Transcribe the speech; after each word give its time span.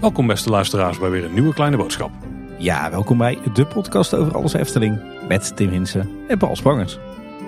Welkom 0.00 0.26
beste 0.26 0.50
luisteraars 0.50 0.98
bij 0.98 1.10
weer 1.10 1.24
een 1.24 1.32
nieuwe 1.32 1.54
kleine 1.54 1.76
boodschap. 1.76 2.10
Ja, 2.58 2.90
welkom 2.90 3.18
bij 3.18 3.38
de 3.54 3.66
podcast 3.66 4.14
over 4.14 4.34
alles 4.34 4.52
Efteling 4.52 5.00
met 5.28 5.56
Tim 5.56 5.70
Hinsen 5.70 6.10
en 6.28 6.38
Paul 6.38 6.56
Spangers. 6.56 6.98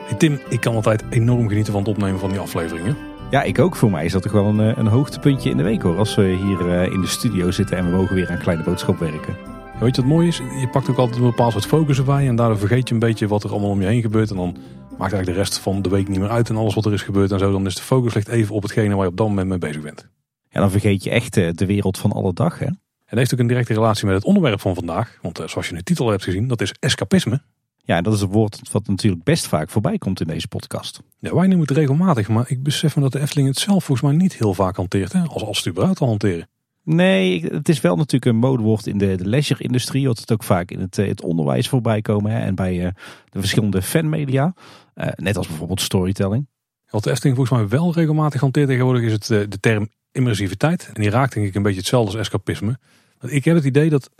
Hey 0.07 0.17
Tim, 0.17 0.41
ik 0.49 0.61
kan 0.61 0.75
altijd 0.75 1.05
enorm 1.11 1.49
genieten 1.49 1.73
van 1.73 1.83
het 1.83 1.91
opnemen 1.91 2.21
van 2.21 2.31
die 2.31 2.39
afleveringen. 2.39 2.97
Ja, 3.31 3.43
ik 3.43 3.59
ook. 3.59 3.77
Voor 3.77 3.91
mij 3.91 4.05
is 4.05 4.13
dat 4.13 4.23
toch 4.23 4.33
wel 4.33 4.47
een, 4.47 4.61
eh, 4.61 4.77
een 4.77 4.87
hoogtepuntje 4.87 5.51
in 5.51 5.57
de 5.57 5.63
week 5.63 5.83
hoor. 5.83 5.99
Als 5.99 6.15
we 6.15 6.23
hier 6.23 6.71
eh, 6.71 6.93
in 6.93 7.01
de 7.01 7.07
studio 7.07 7.51
zitten 7.51 7.77
en 7.77 7.91
we 7.91 7.97
mogen 7.97 8.15
weer 8.15 8.31
aan 8.31 8.39
kleine 8.39 8.65
boodschap 8.65 8.99
werken. 8.99 9.56
Ja, 9.77 9.83
weet 9.83 9.97
je 9.97 10.03
wat 10.03 10.11
mooi 10.11 10.29
is? 10.29 10.37
Je 10.37 10.69
pakt 10.73 10.91
ook 10.91 10.97
altijd 10.97 11.17
een 11.17 11.27
bepaald 11.27 11.53
soort 11.53 11.67
focus 11.67 11.99
erbij 11.99 12.29
en 12.29 12.37
daardoor 12.37 12.59
vergeet 12.59 12.89
je 12.89 12.95
een 12.95 13.01
beetje 13.01 13.29
wat 13.29 13.45
er 13.45 13.51
allemaal 13.51 13.71
om 13.71 13.81
je 13.81 13.87
heen 13.87 14.01
gebeurt. 14.01 14.31
En 14.31 14.37
dan 14.37 14.57
maakt 14.99 15.13
eigenlijk 15.13 15.27
de 15.27 15.33
rest 15.33 15.59
van 15.59 15.83
de 15.83 15.89
week 15.89 16.09
niet 16.09 16.19
meer 16.19 16.29
uit 16.29 16.49
en 16.49 16.57
alles 16.57 16.75
wat 16.75 16.87
er 16.87 16.93
is 16.93 17.03
gebeurd 17.03 17.33
en 17.33 17.39
zo. 17.39 17.53
Dan 17.53 17.67
is 17.67 17.75
de 17.75 17.83
focus 17.83 18.15
ligt 18.15 18.29
even 18.29 18.55
op 18.55 18.63
hetgene 18.63 18.95
waar 18.95 19.05
je 19.05 19.11
op 19.11 19.17
dat 19.17 19.29
moment 19.29 19.49
mee 19.49 19.59
bezig 19.59 19.83
bent. 19.83 20.09
Ja, 20.49 20.61
dan 20.61 20.71
vergeet 20.71 21.05
je 21.05 21.11
echt 21.11 21.37
eh, 21.37 21.51
de 21.53 21.67
wereld 21.67 21.99
van 21.99 22.13
alle 22.13 22.33
dag 22.33 22.59
hè. 22.59 22.67
En 22.67 22.77
dat 23.07 23.19
heeft 23.19 23.33
ook 23.33 23.39
een 23.39 23.47
directe 23.47 23.73
relatie 23.73 24.07
met 24.07 24.15
het 24.15 24.25
onderwerp 24.25 24.61
van 24.61 24.75
vandaag. 24.75 25.19
Want 25.23 25.39
eh, 25.39 25.49
zoals 25.49 25.67
je 25.67 25.73
in 25.73 25.79
de 25.79 25.85
titel 25.85 26.09
hebt 26.09 26.25
gezien, 26.25 26.49
dat 26.49 26.61
is 26.61 26.75
escapisme. 26.81 27.43
Ja, 27.77 27.97
en 27.97 28.03
dat 28.03 28.15
is 28.15 28.21
een 28.21 28.29
woord 28.29 28.61
wat 28.73 28.87
natuurlijk 28.87 29.25
best 29.25 29.47
vaak 29.47 29.71
voorbij 29.71 29.99
komt 29.99 30.21
in 30.21 30.27
deze 30.27 30.49
podcast. 30.49 31.01
Ja, 31.19 31.35
wij 31.35 31.47
noemen 31.47 31.67
het 31.67 31.77
regelmatig, 31.77 32.29
maar 32.29 32.51
ik 32.51 32.63
besef 32.63 32.97
me 32.97 33.03
dat 33.03 33.13
de 33.13 33.21
Efteling 33.21 33.49
het 33.49 33.59
zelf 33.59 33.85
volgens 33.85 34.09
mij 34.09 34.17
niet 34.17 34.37
heel 34.37 34.55
vaak 34.55 34.77
hanteert. 34.77 35.13
Hè? 35.13 35.23
Als, 35.23 35.43
als 35.43 35.59
het 35.59 35.67
überhaupt 35.67 36.01
al 36.01 36.09
hanteren. 36.09 36.49
Nee, 36.87 37.45
het 37.45 37.69
is 37.69 37.81
wel 37.81 37.97
natuurlijk 37.97 38.25
een 38.25 38.37
modewoord 38.37 38.87
in 38.87 38.99
de, 38.99 39.17
de 39.17 39.29
leisure-industrie. 39.29 40.07
Wat 40.07 40.19
het 40.19 40.33
ook 40.33 40.43
vaak 40.43 40.71
in 40.71 40.81
het, 40.81 40.99
eh, 40.99 41.09
het 41.09 41.23
onderwijs 41.23 41.69
voorbij 41.69 42.03
komen. 42.03 42.33
Hè, 42.33 42.39
en 42.39 42.55
bij 42.55 42.77
uh, 42.77 42.89
de 43.31 43.39
verschillende 43.39 43.83
fanmedia. 43.83 44.55
Uh, 44.95 45.07
net 45.15 45.37
als 45.37 45.47
bijvoorbeeld 45.47 45.81
storytelling. 45.81 46.49
Wat 46.91 47.05
de 47.05 47.17
volgens 47.21 47.51
mij 47.51 47.69
wel 47.69 47.93
regelmatig 47.93 48.41
hanteert 48.41 48.69
tegenwoordig 48.69 49.03
is 49.03 49.13
het, 49.13 49.27
de 49.51 49.61
term 49.61 49.89
immersiviteit. 50.13 50.91
En 50.95 51.01
die 51.01 51.11
raakt 51.11 51.35
denk 51.35 51.47
ik 51.47 51.55
een 51.55 51.63
beetje 51.63 51.79
hetzelfde 51.79 52.11
als 52.11 52.21
escapisme. 52.21 52.79
Want 53.19 53.33
ik 53.33 53.45
heb 53.45 53.55
het 53.55 53.65
idee 53.65 53.91
dat 53.91 54.11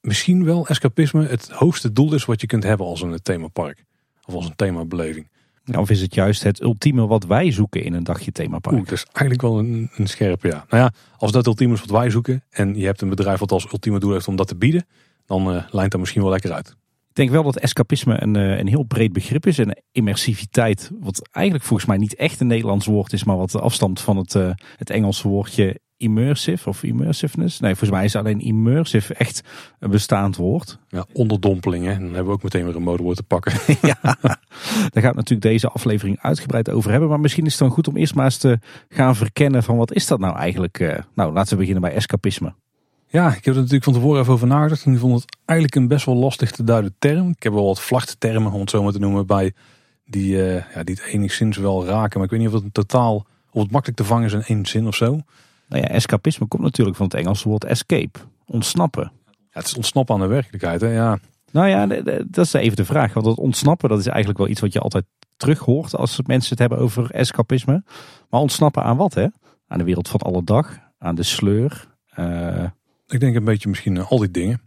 misschien 0.00 0.44
wel 0.44 0.66
escapisme 0.66 1.26
het 1.26 1.48
hoogste 1.50 1.92
doel 1.92 2.14
is 2.14 2.24
wat 2.24 2.40
je 2.40 2.46
kunt 2.46 2.62
hebben 2.62 2.86
als 2.86 3.02
een 3.02 3.22
themapark. 3.22 3.84
Of 4.24 4.34
als 4.34 4.46
een 4.46 4.56
themabeleving. 4.56 5.30
Ja, 5.64 5.80
of 5.80 5.90
is 5.90 6.00
het 6.00 6.14
juist 6.14 6.42
het 6.42 6.62
ultieme 6.62 7.06
wat 7.06 7.24
wij 7.24 7.50
zoeken 7.50 7.84
in 7.84 7.92
een 7.92 8.04
dagje 8.04 8.32
themapark? 8.32 8.76
Oeh, 8.76 8.84
dat 8.84 8.92
is 8.92 9.04
eigenlijk 9.04 9.42
wel 9.42 9.58
een, 9.58 9.90
een 9.96 10.06
scherpe 10.06 10.48
ja. 10.48 10.64
Nou 10.68 10.82
ja, 10.82 10.92
als 11.16 11.32
dat 11.32 11.46
ultieme 11.46 11.74
is 11.74 11.80
wat 11.80 11.90
wij 11.90 12.10
zoeken 12.10 12.44
en 12.50 12.74
je 12.74 12.84
hebt 12.84 13.00
een 13.00 13.08
bedrijf 13.08 13.38
wat 13.38 13.52
als 13.52 13.72
ultieme 13.72 13.98
doel 13.98 14.12
heeft 14.12 14.28
om 14.28 14.36
dat 14.36 14.48
te 14.48 14.56
bieden, 14.56 14.86
dan 15.26 15.54
uh, 15.54 15.62
lijnt 15.70 15.90
dat 15.90 16.00
misschien 16.00 16.22
wel 16.22 16.30
lekker 16.30 16.52
uit. 16.52 16.76
Ik 17.08 17.18
denk 17.18 17.30
wel 17.30 17.42
dat 17.42 17.56
escapisme 17.56 18.22
een, 18.22 18.34
een 18.34 18.68
heel 18.68 18.82
breed 18.82 19.12
begrip 19.12 19.46
is. 19.46 19.58
En 19.58 19.82
immersiviteit, 19.92 20.90
wat 21.00 21.28
eigenlijk 21.30 21.66
volgens 21.66 21.88
mij 21.88 21.96
niet 21.96 22.14
echt 22.14 22.40
een 22.40 22.46
Nederlands 22.46 22.86
woord 22.86 23.12
is, 23.12 23.24
maar 23.24 23.36
wat 23.36 23.54
afstamt 23.54 24.00
van 24.00 24.16
het, 24.16 24.34
uh, 24.34 24.50
het 24.76 24.90
Engelse 24.90 25.28
woordje 25.28 25.80
immersive 26.02 26.68
of 26.68 26.82
immersiveness. 26.82 27.60
Nee, 27.60 27.70
volgens 27.70 27.90
mij 27.90 28.04
is 28.04 28.16
alleen 28.16 28.40
immersive 28.40 29.14
echt 29.14 29.42
een 29.78 29.90
bestaand 29.90 30.36
woord. 30.36 30.78
Ja, 30.88 31.06
onderdompeling. 31.12 31.84
Hè? 31.84 31.92
Dan 31.92 32.02
hebben 32.02 32.24
we 32.24 32.32
ook 32.32 32.42
meteen 32.42 32.64
weer 32.64 32.76
een 32.76 32.82
modewoord 32.82 33.16
te 33.16 33.22
pakken. 33.22 33.52
ja, 33.90 33.98
daar 34.90 35.02
gaat 35.02 35.14
natuurlijk 35.14 35.42
deze 35.42 35.68
aflevering 35.68 36.18
uitgebreid 36.20 36.70
over 36.70 36.90
hebben. 36.90 37.08
Maar 37.08 37.20
misschien 37.20 37.46
is 37.46 37.52
het 37.52 37.60
dan 37.60 37.70
goed 37.70 37.88
om 37.88 37.96
eerst 37.96 38.14
maar 38.14 38.24
eens 38.24 38.36
te 38.36 38.58
gaan 38.88 39.16
verkennen 39.16 39.62
van 39.62 39.76
wat 39.76 39.92
is 39.92 40.06
dat 40.06 40.18
nou 40.18 40.36
eigenlijk. 40.36 40.78
Uh, 40.78 40.94
nou, 41.14 41.32
laten 41.32 41.52
we 41.52 41.58
beginnen 41.58 41.82
bij 41.82 41.94
escapisme. 41.94 42.54
Ja, 43.06 43.28
ik 43.28 43.44
heb 43.44 43.54
er 43.54 43.60
natuurlijk 43.60 43.84
van 43.84 43.92
tevoren 43.92 44.20
even 44.20 44.32
over 44.32 44.46
nagedacht. 44.46 44.84
En 44.84 44.92
ik 44.92 44.98
vond 44.98 45.20
het 45.20 45.36
eigenlijk 45.44 45.80
een 45.80 45.88
best 45.88 46.06
wel 46.06 46.14
lastig 46.14 46.50
te 46.50 46.64
duiden 46.64 46.94
term. 46.98 47.28
Ik 47.28 47.42
heb 47.42 47.52
wel 47.52 47.66
wat 47.66 47.80
vlachttermen, 47.80 48.52
om 48.52 48.60
het 48.60 48.70
zo 48.70 48.82
maar 48.82 48.92
te 48.92 48.98
noemen, 48.98 49.26
bij 49.26 49.52
die, 50.04 50.36
uh, 50.36 50.54
ja, 50.54 50.82
die 50.82 50.94
het 50.94 51.04
enigszins 51.04 51.56
wel 51.56 51.86
raken. 51.86 52.18
Maar 52.18 52.24
ik 52.24 52.30
weet 52.30 52.40
niet 52.40 52.48
of 52.48 52.54
het 52.54 52.64
een 52.64 52.72
totaal, 52.72 53.26
of 53.50 53.62
het 53.62 53.70
makkelijk 53.70 53.98
te 53.98 54.04
vangen 54.04 54.24
is 54.24 54.32
in 54.32 54.42
één 54.42 54.66
zin 54.66 54.86
of 54.86 54.94
zo. 54.94 55.20
Nou 55.72 55.84
ja, 55.84 55.90
escapisme 55.90 56.46
komt 56.46 56.62
natuurlijk 56.62 56.96
van 56.96 57.06
het 57.06 57.14
Engelse 57.14 57.48
woord 57.48 57.64
escape. 57.64 58.18
Ontsnappen. 58.46 59.12
Ja, 59.24 59.58
het 59.58 59.66
is 59.66 59.74
ontsnappen 59.74 60.14
aan 60.14 60.20
de 60.20 60.26
werkelijkheid, 60.26 60.80
hè? 60.80 60.88
Ja. 60.88 61.18
Nou 61.52 61.68
ja, 61.68 61.86
dat 62.26 62.44
is 62.44 62.52
even 62.52 62.76
de 62.76 62.84
vraag. 62.84 63.12
Want 63.12 63.26
dat 63.26 63.36
ontsnappen, 63.36 63.88
dat 63.88 63.98
is 63.98 64.06
eigenlijk 64.06 64.38
wel 64.38 64.48
iets 64.48 64.60
wat 64.60 64.72
je 64.72 64.80
altijd 64.80 65.04
terug 65.36 65.58
hoort 65.58 65.96
als 65.96 66.20
mensen 66.26 66.50
het 66.50 66.58
hebben 66.58 66.78
over 66.78 67.10
escapisme. 67.10 67.82
Maar 68.30 68.40
ontsnappen 68.40 68.82
aan 68.82 68.96
wat, 68.96 69.14
hè? 69.14 69.26
Aan 69.66 69.78
de 69.78 69.84
wereld 69.84 70.08
van 70.08 70.20
alle 70.20 70.44
dag, 70.44 70.78
aan 70.98 71.14
de 71.14 71.22
sleur. 71.22 71.88
Uh, 72.18 72.64
ik 73.06 73.20
denk 73.20 73.36
een 73.36 73.44
beetje 73.44 73.68
misschien 73.68 73.94
uh, 73.96 74.10
al 74.10 74.18
die 74.18 74.30
dingen. 74.30 74.60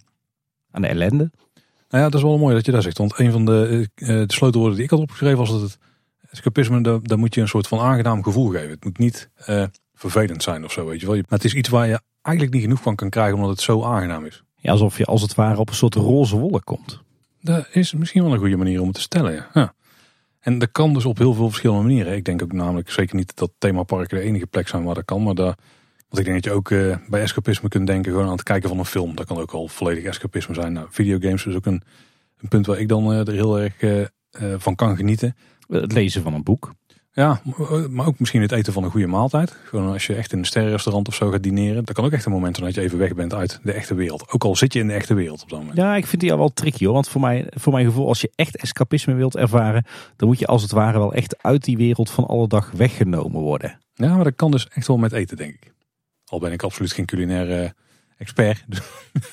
Aan 0.71 0.81
de 0.81 0.87
ellende. 0.87 1.31
Nou 1.89 2.03
ja, 2.03 2.09
dat 2.09 2.13
is 2.13 2.21
wel 2.21 2.37
mooi 2.37 2.55
dat 2.55 2.65
je 2.65 2.71
dat 2.71 2.83
zegt. 2.83 2.97
Want 2.97 3.19
een 3.19 3.31
van 3.31 3.45
de, 3.45 3.89
uh, 3.95 4.07
de 4.07 4.33
sleutelwoorden 4.33 4.75
die 4.75 4.85
ik 4.85 4.91
had 4.91 4.99
opgeschreven 4.99 5.37
was 5.37 5.49
dat 5.49 5.61
het 5.61 5.77
escapisme, 6.29 6.81
daar, 6.81 7.01
daar 7.01 7.19
moet 7.19 7.35
je 7.35 7.41
een 7.41 7.47
soort 7.47 7.67
van 7.67 7.79
aangenaam 7.79 8.23
gevoel 8.23 8.49
geven. 8.49 8.69
Het 8.69 8.83
moet 8.83 8.97
niet 8.97 9.29
vervelend 9.95 10.43
zijn 10.43 10.63
of 10.63 10.71
zo, 10.71 10.85
weet 10.85 10.99
je 10.99 11.05
wel. 11.05 11.15
Maar 11.15 11.25
het 11.27 11.43
is 11.43 11.53
iets 11.53 11.69
waar 11.69 11.87
je 11.87 11.99
eigenlijk 12.21 12.55
niet 12.55 12.63
genoeg 12.63 12.81
van 12.81 12.95
kan 12.95 13.09
krijgen 13.09 13.35
omdat 13.35 13.49
het 13.49 13.61
zo 13.61 13.83
aangenaam 13.83 14.25
is. 14.25 14.43
Ja, 14.55 14.71
alsof 14.71 14.97
je 14.97 15.05
als 15.05 15.21
het 15.21 15.35
ware 15.35 15.59
op 15.59 15.69
een 15.69 15.75
soort 15.75 15.95
roze 15.95 16.37
wolk 16.37 16.65
komt. 16.65 17.03
Dat 17.41 17.67
is 17.71 17.93
misschien 17.93 18.23
wel 18.23 18.33
een 18.33 18.39
goede 18.39 18.57
manier 18.57 18.79
om 18.79 18.87
het 18.87 18.95
te 18.95 19.01
stellen, 19.01 19.33
ja. 19.33 19.49
ja. 19.53 19.73
En 20.39 20.57
dat 20.57 20.71
kan 20.71 20.93
dus 20.93 21.05
op 21.05 21.17
heel 21.17 21.33
veel 21.33 21.47
verschillende 21.47 21.83
manieren. 21.83 22.15
Ik 22.15 22.25
denk 22.25 22.41
ook 22.41 22.51
namelijk 22.51 22.89
zeker 22.89 23.15
niet 23.15 23.35
dat 23.35 23.51
themaparken 23.57 24.17
de 24.17 24.23
enige 24.23 24.47
plek 24.47 24.67
zijn 24.67 24.83
waar 24.83 24.95
dat 24.95 25.05
kan. 25.05 25.23
Maar 25.23 25.35
daar, 25.35 25.55
want 26.09 26.19
ik 26.19 26.23
denk 26.25 26.33
dat 26.35 26.43
je 26.43 26.51
ook 26.51 26.69
uh, 26.69 26.97
bij 27.07 27.21
escapisme 27.21 27.69
kunt 27.69 27.87
denken 27.87 28.11
gewoon 28.11 28.25
aan 28.25 28.31
het 28.31 28.43
kijken 28.43 28.69
van 28.69 28.79
een 28.79 28.85
film. 28.85 29.15
Dat 29.15 29.25
kan 29.25 29.37
ook 29.37 29.51
al 29.51 29.67
volledig 29.67 30.03
escapisme 30.03 30.53
zijn. 30.53 30.73
Nou, 30.73 30.87
videogames 30.89 31.45
is 31.45 31.55
ook 31.55 31.65
een, 31.65 31.81
een 32.37 32.47
punt 32.47 32.65
waar 32.65 32.79
ik 32.79 32.87
dan 32.87 33.11
uh, 33.11 33.27
er 33.27 33.33
heel 33.33 33.59
erg 33.59 33.81
uh, 33.81 34.05
van 34.57 34.75
kan 34.75 34.95
genieten. 34.95 35.35
Het 35.67 35.91
lezen 35.91 36.21
van 36.21 36.33
een 36.33 36.43
boek. 36.43 36.73
Ja, 37.15 37.41
maar 37.89 38.07
ook 38.07 38.19
misschien 38.19 38.41
het 38.41 38.51
eten 38.51 38.73
van 38.73 38.83
een 38.83 38.91
goede 38.91 39.07
maaltijd. 39.07 39.55
Gewoon 39.63 39.91
als 39.91 40.07
je 40.07 40.15
echt 40.15 40.31
in 40.31 40.37
een 40.37 40.45
sterrenrestaurant 40.45 41.07
of 41.07 41.15
zo 41.15 41.29
gaat 41.29 41.43
dineren. 41.43 41.85
Dat 41.85 41.95
kan 41.95 42.05
ook 42.05 42.11
echt 42.11 42.25
een 42.25 42.31
moment 42.31 42.55
zijn 42.55 42.67
dat 42.67 42.75
je 42.75 42.81
even 42.81 42.97
weg 42.97 43.13
bent 43.13 43.33
uit 43.33 43.59
de 43.63 43.71
echte 43.71 43.95
wereld. 43.95 44.31
Ook 44.31 44.43
al 44.43 44.55
zit 44.55 44.73
je 44.73 44.79
in 44.79 44.87
de 44.87 44.93
echte 44.93 45.13
wereld 45.13 45.41
op 45.41 45.49
dat 45.49 45.59
moment. 45.59 45.77
Ja, 45.77 45.95
ik 45.95 46.05
vind 46.05 46.21
die 46.21 46.31
al 46.31 46.37
wel 46.37 46.53
tricky 46.53 46.83
hoor. 46.85 46.93
Want 46.93 47.09
voor, 47.09 47.21
mij, 47.21 47.47
voor 47.49 47.73
mijn 47.73 47.85
gevoel, 47.85 48.07
als 48.07 48.21
je 48.21 48.31
echt 48.35 48.57
escapisme 48.57 49.13
wilt 49.13 49.35
ervaren. 49.35 49.85
Dan 50.15 50.27
moet 50.27 50.39
je 50.39 50.45
als 50.45 50.61
het 50.61 50.71
ware 50.71 50.97
wel 50.97 51.13
echt 51.13 51.43
uit 51.43 51.63
die 51.63 51.77
wereld 51.77 52.09
van 52.09 52.25
alle 52.25 52.47
dag 52.47 52.71
weggenomen 52.71 53.41
worden. 53.41 53.79
Ja, 53.93 54.15
maar 54.15 54.23
dat 54.23 54.35
kan 54.35 54.51
dus 54.51 54.67
echt 54.67 54.87
wel 54.87 54.97
met 54.97 55.11
eten 55.11 55.37
denk 55.37 55.53
ik. 55.53 55.73
Al 56.25 56.39
ben 56.39 56.51
ik 56.51 56.63
absoluut 56.63 56.91
geen 56.93 57.05
culinaire 57.05 57.73
expert. 58.17 58.65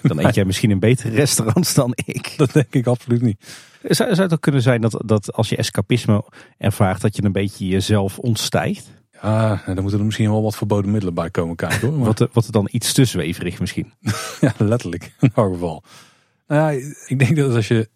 Dan 0.02 0.18
eet 0.18 0.34
jij 0.34 0.44
misschien 0.44 0.70
in 0.70 0.78
betere 0.78 1.14
restaurants 1.14 1.74
dan 1.74 1.92
ik. 2.04 2.34
Dat 2.36 2.52
denk 2.52 2.74
ik 2.74 2.86
absoluut 2.86 3.22
niet. 3.22 3.70
Zou, 3.82 4.10
zou 4.10 4.22
het 4.22 4.32
ook 4.32 4.40
kunnen 4.40 4.62
zijn 4.62 4.80
dat, 4.80 5.02
dat 5.04 5.32
als 5.32 5.48
je 5.48 5.56
escapisme 5.56 6.24
ervaart, 6.58 7.00
dat 7.00 7.16
je 7.16 7.24
een 7.24 7.32
beetje 7.32 7.66
jezelf 7.66 8.18
ontstijgt? 8.18 8.90
Ja, 9.22 9.62
dan 9.66 9.80
moeten 9.80 9.98
er 9.98 10.04
misschien 10.04 10.30
wel 10.30 10.42
wat 10.42 10.56
verboden 10.56 10.90
middelen 10.90 11.14
bij 11.14 11.30
komen 11.30 11.56
kijken 11.56 11.88
hoor. 11.88 11.98
Maar... 11.98 12.06
Wat, 12.14 12.28
wat 12.32 12.46
er 12.46 12.52
dan 12.52 12.68
iets 12.70 12.92
te 12.92 13.04
zweverig 13.04 13.60
misschien. 13.60 13.92
ja, 14.40 14.54
letterlijk. 14.58 15.12
In 15.20 15.32
elk 15.34 15.52
geval. 15.52 15.82
Nou 16.46 16.72
ja, 16.72 16.86
ik 17.06 17.18
denk 17.18 17.36
dat 17.36 17.54
als 17.54 17.68
je, 17.68 17.88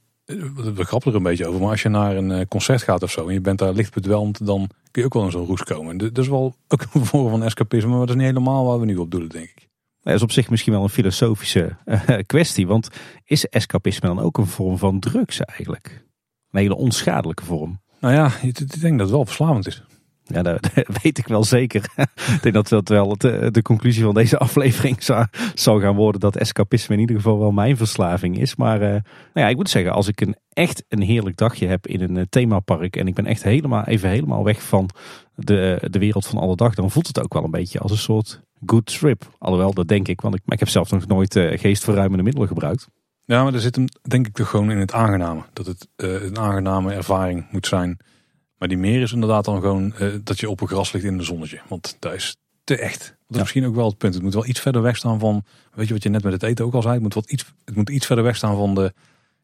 we 0.74 0.84
grappen 0.84 1.10
er 1.10 1.16
een 1.16 1.22
beetje 1.22 1.46
over, 1.46 1.60
maar 1.60 1.70
als 1.70 1.82
je 1.82 1.88
naar 1.88 2.16
een 2.16 2.48
concert 2.48 2.82
gaat 2.82 3.02
of 3.02 3.10
zo 3.10 3.26
en 3.26 3.32
je 3.32 3.40
bent 3.40 3.58
daar 3.58 3.72
licht 3.72 3.94
bedwelmd, 3.94 4.46
dan 4.46 4.68
kun 4.90 5.02
je 5.02 5.04
ook 5.04 5.14
wel 5.14 5.24
in 5.24 5.30
zo'n 5.30 5.46
roes 5.46 5.62
komen. 5.62 5.96
Dat 5.96 6.18
is 6.18 6.28
wel 6.28 6.54
ook 6.68 6.86
een 6.92 7.04
vorm 7.14 7.30
van 7.30 7.42
escapisme, 7.42 7.88
maar 7.90 7.98
dat 7.98 8.08
is 8.08 8.14
niet 8.14 8.24
helemaal 8.24 8.64
waar 8.64 8.80
we 8.80 8.86
nu 8.86 8.96
op 8.96 9.10
doelen, 9.10 9.28
denk 9.28 9.44
ik. 9.44 9.68
Dat 10.06 10.14
is 10.14 10.22
op 10.22 10.32
zich 10.32 10.50
misschien 10.50 10.72
wel 10.72 10.82
een 10.82 10.88
filosofische 10.88 11.76
uh, 11.84 12.00
kwestie. 12.26 12.66
Want 12.66 12.88
is 13.24 13.46
escapisme 13.46 14.08
dan 14.08 14.20
ook 14.20 14.38
een 14.38 14.46
vorm 14.46 14.78
van 14.78 15.00
drugs 15.00 15.40
eigenlijk? 15.40 16.04
Een 16.50 16.60
hele 16.60 16.76
onschadelijke 16.76 17.44
vorm. 17.44 17.80
Nou 18.00 18.14
ja, 18.14 18.32
ik 18.42 18.80
denk 18.80 18.98
dat 18.98 19.06
het 19.06 19.16
wel 19.16 19.24
verslavend 19.24 19.66
is. 19.66 19.82
Ja, 20.22 20.42
dat, 20.42 20.70
weet 21.02 21.18
ik 21.18 21.26
wel 21.26 21.44
zeker. 21.44 21.90
ik 22.34 22.42
denk 22.42 22.54
dat 22.54 22.68
dat 22.68 22.88
wel 22.88 23.16
de, 23.16 23.48
de 23.50 23.62
conclusie 23.62 24.02
van 24.02 24.14
deze 24.14 24.38
aflevering 24.38 25.02
zou, 25.02 25.26
zou, 25.54 25.80
gaan 25.80 25.94
worden. 25.94 26.20
Dat 26.20 26.36
escapisme 26.36 26.94
in 26.94 27.00
ieder 27.00 27.16
geval 27.16 27.38
wel 27.38 27.52
mijn 27.52 27.76
verslaving 27.76 28.38
is. 28.38 28.56
Maar 28.56 28.82
uh, 28.82 28.88
nou 28.88 29.02
ja, 29.32 29.48
ik 29.48 29.56
moet 29.56 29.70
zeggen, 29.70 29.92
als 29.92 30.08
ik 30.08 30.20
een 30.20 30.36
echt 30.48 30.84
een 30.88 31.02
heerlijk 31.02 31.36
dagje 31.36 31.66
heb 31.66 31.86
in 31.86 32.16
een 32.16 32.28
themapark. 32.28 32.96
En 32.96 33.06
ik 33.06 33.14
ben 33.14 33.26
echt 33.26 33.42
helemaal, 33.42 33.84
even 33.84 34.08
helemaal 34.08 34.44
weg 34.44 34.62
van 34.62 34.90
de, 35.34 35.78
de 35.90 35.98
wereld 35.98 36.26
van 36.26 36.38
alle 36.38 36.56
dag. 36.56 36.74
Dan 36.74 36.90
voelt 36.90 37.06
het 37.06 37.22
ook 37.22 37.34
wel 37.34 37.44
een 37.44 37.50
beetje 37.50 37.78
als 37.78 37.90
een 37.90 37.96
soort 37.96 38.44
good 38.66 38.86
trip. 38.86 39.28
Alhoewel, 39.38 39.72
dat 39.72 39.88
denk 39.88 40.08
ik. 40.08 40.20
Want 40.20 40.34
ik, 40.34 40.40
maar 40.44 40.54
ik 40.54 40.60
heb 40.60 40.68
zelf 40.68 40.90
nog 40.90 41.06
nooit 41.06 41.36
uh, 41.36 41.58
geestverruimende 41.58 42.22
middelen 42.22 42.48
gebruikt. 42.48 42.88
Ja, 43.24 43.42
maar 43.42 43.54
er 43.54 43.60
zit 43.60 43.76
hem 43.76 43.84
denk 44.02 44.26
ik 44.26 44.34
toch 44.34 44.50
gewoon 44.50 44.70
in 44.70 44.78
het 44.78 44.92
aangename. 44.92 45.42
Dat 45.52 45.66
het 45.66 45.88
uh, 45.96 46.22
een 46.22 46.38
aangename 46.38 46.92
ervaring 46.92 47.46
moet 47.50 47.66
zijn. 47.66 47.98
Maar 48.58 48.68
die 48.68 48.78
meer 48.78 49.02
is 49.02 49.12
inderdaad 49.12 49.44
dan 49.44 49.60
gewoon 49.60 49.94
uh, 50.00 50.14
dat 50.22 50.40
je 50.40 50.50
op 50.50 50.60
een 50.60 50.68
gras 50.68 50.92
ligt 50.92 51.04
in 51.04 51.18
de 51.18 51.24
zonnetje. 51.24 51.60
Want 51.68 51.96
dat 51.98 52.12
is 52.12 52.36
te 52.64 52.78
echt. 52.78 53.00
Dat 53.00 53.08
is 53.28 53.36
ja. 53.36 53.38
misschien 53.38 53.66
ook 53.66 53.74
wel 53.74 53.88
het 53.88 53.98
punt. 53.98 54.14
Het 54.14 54.22
moet 54.22 54.34
wel 54.34 54.46
iets 54.46 54.60
verder 54.60 54.82
weg 54.82 54.96
staan 54.96 55.18
van, 55.18 55.44
weet 55.74 55.86
je 55.86 55.92
wat 55.92 56.02
je 56.02 56.08
net 56.08 56.22
met 56.22 56.32
het 56.32 56.42
eten 56.42 56.64
ook 56.64 56.74
al 56.74 56.82
zei. 56.82 56.94
Het 56.94 57.02
moet, 57.02 57.14
wat 57.14 57.30
iets, 57.30 57.44
het 57.64 57.76
moet 57.76 57.90
iets 57.90 58.06
verder 58.06 58.24
weg 58.24 58.36
staan 58.36 58.56
van 58.56 58.74
de, 58.74 58.92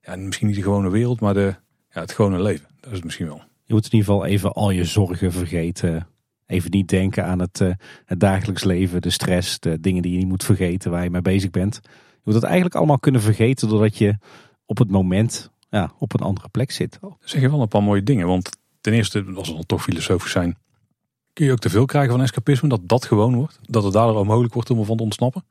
ja, 0.00 0.17
misschien 0.17 0.47
niet 0.47 0.56
de 0.56 0.62
gewone 0.62 0.91
wereld, 0.91 1.20
maar 1.20 1.35
de, 1.35 1.55
ja, 1.91 2.00
het 2.00 2.12
gewone 2.12 2.43
leven. 2.43 2.67
Dat 2.81 2.91
is 2.91 2.97
het 2.97 3.05
misschien 3.05 3.26
wel. 3.26 3.43
Je 3.65 3.75
moet 3.75 3.85
in 3.85 3.93
ieder 3.93 4.12
geval 4.12 4.26
even 4.26 4.53
al 4.53 4.70
je 4.70 4.85
zorgen 4.85 5.32
vergeten. 5.32 6.06
Even 6.53 6.71
niet 6.71 6.89
denken 6.89 7.25
aan 7.25 7.39
het, 7.39 7.61
uh, 7.61 7.73
het 8.05 8.21
dagelijks 8.21 8.65
leven, 8.65 9.03
de 9.03 9.11
stress, 9.11 9.59
de 9.59 9.81
dingen 9.81 10.03
die 10.03 10.13
je 10.13 10.19
niet 10.19 10.29
moet 10.29 10.45
vergeten, 10.45 10.91
waar 10.91 11.05
je 11.05 11.11
mee 11.11 11.23
bezig 11.23 11.51
bent. 11.51 11.81
Je 11.83 12.21
moet 12.25 12.35
het 12.35 12.45
eigenlijk 12.45 12.75
allemaal 12.75 12.99
kunnen 12.99 13.21
vergeten 13.21 13.69
doordat 13.69 13.99
je 13.99 14.17
op 14.67 14.79
het 14.79 14.91
moment 14.91 15.51
ja, 15.71 15.93
op 15.99 16.15
een 16.15 16.27
andere 16.27 16.49
plek 16.49 16.71
zit. 16.71 16.99
Dan 17.01 17.17
zeg 17.21 17.41
je 17.41 17.51
wel 17.51 17.61
een 17.61 17.69
paar 17.69 17.83
mooie 17.83 18.03
dingen, 18.03 18.27
want 18.27 18.51
ten 18.81 18.93
eerste, 18.93 19.25
als 19.35 19.49
we 19.49 19.55
dan 19.55 19.67
toch 19.67 19.83
filosofisch 19.83 20.33
zijn, 20.33 20.57
kun 21.33 21.47
je 21.47 21.53
ook 21.53 21.59
te 21.59 21.71
veel 21.71 21.85
krijgen 21.85 22.13
van 22.13 22.23
escapisme, 22.23 22.69
dat 22.69 22.81
dat 22.89 23.05
gewoon 23.05 23.35
wordt. 23.35 23.59
Dat 23.63 23.85
het 23.85 23.93
daardoor 23.93 24.19
onmogelijk 24.19 24.55
wordt 24.55 24.71
om 24.71 24.79
ervan 24.79 24.97
te 24.97 25.03
ontsnappen. 25.03 25.45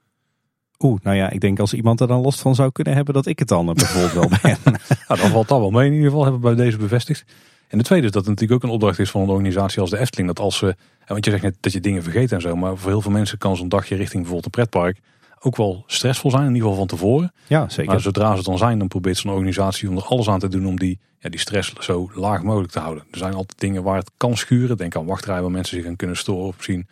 Oeh, 0.79 0.99
nou 1.03 1.15
ja, 1.15 1.29
ik 1.29 1.39
denk 1.39 1.59
als 1.59 1.73
iemand 1.73 1.99
er 1.99 2.07
dan 2.07 2.21
last 2.21 2.41
van 2.41 2.55
zou 2.55 2.71
kunnen 2.71 2.93
hebben, 2.93 3.13
dat 3.13 3.25
ik 3.25 3.39
het 3.39 3.47
dan 3.47 3.65
bijvoorbeeld 3.65 4.13
wel 4.13 4.39
ben. 4.41 4.57
nou, 5.07 5.19
dan 5.21 5.29
valt 5.29 5.47
dat 5.47 5.59
wel 5.59 5.71
mee 5.71 5.87
in 5.87 5.93
ieder 5.93 6.09
geval, 6.09 6.23
hebben 6.23 6.41
we 6.41 6.55
bij 6.55 6.65
deze 6.65 6.77
bevestigd. 6.77 7.25
En 7.71 7.77
de 7.77 7.83
tweede 7.83 8.05
is 8.05 8.11
dat 8.11 8.25
het 8.25 8.29
natuurlijk 8.29 8.63
ook 8.63 8.69
een 8.69 8.75
opdracht 8.75 8.99
is 8.99 9.09
van 9.09 9.21
een 9.21 9.29
organisatie 9.29 9.81
als 9.81 9.89
de 9.89 9.97
Efteling. 9.97 10.27
Dat 10.27 10.39
als 10.39 10.57
ze, 10.57 10.75
want 11.07 11.25
je 11.25 11.31
zegt 11.31 11.43
net 11.43 11.55
dat 11.59 11.71
je 11.71 11.79
dingen 11.79 12.03
vergeet 12.03 12.31
en 12.31 12.41
zo, 12.41 12.55
maar 12.55 12.77
voor 12.77 12.89
heel 12.89 13.01
veel 13.01 13.11
mensen 13.11 13.37
kan 13.37 13.55
zo'n 13.55 13.69
dagje 13.69 13.95
richting 13.95 14.23
bijvoorbeeld 14.23 14.45
een 14.45 14.63
pretpark 14.63 14.99
ook 15.43 15.55
wel 15.55 15.83
stressvol 15.87 16.31
zijn, 16.31 16.45
in 16.45 16.53
ieder 16.53 16.61
geval 16.61 16.77
van 16.77 16.87
tevoren. 16.87 17.33
Ja, 17.47 17.69
zeker. 17.69 17.91
Maar 17.91 18.01
zodra 18.01 18.29
ze 18.29 18.35
het 18.35 18.45
dan 18.45 18.57
zijn, 18.57 18.79
dan 18.79 18.87
probeert 18.87 19.17
zo'n 19.17 19.31
organisatie 19.31 19.89
om 19.89 19.97
er 19.97 20.03
alles 20.03 20.29
aan 20.29 20.39
te 20.39 20.47
doen 20.47 20.65
om 20.65 20.79
die, 20.79 20.99
ja, 21.19 21.29
die 21.29 21.39
stress 21.39 21.73
zo 21.79 22.11
laag 22.13 22.43
mogelijk 22.43 22.71
te 22.71 22.79
houden. 22.79 23.03
Er 23.11 23.17
zijn 23.17 23.33
altijd 23.33 23.59
dingen 23.59 23.83
waar 23.83 23.97
het 23.97 24.11
kan 24.17 24.37
schuren. 24.37 24.77
Denk 24.77 24.95
aan 24.95 25.05
wachtrijen 25.05 25.41
waar 25.41 25.51
mensen 25.51 25.77
zich 25.77 25.87
aan 25.87 25.95
kunnen 25.95 26.17
storen 26.17 26.47
of 26.47 26.55
zien. 26.59 26.87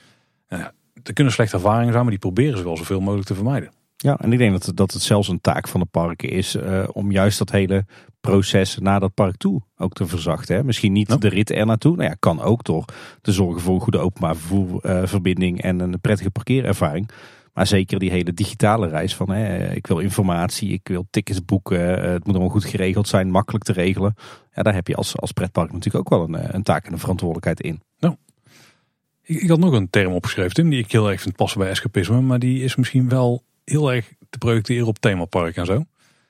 Nou 0.50 0.62
ja, 0.62 0.72
er 1.04 1.14
kunnen 1.14 1.34
slechte 1.34 1.56
ervaringen 1.56 1.92
zijn, 1.92 2.02
maar 2.02 2.12
die 2.12 2.20
proberen 2.20 2.58
ze 2.58 2.64
wel 2.64 2.78
zoveel 2.78 3.00
mogelijk 3.00 3.28
te 3.28 3.36
vermijden. 3.36 3.72
Ja, 3.98 4.20
en 4.20 4.32
ik 4.32 4.38
denk 4.38 4.52
dat, 4.52 4.66
het, 4.66 4.78
dat 4.78 4.92
het 4.92 5.02
zelfs 5.02 5.28
een 5.28 5.42
taak 5.42 5.68
van 5.68 5.80
de 5.80 5.86
parken 5.86 6.30
is 6.30 6.56
uh, 6.56 6.88
om 6.92 7.12
juist 7.12 7.38
dat 7.38 7.52
hele 7.52 7.86
proces 8.21 8.77
naar 8.77 9.00
dat 9.00 9.13
park 9.13 9.38
toe 9.38 9.62
ook 9.77 9.94
te 9.94 10.07
verzachten. 10.07 10.56
Hè? 10.56 10.63
Misschien 10.63 10.92
niet 10.92 11.21
de 11.21 11.30
rit 11.30 11.51
er 11.51 11.66
naartoe. 11.66 11.95
Nou 11.95 12.10
ja, 12.10 12.16
kan 12.19 12.42
ook 12.42 12.63
door 12.63 12.86
te 13.21 13.31
zorgen 13.31 13.62
voor 13.62 13.75
een 13.75 13.81
goede 13.81 14.00
openbaar 14.00 14.36
vervoerverbinding 14.36 15.62
en 15.62 15.80
een 15.80 16.01
prettige 16.01 16.31
parkeerervaring. 16.31 17.10
Maar 17.54 17.68
zeker 17.68 18.00
die 18.00 18.12
hele 18.12 18.33
digitale 18.33 18.88
reis 18.88 19.16
van 19.16 19.30
hè, 19.30 19.71
ik 19.74 19.88
wil 19.88 20.00
informatie, 20.00 20.69
ik 20.69 20.88
wil 20.88 21.07
tickets 21.10 21.45
boeken. 21.45 22.04
Eh, 22.04 22.12
het 22.12 22.25
moet 22.25 22.36
allemaal 22.36 22.54
goed 22.54 22.66
geregeld 22.66 23.07
zijn, 23.07 23.31
makkelijk 23.31 23.63
te 23.63 23.74
regelen. 23.74 24.16
Ja, 24.54 24.63
daar 24.63 24.74
heb 24.74 24.88
je 24.88 24.95
als, 24.95 25.18
als 25.18 25.31
pretpark 25.31 25.72
natuurlijk 25.72 25.95
ook 25.95 26.10
wel 26.10 26.27
een, 26.27 26.56
een 26.56 26.63
taak 26.63 26.86
en 26.86 26.94
een 26.94 27.00
verantwoordelijkheid 27.00 27.62
in. 27.62 27.81
Nou, 28.00 28.15
ik, 29.24 29.42
ik 29.42 29.50
had 29.50 29.60
nog 29.60 29.74
een 29.74 29.89
term 29.89 30.13
opgeschreven, 30.13 30.54
Tim, 30.54 30.69
die 30.69 30.80
ik 30.80 30.92
heel 30.92 31.12
erg 31.12 31.22
vind 31.22 31.36
passen 31.36 31.60
bij 31.60 31.69
escapisme. 31.69 32.22
Maar 32.22 32.39
die 32.39 32.63
is 32.63 32.75
misschien 32.75 33.10
wel 33.10 33.44
heel 33.63 33.94
erg 33.94 34.13
te 34.30 34.38
projecteren 34.38 34.88
op 34.88 35.00
themapark 35.00 35.56
en 35.56 35.65
zo. 35.65 35.83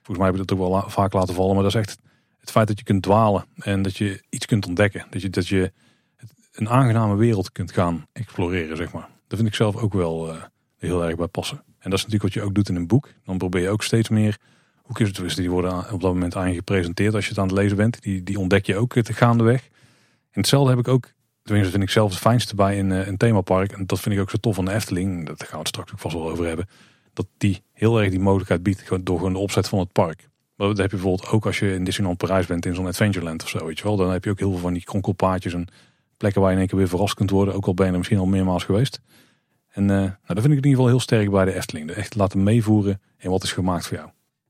Volgens 0.09 0.27
mij 0.27 0.37
heb 0.37 0.41
ik 0.41 0.47
dat 0.47 0.67
ook 0.67 0.71
wel 0.71 0.89
vaak 0.89 1.13
laten 1.13 1.35
vallen. 1.35 1.53
Maar 1.53 1.63
dat 1.63 1.73
is 1.73 1.79
echt 1.79 1.97
het 2.39 2.51
feit 2.51 2.67
dat 2.67 2.77
je 2.77 2.83
kunt 2.83 3.03
dwalen 3.03 3.45
en 3.55 3.81
dat 3.81 3.97
je 3.97 4.23
iets 4.29 4.45
kunt 4.45 4.67
ontdekken. 4.67 5.05
Dat 5.09 5.21
je, 5.21 5.29
dat 5.29 5.47
je 5.47 5.71
een 6.53 6.69
aangename 6.69 7.15
wereld 7.15 7.51
kunt 7.51 7.71
gaan 7.71 8.07
exploreren, 8.13 8.77
zeg 8.77 8.91
maar. 8.91 9.09
Dat 9.27 9.37
vind 9.37 9.49
ik 9.49 9.55
zelf 9.55 9.75
ook 9.75 9.93
wel 9.93 10.33
uh, 10.33 10.43
heel 10.77 11.05
erg 11.05 11.15
bij 11.15 11.27
passen. 11.27 11.57
En 11.57 11.89
dat 11.89 11.99
is 11.99 12.05
natuurlijk 12.05 12.23
wat 12.23 12.33
je 12.33 12.41
ook 12.41 12.55
doet 12.55 12.69
in 12.69 12.75
een 12.75 12.87
boek. 12.87 13.09
Dan 13.23 13.37
probeer 13.37 13.61
je 13.61 13.69
ook 13.69 13.83
steeds 13.83 14.09
meer 14.09 14.37
hoekjes, 14.81 15.13
dus 15.13 15.35
die 15.35 15.49
worden 15.49 15.91
op 15.91 16.01
dat 16.01 16.13
moment 16.13 16.35
aan 16.35 16.49
je 16.49 16.55
gepresenteerd 16.55 17.13
als 17.13 17.23
je 17.23 17.29
het 17.29 17.39
aan 17.39 17.47
het 17.47 17.57
lezen 17.57 17.77
bent. 17.77 18.01
Die, 18.01 18.23
die 18.23 18.39
ontdek 18.39 18.65
je 18.65 18.75
ook 18.75 18.93
te 18.93 19.13
gaandeweg. 19.13 19.63
En 20.31 20.39
hetzelfde 20.39 20.69
heb 20.69 20.79
ik 20.79 20.87
ook, 20.87 21.11
tenminste 21.43 21.71
vind 21.71 21.83
ik 21.83 21.89
zelf 21.89 22.09
het 22.09 22.19
fijnste 22.19 22.55
bij 22.55 22.79
een, 22.79 22.89
een 22.89 23.17
themapark. 23.17 23.71
En 23.71 23.85
dat 23.85 23.99
vind 23.99 24.15
ik 24.15 24.21
ook 24.21 24.29
zo 24.29 24.37
tof 24.37 24.55
van 24.55 24.65
de 24.65 24.73
Efteling. 24.73 25.25
Daar 25.25 25.35
gaan 25.37 25.49
we 25.49 25.57
het 25.57 25.67
straks 25.67 25.91
ook 25.91 25.99
vast 25.99 26.15
wel 26.15 26.29
over 26.29 26.45
hebben 26.45 26.67
dat 27.19 27.27
die 27.37 27.63
heel 27.71 28.01
erg 28.01 28.09
die 28.09 28.19
mogelijkheid 28.19 28.63
biedt 28.63 29.05
door 29.05 29.17
gewoon 29.17 29.33
de 29.33 29.39
opzet 29.39 29.67
van 29.67 29.79
het 29.79 29.91
park. 29.91 30.29
Dat 30.55 30.77
heb 30.77 30.91
je 30.91 30.97
bijvoorbeeld 30.97 31.29
ook 31.29 31.45
als 31.45 31.59
je 31.59 31.73
in 31.73 31.83
Disneyland 31.83 32.17
Parijs 32.17 32.45
bent 32.45 32.65
in 32.65 32.75
zo'n 32.75 32.85
Adventureland 32.85 33.43
of 33.43 33.49
zo, 33.49 33.65
weet 33.65 33.77
je 33.77 33.83
wel. 33.83 33.95
Dan 33.95 34.11
heb 34.11 34.23
je 34.23 34.29
ook 34.29 34.39
heel 34.39 34.51
veel 34.51 34.59
van 34.59 34.73
die 34.73 34.83
kronkelpaadjes 34.83 35.53
en 35.53 35.67
plekken 36.17 36.41
waar 36.41 36.49
je 36.49 36.55
in 36.55 36.61
één 36.61 36.69
keer 36.69 36.79
weer 36.79 36.87
verrast 36.87 37.13
kunt 37.13 37.29
worden. 37.29 37.53
Ook 37.53 37.65
al 37.65 37.73
ben 37.73 37.85
je 37.85 37.91
er 37.91 37.97
misschien 37.97 38.19
al 38.19 38.25
meermaals 38.25 38.63
geweest. 38.63 39.01
En 39.69 39.83
uh, 39.83 39.89
nou, 39.89 40.11
dat 40.25 40.41
vind 40.41 40.45
ik 40.45 40.49
in 40.49 40.55
ieder 40.55 40.69
geval 40.69 40.87
heel 40.87 40.99
sterk 40.99 41.31
bij 41.31 41.45
de 41.45 41.53
Efteling. 41.53 41.91
echt 41.91 42.15
laten 42.15 42.43
meevoeren 42.43 43.01
in 43.17 43.29
wat 43.29 43.43
is 43.43 43.51
gemaakt 43.51 43.87
voor 43.87 43.97
jou. 43.97 44.09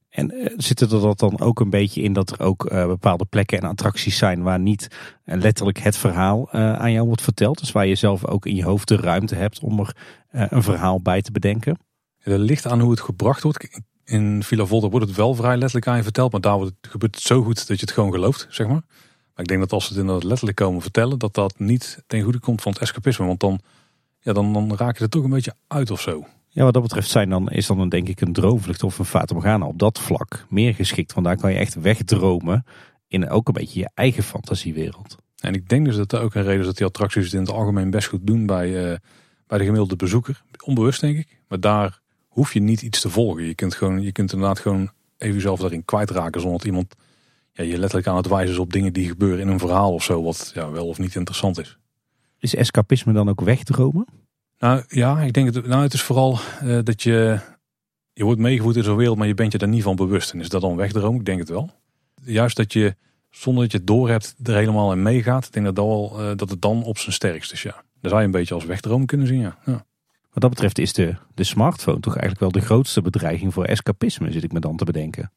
En 0.10 0.33
uh, 0.33 0.45
zit 0.57 0.80
er 0.80 0.89
dat 0.89 1.19
dan 1.19 1.39
ook 1.39 1.60
een 1.60 1.69
beetje 1.69 2.01
in 2.01 2.13
dat 2.13 2.30
er 2.30 2.39
ook 2.39 2.71
uh, 2.71 2.86
bepaalde 2.86 3.25
plekken 3.25 3.57
en 3.57 3.69
attracties 3.69 4.18
zijn 4.18 4.44
waar 4.44 4.60
niet 4.60 4.88
letterlijk 5.24 5.77
het 5.80 5.98
verhaal 5.98 6.51
aan 6.51 6.92
jou 6.92 7.07
wordt 7.07 7.21
verteld? 7.21 7.60
Dus 7.60 7.71
waar 7.71 7.88
je 7.88 7.95
zelf 7.95 8.25
ook 8.25 8.45
in 8.45 8.56
je 8.56 8.63
hoofd 8.63 8.88
de 8.88 8.95
ruimte 8.95 9.36
hebt 9.36 9.60
om 9.60 9.80
er 9.80 9.95
een 10.31 10.63
verhaal 10.63 11.01
bij 11.01 11.21
te 11.21 11.31
bedenken? 11.31 11.77
Het 12.19 12.39
ligt 12.39 12.68
aan 12.68 12.80
hoe 12.80 12.92
het 12.92 13.00
gebracht 13.00 13.44
wordt. 13.44 13.81
In 14.06 14.44
Villa 14.44 14.66
Volta 14.66 14.89
wordt 14.89 15.07
het 15.07 15.16
wel 15.16 15.33
vrij 15.33 15.57
letterlijk 15.57 15.88
aan 15.88 15.98
je 15.98 16.04
verteld. 16.04 16.31
Maar 16.31 16.42
daar 16.42 16.57
wordt 16.57 16.74
het, 16.81 16.92
gebeurt 16.92 17.16
het 17.16 17.24
zo 17.24 17.44
goed 17.44 17.68
dat 17.68 17.80
je 17.80 17.86
het 17.86 17.92
gewoon 17.92 18.12
gelooft, 18.12 18.48
zeg 18.50 18.68
maar. 18.68 18.83
Maar 19.33 19.44
ik 19.44 19.48
denk 19.48 19.60
dat 19.60 19.71
als 19.71 19.83
ze 19.83 19.89
het 19.89 20.01
inderdaad 20.01 20.24
letterlijk 20.24 20.57
komen 20.57 20.81
vertellen, 20.81 21.19
dat 21.19 21.33
dat 21.33 21.60
niet 21.60 22.04
ten 22.07 22.21
goede 22.21 22.39
komt 22.39 22.62
van 22.62 22.71
het 22.71 22.81
escapisme. 22.81 23.25
Want 23.25 23.39
dan, 23.39 23.60
ja, 24.19 24.33
dan, 24.33 24.54
dan 24.54 24.75
raak 24.75 24.98
je 24.98 25.04
er 25.04 25.10
toch 25.10 25.24
een 25.24 25.30
beetje 25.30 25.56
uit 25.68 25.92
of 25.92 26.01
zo. 26.01 26.25
Ja, 26.50 26.63
wat 26.63 26.74
dat 26.74 26.83
betreft 26.83 27.10
zijn 27.10 27.30
dan, 27.30 27.50
is 27.50 27.68
dan 27.68 27.80
een, 27.80 27.89
denk 27.89 28.07
ik 28.07 28.21
een 28.21 28.33
droomvlucht 28.33 28.83
of 28.83 29.00
een 29.00 29.06
Fata 29.06 29.33
Morgana 29.33 29.66
op 29.66 29.80
dat 29.80 30.00
vlak 30.00 30.45
meer 30.50 30.74
geschikt. 30.74 31.13
Want 31.13 31.25
daar 31.25 31.38
kan 31.38 31.51
je 31.51 31.57
echt 31.57 31.75
wegdromen 31.75 32.66
in 33.07 33.30
ook 33.30 33.48
een 33.48 33.54
beetje 33.54 33.80
je 33.80 33.89
eigen 33.94 34.24
fantasiewereld. 34.24 35.16
En 35.39 35.54
ik 35.54 35.69
denk 35.69 35.86
dus 35.86 35.95
dat 35.95 36.12
er 36.12 36.21
ook 36.21 36.36
een 36.36 36.44
reden 36.44 36.60
is 36.60 36.66
dat 36.66 36.77
die 36.77 36.86
attracties 36.86 37.24
het 37.24 37.33
in 37.33 37.39
het 37.39 37.50
algemeen 37.50 37.89
best 37.89 38.07
goed 38.07 38.27
doen 38.27 38.45
bij, 38.45 38.68
uh, 38.68 38.98
bij 39.48 39.57
de 39.57 39.63
gemiddelde 39.63 39.95
bezoeker. 39.95 40.42
Onbewust 40.63 41.01
denk 41.01 41.18
ik. 41.18 41.39
Maar 41.48 41.60
daar 41.60 42.00
hoef 42.30 42.54
je 42.54 42.60
niet 42.60 42.81
iets 42.81 43.02
te 43.02 43.10
volgen. 43.10 43.44
Je 43.44 43.56
kunt, 43.56 43.76
gewoon, 43.76 44.02
je 44.02 44.12
kunt 44.12 44.34
inderdaad 44.34 44.60
gewoon 44.60 44.92
even 45.18 45.36
jezelf 45.36 45.60
daarin 45.60 45.86
kwijtraken 45.86 46.42
zonder 46.42 46.60
dat 46.60 46.68
iemand 46.68 46.96
ja, 47.52 47.64
je 47.64 47.78
letterlijk 47.78 48.08
aan 48.08 48.16
het 48.16 48.28
wijzen 48.28 48.52
is 48.52 48.58
op 48.58 48.74
dingen 48.74 48.94
die 48.94 49.08
gebeuren 49.08 49.40
in 49.40 49.48
een 49.48 49.60
verhaal 49.60 49.94
of 49.94 50.04
zo, 50.04 50.24
wat 50.24 50.52
ja, 50.54 50.72
wel 50.72 50.88
of 50.88 50.98
niet 50.98 51.16
interessant 51.16 51.60
is. 51.60 51.78
Is 52.40 52.56
escapisme 52.56 53.14
dan 53.14 53.30
ook 53.30 53.42
wegdromen? 53.42 54.08
Nou 54.60 54.84
ja, 54.88 55.22
ik 55.22 55.34
denk 55.34 55.54
het, 55.54 55.68
nou, 55.68 55.84
het 55.84 55.94
is 55.94 56.02
vooral 56.02 56.40
uh, 56.64 56.80
dat 56.84 57.04
je, 57.04 57.40
je 58.14 58.24
wordt 58.24 58.40
meegevoerd 58.40 58.76
in 58.76 58.84
zo'n 58.84 58.96
wereld, 58.96 59.18
maar 59.18 59.28
je 59.28 59.34
bent 59.34 59.52
je 59.52 59.58
daar 59.58 59.68
niet 59.68 59.84
van 59.84 59.96
bewust. 59.96 60.34
En 60.34 60.40
is 60.40 60.50
dat 60.50 60.62
dan 60.62 60.76
wegdromen? 60.76 61.20
Ik 61.20 61.26
denk 61.26 61.40
het 61.40 61.50
wel. 61.50 61.72
Juist 62.24 62.56
dat 62.56 62.74
je, 62.74 62.96
zonder 63.30 63.64
dat 63.64 63.72
je 63.72 63.78
het 63.78 63.88
doorhebt, 63.88 64.36
er 64.44 64.56
helemaal 64.56 64.92
in 64.92 65.02
meegaat. 65.02 65.46
Ik 65.46 65.54
denk 65.54 65.66
dat, 65.66 65.76
dat, 65.76 65.86
wel, 65.86 66.16
uh, 66.20 66.31
dat 66.36 66.50
het 66.50 66.62
dan 66.62 66.84
op 66.84 66.98
zijn 66.98 67.14
sterkst 67.14 67.52
is, 67.52 67.62
ja. 67.62 67.72
Daar 67.72 68.10
zou 68.10 68.20
je 68.20 68.26
een 68.26 68.31
beetje 68.31 68.54
als 68.54 68.66
wegdromen 68.66 69.08
kunnen 69.08 69.28
zien, 69.28 69.40
ja. 69.40 69.58
ja. 69.66 69.86
Wat 70.30 70.42
dat 70.42 70.50
betreft 70.50 70.78
is 70.78 70.94
de, 70.94 71.16
de 71.34 71.44
smartphone 71.44 72.00
toch 72.00 72.14
eigenlijk 72.18 72.40
wel 72.40 72.62
de 72.62 72.68
grootste 72.68 73.02
bedreiging 73.02 73.54
voor 73.54 73.66
escapisme, 73.66 74.31
zit 74.31 74.44
ik 74.44 74.52
me 74.52 74.60
dan 74.60 74.78
te 74.78 74.86
bedenken. 74.86 75.31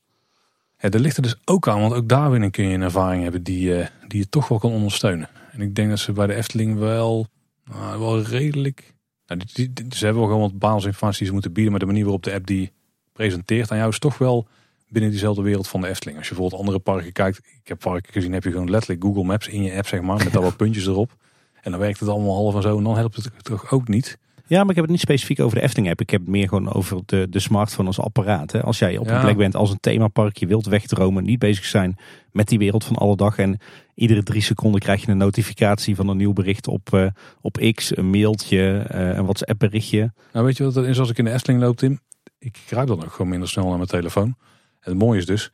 Ja, 0.79 0.89
daar 0.89 1.01
ligt 1.01 1.17
er 1.17 1.23
dus 1.23 1.37
ook 1.45 1.69
aan, 1.69 1.81
want 1.81 1.95
ook 1.95 2.09
daarin 2.09 2.51
kun 2.51 2.69
je 2.69 2.75
een 2.75 2.83
ervaring 2.83 3.23
hebben 3.23 3.43
die, 3.43 3.79
uh, 3.79 3.87
die 4.09 4.19
je 4.19 4.29
toch 4.29 4.49
wel 4.49 4.59
kan 4.59 4.73
ondersteunen. 4.73 5.29
En 5.53 5.61
ik 5.61 5.75
denk 5.75 5.89
dat 5.89 5.99
ze 5.99 6.13
bij 6.13 6.27
de 6.27 6.35
Efteling 6.35 6.79
wel, 6.79 7.27
uh, 7.71 7.99
wel 7.99 8.23
redelijk... 8.23 8.95
Nou, 9.27 9.41
die, 9.53 9.73
die, 9.73 9.87
ze 9.95 10.05
hebben 10.05 10.23
wel 10.23 10.33
gewoon 10.33 10.51
wat 10.51 10.59
basisinformatie 10.59 11.19
die 11.19 11.27
ze 11.27 11.33
moeten 11.33 11.53
bieden, 11.53 11.71
maar 11.71 11.81
de 11.81 11.87
manier 11.87 12.03
waarop 12.03 12.23
de 12.23 12.33
app 12.33 12.47
die 12.47 12.73
presenteert 13.13 13.71
aan 13.71 13.77
jou 13.77 13.91
is 13.91 13.99
toch 13.99 14.19
wel 14.19 14.47
binnen 14.89 15.11
diezelfde 15.11 15.43
wereld 15.43 15.69
van 15.69 15.81
de 15.81 15.89
Efteling. 15.89 16.19
Als 16.19 16.29
je 16.29 16.35
bijvoorbeeld 16.35 16.61
andere 16.63 16.79
parken 16.79 17.13
kijkt, 17.13 17.39
ik 17.39 17.69
heb 17.69 17.79
parken 17.79 18.13
gezien, 18.13 18.33
heb 18.33 18.45
je 18.45 18.51
gewoon 18.51 18.71
letterlijk 18.71 19.03
Google 19.03 19.25
Maps 19.25 19.49
in 19.49 19.63
je 19.63 19.77
app, 19.77 19.87
zeg 19.87 20.01
maar, 20.01 20.25
met 20.25 20.33
daar 20.33 20.43
wat 20.43 20.57
puntjes 20.57 20.87
erop. 20.87 21.17
En 21.61 21.71
dan 21.71 21.81
werkt 21.81 22.01
het 22.01 22.09
allemaal 22.09 22.35
half 22.35 22.55
en 22.55 22.63
zo 22.63 22.79
en 22.79 22.85
dan 22.85 22.97
helpt 22.97 23.17
het 23.17 23.31
toch 23.45 23.71
ook 23.71 23.89
niet. 23.89 24.19
Ja, 24.47 24.61
maar 24.61 24.69
ik 24.69 24.75
heb 24.75 24.85
het 24.85 24.91
niet 24.91 25.01
specifiek 25.01 25.41
over 25.41 25.59
de 25.59 25.63
Efteling 25.63 25.91
app. 25.91 26.01
Ik 26.01 26.11
heb 26.11 26.21
het 26.21 26.31
meer 26.31 26.49
gewoon 26.49 26.73
over 26.73 27.01
de, 27.07 27.27
de 27.31 27.39
smartphone 27.39 27.89
als 27.89 28.01
apparaat. 28.01 28.53
Hè. 28.53 28.63
Als 28.63 28.79
jij 28.79 28.97
op 28.99 29.09
een 29.09 29.21
plek 29.21 29.37
bent 29.37 29.55
als 29.57 29.71
een 29.71 29.81
themapark, 29.81 30.37
je 30.37 30.47
wilt 30.47 30.67
wegdromen, 30.67 31.25
niet 31.25 31.39
bezig 31.39 31.65
zijn 31.65 31.97
met 32.33 32.49
die 32.49 32.59
wereld 32.59 32.85
van 32.85 32.97
alle 32.97 33.17
dag. 33.17 33.39
En 33.39 33.59
iedere 33.95 34.23
drie 34.23 34.43
seconden 34.43 34.81
krijg 34.81 35.05
je 35.05 35.11
een 35.11 35.17
notificatie 35.17 35.97
van 35.97 36.09
een 36.09 36.17
nieuw 36.17 36.33
bericht 36.33 36.69
op, 36.69 36.89
uh, 36.95 37.07
op 37.41 37.73
X, 37.75 37.97
een 37.97 38.11
mailtje, 38.11 38.87
uh, 38.95 39.17
een 39.17 39.23
WhatsApp 39.23 39.59
berichtje. 39.59 40.13
Nou 40.33 40.47
weet 40.47 40.57
je 40.57 40.65
wat 40.65 40.75
dat 40.75 40.87
is 40.87 40.99
als 40.99 41.11
ik 41.11 41.19
in 41.19 41.25
de 41.25 41.33
Efteling 41.33 41.63
loop 41.63 41.77
Tim? 41.77 42.01
Ik 42.39 42.59
grijp 42.67 42.87
dan 42.87 43.05
ook 43.05 43.13
gewoon 43.13 43.31
minder 43.31 43.49
snel 43.49 43.67
naar 43.67 43.77
mijn 43.77 43.89
telefoon. 43.89 44.35
En 44.81 44.91
het 44.91 44.99
mooie 44.99 45.19
is 45.19 45.27
dus, 45.27 45.51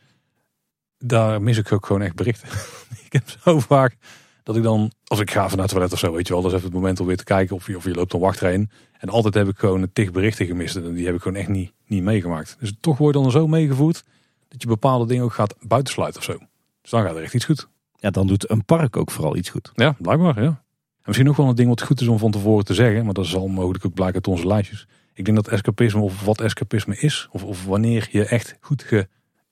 daar 0.99 1.43
mis 1.43 1.59
ik 1.59 1.73
ook 1.73 1.87
gewoon 1.87 2.03
echt 2.03 2.15
berichten. 2.15 2.49
ik 3.07 3.13
heb 3.13 3.23
zo 3.43 3.61
vaak 3.61 3.97
dat 4.43 4.57
ik 4.57 4.63
dan, 4.63 4.93
als 5.09 5.21
ik 5.21 5.31
ga 5.31 5.49
van 5.49 5.51
naar 5.51 5.67
het 5.67 5.71
toilet 5.71 5.93
of 5.93 5.99
zo, 5.99 6.13
weet 6.13 6.27
je 6.27 6.33
wel, 6.33 6.43
dat 6.43 6.51
is 6.51 6.57
even 6.57 6.71
het 6.71 6.79
moment 6.79 7.01
om 7.01 7.07
weer 7.07 7.17
te 7.17 7.25
kijken 7.25 7.57
of 7.57 7.67
je, 7.67 7.77
of 7.77 7.85
je 7.85 7.95
loopt 7.95 8.13
een 8.13 8.21
wachtrij 8.21 8.53
in. 8.53 8.71
En 8.99 9.09
altijd 9.09 9.35
heb 9.35 9.49
ik 9.49 9.59
gewoon 9.59 9.83
een 9.83 9.93
tig 9.93 10.11
berichten 10.11 10.47
gemist 10.47 10.77
en 10.77 10.95
die 10.95 11.07
heb 11.07 11.15
ik 11.15 11.23
gewoon 11.23 11.39
echt 11.39 11.49
niet, 11.49 11.73
niet 11.87 12.03
meegemaakt. 12.03 12.57
Dus 12.61 12.73
toch 12.81 12.99
word 12.99 13.15
je 13.15 13.23
dan 13.23 13.31
zo 13.31 13.47
meegevoerd 13.47 14.05
dat 14.49 14.63
je 14.63 14.69
bepaalde 14.69 15.07
dingen 15.07 15.25
ook 15.25 15.33
gaat 15.33 15.55
buitensluiten 15.61 16.21
of 16.21 16.27
zo. 16.27 16.39
Dus 16.83 16.91
dan 16.91 17.03
gaat 17.03 17.17
er 17.17 17.23
echt 17.23 17.35
iets 17.35 17.45
goed. 17.45 17.69
Ja, 17.95 18.11
dan 18.11 18.27
doet 18.27 18.51
een 18.51 18.65
park 18.65 18.97
ook 18.97 19.11
vooral 19.11 19.37
iets 19.37 19.49
goed. 19.49 19.73
Ja, 19.75 19.97
blijkbaar, 19.99 20.43
ja. 20.43 20.47
En 20.49 21.15
misschien 21.15 21.27
nog 21.27 21.37
wel 21.37 21.49
een 21.49 21.55
ding 21.55 21.69
wat 21.69 21.83
goed 21.83 22.01
is 22.01 22.09
om 22.09 22.19
van 22.19 22.31
tevoren 22.31 22.65
te 22.65 22.75
zeggen, 22.75 23.05
maar 23.05 23.15
dat 23.15 23.27
zal 23.27 23.47
mogelijk 23.47 23.87
ook 23.87 23.95
blijken 23.95 24.15
uit 24.15 24.29
onze 24.29 24.47
lijstjes. 24.47 24.87
Ik 25.15 25.25
denk 25.25 25.37
dat 25.37 25.49
escapisme, 25.49 26.01
of 26.01 26.25
wat 26.25 26.41
escapisme 26.41 26.97
is, 26.97 27.29
of, 27.31 27.45
of 27.45 27.65
wanneer 27.65 28.09
je 28.11 28.25
echt 28.25 28.57
goed 28.61 29.07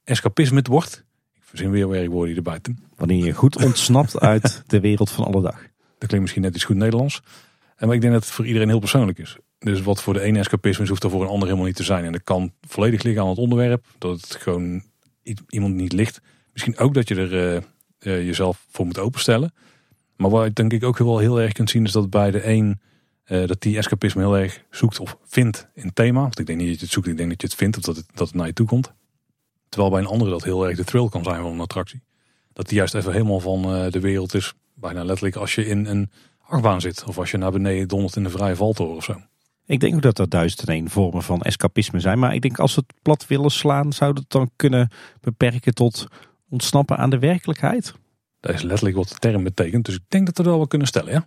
geescapisme 0.05 0.63
wordt, 0.63 1.05
verzin 1.49 1.71
weer 1.71 1.89
werkwoorden 1.89 2.37
erbij. 2.37 2.61
Wanneer 2.97 3.25
je 3.25 3.33
goed 3.33 3.65
ontsnapt 3.65 4.21
uit 4.21 4.63
de 4.67 4.81
wereld 4.81 5.11
van 5.11 5.25
alle 5.25 5.43
dag. 5.43 5.61
Dat 5.99 6.09
klinkt 6.09 6.21
misschien 6.21 6.43
net 6.43 6.55
iets 6.55 6.65
goed 6.65 6.77
Nederlands. 6.77 7.23
En 7.77 7.87
maar 7.87 7.97
ik 7.97 8.01
denk 8.01 8.13
dat 8.13 8.25
het 8.25 8.33
voor 8.33 8.47
iedereen 8.47 8.69
heel 8.69 8.79
persoonlijk 8.79 9.19
is. 9.19 9.37
Dus 9.59 9.83
wat 9.83 10.03
voor 10.03 10.15
de 10.15 10.21
ene 10.21 10.39
escapisme 10.39 10.83
is, 10.83 10.89
hoeft 10.89 11.05
er 11.05 11.11
voor 11.11 11.23
een 11.23 11.29
ander 11.29 11.45
helemaal 11.45 11.67
niet 11.67 11.77
te 11.77 11.85
zijn. 11.85 12.05
En 12.05 12.13
dat 12.13 12.25
kan 12.25 12.53
volledig 12.61 13.03
liggen 13.03 13.23
aan 13.23 13.29
het 13.29 13.39
onderwerp. 13.39 13.87
Dat 13.99 14.21
het 14.21 14.35
gewoon 14.35 14.83
iemand 15.49 15.75
niet 15.75 15.93
ligt. 15.93 16.21
Misschien 16.53 16.79
ook 16.79 16.95
dat 16.95 17.09
je 17.09 17.15
er 17.15 17.55
uh, 17.55 17.63
uh, 18.01 18.27
jezelf 18.27 18.67
voor 18.71 18.87
moet 18.87 18.99
openstellen. 18.99 19.55
Maar 20.17 20.31
wat 20.31 20.55
denk 20.55 20.73
ik 20.73 20.85
ook 20.85 20.99
wel 20.99 21.19
heel 21.19 21.41
erg 21.41 21.53
kunt 21.53 21.71
zien 21.71 21.85
is 21.85 21.93
dat 21.93 22.11
bij 22.11 22.31
de 22.31 22.47
een 22.47 22.81
uh, 23.27 23.47
dat 23.47 23.61
die 23.61 23.77
escapisme 23.77 24.23
heel 24.23 24.39
erg 24.39 24.63
zoekt 24.71 25.01
of 25.01 25.19
vindt 25.25 25.69
in 25.75 25.93
thema. 25.93 26.21
Want 26.21 26.39
ik 26.39 26.47
denk 26.47 26.59
niet 26.59 26.69
dat 26.69 26.79
je 26.79 26.85
het 26.85 26.95
zoekt, 26.95 27.07
ik 27.07 27.17
denk 27.17 27.31
dat 27.31 27.41
je 27.41 27.47
het 27.47 27.57
vindt 27.57 27.77
of 27.77 27.83
dat 27.83 27.97
het, 27.97 28.07
dat 28.15 28.27
het 28.27 28.37
naar 28.37 28.47
je 28.47 28.53
toe 28.53 28.67
komt. 28.67 28.93
Terwijl 29.69 29.93
bij 29.93 30.01
een 30.01 30.07
andere 30.07 30.31
dat 30.31 30.45
heel 30.45 30.69
erg 30.69 30.77
de 30.77 30.85
thrill 30.85 31.09
kan 31.09 31.25
zijn 31.25 31.43
van 31.43 31.53
een 31.53 31.61
attractie. 31.61 32.03
Dat 32.53 32.69
die 32.69 32.77
juist 32.77 32.95
even 32.95 33.13
helemaal 33.13 33.41
van 33.41 33.75
uh, 33.75 33.91
de 33.91 34.01
wereld 34.01 34.35
is 34.35 34.55
Bijna 34.79 35.05
letterlijk 35.05 35.37
als 35.37 35.55
je 35.55 35.67
in 35.67 35.87
een 35.87 36.11
achtbaan 36.47 36.81
zit. 36.81 37.05
Of 37.05 37.19
als 37.19 37.31
je 37.31 37.37
naar 37.37 37.53
beneden 37.53 37.89
dondert 37.89 38.17
in 38.17 38.23
de 38.23 38.31
vrije 38.31 38.57
valtoren 38.57 38.97
of 38.97 39.05
zo. 39.05 39.21
Ik 39.67 39.81
denk 39.81 39.95
ook 39.95 40.03
dat 40.03 40.19
er 40.19 40.29
duizend 40.29 40.69
en 40.69 40.75
één 40.75 40.91
vormen 40.91 41.23
van 41.23 41.43
escapisme 41.43 42.01
zijn. 42.01 42.19
Maar 42.19 42.35
ik 42.35 42.43
denk 42.43 42.59
als 42.59 42.75
we 42.75 42.83
het 42.87 43.03
plat 43.03 43.27
willen 43.27 43.51
slaan, 43.51 43.93
zou 43.93 44.13
het 44.13 44.25
dan 44.29 44.51
kunnen 44.57 44.91
beperken 45.21 45.75
tot 45.75 46.07
ontsnappen 46.49 46.97
aan 46.97 47.11
de 47.11 47.19
werkelijkheid. 47.19 47.95
Dat 48.41 48.55
is 48.55 48.63
letterlijk 48.63 48.97
wat 48.97 49.09
de 49.09 49.15
term 49.15 49.43
betekent. 49.43 49.85
Dus 49.85 49.95
ik 49.95 50.05
denk 50.09 50.27
dat 50.27 50.37
we 50.37 50.43
dat 50.43 50.57
wel 50.57 50.67
kunnen 50.67 50.87
stellen, 50.87 51.13
ja. 51.13 51.27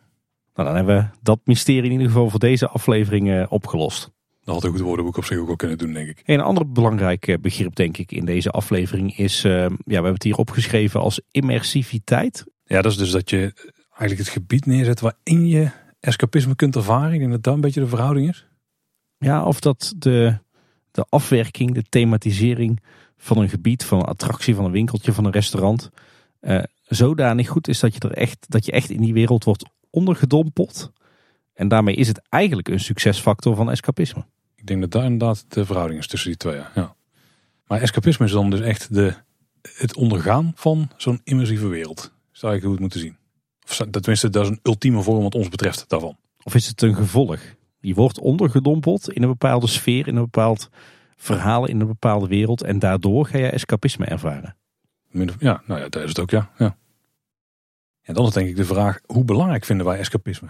Nou, 0.54 0.68
dan 0.68 0.76
hebben 0.76 0.96
we 0.96 1.18
dat 1.22 1.40
mysterie 1.44 1.84
in 1.84 1.92
ieder 1.92 2.08
geval 2.08 2.30
voor 2.30 2.40
deze 2.40 2.68
aflevering 2.68 3.30
eh, 3.30 3.46
opgelost. 3.50 4.10
Dat 4.50 4.62
had 4.62 4.72
een 4.72 4.78
goed 4.78 4.88
woordenboek 4.88 5.18
op 5.18 5.26
zich 5.26 5.38
ook 5.38 5.48
wel 5.48 5.56
kunnen 5.56 5.78
doen, 5.78 5.94
denk 5.94 6.08
ik. 6.08 6.22
Een 6.26 6.42
ander 6.42 6.72
belangrijk 6.72 7.28
eh, 7.28 7.38
begrip, 7.42 7.76
denk 7.76 7.98
ik, 7.98 8.12
in 8.12 8.26
deze 8.26 8.50
aflevering 8.50 9.18
is, 9.18 9.46
uh, 9.46 9.54
ja, 9.54 9.68
we 9.68 9.94
hebben 9.94 10.14
het 10.14 10.24
hier 10.24 10.36
opgeschreven 10.36 11.00
als 11.00 11.22
immersiviteit. 11.32 12.46
Ja, 12.64 12.82
dat 12.82 12.92
is 12.92 12.98
dus 12.98 13.12
dat 13.12 13.30
je 13.30 13.54
eigenlijk 13.90 14.20
het 14.20 14.28
gebied 14.28 14.66
neerzet 14.66 15.00
waarin 15.00 15.48
je 15.48 15.70
escapisme 16.00 16.56
kunt 16.56 16.76
ervaren. 16.76 17.14
Ik 17.14 17.20
denk 17.20 17.32
dat 17.32 17.44
dat 17.44 17.54
een 17.54 17.62
beetje 17.62 17.80
de 17.80 17.88
verhouding 17.88 18.30
is. 18.30 18.48
Ja, 19.18 19.44
of 19.44 19.60
dat 19.60 19.94
de, 19.98 20.38
de 20.92 21.06
afwerking, 21.10 21.74
de 21.74 21.84
thematisering 21.90 22.80
van 23.18 23.38
een 23.38 23.50
gebied, 23.50 23.86
van 23.86 24.00
een 24.00 24.06
attractie, 24.06 24.56
van 24.56 24.66
een 24.66 24.72
winkeltje, 24.72 25.14
van 25.14 25.26
een 25.26 25.32
restaurant, 25.32 25.90
uh, 26.42 26.64
zodanig 26.84 27.48
goed 27.48 27.68
is 27.68 27.80
dat 27.80 27.94
je 27.94 28.00
er 28.00 28.14
echt, 28.14 28.46
dat 28.48 28.66
je 28.66 28.72
echt 28.72 28.90
in 28.90 29.02
die 29.02 29.14
wereld 29.14 29.44
wordt 29.44 29.66
ondergedompeld. 29.90 30.92
En 31.54 31.68
daarmee 31.68 31.96
is 31.96 32.08
het 32.08 32.22
eigenlijk 32.30 32.68
een 32.68 32.80
succesfactor 32.80 33.56
van 33.56 33.72
escapisme. 33.72 34.26
Ik 34.60 34.68
denk 34.68 34.82
dat 34.82 34.92
daar 34.92 35.04
inderdaad 35.04 35.46
de 35.48 35.66
verhouding 35.66 36.00
is 36.00 36.08
tussen 36.08 36.30
die 36.30 36.38
twee. 36.38 36.62
Ja. 36.76 36.96
Maar 37.68 37.82
escapisme 37.82 38.26
is 38.26 38.32
dan 38.32 38.50
dus 38.50 38.60
echt 38.60 38.94
de, 38.94 39.14
het 39.62 39.96
ondergaan 39.96 40.52
van 40.56 40.90
zo'n 40.98 41.22
immersieve 41.24 41.68
wereld. 41.68 42.14
Zou 42.32 42.56
ik 42.56 42.62
hoe 42.62 42.72
het 42.72 42.80
moeten 42.80 43.00
zien. 43.00 43.18
Of 43.68 43.76
tenminste, 43.76 44.30
dat 44.30 44.44
is 44.44 44.50
een 44.50 44.60
ultieme 44.64 45.02
vorm 45.02 45.24
wat 45.24 45.36
ons 45.36 45.50
betreft 45.50 45.90
daarvan. 45.90 46.18
Of 46.44 46.56
is 46.56 46.68
het 46.68 46.82
een 46.82 46.96
gevolg? 46.96 47.40
Je 47.80 47.94
wordt 47.94 48.20
ondergedompeld 48.20 49.12
in 49.12 49.24
een 49.24 49.30
bepaalde 49.30 49.68
sfeer, 49.68 50.08
in 50.08 50.16
een 50.16 50.24
bepaald 50.24 50.70
verhaal, 51.16 51.68
in 51.68 51.80
een 51.80 51.88
bepaalde 51.88 52.28
wereld. 52.28 52.64
En 52.64 52.80
daardoor 52.80 53.26
ga 53.26 53.38
je 53.38 53.50
escapisme 53.50 54.06
ervaren. 54.06 54.56
Ja, 55.40 55.62
nou 55.66 55.80
ja, 55.80 55.90
dat 55.90 56.04
is 56.04 56.10
het 56.10 56.20
ook, 56.20 56.30
ja. 56.30 56.52
ja. 56.58 56.78
En 58.02 58.14
dan 58.14 58.26
is 58.26 58.34
denk 58.34 58.50
ik 58.50 58.56
de 58.56 58.66
vraag, 58.66 59.00
hoe 59.06 59.24
belangrijk 59.24 59.66
vinden 59.66 59.86
wij 59.86 59.98
escapisme? 60.00 60.48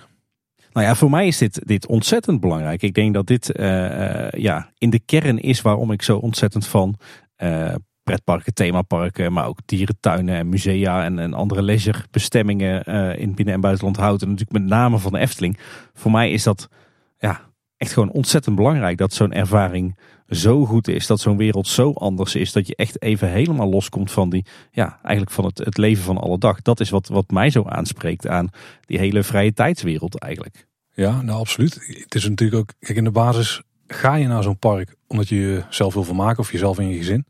Nou 0.74 0.86
ja, 0.86 0.96
voor 0.96 1.10
mij 1.10 1.28
is 1.28 1.38
dit, 1.38 1.68
dit 1.68 1.88
ontzettend 1.88 2.40
belangrijk. 2.40 2.82
Ik 2.82 2.94
denk 2.94 3.14
dat 3.14 3.28
dit 3.28 3.60
uh, 3.60 4.30
ja, 4.30 4.72
in 4.78 4.90
de 4.90 5.00
kern 5.00 5.40
is 5.40 5.62
waarom 5.62 5.92
ik 5.92 6.02
zo 6.02 6.18
ontzettend 6.18 6.68
van 6.68 6.96
uh, 7.38 7.76
pretparken, 8.04 8.54
themaparken, 8.54 9.34
maar 9.34 9.46
ook 9.46 9.60
dierentuinen 9.66 10.36
en 10.36 10.50
musea 10.50 11.04
en, 11.04 11.20
en 11.20 11.34
andere 11.34 11.62
leisurebestemmingen 11.62 12.84
in 13.18 13.36
binnen- 13.36 13.54
en 13.54 13.62
buitenland 13.62 13.98
houd. 13.98 14.22
En 14.22 14.28
natuurlijk 14.28 14.60
met 14.60 14.70
name 14.70 14.98
van 14.98 15.12
de 15.12 15.20
Efteling. 15.20 15.58
Voor 15.94 16.12
mij 16.12 16.32
is 16.32 16.44
dat 16.44 16.70
ja, 17.18 17.42
echt 17.78 17.94
gewoon 17.94 18.12
ontzettend 18.12 18.56
belangrijk 18.56 18.98
dat 18.98 19.14
zo'n 19.14 19.34
ervaring 19.34 19.98
zo 20.30 20.66
goed 20.66 20.88
is, 20.88 21.08
dat 21.08 21.20
zo'n 21.20 21.38
wereld 21.38 21.68
zo 21.68 21.92
anders 21.94 22.36
is, 22.36 22.52
dat 22.52 22.68
je 22.68 22.76
echt 22.76 23.02
even 23.02 23.30
helemaal 23.30 23.70
loskomt 23.70 24.12
van 24.12 24.30
die, 24.30 24.46
ja, 24.72 25.00
eigenlijk 25.02 25.32
van 25.32 25.46
het, 25.46 25.58
het 25.58 25.78
leven 25.78 26.04
van 26.04 26.18
alle 26.18 26.38
dag. 26.38 26.62
Dat 26.62 26.80
is 26.80 26.90
wat, 26.90 27.08
wat 27.08 27.32
mij 27.32 27.50
zo 27.50 27.64
aanspreekt 27.64 28.28
aan 28.28 28.50
die 28.86 29.00
hele 29.00 29.24
vrije 29.24 29.54
tijdswereld 29.54 30.20
eigenlijk. 30.20 30.68
Ja, 30.94 31.22
nou 31.22 31.40
absoluut. 31.40 31.74
Het 32.04 32.16
is 32.16 32.30
natuurlijk 32.30 32.62
ook, 32.62 32.74
kijk 32.80 32.98
in 32.98 33.04
de 33.04 33.12
basis 33.12 33.62
ga 33.88 34.16
je 34.16 34.28
naar 34.28 34.44
zo'n 34.44 34.58
park 34.58 34.96
omdat 35.08 35.28
je 35.28 35.36
jezelf 35.36 35.94
wil 35.94 36.04
vermaken 36.04 36.40
of 36.40 36.52
jezelf 36.52 36.78
en 36.78 36.90
je 36.90 36.98
gezin. 36.98 37.26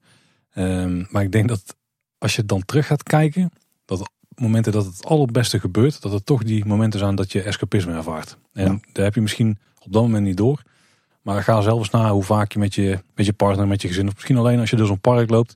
Um, 0.55 1.07
maar 1.09 1.23
ik 1.23 1.31
denk 1.31 1.47
dat 1.47 1.75
als 2.17 2.35
je 2.35 2.45
dan 2.45 2.65
terug 2.65 2.87
gaat 2.87 3.03
kijken, 3.03 3.51
dat 3.85 4.11
momenten 4.35 4.71
dat 4.71 4.85
het 4.85 5.05
allerbeste 5.05 5.59
gebeurt, 5.59 6.01
dat 6.01 6.11
het 6.11 6.25
toch 6.25 6.43
die 6.43 6.65
momenten 6.65 6.99
zijn 6.99 7.15
dat 7.15 7.31
je 7.31 7.41
escapisme 7.41 7.93
ervaart. 7.93 8.37
En 8.53 8.71
ja. 8.71 8.79
daar 8.93 9.03
heb 9.03 9.15
je 9.15 9.21
misschien 9.21 9.57
op 9.79 9.93
dat 9.93 10.01
moment 10.01 10.25
niet 10.25 10.37
door. 10.37 10.61
Maar 11.29 11.43
ga 11.43 11.61
zelf 11.61 11.79
eens 11.79 11.89
na 11.89 12.11
hoe 12.11 12.23
vaak 12.23 12.51
je 12.51 12.59
met 12.59 12.75
je, 12.75 12.99
met 13.15 13.25
je 13.25 13.33
partner, 13.33 13.67
met 13.67 13.81
je 13.81 13.87
gezin, 13.87 14.07
of 14.07 14.13
misschien 14.13 14.37
alleen 14.37 14.59
als 14.59 14.69
je 14.69 14.75
door 14.75 14.87
zo'n 14.87 14.99
park 14.99 15.29
loopt. 15.29 15.55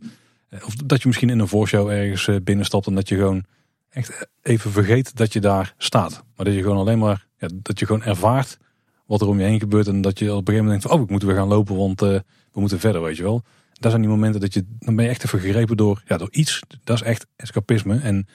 eh, 0.49 0.65
Of 0.65 0.75
dat 0.75 1.01
je 1.01 1.07
misschien 1.07 1.29
in 1.29 1.39
een 1.39 1.47
voorshow 1.47 1.89
ergens 1.89 2.27
eh, 2.27 2.35
binnenstapt 2.43 2.87
en 2.87 2.95
dat 2.95 3.09
je 3.09 3.15
gewoon 3.15 3.43
echt 3.89 4.27
even 4.41 4.71
vergeet 4.71 5.15
dat 5.15 5.33
je 5.33 5.39
daar 5.39 5.73
staat. 5.77 6.23
Maar 6.35 6.45
dat 6.45 6.55
je 6.55 6.61
gewoon 6.61 6.77
alleen 6.77 6.99
maar, 6.99 7.25
ja, 7.37 7.47
dat 7.53 7.79
je 7.79 7.85
gewoon 7.85 8.03
ervaart 8.03 8.57
wat 9.05 9.21
er 9.21 9.27
om 9.27 9.39
je 9.39 9.45
heen 9.45 9.59
gebeurt. 9.59 9.87
En 9.87 10.01
dat 10.01 10.19
je 10.19 10.25
op 10.25 10.29
een 10.31 10.35
gegeven 10.45 10.63
moment 10.65 10.69
denkt 10.69 10.87
van, 10.87 10.95
oh, 10.97 11.01
ik 11.03 11.09
moet 11.09 11.23
weer 11.23 11.35
gaan 11.35 11.47
lopen, 11.47 11.75
want 11.75 11.99
we 11.99 12.23
moeten 12.53 12.79
verder, 12.79 13.01
weet 13.01 13.17
je 13.17 13.23
wel. 13.23 13.41
Dat 13.73 13.91
zijn 13.91 14.03
die 14.03 14.11
momenten 14.11 14.41
dat 14.41 14.53
je, 14.53 14.65
dan 14.79 14.95
ben 14.95 15.05
je 15.05 15.11
echt 15.11 15.25
even 15.25 15.39
gegrepen 15.39 15.77
door, 15.77 16.03
ja, 16.07 16.17
door 16.17 16.31
iets. 16.31 16.59
Dat 16.83 16.95
is 16.95 17.01
echt 17.01 17.25
escapisme. 17.35 17.99
En, 17.99 18.27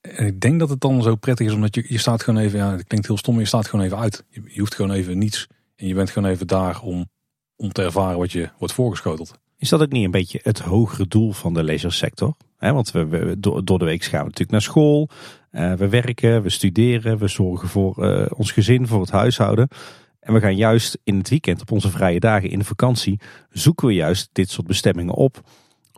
en 0.00 0.26
ik 0.26 0.40
denk 0.40 0.58
dat 0.58 0.68
het 0.68 0.80
dan 0.80 1.02
zo 1.02 1.16
prettig 1.16 1.46
is, 1.46 1.52
omdat 1.52 1.74
je, 1.74 1.84
je 1.88 1.98
staat 1.98 2.22
gewoon 2.22 2.40
even, 2.40 2.58
ja, 2.58 2.70
het 2.70 2.86
klinkt 2.86 3.06
heel 3.06 3.16
stom, 3.16 3.32
maar 3.34 3.42
je 3.42 3.48
staat 3.48 3.66
gewoon 3.68 3.84
even 3.84 3.98
uit. 3.98 4.24
Je 4.30 4.60
hoeft 4.60 4.74
gewoon 4.74 4.92
even 4.92 5.18
niets 5.18 5.46
en 5.78 5.86
je 5.86 5.94
bent 5.94 6.10
gewoon 6.10 6.30
even 6.30 6.46
daar 6.46 6.80
om, 6.80 7.08
om 7.56 7.72
te 7.72 7.82
ervaren 7.82 8.18
wat 8.18 8.32
je 8.32 8.48
wordt 8.58 8.74
voorgeschoteld. 8.74 9.38
Is 9.56 9.68
dat 9.68 9.82
ook 9.82 9.92
niet 9.92 10.04
een 10.04 10.10
beetje 10.10 10.40
het 10.42 10.58
hogere 10.58 11.06
doel 11.06 11.32
van 11.32 11.54
de 11.54 11.62
leisuresector? 11.62 12.34
He, 12.56 12.72
want 12.72 12.90
we, 12.90 13.36
door 13.64 13.78
de 13.78 13.84
week 13.84 14.02
gaan 14.02 14.18
we 14.18 14.24
natuurlijk 14.24 14.50
naar 14.50 14.62
school. 14.62 15.08
Uh, 15.52 15.72
we 15.72 15.88
werken, 15.88 16.42
we 16.42 16.50
studeren, 16.50 17.18
we 17.18 17.28
zorgen 17.28 17.68
voor 17.68 18.04
uh, 18.04 18.26
ons 18.34 18.52
gezin, 18.52 18.86
voor 18.86 19.00
het 19.00 19.10
huishouden. 19.10 19.68
En 20.20 20.32
we 20.34 20.40
gaan 20.40 20.56
juist 20.56 20.98
in 21.04 21.18
het 21.18 21.28
weekend, 21.28 21.60
op 21.60 21.70
onze 21.70 21.90
vrije 21.90 22.20
dagen, 22.20 22.50
in 22.50 22.58
de 22.58 22.64
vakantie, 22.64 23.20
zoeken 23.50 23.86
we 23.86 23.94
juist 23.94 24.28
dit 24.32 24.50
soort 24.50 24.66
bestemmingen 24.66 25.14
op. 25.14 25.40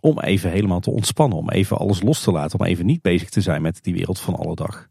Om 0.01 0.21
even 0.21 0.51
helemaal 0.51 0.81
te 0.81 0.91
ontspannen, 0.91 1.39
om 1.39 1.51
even 1.51 1.77
alles 1.77 2.03
los 2.03 2.23
te 2.23 2.33
laten, 2.33 2.59
om 2.59 2.67
even 2.67 2.87
niet 2.87 3.03
bezig 3.03 3.31
te 3.31 3.41
zijn 3.41 3.63
met 3.63 3.83
die 3.83 3.95
wereld 3.95 4.21
van 4.21 4.35
alle 4.35 4.55
dag. 4.55 4.89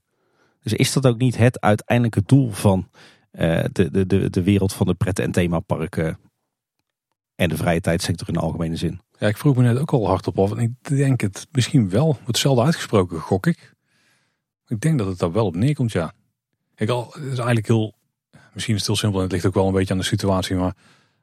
Dus 0.62 0.74
is 0.74 0.94
dat 0.94 1.08
ook 1.08 1.18
niet 1.18 1.38
het 1.38 1.60
uiteindelijke 1.60 2.24
doel 2.26 2.50
van 2.50 2.90
de, 3.32 3.90
de, 3.92 4.06
de, 4.06 4.30
de 4.30 4.44
wereld 4.44 4.74
van 4.74 4.88
de 4.88 4.94
pret- 4.94 5.20
en 5.20 5.32
themaparken 5.32 6.20
en 7.36 7.50
de 7.50 7.58
vrije 7.58 7.82
tijdssector 7.82 8.28
in 8.28 8.34
de 8.34 8.40
algemene 8.40 8.76
zin? 8.76 9.02
Ja, 9.20 9.28
ik 9.28 9.38
vroeg 9.38 9.56
me 9.56 9.64
net 9.64 9.78
ook 9.78 9.92
al 9.92 10.08
hardop 10.08 10.40
af. 10.40 10.52
En 10.52 10.58
ik 10.58 10.98
denk 10.98 11.22
het 11.22 11.48
misschien 11.52 11.90
wel. 11.90 12.18
Hetzelfde 12.26 12.64
uitgesproken, 12.64 13.20
gok 13.20 13.48
ik. 13.48 13.74
Ik 14.68 14.82
denk 14.82 14.98
dat 14.98 15.08
het 15.08 15.20
daar 15.20 15.32
wel 15.32 15.46
op 15.46 15.56
neerkomt, 15.56 15.92
ja. 15.92 16.14
Kijk, 16.76 16.90
al, 16.90 17.16
is 17.18 17.24
eigenlijk 17.26 17.68
heel... 17.68 17.98
Misschien 18.54 18.76
is 18.76 18.80
het 18.80 18.90
heel 18.90 19.00
simpel 19.00 19.18
en 19.18 19.24
het 19.24 19.34
ligt 19.34 19.46
ook 19.46 19.54
wel 19.54 19.68
een 19.68 19.74
beetje 19.74 19.94
aan 19.94 20.00
de 20.00 20.06
situatie. 20.06 20.56
Maar 20.56 20.76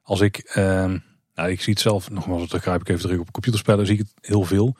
als 0.03 0.21
ik... 0.21 0.55
Uh, 0.59 0.95
nou, 1.35 1.51
ik 1.51 1.61
zie 1.61 1.73
het 1.73 1.83
zelf, 1.83 2.11
nogmaals, 2.11 2.49
dat 2.49 2.61
grijp 2.61 2.81
ik 2.81 2.89
even 2.89 3.01
terug 3.01 3.19
op 3.19 3.33
computerspellen, 3.33 3.87
zie 3.87 3.99
ik 3.99 4.07
het 4.07 4.29
heel 4.29 4.43
veel. 4.43 4.77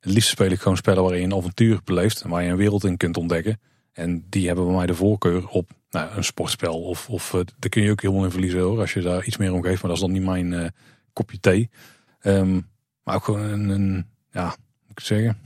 Het 0.00 0.12
liefst 0.12 0.28
speel 0.28 0.50
ik 0.50 0.60
gewoon 0.60 0.76
spellen 0.76 1.02
waarin 1.02 1.20
je 1.20 1.26
een 1.26 1.34
avontuur 1.34 1.80
beleeft. 1.84 2.22
En 2.22 2.30
waar 2.30 2.42
je 2.42 2.50
een 2.50 2.56
wereld 2.56 2.84
in 2.84 2.96
kunt 2.96 3.16
ontdekken. 3.16 3.60
En 3.92 4.26
die 4.28 4.46
hebben 4.46 4.66
bij 4.66 4.74
mij 4.74 4.86
de 4.86 4.94
voorkeur 4.94 5.48
op 5.48 5.70
nou, 5.90 6.16
een 6.16 6.24
sportspel. 6.24 6.82
Of, 6.82 7.08
of 7.08 7.32
uh, 7.32 7.40
daar 7.58 7.70
kun 7.70 7.82
je 7.82 7.90
ook 7.90 8.02
helemaal 8.02 8.24
in 8.24 8.30
verliezen 8.30 8.60
hoor. 8.60 8.80
Als 8.80 8.92
je 8.92 9.00
daar 9.00 9.24
iets 9.24 9.36
meer 9.36 9.52
om 9.52 9.62
geeft. 9.62 9.82
Maar 9.82 9.90
dat 9.90 10.00
is 10.00 10.06
dan 10.06 10.12
niet 10.12 10.22
mijn 10.22 10.52
uh, 10.52 10.66
kopje 11.12 11.40
thee. 11.40 11.70
Um, 12.22 12.68
maar 13.02 13.14
ook 13.14 13.24
gewoon 13.24 13.68
een, 13.68 14.06
ja, 14.30 14.44
moet 14.86 14.98
ik 14.98 15.00
zeggen. 15.00 15.38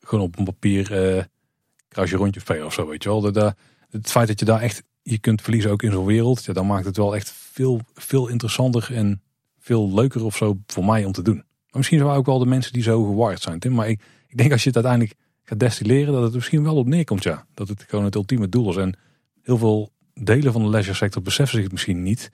Gewoon 0.00 0.24
op 0.24 0.38
een 0.38 0.44
papier 0.44 1.16
uh, 1.16 1.22
kruisje 1.88 2.16
rondje 2.16 2.40
spelen 2.40 2.66
of 2.66 2.72
zo, 2.72 2.88
weet 2.88 3.02
je 3.02 3.08
wel. 3.08 3.20
Dat, 3.20 3.34
dat, 3.34 3.56
het 3.90 4.10
feit 4.10 4.28
dat 4.28 4.38
je 4.38 4.44
daar 4.44 4.60
echt 4.60 4.82
je 5.02 5.18
kunt 5.18 5.42
verliezen 5.42 5.70
ook 5.70 5.82
in 5.82 5.92
zo'n 5.92 6.04
wereld. 6.04 6.44
Ja, 6.44 6.52
dan 6.52 6.66
maakt 6.66 6.84
het 6.84 6.96
wel 6.96 7.16
echt 7.16 7.30
veel, 7.30 7.80
veel 7.94 8.28
interessanter 8.28 8.94
en 8.94 9.22
veel 9.58 9.94
leuker 9.94 10.24
of 10.24 10.36
zo 10.36 10.58
voor 10.66 10.84
mij 10.84 11.04
om 11.04 11.12
te 11.12 11.22
doen. 11.22 11.34
Maar 11.36 11.44
misschien 11.76 11.98
zijn 11.98 12.10
we 12.10 12.16
ook 12.16 12.26
wel 12.26 12.38
de 12.38 12.46
mensen 12.46 12.72
die 12.72 12.82
zo 12.82 13.04
gewaard 13.04 13.42
zijn, 13.42 13.58
Tim. 13.58 13.72
Maar 13.72 13.88
ik, 13.88 14.02
ik 14.26 14.36
denk 14.36 14.52
als 14.52 14.62
je 14.62 14.66
het 14.66 14.76
uiteindelijk 14.76 15.18
gaat 15.42 15.60
destilleren, 15.60 16.12
dat 16.12 16.22
het 16.22 16.34
misschien 16.34 16.62
wel 16.62 16.76
op 16.76 16.86
neerkomt, 16.86 17.22
ja. 17.22 17.46
Dat 17.54 17.68
het 17.68 17.84
gewoon 17.88 18.04
het 18.04 18.14
ultieme 18.14 18.48
doel 18.48 18.70
is. 18.70 18.76
En 18.76 18.96
heel 19.46 19.58
veel 19.58 19.90
delen 20.14 20.52
van 20.52 20.62
de 20.62 20.68
leisure 20.68 20.96
sector 20.96 21.22
beseffen 21.22 21.54
zich 21.54 21.64
het 21.64 21.72
misschien 21.72 22.02
niet. 22.02 22.30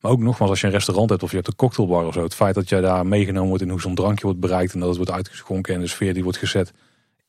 Maar 0.00 0.12
ook 0.12 0.20
nogmaals, 0.20 0.50
als 0.50 0.60
je 0.60 0.66
een 0.66 0.72
restaurant 0.72 1.10
hebt 1.10 1.22
of 1.22 1.30
je 1.30 1.36
hebt 1.36 1.48
een 1.48 1.56
cocktailbar 1.56 2.06
of 2.06 2.14
zo. 2.14 2.22
Het 2.22 2.34
feit 2.34 2.54
dat 2.54 2.68
jij 2.68 2.80
daar 2.80 3.06
meegenomen 3.06 3.48
wordt 3.48 3.62
in 3.62 3.70
hoe 3.70 3.80
zo'n 3.80 3.94
drankje 3.94 4.24
wordt 4.24 4.40
bereikt. 4.40 4.72
En 4.72 4.78
dat 4.78 4.88
het 4.88 4.96
wordt 4.96 5.12
uitgeschonken 5.12 5.74
en 5.74 5.80
de 5.80 5.86
sfeer 5.86 6.14
die 6.14 6.22
wordt 6.22 6.38
gezet 6.38 6.72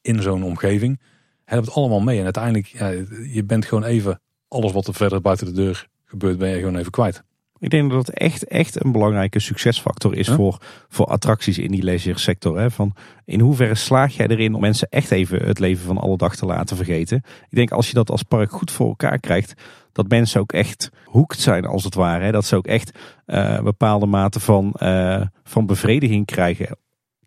in 0.01 0.21
zo'n 0.21 0.43
omgeving. 0.43 0.99
Helpt 1.45 1.71
allemaal 1.71 1.99
mee. 1.99 2.17
En 2.17 2.23
uiteindelijk, 2.23 2.65
ja, 2.65 2.87
je 3.31 3.43
bent 3.45 3.65
gewoon 3.65 3.83
even, 3.83 4.21
alles 4.47 4.71
wat 4.71 4.87
er 4.87 4.93
verder 4.93 5.21
buiten 5.21 5.45
de 5.45 5.51
deur 5.51 5.87
gebeurt, 6.05 6.37
ben 6.37 6.49
je 6.49 6.57
gewoon 6.57 6.77
even 6.77 6.91
kwijt. 6.91 7.23
Ik 7.59 7.69
denk 7.69 7.91
dat 7.91 8.07
het 8.07 8.17
echt, 8.17 8.47
echt 8.47 8.83
een 8.83 8.91
belangrijke 8.91 9.39
succesfactor 9.39 10.15
is 10.15 10.29
voor, 10.29 10.57
voor 10.89 11.05
attracties 11.05 11.57
in 11.57 11.71
die 11.71 11.83
leisure 11.83 12.19
sector. 12.19 12.59
Hè? 12.59 12.71
Van 12.71 12.95
in 13.25 13.39
hoeverre 13.39 13.75
slaag 13.75 14.15
jij 14.15 14.27
erin 14.27 14.53
om 14.53 14.61
mensen 14.61 14.87
echt 14.89 15.11
even 15.11 15.45
het 15.45 15.59
leven 15.59 15.85
van 15.85 15.97
alle 15.97 16.17
dag 16.17 16.35
te 16.35 16.45
laten 16.45 16.75
vergeten? 16.75 17.17
Ik 17.49 17.55
denk 17.55 17.71
als 17.71 17.87
je 17.87 17.93
dat 17.93 18.09
als 18.11 18.23
park 18.23 18.51
goed 18.51 18.71
voor 18.71 18.87
elkaar 18.87 19.19
krijgt, 19.19 19.53
dat 19.91 20.07
mensen 20.07 20.41
ook 20.41 20.51
echt 20.51 20.89
hoekt 21.05 21.39
zijn 21.39 21.65
als 21.65 21.83
het 21.83 21.95
ware. 21.95 22.23
Hè? 22.23 22.31
Dat 22.31 22.45
ze 22.45 22.55
ook 22.55 22.67
echt 22.67 22.97
uh, 23.25 23.61
bepaalde 23.61 24.05
mate 24.05 24.39
van, 24.39 24.73
uh, 24.79 25.21
van 25.43 25.65
bevrediging 25.65 26.25
krijgen 26.25 26.77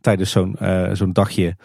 tijdens 0.01 0.31
zo'n 0.31 0.57
uh, 0.63 0.91
zo'n 0.93 1.13
dagje 1.13 1.57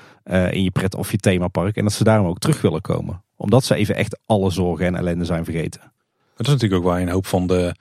in 0.49 0.63
je 0.63 0.71
pret 0.71 0.95
of 0.95 1.11
je 1.11 1.17
themapark. 1.17 1.75
En 1.75 1.83
dat 1.83 1.93
ze 1.93 2.03
daarom 2.03 2.27
ook 2.27 2.39
terug 2.39 2.61
willen 2.61 2.81
komen. 2.81 3.23
Omdat 3.35 3.63
ze 3.63 3.75
even 3.75 3.95
echt 3.95 4.19
alle 4.25 4.49
zorgen 4.49 4.85
en 4.85 4.95
ellende 4.95 5.25
zijn 5.25 5.43
vergeten. 5.43 5.81
Dat 6.35 6.47
is 6.47 6.53
natuurlijk 6.53 6.81
ook 6.81 6.89
waar 6.91 7.01
een 7.01 7.09
hoop 7.09 7.25
van 7.25 7.47
de 7.47 7.75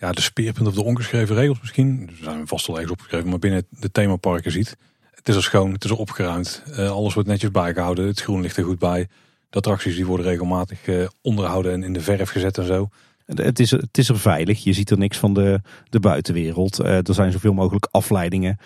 ja, 0.00 0.12
de 0.12 0.20
speerpunt 0.20 0.68
of 0.68 0.74
de 0.74 0.84
ongeschreven 0.84 1.34
regels 1.34 1.60
misschien. 1.60 2.10
Er 2.18 2.24
zijn 2.24 2.46
vast 2.46 2.66
wel 2.66 2.76
ergens 2.76 2.92
opgeschreven, 2.92 3.28
maar 3.28 3.38
binnen 3.38 3.66
de 3.70 3.90
themaparken 3.90 4.52
ziet. 4.52 4.76
Het 5.10 5.28
is 5.28 5.36
er 5.36 5.42
schoon, 5.42 5.72
het 5.72 5.84
is 5.84 5.90
er 5.90 5.96
opgeruimd. 5.96 6.62
Uh, 6.70 6.90
alles 6.90 7.14
wordt 7.14 7.28
netjes 7.28 7.50
bijgehouden. 7.50 8.06
Het 8.06 8.20
groen 8.20 8.40
ligt 8.40 8.56
er 8.56 8.64
goed 8.64 8.78
bij. 8.78 9.08
De 9.50 9.56
attracties 9.58 9.94
die 9.94 10.06
worden 10.06 10.26
regelmatig 10.26 10.86
eh, 10.86 11.06
onderhouden 11.22 11.72
en 11.72 11.82
in 11.82 11.92
de 11.92 12.00
verf 12.00 12.30
gezet 12.30 12.58
en 12.58 12.66
zo. 12.66 12.88
Het 13.26 13.58
is, 13.58 13.70
het 13.70 13.98
is 13.98 14.08
er 14.08 14.18
veilig. 14.18 14.64
Je 14.64 14.72
ziet 14.72 14.90
er 14.90 14.98
niks 14.98 15.18
van 15.18 15.34
de, 15.34 15.60
de 15.88 16.00
buitenwereld. 16.00 16.80
Uh, 16.80 17.08
er 17.08 17.14
zijn 17.14 17.32
zoveel 17.32 17.52
mogelijk 17.52 17.88
afleidingen 17.90 18.58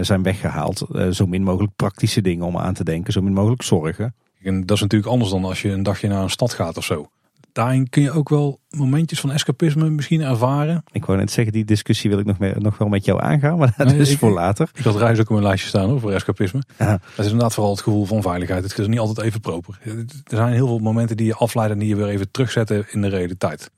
zijn 0.00 0.22
weggehaald. 0.22 0.86
Zo 1.10 1.26
min 1.26 1.42
mogelijk 1.42 1.76
praktische 1.76 2.20
dingen 2.20 2.46
om 2.46 2.58
aan 2.58 2.74
te 2.74 2.84
denken. 2.84 3.12
Zo 3.12 3.20
min 3.20 3.32
mogelijk 3.32 3.62
zorgen. 3.62 4.14
En 4.42 4.66
dat 4.66 4.76
is 4.76 4.82
natuurlijk 4.82 5.10
anders 5.10 5.30
dan 5.30 5.44
als 5.44 5.62
je 5.62 5.70
een 5.70 5.82
dagje 5.82 6.08
naar 6.08 6.22
een 6.22 6.30
stad 6.30 6.52
gaat 6.52 6.76
of 6.76 6.84
zo. 6.84 7.10
Daarin 7.58 7.88
kun 7.88 8.02
je 8.02 8.10
ook 8.10 8.28
wel 8.28 8.60
momentjes 8.70 9.20
van 9.20 9.32
escapisme 9.32 9.90
misschien 9.90 10.20
ervaren. 10.20 10.84
Ik 10.92 11.04
wou 11.04 11.18
net 11.18 11.30
zeggen, 11.30 11.52
die 11.52 11.64
discussie 11.64 12.10
wil 12.10 12.18
ik 12.18 12.26
nog, 12.26 12.38
mee, 12.38 12.54
nog 12.54 12.78
wel 12.78 12.88
met 12.88 13.04
jou 13.04 13.22
aangaan. 13.22 13.58
Maar 13.58 13.74
dat 13.76 13.86
nee, 13.86 13.98
is 13.98 14.16
voor 14.16 14.30
later. 14.30 14.70
Ik 14.74 14.84
had 14.84 14.96
reis 14.96 15.18
ook 15.18 15.24
op 15.24 15.30
mijn 15.30 15.42
lijstje 15.42 15.68
staan 15.68 15.90
over 15.90 16.12
escapisme. 16.12 16.62
Ja. 16.78 16.90
Dat 16.90 17.24
is 17.24 17.24
inderdaad 17.24 17.54
vooral 17.54 17.72
het 17.72 17.82
gevoel 17.82 18.04
van 18.04 18.22
veiligheid. 18.22 18.62
Het 18.62 18.78
is 18.78 18.86
niet 18.86 18.98
altijd 18.98 19.26
even 19.26 19.40
proper. 19.40 19.78
Er 19.84 20.06
zijn 20.24 20.52
heel 20.52 20.66
veel 20.66 20.78
momenten 20.78 21.16
die 21.16 21.26
je 21.26 21.34
afleiden 21.34 21.76
en 21.76 21.82
die 21.82 21.96
je 21.96 21.96
weer 22.02 22.08
even 22.08 22.30
terugzetten 22.30 22.86
in 22.90 23.02
de 23.02 23.08
realiteit. 23.08 23.70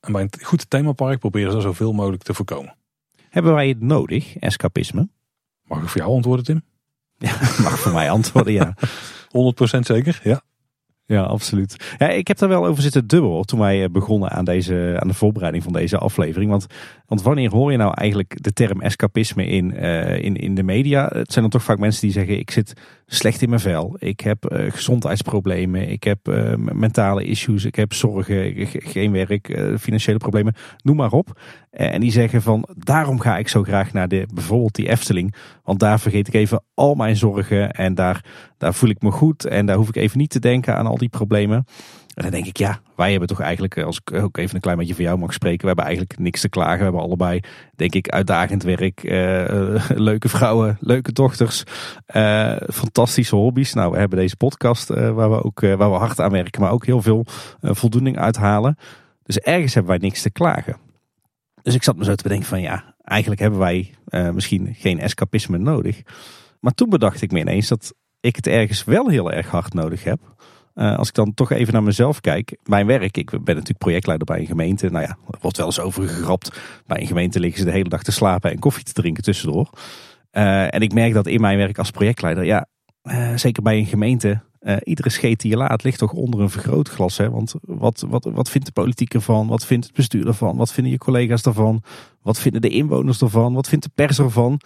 En 0.00 0.12
bij 0.12 0.22
een 0.22 0.30
goed 0.42 0.70
themapark 0.70 1.18
proberen 1.18 1.52
ze 1.52 1.60
zoveel 1.60 1.92
mogelijk 1.92 2.22
te 2.22 2.34
voorkomen. 2.34 2.76
Hebben 3.28 3.54
wij 3.54 3.68
het 3.68 3.80
nodig, 3.80 4.36
escapisme? 4.38 5.08
Mag 5.64 5.82
ik 5.82 5.88
voor 5.88 6.00
jou 6.00 6.12
antwoorden, 6.14 6.44
Tim? 6.44 6.62
Ja, 7.18 7.32
mag 7.68 7.78
voor 7.78 7.92
mij 7.92 8.10
antwoorden, 8.10 8.52
ja. 8.52 8.76
100% 9.76 9.78
zeker, 9.80 10.20
ja. 10.22 10.42
Ja, 11.06 11.22
absoluut. 11.22 11.94
Ja, 11.98 12.08
ik 12.08 12.28
heb 12.28 12.38
daar 12.38 12.48
wel 12.48 12.66
over 12.66 12.82
zitten 12.82 13.06
dubbel 13.06 13.44
toen 13.44 13.58
wij 13.58 13.82
eh, 13.82 13.90
begonnen 13.90 14.30
aan, 14.30 14.44
deze, 14.44 14.96
aan 15.00 15.08
de 15.08 15.14
voorbereiding 15.14 15.62
van 15.64 15.72
deze 15.72 15.98
aflevering. 15.98 16.50
Want, 16.50 16.66
want 17.06 17.22
wanneer 17.22 17.50
hoor 17.50 17.70
je 17.70 17.76
nou 17.76 17.92
eigenlijk 17.94 18.42
de 18.42 18.52
term 18.52 18.80
escapisme 18.80 19.46
in, 19.46 19.74
uh, 19.74 20.18
in, 20.18 20.36
in 20.36 20.54
de 20.54 20.62
media? 20.62 21.02
Het 21.12 21.32
zijn 21.32 21.44
dan 21.44 21.50
toch 21.50 21.62
vaak 21.62 21.78
mensen 21.78 22.00
die 22.00 22.12
zeggen: 22.12 22.38
Ik 22.38 22.50
zit 22.50 22.72
slecht 23.06 23.42
in 23.42 23.48
mijn 23.48 23.60
vel, 23.60 23.96
ik 23.98 24.20
heb 24.20 24.52
uh, 24.52 24.72
gezondheidsproblemen, 24.72 25.88
ik 25.88 26.04
heb 26.04 26.28
uh, 26.28 26.54
mentale 26.56 27.24
issues, 27.24 27.64
ik 27.64 27.74
heb 27.74 27.92
zorgen, 27.92 28.52
geen 28.68 29.12
werk, 29.12 29.58
financiële 29.80 30.18
problemen, 30.18 30.54
noem 30.82 30.96
maar 30.96 31.12
op. 31.12 31.40
en 31.70 32.00
die 32.00 32.12
zeggen: 32.12 32.42
van 32.42 32.68
Daarom 32.76 33.20
ga 33.20 33.38
ik 33.38 33.48
zo 33.48 33.62
graag 33.62 33.92
naar 33.92 34.08
de, 34.08 34.28
bijvoorbeeld 34.34 34.74
die 34.74 34.88
Efteling, 34.88 35.34
want 35.64 35.78
daar 35.78 36.00
vergeet 36.00 36.28
ik 36.28 36.34
even 36.34 36.62
al 36.74 36.94
mijn 36.94 37.16
zorgen. 37.16 37.70
En 37.70 37.94
daar, 37.94 38.24
daar 38.58 38.74
voel 38.74 38.90
ik 38.90 39.02
me 39.02 39.10
goed. 39.10 39.44
En 39.44 39.66
daar 39.66 39.76
hoef 39.76 39.88
ik 39.88 39.96
even 39.96 40.18
niet 40.18 40.30
te 40.30 40.40
denken 40.40 40.76
aan 40.76 40.86
al 40.86 40.98
die 40.98 41.08
problemen. 41.08 41.64
En 42.14 42.22
dan 42.22 42.30
denk 42.30 42.46
ik, 42.46 42.56
ja, 42.56 42.80
wij 42.96 43.10
hebben 43.10 43.28
toch 43.28 43.40
eigenlijk, 43.40 43.78
als 43.78 44.00
ik 44.04 44.14
ook 44.14 44.36
even 44.36 44.54
een 44.54 44.60
klein 44.60 44.78
beetje 44.78 44.94
voor 44.94 45.02
jou 45.02 45.18
mag 45.18 45.32
spreken, 45.32 45.60
we 45.60 45.66
hebben 45.66 45.84
eigenlijk 45.84 46.18
niks 46.18 46.40
te 46.40 46.48
klagen. 46.48 46.78
We 46.78 46.82
hebben 46.82 47.00
allebei, 47.00 47.40
denk 47.76 47.94
ik, 47.94 48.08
uitdagend 48.08 48.62
werk, 48.62 49.02
uh, 49.02 49.88
leuke 50.08 50.28
vrouwen, 50.28 50.76
leuke 50.80 51.12
dochters, 51.12 51.62
fantastische 52.72 53.36
hobby's. 53.36 53.72
Nou, 53.72 53.92
we 53.92 53.98
hebben 53.98 54.18
deze 54.18 54.36
podcast 54.36 54.88
waar, 54.88 55.30
we 55.30 55.42
ook, 55.42 55.60
waar 55.60 55.90
we 55.90 55.96
hard 55.96 56.20
aan 56.20 56.30
werken, 56.30 56.60
maar 56.60 56.70
ook 56.70 56.86
heel 56.86 57.02
veel 57.02 57.26
voldoening 57.60 58.18
uithalen. 58.18 58.76
Dus 59.22 59.38
ergens 59.38 59.74
hebben 59.74 59.92
wij 59.98 60.08
niks 60.08 60.22
te 60.22 60.30
klagen. 60.30 60.76
Dus 61.62 61.74
ik 61.74 61.82
zat 61.82 61.96
me 61.96 62.04
zo 62.04 62.14
te 62.14 62.22
bedenken 62.22 62.48
van, 62.48 62.60
ja, 62.60 62.94
eigenlijk 63.04 63.40
hebben 63.40 63.58
wij 63.58 63.94
misschien 64.32 64.74
geen 64.74 65.00
escapisme 65.00 65.58
nodig. 65.58 66.02
Maar 66.60 66.72
toen 66.72 66.88
bedacht 66.88 67.22
ik 67.22 67.32
me 67.32 67.40
ineens 67.40 67.68
dat 67.68 67.94
ik 68.20 68.36
het 68.36 68.46
ergens 68.46 68.84
wel 68.84 69.08
heel 69.08 69.32
erg 69.32 69.48
hard 69.48 69.74
nodig 69.74 70.04
heb. 70.04 70.20
Uh, 70.74 70.96
als 70.98 71.08
ik 71.08 71.14
dan 71.14 71.34
toch 71.34 71.50
even 71.50 71.72
naar 71.72 71.82
mezelf 71.82 72.20
kijk. 72.20 72.56
Mijn 72.64 72.86
werk, 72.86 73.16
ik 73.16 73.30
ben 73.30 73.40
natuurlijk 73.44 73.78
projectleider 73.78 74.26
bij 74.26 74.38
een 74.40 74.46
gemeente. 74.46 74.90
Nou 74.90 75.04
ja, 75.04 75.16
wordt 75.40 75.56
wel 75.56 75.66
eens 75.66 75.80
over 75.80 76.08
gegrapt. 76.08 76.60
Bij 76.86 77.00
een 77.00 77.06
gemeente 77.06 77.40
liggen 77.40 77.58
ze 77.58 77.64
de 77.64 77.70
hele 77.72 77.88
dag 77.88 78.02
te 78.02 78.12
slapen 78.12 78.50
en 78.50 78.58
koffie 78.58 78.84
te 78.84 78.92
drinken 78.92 79.22
tussendoor. 79.22 79.70
Uh, 80.32 80.74
en 80.74 80.80
ik 80.80 80.92
merk 80.92 81.12
dat 81.12 81.26
in 81.26 81.40
mijn 81.40 81.58
werk 81.58 81.78
als 81.78 81.90
projectleider, 81.90 82.44
ja, 82.44 82.66
uh, 83.02 83.36
zeker 83.36 83.62
bij 83.62 83.78
een 83.78 83.86
gemeente, 83.86 84.42
iedere 84.82 85.10
scheet 85.10 85.40
die 85.40 85.50
je 85.50 85.56
laat 85.56 85.82
ligt 85.82 85.98
toch 85.98 86.12
onder 86.12 86.40
een 86.40 86.50
vergrootglas. 86.50 87.16
Hè? 87.16 87.30
Want 87.30 87.54
wat, 87.60 88.04
wat, 88.08 88.24
wat 88.32 88.50
vindt 88.50 88.66
de 88.66 88.72
politiek 88.72 89.14
ervan? 89.14 89.46
Wat 89.46 89.66
vindt 89.66 89.86
het 89.86 89.94
bestuur 89.94 90.26
ervan? 90.26 90.56
Wat 90.56 90.72
vinden 90.72 90.92
je 90.92 90.98
collega's 90.98 91.42
ervan? 91.42 91.82
Wat 92.22 92.38
vinden 92.38 92.60
de 92.60 92.68
inwoners 92.68 93.20
ervan? 93.20 93.54
Wat 93.54 93.68
vindt 93.68 93.84
de 93.84 93.90
pers 93.94 94.18
ervan? 94.18 94.60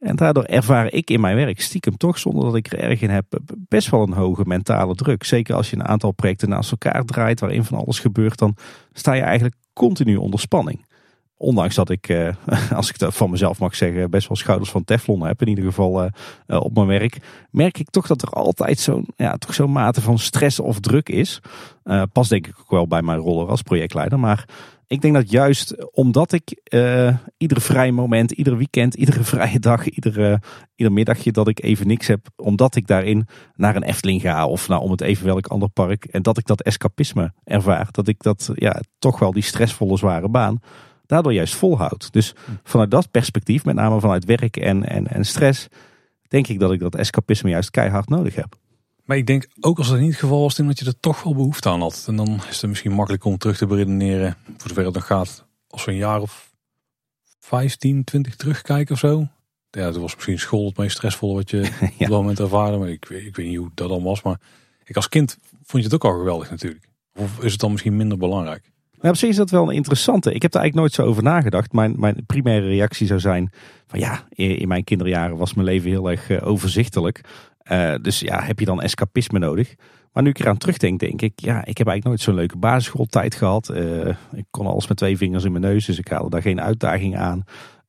En 0.00 0.16
daardoor 0.16 0.44
ervaar 0.44 0.92
ik 0.92 1.10
in 1.10 1.20
mijn 1.20 1.36
werk 1.36 1.60
stiekem 1.60 1.96
toch, 1.96 2.18
zonder 2.18 2.44
dat 2.44 2.56
ik 2.56 2.72
er 2.72 2.78
erg 2.78 3.00
in 3.00 3.10
heb, 3.10 3.38
best 3.68 3.90
wel 3.90 4.02
een 4.02 4.12
hoge 4.12 4.42
mentale 4.46 4.94
druk. 4.94 5.24
Zeker 5.24 5.54
als 5.54 5.70
je 5.70 5.76
een 5.76 5.88
aantal 5.88 6.12
projecten 6.12 6.48
naast 6.48 6.70
elkaar 6.70 7.04
draait, 7.04 7.40
waarin 7.40 7.64
van 7.64 7.78
alles 7.78 7.98
gebeurt, 7.98 8.38
dan 8.38 8.56
sta 8.92 9.12
je 9.12 9.22
eigenlijk 9.22 9.54
continu 9.72 10.16
onder 10.16 10.40
spanning. 10.40 10.88
Ondanks 11.36 11.74
dat 11.74 11.90
ik, 11.90 12.08
eh, 12.08 12.34
als 12.72 12.88
ik 12.88 12.98
dat 12.98 13.16
van 13.16 13.30
mezelf 13.30 13.58
mag 13.58 13.74
zeggen, 13.74 14.10
best 14.10 14.28
wel 14.28 14.36
schouders 14.36 14.70
van 14.70 14.84
teflon 14.84 15.26
heb, 15.26 15.40
in 15.40 15.48
ieder 15.48 15.64
geval 15.64 16.02
eh, 16.02 16.10
eh, 16.46 16.60
op 16.60 16.74
mijn 16.74 16.86
werk, 16.86 17.18
merk 17.50 17.78
ik 17.78 17.90
toch 17.90 18.06
dat 18.06 18.22
er 18.22 18.28
altijd 18.28 18.78
zo'n 18.78 19.06
ja, 19.16 19.36
toch 19.36 19.54
zo'n 19.54 19.72
mate 19.72 20.00
van 20.00 20.18
stress 20.18 20.60
of 20.60 20.80
druk 20.80 21.08
is. 21.08 21.40
pas 22.12 22.28
denk 22.28 22.46
ik 22.46 22.54
ook 22.60 22.70
wel 22.70 22.86
bij 22.86 23.02
mijn 23.02 23.18
rol 23.18 23.48
als 23.48 23.62
projectleider, 23.62 24.18
maar 24.18 24.44
ik 24.90 25.00
denk 25.00 25.14
dat 25.14 25.30
juist 25.30 25.92
omdat 25.92 26.32
ik 26.32 26.60
uh, 26.74 27.16
ieder 27.36 27.60
vrij 27.60 27.92
moment, 27.92 28.30
ieder 28.30 28.56
weekend, 28.56 28.94
iedere 28.94 29.24
vrije 29.34 29.58
dag, 29.58 29.88
iedere, 29.88 30.40
ieder 30.74 30.92
middagje 30.92 31.32
dat 31.32 31.48
ik 31.48 31.62
even 31.62 31.86
niks 31.86 32.06
heb, 32.06 32.26
omdat 32.36 32.76
ik 32.76 32.86
daarin 32.86 33.26
naar 33.54 33.76
een 33.76 33.82
Efteling 33.82 34.20
ga 34.20 34.46
of 34.46 34.68
naar 34.68 34.78
om 34.78 34.90
het 34.90 35.00
even 35.00 35.26
welk 35.26 35.46
ander 35.46 35.68
park 35.68 36.04
en 36.04 36.22
dat 36.22 36.38
ik 36.38 36.46
dat 36.46 36.62
escapisme 36.62 37.32
ervaar, 37.44 37.88
dat 37.90 38.08
ik 38.08 38.22
dat 38.22 38.50
ja, 38.54 38.80
toch 38.98 39.18
wel 39.18 39.32
die 39.32 39.42
stressvolle 39.42 39.96
zware 39.96 40.28
baan 40.28 40.60
daardoor 41.06 41.32
juist 41.32 41.54
volhoud. 41.54 42.12
Dus 42.12 42.34
vanuit 42.62 42.90
dat 42.90 43.10
perspectief, 43.10 43.64
met 43.64 43.74
name 43.74 44.00
vanuit 44.00 44.24
werk 44.24 44.56
en, 44.56 44.88
en, 44.88 45.06
en 45.06 45.24
stress, 45.24 45.68
denk 46.28 46.48
ik 46.48 46.58
dat 46.58 46.72
ik 46.72 46.80
dat 46.80 46.94
escapisme 46.94 47.50
juist 47.50 47.70
keihard 47.70 48.08
nodig 48.08 48.34
heb. 48.34 48.56
Maar 49.10 49.18
ik 49.18 49.26
denk 49.26 49.46
ook 49.60 49.78
als 49.78 49.88
dat 49.88 49.98
niet 49.98 50.10
het 50.10 50.18
geval 50.18 50.40
was, 50.40 50.56
dat 50.56 50.78
je 50.78 50.84
er 50.84 51.00
toch 51.00 51.22
wel 51.22 51.34
behoefte 51.34 51.68
aan 51.68 51.80
had. 51.80 52.04
En 52.06 52.16
dan 52.16 52.40
is 52.48 52.60
het 52.60 52.70
misschien 52.70 52.92
makkelijk 52.92 53.24
om 53.24 53.38
terug 53.38 53.56
te 53.56 53.66
beredeneren, 53.66 54.36
voor 54.56 54.68
zover 54.68 54.84
het 54.84 54.94
nog 54.94 55.06
gaat, 55.06 55.46
als 55.68 55.84
we 55.84 55.90
een 55.90 55.96
jaar 55.96 56.20
of 56.20 56.52
15, 57.38 58.04
20 58.04 58.36
terugkijken 58.36 58.94
of 58.94 59.00
zo. 59.00 59.28
Ja, 59.70 59.84
het 59.84 59.96
was 59.96 60.14
misschien 60.14 60.38
school 60.38 60.66
het 60.66 60.76
meest 60.76 60.96
stressvolle 60.96 61.34
wat 61.34 61.50
je 61.50 61.56
ja. 61.80 61.86
op 61.86 61.98
dat 61.98 62.08
moment 62.08 62.38
ervaarde. 62.40 62.76
Maar 62.76 62.88
ik, 62.88 63.08
ik 63.08 63.36
weet 63.36 63.46
niet 63.46 63.56
hoe 63.56 63.70
dat 63.74 63.88
dan 63.88 64.02
was. 64.02 64.22
Maar 64.22 64.40
ik 64.84 64.96
als 64.96 65.08
kind 65.08 65.38
vond 65.62 65.82
je 65.82 65.88
het 65.88 65.94
ook 65.94 66.12
al 66.12 66.18
geweldig 66.18 66.50
natuurlijk. 66.50 66.88
Of 67.14 67.42
is 67.42 67.52
het 67.52 67.60
dan 67.60 67.70
misschien 67.70 67.96
minder 67.96 68.18
belangrijk? 68.18 68.70
Maar 69.00 69.10
op 69.10 69.16
zich 69.16 69.28
is 69.28 69.36
dat 69.36 69.50
wel 69.50 69.68
een 69.68 69.74
interessante. 69.74 70.32
Ik 70.32 70.42
heb 70.42 70.54
er 70.54 70.60
eigenlijk 70.60 70.74
nooit 70.74 70.92
zo 70.92 71.10
over 71.10 71.22
nagedacht. 71.22 71.72
Mijn, 71.72 71.94
mijn 71.98 72.26
primaire 72.26 72.66
reactie 72.66 73.06
zou 73.06 73.20
zijn: 73.20 73.50
van 73.86 73.98
ja, 73.98 74.26
in, 74.28 74.68
mijn 74.68 74.84
kinderjaren 74.84 75.36
was 75.36 75.54
mijn 75.54 75.66
leven 75.66 75.90
heel 75.90 76.10
erg 76.10 76.30
uh, 76.30 76.46
overzichtelijk. 76.46 77.20
Uh, 77.72 77.94
dus 78.02 78.20
ja, 78.20 78.42
heb 78.42 78.58
je 78.58 78.64
dan 78.64 78.82
escapisme 78.82 79.38
nodig? 79.38 79.74
Maar 80.12 80.22
nu 80.22 80.28
ik 80.28 80.38
eraan 80.38 80.56
terugdenk, 80.56 81.00
denk 81.00 81.22
ik, 81.22 81.32
ja, 81.36 81.64
ik 81.64 81.78
heb 81.78 81.86
eigenlijk 81.86 82.04
nooit 82.04 82.20
zo'n 82.20 82.34
leuke 82.34 82.56
basisschooltijd 82.56 83.34
gehad. 83.34 83.70
Uh, 83.70 84.08
ik 84.32 84.44
kon 84.50 84.66
alles 84.66 84.88
met 84.88 84.96
twee 84.96 85.16
vingers 85.16 85.44
in 85.44 85.52
mijn 85.52 85.64
neus, 85.64 85.84
dus 85.84 85.98
ik 85.98 86.08
haalde 86.08 86.30
daar 86.30 86.42
geen 86.42 86.60
uitdaging 86.60 87.16
aan 87.16 87.44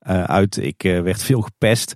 uh, 0.07 0.23
uit. 0.23 0.57
Ik 0.57 0.81
werd 0.81 1.23
veel 1.23 1.41
gepest. 1.41 1.93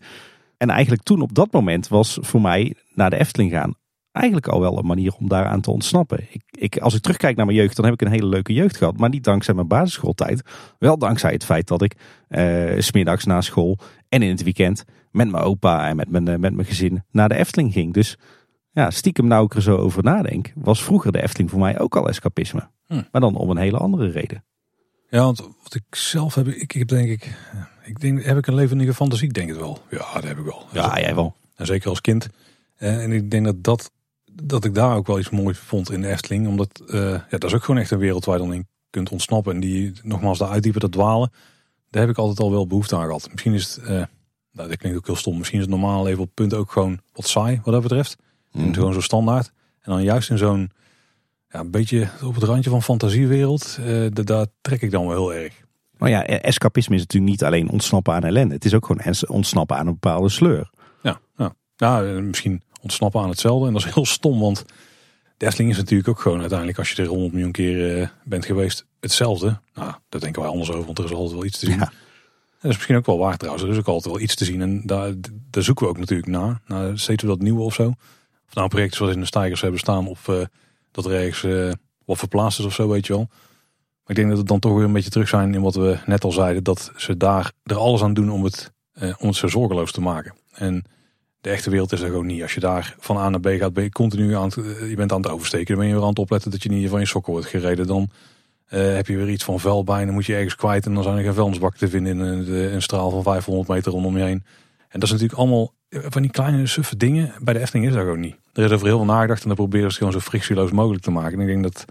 En 0.57 0.69
eigenlijk 0.69 1.03
toen 1.03 1.21
op 1.21 1.33
dat 1.33 1.51
moment 1.51 1.87
was 1.87 2.17
voor 2.21 2.41
mij 2.41 2.75
naar 2.93 3.09
de 3.09 3.17
Efteling 3.17 3.51
gaan 3.51 3.75
eigenlijk 4.15 4.47
al 4.47 4.59
wel 4.59 4.77
een 4.77 4.85
manier 4.85 5.13
om 5.13 5.27
daaraan 5.27 5.61
te 5.61 5.71
ontsnappen. 5.71 6.27
Ik, 6.29 6.43
ik, 6.51 6.77
als 6.77 6.93
ik 6.93 7.01
terugkijk 7.01 7.35
naar 7.35 7.45
mijn 7.45 7.57
jeugd, 7.57 7.75
dan 7.75 7.85
heb 7.85 7.93
ik 7.93 8.01
een 8.01 8.11
hele 8.11 8.27
leuke 8.27 8.53
jeugd 8.53 8.77
gehad. 8.77 8.97
Maar 8.97 9.09
niet 9.09 9.23
dankzij 9.23 9.53
mijn 9.53 9.67
basisschooltijd. 9.67 10.41
Wel 10.79 10.97
dankzij 10.97 11.31
het 11.31 11.45
feit 11.45 11.67
dat 11.67 11.81
ik 11.81 11.95
uh, 12.29 12.79
smiddags 12.79 13.25
na 13.25 13.41
school 13.41 13.77
en 14.09 14.21
in 14.21 14.29
het 14.29 14.43
weekend 14.43 14.83
met 15.11 15.31
mijn 15.31 15.43
opa 15.43 15.87
en 15.87 15.95
met 15.95 16.09
mijn, 16.09 16.23
met 16.23 16.53
mijn 16.53 16.65
gezin 16.65 17.03
naar 17.11 17.29
de 17.29 17.35
Efteling 17.35 17.73
ging. 17.73 17.93
Dus 17.93 18.17
ja, 18.71 18.91
stiekem 18.91 19.27
nou 19.27 19.45
ik 19.45 19.53
er 19.53 19.61
zo 19.61 19.77
over 19.77 20.03
nadenk, 20.03 20.51
was 20.55 20.83
vroeger 20.83 21.11
de 21.11 21.21
Efteling 21.21 21.49
voor 21.49 21.59
mij 21.59 21.79
ook 21.79 21.95
al 21.95 22.07
escapisme. 22.07 22.69
Hm. 22.87 23.01
Maar 23.11 23.21
dan 23.21 23.35
om 23.35 23.49
een 23.49 23.57
hele 23.57 23.77
andere 23.77 24.09
reden. 24.09 24.43
Ja, 25.09 25.19
want 25.19 25.39
wat 25.63 25.75
ik 25.75 25.95
zelf 25.95 26.35
heb, 26.35 26.47
ik, 26.47 26.55
ik 26.55 26.71
heb 26.71 26.87
denk 26.87 27.09
ik, 27.09 27.37
ik 27.83 27.99
denk, 27.99 28.23
heb 28.23 28.37
ik 28.37 28.47
een 28.47 28.55
levendige 28.55 28.93
fantasie? 28.93 29.27
Ik 29.27 29.33
denk 29.33 29.49
het 29.49 29.57
wel. 29.57 29.79
Ja, 29.89 30.13
dat 30.13 30.23
heb 30.23 30.37
ik 30.37 30.45
wel. 30.45 30.65
Ja, 30.71 30.99
jij 30.99 31.15
wel. 31.15 31.35
En 31.55 31.65
zeker 31.65 31.89
als 31.89 32.01
kind. 32.01 32.29
En 32.75 33.11
ik 33.11 33.31
denk 33.31 33.45
dat 33.45 33.63
dat 33.63 33.91
dat 34.43 34.65
ik 34.65 34.73
daar 34.73 34.95
ook 34.95 35.07
wel 35.07 35.19
iets 35.19 35.29
moois 35.29 35.57
vond 35.57 35.91
in 35.91 36.01
de 36.01 36.07
Efteling. 36.07 36.47
Omdat 36.47 36.83
uh, 36.87 37.01
ja, 37.11 37.25
dat 37.29 37.43
is 37.43 37.53
ook 37.53 37.63
gewoon 37.63 37.81
echt 37.81 37.91
een 37.91 37.97
wereld 37.97 38.25
waar 38.25 38.37
je 38.37 38.43
dan 38.43 38.53
in 38.53 38.67
kunt 38.89 39.09
ontsnappen. 39.09 39.53
En 39.53 39.59
die 39.59 39.93
nogmaals 40.03 40.37
daar 40.37 40.49
uitdiepen, 40.49 40.81
dat 40.81 40.91
dwalen. 40.91 41.31
Daar 41.89 42.01
heb 42.01 42.11
ik 42.11 42.17
altijd 42.17 42.39
al 42.39 42.51
wel 42.51 42.67
behoefte 42.67 42.95
aan 42.95 43.05
gehad. 43.05 43.27
Misschien 43.31 43.53
is 43.53 43.75
het, 43.75 43.83
uh, 43.83 43.89
nou, 44.51 44.69
dat 44.69 44.77
klinkt 44.77 44.97
ook 44.97 45.05
heel 45.05 45.15
stom. 45.15 45.37
Misschien 45.37 45.59
is 45.59 45.65
het 45.65 45.73
normaal 45.73 46.03
leven 46.03 46.23
op 46.23 46.29
punt 46.33 46.53
ook 46.53 46.71
gewoon 46.71 46.99
wat 47.13 47.27
saai 47.27 47.61
wat 47.63 47.73
dat 47.73 47.81
betreft. 47.81 48.17
Mm. 48.51 48.73
Gewoon 48.73 48.93
zo 48.93 49.01
standaard. 49.01 49.51
En 49.81 49.91
dan 49.91 50.03
juist 50.03 50.29
in 50.29 50.37
zo'n 50.37 50.71
ja, 51.49 51.59
een 51.59 51.71
beetje 51.71 52.07
op 52.23 52.35
het 52.35 52.43
randje 52.43 52.69
van 52.69 52.83
fantasiewereld. 52.83 53.77
Uh, 53.81 54.07
daar 54.11 54.47
trek 54.61 54.81
ik 54.81 54.91
dan 54.91 55.07
wel 55.07 55.29
heel 55.29 55.43
erg. 55.43 55.63
Maar 55.97 56.09
ja, 56.09 56.25
escapisme 56.25 56.95
is 56.95 57.01
natuurlijk 57.01 57.31
niet 57.31 57.43
alleen 57.43 57.69
ontsnappen 57.69 58.13
aan 58.13 58.23
ellende. 58.23 58.53
Het 58.53 58.65
is 58.65 58.73
ook 58.73 58.85
gewoon 58.85 59.15
ontsnappen 59.27 59.77
aan 59.77 59.87
een 59.87 59.93
bepaalde 59.93 60.29
sleur. 60.29 60.69
Ja, 61.01 61.19
ja. 61.35 61.55
ja 61.75 61.99
misschien 62.21 62.61
ontsnappen 62.85 63.21
aan 63.21 63.29
hetzelfde. 63.29 63.67
En 63.67 63.73
dat 63.73 63.85
is 63.85 63.93
heel 63.93 64.05
stom, 64.05 64.39
want 64.39 64.65
de 65.37 65.45
Efteling 65.45 65.71
is 65.71 65.77
natuurlijk 65.77 66.09
ook 66.09 66.19
gewoon 66.19 66.39
uiteindelijk, 66.39 66.77
als 66.77 66.91
je 66.91 67.01
er 67.01 67.07
100 67.07 67.33
miljoen 67.33 67.51
keer 67.51 67.99
uh, 67.99 68.07
bent 68.23 68.45
geweest, 68.45 68.85
hetzelfde. 68.99 69.59
Nou, 69.73 69.93
daar 70.09 70.21
denken 70.21 70.41
wij 70.41 70.51
anders 70.51 70.71
over, 70.71 70.85
want 70.85 70.97
er 70.97 71.05
is 71.05 71.11
altijd 71.11 71.33
wel 71.33 71.45
iets 71.45 71.59
te 71.59 71.65
zien. 71.65 71.79
Ja. 71.79 71.91
Dat 72.61 72.71
is 72.71 72.75
misschien 72.75 72.95
ook 72.95 73.05
wel 73.05 73.17
waar 73.17 73.37
trouwens. 73.37 73.65
Er 73.65 73.71
is 73.71 73.77
ook 73.77 73.87
altijd 73.87 74.13
wel 74.13 74.23
iets 74.23 74.35
te 74.35 74.45
zien. 74.45 74.61
En 74.61 74.81
daar, 74.85 75.13
daar 75.49 75.63
zoeken 75.63 75.85
we 75.85 75.91
ook 75.91 75.97
natuurlijk 75.97 76.29
naar. 76.29 76.61
naar 76.67 76.99
steeds 76.99 77.23
weer 77.23 77.31
dat 77.31 77.41
nieuwe 77.41 77.61
of 77.61 77.73
zo. 77.73 77.87
Of 78.47 78.53
nou 78.53 78.67
projecten 78.67 78.97
zoals 78.97 79.13
in 79.13 79.19
de 79.19 79.25
stijgers 79.25 79.61
hebben 79.61 79.79
staan. 79.79 80.07
Of 80.07 80.27
uh, 80.27 80.45
dat 80.91 81.05
er 81.05 81.11
ergens 81.11 81.43
uh, 81.43 81.71
wat 82.05 82.17
verplaatst 82.17 82.59
is 82.59 82.65
of 82.65 82.73
zo, 82.73 82.87
weet 82.87 83.07
je 83.07 83.13
wel. 83.13 83.27
Maar 83.29 84.07
ik 84.07 84.15
denk 84.15 84.29
dat 84.29 84.37
we 84.37 84.43
dan 84.43 84.59
toch 84.59 84.73
weer 84.73 84.83
een 84.83 84.93
beetje 84.93 85.09
terug 85.09 85.27
zijn 85.27 85.53
in 85.53 85.61
wat 85.61 85.75
we 85.75 85.97
net 86.05 86.23
al 86.23 86.31
zeiden. 86.31 86.63
Dat 86.63 86.91
ze 86.95 87.17
daar 87.17 87.51
er 87.63 87.77
alles 87.77 88.01
aan 88.01 88.13
doen 88.13 88.31
om 88.31 88.43
het, 88.43 88.71
om 88.95 89.27
het 89.27 89.35
zo 89.35 89.47
zorgeloos 89.47 89.91
te 89.91 90.01
maken. 90.01 90.35
En 90.51 90.83
de 91.45 91.51
echte 91.51 91.69
wereld 91.69 91.91
is 91.91 92.01
er 92.01 92.07
gewoon 92.07 92.25
niet. 92.25 92.41
Als 92.41 92.53
je 92.53 92.59
daar 92.59 92.95
van 92.99 93.17
A 93.17 93.29
naar 93.29 93.39
B 93.39 93.47
gaat, 93.47 93.73
ben 93.73 93.83
je 93.83 93.89
continu 93.89 94.35
aan 94.35 94.43
het, 94.43 94.55
je 94.89 94.93
bent 94.95 95.11
aan 95.11 95.21
het 95.21 95.31
oversteken. 95.31 95.67
Dan 95.67 95.77
ben 95.77 95.87
je 95.87 95.93
weer 95.93 96.03
aan 96.03 96.09
het 96.09 96.19
opletten 96.19 96.51
dat 96.51 96.63
je 96.63 96.69
niet 96.69 96.89
van 96.89 96.99
je 96.99 97.05
sokken 97.05 97.33
wordt 97.33 97.47
gereden. 97.47 97.87
Dan 97.87 98.09
heb 98.67 99.07
je 99.07 99.17
weer 99.17 99.29
iets 99.29 99.43
van 99.43 99.59
vuil 99.59 99.83
dan 99.83 100.13
moet 100.13 100.25
je 100.25 100.35
ergens 100.35 100.55
kwijt. 100.55 100.85
En 100.85 100.93
dan 100.93 101.03
zijn 101.03 101.17
er 101.17 101.23
geen 101.23 101.33
vuilnisbakken 101.33 101.79
te 101.79 101.87
vinden 101.87 102.13
in 102.13 102.19
een, 102.19 102.73
een 102.73 102.81
straal 102.81 103.09
van 103.09 103.23
500 103.23 103.67
meter 103.67 103.91
rondom 103.91 104.17
je 104.17 104.23
heen. 104.23 104.43
En 104.87 104.99
dat 104.99 105.03
is 105.03 105.11
natuurlijk 105.11 105.39
allemaal 105.39 105.73
van 105.89 106.21
die 106.21 106.31
kleine 106.31 106.67
suffe 106.67 106.97
dingen. 106.97 107.33
Bij 107.41 107.53
de 107.53 107.59
Efteling 107.59 107.87
is 107.87 107.93
dat 107.93 108.01
gewoon 108.01 108.19
niet. 108.19 108.35
Er 108.53 108.63
is 108.63 108.71
over 108.71 108.87
heel 108.87 108.97
veel 108.97 109.05
nagedacht 109.05 109.41
en 109.41 109.47
dan 109.47 109.57
proberen 109.57 109.91
ze 109.91 109.97
gewoon 109.97 110.13
zo 110.13 110.19
frictieloos 110.19 110.71
mogelijk 110.71 111.03
te 111.03 111.11
maken. 111.11 111.33
En 111.33 111.39
ik 111.39 111.47
denk 111.47 111.63
dat, 111.63 111.85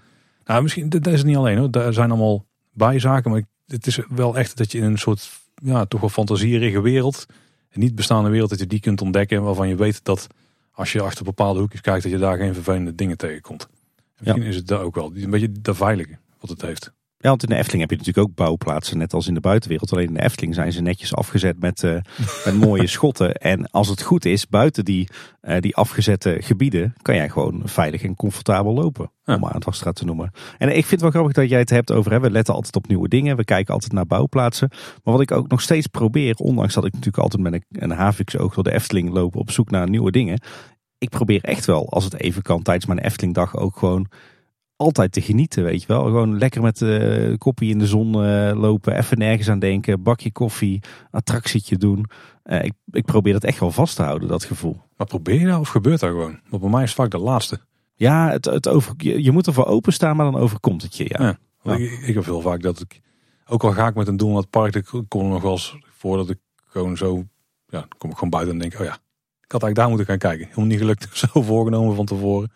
nou 0.45 0.63
misschien, 0.63 0.89
dat 0.89 1.07
is 1.07 1.19
het 1.19 1.27
niet 1.27 1.37
alleen 1.37 1.59
hoor. 1.59 1.71
Daar 1.71 1.93
zijn 1.93 2.11
allemaal 2.11 2.45
bijzaken, 2.73 3.31
maar 3.31 3.43
het 3.67 3.87
is 3.87 3.99
wel 4.09 4.37
echt 4.37 4.57
dat 4.57 4.73
je 4.73 4.79
in 4.79 4.85
een 4.85 4.99
soort, 4.99 5.31
ja, 5.55 5.85
toch 5.85 6.01
wel 6.01 6.11
fantasierige 6.11 6.81
wereld, 6.81 7.27
een 7.75 7.81
niet 7.81 7.95
bestaande 7.95 8.31
wereld, 8.31 8.51
dat 8.51 8.59
je 8.59 8.67
die 8.67 8.81
kunt 8.81 9.01
ontdekken. 9.01 9.43
Waarvan 9.43 9.69
je 9.69 9.77
weet 9.77 10.05
dat 10.05 10.27
als 10.73 10.93
je 10.93 11.03
achter 11.03 11.25
bepaalde 11.25 11.61
hoekjes 11.61 11.81
kijkt, 11.81 12.03
dat 12.03 12.13
je 12.13 12.19
daar 12.19 12.37
geen 12.37 12.55
vervelende 12.55 12.95
dingen 12.95 13.17
tegenkomt. 13.17 13.69
misschien 14.19 14.43
is 14.43 14.57
het 14.57 14.67
daar 14.67 14.81
ook 14.81 14.95
wel 14.95 15.13
een 15.15 15.31
beetje 15.31 15.53
de 15.61 15.75
veilige 15.75 16.19
wat 16.41 16.51
het 16.51 16.63
heeft. 16.63 16.93
Ja, 17.25 17.31
want 17.31 17.43
in 17.43 17.49
de 17.49 17.57
Efteling 17.57 17.81
heb 17.81 17.91
je 17.91 17.97
natuurlijk 17.97 18.27
ook 18.29 18.35
bouwplaatsen, 18.35 18.99
net 18.99 19.13
als 19.13 19.29
in 19.29 19.35
de 19.35 19.41
buitenwereld. 19.41 19.93
Alleen 19.93 20.07
in 20.07 20.15
de 20.15 20.23
Efteling 20.23 20.55
zijn 20.55 20.73
ze 20.73 20.81
netjes 20.81 21.15
afgezet 21.15 21.61
met, 21.61 21.83
uh, 21.83 21.97
met 22.45 22.55
mooie 22.55 22.87
schotten. 22.97 23.35
En 23.35 23.71
als 23.71 23.89
het 23.89 24.03
goed 24.03 24.25
is, 24.25 24.49
buiten 24.49 24.85
die, 24.85 25.09
uh, 25.43 25.57
die 25.61 25.77
afgezette 25.77 26.37
gebieden, 26.41 26.95
kan 27.03 27.15
jij 27.15 27.29
gewoon 27.29 27.63
veilig 27.65 28.03
en 28.03 28.15
comfortabel 28.15 28.75
lopen. 28.75 29.11
Ja. 29.25 29.35
Om 29.35 29.41
maar 29.41 29.55
het 29.55 29.65
Wasstraat 29.65 29.97
te 29.97 30.05
noemen. 30.05 30.31
En 30.59 30.69
ik 30.69 30.75
vind 30.75 30.91
het 30.91 31.01
wel 31.01 31.11
grappig 31.11 31.33
dat 31.33 31.49
jij 31.49 31.59
het 31.59 31.71
hebt 31.71 31.93
over, 31.93 32.13
hè, 32.13 32.21
we 32.21 32.31
letten 32.31 32.55
altijd 32.55 32.77
op 32.77 32.87
nieuwe 32.87 33.09
dingen. 33.09 33.37
We 33.37 33.45
kijken 33.45 33.75
altijd 33.75 33.93
naar 33.93 34.07
bouwplaatsen. 34.07 34.69
Maar 34.71 35.15
wat 35.15 35.21
ik 35.21 35.33
ook 35.33 35.49
nog 35.49 35.61
steeds 35.61 35.87
probeer, 35.87 36.35
ondanks 36.35 36.75
dat 36.75 36.85
ik 36.85 36.93
natuurlijk 36.93 37.23
altijd 37.23 37.43
met 37.43 37.53
een, 37.53 37.65
een 37.83 37.97
haviksoog 37.97 38.55
door 38.55 38.65
de 38.65 38.73
Efteling 38.73 39.13
loop 39.13 39.37
op 39.37 39.51
zoek 39.51 39.71
naar 39.71 39.89
nieuwe 39.89 40.11
dingen. 40.11 40.41
Ik 40.99 41.09
probeer 41.09 41.45
echt 41.45 41.65
wel, 41.65 41.91
als 41.91 42.05
het 42.05 42.21
even 42.21 42.43
kan, 42.43 42.63
tijdens 42.63 42.87
mijn 42.87 42.99
Efteling 42.99 43.35
dag 43.35 43.57
ook 43.57 43.77
gewoon 43.77 44.09
altijd 44.85 45.13
te 45.13 45.21
genieten, 45.21 45.65
weet 45.65 45.81
je 45.81 45.87
wel. 45.87 46.05
Gewoon 46.05 46.39
lekker 46.39 46.63
met 46.63 46.79
de 46.79 47.27
uh, 47.31 47.39
koppie 47.39 47.71
in 47.71 47.79
de 47.79 47.87
zon 47.87 48.07
uh, 48.09 48.53
lopen, 48.55 48.97
even 48.97 49.19
nergens 49.19 49.49
aan 49.49 49.59
denken, 49.59 50.03
bakje 50.03 50.33
koffie, 50.33 50.83
attractietje 51.11 51.77
doen. 51.77 52.07
Uh, 52.45 52.65
ik, 52.65 52.73
ik 52.91 53.05
probeer 53.05 53.33
dat 53.33 53.45
echt 53.45 53.61
wel 53.61 53.71
vast 53.71 53.97
te 53.97 54.03
houden, 54.03 54.29
dat 54.29 54.45
gevoel. 54.45 54.81
Maar 54.97 55.07
probeer 55.07 55.41
je 55.41 55.47
nou 55.47 55.61
of 55.61 55.69
gebeurt 55.69 56.01
dat 56.01 56.11
gewoon? 56.11 56.41
Want 56.49 56.63
bij 56.63 56.71
mij 56.71 56.83
is 56.83 56.89
het 56.89 56.99
vaak 56.99 57.11
de 57.11 57.19
laatste. 57.19 57.61
Ja, 57.95 58.31
het, 58.31 58.45
het 58.45 58.69
over, 58.69 58.95
je, 58.97 59.23
je 59.23 59.31
moet 59.31 59.47
ervoor 59.47 59.67
openstaan, 59.67 60.17
maar 60.17 60.31
dan 60.31 60.41
overkomt 60.41 60.83
het 60.83 60.97
je, 60.97 61.05
ja. 61.09 61.39
ja, 61.63 61.75
Ik, 61.75 61.91
ik, 61.91 62.15
heb 62.15 62.25
heel 62.25 62.41
vaak 62.41 62.63
dat 62.63 62.81
ik, 62.81 63.01
ook 63.47 63.65
al 63.65 63.73
ga 63.73 63.89
ik 63.89 63.95
met 63.95 64.09
een 64.09 64.17
doel 64.17 64.29
naar 64.29 64.41
het 64.41 64.51
park, 64.51 64.75
ik 64.75 64.91
kom 65.09 65.29
nog 65.29 65.43
wel 65.43 65.53
eens 65.53 65.79
voordat 65.91 66.31
ik 66.31 66.39
gewoon 66.67 66.97
zo, 66.97 67.25
ja, 67.67 67.87
kom 67.99 68.11
ik 68.11 68.15
gewoon 68.15 68.31
buiten 68.31 68.53
en 68.55 68.61
denk, 68.61 68.81
oh 68.81 68.87
ja, 68.87 68.99
ik 69.45 69.53
had 69.53 69.63
eigenlijk 69.63 69.75
daar 69.75 69.89
moeten 69.89 70.07
gaan 70.07 70.19
kijken. 70.19 70.47
Helemaal 70.47 70.67
niet 70.67 70.79
gelukt, 70.79 71.09
zo 71.33 71.43
voorgenomen 71.43 71.97
van 71.97 72.05
tevoren. 72.07 72.51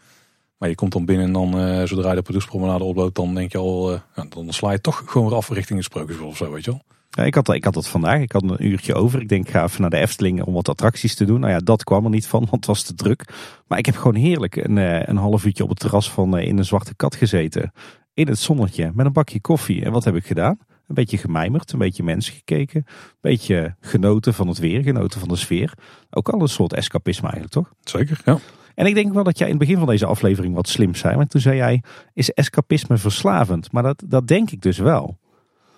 Maar 0.59 0.69
je 0.69 0.75
komt 0.75 0.93
dan 0.93 1.05
binnen 1.05 1.27
en 1.27 1.33
dan 1.33 1.61
uh, 1.61 1.83
zodra 1.85 2.09
je 2.09 2.17
de 2.17 2.23
productpromenade 2.23 2.85
oploopt, 2.85 3.15
dan 3.15 3.35
denk 3.35 3.53
je 3.53 3.59
al, 3.59 3.93
uh, 3.93 3.99
ja, 4.15 4.25
dan 4.29 4.53
sla 4.53 4.71
je 4.71 4.81
toch 4.81 5.03
gewoon 5.07 5.29
weer 5.29 5.37
af 5.37 5.49
richting 5.49 5.79
het 5.79 5.89
Sprookjesbos 5.89 6.29
of 6.29 6.37
zo, 6.37 6.53
weet 6.53 6.65
je 6.65 6.71
wel. 6.71 6.83
Ja, 7.11 7.25
ik, 7.25 7.35
had, 7.35 7.55
ik 7.55 7.65
had 7.65 7.75
dat 7.75 7.89
vandaag. 7.89 8.21
Ik 8.21 8.33
had 8.33 8.43
een 8.43 8.67
uurtje 8.67 8.95
over. 8.95 9.21
Ik 9.21 9.29
denk, 9.29 9.47
ik 9.47 9.53
ga 9.53 9.65
even 9.65 9.81
naar 9.81 9.91
de 9.91 9.97
Efteling 9.97 10.43
om 10.43 10.55
wat 10.55 10.69
attracties 10.69 11.15
te 11.15 11.25
doen. 11.25 11.41
Nou 11.41 11.53
ja, 11.53 11.59
dat 11.59 11.85
kwam 11.85 12.05
er 12.05 12.11
niet 12.11 12.27
van, 12.27 12.41
want 12.41 12.55
het 12.55 12.67
was 12.67 12.83
te 12.83 12.95
druk. 12.95 13.35
Maar 13.67 13.79
ik 13.79 13.87
heb 13.87 13.97
gewoon 13.97 14.15
heerlijk 14.15 14.57
een, 14.57 14.77
uh, 14.77 15.03
een 15.03 15.17
half 15.17 15.45
uurtje 15.45 15.63
op 15.63 15.69
het 15.69 15.79
terras 15.79 16.11
van 16.11 16.39
In 16.39 16.59
een 16.59 16.65
Zwarte 16.65 16.95
Kat 16.95 17.15
gezeten. 17.15 17.73
In 18.15 18.29
het 18.29 18.39
zonnetje, 18.39 18.91
met 18.95 19.07
een 19.07 19.13
bakje 19.13 19.41
koffie. 19.41 19.85
En 19.85 19.93
wat 19.93 20.05
heb 20.05 20.15
ik 20.15 20.27
gedaan? 20.27 20.59
Een 20.87 20.95
beetje 20.95 21.19
gemijmerd, 21.19 21.73
een 21.73 21.79
beetje 21.79 22.03
mensen 22.03 22.35
gekeken. 22.35 22.83
Een 22.87 23.17
beetje 23.21 23.77
genoten 23.81 24.35
van 24.35 24.49
het 24.49 24.59
weer, 24.59 24.83
genoten 24.83 25.21
van 25.21 25.29
de 25.29 25.37
sfeer. 25.37 25.73
Ook 26.11 26.29
al 26.29 26.41
een 26.41 26.49
soort 26.49 26.73
escapisme 26.73 27.31
eigenlijk, 27.31 27.53
toch? 27.53 27.73
Zeker, 27.81 28.21
ja. 28.25 28.39
En 28.79 28.87
ik 28.87 28.95
denk 28.95 29.13
wel 29.13 29.25
dat 29.25 29.39
jij 29.39 29.47
in 29.47 29.53
het 29.53 29.63
begin 29.63 29.79
van 29.79 29.87
deze 29.87 30.07
aflevering 30.07 30.55
wat 30.55 30.69
slim 30.69 30.95
zei. 30.95 31.17
Want 31.17 31.31
toen 31.31 31.41
zei 31.41 31.57
jij, 31.57 31.83
is 32.15 32.31
escapisme 32.31 32.97
verslavend? 32.97 33.73
Maar 33.73 33.83
dat, 33.83 34.03
dat 34.07 34.27
denk 34.27 34.51
ik 34.51 34.63
dus 34.63 34.79
wel. 34.79 35.19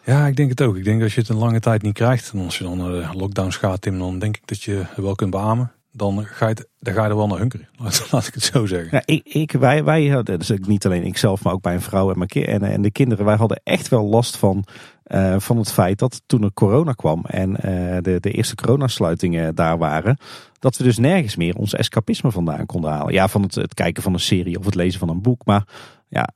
Ja, 0.05 0.27
ik 0.27 0.37
denk 0.37 0.51
het 0.51 0.63
ook. 0.63 0.77
Ik 0.77 0.85
denk 0.85 0.97
dat 0.97 1.05
als 1.05 1.15
je 1.15 1.21
het 1.21 1.29
een 1.31 1.37
lange 1.37 1.61
tijd 1.61 1.83
niet 1.83 1.95
krijgt. 1.95 2.33
En 2.33 2.45
als 2.45 2.59
je 2.59 2.65
dan 2.65 2.79
naar 2.79 2.91
de 2.91 3.19
lockdowns 3.19 3.57
gaat, 3.57 3.81
Tim, 3.81 3.99
dan 3.99 4.19
denk 4.19 4.37
ik 4.37 4.43
dat 4.45 4.63
je 4.63 4.73
het 4.73 5.05
wel 5.05 5.15
kunt 5.15 5.31
beamen. 5.31 5.73
Dan 5.93 6.25
ga 6.25 6.49
je, 6.49 6.69
dan 6.79 6.95
ga 6.95 7.05
je 7.05 7.11
er 7.11 7.17
wel 7.17 7.27
naar 7.27 7.39
hunkeren. 7.39 7.69
Laat 8.11 8.27
ik 8.27 8.35
het 8.35 8.43
zo 8.43 8.67
zeggen. 8.67 8.89
Ja, 8.91 9.03
ik, 9.05 9.25
ik, 9.25 9.53
wij, 9.53 9.85
wij, 9.85 10.23
dus 10.23 10.53
niet 10.61 10.87
alleen 10.87 11.05
ikzelf, 11.05 11.43
maar 11.43 11.53
ook 11.53 11.65
mijn 11.65 11.81
vrouw 11.81 12.11
en, 12.11 12.19
mijn 12.19 12.31
en, 12.31 12.63
en 12.63 12.83
de 12.83 12.91
kinderen. 12.91 13.25
Wij 13.25 13.37
hadden 13.37 13.61
echt 13.65 13.89
wel 13.89 14.05
last 14.05 14.37
van 14.37 14.65
uh, 15.15 15.39
van 15.39 15.57
het 15.57 15.73
feit 15.73 15.99
dat 15.99 16.23
toen 16.27 16.43
er 16.43 16.53
corona 16.53 16.93
kwam 16.93 17.25
en 17.25 17.51
uh, 17.51 17.97
de, 18.01 18.21
de 18.21 18.31
eerste 18.31 18.55
coronasluitingen 18.55 19.55
daar 19.55 19.79
waren, 19.79 20.17
dat 20.59 20.77
we 20.77 20.85
dus 20.85 20.99
nergens 20.99 21.37
meer 21.37 21.57
ons 21.57 21.75
escapisme 21.75 22.31
vandaan 22.31 22.67
konden 22.67 22.91
halen. 22.91 23.13
Ja, 23.13 23.29
van 23.29 23.43
het, 23.43 23.55
het 23.55 23.75
kijken 23.75 24.03
van 24.03 24.13
een 24.13 24.21
serie 24.21 24.59
of 24.59 24.65
het 24.65 24.75
lezen 24.75 25.01
van 25.01 25.09
een 25.09 25.23
boek. 25.23 25.45
Maar 25.45 25.67
ja, 26.09 26.29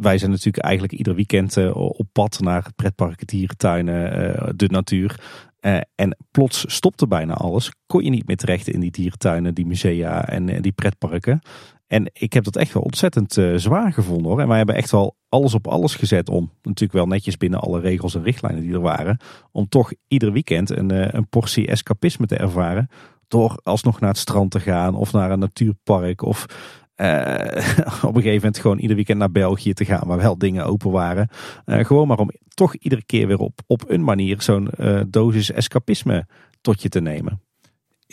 wij 0.00 0.18
zijn 0.18 0.30
natuurlijk 0.30 0.64
eigenlijk 0.64 0.94
ieder 0.94 1.14
weekend 1.14 1.56
uh, 1.56 1.76
op 1.76 2.06
pad 2.12 2.40
naar 2.40 2.66
pretparken, 2.76 3.26
dierentuinen, 3.26 4.56
de 4.56 4.68
natuur. 4.68 5.20
en 5.94 6.16
plots 6.30 6.64
stopte 6.66 7.06
bijna 7.06 7.34
alles. 7.34 7.70
Kon 7.86 8.04
je 8.04 8.10
niet 8.10 8.26
meer 8.26 8.36
terecht 8.36 8.68
in 8.68 8.80
die 8.80 8.90
dierentuinen, 8.90 9.54
die 9.54 9.66
musea 9.66 10.28
en 10.28 10.62
die 10.62 10.72
pretparken. 10.72 11.40
En 11.94 12.10
ik 12.12 12.32
heb 12.32 12.44
dat 12.44 12.56
echt 12.56 12.72
wel 12.72 12.82
ontzettend 12.82 13.36
uh, 13.36 13.56
zwaar 13.56 13.92
gevonden 13.92 14.26
hoor. 14.26 14.40
En 14.40 14.48
wij 14.48 14.56
hebben 14.56 14.74
echt 14.74 14.90
wel 14.90 15.16
alles 15.28 15.54
op 15.54 15.66
alles 15.66 15.94
gezet 15.94 16.28
om, 16.28 16.50
natuurlijk 16.62 16.92
wel 16.92 17.06
netjes 17.06 17.36
binnen 17.36 17.60
alle 17.60 17.80
regels 17.80 18.14
en 18.14 18.22
richtlijnen 18.22 18.62
die 18.62 18.72
er 18.72 18.80
waren, 18.80 19.16
om 19.52 19.68
toch 19.68 19.92
ieder 20.08 20.32
weekend 20.32 20.70
een, 20.70 20.92
uh, 20.92 21.06
een 21.10 21.28
portie 21.28 21.66
escapisme 21.66 22.26
te 22.26 22.36
ervaren. 22.36 22.88
Door 23.28 23.60
alsnog 23.62 24.00
naar 24.00 24.10
het 24.10 24.18
strand 24.18 24.50
te 24.50 24.60
gaan 24.60 24.94
of 24.94 25.12
naar 25.12 25.30
een 25.30 25.38
natuurpark 25.38 26.22
of 26.22 26.46
uh, 26.96 27.06
op 28.08 28.14
een 28.14 28.22
gegeven 28.22 28.34
moment 28.34 28.58
gewoon 28.58 28.78
ieder 28.78 28.96
weekend 28.96 29.18
naar 29.18 29.30
België 29.30 29.72
te 29.72 29.84
gaan, 29.84 30.06
waar 30.08 30.18
wel 30.18 30.38
dingen 30.38 30.66
open 30.66 30.90
waren. 30.90 31.28
gewoon 31.64 32.08
maar 32.08 32.18
om 32.18 32.30
toch 32.48 32.74
iedere 32.74 33.04
keer 33.04 33.26
weer 33.26 33.38
op, 33.38 33.60
op 33.66 33.90
een 33.90 34.04
manier 34.04 34.42
zo'n 34.42 34.70
dosis 35.06 35.50
escapisme 35.50 36.26
tot 36.60 36.82
je 36.82 36.88
te 36.88 37.00
nemen. 37.00 37.43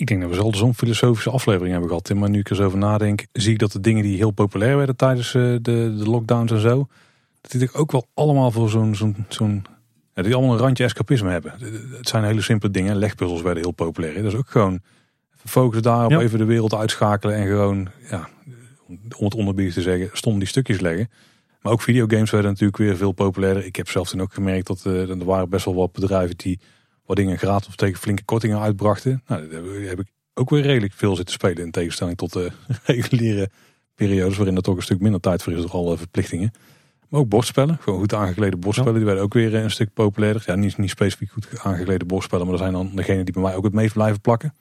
Ik 0.02 0.08
denk 0.08 0.22
dat 0.22 0.30
we 0.30 0.36
zelden 0.36 0.58
zo'n 0.58 0.76
filosofische 0.76 1.30
aflevering 1.30 1.72
hebben 1.72 1.90
gehad. 1.90 2.14
Maar 2.14 2.30
nu 2.30 2.40
ik 2.40 2.50
er 2.50 2.56
zo 2.56 2.64
over 2.64 2.78
nadenk, 2.78 3.26
zie 3.32 3.52
ik 3.52 3.60
dat 3.60 3.72
de 3.72 3.80
dingen 3.80 4.04
die 4.04 4.18
heel 4.18 4.32
populair 4.32 4.78
werden 4.78 4.96
tijdens 4.96 5.36
eh, 5.36 5.42
de, 5.42 5.96
de 5.98 6.10
lockdowns 6.10 6.52
en 6.52 6.60
zo, 6.60 6.88
dat 7.42 7.52
die 7.52 7.74
ook 7.74 7.92
wel 7.92 8.08
allemaal 8.14 8.52
voor 8.52 8.70
zo'n, 8.70 8.96
zo'n, 8.96 9.26
zo'n 9.30 9.66
ja, 10.14 10.22
die 10.22 10.36
allemaal 10.36 10.54
een 10.54 10.62
randje 10.62 10.84
escapisme 10.84 11.30
hebben. 11.30 11.54
Het 11.98 12.08
zijn 12.08 12.24
hele 12.24 12.42
simpele 12.42 12.72
dingen. 12.72 12.96
Legpuzzels 12.96 13.42
werden 13.42 13.64
heel 13.64 13.72
populair. 13.72 14.14
Dat 14.14 14.32
is 14.32 14.36
ook 14.36 14.50
gewoon 14.50 14.80
focussen 15.46 15.84
daarop, 15.84 16.12
even 16.12 16.40
de 16.40 16.46
wereld 16.46 16.74
uitschakelen 16.74 17.36
en 17.36 17.48
gewoon, 17.48 17.90
ja, 18.10 18.30
om 19.18 19.26
het 19.26 19.36
onderbied 19.36 19.74
te 19.74 19.82
zeggen, 19.82 20.10
stom 20.14 20.40
die 20.40 20.48
stukjes 20.48 20.80
leggen. 20.80 21.10
Maar 21.62 21.72
ook 21.72 21.82
videogames 21.82 22.32
werden 22.32 22.52
natuurlijk 22.52 22.78
weer 22.78 22.98
veel 22.98 23.12
populairder. 23.12 23.66
Ik 23.66 23.76
heb 23.76 23.90
zelf 23.90 24.10
toen 24.10 24.22
ook 24.22 24.34
gemerkt 24.34 24.68
dat 24.68 24.84
uh, 24.88 25.10
er 25.10 25.26
waren 25.26 25.50
best 25.50 25.66
wel 25.66 25.76
wat 25.76 25.92
bedrijven 25.92 26.38
die 26.38 26.60
dingen 27.15 27.38
gratis 27.38 27.67
of 27.67 27.76
tegen 27.76 28.00
flinke 28.00 28.24
kortingen 28.24 28.60
uitbrachten. 28.60 29.24
Nou, 29.28 29.50
daar 29.50 29.63
heb 29.63 30.00
ik 30.00 30.08
ook 30.34 30.50
weer 30.50 30.62
redelijk 30.62 30.93
veel 30.93 31.15
zitten 31.15 31.34
spelen 31.34 31.63
in 31.63 31.71
tegenstelling 31.71 32.17
tot 32.17 32.34
de 32.34 32.52
reguliere 32.84 33.50
periodes 33.95 34.38
waarin 34.38 34.56
er 34.56 34.62
toch 34.62 34.76
een 34.76 34.82
stuk 34.82 35.00
minder 35.00 35.21
tijd 35.21 35.43
voor 35.43 35.54
is 35.54 35.62
door 35.62 35.71
alle 35.71 35.97
verplichtingen. 35.97 36.52
Maar 37.10 37.19
ook 37.19 37.30
bordspellen, 37.30 37.78
gewoon 37.82 38.00
goed 38.00 38.13
aangeklede 38.13 38.58
bordspellen, 38.58 38.93
die 38.93 39.06
werden 39.06 39.24
ook 39.24 39.34
weer 39.34 39.56
een 39.56 39.71
stuk 39.71 39.93
populairder. 39.93 40.43
Ja, 40.45 40.56
niet, 40.56 40.78
niet 40.78 40.89
specifiek 40.89 41.32
goed 41.32 41.60
aangeklede 41.60 42.06
bordspellen, 42.06 42.45
maar 42.45 42.58
dat 42.58 42.63
zijn 42.63 42.74
dan 42.74 42.95
degenen 42.95 43.26
die 43.26 43.34
bij 43.34 43.43
mij 43.43 43.56
ook 43.56 43.63
het 43.63 43.74
meest 43.74 43.93
blijven 43.93 44.21
plakken. 44.21 44.54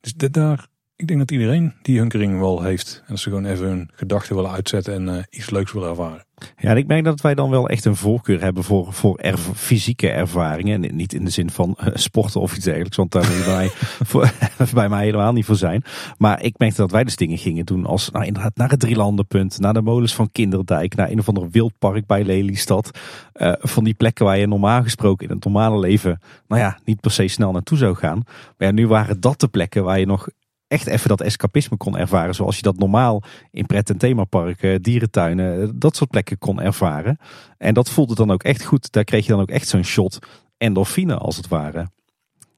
Dus 0.00 0.14
daar 0.14 0.68
ik 0.98 1.06
denk 1.06 1.18
dat 1.18 1.30
iedereen 1.30 1.72
die 1.82 1.98
hunkering 1.98 2.38
wel 2.38 2.62
heeft. 2.62 2.98
En 2.98 3.06
dat 3.08 3.18
ze 3.18 3.28
gewoon 3.28 3.44
even 3.44 3.66
hun 3.66 3.90
gedachten 3.94 4.34
willen 4.34 4.50
uitzetten 4.50 4.94
en 4.94 5.14
uh, 5.14 5.22
iets 5.30 5.50
leuks 5.50 5.72
willen 5.72 5.88
ervaren. 5.88 6.26
Ja, 6.56 6.70
en 6.70 6.76
ik 6.76 6.86
merk 6.86 7.04
dat 7.04 7.20
wij 7.20 7.34
dan 7.34 7.50
wel 7.50 7.68
echt 7.68 7.84
een 7.84 7.96
voorkeur 7.96 8.40
hebben 8.40 8.64
voor, 8.64 8.92
voor 8.92 9.20
fysieke 9.54 10.10
ervaringen. 10.10 10.84
En 10.84 10.96
niet 10.96 11.12
in 11.12 11.24
de 11.24 11.30
zin 11.30 11.50
van 11.50 11.76
uh, 11.80 11.86
sporten 11.94 12.40
of 12.40 12.56
iets 12.56 12.64
dergelijks. 12.64 12.96
Want 12.96 13.12
daar 13.12 13.30
moet 13.36 13.44
bij, 13.44 13.68
voor, 14.10 14.32
bij 14.74 14.88
mij 14.88 15.04
helemaal 15.04 15.32
niet 15.32 15.44
voor 15.44 15.56
zijn. 15.56 15.82
Maar 16.16 16.42
ik 16.42 16.58
merkte 16.58 16.80
dat 16.80 16.90
wij 16.90 17.04
dus 17.04 17.16
dingen 17.16 17.38
gingen 17.38 17.66
doen 17.66 17.86
als 17.86 18.10
nou, 18.10 18.24
inderdaad 18.24 18.56
naar 18.56 18.70
het 18.70 18.80
Drielandenpunt. 18.80 19.58
Naar 19.58 19.74
de 19.74 19.82
molens 19.82 20.14
van 20.14 20.30
Kinderdijk. 20.32 20.94
Naar 20.94 21.10
een 21.10 21.18
of 21.18 21.28
ander 21.28 21.50
wildpark 21.50 22.06
bij 22.06 22.24
Lelystad. 22.24 22.98
Uh, 23.34 23.52
van 23.58 23.84
die 23.84 23.94
plekken 23.94 24.24
waar 24.24 24.38
je 24.38 24.46
normaal 24.46 24.82
gesproken 24.82 25.28
in 25.28 25.34
het 25.34 25.44
normale 25.44 25.78
leven... 25.78 26.20
Nou 26.48 26.62
ja, 26.62 26.78
niet 26.84 27.00
per 27.00 27.10
se 27.10 27.28
snel 27.28 27.52
naartoe 27.52 27.78
zou 27.78 27.94
gaan. 27.94 28.22
Maar 28.26 28.68
ja, 28.68 28.70
nu 28.70 28.88
waren 28.88 29.20
dat 29.20 29.40
de 29.40 29.48
plekken 29.48 29.84
waar 29.84 29.98
je 29.98 30.06
nog 30.06 30.28
echt 30.68 30.86
even 30.86 31.08
dat 31.08 31.20
escapisme 31.20 31.76
kon 31.76 31.96
ervaren. 31.98 32.34
Zoals 32.34 32.56
je 32.56 32.62
dat 32.62 32.78
normaal 32.78 33.22
in 33.50 33.66
pret- 33.66 33.90
en 33.90 33.98
themaparken, 33.98 34.82
dierentuinen, 34.82 35.78
dat 35.78 35.96
soort 35.96 36.10
plekken 36.10 36.38
kon 36.38 36.60
ervaren. 36.60 37.18
En 37.58 37.74
dat 37.74 37.90
voelde 37.90 38.14
dan 38.14 38.30
ook 38.30 38.42
echt 38.42 38.64
goed. 38.64 38.92
Daar 38.92 39.04
kreeg 39.04 39.24
je 39.26 39.32
dan 39.32 39.40
ook 39.40 39.50
echt 39.50 39.68
zo'n 39.68 39.84
shot 39.84 40.18
endorfine 40.56 41.16
als 41.16 41.36
het 41.36 41.48
ware. 41.48 41.90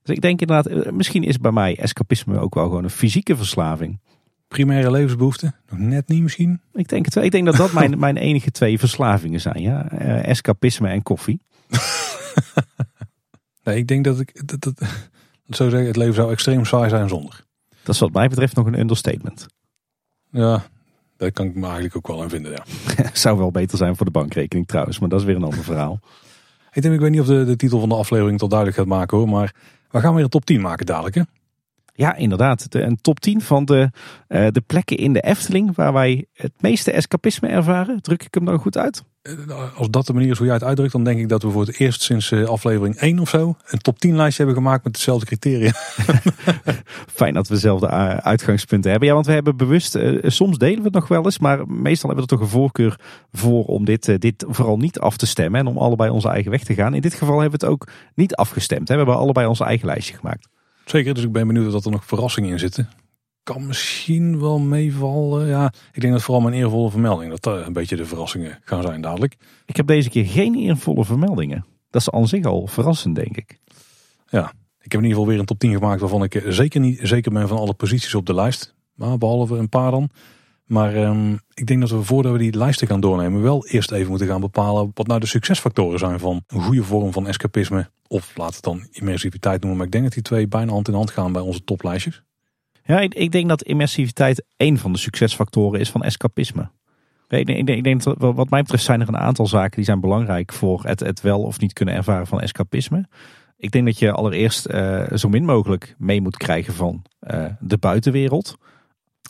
Dus 0.02 0.14
ik 0.16 0.20
denk 0.22 0.40
inderdaad, 0.40 0.66
eh, 0.66 0.92
misschien 0.92 1.22
is 1.22 1.38
bij 1.38 1.52
mij 1.52 1.78
escapisme 1.78 2.38
ook 2.38 2.54
wel 2.54 2.64
gewoon 2.64 2.84
een 2.84 2.90
fysieke 2.90 3.36
verslaving. 3.36 4.00
primaire 4.48 4.90
levensbehoeften. 4.90 5.54
Nog 5.68 5.78
net 5.78 6.08
niet 6.08 6.22
misschien. 6.22 6.60
Ik 6.72 6.88
denk 6.88 7.04
het 7.04 7.14
wel. 7.14 7.24
Ik 7.24 7.30
denk 7.30 7.46
dat 7.46 7.56
dat 7.56 7.72
mijn, 7.72 7.98
mijn 7.98 8.16
enige 8.16 8.50
twee 8.50 8.78
verslavingen 8.78 9.40
zijn. 9.40 9.62
Ja? 9.62 9.90
Eh, 9.90 10.28
escapisme 10.28 10.88
en 10.88 11.02
koffie. 11.02 11.40
nee, 13.64 13.76
ik 13.76 13.88
denk 13.88 14.04
dat 14.04 14.20
ik... 14.20 14.48
Dat, 14.48 14.60
dat, 14.60 14.78
dat 15.46 15.56
zou 15.56 15.70
zeggen, 15.70 15.88
het 15.88 15.96
leven 15.96 16.14
zou 16.14 16.32
extreem 16.32 16.64
saai 16.64 16.88
zijn 16.88 17.08
zonder. 17.08 17.44
Dat 17.90 17.98
is 17.98 18.04
wat 18.06 18.20
mij 18.20 18.28
betreft 18.28 18.56
nog 18.56 18.66
een 18.66 18.78
understatement. 18.78 19.46
Ja, 20.30 20.62
daar 21.16 21.32
kan 21.32 21.46
ik 21.46 21.54
me 21.54 21.64
eigenlijk 21.64 21.96
ook 21.96 22.06
wel 22.06 22.22
aan 22.22 22.28
vinden, 22.28 22.52
ja. 22.52 22.64
zou 23.12 23.38
wel 23.38 23.50
beter 23.50 23.78
zijn 23.78 23.96
voor 23.96 24.06
de 24.06 24.12
bankrekening 24.12 24.68
trouwens, 24.68 24.98
maar 24.98 25.08
dat 25.08 25.20
is 25.20 25.26
weer 25.26 25.36
een 25.36 25.44
ander 25.44 25.64
verhaal. 25.64 26.00
Ik, 26.72 26.82
denk, 26.82 26.94
ik 26.94 27.00
weet 27.00 27.10
niet 27.10 27.20
of 27.20 27.26
de, 27.26 27.44
de 27.44 27.56
titel 27.56 27.80
van 27.80 27.88
de 27.88 27.94
aflevering 27.94 28.38
tot 28.38 28.50
duidelijk 28.50 28.78
gaat 28.78 28.88
maken 28.88 29.18
hoor, 29.18 29.28
maar 29.28 29.54
we 29.90 30.00
gaan 30.00 30.14
weer 30.14 30.24
een 30.24 30.30
top 30.30 30.44
10 30.44 30.60
maken 30.60 30.86
dadelijk 30.86 31.14
hè. 31.14 31.22
Ja, 31.94 32.14
inderdaad. 32.14 32.72
De, 32.72 32.82
een 32.82 33.00
top 33.00 33.20
10 33.20 33.40
van 33.40 33.64
de, 33.64 33.90
uh, 34.28 34.46
de 34.50 34.60
plekken 34.60 34.96
in 34.96 35.12
de 35.12 35.20
Efteling 35.20 35.74
waar 35.74 35.92
wij 35.92 36.26
het 36.32 36.52
meeste 36.60 36.92
escapisme 36.92 37.48
ervaren. 37.48 38.02
Druk 38.02 38.22
ik 38.22 38.34
hem 38.34 38.44
dan 38.44 38.58
goed 38.58 38.76
uit? 38.76 39.02
Eh, 39.22 39.76
als 39.76 39.90
dat 39.90 40.06
de 40.06 40.12
manier 40.12 40.30
is 40.30 40.36
hoe 40.38 40.46
jij 40.46 40.54
het 40.54 40.64
uitdrukt, 40.64 40.92
dan 40.92 41.04
denk 41.04 41.18
ik 41.18 41.28
dat 41.28 41.42
we 41.42 41.50
voor 41.50 41.66
het 41.66 41.78
eerst 41.78 42.02
sinds 42.02 42.30
uh, 42.30 42.48
aflevering 42.48 42.96
1 42.96 43.18
of 43.18 43.28
zo 43.28 43.56
een 43.66 43.78
top 43.78 43.98
10 43.98 44.16
lijstje 44.16 44.44
hebben 44.44 44.62
gemaakt 44.62 44.84
met 44.84 44.92
dezelfde 44.92 45.26
criteria. 45.26 45.72
Fijn 47.20 47.34
dat 47.34 47.48
we 47.48 47.54
dezelfde 47.54 47.88
uitgangspunten 48.22 48.90
hebben. 48.90 49.08
Ja, 49.08 49.14
want 49.14 49.26
we 49.26 49.32
hebben 49.32 49.56
bewust, 49.56 49.94
uh, 49.94 50.18
soms 50.22 50.58
delen 50.58 50.78
we 50.78 50.84
het 50.84 50.92
nog 50.92 51.08
wel 51.08 51.24
eens, 51.24 51.38
maar 51.38 51.66
meestal 51.66 52.08
hebben 52.08 52.26
we 52.26 52.32
er 52.32 52.38
toch 52.38 52.40
een 52.40 52.60
voorkeur 52.60 53.00
voor 53.32 53.64
om 53.64 53.84
dit, 53.84 54.20
dit 54.20 54.44
vooral 54.48 54.76
niet 54.76 54.98
af 54.98 55.16
te 55.16 55.26
stemmen 55.26 55.60
en 55.60 55.66
om 55.66 55.78
allebei 55.78 56.10
onze 56.10 56.28
eigen 56.28 56.50
weg 56.50 56.64
te 56.64 56.74
gaan. 56.74 56.94
In 56.94 57.00
dit 57.00 57.14
geval 57.14 57.40
hebben 57.40 57.60
we 57.60 57.66
het 57.66 57.74
ook 57.74 57.88
niet 58.14 58.34
afgestemd. 58.34 58.88
Hè? 58.88 58.94
We 58.94 59.00
hebben 59.00 59.20
allebei 59.20 59.46
onze 59.46 59.64
eigen 59.64 59.86
lijstje 59.86 60.16
gemaakt. 60.16 60.48
Zeker, 60.84 61.14
dus 61.14 61.24
ik 61.24 61.32
ben 61.32 61.46
benieuwd 61.46 61.74
of 61.74 61.84
er 61.84 61.90
nog 61.90 62.04
verrassingen 62.04 62.50
in 62.50 62.58
zitten. 62.58 62.88
Kan 63.50 63.66
misschien 63.66 64.40
wel 64.40 64.58
meevallen. 64.58 65.46
Ja, 65.46 65.72
ik 65.92 66.00
denk 66.00 66.12
dat 66.12 66.22
vooral 66.22 66.42
mijn 66.42 66.54
eervolle 66.54 66.90
vermelding, 66.90 67.30
dat 67.30 67.42
daar 67.42 67.66
een 67.66 67.72
beetje 67.72 67.96
de 67.96 68.04
verrassingen 68.04 68.58
gaan 68.64 68.82
zijn 68.82 69.00
dadelijk. 69.00 69.36
Ik 69.66 69.76
heb 69.76 69.86
deze 69.86 70.10
keer 70.10 70.26
geen 70.26 70.54
eervolle 70.54 71.04
vermeldingen. 71.04 71.64
Dat 71.90 72.00
is 72.00 72.10
aan 72.10 72.28
zich 72.28 72.44
al 72.44 72.66
verrassend, 72.66 73.14
denk 73.14 73.36
ik. 73.36 73.58
Ja, 74.28 74.52
ik 74.80 74.92
heb 74.92 75.00
in 75.00 75.06
ieder 75.06 75.10
geval 75.10 75.26
weer 75.26 75.38
een 75.38 75.44
top 75.44 75.58
10 75.58 75.72
gemaakt 75.72 76.00
waarvan 76.00 76.22
ik 76.22 76.42
zeker 76.46 76.80
niet 76.80 76.98
zeker 77.02 77.32
ben 77.32 77.48
van 77.48 77.58
alle 77.58 77.74
posities 77.74 78.14
op 78.14 78.26
de 78.26 78.34
lijst. 78.34 78.74
Maar 78.94 79.18
behalve 79.18 79.56
een 79.56 79.68
paar 79.68 79.90
dan. 79.90 80.10
Maar 80.64 80.96
um, 80.96 81.38
ik 81.54 81.66
denk 81.66 81.80
dat 81.80 81.90
we 81.90 82.02
voordat 82.02 82.32
we 82.32 82.38
die 82.38 82.56
lijsten 82.56 82.86
gaan 82.86 83.00
doornemen, 83.00 83.42
wel 83.42 83.66
eerst 83.66 83.90
even 83.90 84.08
moeten 84.08 84.26
gaan 84.26 84.40
bepalen 84.40 84.90
wat 84.94 85.06
nou 85.06 85.20
de 85.20 85.26
succesfactoren 85.26 85.98
zijn 85.98 86.18
van 86.18 86.44
een 86.46 86.62
goede 86.62 86.84
vorm 86.84 87.12
van 87.12 87.26
escapisme. 87.26 87.90
Of 88.06 88.36
laat 88.36 88.54
het 88.54 88.64
dan 88.64 88.86
immersiviteit 88.90 89.60
noemen. 89.60 89.76
Maar 89.76 89.86
ik 89.86 89.92
denk 89.92 90.04
dat 90.04 90.14
die 90.14 90.22
twee 90.22 90.48
bijna 90.48 90.72
hand 90.72 90.88
in 90.88 90.94
hand 90.94 91.10
gaan 91.10 91.32
bij 91.32 91.42
onze 91.42 91.64
toplijstjes. 91.64 92.22
Ja, 92.90 93.00
ik, 93.00 93.14
ik 93.14 93.32
denk 93.32 93.48
dat 93.48 93.62
immersiviteit 93.62 94.44
één 94.56 94.78
van 94.78 94.92
de 94.92 94.98
succesfactoren 94.98 95.80
is 95.80 95.90
van 95.90 96.02
escapisme. 96.02 96.70
Ik 97.28 97.46
denk, 97.46 97.68
ik 97.68 97.84
denk 97.84 98.02
dat 98.02 98.16
wat 98.18 98.50
mij 98.50 98.62
betreft 98.62 98.84
zijn 98.84 99.00
er 99.00 99.08
een 99.08 99.16
aantal 99.16 99.46
zaken 99.46 99.76
die 99.76 99.84
zijn 99.84 100.00
belangrijk 100.00 100.52
voor 100.52 100.84
het, 100.84 101.00
het 101.00 101.20
wel 101.20 101.42
of 101.42 101.60
niet 101.60 101.72
kunnen 101.72 101.94
ervaren 101.94 102.26
van 102.26 102.40
escapisme. 102.40 103.08
Ik 103.56 103.70
denk 103.70 103.86
dat 103.86 103.98
je 103.98 104.12
allereerst 104.12 104.70
uh, 104.70 105.02
zo 105.14 105.28
min 105.28 105.44
mogelijk 105.44 105.94
mee 105.98 106.20
moet 106.20 106.36
krijgen 106.36 106.74
van 106.74 107.02
uh, 107.20 107.44
de 107.60 107.78
buitenwereld. 107.78 108.56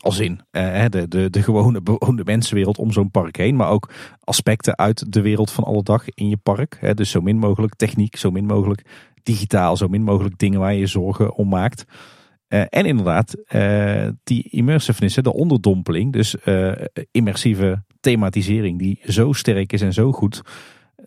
Als 0.01 0.19
in 0.19 0.41
uh, 0.53 0.85
de, 0.89 1.09
de, 1.09 1.31
de 1.31 1.43
gewone 1.43 1.83
bewoonde 1.83 2.25
mensenwereld 2.25 2.79
om 2.79 2.93
zo'n 2.93 3.11
park 3.11 3.37
heen. 3.37 3.57
Maar 3.57 3.71
ook 3.71 3.91
aspecten 4.25 4.79
uit 4.79 5.13
de 5.13 5.21
wereld 5.21 5.51
van 5.51 5.65
alle 5.65 5.83
dag 5.83 6.09
in 6.09 6.29
je 6.29 6.37
park. 6.37 6.77
Hè, 6.81 6.95
dus 6.95 7.11
zo 7.11 7.21
min 7.21 7.39
mogelijk 7.39 7.75
techniek, 7.75 8.17
zo 8.17 8.31
min 8.31 8.47
mogelijk 8.47 8.85
digitaal, 9.23 9.77
zo 9.77 9.89
min 9.89 10.03
mogelijk 10.03 10.39
dingen 10.39 10.61
waar 10.61 10.75
je 10.75 10.87
zorgen 10.87 11.35
om 11.35 11.49
maakt. 11.49 11.85
Uh, 12.53 12.61
en 12.69 12.87
inderdaad, 12.87 13.37
uh, 13.55 14.09
die 14.25 14.49
immersiveness, 14.51 15.15
de 15.15 15.33
onderdompeling, 15.33 16.13
dus 16.13 16.37
uh, 16.45 16.73
immersieve 17.11 17.83
thematisering, 18.01 18.79
die 18.79 19.01
zo 19.05 19.33
sterk 19.33 19.73
is 19.73 19.83
en 19.83 19.93
zo 19.93 20.13
goed, 20.13 20.43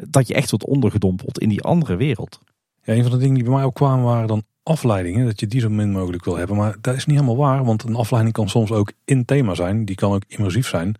dat 0.07 0.27
je 0.27 0.33
echt 0.33 0.49
wordt 0.49 0.65
ondergedompeld 0.65 1.39
in 1.39 1.49
die 1.49 1.61
andere 1.61 1.95
wereld. 1.95 2.39
Ja, 2.83 2.93
een 2.93 3.01
van 3.01 3.11
de 3.11 3.17
dingen 3.17 3.33
die 3.33 3.43
bij 3.43 3.53
mij 3.53 3.63
ook 3.63 3.75
kwamen 3.75 4.05
waren 4.05 4.27
dan 4.27 4.43
afleidingen, 4.63 5.25
dat 5.25 5.39
je 5.39 5.47
die 5.47 5.61
zo 5.61 5.69
min 5.69 5.91
mogelijk 5.91 6.25
wil 6.25 6.37
hebben. 6.37 6.55
Maar 6.55 6.75
dat 6.81 6.95
is 6.95 7.05
niet 7.05 7.15
helemaal 7.19 7.37
waar, 7.37 7.63
want 7.63 7.83
een 7.83 7.95
afleiding 7.95 8.33
kan 8.33 8.49
soms 8.49 8.71
ook 8.71 8.91
in 9.05 9.25
thema 9.25 9.53
zijn. 9.53 9.85
Die 9.85 9.95
kan 9.95 10.11
ook 10.11 10.23
immersief 10.27 10.67
zijn. 10.67 10.95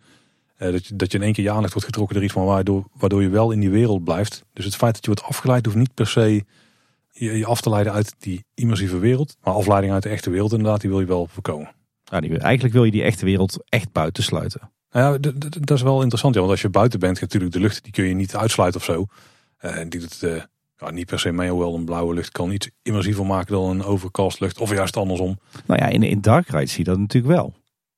Dat, 0.58 0.86
je, 0.86 0.96
dat 0.96 1.12
je 1.12 1.18
in 1.18 1.24
één 1.24 1.32
keer 1.32 1.44
je 1.44 1.50
aandacht 1.50 1.72
wordt 1.72 1.86
getrokken 1.86 2.14
door 2.14 2.24
iets 2.24 2.32
van 2.32 2.44
waardoor, 2.44 2.88
waardoor 2.92 3.22
je 3.22 3.28
wel 3.28 3.50
in 3.50 3.60
die 3.60 3.70
wereld 3.70 4.04
blijft. 4.04 4.44
Dus 4.52 4.64
het 4.64 4.76
feit 4.76 4.94
dat 4.94 5.04
je 5.04 5.10
wordt 5.10 5.28
afgeleid 5.28 5.64
hoeft 5.64 5.78
niet 5.78 5.94
per 5.94 6.06
se 6.06 6.44
je, 7.18 7.38
je 7.38 7.46
af 7.46 7.60
te 7.60 7.70
leiden 7.70 7.92
uit 7.92 8.14
die 8.18 8.44
immersieve 8.54 8.98
wereld. 8.98 9.36
Maar 9.42 9.54
afleiding 9.54 9.92
uit 9.92 10.02
de 10.02 10.08
echte 10.08 10.30
wereld 10.30 10.52
inderdaad, 10.52 10.80
die 10.80 10.90
wil 10.90 11.00
je 11.00 11.06
wel 11.06 11.26
voorkomen. 11.26 11.70
Ja, 12.04 12.20
die, 12.20 12.38
eigenlijk 12.38 12.74
wil 12.74 12.84
je 12.84 12.90
die 12.90 13.02
echte 13.02 13.24
wereld 13.24 13.64
echt 13.68 13.92
buitensluiten. 13.92 14.60
Nou 14.90 15.12
ja, 15.12 15.30
dat 15.60 15.70
is 15.70 15.82
wel 15.82 16.00
interessant. 16.00 16.34
Ja, 16.34 16.40
want 16.40 16.52
als 16.52 16.62
je 16.62 16.68
buiten 16.68 17.00
bent, 17.00 17.20
natuurlijk 17.20 17.52
de 17.52 17.60
lucht 17.60 17.82
die 17.82 17.92
kun 17.92 18.04
je 18.04 18.14
niet 18.14 18.36
uitsluiten 18.36 18.80
of 18.80 18.86
zo. 18.86 19.06
Uh, 19.60 19.76
die 19.88 20.00
doet 20.00 20.22
uh, 20.22 20.42
ja, 20.76 20.90
niet 20.90 21.06
per 21.06 21.20
se 21.20 21.32
mee, 21.32 21.50
hoewel 21.50 21.74
een 21.74 21.84
blauwe 21.84 22.14
lucht 22.14 22.30
kan 22.30 22.50
iets 22.50 22.70
immersiever 22.82 23.26
maken 23.26 23.52
dan 23.52 23.70
een 23.70 23.84
overcast 23.84 24.40
lucht. 24.40 24.58
Of 24.58 24.72
juist 24.72 24.96
andersom. 24.96 25.38
Nou 25.66 25.80
ja, 25.80 25.88
in, 25.88 26.02
in 26.02 26.20
Dark 26.20 26.48
Ride 26.48 26.66
zie 26.66 26.84
je 26.84 26.90
dat 26.90 26.98
natuurlijk 26.98 27.34
wel. 27.34 27.54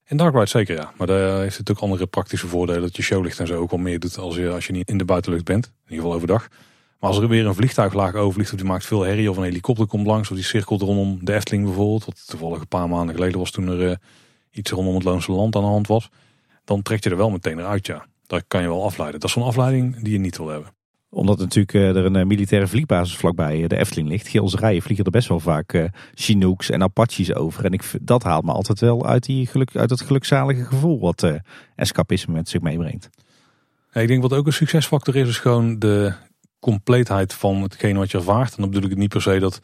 In 0.08 0.16
Dark 0.16 0.34
Ride 0.34 0.46
zeker 0.46 0.76
ja. 0.76 0.92
Maar 0.96 1.06
daar 1.06 1.40
heeft 1.40 1.58
het 1.58 1.70
ook 1.70 1.78
andere 1.78 2.06
praktische 2.06 2.46
voordelen. 2.46 2.82
Dat 2.82 2.96
je 2.96 3.02
showlicht 3.02 3.40
en 3.40 3.46
zo 3.46 3.60
ook 3.60 3.70
wel 3.70 3.80
meer 3.80 3.98
doet 3.98 4.18
als 4.18 4.36
je, 4.36 4.50
als 4.50 4.66
je 4.66 4.72
niet 4.72 4.88
in 4.88 4.98
de 4.98 5.04
buitenlucht 5.04 5.44
bent. 5.44 5.64
In 5.66 5.72
ieder 5.82 5.96
geval 5.96 6.14
overdag. 6.14 6.48
Maar 7.06 7.14
als 7.14 7.24
er 7.24 7.30
weer 7.30 7.46
een 7.46 7.54
vliegtuiglaag 7.54 8.14
overvliegt 8.14 8.52
of 8.52 8.58
die 8.58 8.66
maakt 8.66 8.84
veel 8.84 9.02
herrie 9.02 9.30
of 9.30 9.36
een 9.36 9.42
helikopter 9.42 9.86
komt 9.86 10.06
langs 10.06 10.30
of 10.30 10.36
die 10.36 10.44
cirkelt 10.44 10.82
rondom 10.82 11.18
de 11.22 11.34
Efteling 11.34 11.64
bijvoorbeeld. 11.64 12.04
Wat 12.04 12.26
toevallig 12.26 12.60
een 12.60 12.68
paar 12.68 12.88
maanden 12.88 13.14
geleden 13.14 13.38
was 13.38 13.50
toen 13.50 13.68
er 13.68 13.82
uh, 13.82 13.94
iets 14.50 14.70
rondom 14.70 14.94
het 14.94 15.04
Loonse 15.04 15.32
Land 15.32 15.56
aan 15.56 15.62
de 15.62 15.68
hand 15.68 15.86
was. 15.86 16.08
Dan 16.64 16.82
trek 16.82 17.04
je 17.04 17.10
er 17.10 17.16
wel 17.16 17.30
meteen 17.30 17.58
eruit 17.58 17.86
ja. 17.86 18.06
Daar 18.26 18.42
kan 18.48 18.62
je 18.62 18.68
wel 18.68 18.84
afleiden. 18.84 19.20
Dat 19.20 19.28
is 19.28 19.34
zo'n 19.34 19.44
afleiding 19.44 20.02
die 20.02 20.12
je 20.12 20.18
niet 20.18 20.36
wil 20.36 20.48
hebben 20.48 20.74
omdat 21.10 21.38
natuurlijk 21.38 21.72
er 21.72 22.04
een 22.04 22.26
militaire 22.26 22.66
vliegbasis 22.66 23.16
vlakbij 23.16 23.66
de 23.66 23.76
Efteling 23.76 24.08
ligt. 24.08 24.28
Geelserijen 24.28 24.82
vliegen 24.82 25.04
er 25.04 25.10
best 25.10 25.28
wel 25.28 25.40
vaak 25.40 25.90
Chinooks 26.14 26.70
en 26.70 26.82
Apaches 26.82 27.34
over. 27.34 27.64
En 27.64 27.72
ik, 27.72 27.82
dat 28.00 28.22
haalt 28.22 28.44
me 28.44 28.52
altijd 28.52 28.80
wel 28.80 29.06
uit, 29.06 29.24
die 29.24 29.46
geluk, 29.46 29.76
uit 29.76 29.90
het 29.90 30.00
gelukzalige 30.00 30.64
gevoel 30.64 31.00
wat 31.00 31.32
escapisme 31.74 32.32
met 32.32 32.48
zich 32.48 32.60
meebrengt. 32.60 33.10
Ja, 33.92 34.00
ik 34.00 34.08
denk 34.08 34.22
wat 34.22 34.32
ook 34.32 34.46
een 34.46 34.52
succesfactor 34.52 35.16
is, 35.16 35.28
is 35.28 35.38
gewoon 35.38 35.78
de 35.78 36.12
compleetheid 36.70 37.34
van 37.34 37.62
hetgeen 37.62 37.96
wat 37.96 38.10
je 38.10 38.18
ervaart. 38.18 38.50
En 38.50 38.60
dan 38.62 38.70
bedoel 38.70 38.84
ik 38.84 38.90
het 38.90 38.98
niet 38.98 39.08
per 39.08 39.22
se 39.22 39.38
dat, 39.38 39.60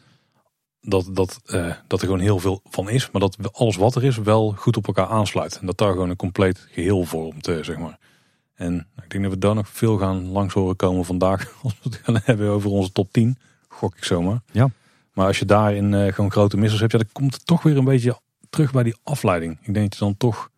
dat, 0.81 1.09
dat, 1.11 1.39
uh, 1.45 1.73
dat 1.87 1.99
er 1.99 2.05
gewoon 2.05 2.21
heel 2.21 2.39
veel 2.39 2.61
van 2.69 2.89
is. 2.89 3.11
Maar 3.11 3.21
dat 3.21 3.37
alles 3.53 3.75
wat 3.75 3.95
er 3.95 4.03
is 4.03 4.17
wel 4.17 4.51
goed 4.57 4.77
op 4.77 4.87
elkaar 4.87 5.07
aansluit. 5.07 5.57
En 5.59 5.65
dat 5.65 5.77
daar 5.77 5.91
gewoon 5.91 6.09
een 6.09 6.15
compleet 6.15 6.67
geheel 6.71 7.03
vormt, 7.03 7.47
uh, 7.47 7.63
zeg 7.63 7.77
maar. 7.77 7.99
En 8.53 8.87
ik 9.03 9.09
denk 9.09 9.23
dat 9.23 9.33
we 9.33 9.39
daar 9.39 9.55
nog 9.55 9.69
veel 9.69 9.97
gaan 9.97 10.27
langs 10.27 10.53
horen 10.53 10.75
komen 10.75 11.05
vandaag. 11.05 11.53
Als 11.63 11.73
we 11.81 11.89
het 11.89 11.99
gaan 12.03 12.19
hebben 12.23 12.49
over 12.49 12.69
onze 12.69 12.91
top 12.91 13.11
10. 13.11 13.37
Gok 13.67 13.95
ik 13.95 14.03
zomaar. 14.03 14.41
Ja. 14.51 14.69
Maar 15.13 15.27
als 15.27 15.39
je 15.39 15.45
daarin 15.45 15.93
uh, 15.93 16.13
gewoon 16.13 16.31
grote 16.31 16.57
missers 16.57 16.79
hebt, 16.79 16.91
ja, 16.91 16.97
dan 16.97 17.09
komt 17.11 17.33
het 17.33 17.45
toch 17.45 17.63
weer 17.63 17.77
een 17.77 17.83
beetje 17.83 18.19
terug 18.49 18.71
bij 18.71 18.83
die 18.83 18.95
afleiding. 19.03 19.57
Ik 19.61 19.73
denk 19.73 19.89
dat 19.89 19.93
je 19.93 20.05
dan 20.05 20.17
toch, 20.17 20.49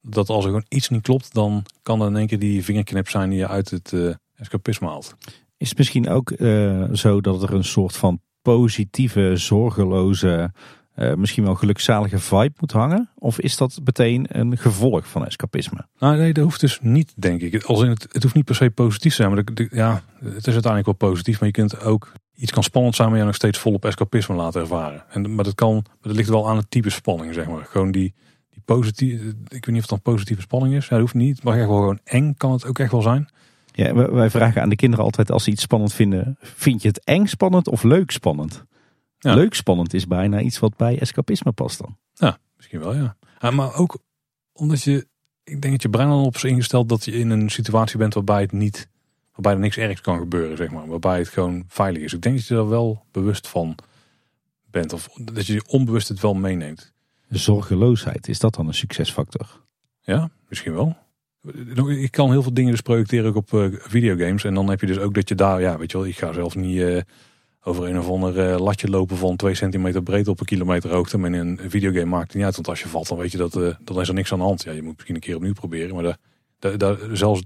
dat 0.00 0.28
als 0.28 0.44
er 0.44 0.50
gewoon 0.50 0.66
iets 0.68 0.88
niet 0.88 1.02
klopt, 1.02 1.34
dan 1.34 1.64
kan 1.82 2.00
er 2.00 2.06
in 2.06 2.16
één 2.16 2.26
keer 2.26 2.38
die 2.38 2.64
vingerknip 2.64 3.08
zijn 3.08 3.30
die 3.30 3.38
je 3.38 3.48
uit 3.48 3.70
het 3.70 3.92
uh, 3.92 4.14
escapisme 4.36 4.88
haalt. 4.88 5.14
Is 5.56 5.68
het 5.68 5.78
misschien 5.78 6.08
ook 6.08 6.30
uh, 6.30 6.84
zo 6.92 7.20
dat 7.20 7.42
er 7.42 7.54
een 7.54 7.64
soort 7.64 7.96
van 7.96 8.20
positieve, 8.42 9.36
zorgeloze 9.36 10.52
uh, 10.96 11.14
misschien 11.14 11.44
wel 11.44 11.54
gelukzalige 11.54 12.18
vibe 12.18 12.54
moet 12.56 12.72
hangen? 12.72 13.10
Of 13.18 13.40
is 13.40 13.56
dat 13.56 13.80
meteen 13.84 14.26
een 14.28 14.58
gevolg 14.58 15.08
van 15.08 15.26
escapisme? 15.26 15.86
Nou, 15.98 16.16
nee, 16.16 16.32
dat 16.32 16.44
hoeft 16.44 16.60
dus 16.60 16.78
niet, 16.82 17.12
denk 17.16 17.40
ik. 17.40 17.64
Als 17.64 17.82
in 17.82 17.88
het, 17.88 18.06
het 18.12 18.22
hoeft 18.22 18.34
niet 18.34 18.44
per 18.44 18.54
se 18.54 18.70
positief 18.70 19.14
te 19.14 19.22
zijn. 19.22 19.34
Maar 19.34 19.44
ja, 19.70 20.02
het 20.18 20.46
is 20.46 20.52
uiteindelijk 20.52 20.84
wel 20.84 21.10
positief. 21.10 21.40
Maar 21.40 21.48
je 21.48 21.54
kunt 21.54 21.80
ook 21.80 22.12
iets 22.34 22.52
kan 22.52 22.62
spannend 22.62 22.94
zijn, 22.94 23.08
maar 23.08 23.18
je 23.18 23.24
nog 23.24 23.34
steeds 23.34 23.58
volop 23.58 23.84
escapisme 23.84 24.34
laten 24.34 24.60
ervaren. 24.60 25.04
En, 25.10 25.34
maar 25.34 25.44
dat 25.44 25.54
kan, 25.54 25.72
maar 25.74 25.84
dat 26.00 26.16
ligt 26.16 26.28
wel 26.28 26.48
aan 26.48 26.56
het 26.56 26.70
type 26.70 26.90
spanning, 26.90 27.34
zeg 27.34 27.46
maar. 27.46 27.64
Gewoon 27.64 27.90
die, 27.90 28.14
die 28.50 28.62
positieve, 28.64 29.28
ik 29.28 29.34
weet 29.48 29.66
niet 29.66 29.74
of 29.74 29.80
het 29.80 29.88
dan 29.88 30.12
positieve 30.12 30.42
spanning 30.42 30.74
is. 30.74 30.84
Ja, 30.84 30.90
dat 30.90 31.00
hoeft 31.00 31.14
niet. 31.14 31.42
Maar 31.42 31.56
echt 31.56 31.66
wel 31.66 31.76
gewoon 31.76 32.00
eng 32.04 32.34
kan 32.36 32.52
het 32.52 32.66
ook 32.66 32.78
echt 32.78 32.92
wel 32.92 33.02
zijn. 33.02 33.28
Ja, 33.76 34.12
wij 34.12 34.30
vragen 34.30 34.62
aan 34.62 34.68
de 34.68 34.76
kinderen 34.76 35.04
altijd 35.04 35.30
als 35.30 35.44
ze 35.44 35.50
iets 35.50 35.62
spannend 35.62 35.92
vinden. 35.92 36.36
Vind 36.40 36.82
je 36.82 36.88
het 36.88 37.04
eng 37.04 37.26
spannend 37.26 37.68
of 37.68 37.82
leuk 37.82 38.10
spannend? 38.10 38.64
Ja. 39.18 39.34
Leuk 39.34 39.54
spannend 39.54 39.94
is 39.94 40.06
bijna 40.06 40.40
iets 40.40 40.58
wat 40.58 40.76
bij 40.76 40.98
escapisme 40.98 41.52
past 41.52 41.78
dan. 41.78 41.96
Ja, 42.14 42.38
misschien 42.56 42.80
wel 42.80 42.94
ja. 42.94 43.16
ja 43.40 43.50
maar 43.50 43.74
ook 43.74 43.98
omdat 44.52 44.82
je, 44.82 45.06
ik 45.44 45.60
denk 45.60 45.72
dat 45.72 45.82
je 45.82 45.88
brein 45.88 46.08
dan 46.08 46.24
op 46.24 46.34
is 46.34 46.44
ingesteld 46.44 46.88
dat 46.88 47.04
je 47.04 47.12
in 47.12 47.30
een 47.30 47.50
situatie 47.50 47.98
bent 47.98 48.14
waarbij 48.14 48.40
het 48.40 48.52
niet, 48.52 48.88
waarbij 49.32 49.52
er 49.52 49.58
niks 49.58 49.76
ergs 49.76 50.00
kan 50.00 50.18
gebeuren, 50.18 50.56
zeg 50.56 50.70
maar. 50.70 50.86
Waarbij 50.86 51.18
het 51.18 51.28
gewoon 51.28 51.64
veilig 51.68 52.02
is. 52.02 52.12
Ik 52.12 52.22
denk 52.22 52.36
dat 52.36 52.46
je 52.46 52.54
er 52.54 52.68
wel 52.68 53.04
bewust 53.10 53.48
van 53.48 53.76
bent 54.70 54.92
of 54.92 55.08
dat 55.32 55.46
je 55.46 55.64
onbewust 55.66 56.08
het 56.08 56.20
wel 56.20 56.34
meeneemt. 56.34 56.92
Zorgeloosheid, 57.28 58.28
is 58.28 58.38
dat 58.38 58.54
dan 58.54 58.66
een 58.66 58.74
succesfactor? 58.74 59.62
Ja, 60.00 60.30
misschien 60.48 60.74
wel. 60.74 60.96
Ik 61.88 62.10
kan 62.10 62.30
heel 62.30 62.42
veel 62.42 62.54
dingen 62.54 62.70
dus 62.70 62.80
projecteren 62.80 63.28
ook 63.28 63.36
op 63.36 63.52
uh, 63.52 63.66
videogames. 63.70 64.44
En 64.44 64.54
dan 64.54 64.68
heb 64.68 64.80
je 64.80 64.86
dus 64.86 64.98
ook 64.98 65.14
dat 65.14 65.28
je 65.28 65.34
daar, 65.34 65.60
ja, 65.60 65.78
weet 65.78 65.90
je 65.90 65.98
wel, 65.98 66.06
ik 66.06 66.16
ga 66.16 66.32
zelf 66.32 66.56
niet... 66.56 66.76
Uh, 66.76 67.00
over 67.64 67.88
een 67.88 67.98
of 67.98 68.08
ander 68.08 68.38
eh, 68.38 68.60
latje 68.60 68.88
lopen 68.88 69.16
van 69.16 69.36
2 69.36 69.54
centimeter 69.54 70.02
breed 70.02 70.28
op 70.28 70.40
een 70.40 70.46
kilometer 70.46 70.90
hoogte. 70.90 71.18
Maar 71.18 71.32
in 71.32 71.58
een 71.58 71.70
videogame 71.70 72.10
maakt 72.10 72.26
het 72.26 72.34
niet 72.34 72.44
uit, 72.44 72.54
want 72.54 72.68
als 72.68 72.82
je 72.82 72.88
valt 72.88 73.08
dan 73.08 73.18
weet 73.18 73.32
je 73.32 73.38
dat 73.38 73.56
uh, 73.56 73.74
dan 73.80 74.00
is 74.00 74.08
er 74.08 74.14
niks 74.14 74.32
aan 74.32 74.38
de 74.38 74.44
hand. 74.44 74.62
Ja, 74.62 74.72
je 74.72 74.82
moet 74.82 74.94
misschien 74.94 75.14
een 75.14 75.20
keer 75.20 75.36
opnieuw 75.36 75.52
proberen, 75.52 75.94
maar 75.94 76.16
zelfs 77.12 77.42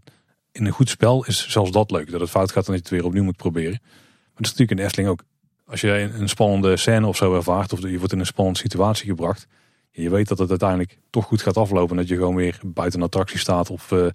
in 0.52 0.66
een 0.66 0.72
goed 0.72 0.88
spel 0.88 1.24
is 1.24 1.48
zelfs 1.48 1.70
dat 1.70 1.90
leuk. 1.90 2.10
Dat 2.10 2.20
het 2.20 2.30
fout 2.30 2.52
gaat 2.52 2.66
en 2.66 2.72
dat 2.72 2.74
je 2.74 2.88
het 2.88 2.90
weer 2.90 3.04
opnieuw 3.04 3.24
moet 3.24 3.36
proberen. 3.36 3.78
Maar 3.80 4.32
dat 4.34 4.52
is 4.52 4.54
natuurlijk 4.54 4.96
in 4.96 5.04
de 5.04 5.10
ook. 5.10 5.22
Als 5.66 5.80
je 5.80 6.10
een 6.18 6.28
spannende 6.28 6.76
scène 6.76 7.06
of 7.06 7.16
zo 7.16 7.34
ervaart, 7.34 7.72
of 7.72 7.80
je 7.80 7.98
wordt 7.98 8.12
in 8.12 8.18
een 8.18 8.26
spannende 8.26 8.58
situatie 8.58 9.08
gebracht. 9.08 9.46
Je 10.02 10.10
weet 10.10 10.28
dat 10.28 10.38
het 10.38 10.50
uiteindelijk 10.50 10.98
toch 11.10 11.24
goed 11.24 11.42
gaat 11.42 11.56
aflopen. 11.56 11.90
En 11.90 11.96
dat 11.96 12.08
je 12.08 12.16
gewoon 12.16 12.34
weer 12.34 12.60
buiten 12.64 13.00
een 13.00 13.06
attractie 13.06 13.38
staat 13.38 13.70
of 13.70 13.90
uh, 13.90 14.06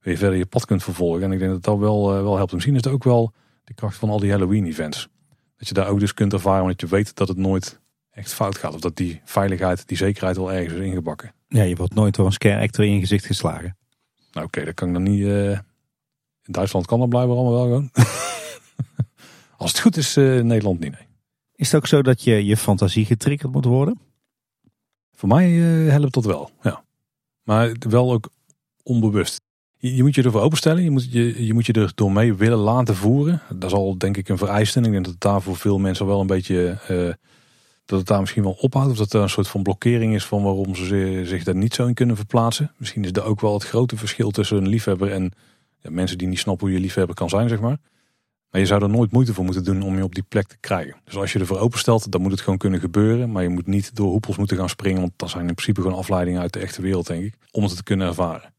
weer 0.00 0.16
verder 0.16 0.38
je 0.38 0.46
pad 0.46 0.66
kunt 0.66 0.82
vervolgen. 0.82 1.22
En 1.22 1.32
ik 1.32 1.38
denk 1.38 1.50
dat 1.50 1.62
dat 1.62 1.78
wel, 1.78 2.08
wel 2.08 2.36
helpt. 2.36 2.52
Misschien 2.52 2.74
is 2.74 2.84
het 2.84 2.92
ook 2.92 3.04
wel 3.04 3.32
de 3.64 3.74
kracht 3.74 3.96
van 3.96 4.10
al 4.10 4.18
die 4.18 4.30
Halloween 4.30 4.66
events. 4.66 5.08
Dat 5.56 5.68
je 5.68 5.74
daar 5.74 5.88
ook 5.88 6.00
dus 6.00 6.14
kunt 6.14 6.32
ervaren, 6.32 6.62
omdat 6.62 6.80
je 6.80 6.86
weet 6.86 7.14
dat 7.14 7.28
het 7.28 7.36
nooit 7.36 7.80
echt 8.10 8.32
fout 8.32 8.58
gaat. 8.58 8.74
Of 8.74 8.80
dat 8.80 8.96
die 8.96 9.20
veiligheid, 9.24 9.88
die 9.88 9.96
zekerheid 9.96 10.36
wel 10.36 10.52
ergens 10.52 10.74
is 10.74 10.86
ingebakken. 10.86 11.32
Ja, 11.48 11.62
je 11.62 11.76
wordt 11.76 11.94
nooit 11.94 12.14
door 12.14 12.26
een 12.26 12.32
scare 12.32 12.62
actor 12.62 12.84
in 12.84 12.94
je 12.94 13.00
gezicht 13.00 13.26
geslagen. 13.26 13.76
Nou 14.32 14.46
oké, 14.46 14.64
dat 14.64 14.74
kan 14.74 14.88
ik 14.88 14.94
dan 14.94 15.02
niet... 15.02 15.20
Uh... 15.20 15.58
In 16.44 16.52
Duitsland 16.52 16.86
kan 16.86 16.98
dat 16.98 17.08
blijkbaar 17.08 17.36
allemaal 17.36 17.54
wel 17.54 17.62
gewoon. 17.62 17.90
Als 19.56 19.70
het 19.70 19.80
goed 19.80 19.96
is, 19.96 20.16
uh, 20.16 20.42
Nederland 20.42 20.80
niet, 20.80 20.90
nee. 20.90 21.06
Is 21.54 21.66
het 21.66 21.76
ook 21.76 21.86
zo 21.86 22.02
dat 22.02 22.22
je 22.22 22.44
je 22.44 22.56
fantasie 22.56 23.04
getriggerd 23.04 23.52
moet 23.52 23.64
worden? 23.64 24.00
Voor 25.24 25.34
mij 25.34 25.50
uh, 25.50 25.90
helpt 25.90 26.14
dat 26.14 26.24
wel, 26.24 26.50
ja. 26.62 26.84
Maar 27.42 27.72
wel 27.78 28.12
ook 28.12 28.28
onbewust. 28.82 29.40
Je, 29.76 30.02
moet 30.02 30.14
je 30.14 30.22
ervoor 30.22 30.40
openstellen. 30.40 30.82
Je 30.82 30.90
moet 30.90 31.12
je, 31.12 31.46
je 31.46 31.54
moet 31.54 31.66
je 31.66 31.72
er 31.72 31.92
door 31.94 32.12
mee 32.12 32.34
willen 32.34 32.58
laten 32.58 32.94
voeren. 32.94 33.42
Dat 33.54 33.70
is 33.70 33.76
al 33.76 33.98
denk 33.98 34.16
ik 34.16 34.28
een 34.28 34.38
vereiste. 34.38 34.78
ik 34.78 34.84
denk 34.84 35.04
dat 35.04 35.12
het 35.12 35.20
daar 35.20 35.42
voor 35.42 35.56
veel 35.56 35.78
mensen 35.78 36.06
wel 36.06 36.20
een 36.20 36.26
beetje... 36.26 36.78
Uh, 36.90 37.12
dat 37.84 37.98
het 37.98 38.08
daar 38.08 38.20
misschien 38.20 38.42
wel 38.42 38.56
ophoudt. 38.60 38.90
Of 38.90 38.96
dat 38.96 39.12
er 39.12 39.20
een 39.20 39.28
soort 39.28 39.48
van 39.48 39.62
blokkering 39.62 40.14
is 40.14 40.26
van 40.26 40.42
waarom 40.42 40.74
ze 40.74 41.22
zich 41.24 41.44
daar 41.44 41.56
niet 41.56 41.74
zo 41.74 41.86
in 41.86 41.94
kunnen 41.94 42.16
verplaatsen. 42.16 42.72
Misschien 42.76 43.04
is 43.04 43.12
er 43.12 43.24
ook 43.24 43.40
wel 43.40 43.54
het 43.54 43.64
grote 43.64 43.96
verschil 43.96 44.30
tussen 44.30 44.56
een 44.56 44.68
liefhebber 44.68 45.12
en 45.12 45.32
ja, 45.78 45.90
mensen 45.90 46.18
die 46.18 46.28
niet 46.28 46.38
snappen 46.38 46.66
hoe 46.66 46.76
je 46.76 46.82
liefhebber 46.82 47.14
kan 47.14 47.28
zijn, 47.28 47.48
zeg 47.48 47.60
maar. 47.60 47.78
Maar 48.54 48.62
je 48.62 48.68
zou 48.68 48.82
er 48.82 48.90
nooit 48.90 49.12
moeite 49.12 49.34
voor 49.34 49.44
moeten 49.44 49.64
doen 49.64 49.82
om 49.82 49.96
je 49.96 50.04
op 50.04 50.14
die 50.14 50.24
plek 50.28 50.46
te 50.46 50.56
krijgen. 50.60 50.96
Dus 51.04 51.16
als 51.16 51.32
je 51.32 51.38
ervoor 51.38 51.58
openstelt, 51.58 52.12
dan 52.12 52.20
moet 52.20 52.30
het 52.30 52.40
gewoon 52.40 52.58
kunnen 52.58 52.80
gebeuren. 52.80 53.32
Maar 53.32 53.42
je 53.42 53.48
moet 53.48 53.66
niet 53.66 53.96
door 53.96 54.10
hoepels 54.10 54.36
moeten 54.36 54.56
gaan 54.56 54.68
springen. 54.68 55.00
Want 55.00 55.12
dat 55.16 55.30
zijn 55.30 55.48
in 55.48 55.54
principe 55.54 55.80
gewoon 55.80 55.98
afleidingen 55.98 56.40
uit 56.40 56.52
de 56.52 56.58
echte 56.58 56.82
wereld, 56.82 57.06
denk 57.06 57.24
ik. 57.24 57.34
Om 57.50 57.62
het 57.62 57.76
te 57.76 57.82
kunnen 57.82 58.06
ervaren. 58.06 58.52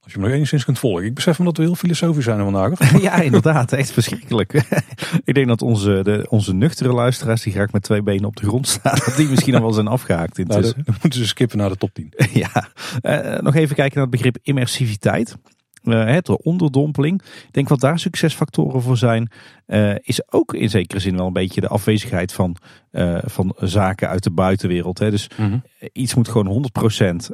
Als 0.00 0.12
je 0.12 0.18
me 0.18 0.24
nog 0.24 0.34
enigszins 0.34 0.64
kunt 0.64 0.78
volgen. 0.78 1.04
Ik 1.04 1.14
besef 1.14 1.38
me 1.38 1.44
dat 1.44 1.56
we 1.56 1.62
heel 1.62 1.74
filosofisch 1.74 2.24
zijn 2.24 2.38
vandaag. 2.38 2.92
ja, 3.02 3.20
inderdaad. 3.20 3.72
Echt 3.72 3.90
verschrikkelijk. 3.90 4.52
ik 5.24 5.34
denk 5.34 5.46
dat 5.46 5.62
onze, 5.62 6.00
de, 6.02 6.26
onze 6.28 6.54
nuchtere 6.54 6.92
luisteraars, 6.92 7.42
die 7.42 7.52
graag 7.52 7.72
met 7.72 7.82
twee 7.82 8.02
benen 8.02 8.24
op 8.24 8.36
de 8.36 8.46
grond 8.46 8.68
staan, 8.68 8.98
dat 9.04 9.16
die 9.16 9.28
misschien 9.28 9.54
al 9.54 9.60
wel 9.60 9.72
zijn 9.72 9.88
afgehaakt 9.88 10.38
intussen. 10.38 10.74
Nou, 10.74 10.84
dan, 10.84 10.96
moeten 11.02 11.20
ze 11.20 11.26
skippen 11.26 11.58
naar 11.58 11.68
de 11.68 11.76
top 11.76 11.94
10. 11.94 12.12
ja. 12.32 12.68
Uh, 13.02 13.40
nog 13.40 13.54
even 13.54 13.76
kijken 13.76 13.94
naar 13.94 14.06
het 14.06 14.16
begrip 14.16 14.38
immersiviteit. 14.42 15.36
Het 15.82 16.42
onderdompeling. 16.42 17.22
Ik 17.22 17.52
denk 17.52 17.68
wat 17.68 17.80
daar 17.80 17.98
succesfactoren 17.98 18.82
voor 18.82 18.96
zijn, 18.96 19.30
uh, 19.66 19.94
is 20.00 20.32
ook 20.32 20.54
in 20.54 20.70
zekere 20.70 21.00
zin 21.00 21.16
wel 21.16 21.26
een 21.26 21.32
beetje 21.32 21.60
de 21.60 21.68
afwezigheid 21.68 22.32
van, 22.32 22.56
uh, 22.92 23.18
van 23.24 23.54
zaken 23.58 24.08
uit 24.08 24.22
de 24.22 24.30
buitenwereld. 24.30 24.98
Hè. 24.98 25.10
Dus 25.10 25.30
-hmm. 25.36 25.62
iets 25.92 26.14
moet 26.14 26.28
gewoon 26.28 26.46
100% 26.46 27.30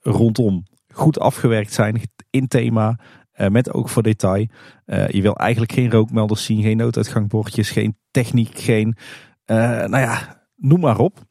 rondom 0.00 0.64
goed 0.92 1.18
afgewerkt 1.18 1.72
zijn 1.72 2.00
in 2.30 2.48
thema. 2.48 2.98
Met 3.48 3.72
ook 3.72 3.88
voor 3.88 4.02
detail. 4.02 4.46
Je 4.86 5.22
wil 5.22 5.36
eigenlijk 5.36 5.72
geen 5.72 5.90
rookmelders 5.90 6.44
zien, 6.44 6.62
geen 6.62 6.76
nooduitgangbordjes, 6.76 7.70
geen 7.70 7.96
techniek, 8.10 8.58
geen. 8.58 8.96
Nou 9.46 9.98
ja, 9.98 10.42
noem 10.56 10.80
maar 10.80 10.98
op. 10.98 11.26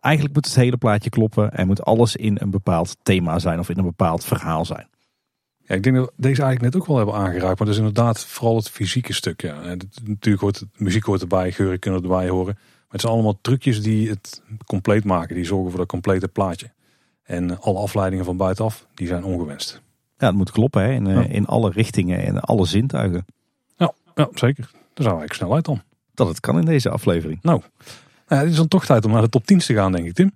Eigenlijk 0.00 0.34
moet 0.34 0.46
het 0.46 0.54
hele 0.54 0.76
plaatje 0.76 1.10
kloppen 1.10 1.52
en 1.52 1.66
moet 1.66 1.84
alles 1.84 2.16
in 2.16 2.36
een 2.40 2.50
bepaald 2.50 2.96
thema 3.02 3.38
zijn 3.38 3.58
of 3.58 3.68
in 3.68 3.78
een 3.78 3.84
bepaald 3.84 4.24
verhaal 4.24 4.64
zijn. 4.64 4.88
Ja, 5.70 5.76
ik 5.76 5.82
denk 5.82 5.96
dat 5.96 6.12
deze 6.16 6.42
eigenlijk 6.42 6.72
net 6.72 6.82
ook 6.82 6.88
wel 6.88 6.96
hebben 6.96 7.14
aangeraakt. 7.14 7.58
Maar 7.58 7.66
dat 7.66 7.68
is 7.68 7.76
inderdaad 7.76 8.24
vooral 8.24 8.56
het 8.56 8.70
fysieke 8.70 9.12
stuk. 9.12 9.42
Ja. 9.42 9.60
natuurlijk 10.04 10.42
hoort 10.42 10.58
het, 10.60 10.68
muziek 10.76 11.04
hoort 11.04 11.20
erbij, 11.20 11.52
geuren 11.52 11.78
kunnen 11.78 12.02
erbij 12.02 12.28
horen. 12.28 12.54
Maar 12.54 12.88
het 12.88 13.00
zijn 13.00 13.12
allemaal 13.12 13.38
trucjes 13.40 13.82
die 13.82 14.08
het 14.08 14.42
compleet 14.66 15.04
maken. 15.04 15.34
Die 15.34 15.44
zorgen 15.44 15.70
voor 15.70 15.78
dat 15.78 15.88
complete 15.88 16.28
plaatje. 16.28 16.70
En 17.22 17.60
alle 17.60 17.78
afleidingen 17.78 18.24
van 18.24 18.36
buitenaf, 18.36 18.86
die 18.94 19.06
zijn 19.06 19.24
ongewenst. 19.24 19.80
Ja, 20.18 20.26
het 20.26 20.36
moet 20.36 20.50
kloppen 20.50 20.82
hè? 20.82 20.92
In, 20.92 21.06
ja. 21.06 21.22
in 21.22 21.46
alle 21.46 21.70
richtingen 21.70 22.24
en 22.24 22.40
alle 22.40 22.66
zintuigen. 22.66 23.26
Ja, 23.76 23.92
ja 24.14 24.28
zeker. 24.34 24.70
Daar 24.94 25.06
zou 25.06 25.24
ik 25.24 25.32
snel 25.32 25.54
uit 25.54 25.64
dan. 25.64 25.82
Dat 26.14 26.28
het 26.28 26.40
kan 26.40 26.58
in 26.58 26.64
deze 26.64 26.90
aflevering. 26.90 27.38
Nou, 27.42 27.62
nou 28.28 28.42
het 28.42 28.50
is 28.50 28.56
dan 28.56 28.68
toch 28.68 28.86
tijd 28.86 29.04
om 29.04 29.12
naar 29.12 29.22
de 29.22 29.28
top 29.28 29.46
10 29.46 29.58
te 29.58 29.74
gaan, 29.74 29.92
denk 29.92 30.06
ik, 30.06 30.14
Tim. 30.14 30.32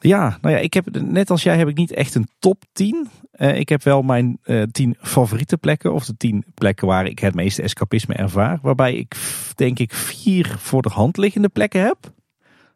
Ja, 0.00 0.38
nou 0.40 0.54
ja, 0.54 0.60
ik 0.60 0.74
heb, 0.74 1.00
net 1.00 1.30
als 1.30 1.42
jij 1.42 1.56
heb 1.56 1.68
ik 1.68 1.76
niet 1.76 1.92
echt 1.92 2.14
een 2.14 2.28
top 2.38 2.64
10. 2.72 3.08
Uh, 3.36 3.58
ik 3.58 3.68
heb 3.68 3.82
wel 3.82 4.02
mijn 4.02 4.38
uh, 4.44 4.62
10 4.62 4.96
favoriete 5.00 5.56
plekken. 5.56 5.92
Of 5.92 6.04
de 6.04 6.16
10 6.16 6.44
plekken 6.54 6.86
waar 6.86 7.06
ik 7.06 7.18
het 7.18 7.34
meeste 7.34 7.62
escapisme 7.62 8.14
ervaar. 8.14 8.58
Waarbij 8.62 8.94
ik 8.94 9.16
denk 9.54 9.78
ik 9.78 9.94
vier 9.94 10.56
voor 10.58 10.82
de 10.82 10.88
hand 10.88 11.16
liggende 11.16 11.48
plekken 11.48 11.80
heb. 11.80 12.12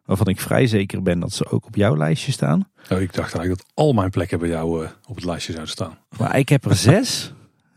Waarvan 0.05 0.27
ik 0.27 0.39
vrij 0.39 0.67
zeker 0.67 1.01
ben 1.01 1.19
dat 1.19 1.33
ze 1.33 1.51
ook 1.51 1.65
op 1.65 1.75
jouw 1.75 1.97
lijstje 1.97 2.31
staan. 2.31 2.69
Oh, 2.89 3.01
ik 3.01 3.13
dacht 3.13 3.35
eigenlijk 3.35 3.57
dat 3.57 3.71
al 3.73 3.93
mijn 3.93 4.09
plekken 4.09 4.39
bij 4.39 4.49
jou 4.49 4.83
uh, 4.83 4.89
op 5.07 5.15
het 5.15 5.25
lijstje 5.25 5.51
zouden 5.51 5.73
staan. 5.73 5.97
Maar 6.17 6.37
ik 6.37 6.49
heb 6.49 6.65
er 6.65 6.75
zes. 6.75 7.33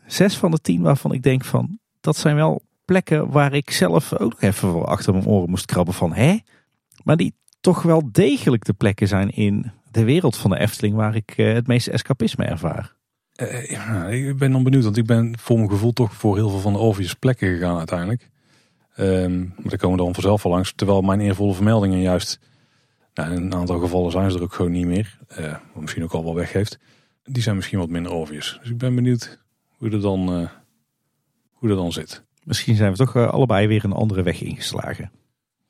zes 0.07 0.37
van 0.37 0.51
de 0.51 0.61
tien 0.61 0.83
waarvan 0.83 1.13
ik 1.13 1.23
denk 1.23 1.45
van... 1.45 1.79
Dat 2.01 2.17
zijn 2.17 2.37
wel 2.37 2.63
plekken 2.85 3.31
waar 3.31 3.53
ik 3.53 3.71
zelf 3.71 4.13
ook 4.13 4.43
even 4.43 4.73
wel 4.73 4.87
achter 4.87 5.13
mijn 5.13 5.27
oren 5.27 5.51
moest 5.51 5.67
krabben 5.67 5.95
van... 5.95 6.13
Hè? 6.13 6.39
Maar 7.05 7.17
die 7.17 7.35
toch 7.67 7.83
wel 7.83 8.09
degelijk 8.13 8.65
de 8.65 8.73
plekken 8.73 9.09
zijn 9.09 9.31
in 9.31 9.71
de 9.91 10.05
wereld 10.05 10.37
van 10.37 10.51
de 10.51 10.59
Efteling... 10.59 10.95
waar 10.95 11.15
ik 11.15 11.35
uh, 11.37 11.53
het 11.53 11.67
meeste 11.67 11.91
escapisme 11.91 12.45
ervaar. 12.45 12.95
Uh, 13.37 13.71
ja, 13.71 14.07
ik 14.09 14.37
ben 14.37 14.53
dan 14.53 14.63
benieuwd, 14.63 14.85
want 14.85 14.97
ik 14.97 15.07
ben 15.07 15.39
voor 15.39 15.57
mijn 15.57 15.71
gevoel 15.71 15.93
toch 15.93 16.15
voor 16.15 16.37
heel 16.37 16.49
veel 16.49 16.59
van 16.59 16.73
de 16.73 16.79
obvious 16.79 17.15
plekken 17.15 17.55
gegaan 17.55 17.79
uiteindelijk. 17.79 18.31
Um, 18.99 19.53
maar 19.57 19.69
daar 19.69 19.79
komen 19.79 19.97
we 19.97 20.05
dan 20.05 20.15
vanzelf 20.15 20.45
al 20.45 20.51
langs. 20.51 20.73
Terwijl 20.75 21.01
mijn 21.01 21.21
eervolle 21.21 21.55
vermeldingen 21.55 22.01
juist, 22.01 22.41
nou, 23.15 23.35
in 23.35 23.43
een 23.43 23.55
aantal 23.55 23.79
gevallen 23.79 24.11
zijn 24.11 24.31
ze 24.31 24.37
er 24.37 24.43
ook 24.43 24.55
gewoon 24.55 24.73
niet 24.73 24.87
meer. 24.87 25.19
Uh, 25.39 25.53
wat 25.73 25.83
misschien 25.83 26.05
ook 26.05 26.13
al 26.13 26.25
wel 26.25 26.35
weggeeft. 26.35 26.79
Die 27.25 27.43
zijn 27.43 27.57
misschien 27.57 27.79
wat 27.79 27.89
minder 27.89 28.13
obvious. 28.13 28.59
Dus 28.61 28.71
ik 28.71 28.79
ben 28.79 28.95
benieuwd 28.95 29.39
hoe 29.69 29.91
dat 29.91 30.03
dan, 30.03 30.41
uh, 30.41 30.49
hoe 31.53 31.69
dat 31.69 31.79
dan 31.79 31.93
zit. 31.93 32.23
Misschien 32.45 32.77
zijn 32.77 32.91
we 32.91 32.97
toch 32.97 33.17
allebei 33.17 33.67
weer 33.67 33.85
een 33.85 33.93
andere 33.93 34.23
weg 34.23 34.43
ingeslagen. 34.43 35.11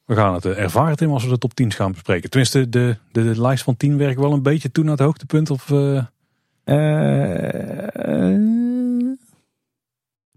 We 0.07 0.15
gaan 0.15 0.35
het 0.35 0.45
ervaren 0.45 0.97
Tim 0.97 1.11
als 1.11 1.25
we 1.25 1.31
de 1.31 1.39
top 1.39 1.55
10 1.55 1.73
gaan 1.73 1.93
bespreken. 1.93 2.31
Tenminste, 2.31 2.69
de, 2.69 2.97
de, 3.13 3.23
de 3.23 3.41
lijst 3.41 3.65
van 3.65 3.77
10 3.77 3.99
werkt 3.99 4.21
wel 4.21 4.33
een 4.33 4.43
beetje 4.43 4.73
toe 4.73 4.85
naar 4.85 4.93
het 4.93 5.03
hoogtepunt 5.03 5.51
of... 5.51 5.71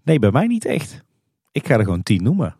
nee, 0.03 0.19
bij 0.19 0.31
mij 0.31 0.47
niet 0.47 0.65
echt. 0.65 1.03
Ik 1.51 1.67
ga 1.67 1.77
er 1.77 1.83
gewoon 1.83 2.03
10 2.03 2.23
noemen. 2.23 2.55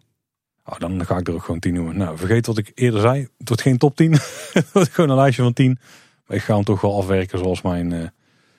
Oh, 0.69 0.79
dan 0.79 1.05
ga 1.05 1.17
ik 1.17 1.27
er 1.27 1.33
ook 1.33 1.43
gewoon 1.43 1.59
10 1.59 1.73
noemen. 1.73 1.97
Nou, 1.97 2.17
vergeet 2.17 2.45
wat 2.45 2.57
ik 2.57 2.71
eerder 2.75 3.01
zei. 3.01 3.21
Het 3.37 3.47
wordt 3.47 3.61
geen 3.61 3.77
top 3.77 3.95
10. 3.95 4.11
het 4.53 4.71
wordt 4.71 4.89
gewoon 4.89 5.09
een 5.09 5.15
lijstje 5.15 5.43
van 5.43 5.53
10. 5.53 5.79
Maar 6.25 6.37
ik 6.37 6.43
ga 6.43 6.55
hem 6.55 6.63
toch 6.63 6.81
wel 6.81 6.97
afwerken 6.97 7.39
zoals 7.39 7.61
mijn 7.61 7.91
uh, 7.91 8.07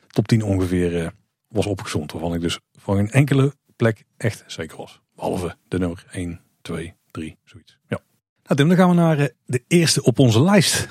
top 0.07 0.29
10 0.29 0.43
ongeveer 0.43 1.03
uh, 1.03 1.09
was 1.49 1.67
opgezond. 1.67 2.13
Waarvan 2.13 2.35
ik 2.35 2.41
dus 2.41 2.59
van 2.79 2.99
een 2.99 3.11
enkele 3.11 3.55
plek 3.77 4.05
echt 4.17 4.45
zeker 4.47 4.77
was. 4.77 5.01
Behalve 5.15 5.57
de 5.69 5.79
nummer 5.79 6.05
1, 6.11 6.41
2, 6.63 6.95
3, 7.11 7.37
zoiets. 7.45 7.79
Ja. 7.89 8.01
Nou 8.51 8.63
Tim, 8.63 8.77
dan 8.77 8.79
gaan 8.79 8.97
we 8.97 9.03
naar 9.03 9.19
uh, 9.19 9.27
de 9.47 9.65
eerste 9.69 10.03
op 10.03 10.19
onze 10.19 10.43
lijst. 10.43 10.89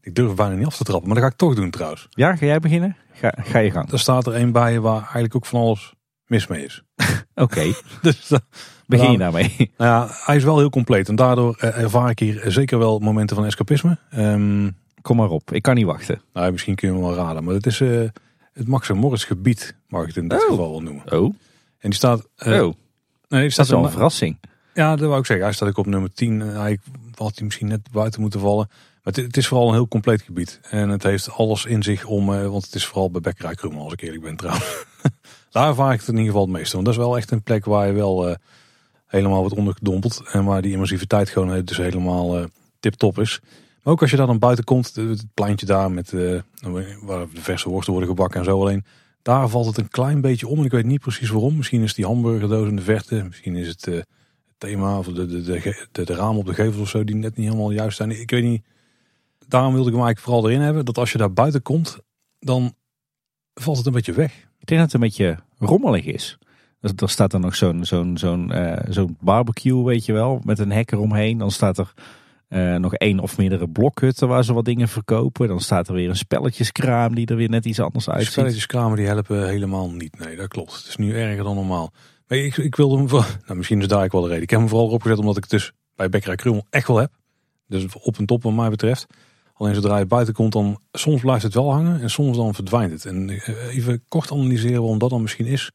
Ik 0.00 0.14
durf 0.14 0.34
bijna 0.34 0.54
niet 0.54 0.66
af 0.66 0.76
te 0.76 0.84
trappen, 0.84 1.06
maar 1.06 1.16
dat 1.16 1.24
ga 1.24 1.30
ik 1.30 1.38
toch 1.38 1.54
doen 1.54 1.70
trouwens. 1.70 2.06
Ja, 2.10 2.36
ga 2.36 2.46
jij 2.46 2.58
beginnen? 2.58 2.96
Ga, 3.12 3.34
ga 3.36 3.58
je 3.58 3.70
gang. 3.70 3.92
Er 3.92 3.98
staat 3.98 4.26
er 4.26 4.34
een 4.34 4.52
bij 4.52 4.80
waar 4.80 5.00
eigenlijk 5.00 5.34
ook 5.34 5.46
van 5.46 5.60
alles 5.60 5.94
mis 6.26 6.46
mee 6.46 6.64
is. 6.64 6.82
Oké. 7.34 7.42
Okay. 7.42 7.74
dus 8.02 8.32
Begin 8.86 9.12
je 9.12 9.18
daarmee? 9.18 9.54
Nou 9.76 9.90
ja, 9.90 10.14
hij 10.24 10.36
is 10.36 10.44
wel 10.44 10.58
heel 10.58 10.70
compleet. 10.70 11.08
En 11.08 11.16
daardoor 11.16 11.56
eh, 11.58 11.82
ervaar 11.82 12.10
ik 12.10 12.18
hier 12.18 12.42
zeker 12.46 12.78
wel 12.78 12.98
momenten 12.98 13.36
van 13.36 13.44
escapisme. 13.44 13.98
Um, 14.16 14.76
Kom 15.00 15.16
maar 15.16 15.30
op, 15.30 15.52
ik 15.52 15.62
kan 15.62 15.74
niet 15.74 15.86
wachten. 15.86 16.22
Nou, 16.32 16.52
misschien 16.52 16.74
kun 16.74 16.88
je 16.88 16.94
me 16.94 17.00
wel 17.00 17.14
raden. 17.14 17.44
Maar 17.44 17.54
het 17.54 17.66
is 17.66 17.80
uh, 17.80 18.08
het 18.52 18.68
Max 18.68 18.92
Morris 18.92 19.24
gebied, 19.24 19.76
mag 19.88 20.00
ik 20.00 20.06
het 20.06 20.16
in 20.16 20.28
dit 20.28 20.42
oh. 20.42 20.48
geval 20.48 20.70
wel 20.70 20.82
noemen. 20.82 21.12
Oh. 21.12 21.24
En 21.78 21.90
die 21.90 21.94
staat... 21.94 22.28
Oh. 22.38 22.46
Nee, 22.48 23.40
die 23.40 23.50
staat 23.50 23.56
dat 23.56 23.66
is 23.66 23.70
wel 23.70 23.84
een 23.84 23.90
verrassing. 23.90 24.38
Ja, 24.74 24.96
dat 24.96 25.08
wou 25.08 25.20
ik 25.20 25.26
zeggen. 25.26 25.44
Hij 25.44 25.54
staat 25.54 25.68
ook 25.68 25.76
op 25.76 25.86
nummer 25.86 26.12
10. 26.12 26.40
Hij 26.40 26.78
had 27.14 27.34
hij 27.34 27.44
misschien 27.44 27.68
net 27.68 27.90
buiten 27.92 28.20
moeten 28.20 28.40
vallen. 28.40 28.68
Maar 29.02 29.14
het, 29.14 29.36
is 29.36 29.46
vooral 29.46 29.68
een 29.68 29.74
heel 29.74 29.88
compleet 29.88 30.22
gebied. 30.22 30.60
En 30.70 30.88
het 30.88 31.02
heeft 31.02 31.30
alles 31.30 31.64
in 31.64 31.82
zich 31.82 32.04
om... 32.04 32.26
want 32.26 32.64
het 32.64 32.74
is 32.74 32.86
vooral 32.86 33.10
bij 33.10 33.20
Bekkerij 33.20 33.54
Krummel, 33.54 33.84
als 33.84 33.92
ik 33.92 34.00
eerlijk 34.00 34.22
ben 34.22 34.36
trouwens. 34.36 34.84
Daar 35.50 35.68
ervaar 35.68 35.92
ik 35.92 35.98
het 35.98 36.08
in 36.08 36.14
ieder 36.14 36.30
geval 36.30 36.46
het 36.46 36.56
meeste. 36.56 36.72
Want 36.72 36.84
dat 36.84 36.94
is 36.94 37.00
wel 37.00 37.16
echt 37.16 37.30
een 37.30 37.42
plek 37.42 37.64
waar 37.64 37.86
je 37.86 37.92
wel 37.92 38.36
helemaal 39.06 39.40
wordt 39.40 39.56
ondergedompeld. 39.56 40.22
En 40.32 40.44
waar 40.44 40.62
die 40.62 40.72
immersiviteit 40.72 41.28
gewoon 41.28 41.64
dus 41.64 41.76
helemaal 41.76 42.38
uh, 42.38 42.44
tip-top 42.80 43.18
is. 43.18 43.40
Maar 43.82 43.92
ook 43.92 44.00
als 44.00 44.10
je 44.10 44.16
daar 44.16 44.26
dan 44.26 44.38
buiten 44.38 44.64
komt, 44.64 44.94
het 44.94 45.24
pleintje 45.34 45.66
daar 45.66 45.90
met 45.90 46.10
waar 46.10 47.26
de 47.34 47.40
verse 47.40 47.68
worsten 47.68 47.92
worden 47.92 48.10
gebakken 48.10 48.40
en 48.40 48.46
zo 48.46 48.60
alleen. 48.60 48.84
Daar 49.22 49.48
valt 49.48 49.66
het 49.66 49.78
een 49.78 49.88
klein 49.88 50.20
beetje 50.20 50.48
om 50.48 50.58
en 50.58 50.64
ik 50.64 50.70
weet 50.70 50.84
niet 50.84 51.00
precies 51.00 51.30
waarom. 51.30 51.56
Misschien 51.56 51.82
is 51.82 51.94
die 51.94 52.06
hamburgerdoos 52.06 52.68
in 52.68 52.76
de 52.76 52.82
verte, 52.82 53.24
misschien 53.24 53.56
is 53.56 53.68
het 53.68 54.04
thema 54.60 54.98
of 54.98 55.06
de, 55.06 55.26
de, 55.26 55.42
de, 55.42 55.86
de, 55.92 56.04
de 56.04 56.14
ramen 56.14 56.40
op 56.40 56.46
de 56.46 56.54
gevels 56.54 56.80
of 56.80 56.88
zo 56.88 57.04
die 57.04 57.16
net 57.16 57.36
niet 57.36 57.46
helemaal 57.46 57.70
juist 57.70 57.96
zijn. 57.96 58.20
Ik 58.20 58.30
weet 58.30 58.42
niet. 58.42 58.62
Daarom 59.48 59.72
wilde 59.72 59.88
ik 59.88 59.94
hem 59.94 60.04
eigenlijk 60.04 60.26
vooral 60.26 60.50
erin 60.50 60.64
hebben. 60.64 60.84
Dat 60.84 60.98
als 60.98 61.12
je 61.12 61.18
daar 61.18 61.32
buiten 61.32 61.62
komt, 61.62 61.98
dan 62.38 62.74
valt 63.54 63.76
het 63.76 63.86
een 63.86 63.92
beetje 63.92 64.12
weg. 64.12 64.32
Ik 64.58 64.66
denk 64.66 64.80
dat 64.80 64.92
het 64.92 64.94
een 64.94 65.08
beetje 65.08 65.38
rommelig 65.58 66.04
is. 66.04 66.38
Er, 66.80 66.92
er 66.96 67.08
staat 67.08 67.30
dan 67.30 67.40
nog 67.40 67.56
zo'n 67.56 67.84
zo'n 67.84 68.18
zo'n 68.18 68.52
eh, 68.52 68.92
zo'n 68.92 69.16
barbecue, 69.20 69.84
weet 69.84 70.04
je 70.04 70.12
wel, 70.12 70.40
met 70.44 70.58
een 70.58 70.72
hek 70.72 70.92
eromheen. 70.92 71.38
Dan 71.38 71.50
staat 71.50 71.78
er 71.78 71.92
eh, 72.48 72.74
nog 72.74 72.94
één 72.94 73.18
of 73.18 73.38
meerdere 73.38 73.68
blokhutten 73.68 74.28
waar 74.28 74.44
ze 74.44 74.52
wat 74.52 74.64
dingen 74.64 74.88
verkopen. 74.88 75.48
Dan 75.48 75.60
staat 75.60 75.88
er 75.88 75.94
weer 75.94 76.08
een 76.08 76.16
spelletjeskraam 76.16 77.14
die 77.14 77.26
er 77.26 77.36
weer 77.36 77.48
net 77.48 77.64
iets 77.64 77.80
anders 77.80 78.10
uitziet. 78.10 78.32
Spelletjeskramen 78.32 78.96
die 78.96 79.06
helpen 79.06 79.48
helemaal 79.48 79.90
niet. 79.90 80.18
Nee, 80.18 80.36
dat 80.36 80.48
klopt. 80.48 80.72
Het 80.76 80.86
is 80.86 80.96
nu 80.96 81.14
erger 81.14 81.44
dan 81.44 81.54
normaal. 81.54 81.92
Ik, 82.38 82.56
ik 82.56 82.76
wilde 82.76 82.96
hem 82.96 83.08
voor, 83.08 83.36
nou 83.46 83.56
misschien 83.56 83.80
is 83.80 83.88
daar 83.88 84.04
ik 84.04 84.12
wel 84.12 84.20
de 84.20 84.28
reden. 84.28 84.42
Ik 84.42 84.50
heb 84.50 84.58
hem 84.58 84.68
vooral 84.68 84.88
opgezet 84.88 85.18
omdat 85.18 85.36
ik 85.36 85.42
het 85.42 85.50
dus 85.50 85.72
bij 85.96 86.08
Bekkerij 86.08 86.36
Krummel 86.36 86.66
echt 86.70 86.86
wel 86.86 86.96
heb. 86.96 87.12
Dus 87.66 87.86
op 88.00 88.18
en 88.18 88.26
top 88.26 88.42
wat 88.42 88.52
mij 88.52 88.70
betreft. 88.70 89.06
Alleen 89.54 89.74
zodra 89.74 89.98
je 89.98 90.06
buiten 90.06 90.34
komt, 90.34 90.52
dan 90.52 90.80
soms 90.92 91.20
blijft 91.20 91.42
het 91.42 91.54
wel 91.54 91.72
hangen 91.72 92.00
en 92.00 92.10
soms 92.10 92.36
dan 92.36 92.54
verdwijnt 92.54 92.92
het. 92.92 93.04
En 93.04 93.30
eh, 93.30 93.76
even 93.76 94.04
kort 94.08 94.32
analyseren 94.32 94.80
waarom 94.80 94.98
dat 94.98 95.10
dan 95.10 95.22
misschien 95.22 95.46
is, 95.46 95.70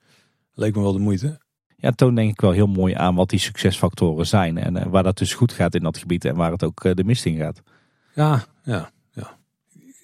leek 0.53 0.75
me 0.75 0.81
wel 0.81 0.93
de 0.93 0.99
moeite. 0.99 1.39
Ja, 1.77 1.91
toon 1.91 2.15
denk 2.15 2.31
ik 2.31 2.41
wel 2.41 2.51
heel 2.51 2.67
mooi 2.67 2.93
aan 2.93 3.15
wat 3.15 3.29
die 3.29 3.39
succesfactoren 3.39 4.27
zijn. 4.27 4.57
En 4.57 4.77
eh, 4.77 4.85
waar 4.85 5.03
dat 5.03 5.17
dus 5.17 5.33
goed 5.33 5.53
gaat 5.53 5.75
in 5.75 5.83
dat 5.83 5.97
gebied 5.97 6.25
en 6.25 6.35
waar 6.35 6.51
het 6.51 6.63
ook 6.63 6.83
eh, 6.83 6.93
de 6.93 7.03
mist 7.03 7.25
in 7.25 7.37
gaat. 7.37 7.61
Ja, 8.13 8.45
ja, 8.63 8.91
ja. 9.11 9.37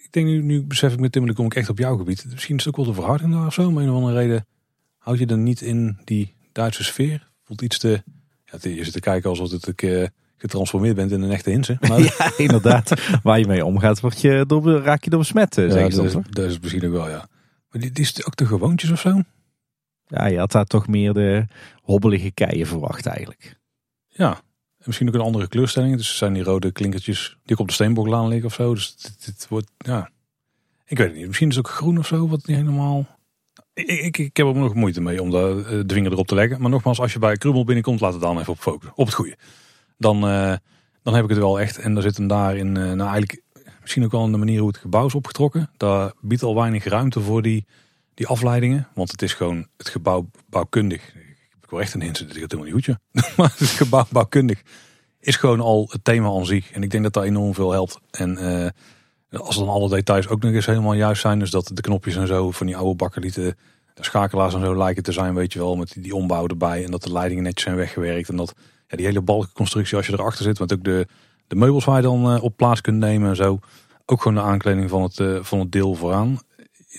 Ik 0.04 0.08
denk 0.10 0.26
nu, 0.26 0.42
nu 0.42 0.64
besef 0.64 0.94
ik 0.94 1.00
met 1.00 1.12
Tim, 1.12 1.26
dan 1.26 1.36
kom 1.36 1.46
ik 1.46 1.56
echt 1.56 1.70
op 1.70 1.78
jouw 1.78 1.98
gebied. 1.98 2.26
Misschien 2.32 2.58
is 2.58 2.66
het 2.66 2.74
ook 2.78 2.86
wel 2.86 2.94
de 2.94 3.00
verhouding 3.00 3.32
daar 3.32 3.46
of 3.46 3.54
zo. 3.54 3.72
Maar 3.72 3.84
een 3.84 3.90
of 3.90 3.96
andere 3.96 4.18
reden 4.18 4.46
houd 4.98 5.20
je 5.20 5.26
dan 5.26 5.44
niet 5.44 5.62
in 5.62 5.98
die 6.04 6.34
Duitse 6.52 6.84
sfeer. 6.84 7.30
Voelt 7.44 7.62
iets 7.62 7.78
te... 7.78 8.04
Ja, 8.46 8.58
je 8.62 8.84
zit 8.84 8.94
te 8.94 9.00
kijken 9.00 9.30
alsof 9.30 9.52
het 9.52 9.82
een 9.82 10.12
getransformeerd 10.38 10.96
bent 10.96 11.12
in 11.12 11.22
een 11.22 11.32
echte 11.32 11.50
Hinse. 11.50 11.78
Maar... 11.90 12.00
ja, 12.00 12.32
inderdaad. 12.38 12.94
Waar 13.24 13.40
je 13.40 13.48
mee 13.48 13.66
omgaat, 13.66 14.00
word 14.00 14.22
je 14.22 14.44
door, 14.48 14.82
raak 14.82 15.04
je 15.04 15.10
door 15.10 15.20
besmet, 15.20 15.56
ja, 15.56 15.70
zeg 15.70 15.94
dat, 15.94 16.06
is, 16.06 16.16
dat 16.30 16.46
is 16.50 16.60
misschien 16.60 16.86
ook 16.86 16.92
wel, 16.92 17.10
ja. 17.10 17.28
Maar 17.70 17.82
die, 17.82 17.92
die 17.92 18.04
is 18.04 18.26
ook 18.26 18.36
de 18.36 18.46
gewoontjes 18.46 18.92
of 18.92 19.00
zo? 19.00 19.22
Ja, 20.08 20.26
je 20.26 20.38
had 20.38 20.52
daar 20.52 20.66
toch 20.66 20.88
meer 20.88 21.14
de 21.14 21.46
hobbelige 21.82 22.32
keien 22.32 22.68
verwacht 22.68 23.06
eigenlijk. 23.06 23.60
Ja, 24.08 24.32
en 24.78 24.84
misschien 24.86 25.08
ook 25.08 25.14
een 25.14 25.22
andere 25.22 25.48
kleurstelling. 25.48 25.98
Dus 25.98 26.18
zijn 26.18 26.34
die 26.34 26.44
rode 26.44 26.72
klinkertjes 26.72 27.38
die 27.44 27.58
op 27.58 27.68
de 27.68 27.74
steenboklaan 27.74 28.28
liggen 28.28 28.46
of 28.48 28.54
zo. 28.54 28.74
Dus 28.74 28.96
dit, 29.26 29.48
wordt, 29.50 29.72
ja... 29.78 30.10
Ik 30.86 30.98
weet 30.98 31.08
het 31.08 31.18
niet. 31.18 31.28
Misschien 31.28 31.50
is 31.50 31.56
het 31.56 31.66
ook 31.66 31.72
groen 31.72 31.98
of 31.98 32.08
zo, 32.08 32.28
wat 32.28 32.48
niet 32.48 32.58
helemaal... 32.58 33.20
Ik, 33.86 34.18
ik, 34.18 34.38
heb 34.38 34.48
er 34.48 34.56
nog 34.56 34.74
moeite 34.74 35.02
mee 35.02 35.22
om 35.22 35.30
de, 35.30 35.64
eh, 35.66 35.80
de 35.86 35.94
vinger 35.94 36.12
erop 36.12 36.28
te 36.28 36.36
leggen. 36.36 36.62
Maar 36.62 36.70
nogmaals, 36.70 37.00
als 37.00 37.14
je 37.14 37.20
bij 37.20 37.38
Krummel 37.38 37.64
binnenkomt, 37.64 38.00
laat 38.00 38.14
het 38.14 38.22
dan 38.22 38.40
even 38.40 38.54
op 38.54 38.60
focussen. 38.60 38.98
Op 38.98 39.06
het 39.06 39.16
goede. 39.16 39.38
Dan, 39.98 40.16
uh, 40.16 40.56
dan 41.04 41.14
heb 41.14 41.24
ik 41.24 41.30
het 41.30 41.40
wel 41.40 41.60
echt. 41.60 41.78
En 41.78 41.94
daar 41.94 42.04
zit 42.04 42.18
hem 42.18 42.28
daar 42.28 42.56
in, 42.58 42.68
uh, 42.68 42.74
nou 42.74 43.00
eigenlijk 43.00 43.42
misschien 43.82 44.04
ook 44.04 44.12
wel 44.12 44.26
in 44.26 44.32
de 44.32 44.38
manier 44.38 44.60
hoe 44.60 44.68
het 44.68 44.78
gebouw 44.78 45.06
is 45.06 45.16
opgetrokken. 45.16 45.70
Daar 45.78 46.14
biedt 46.22 46.44
al 46.44 46.56
weinig 46.56 46.84
ruimte 46.84 47.22
voor 47.22 47.42
die 47.42 47.66
die 48.14 48.28
afleidingen. 48.28 48.88
Want 48.94 49.12
het 49.12 49.22
is 49.22 49.34
gewoon 49.34 49.68
het 49.78 49.90
gebouw 49.90 50.30
bouwkundig. 50.50 51.16
Ik 51.62 51.70
word 51.70 51.84
echt 51.84 51.94
een 51.94 52.02
hint, 52.02 52.18
dit 52.18 52.38
gaat 52.38 52.52
helemaal 52.52 52.74
niet 52.74 52.86
goed. 52.86 52.98
maar 53.38 53.54
het 53.58 53.70
gebouw 53.70 54.06
bouwkundig 54.12 54.62
is 55.20 55.36
gewoon 55.36 55.60
al 55.60 55.88
het 55.92 56.04
thema 56.04 56.28
aan 56.28 56.46
zich. 56.46 56.72
En 56.72 56.84
ik 56.84 56.90
denk 56.90 57.04
dat 57.04 57.14
dat 57.14 57.24
enorm 57.24 57.54
veel 57.54 57.72
helpt. 57.72 58.00
En 58.12 58.38
als 59.40 59.58
dan 59.58 59.70
alle 59.70 59.90
details 59.90 60.28
ook 60.28 60.42
nog 60.42 60.52
eens 60.52 60.66
helemaal 60.66 60.94
juist 60.94 61.22
zijn. 61.22 61.40
Dus 61.40 61.50
dat 61.50 61.72
de 61.74 61.82
knopjes 61.82 62.16
en 62.16 62.28
zo 62.28 62.52
van 62.52 62.66
die 62.68 62.78
oude 62.78 62.96
bakkelieten, 62.96 63.58
de 63.94 64.04
schakelaars 64.04 64.54
en 64.54 64.62
zo 64.62 64.78
lijken 64.78 65.04
te 65.04 65.12
zijn, 65.12 65.34
weet 65.34 65.54
je 65.54 65.60
wel. 65.60 65.76
Met 65.76 65.96
die, 65.98 66.16
ombouw 66.16 66.48
erbij. 66.48 66.84
En 66.86 66.92
dat 66.92 67.04
de 67.04 67.12
leidingen 67.12 67.44
netjes 67.44 67.64
zijn 67.64 67.76
weggewerkt. 67.76 68.30
En 68.30 68.36
dat 68.36 68.54
ja, 68.88 68.98
die 68.98 69.06
hele 69.06 69.22
balkenconstructie 69.22 69.98
als 69.98 70.08
je 70.08 70.14
erachter 70.14 70.44
zit. 70.44 70.58
Want 70.58 70.74
ook 70.74 70.84
de, 70.84 71.08
de 71.48 71.56
meubels 71.56 71.86
waar 71.86 71.96
je 71.96 72.02
dan 72.02 72.34
uh, 72.34 72.44
op 72.44 72.58
plaats 72.58 72.82
kunt 72.82 72.98
nemen 72.98 73.30
en 73.30 73.36
zo. 73.36 73.60
Ook 74.06 74.22
gewoon 74.22 74.44
de 74.44 74.50
aankleding 74.50 74.90
van 74.90 75.02
het, 75.02 75.20
uh, 75.20 75.38
van 75.42 75.60
het 75.60 75.72
deel 75.72 75.96
vooraan 75.96 76.40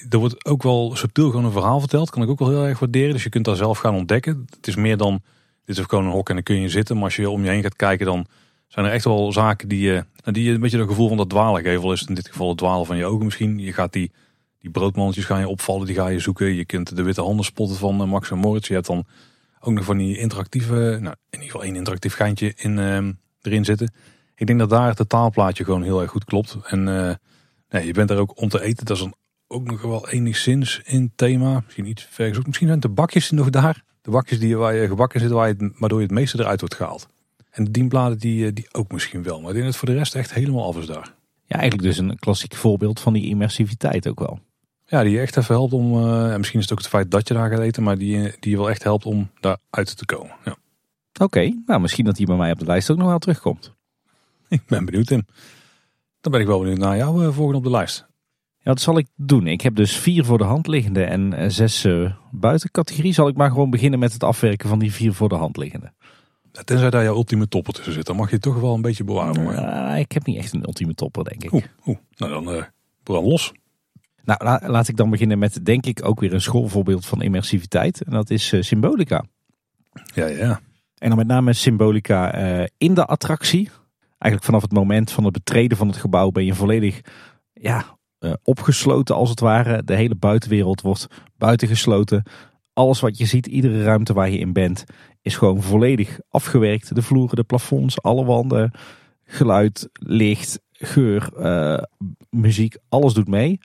er 0.09 0.18
wordt 0.18 0.45
ook 0.45 0.62
wel 0.62 0.97
subtiel 0.97 1.30
gewoon 1.30 1.45
een 1.45 1.53
verhaal 1.53 1.80
verteld. 1.80 2.11
Kan 2.11 2.22
ik 2.22 2.28
ook 2.28 2.39
wel 2.39 2.49
heel 2.49 2.66
erg 2.66 2.78
waarderen. 2.78 3.12
Dus 3.12 3.22
je 3.22 3.28
kunt 3.28 3.45
daar 3.45 3.57
zelf 3.57 3.78
gaan 3.78 3.95
ontdekken. 3.95 4.47
Het 4.57 4.66
is 4.66 4.76
meer 4.76 4.97
dan, 4.97 5.22
dit 5.64 5.78
is 5.78 5.85
gewoon 5.85 6.05
een 6.05 6.11
hok 6.11 6.28
en 6.28 6.35
dan 6.35 6.45
kun 6.45 6.61
je 6.61 6.68
zitten. 6.68 6.97
Maar 6.97 7.05
als 7.05 7.16
je 7.16 7.30
om 7.30 7.45
je 7.45 7.51
heen 7.51 7.62
gaat 7.62 7.76
kijken, 7.76 8.07
dan 8.07 8.26
zijn 8.72 8.86
er 8.86 8.92
echt 8.92 9.04
wel 9.04 9.32
zaken 9.32 9.68
die 9.68 9.80
je, 9.80 10.04
die 10.24 10.44
je 10.44 10.52
een 10.52 10.60
beetje 10.60 10.78
een 10.78 10.88
gevoel 10.88 11.08
van 11.08 11.16
dat 11.16 11.30
dwalen 11.30 11.62
geven. 11.62 11.82
Al 11.82 11.92
is 11.92 12.04
in 12.04 12.14
dit 12.14 12.28
geval 12.28 12.48
het 12.48 12.58
dwalen 12.58 12.86
van 12.86 12.96
je 12.96 13.04
ogen 13.04 13.24
misschien. 13.24 13.58
Je 13.58 13.72
gaat 13.72 13.92
die, 13.92 14.12
die 14.58 14.70
broodmannetjes 14.70 15.24
gaan 15.24 15.40
je 15.40 15.48
opvallen, 15.48 15.86
die 15.86 15.94
ga 15.94 16.08
je 16.08 16.18
zoeken. 16.18 16.54
Je 16.54 16.64
kunt 16.64 16.96
de 16.96 17.02
witte 17.02 17.22
handen 17.22 17.44
spotten 17.44 17.76
van 17.76 18.00
eh, 18.00 18.06
Max 18.06 18.30
en 18.30 18.38
Moritz. 18.38 18.68
Je 18.68 18.74
hebt 18.74 18.86
dan 18.86 19.04
ook 19.60 19.74
nog 19.74 19.84
van 19.84 19.96
die 19.96 20.18
interactieve, 20.18 20.74
nou 20.74 21.14
in 21.30 21.40
ieder 21.40 21.46
geval 21.46 21.62
één 21.62 21.76
interactief 21.76 22.14
geintje 22.14 22.52
in, 22.56 22.78
uh, 22.78 23.08
erin 23.42 23.64
zitten. 23.64 23.92
Ik 24.34 24.46
denk 24.46 24.58
dat 24.58 24.70
daar 24.70 24.88
het 24.88 24.96
totaalplaatje 24.96 25.64
gewoon 25.64 25.82
heel 25.82 26.00
erg 26.00 26.10
goed 26.10 26.24
klopt. 26.24 26.56
En 26.64 26.86
uh, 26.86 27.14
nee, 27.68 27.86
je 27.86 27.92
bent 27.92 28.08
daar 28.08 28.18
ook 28.18 28.40
om 28.40 28.48
te 28.48 28.62
eten. 28.62 28.86
Dat 28.86 28.96
is 28.96 29.02
een 29.02 29.14
ook 29.46 29.64
nog 29.64 29.82
wel 29.82 30.08
enigszins 30.08 30.80
in 30.84 31.12
thema. 31.14 31.62
Misschien 31.64 31.86
iets 31.86 32.06
vergezocht. 32.10 32.46
Misschien 32.46 32.68
zijn 32.68 32.80
de 32.80 32.88
bakjes 32.88 33.30
nog 33.30 33.50
daar. 33.50 33.84
De 34.02 34.10
bakjes 34.10 34.38
die, 34.38 34.56
waar 34.56 34.74
je 34.74 34.86
gebakken 34.86 35.20
zit, 35.20 35.30
waar 35.30 35.48
je, 35.48 35.72
waardoor 35.78 35.98
je 35.98 36.06
het 36.06 36.14
meeste 36.14 36.38
eruit 36.38 36.60
wordt 36.60 36.74
gehaald. 36.74 37.08
En 37.53 37.64
de 37.64 37.70
dienbladen 37.70 38.18
die, 38.18 38.46
eh, 38.46 38.53
die 38.55 38.68
ook 38.72 38.92
misschien 38.92 39.22
wel. 39.22 39.40
Maar 39.40 39.48
ik 39.48 39.55
denk 39.55 39.64
dat 39.64 39.74
het 39.74 39.76
voor 39.76 39.88
de 39.88 39.94
rest 39.94 40.14
echt 40.14 40.34
helemaal 40.34 40.66
af 40.66 40.76
is 40.76 40.86
daar. 40.86 41.14
Ja, 41.46 41.59
eigenlijk 41.59 41.82
dus 41.82 41.98
een 41.98 42.18
klassiek 42.18 42.55
voorbeeld 42.55 43.00
van 43.00 43.12
die 43.12 43.26
immersiviteit 43.26 44.09
ook 44.09 44.18
wel. 44.18 44.40
Ja, 44.86 45.03
die 45.03 45.12
je 45.12 45.20
echt 45.20 45.36
even 45.36 45.55
helpt 45.55 45.72
om, 45.72 45.96
uh, 45.96 46.36
misschien 46.36 46.59
is 46.59 46.64
het 46.64 46.72
ook 46.72 46.78
het 46.78 46.88
feit 46.88 47.11
dat 47.11 47.28
je 47.28 47.34
daar 47.34 47.50
gaat 47.50 47.59
eten, 47.59 47.82
maar 47.82 47.98
die, 47.98 48.20
die 48.40 48.50
je 48.50 48.57
wel 48.57 48.70
echt 48.70 48.82
helpt 48.82 49.07
om 49.07 49.30
daar 49.40 49.59
uit 49.70 49.96
te 49.96 50.05
komen. 50.05 50.34
Ja. 50.44 50.57
Oké, 51.20 51.62
nou 51.66 51.80
misschien 51.80 52.05
dat 52.05 52.16
die 52.16 52.26
bij 52.26 52.36
mij 52.36 52.53
op 52.53 52.59
de 52.59 52.64
lijst 52.64 52.90
ook 52.90 52.96
nog 52.96 53.07
wel 53.07 53.18
terugkomt. 53.18 53.72
Ik 54.48 54.62
ben 54.66 54.84
benieuwd 54.84 55.07
Tim. 55.07 55.26
Dan 56.20 56.32
ben 56.32 56.40
ik 56.40 56.46
wel 56.46 56.59
benieuwd 56.59 56.78
naar 56.78 56.96
jou 56.96 57.24
uh, 57.24 57.32
volgende 57.32 57.59
op 57.59 57.64
de 57.64 57.70
lijst. 57.70 58.07
Ja, 58.59 58.70
wat 58.70 58.80
zal 58.80 58.98
ik 58.98 59.07
doen? 59.16 59.46
Ik 59.46 59.61
heb 59.61 59.74
dus 59.74 59.96
vier 59.96 60.24
voor 60.24 60.38
de 60.38 60.44
hand 60.44 60.66
liggende 60.66 61.05
en 61.05 61.32
eh, 61.32 61.48
zes 61.48 61.84
uh, 61.84 62.12
buiten 62.30 62.70
categorie. 62.70 63.12
Zal 63.12 63.28
ik 63.28 63.36
maar 63.36 63.50
gewoon 63.50 63.70
beginnen 63.70 63.98
met 63.98 64.12
het 64.12 64.22
afwerken 64.22 64.68
van 64.68 64.78
die 64.78 64.92
vier 64.92 65.12
voor 65.12 65.28
de 65.28 65.34
hand 65.34 65.57
liggende. 65.57 65.92
Tenzij 66.64 66.90
daar 66.90 67.03
jouw 67.03 67.14
ultieme 67.14 67.48
topper 67.48 67.72
tussen 67.72 67.92
zit, 67.92 68.07
dan 68.07 68.16
mag 68.16 68.30
je 68.30 68.38
toch 68.38 68.61
wel 68.61 68.74
een 68.74 68.82
beetje 68.82 69.05
bewaren. 69.05 69.46
Uh, 69.92 69.98
ik 69.98 70.12
heb 70.12 70.26
niet 70.26 70.36
echt 70.36 70.53
een 70.53 70.64
ultieme 70.66 70.94
topper, 70.94 71.24
denk 71.24 71.44
ik. 71.44 71.53
Oeh, 71.53 71.64
oeh. 71.86 71.98
Nou, 72.16 72.32
dan 72.32 72.55
uh, 72.55 72.62
brand 73.03 73.26
los. 73.26 73.53
Nou, 74.24 74.68
laat 74.70 74.88
ik 74.88 74.96
dan 74.96 75.11
beginnen 75.11 75.38
met, 75.38 75.64
denk 75.64 75.86
ik, 75.86 76.05
ook 76.05 76.20
weer 76.20 76.32
een 76.32 76.40
schoolvoorbeeld 76.40 77.07
van 77.07 77.22
immersiviteit. 77.22 78.03
En 78.03 78.12
dat 78.12 78.30
is 78.30 78.55
Symbolica. 78.61 79.24
Ja, 80.14 80.26
ja. 80.26 80.61
En 80.98 81.09
dan 81.09 81.18
met 81.18 81.26
name 81.26 81.53
Symbolica 81.53 82.32
in 82.78 82.94
de 82.94 83.05
attractie. 83.05 83.70
Eigenlijk 84.18 84.44
vanaf 84.44 84.62
het 84.62 84.72
moment 84.72 85.11
van 85.11 85.24
het 85.24 85.32
betreden 85.32 85.76
van 85.76 85.88
het 85.88 85.96
gebouw 85.96 86.30
ben 86.30 86.44
je 86.44 86.55
volledig 86.55 87.00
ja, 87.53 87.84
opgesloten 88.42 89.14
als 89.14 89.30
het 89.30 89.40
ware. 89.40 89.84
De 89.84 89.94
hele 89.94 90.14
buitenwereld 90.14 90.80
wordt 90.80 91.07
buitengesloten. 91.36 92.22
Alles 92.72 93.00
wat 93.00 93.18
je 93.18 93.26
ziet, 93.26 93.46
iedere 93.46 93.82
ruimte 93.82 94.12
waar 94.12 94.30
je 94.30 94.38
in 94.38 94.53
bent, 94.53 94.84
is 95.22 95.36
gewoon 95.36 95.62
volledig 95.62 96.18
afgewerkt. 96.28 96.94
De 96.94 97.02
vloeren, 97.02 97.36
de 97.36 97.44
plafonds, 97.44 98.02
alle 98.02 98.24
wanden, 98.24 98.72
geluid, 99.24 99.88
licht, 99.92 100.60
geur, 100.72 101.30
uh, 101.38 101.82
muziek, 102.30 102.76
alles 102.88 103.14
doet 103.14 103.28
mee. 103.28 103.60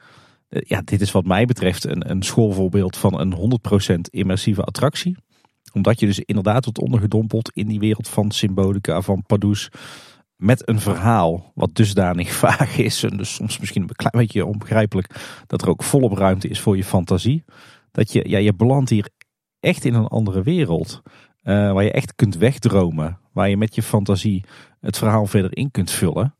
Uh, 0.49 0.61
ja, 0.65 0.81
dit 0.81 1.01
is 1.01 1.11
wat 1.11 1.25
mij 1.25 1.45
betreft 1.45 1.85
een, 1.85 2.09
een 2.09 2.23
schoolvoorbeeld 2.23 2.97
van 2.97 3.19
een 3.19 3.59
100% 3.97 3.99
immersieve 4.09 4.63
attractie. 4.63 5.17
Omdat 5.73 5.99
je 5.99 6.05
dus 6.05 6.19
inderdaad 6.19 6.63
wordt 6.63 6.79
ondergedompeld 6.79 7.51
in 7.53 7.67
die 7.67 7.79
wereld 7.79 8.07
van 8.07 8.31
symbolica, 8.31 9.01
van 9.01 9.23
Padus 9.25 9.69
met 10.35 10.67
een 10.67 10.79
verhaal 10.79 11.51
wat 11.55 11.75
dusdanig 11.75 12.33
vaag 12.45 12.77
is 12.77 13.03
en 13.03 13.17
dus 13.17 13.33
soms 13.33 13.59
misschien 13.59 13.81
een 13.81 13.95
klein 13.95 14.25
beetje 14.25 14.45
onbegrijpelijk, 14.45 15.41
dat 15.47 15.61
er 15.61 15.69
ook 15.69 15.83
volop 15.83 16.17
ruimte 16.17 16.47
is 16.47 16.59
voor 16.59 16.77
je 16.77 16.83
fantasie. 16.83 17.43
Dat 17.91 18.11
je, 18.11 18.29
ja, 18.29 18.37
je 18.37 18.53
belandt 18.53 18.89
hier 18.89 19.09
echt 19.59 19.85
in 19.85 19.93
een 19.93 20.07
andere 20.07 20.43
wereld. 20.43 21.01
Uh, 21.47 21.71
waar 21.71 21.83
je 21.83 21.91
echt 21.91 22.15
kunt 22.15 22.37
wegdromen. 22.37 23.19
Waar 23.31 23.49
je 23.49 23.57
met 23.57 23.75
je 23.75 23.83
fantasie 23.83 24.43
het 24.81 24.97
verhaal 24.97 25.25
verder 25.25 25.57
in 25.57 25.71
kunt 25.71 25.91
vullen. 25.91 26.35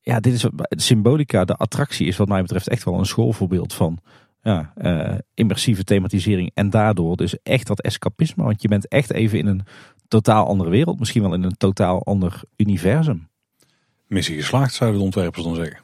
Ja, 0.00 0.20
dit 0.20 0.32
is 0.32 0.46
symbolica, 0.68 1.44
de 1.44 1.56
attractie 1.56 2.06
is 2.06 2.16
wat 2.16 2.28
mij 2.28 2.42
betreft 2.42 2.68
echt 2.68 2.84
wel 2.84 2.98
een 2.98 3.06
schoolvoorbeeld 3.06 3.72
van 3.72 3.98
ja, 4.42 4.72
uh, 4.76 5.18
immersieve 5.34 5.84
thematisering. 5.84 6.50
En 6.54 6.70
daardoor 6.70 7.16
dus 7.16 7.42
echt 7.42 7.66
dat 7.66 7.80
escapisme. 7.80 8.44
Want 8.44 8.62
je 8.62 8.68
bent 8.68 8.88
echt 8.88 9.12
even 9.12 9.38
in 9.38 9.46
een 9.46 9.66
totaal 10.08 10.46
andere 10.46 10.70
wereld. 10.70 10.98
Misschien 10.98 11.22
wel 11.22 11.34
in 11.34 11.42
een 11.42 11.56
totaal 11.56 12.04
ander 12.04 12.40
universum. 12.56 13.28
Missie 14.06 14.36
geslaagd, 14.36 14.74
zouden 14.74 14.98
de 14.98 15.04
ontwerpers 15.04 15.44
dan 15.44 15.54
zeggen. 15.54 15.80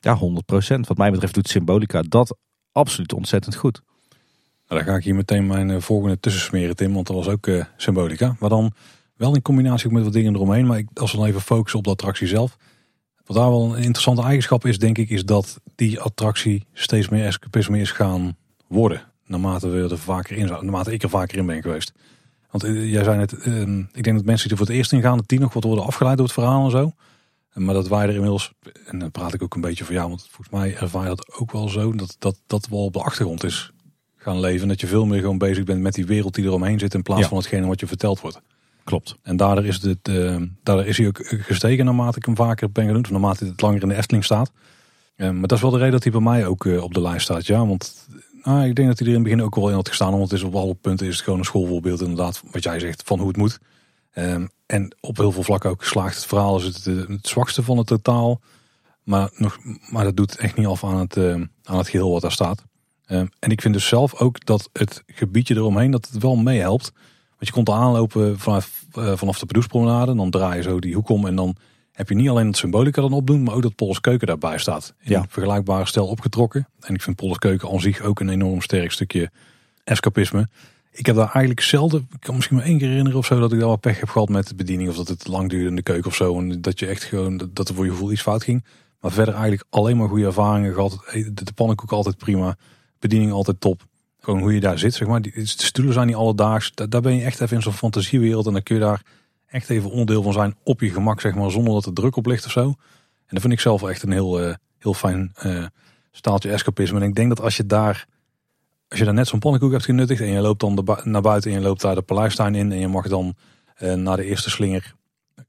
Ja, 0.00 0.18
100%. 0.18 0.80
Wat 0.80 0.96
mij 0.96 1.10
betreft 1.10 1.34
doet 1.34 1.48
Symbolica 1.48 2.02
dat 2.02 2.36
absoluut 2.72 3.12
ontzettend 3.12 3.54
goed. 3.54 3.82
Nou, 4.72 4.84
dan 4.84 4.92
ga 4.92 4.98
ik 4.98 5.04
hier 5.04 5.14
meteen 5.14 5.46
mijn 5.46 5.68
uh, 5.68 5.80
volgende 5.80 6.20
tussensmeren, 6.20 6.76
Tim. 6.76 6.92
Want 6.92 7.06
dat 7.06 7.16
was 7.16 7.28
ook 7.28 7.46
uh, 7.46 7.64
Symbolica. 7.76 8.36
Maar 8.38 8.48
dan 8.48 8.72
wel 9.16 9.34
in 9.34 9.42
combinatie 9.42 9.90
met 9.90 10.04
wat 10.04 10.12
dingen 10.12 10.34
eromheen. 10.34 10.66
Maar 10.66 10.78
ik, 10.78 10.88
als 10.94 11.12
we 11.12 11.18
dan 11.18 11.26
even 11.26 11.40
focussen 11.40 11.78
op 11.78 11.84
de 11.84 11.90
attractie 11.90 12.26
zelf. 12.26 12.56
Wat 13.24 13.36
daar 13.36 13.50
wel 13.50 13.76
een 13.76 13.82
interessante 13.82 14.22
eigenschap 14.22 14.66
is, 14.66 14.78
denk 14.78 14.98
ik, 14.98 15.10
is 15.10 15.24
dat 15.24 15.60
die 15.74 16.00
attractie 16.00 16.66
steeds 16.72 17.08
meer 17.08 17.24
escapisme 17.24 17.80
is 17.80 17.90
gaan 17.90 18.36
worden. 18.66 19.02
Naarmate 19.26 19.68
we 19.68 19.88
er 19.88 19.98
vaker 19.98 20.36
in 20.36 20.46
naarmate 20.46 20.92
ik 20.92 21.02
er 21.02 21.08
vaker 21.08 21.38
in 21.38 21.46
ben 21.46 21.62
geweest. 21.62 21.92
Want 22.50 22.64
eh, 22.64 22.90
jij 22.90 23.04
zei 23.04 23.16
net, 23.16 23.32
ehm, 23.32 23.78
ik 23.78 24.02
denk 24.02 24.16
dat 24.16 24.24
mensen 24.24 24.48
die 24.48 24.50
er 24.50 24.56
voor 24.56 24.66
het 24.66 24.76
eerst 24.76 24.92
ingaan, 24.92 25.16
dat 25.16 25.28
die 25.28 25.40
nog 25.40 25.52
wat 25.52 25.64
worden 25.64 25.84
afgeleid 25.84 26.16
door 26.16 26.26
het 26.26 26.34
verhaal 26.34 26.64
en 26.64 26.70
zo. 26.70 26.92
Maar 27.54 27.74
dat 27.74 27.88
wij 27.88 28.02
er 28.02 28.14
inmiddels, 28.14 28.52
en 28.86 28.98
dan 28.98 29.10
praat 29.10 29.34
ik 29.34 29.42
ook 29.42 29.54
een 29.54 29.60
beetje 29.60 29.84
van 29.84 29.94
jou, 29.94 30.08
want 30.08 30.28
volgens 30.30 30.50
mij 30.50 30.76
ervaar 30.76 31.02
je 31.02 31.08
dat 31.08 31.32
ook 31.32 31.52
wel 31.52 31.68
zo, 31.68 31.92
dat 31.92 32.16
dat, 32.18 32.38
dat 32.46 32.68
wel 32.68 32.84
op 32.84 32.92
de 32.92 33.02
achtergrond 33.02 33.44
is 33.44 33.72
gaan 34.22 34.40
leven. 34.40 34.68
Dat 34.68 34.80
je 34.80 34.86
veel 34.86 35.06
meer 35.06 35.20
gewoon 35.20 35.38
bezig 35.38 35.64
bent 35.64 35.80
met 35.80 35.94
die 35.94 36.06
wereld 36.06 36.34
die 36.34 36.44
eromheen 36.44 36.78
zit 36.78 36.94
in 36.94 37.02
plaats 37.02 37.22
Ja. 37.22 37.28
van 37.28 37.36
hetgene 37.38 37.66
wat 37.66 37.80
je 37.80 37.86
verteld 37.86 38.20
wordt. 38.20 38.40
Klopt. 38.84 39.16
En 39.22 39.36
daardoor 39.36 39.64
is, 39.64 39.82
het, 39.82 40.08
eh, 40.08 40.36
daardoor 40.62 40.86
is 40.86 40.98
hij 40.98 41.06
ook 41.06 41.18
gestegen 41.26 41.84
naarmate 41.84 42.18
ik 42.18 42.24
hem 42.24 42.36
vaker 42.36 42.72
ben 42.72 42.86
doen. 42.86 43.04
Of 43.04 43.10
naarmate 43.10 43.44
het 43.44 43.60
langer 43.60 43.82
in 43.82 43.88
de 43.88 43.94
Efteling 43.96 44.24
staat. 44.24 44.52
Eh, 45.16 45.30
maar 45.30 45.40
dat 45.48 45.52
is 45.52 45.60
wel 45.60 45.70
de 45.70 45.76
reden 45.76 45.92
dat 45.92 46.02
hij 46.02 46.12
bij 46.12 46.20
mij 46.20 46.46
ook 46.46 46.66
eh, 46.66 46.82
op 46.82 46.94
de 46.94 47.00
lijst 47.00 47.24
staat. 47.24 47.46
Ja, 47.46 47.66
want 47.66 48.08
nou, 48.42 48.64
ik 48.66 48.74
denk 48.74 48.88
dat 48.88 48.98
hij 48.98 49.06
er 49.06 49.12
in 49.14 49.18
het 49.20 49.28
begin 49.28 49.42
ook 49.42 49.54
wel 49.54 49.68
in 49.68 49.74
had 49.74 49.88
gestaan. 49.88 50.10
Want 50.10 50.22
het 50.22 50.32
is 50.32 50.42
op 50.42 50.54
alle 50.54 50.74
punten 50.74 51.06
is 51.06 51.14
het 51.14 51.24
gewoon 51.24 51.38
een 51.38 51.44
schoolvoorbeeld 51.44 52.00
inderdaad. 52.00 52.42
Wat 52.50 52.62
jij 52.62 52.80
zegt 52.80 53.02
van 53.04 53.18
hoe 53.18 53.28
het 53.28 53.36
moet. 53.36 53.58
Ehm, 54.12 54.46
en 54.66 54.96
op 55.00 55.16
heel 55.16 55.32
veel 55.32 55.42
vlakken 55.42 55.70
ook 55.70 55.82
geslaagd. 55.82 56.14
Het 56.16 56.26
verhaal 56.26 56.56
is 56.58 56.64
het, 56.64 56.86
eh, 56.86 57.08
het 57.08 57.26
zwakste 57.28 57.62
van 57.62 57.78
het 57.78 57.86
totaal. 57.86 58.40
Maar, 59.02 59.30
nog, 59.36 59.58
maar 59.90 60.04
dat 60.04 60.16
doet 60.16 60.36
echt 60.36 60.56
niet 60.56 60.66
af 60.66 60.84
aan 60.84 60.96
het, 60.98 61.16
eh, 61.16 61.32
aan 61.64 61.78
het 61.78 61.88
geheel 61.88 62.10
wat 62.12 62.22
daar 62.22 62.32
staat. 62.32 62.64
Ehm, 63.12 63.26
en 63.38 63.50
ik 63.50 63.60
vind 63.60 63.74
dus 63.74 63.86
zelf 63.88 64.14
ook 64.14 64.44
dat 64.46 64.68
het 64.72 65.02
gebiedje 65.06 65.54
eromheen 65.54 65.90
dat 65.90 66.08
het 66.12 66.22
wel 66.22 66.36
meehelpt. 66.36 66.92
Want 67.28 67.46
je 67.46 67.52
komt 67.52 67.68
er 67.68 67.74
aanlopen 67.74 68.38
vanaf, 68.38 68.84
eh, 68.92 69.12
vanaf 69.16 69.38
de 69.38 69.46
Bedoespromenade. 69.46 70.10
En 70.10 70.16
dan 70.16 70.30
draai 70.30 70.56
je 70.56 70.62
zo 70.62 70.78
die 70.78 70.94
hoek 70.94 71.08
om. 71.08 71.26
En 71.26 71.36
dan 71.36 71.56
heb 71.92 72.08
je 72.08 72.14
niet 72.14 72.28
alleen 72.28 72.46
het 72.46 72.56
symbolica 72.56 73.00
dan 73.02 73.12
opdoen. 73.12 73.42
Maar 73.42 73.54
ook 73.54 73.62
dat 73.62 73.74
Polles 73.74 74.00
Keuken 74.00 74.26
daarbij 74.26 74.58
staat. 74.58 74.94
In 75.02 75.10
Ja. 75.10 75.24
vergelijkbare 75.28 75.86
stijl 75.86 76.06
opgetrokken. 76.06 76.68
En 76.80 76.94
ik 76.94 77.02
vind 77.02 77.16
Polles 77.16 77.38
Keuken 77.38 77.70
aan 77.70 77.80
zich 77.80 78.00
ook 78.00 78.20
een 78.20 78.28
enorm 78.28 78.60
sterk 78.60 78.92
stukje 78.92 79.30
escapisme. 79.84 80.48
Ik 80.92 81.06
heb 81.06 81.16
daar 81.16 81.30
eigenlijk 81.30 81.60
zelden, 81.60 82.08
ik 82.12 82.20
kan 82.20 82.34
misschien 82.34 82.56
maar 82.56 82.64
één 82.66 82.78
keer 82.78 82.88
herinneren 82.88 83.18
of 83.18 83.26
zo, 83.26 83.40
dat 83.40 83.52
ik 83.52 83.58
daar 83.58 83.68
wat 83.68 83.80
pech 83.80 84.00
heb 84.00 84.08
gehad 84.08 84.28
met 84.28 84.48
de 84.48 84.54
bediening. 84.54 84.88
Of 84.88 84.96
dat 84.96 85.08
het 85.08 85.26
lang 85.26 85.50
duurde 85.50 85.68
in 85.68 85.76
de 85.76 85.82
keuken 85.82 86.06
of 86.10 86.14
zo. 86.14 86.38
En 86.38 86.60
dat 86.60 86.78
je 86.78 86.86
echt 86.86 87.02
gewoon, 87.04 87.48
dat- 87.52 87.68
er 87.68 87.74
voor 87.74 87.84
je 87.84 87.90
gevoel 87.90 88.12
iets 88.12 88.22
fout 88.22 88.42
ging. 88.44 88.64
Maar 89.00 89.12
verder 89.12 89.34
eigenlijk 89.34 89.64
alleen 89.70 89.96
maar 89.96 90.08
goede 90.08 90.24
ervaringen 90.24 90.74
gehad. 90.74 90.98
De 91.12 91.32
de 91.44 91.52
pannenkoek 91.54 91.92
altijd 91.92 92.16
prima. 92.18 92.56
Bediening 93.02 93.32
altijd 93.32 93.60
top. 93.60 93.86
Gewoon 94.20 94.40
hoe 94.40 94.54
je 94.54 94.60
daar 94.60 94.78
zit, 94.78 94.94
zeg 94.94 95.08
maar. 95.08 95.22
De 95.22 95.46
stoelen 95.46 95.94
zijn 95.94 96.06
niet 96.06 96.16
alledaags. 96.16 96.72
Daar, 96.74 97.00
ben 97.00 97.16
je 97.16 97.24
echt 97.24 97.40
even 97.40 97.56
in 97.56 97.62
zo'n 97.62 97.72
fantasiewereld. 97.72 98.46
En 98.46 98.52
dan 98.52 98.62
kun 98.62 98.74
je 98.74 98.80
daar 98.80 99.02
echt 99.46 99.70
even 99.70 99.90
onderdeel 99.90 100.22
van 100.22 100.32
zijn 100.32 100.56
op 100.64 100.80
je 100.80 100.90
gemak, 100.90 101.20
zeg 101.20 101.34
maar. 101.34 101.50
Zonder 101.50 101.72
dat 101.72 101.86
er 101.86 101.92
druk 101.92 102.16
op 102.16 102.26
ligt 102.26 102.44
of 102.44 102.50
zo. 102.50 102.62
En 102.62 103.28
dat 103.28 103.40
vind 103.40 103.52
ik 103.52 103.60
zelf 103.60 103.82
echt 103.82 104.02
een 104.02 104.12
heel, 104.12 104.40
eh, 104.40 104.54
heel 104.78 104.94
fijn 104.94 105.30
eh, 105.34 105.64
staaltje 106.10 106.50
escapisme. 106.50 107.00
En 107.00 107.06
ik 107.06 107.14
denk 107.14 107.28
dat 107.28 107.40
als 107.40 107.56
je 107.56 107.66
daar, 107.66 108.06
als 108.88 108.98
je 108.98 109.04
daar 109.04 109.14
net 109.14 109.28
zo'n 109.28 109.38
pannenkoek 109.38 109.72
hebt 109.72 109.84
genuttigd. 109.84 110.20
En 110.20 110.32
je 110.32 110.40
loopt 110.40 110.60
dan 110.60 110.86
naar 111.04 111.22
buiten 111.22 111.50
en 111.50 111.56
je 111.56 111.62
loopt 111.62 111.80
daar 111.80 111.94
de 111.94 112.02
paleistuin 112.02 112.54
in. 112.54 112.72
En 112.72 112.78
je 112.78 112.88
mag 112.88 113.08
dan 113.08 113.34
eh, 113.74 113.94
naar 113.94 114.16
de 114.16 114.24
eerste 114.24 114.50
slinger 114.50 114.94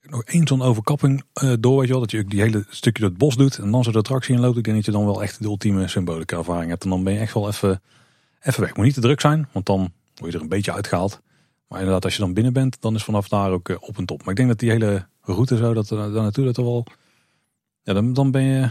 nog 0.09 0.23
één 0.23 0.47
zo'n 0.47 0.61
overkapping 0.61 1.23
eh, 1.33 1.53
door, 1.59 1.77
weet 1.77 1.87
je 1.87 1.91
wel. 1.91 2.01
Dat 2.01 2.11
je 2.11 2.25
die 2.25 2.41
hele 2.41 2.65
stukje 2.69 3.03
het 3.03 3.17
bos 3.17 3.35
doet. 3.35 3.57
En 3.57 3.71
dan 3.71 3.83
zo 3.83 3.91
de 3.91 3.97
attractie 3.97 4.35
in 4.35 4.41
loopt. 4.41 4.57
Ik 4.57 4.63
denk 4.63 4.75
dat 4.75 4.85
je 4.85 4.91
dan 4.91 5.05
wel 5.05 5.23
echt 5.23 5.39
de 5.39 5.45
ultieme 5.45 5.87
symbolica 5.87 6.37
ervaring 6.37 6.69
hebt. 6.69 6.83
En 6.83 6.89
dan 6.89 7.03
ben 7.03 7.13
je 7.13 7.19
echt 7.19 7.33
wel 7.33 7.47
even, 7.47 7.81
even 8.41 8.61
weg. 8.61 8.75
Moet 8.75 8.85
niet 8.85 8.93
te 8.93 9.01
druk 9.01 9.21
zijn, 9.21 9.47
want 9.51 9.65
dan 9.65 9.91
word 10.15 10.31
je 10.31 10.37
er 10.37 10.43
een 10.43 10.49
beetje 10.49 10.73
uitgehaald. 10.73 11.21
Maar 11.67 11.79
inderdaad, 11.79 12.05
als 12.05 12.13
je 12.13 12.21
dan 12.21 12.33
binnen 12.33 12.53
bent, 12.53 12.81
dan 12.81 12.95
is 12.95 13.03
vanaf 13.03 13.27
daar 13.27 13.51
ook 13.51 13.69
eh, 13.69 13.75
op 13.79 13.97
en 13.97 14.05
top. 14.05 14.19
Maar 14.19 14.29
ik 14.29 14.35
denk 14.35 14.49
dat 14.49 14.59
die 14.59 14.69
hele 14.69 15.07
route 15.21 15.57
zo, 15.57 15.73
dat, 15.73 15.87
daar 15.87 16.09
naartoe, 16.09 16.45
dat 16.45 16.57
er 16.57 16.63
wel... 16.63 16.85
Ja, 17.81 17.93
dan, 17.93 18.13
dan 18.13 18.31
ben 18.31 18.43
je 18.43 18.69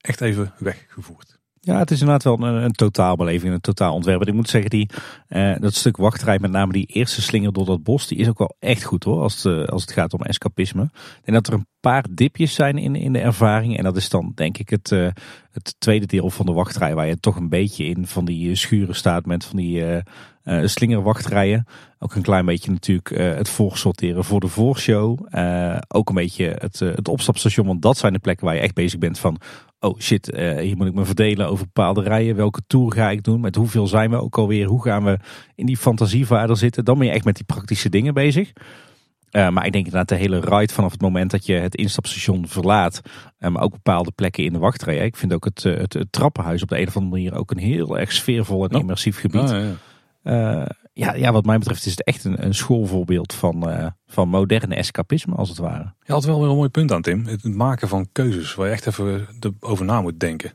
echt 0.00 0.20
even 0.20 0.52
weggevoerd. 0.58 1.38
Ja, 1.64 1.78
het 1.78 1.90
is 1.90 2.00
inderdaad 2.00 2.38
wel 2.38 2.48
een, 2.48 2.62
een 2.62 2.72
totaalbeleving, 2.72 3.52
een 3.54 3.60
totaal 3.60 3.94
ontwerp. 3.94 4.20
En 4.20 4.26
ik 4.26 4.34
moet 4.34 4.48
zeggen, 4.48 4.70
die, 4.70 4.90
eh, 5.28 5.54
dat 5.58 5.74
stuk 5.74 5.96
wachtrij, 5.96 6.38
met 6.38 6.50
name 6.50 6.72
die 6.72 6.86
eerste 6.86 7.22
slinger 7.22 7.52
door 7.52 7.64
dat 7.64 7.82
bos, 7.82 8.06
die 8.06 8.18
is 8.18 8.28
ook 8.28 8.38
wel 8.38 8.56
echt 8.58 8.82
goed 8.82 9.04
hoor, 9.04 9.20
als 9.20 9.42
het, 9.42 9.52
eh, 9.52 9.64
als 9.64 9.82
het 9.82 9.92
gaat 9.92 10.12
om 10.12 10.22
escapisme. 10.22 10.82
Ik 10.82 11.24
denk 11.24 11.36
dat 11.36 11.46
er 11.46 11.52
een 11.52 11.66
paar 11.80 12.04
dipjes 12.10 12.54
zijn 12.54 12.78
in, 12.78 12.94
in 12.94 13.12
de 13.12 13.18
ervaring. 13.18 13.78
En 13.78 13.84
dat 13.84 13.96
is 13.96 14.08
dan 14.08 14.32
denk 14.34 14.58
ik 14.58 14.70
het, 14.70 14.92
eh, 14.92 15.08
het 15.52 15.74
tweede 15.78 16.06
deel 16.06 16.30
van 16.30 16.46
de 16.46 16.52
wachtrij, 16.52 16.94
waar 16.94 17.06
je 17.06 17.20
toch 17.20 17.36
een 17.36 17.48
beetje 17.48 17.84
in 17.84 18.06
van 18.06 18.24
die 18.24 18.54
schuren 18.54 18.94
staat 18.94 19.26
met 19.26 19.44
van 19.44 19.56
die 19.56 19.84
eh 19.84 20.00
eh, 20.44 20.66
slingerwachtrijen. 20.66 21.66
Ook 21.98 22.14
een 22.14 22.22
klein 22.22 22.44
beetje 22.44 22.70
natuurlijk 22.70 23.08
het 23.36 23.48
voorsorteren 23.48 24.24
voor 24.24 24.40
de 24.40 24.48
voorshow. 24.48 25.18
Ook 25.88 26.08
een 26.08 26.14
beetje 26.14 26.56
het, 26.58 26.78
het 26.78 27.08
opstapstation, 27.08 27.66
want 27.66 27.82
dat 27.82 27.96
zijn 27.96 28.12
de 28.12 28.18
plekken 28.18 28.46
waar 28.46 28.54
je 28.54 28.60
echt 28.60 28.74
bezig 28.74 28.98
bent 28.98 29.18
van 29.18 29.40
oh 29.84 29.98
shit, 30.00 30.30
eh, 30.30 30.58
hier 30.58 30.76
moet 30.76 30.86
ik 30.86 30.94
me 30.94 31.04
verdelen 31.04 31.48
over 31.48 31.64
bepaalde 31.64 32.02
rijen. 32.02 32.36
Welke 32.36 32.60
tour 32.66 32.92
ga 32.92 33.10
ik 33.10 33.22
doen? 33.22 33.40
Met 33.40 33.54
hoeveel 33.54 33.86
zijn 33.86 34.10
we 34.10 34.16
ook 34.20 34.38
alweer? 34.38 34.66
Hoe 34.66 34.82
gaan 34.82 35.04
we 35.04 35.18
in 35.54 35.66
die 35.66 35.76
fantasievaarder 35.76 36.56
zitten? 36.56 36.84
Dan 36.84 36.98
ben 36.98 37.06
je 37.06 37.12
echt 37.12 37.24
met 37.24 37.36
die 37.36 37.44
praktische 37.44 37.88
dingen 37.88 38.14
bezig. 38.14 38.52
Eh, 39.30 39.48
maar 39.48 39.66
ik 39.66 39.72
denk 39.72 39.84
inderdaad 39.84 40.08
de 40.08 40.14
hele 40.14 40.40
ride 40.40 40.72
vanaf 40.72 40.92
het 40.92 41.00
moment 41.00 41.30
dat 41.30 41.46
je 41.46 41.54
het 41.54 41.74
instapstation 41.74 42.48
verlaat. 42.48 43.00
eh, 43.38 43.50
maar 43.50 43.62
ook 43.62 43.72
bepaalde 43.72 44.12
plekken 44.14 44.44
in 44.44 44.52
de 44.52 44.58
wachtrij. 44.58 44.96
hè. 44.96 45.04
Ik 45.04 45.16
vind 45.16 45.32
ook 45.32 45.44
het, 45.44 45.62
het, 45.62 45.92
het 45.92 46.12
trappenhuis 46.12 46.62
op 46.62 46.68
de 46.68 46.80
een 46.80 46.86
of 46.86 46.96
andere 46.96 47.14
manier 47.14 47.38
ook 47.38 47.50
een 47.50 47.58
heel 47.58 47.98
erg 47.98 48.12
sfeervol 48.12 48.68
en 48.68 48.78
immersief 48.78 49.20
gebied. 49.20 49.50
Ja, 49.50 49.58
ja, 49.58 50.50
ja. 50.50 50.68
Ja, 50.96 51.14
ja, 51.14 51.32
wat 51.32 51.44
mij 51.44 51.58
betreft 51.58 51.86
is 51.86 51.90
het 51.90 52.04
echt 52.04 52.24
een, 52.24 52.44
een 52.44 52.54
schoolvoorbeeld 52.54 53.32
van, 53.32 53.70
eh, 53.70 53.86
van 54.06 54.28
moderne 54.28 54.74
escapisme 54.74 55.34
als 55.34 55.48
het 55.48 55.58
ware. 55.58 55.92
Je 56.02 56.12
had 56.12 56.24
wel 56.24 56.40
weer 56.40 56.48
een 56.48 56.56
mooi 56.56 56.68
punt 56.68 56.92
aan, 56.92 57.02
Tim. 57.02 57.26
Het 57.26 57.44
maken 57.44 57.88
van 57.88 58.08
keuzes 58.12 58.54
waar 58.54 58.66
je 58.66 58.72
echt 58.72 58.86
even 58.86 59.26
over 59.60 59.84
na 59.84 60.00
moet 60.00 60.20
denken. 60.20 60.52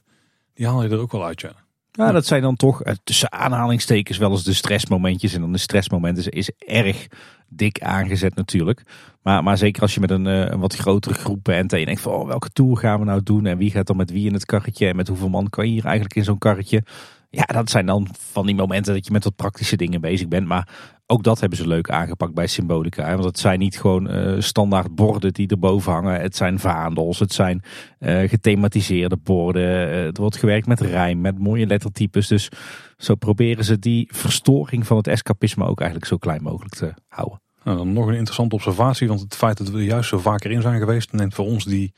Die 0.54 0.68
haal 0.68 0.84
je 0.84 0.90
er 0.90 1.00
ook 1.00 1.12
wel 1.12 1.26
uit, 1.26 1.42
ja. 1.42 1.52
Ja, 1.92 2.12
dat 2.12 2.26
zijn 2.26 2.42
dan 2.42 2.56
toch 2.56 2.84
eh, 2.84 2.94
tussen 3.04 3.32
aanhalingstekens 3.32 4.18
wel 4.18 4.32
eens 4.32 4.44
de 4.44 4.54
stressmomentjes. 4.54 5.34
En 5.34 5.42
dan 5.42 5.52
de 5.52 5.58
stressmoment 5.58 6.18
is, 6.18 6.28
is 6.28 6.52
erg 6.58 7.08
dik 7.48 7.82
aangezet 7.82 8.36
natuurlijk. 8.36 8.84
Maar, 9.22 9.44
maar 9.44 9.58
zeker 9.58 9.82
als 9.82 9.94
je 9.94 10.00
met 10.00 10.12
een, 10.12 10.28
eh, 10.28 10.46
een 10.46 10.60
wat 10.60 10.76
grotere 10.76 11.14
groep 11.14 11.44
bent 11.44 11.74
en 11.74 11.80
je 11.80 11.86
denkt 11.86 12.02
van 12.02 12.14
oh, 12.14 12.28
welke 12.28 12.50
tour 12.50 12.78
gaan 12.78 13.00
we 13.00 13.06
nou 13.06 13.24
doen? 13.24 13.46
En 13.46 13.58
wie 13.58 13.72
gaat 13.72 13.88
dan 13.88 13.98
met 13.98 14.12
wie 14.12 14.28
in 14.28 14.34
het 14.34 14.46
karretje? 14.46 14.88
En 14.88 14.96
met 14.96 15.08
hoeveel 15.08 15.30
man 15.30 15.50
kan 15.50 15.66
je 15.66 15.72
hier 15.72 15.86
eigenlijk 15.86 16.16
in 16.16 16.24
zo'n 16.24 16.38
karretje? 16.38 16.84
Ja, 17.32 17.44
dat 17.46 17.70
zijn 17.70 17.86
dan 17.86 18.08
van 18.18 18.46
die 18.46 18.56
momenten 18.56 18.94
dat 18.94 19.06
je 19.06 19.12
met 19.12 19.24
wat 19.24 19.36
praktische 19.36 19.76
dingen 19.76 20.02
bezig 20.02 20.28
bent. 20.28 20.48
Maar 20.48 20.68
ook 21.06 21.24
dat 21.24 21.40
hebben 21.40 21.58
ze 21.58 21.68
leuk 21.68 21.90
aangepakt 21.90 22.34
bij 22.34 22.48
Symbolica. 22.48 23.06
hè. 23.06 23.12
Want 23.12 23.26
het 23.26 23.40
zijn 23.40 23.60
niet 23.60 23.80
gewoon 23.80 24.10
eh, 24.10 24.36
standaard 24.40 24.96
borden 24.96 25.34
die 25.34 25.48
erboven 25.48 25.92
hangen. 25.92 26.22
Het 26.22 26.36
zijn 26.36 26.60
vaandels, 26.60 27.20
het 27.20 27.34
zijn 27.34 27.64
eh, 28.00 28.30
gethematiseerde 28.30 29.18
borden. 29.18 29.64
Eh, 29.64 30.06
er 30.06 30.12
wordt 30.14 30.38
gewerkt 30.38 30.68
met 30.68 30.80
rijm, 30.80 31.22
met 31.22 31.40
mooie 31.40 31.66
lettertypes. 31.66 32.28
Dus 32.28 32.50
zo 32.98 33.16
proberen 33.16 33.64
ze 33.64 33.80
die 33.80 34.10
verstoring 34.12 34.88
van 34.88 34.98
het 34.98 35.08
escapisme 35.08 35.66
ook 35.66 35.80
eigenlijk 35.80 36.10
zo 36.10 36.18
klein 36.18 36.44
mogelijk 36.44 36.76
te 36.76 36.94
houden. 37.08 37.42
Nou, 37.64 37.78
dan 37.78 37.94
nog 37.94 38.08
een 38.08 38.16
interessante 38.16 38.56
observatie. 38.56 39.08
Want 39.08 39.20
het 39.20 39.36
feit 39.36 39.58
dat 39.58 39.70
we 39.70 39.78
er 39.78 39.84
juist 39.84 40.10
zo 40.10 40.18
vaker 40.18 40.52
in 40.52 40.62
zijn 40.62 40.80
geweest, 40.80 41.12
neemt 41.12 41.34
voor 41.34 41.46
ons 41.46 41.66
die, 41.66 41.94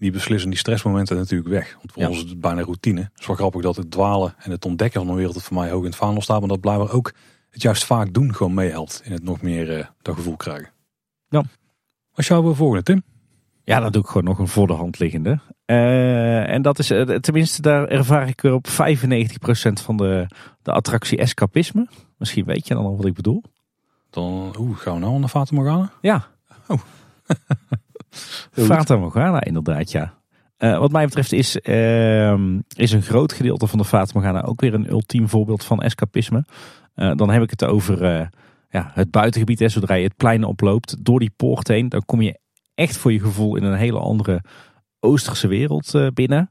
die 0.00 0.10
beslissen, 0.10 0.50
die 0.50 0.58
stressmomenten 0.58 1.16
natuurlijk 1.16 1.48
weg. 1.50 1.74
Want 1.74 1.92
voor 1.92 2.02
Ja. 2.02 2.08
ons 2.08 2.24
is 2.24 2.30
het 2.30 2.40
bijna 2.40 2.60
routine. 2.62 3.00
Het 3.00 3.20
is 3.20 3.26
wel 3.26 3.36
grappig 3.36 3.62
dat 3.62 3.76
het 3.76 3.90
dwalen 3.90 4.34
en 4.38 4.50
het 4.50 4.64
ontdekken 4.64 5.00
van 5.00 5.10
een 5.10 5.16
wereld 5.16 5.34
het 5.34 5.44
voor 5.44 5.56
mij 5.56 5.70
hoog 5.70 5.80
in 5.80 5.86
het 5.88 5.96
vaandel 5.96 6.22
staat. 6.22 6.40
Maar 6.40 6.48
dat 6.48 6.60
blijkbaar 6.60 6.90
ook 6.92 7.12
het 7.50 7.62
juist 7.62 7.84
vaak 7.84 8.12
doen 8.12 8.34
gewoon 8.34 8.54
meehelpt. 8.54 9.00
In 9.04 9.12
het 9.12 9.22
nog 9.22 9.42
meer 9.42 9.78
eh, 9.78 9.86
dat 10.02 10.14
gevoel 10.14 10.36
krijgen. 10.36 10.70
Ja. 11.28 11.42
Wat 12.14 12.26
jouw 12.26 12.54
volgende, 12.54 12.82
Tim? 12.82 13.02
Ja, 13.64 13.80
dan 13.80 13.92
doe 13.92 14.02
ik 14.02 14.08
gewoon 14.08 14.24
nog 14.24 14.38
een 14.38 14.48
voor 14.48 14.66
de 14.66 14.72
hand 14.72 14.98
liggende. 14.98 15.40
Eh, 15.64 16.48
en 16.48 16.62
dat 16.62 16.78
is, 16.78 16.90
eh, 16.90 17.02
tenminste, 17.02 17.62
daar 17.62 17.88
ervaar 17.88 18.28
ik 18.28 18.40
weer 18.40 18.52
op 18.52 18.66
95% 18.68 19.80
van 19.80 19.96
de, 19.96 20.26
de 20.62 20.72
attractie 20.72 21.18
escapisme. 21.18 21.88
Misschien 22.18 22.44
weet 22.44 22.66
je 22.68 22.74
dan 22.74 22.84
al 22.84 22.96
wat 22.96 23.06
ik 23.06 23.14
bedoel. 23.14 23.42
Dan 24.10 24.54
oeh, 24.58 24.78
gaan 24.78 24.94
we 24.94 25.00
nou 25.00 25.18
naar 25.18 25.28
Fata 25.28 25.54
Morgana? 25.54 25.92
Ja. 26.00 26.26
Oh. 26.66 26.78
Fata 28.52 28.96
Morgana, 28.96 29.44
inderdaad, 29.44 29.90
ja. 29.90 30.18
Eh, 30.60 30.78
wat 30.78 30.92
mij 30.92 31.04
betreft 31.04 31.32
is, 31.32 31.60
ehm, 31.60 32.58
is 32.76 32.92
een 32.92 33.02
groot 33.02 33.32
gedeelte 33.32 33.66
van 33.66 33.78
de 33.78 33.84
Fata 33.84 34.10
Morgana 34.14 34.42
ook 34.42 34.60
weer 34.60 34.74
een 34.74 34.90
ultiem 34.90 35.28
voorbeeld 35.28 35.64
van 35.64 35.82
escapisme. 35.82 36.44
Eh, 36.94 37.12
dan 37.14 37.30
heb 37.30 37.42
ik 37.42 37.50
het 37.50 37.64
over 37.64 38.04
eh, 38.04 38.26
ja, 38.70 38.90
het 38.94 39.10
buitengebied. 39.10 39.58
Hè, 39.58 39.68
zodra 39.68 39.94
je 39.94 40.04
het 40.04 40.16
plein 40.16 40.44
oploopt, 40.44 41.04
door 41.04 41.18
die 41.18 41.32
poort 41.36 41.68
heen, 41.68 41.88
dan 41.88 42.04
kom 42.04 42.20
je 42.20 42.38
echt 42.74 42.96
voor 42.96 43.12
je 43.12 43.20
gevoel 43.20 43.56
in 43.56 43.64
een 43.64 43.78
hele 43.78 43.98
andere 43.98 44.42
Oosterse 44.98 45.48
wereld 45.48 46.10
binnen. 46.14 46.50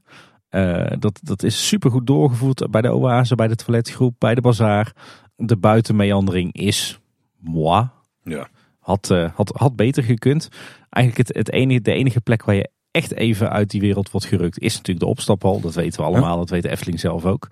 Dat, 0.98 1.20
dat 1.22 1.42
is 1.42 1.66
super 1.68 1.90
goed 1.90 2.06
doorgevoerd 2.06 2.70
bij 2.70 2.80
de 2.80 2.94
oase, 2.94 3.34
bij 3.34 3.48
de 3.48 3.54
toiletgroep, 3.54 4.14
bij 4.18 4.34
de 4.34 4.40
bazaar. 4.40 4.92
De 5.36 5.56
buitenmeandering 5.56 6.52
is 6.52 7.00
moi. 7.38 7.88
Ja. 8.22 8.48
Had, 8.90 9.10
eh, 9.10 9.30
had, 9.34 9.52
had 9.54 9.76
beter 9.76 10.02
gekund. 10.02 10.48
Eigenlijk 10.90 11.28
het, 11.28 11.36
het 11.36 11.52
enige, 11.52 11.80
de 11.80 11.92
enige 11.92 12.20
plek 12.20 12.44
waar 12.44 12.54
je 12.54 12.70
echt 12.90 13.14
even 13.14 13.50
uit 13.50 13.70
die 13.70 13.80
wereld 13.80 14.10
wordt 14.10 14.26
gerukt 14.26 14.58
is 14.58 14.76
natuurlijk 14.76 15.00
de 15.00 15.10
opstaphal. 15.10 15.60
Dat 15.60 15.74
weten 15.74 16.00
we 16.00 16.06
allemaal, 16.06 16.36
dat 16.36 16.50
weet 16.50 16.62
de 16.62 16.70
Efteling 16.70 17.00
zelf 17.00 17.24
ook. 17.24 17.48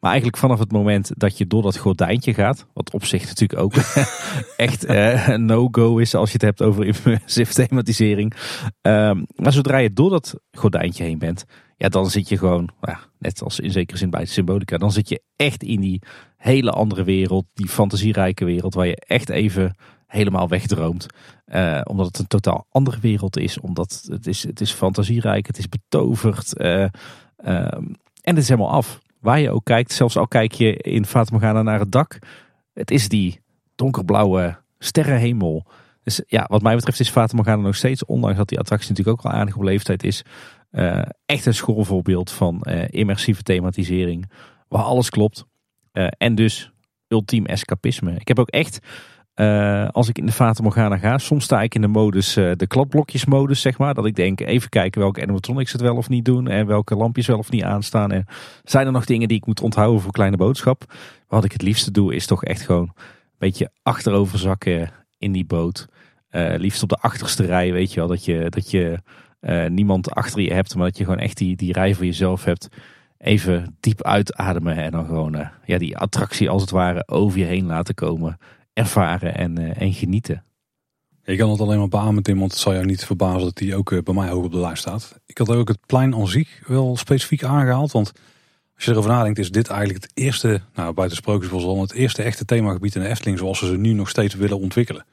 Maar 0.00 0.10
eigenlijk 0.10 0.40
vanaf 0.40 0.58
het 0.58 0.72
moment 0.72 1.10
dat 1.16 1.38
je 1.38 1.46
door 1.46 1.62
dat 1.62 1.76
gordijntje 1.76 2.34
gaat, 2.34 2.66
wat 2.74 2.92
op 2.92 3.04
zich 3.04 3.26
natuurlijk 3.26 3.60
ook 3.60 3.74
echt 4.56 4.84
eh, 4.84 5.36
no-go 5.36 5.98
is 5.98 6.14
als 6.14 6.28
je 6.28 6.32
het 6.32 6.42
hebt 6.42 6.62
over 6.62 6.84
immersive 6.84 7.52
thematisering. 7.52 8.34
Ehm, 8.80 9.22
maar 9.36 9.52
zodra 9.52 9.76
je 9.76 9.92
door 9.92 10.10
dat 10.10 10.34
gordijntje 10.52 11.04
heen 11.04 11.18
bent, 11.18 11.44
ja, 11.76 11.88
dan 11.88 12.10
zit 12.10 12.28
je 12.28 12.38
gewoon, 12.38 12.68
nou 12.80 12.96
ja, 12.96 13.00
net 13.18 13.42
als 13.42 13.60
in 13.60 13.70
zekere 13.70 13.98
zin 13.98 14.10
bij 14.10 14.20
het 14.20 14.30
symbolica, 14.30 14.78
dan 14.78 14.92
zit 14.92 15.08
je 15.08 15.22
echt 15.36 15.62
in 15.62 15.80
die 15.80 16.02
hele 16.36 16.70
andere 16.70 17.04
wereld. 17.04 17.44
Die 17.54 17.68
fantasierijke 17.68 18.44
wereld 18.44 18.74
waar 18.74 18.86
je 18.86 18.96
echt 19.06 19.28
even 19.28 19.76
helemaal 20.12 20.48
wegdroomt. 20.48 21.06
Uh, 21.46 21.80
omdat 21.84 22.06
het 22.06 22.18
een 22.18 22.26
totaal 22.26 22.66
andere 22.70 23.00
wereld 23.00 23.36
is. 23.36 23.60
Omdat 23.60 24.06
het 24.08 24.26
is, 24.26 24.42
het 24.42 24.60
is 24.60 24.72
fantasierijk, 24.72 25.46
het 25.46 25.58
is 25.58 25.68
betoverd. 25.68 26.60
Uh, 26.60 26.82
en 27.42 27.96
het 28.22 28.36
is 28.36 28.48
helemaal 28.48 28.70
af. 28.70 28.98
Waar 29.20 29.40
je 29.40 29.50
ook 29.50 29.64
kijkt, 29.64 29.92
zelfs 29.92 30.16
al 30.16 30.28
kijk 30.28 30.52
je 30.52 30.76
in 30.76 31.04
Morgana 31.30 31.62
naar 31.62 31.78
het 31.78 31.92
dak. 31.92 32.18
Het 32.72 32.90
is 32.90 33.08
die 33.08 33.40
donkerblauwe 33.74 34.58
sterrenhemel. 34.78 35.66
Dus 36.02 36.22
ja, 36.26 36.46
wat 36.48 36.62
mij 36.62 36.74
betreft 36.74 37.00
is 37.00 37.12
Morgana 37.12 37.62
nog 37.62 37.76
steeds, 37.76 38.04
ondanks 38.04 38.36
dat 38.36 38.48
die 38.48 38.58
attractie 38.58 38.88
natuurlijk 38.88 39.18
ook 39.18 39.32
al 39.32 39.38
aardig 39.38 39.56
op 39.56 39.62
leeftijd 39.62 40.04
is, 40.04 40.24
uh, 40.70 41.02
echt 41.26 41.46
een 41.46 41.54
schoolvoorbeeld 41.54 42.30
van 42.30 42.62
immersieve 42.90 43.42
thematisering. 43.42 44.30
Waar 44.68 44.82
alles 44.82 45.10
klopt. 45.10 45.44
En 46.18 46.34
dus 46.34 46.72
ultiem 47.08 47.46
escapisme. 47.46 48.14
Ik 48.14 48.28
heb 48.28 48.38
ook 48.38 48.48
echt, 48.48 48.78
als 49.90 50.08
ik 50.08 50.18
in 50.18 50.26
de 50.26 50.32
Fata 50.32 50.62
Morgana 50.62 50.98
ga, 50.98 51.18
soms 51.18 51.44
sta 51.44 51.62
ik 51.62 51.74
in 51.74 51.80
de 51.80 51.88
modus, 51.88 52.34
de 52.34 52.66
kladblokjes 52.68 53.24
modus 53.24 53.60
zeg 53.60 53.78
maar. 53.78 53.94
Dat 53.94 54.06
ik 54.06 54.14
denk, 54.14 54.40
even 54.40 54.68
kijken 54.68 55.00
welke 55.00 55.22
animatronics 55.22 55.72
het 55.72 55.80
wel 55.80 55.96
of 55.96 56.08
niet 56.08 56.24
doen. 56.24 56.48
En 56.48 56.66
welke 56.66 56.96
lampjes 56.96 57.26
wel 57.26 57.38
of 57.38 57.50
niet 57.50 57.62
aanstaan. 57.62 58.12
En 58.12 58.26
zijn 58.64 58.86
er 58.86 58.92
nog 58.92 59.04
dingen 59.04 59.28
die 59.28 59.36
ik 59.36 59.46
moet 59.46 59.60
onthouden 59.60 60.00
voor 60.00 60.12
kleine 60.12 60.36
boodschap. 60.36 60.94
Wat 61.28 61.44
ik 61.44 61.52
het 61.52 61.62
liefste 61.62 61.90
doe 61.90 62.14
is 62.14 62.26
toch 62.26 62.44
echt 62.44 62.62
gewoon 62.62 62.92
een 62.94 63.38
beetje 63.38 63.70
achterover 63.82 64.38
zakken 64.38 64.90
in 65.18 65.32
die 65.32 65.44
boot. 65.44 65.86
liefst 66.56 66.82
op 66.82 66.88
de 66.88 66.96
achterste 67.00 67.44
rij, 67.44 67.72
weet 67.72 67.92
je 67.92 68.00
wel. 68.00 68.08
Dat 68.08 68.24
je, 68.24 68.46
dat 68.48 68.70
je 68.70 68.98
uh, 69.42 69.66
niemand 69.66 70.10
achter 70.10 70.40
je 70.40 70.52
hebt, 70.52 70.74
maar 70.74 70.86
dat 70.86 70.98
je 70.98 71.04
gewoon 71.04 71.18
echt 71.18 71.36
die, 71.36 71.56
die 71.56 71.72
rij 71.72 71.94
voor 71.94 72.04
jezelf 72.04 72.44
hebt. 72.44 72.68
Even 73.18 73.76
diep 73.80 74.02
uitademen 74.02 74.76
en 74.76 74.90
dan 74.90 75.06
gewoon 75.06 75.36
uh, 75.36 75.48
ja, 75.64 75.78
die 75.78 75.96
attractie 75.96 76.50
als 76.50 76.60
het 76.60 76.70
ware 76.70 77.08
over 77.08 77.38
je 77.38 77.44
heen 77.44 77.66
laten 77.66 77.94
komen. 77.94 78.38
Ervaren 78.72 79.34
en, 79.36 79.60
uh, 79.60 79.80
en 79.80 79.92
genieten. 79.92 80.44
Ik 81.24 81.38
kan 81.38 81.50
het 81.50 81.60
alleen 81.60 81.78
maar 81.78 81.88
beamen 81.88 82.22
Tim, 82.22 82.38
want 82.38 82.50
het 82.50 82.60
zal 82.60 82.72
jou 82.72 82.84
niet 82.84 83.04
verbazen 83.04 83.40
dat 83.40 83.56
die 83.56 83.76
ook 83.76 84.04
bij 84.04 84.14
mij 84.14 84.28
hoog 84.28 84.44
op 84.44 84.52
de 84.52 84.58
lijst 84.58 84.82
staat. 84.82 85.20
Ik 85.26 85.38
had 85.38 85.48
ook 85.48 85.68
het 85.68 85.86
plein 85.86 86.14
aan 86.14 86.28
zich 86.28 86.60
wel 86.66 86.96
specifiek 86.96 87.44
aangehaald, 87.44 87.92
want 87.92 88.12
als 88.74 88.84
je 88.84 88.90
erover 88.90 89.10
nadenkt 89.10 89.38
is 89.38 89.50
dit 89.50 89.68
eigenlijk 89.68 90.02
het 90.02 90.12
eerste, 90.14 90.60
nou 90.74 90.92
buiten 90.92 91.16
Sprookjesbos 91.16 91.80
het 91.80 91.92
eerste 91.92 92.22
echte 92.22 92.44
themagebied 92.44 92.94
in 92.94 93.02
de 93.02 93.08
Efteling 93.08 93.38
zoals 93.38 93.58
ze 93.58 93.66
ze 93.66 93.76
nu 93.76 93.92
nog 93.92 94.08
steeds 94.08 94.34
willen 94.34 94.58
ontwikkelen. 94.58 95.04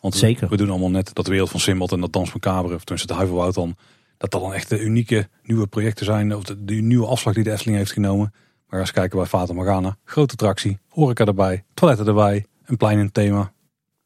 Want 0.00 0.14
Zeker. 0.14 0.48
We, 0.48 0.56
doen 0.56 0.70
allemaal 0.70 0.90
net 0.90 1.14
dat 1.14 1.26
wereld 1.26 1.50
van 1.50 1.60
Simbad 1.60 1.92
en 1.92 2.00
dat 2.00 2.12
Dans 2.12 2.32
Macabre, 2.32 2.74
of 2.74 2.84
tenminste 2.84 3.12
het 3.12 3.16
Huiverwoud 3.16 3.54
dan. 3.54 3.76
Dat 4.18 4.30
dat 4.30 4.40
dan 4.40 4.54
echt 4.54 4.68
de 4.68 4.80
unieke 4.80 5.28
nieuwe 5.42 5.66
projecten 5.66 6.04
zijn, 6.04 6.36
of 6.36 6.44
de, 6.44 6.74
nieuwe 6.74 7.06
afslag 7.06 7.34
die 7.34 7.44
de 7.44 7.50
Efteling 7.50 7.76
heeft 7.76 7.92
genomen. 7.92 8.34
Maar 8.68 8.80
eens 8.80 8.92
kijken 8.92 9.18
bij 9.18 9.26
Fata 9.26 9.52
Morgana. 9.52 9.96
Grote 10.04 10.32
attractie, 10.32 10.78
horeca 10.88 11.24
erbij, 11.24 11.64
toiletten 11.74 12.06
erbij, 12.06 12.46
een 12.72 12.78
plein 12.78 12.98
in 12.98 13.12
thema. 13.12 13.52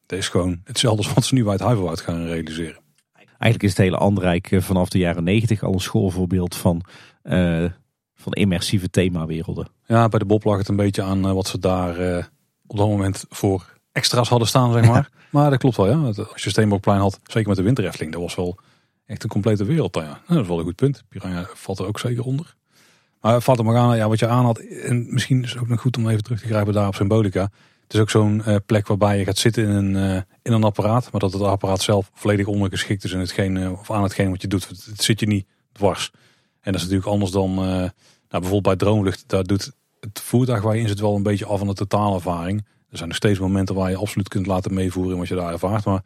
Het 0.02 0.18
is 0.18 0.28
gewoon 0.28 0.60
hetzelfde 0.64 1.02
als 1.02 1.14
wat 1.14 1.24
ze 1.24 1.34
nu 1.34 1.42
bij 1.42 1.52
het 1.52 1.62
Huiverwoud 1.62 2.00
gaan 2.00 2.26
realiseren. 2.26 2.78
Eigenlijk 3.14 3.62
is 3.62 3.68
het 3.68 3.78
hele 3.78 3.96
Andrijk 3.96 4.50
eh, 4.50 4.60
vanaf 4.60 4.88
de 4.88 4.98
jaren 4.98 5.24
negentig 5.24 5.62
al 5.62 5.72
een 5.72 5.80
schoolvoorbeeld 5.80 6.54
van, 6.54 6.82
uh, 7.24 7.64
van 8.14 8.32
immersieve 8.32 8.90
themawerelden. 8.90 9.68
Ja, 9.86 10.08
bij 10.08 10.18
de 10.18 10.24
Bob 10.24 10.44
lag 10.44 10.58
het 10.58 10.68
een 10.68 10.76
beetje 10.76 11.02
aan 11.02 11.26
uh, 11.26 11.32
wat 11.32 11.46
ze 11.46 11.58
daar 11.58 12.00
uh, 12.00 12.24
op 12.66 12.76
dat 12.76 12.88
moment 12.88 13.24
voor 13.28 13.78
extra's 13.92 14.28
hadden 14.28 14.48
staan, 14.48 14.72
zeg 14.72 14.86
maar. 14.92 15.10
Maar 15.30 15.50
dat 15.50 15.58
klopt 15.58 15.76
wel, 15.76 15.88
ja. 15.88 16.22
Als 16.32 16.44
je 16.44 16.50
Steenbokplein 16.50 17.00
had, 17.00 17.20
zeker 17.24 17.48
met 17.48 17.56
de 17.56 17.62
winterefteling, 17.62 18.12
dat 18.12 18.22
was 18.22 18.34
wel 18.34 18.58
echt 19.06 19.22
een 19.22 19.28
complete 19.28 19.64
wereld 19.64 19.92
dan, 19.92 20.04
ja. 20.04 20.20
Dat 20.26 20.40
is 20.40 20.48
wel 20.48 20.58
een 20.58 20.64
goed 20.64 20.76
punt. 20.76 21.04
Piranha 21.08 21.46
valt 21.54 21.78
er 21.78 21.86
ook 21.86 21.98
zeker 21.98 22.24
onder. 22.24 22.54
Maar 23.20 23.40
Fata 23.40 23.62
Morgana, 23.62 23.94
ja, 23.94 24.08
wat 24.08 24.18
je 24.18 24.26
aan 24.26 24.44
had, 24.44 24.58
en 24.58 25.06
misschien 25.10 25.42
is 25.42 25.50
het 25.50 25.60
ook 25.60 25.68
nog 25.68 25.80
goed 25.80 25.96
om 25.96 26.08
even 26.08 26.22
terug 26.22 26.40
te 26.40 26.46
grijpen 26.46 26.72
daar 26.72 26.86
op 26.86 26.94
Symbolica. 26.94 27.50
Het 27.87 27.95
is 27.95 28.01
ook 28.01 28.11
zo'n 28.11 28.43
uh, 28.47 28.57
plek 28.66 28.87
waarbij 28.87 29.18
je 29.18 29.24
gaat 29.24 29.39
zitten 29.39 29.62
in 29.62 29.70
een, 29.70 29.95
uh, 29.95 30.22
in 30.43 30.53
een 30.53 30.64
apparaat, 30.64 31.12
maar 31.12 31.20
dat 31.20 31.32
het 31.32 31.43
apparaat 31.43 31.82
zelf 31.82 32.11
volledig 32.14 32.47
ondergeschikt 32.47 33.05
is 33.05 33.12
in 33.12 33.18
hetgeen, 33.18 33.57
uh, 33.57 33.72
of 33.72 33.91
aan 33.91 34.03
hetgeen 34.03 34.30
wat 34.30 34.43
je 34.43 34.49
doet. 34.49 34.68
Het, 34.68 35.03
zit 35.03 35.20
je 35.20 35.26
niet 35.26 35.47
dwars. 35.72 36.11
En 36.61 36.72
dat 36.72 36.74
is 36.74 36.82
natuurlijk 36.82 37.09
anders 37.09 37.30
dan, 37.30 37.55
nou, 37.55 37.91
bijvoorbeeld 38.28 38.62
bij 38.62 38.76
Droomlucht, 38.76 39.24
daar 39.26 39.45
doet 39.45 39.72
het 40.01 40.20
voertuig 40.20 40.62
waar 40.62 40.74
je 40.74 40.80
in 40.80 40.89
zit 40.89 41.01
wel 41.01 41.14
een 41.14 41.22
beetje 41.22 41.47
af 41.47 41.59
van 41.59 41.66
de 41.66 41.74
totaalervaring. 41.74 42.66
Er 42.91 42.97
zijn 42.97 43.09
nog 43.09 43.16
steeds 43.16 43.39
momenten 43.39 43.74
waar 43.74 43.91
je 43.91 43.97
absoluut 43.97 44.28
kunt 44.28 44.47
laten 44.47 44.74
meevoeren 44.74 45.12
in 45.12 45.18
wat 45.18 45.28
je 45.28 45.34
daar 45.34 45.53
ervaart. 45.53 45.84
Maar 45.84 46.03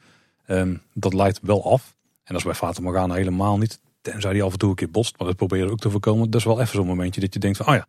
um, 0.47 0.83
dat 0.95 1.14
leidt 1.14 1.41
wel 1.43 1.72
af. 1.72 1.95
En 2.01 2.37
dat 2.37 2.37
is 2.37 2.45
bij 2.45 2.55
Fata 2.55 2.83
Morgana 2.83 3.14
helemaal 3.14 3.59
niet. 3.59 3.81
Tenzij 4.01 4.33
die 4.33 4.43
af 4.43 4.53
en 4.53 4.59
toe 4.59 4.68
een 4.70 4.74
keer 4.74 4.91
botst. 4.91 5.18
Maar 5.18 5.26
dat 5.26 5.37
probeer 5.37 5.64
je 5.64 5.70
ook 5.70 5.78
te 5.78 5.91
voorkomen. 5.91 6.31
Dat 6.31 6.41
is 6.41 6.47
wel 6.47 6.61
even 6.61 6.74
zo'n 6.74 6.87
momentje 6.87 7.20
dat 7.20 7.35
je 7.35 7.41
denkt 7.41 7.57
van, 7.57 7.66
oh 7.66 7.74
ja, 7.74 7.87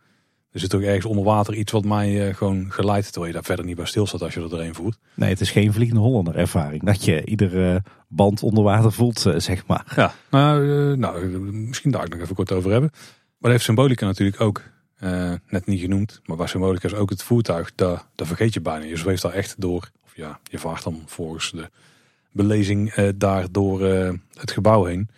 er 0.51 0.59
zit 0.59 0.75
ook 0.75 0.81
ergens 0.81 1.05
onder 1.05 1.23
water 1.23 1.53
iets 1.53 1.71
wat 1.71 1.85
mij 1.85 2.27
uh, 2.27 2.35
gewoon 2.35 2.65
geleidt. 2.69 3.05
Terwijl 3.05 3.27
je 3.27 3.33
daar 3.33 3.43
verder 3.43 3.65
niet 3.65 3.75
bij 3.75 3.85
stilstaat 3.85 4.21
als 4.21 4.33
je 4.33 4.41
er 4.41 4.49
doorheen 4.49 4.75
voert. 4.75 4.97
Nee, 5.13 5.29
het 5.29 5.41
is 5.41 5.51
geen 5.51 5.73
vliegende 5.73 6.01
Hollander 6.01 6.35
ervaring. 6.35 6.83
Dat 6.83 7.05
je 7.05 7.25
iedere 7.25 7.83
band 8.07 8.43
onder 8.43 8.63
water 8.63 8.91
voelt, 8.91 9.25
uh, 9.25 9.39
zeg 9.39 9.65
maar. 9.65 9.93
Ja, 9.95 10.13
nou, 10.29 10.97
nou, 10.97 11.39
misschien 11.39 11.91
daar 11.91 12.05
ik 12.05 12.13
nog 12.13 12.21
even 12.21 12.35
kort 12.35 12.51
over 12.51 12.71
hebben. 12.71 12.89
Maar 12.91 13.01
dat 13.39 13.51
heeft 13.51 13.63
symbolica 13.63 14.05
natuurlijk 14.05 14.41
ook. 14.41 14.61
Uh, 15.03 15.33
net 15.47 15.65
niet 15.65 15.79
genoemd, 15.79 16.21
maar 16.25 16.37
bij 16.37 16.47
Symbolica 16.47 16.87
is 16.87 16.93
ook 16.93 17.09
het 17.09 17.23
voertuig, 17.23 17.71
daar, 17.75 18.05
daar 18.15 18.27
vergeet 18.27 18.53
je 18.53 18.61
bijna. 18.61 18.85
Je 18.85 18.95
zweeft 18.95 19.21
daar 19.21 19.33
echt 19.33 19.55
door, 19.57 19.91
of 20.03 20.15
ja, 20.15 20.39
je 20.43 20.57
vaart 20.57 20.83
dan 20.83 21.03
volgens 21.05 21.51
de 21.51 21.69
belezing 22.31 22.95
uh, 22.97 23.09
daar 23.15 23.51
door 23.51 23.81
uh, 23.81 24.13
het 24.33 24.51
gebouw 24.51 24.83
heen. 24.83 25.09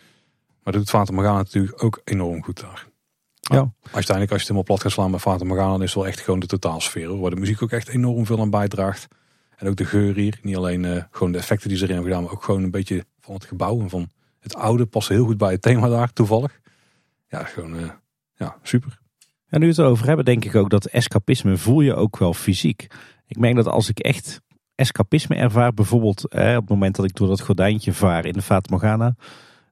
Maar 0.62 0.72
dat 0.72 0.74
doet 0.74 0.90
Fata 0.90 1.12
Morgana 1.12 1.36
natuurlijk 1.36 1.82
ook 1.82 2.00
enorm 2.04 2.42
goed 2.42 2.60
daar. 2.60 2.86
Ja. 3.50 3.54
Nou, 3.54 3.70
uiteindelijk 3.82 4.32
als 4.32 4.42
je 4.42 4.46
het 4.46 4.56
helemaal 4.56 4.62
plat 4.62 4.80
gaat 4.80 4.92
slaan 4.92 5.10
met 5.10 5.20
Fata 5.20 5.44
Morgana, 5.44 5.74
is 5.74 5.80
het 5.80 5.94
wel 5.94 6.06
echt 6.06 6.20
gewoon 6.20 6.40
de 6.40 6.46
totaalsfeer. 6.46 7.20
Waar 7.20 7.30
de 7.30 7.36
muziek 7.36 7.62
ook 7.62 7.72
echt 7.72 7.88
enorm 7.88 8.26
veel 8.26 8.40
aan 8.40 8.50
bijdraagt. 8.50 9.06
En 9.56 9.68
ook 9.68 9.76
de 9.76 9.84
geur 9.84 10.14
hier. 10.14 10.38
Niet 10.42 10.56
alleen 10.56 11.06
gewoon 11.10 11.32
de 11.32 11.38
effecten 11.38 11.68
die 11.68 11.78
ze 11.78 11.84
erin 11.84 11.94
hebben 11.94 12.12
gedaan, 12.12 12.26
maar 12.26 12.36
ook 12.38 12.44
gewoon 12.44 12.62
een 12.62 12.70
beetje 12.70 13.04
van 13.20 13.34
het 13.34 13.44
gebouw 13.44 13.80
en 13.80 13.90
van 13.90 14.10
het 14.40 14.54
oude. 14.54 14.86
Past 14.86 15.08
heel 15.08 15.24
goed 15.24 15.36
bij 15.36 15.52
het 15.52 15.62
thema 15.62 15.88
daar, 15.88 16.12
toevallig. 16.12 16.60
Ja, 17.28 17.44
gewoon 17.44 17.92
ja, 18.34 18.56
super. 18.62 18.98
En 19.48 19.60
nu 19.60 19.66
we 19.66 19.72
het 19.72 19.80
erover 19.80 20.06
hebben, 20.06 20.24
denk 20.24 20.44
ik 20.44 20.54
ook 20.54 20.70
dat 20.70 20.84
escapisme 20.84 21.56
voel 21.56 21.80
je 21.80 21.94
ook 21.94 22.18
wel 22.18 22.34
fysiek. 22.34 22.86
Ik 23.26 23.38
merk 23.38 23.54
dat 23.54 23.66
als 23.66 23.88
ik 23.88 23.98
echt 23.98 24.40
escapisme 24.74 25.36
ervaar, 25.36 25.74
bijvoorbeeld 25.74 26.28
eh, 26.28 26.48
op 26.48 26.60
het 26.60 26.68
moment 26.68 26.96
dat 26.96 27.04
ik 27.04 27.14
door 27.14 27.28
dat 27.28 27.40
gordijntje 27.40 27.92
vaar 27.92 28.24
in 28.24 28.32
de 28.32 28.42
Fata 28.42 28.70
Morgana, 28.70 29.14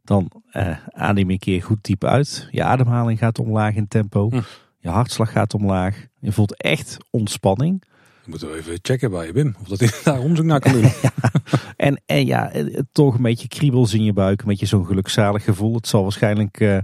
dan 0.02 0.30
eh, 0.50 0.76
adem 0.88 1.24
ik 1.24 1.30
een 1.30 1.38
keer 1.38 1.62
goed 1.62 1.84
diep 1.84 2.04
uit. 2.04 2.48
Je 2.50 2.62
ademhaling 2.62 3.18
gaat 3.18 3.38
omlaag 3.38 3.74
in 3.74 3.88
tempo. 3.88 4.28
Hm. 4.28 4.40
Je 4.78 4.88
hartslag 4.88 5.32
gaat 5.32 5.54
omlaag. 5.54 6.06
Je 6.20 6.32
voelt 6.32 6.56
echt 6.56 6.96
ontspanning. 7.10 7.82
Moeten 8.26 8.50
we 8.50 8.56
even 8.56 8.78
checken 8.82 9.10
bij 9.10 9.26
je 9.26 9.32
Wim, 9.32 9.56
of 9.60 9.68
dat 9.68 9.80
hij 9.80 9.90
daar 10.04 10.20
onderzoek 10.20 10.46
naar 10.46 10.60
kan 10.60 10.72
doen. 10.72 10.90
en, 11.76 12.02
en 12.06 12.26
ja, 12.26 12.52
toch 12.92 13.14
een 13.14 13.22
beetje 13.22 13.48
kriebels 13.48 13.94
in 13.94 14.04
je 14.04 14.12
buik, 14.12 14.40
een 14.40 14.48
beetje 14.48 14.66
zo'n 14.66 14.86
gelukzalig 14.86 15.44
gevoel. 15.44 15.74
Het 15.74 15.86
zal 15.86 16.02
waarschijnlijk 16.02 16.60
uh, 16.60 16.78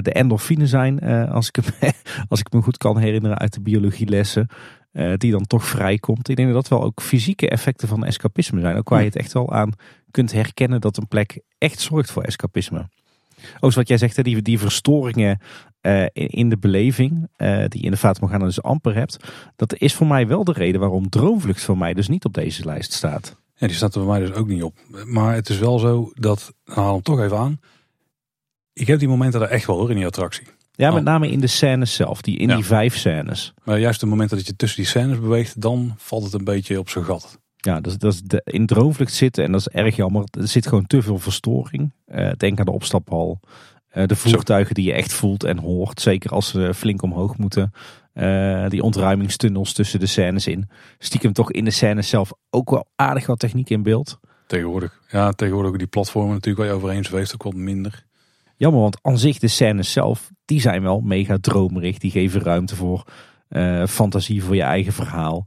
de 0.00 0.12
endorfine 0.12 0.66
zijn, 0.66 1.04
uh, 1.04 1.32
als, 1.32 1.48
ik 1.48 1.58
als 2.28 2.40
ik 2.40 2.52
me 2.52 2.62
goed 2.62 2.76
kan 2.76 2.98
herinneren 2.98 3.38
uit 3.38 3.52
de 3.52 3.60
biologielessen. 3.60 4.48
Die 5.16 5.30
dan 5.30 5.46
toch 5.46 5.66
vrijkomt. 5.66 6.28
Ik 6.28 6.36
denk 6.36 6.52
dat 6.52 6.62
dat 6.62 6.78
wel 6.78 6.86
ook 6.86 7.02
fysieke 7.02 7.48
effecten 7.48 7.88
van 7.88 8.04
escapisme 8.04 8.60
zijn. 8.60 8.76
Ook 8.76 8.88
waar 8.88 9.00
je 9.00 9.06
het 9.06 9.16
echt 9.16 9.32
wel 9.32 9.52
aan 9.52 9.72
kunt 10.10 10.32
herkennen 10.32 10.80
dat 10.80 10.96
een 10.96 11.08
plek 11.08 11.40
echt 11.58 11.80
zorgt 11.80 12.10
voor 12.10 12.22
escapisme. 12.22 12.88
Ook 13.60 13.72
wat 13.72 13.88
jij 13.88 13.98
zegt, 13.98 14.24
die, 14.24 14.42
die 14.42 14.58
verstoringen 14.58 15.40
uh, 15.82 16.06
in 16.12 16.48
de 16.48 16.58
beleving, 16.58 17.28
uh, 17.36 17.64
die 17.68 17.82
in 17.82 17.90
de 17.90 17.96
Fata 17.96 18.18
Morgana 18.20 18.44
dus 18.44 18.62
amper 18.62 18.94
hebt. 18.94 19.16
Dat 19.56 19.78
is 19.78 19.94
voor 19.94 20.06
mij 20.06 20.26
wel 20.26 20.44
de 20.44 20.52
reden 20.52 20.80
waarom 20.80 21.08
Droomvlucht 21.08 21.62
voor 21.62 21.78
mij 21.78 21.94
dus 21.94 22.08
niet 22.08 22.24
op 22.24 22.34
deze 22.34 22.64
lijst 22.64 22.92
staat. 22.92 23.36
Ja, 23.54 23.66
die 23.66 23.76
staat 23.76 23.94
er 23.94 24.00
voor 24.00 24.10
mij 24.10 24.20
dus 24.20 24.32
ook 24.32 24.48
niet 24.48 24.62
op. 24.62 24.74
Maar 25.04 25.34
het 25.34 25.48
is 25.48 25.58
wel 25.58 25.78
zo 25.78 26.10
dat, 26.14 26.54
haal 26.64 26.92
hem 26.92 27.02
toch 27.02 27.20
even 27.20 27.38
aan. 27.38 27.60
Ik 28.72 28.86
heb 28.86 28.98
die 28.98 29.08
momenten 29.08 29.40
er 29.42 29.48
echt 29.48 29.66
wel 29.66 29.76
hoor 29.76 29.90
in 29.90 29.96
die 29.96 30.06
attractie. 30.06 30.46
Ja, 30.76 30.90
met 30.90 31.04
name 31.04 31.30
in 31.30 31.40
de 31.40 31.46
scènes 31.46 31.94
zelf, 31.94 32.20
die, 32.20 32.38
in 32.38 32.48
ja. 32.48 32.54
die 32.54 32.64
vijf 32.64 32.96
scènes. 32.96 33.54
Maar 33.64 33.78
juist 33.78 34.00
de 34.00 34.06
momenten 34.06 34.36
dat 34.36 34.46
je 34.46 34.56
tussen 34.56 34.78
die 34.78 34.90
scènes 34.90 35.20
beweegt, 35.20 35.60
dan 35.60 35.94
valt 35.96 36.24
het 36.24 36.32
een 36.32 36.44
beetje 36.44 36.78
op 36.78 36.88
zijn 36.88 37.04
gat. 37.04 37.38
Ja, 37.56 37.80
dat 37.80 37.92
is, 37.92 37.98
dat 37.98 38.12
is 38.12 38.22
de, 38.22 38.40
in 38.44 38.66
droomvlucht 38.66 39.14
zitten 39.14 39.44
en 39.44 39.52
dat 39.52 39.60
is 39.60 39.68
erg 39.68 39.96
jammer. 39.96 40.24
Er 40.30 40.48
zit 40.48 40.66
gewoon 40.66 40.86
te 40.86 41.02
veel 41.02 41.18
verstoring. 41.18 41.92
Uh, 42.08 42.30
denk 42.36 42.58
aan 42.58 42.64
de 42.64 42.72
opstaphal. 42.72 43.40
Uh, 43.94 44.06
de 44.06 44.16
voertuigen 44.16 44.74
die 44.74 44.84
je 44.84 44.92
echt 44.92 45.12
voelt 45.12 45.44
en 45.44 45.58
hoort. 45.58 46.00
Zeker 46.00 46.30
als 46.30 46.48
ze 46.48 46.74
flink 46.74 47.02
omhoog 47.02 47.36
moeten. 47.38 47.72
Uh, 48.14 48.68
die 48.68 48.82
ontruimingstunnels 48.82 49.72
tussen 49.72 50.00
de 50.00 50.06
scènes 50.06 50.46
in. 50.46 50.68
Stiekem 50.98 51.32
toch 51.32 51.52
in 51.52 51.64
de 51.64 51.70
scènes 51.70 52.08
zelf 52.08 52.32
ook 52.50 52.70
wel 52.70 52.86
aardig 52.96 53.26
wat 53.26 53.38
techniek 53.38 53.70
in 53.70 53.82
beeld. 53.82 54.18
Tegenwoordig. 54.46 55.00
Ja, 55.08 55.32
tegenwoordig 55.32 55.76
die 55.76 55.86
platformen 55.86 56.32
natuurlijk 56.32 56.58
waar 56.58 56.74
je 56.74 56.82
overheen 56.82 57.04
zweeft 57.04 57.34
ook 57.34 57.42
wat 57.42 57.54
minder. 57.54 58.05
Jammer, 58.56 58.80
want 58.80 58.98
aan 59.02 59.18
zich 59.18 59.38
de 59.38 59.48
scènes 59.48 59.92
zelf, 59.92 60.30
die 60.44 60.60
zijn 60.60 60.82
wel 60.82 61.00
mega 61.00 61.38
dromerig. 61.40 61.98
Die 61.98 62.10
geven 62.10 62.40
ruimte 62.40 62.76
voor 62.76 63.04
fantasie, 63.86 64.42
voor 64.42 64.54
je 64.54 64.62
eigen 64.62 64.92
verhaal 64.92 65.46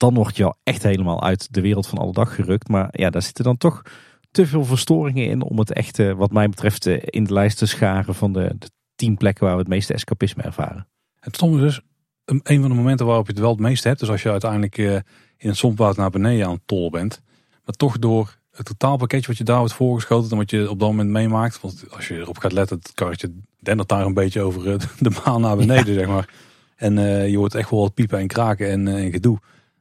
dan 0.00 0.14
word 0.14 0.36
je 0.36 0.44
al 0.44 0.56
echt 0.62 0.82
helemaal 0.82 1.22
uit 1.22 1.52
de 1.52 1.60
wereld 1.60 1.86
van 1.86 1.98
alle 1.98 2.12
dag 2.12 2.34
gerukt. 2.34 2.68
Maar 2.68 2.88
ja, 2.90 3.10
daar 3.10 3.22
zitten 3.22 3.44
dan 3.44 3.56
toch 3.56 3.82
te 4.30 4.46
veel 4.46 4.64
verstoringen 4.64 5.26
in 5.26 5.42
om 5.42 5.58
het 5.58 5.72
echt, 5.72 5.96
wat 6.14 6.32
mij 6.32 6.48
betreft, 6.48 6.86
in 6.86 7.24
de 7.24 7.32
lijst 7.32 7.58
te 7.58 7.66
scharen 7.66 8.14
van 8.14 8.32
de, 8.32 8.54
de 8.58 8.70
tien 8.94 9.16
plekken 9.16 9.44
waar 9.44 9.54
we 9.54 9.60
het 9.60 9.68
meeste 9.68 9.94
escapisme 9.94 10.42
ervaren. 10.42 10.88
Het 11.20 11.42
is 11.42 11.50
dus, 11.50 11.80
een, 12.24 12.60
van 12.60 12.68
de 12.68 12.74
momenten 12.74 13.06
waarop 13.06 13.26
je 13.26 13.32
het 13.32 13.40
wel 13.40 13.50
het 13.50 13.60
meest 13.60 13.84
hebt. 13.84 14.00
Dus 14.00 14.10
als 14.10 14.22
je 14.22 14.30
uiteindelijk 14.30 14.78
uh, 14.78 14.92
in 15.36 15.48
het 15.48 15.56
zompwoud 15.56 15.96
naar 15.96 16.10
beneden 16.10 16.46
aan 16.46 16.52
het 16.52 16.66
tollen 16.66 16.90
bent. 16.90 17.22
Maar 17.64 17.74
toch 17.74 17.98
door 17.98 18.38
het 18.50 18.66
totaalpakketje 18.66 19.26
wat 19.26 19.36
je 19.36 19.44
daar 19.44 19.58
wordt 19.58 19.72
voorgeschoten. 19.72 20.30
En 20.30 20.36
wat 20.36 20.50
je 20.50 20.70
op 20.70 20.78
dat 20.78 20.88
moment 20.88 21.10
meemaakt. 21.10 21.60
Want 21.60 21.84
als 21.90 22.08
je 22.08 22.14
erop 22.14 22.38
gaat 22.38 22.52
letten, 22.52 22.76
het 22.76 22.92
karretje 22.94 23.32
dendert 23.58 23.88
daar 23.88 24.06
een 24.06 24.14
beetje 24.14 24.40
over 24.40 24.62
de 24.98 25.20
baan 25.24 25.40
naar 25.40 25.56
beneden, 25.56 25.94
zeg 25.94 26.06
maar. 26.06 26.28
En 26.76 26.96
uh, 26.96 27.28
je 27.28 27.36
hoort 27.36 27.54
echt 27.54 27.70
wel 27.70 27.80
wat 27.80 27.94
piepen 27.94 28.18
en 28.18 28.26
kraken 28.26 28.70
en, 28.70 28.88
en 28.88 29.10
gedoe. 29.10 29.38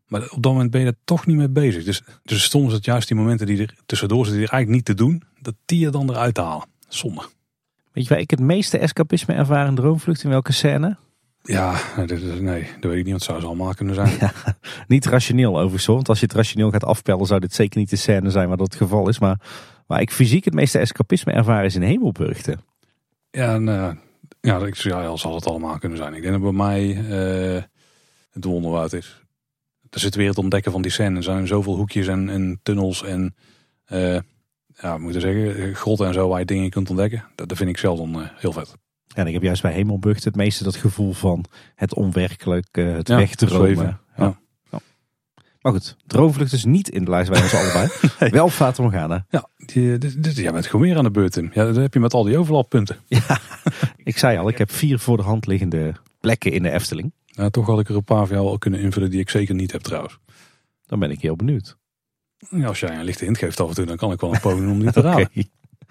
Maar 0.08 0.22
op 0.22 0.44
dat 0.44 0.52
moment 0.52 0.72
ben 0.72 0.82
je 0.82 0.88
er 0.88 0.96
toch 1.04 1.26
niet 1.26 1.38
mee 1.38 1.50
bezig. 1.50 1.84
Dus, 1.84 2.04
dus 2.24 2.50
soms 2.50 2.68
is 2.68 2.74
het 2.74 2.86
juist 2.86 3.08
die 3.08 3.18
momenten 3.18 3.48
die 3.48 3.62
er 3.62 3.76
tussendoor 3.86 4.26
zitten, 4.26 4.38
die 4.38 4.48
er 4.48 4.54
eigenlijk 4.54 4.88
niet 4.88 4.98
te 4.98 5.04
doen, 5.04 5.24
dat 5.42 5.56
die 5.66 5.80
je 5.80 5.90
dan 5.90 6.10
eruit 6.10 6.34
te 6.34 6.42
halen. 6.42 6.68
Zonde. 6.88 7.22
Weet 7.92 8.04
je 8.04 8.10
waar 8.10 8.20
ik 8.20 8.30
het 8.30 8.40
meeste 8.40 8.78
escapisme 8.78 9.34
ervaren 9.34 9.68
in 9.68 9.76
Droomvlucht? 9.76 10.24
In 10.24 10.30
welke 10.30 10.54
scène? 10.54 10.98
Ja, 11.42 11.80
nee, 11.96 12.68
dat 12.80 12.92
weet 12.92 13.00
ik 13.00 13.04
niet. 13.04 13.14
Wat 13.14 13.22
zou 13.22 13.40
ze 13.40 13.46
allemaal 13.46 13.74
kunnen 13.74 13.96
zijn. 13.96 14.18
Ja, 14.20 14.32
niet 14.88 15.06
rationeel 15.06 15.56
overigens. 15.56 15.86
Want 15.86 16.10
als 16.10 16.20
je 16.20 16.26
het 16.26 16.36
rationeel 16.36 16.72
gaat 16.72 16.84
afpellen, 16.84 17.26
zou 17.26 17.40
dit 17.40 17.54
zeker 17.54 17.80
niet 17.80 17.90
de 17.90 17.96
scène 17.96 18.30
zijn 18.30 18.48
waar 18.48 18.58
dat 18.58 18.72
het 18.72 18.82
geval 18.82 19.10
is. 19.10 19.20
Maar 19.20 19.40
waar 19.88 20.02
ik 20.02 20.12
fysiek 20.12 20.46
het 20.46 20.54
meeste 20.54 20.80
escapisme 20.80 21.32
ervaren 21.32 21.66
is 21.66 21.76
in 21.76 21.82
Hemelburgten. 21.82 22.60
Ja, 23.32 23.54
en, 23.54 23.68
uh, 23.68 23.92
ja, 24.42 24.58
ik, 24.58 24.76
ja, 24.76 25.16
zal 25.16 25.36
het 25.36 25.46
allemaal 25.46 25.80
kunnen 25.80 25.98
zijn. 25.98 26.14
Ik 26.14 26.22
denk 26.22 26.34
dat 26.34 26.42
bij 26.42 26.52
mij 26.52 26.88
uh, 27.56 27.62
het 28.30 28.44
wonderwoud 28.44 28.94
is 28.94 29.24
er 29.90 30.00
zit 30.00 30.16
weer 30.16 30.28
het 30.28 30.38
ontdekken 30.38 30.72
van 30.72 30.82
die 30.82 30.92
scène. 30.92 31.18
Er 31.18 31.24
zijn 31.24 31.48
zoveel 31.48 31.76
hoekjes 31.76 32.08
en, 32.08 32.30
en 32.30 32.60
tunnels 32.64 33.04
en 33.04 33.36
uh, 33.92 34.20
ja, 34.82 34.98
moet 34.98 35.16
ik 35.16 35.22
zeggen, 35.22 35.76
grotten 35.76 36.08
en 36.08 36.14
zo 36.14 36.28
waar 36.28 36.40
je 36.40 36.46
dingen 36.46 36.70
kunt 36.70 36.90
ontdekken. 36.90 37.26
Dat, 37.36 37.50
dat 37.50 37.58
vind 37.58 37.70
ik 37.70 37.78
zelf 37.78 37.98
dan 37.98 38.30
heel 38.36 38.52
vet. 38.52 38.76
Ja, 39.16 39.22
en 39.22 39.28
ik 39.28 39.34
heb 39.34 39.44
juist 39.44 39.62
bij 39.62 39.72
Hemelbucht 39.72 40.24
het 40.24 40.36
meeste 40.36 40.64
dat 40.64 40.76
gevoel 40.76 41.14
van 41.14 41.46
het 41.76 41.94
onwerkelijk, 41.94 42.78
uh, 42.78 42.96
het 42.96 43.08
ja, 43.08 43.16
wegdromen. 43.16 44.00
Ja. 44.18 44.40
ja. 44.72 44.80
Maar 45.62 45.72
goed, 45.72 45.96
droomvlucht 46.08 46.54
is 46.54 46.66
niet 46.66 46.90
in 46.90 47.04
de 47.04 47.10
lijst 47.10 47.32
bij 47.32 47.42
ons 47.42 47.54
allebei. 47.54 47.90
nee. 48.20 48.30
Wel 48.30 48.50
Fata 48.50 48.82
Morgana. 48.82 49.26
Ja, 49.30 49.50
die, 49.58 49.98
die, 49.98 50.20
die, 50.20 50.34
jij 50.34 50.52
bent 50.52 50.66
gewoon 50.66 50.86
weer 50.86 50.98
aan 50.98 51.04
de 51.04 51.12
beurt, 51.12 51.32
Tim. 51.32 51.52
Ja, 51.54 51.66
dat 51.66 51.76
heb 51.76 51.94
je 51.94 52.00
met 52.00 52.14
al 52.14 52.24
die 52.24 52.38
overlappunten. 52.38 52.98
Ja, 53.08 53.40
ik 54.04 54.18
zei 54.18 54.38
al, 54.38 54.50
ik 54.50 54.58
heb 54.58 54.72
vier 54.72 55.00
voor 55.00 55.18
de 55.18 55.24
hand 55.24 55.48
liggende 55.48 55.94
plekken 56.20 56.52
in 56.52 56.64
de 56.64 56.72
Efteling. 56.72 57.12
Nou, 57.32 57.50
toch 57.50 57.66
had 57.66 57.80
ik 57.80 57.90
er 57.90 57.96
een 57.96 58.04
paar 58.04 58.28
van 58.28 58.36
jou 58.36 58.48
al 58.50 58.58
kunnen 58.58 58.80
invullen 58.80 59.10
die 59.10 59.20
ik 59.20 59.30
zeker 59.30 59.56
niet 59.56 59.72
heb 59.72 59.82
trouwens. 59.82 60.20
Dan 60.86 61.00
ben 61.00 61.12
ik 61.12 61.22
heel 61.22 61.36
benieuwd. 61.36 61.78
Ja, 62.50 62.68
als 62.68 62.80
jij 62.80 62.98
een 62.98 63.04
lichte 63.04 63.24
hint 63.24 63.38
geeft 63.38 63.60
af 63.60 63.70
en 63.70 63.76
toe, 63.76 63.86
dan 63.86 63.98
kan 63.98 64.12
ik 64.12 64.22
wel 64.22 64.34
een 64.34 64.40
poging 64.40 64.72
om 64.72 64.78
niet 64.78 64.94
te 64.94 65.02
raden. 65.10 65.30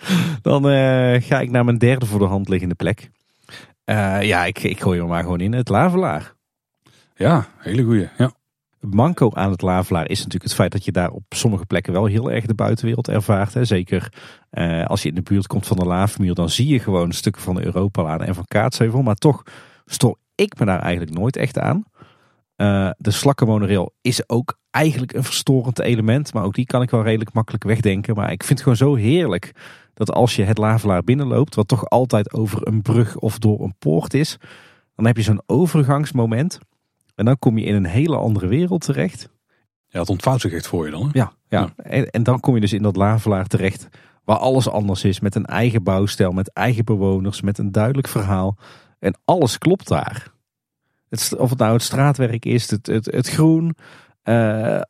Dan 0.43 0.67
uh, 0.67 1.23
ga 1.23 1.41
ik 1.41 1.51
naar 1.51 1.65
mijn 1.65 1.79
derde 1.79 2.07
voor 2.07 2.19
de 2.19 2.25
hand 2.25 2.49
liggende 2.49 2.75
plek. 2.75 3.11
Uh, 3.85 4.23
ja, 4.23 4.45
ik, 4.45 4.63
ik 4.63 4.81
gooi 4.81 4.99
hem 4.99 5.09
maar 5.09 5.23
gewoon 5.23 5.41
in. 5.41 5.53
Het 5.53 5.69
lavelaar. 5.69 6.35
Ja, 7.15 7.47
hele 7.59 7.83
goeie. 7.83 8.09
Ja. 8.19 8.33
Manco 8.81 9.31
aan 9.35 9.51
het 9.51 9.63
lavelaar 9.63 10.09
is 10.09 10.19
natuurlijk 10.19 10.45
het 10.45 10.55
feit 10.55 10.73
dat 10.73 10.85
je 10.85 10.93
daar 10.93 11.11
op 11.11 11.23
sommige 11.29 11.67
plekken 11.67 11.93
wel 11.93 12.07
heel 12.07 12.31
erg 12.31 12.47
de 12.47 12.55
buitenwereld 12.55 13.09
ervaart. 13.09 13.55
Hè. 13.55 13.65
Zeker 13.65 14.13
uh, 14.51 14.87
als 14.87 15.03
je 15.03 15.09
in 15.09 15.15
de 15.15 15.23
buurt 15.23 15.47
komt 15.47 15.67
van 15.67 15.77
de 15.77 15.85
laafmuur, 15.85 16.35
dan 16.35 16.51
zie 16.51 16.69
je 16.69 16.79
gewoon 16.79 17.13
stukken 17.13 17.43
van 17.43 17.55
de 17.55 17.65
Europalaan 17.65 18.23
en 18.23 18.35
van 18.35 18.45
Kaatsheuvel. 18.45 19.03
Maar 19.03 19.15
toch 19.15 19.43
stoor 19.85 20.19
ik 20.35 20.59
me 20.59 20.65
daar 20.65 20.81
eigenlijk 20.81 21.19
nooit 21.19 21.37
echt 21.37 21.59
aan. 21.59 21.85
Uh, 22.57 22.91
de 22.99 23.11
slakkenmonorail 23.11 23.95
is 24.01 24.29
ook 24.29 24.59
eigenlijk 24.71 25.13
een 25.13 25.25
verstorend 25.25 25.79
element. 25.79 26.33
Maar 26.33 26.45
ook 26.45 26.55
die 26.55 26.67
kan 26.67 26.83
ik 26.83 26.91
wel 26.91 27.03
redelijk 27.03 27.33
makkelijk 27.33 27.65
wegdenken. 27.65 28.15
Maar 28.15 28.33
ik 28.33 28.43
vind 28.43 28.59
het 28.59 28.69
gewoon 28.69 28.77
zo 28.77 28.95
heerlijk 28.95 29.53
dat 29.99 30.13
als 30.13 30.37
je 30.37 30.43
het 30.43 30.59
Lavelaar 30.59 31.05
binnenloopt, 31.05 31.55
wat 31.55 31.69
toch 31.69 31.89
altijd 31.89 32.33
over 32.33 32.67
een 32.67 32.83
brug 32.83 33.17
of 33.17 33.39
door 33.39 33.61
een 33.61 33.75
poort 33.79 34.15
is, 34.15 34.37
dan 34.95 35.07
heb 35.07 35.17
je 35.17 35.23
zo'n 35.23 35.43
overgangsmoment. 35.47 36.59
En 37.15 37.25
dan 37.25 37.39
kom 37.39 37.59
je 37.59 37.65
in 37.65 37.75
een 37.75 37.87
hele 37.87 38.17
andere 38.17 38.47
wereld 38.47 38.85
terecht. 38.85 39.31
Ja, 39.89 40.01
het 40.01 40.09
ontvouwt 40.09 40.41
zich 40.41 40.53
echt 40.53 40.67
voor 40.67 40.85
je 40.85 40.91
dan. 40.91 41.03
Hè? 41.03 41.09
Ja, 41.13 41.33
ja. 41.49 41.73
En, 41.77 42.11
en, 42.11 42.23
dan 42.23 42.41
kom 42.41 42.55
je 42.55 42.61
dus 42.61 42.73
in 42.73 42.83
dat 42.83 42.97
Lavelaar 42.97 43.47
terecht, 43.47 43.89
waar 44.25 44.37
alles 44.37 44.69
anders 44.69 45.05
is. 45.05 45.21
Met 45.21 45.35
een 45.35 45.47
eigen 45.47 45.83
bouwstijl, 45.83 46.33
met 46.33 46.53
eigen 46.53 46.85
bewoners, 46.85 47.41
met 47.41 47.59
een 47.59 47.73
duidelijk 47.73 48.09
verhaal. 48.09 48.57
En 48.99 49.19
alles 49.25 49.59
klopt 49.59 49.89
daar. 49.89 50.33
Het, 51.09 51.35
of 51.39 51.51
het 51.51 51.59
nou 51.59 51.73
het 51.73 51.83
straatwerk 51.83 52.45
is, 52.45 52.71
het, 52.71 52.87
het, 52.87 53.07
het 53.07 53.29
groen, 53.29 53.77
uh, 54.25 54.81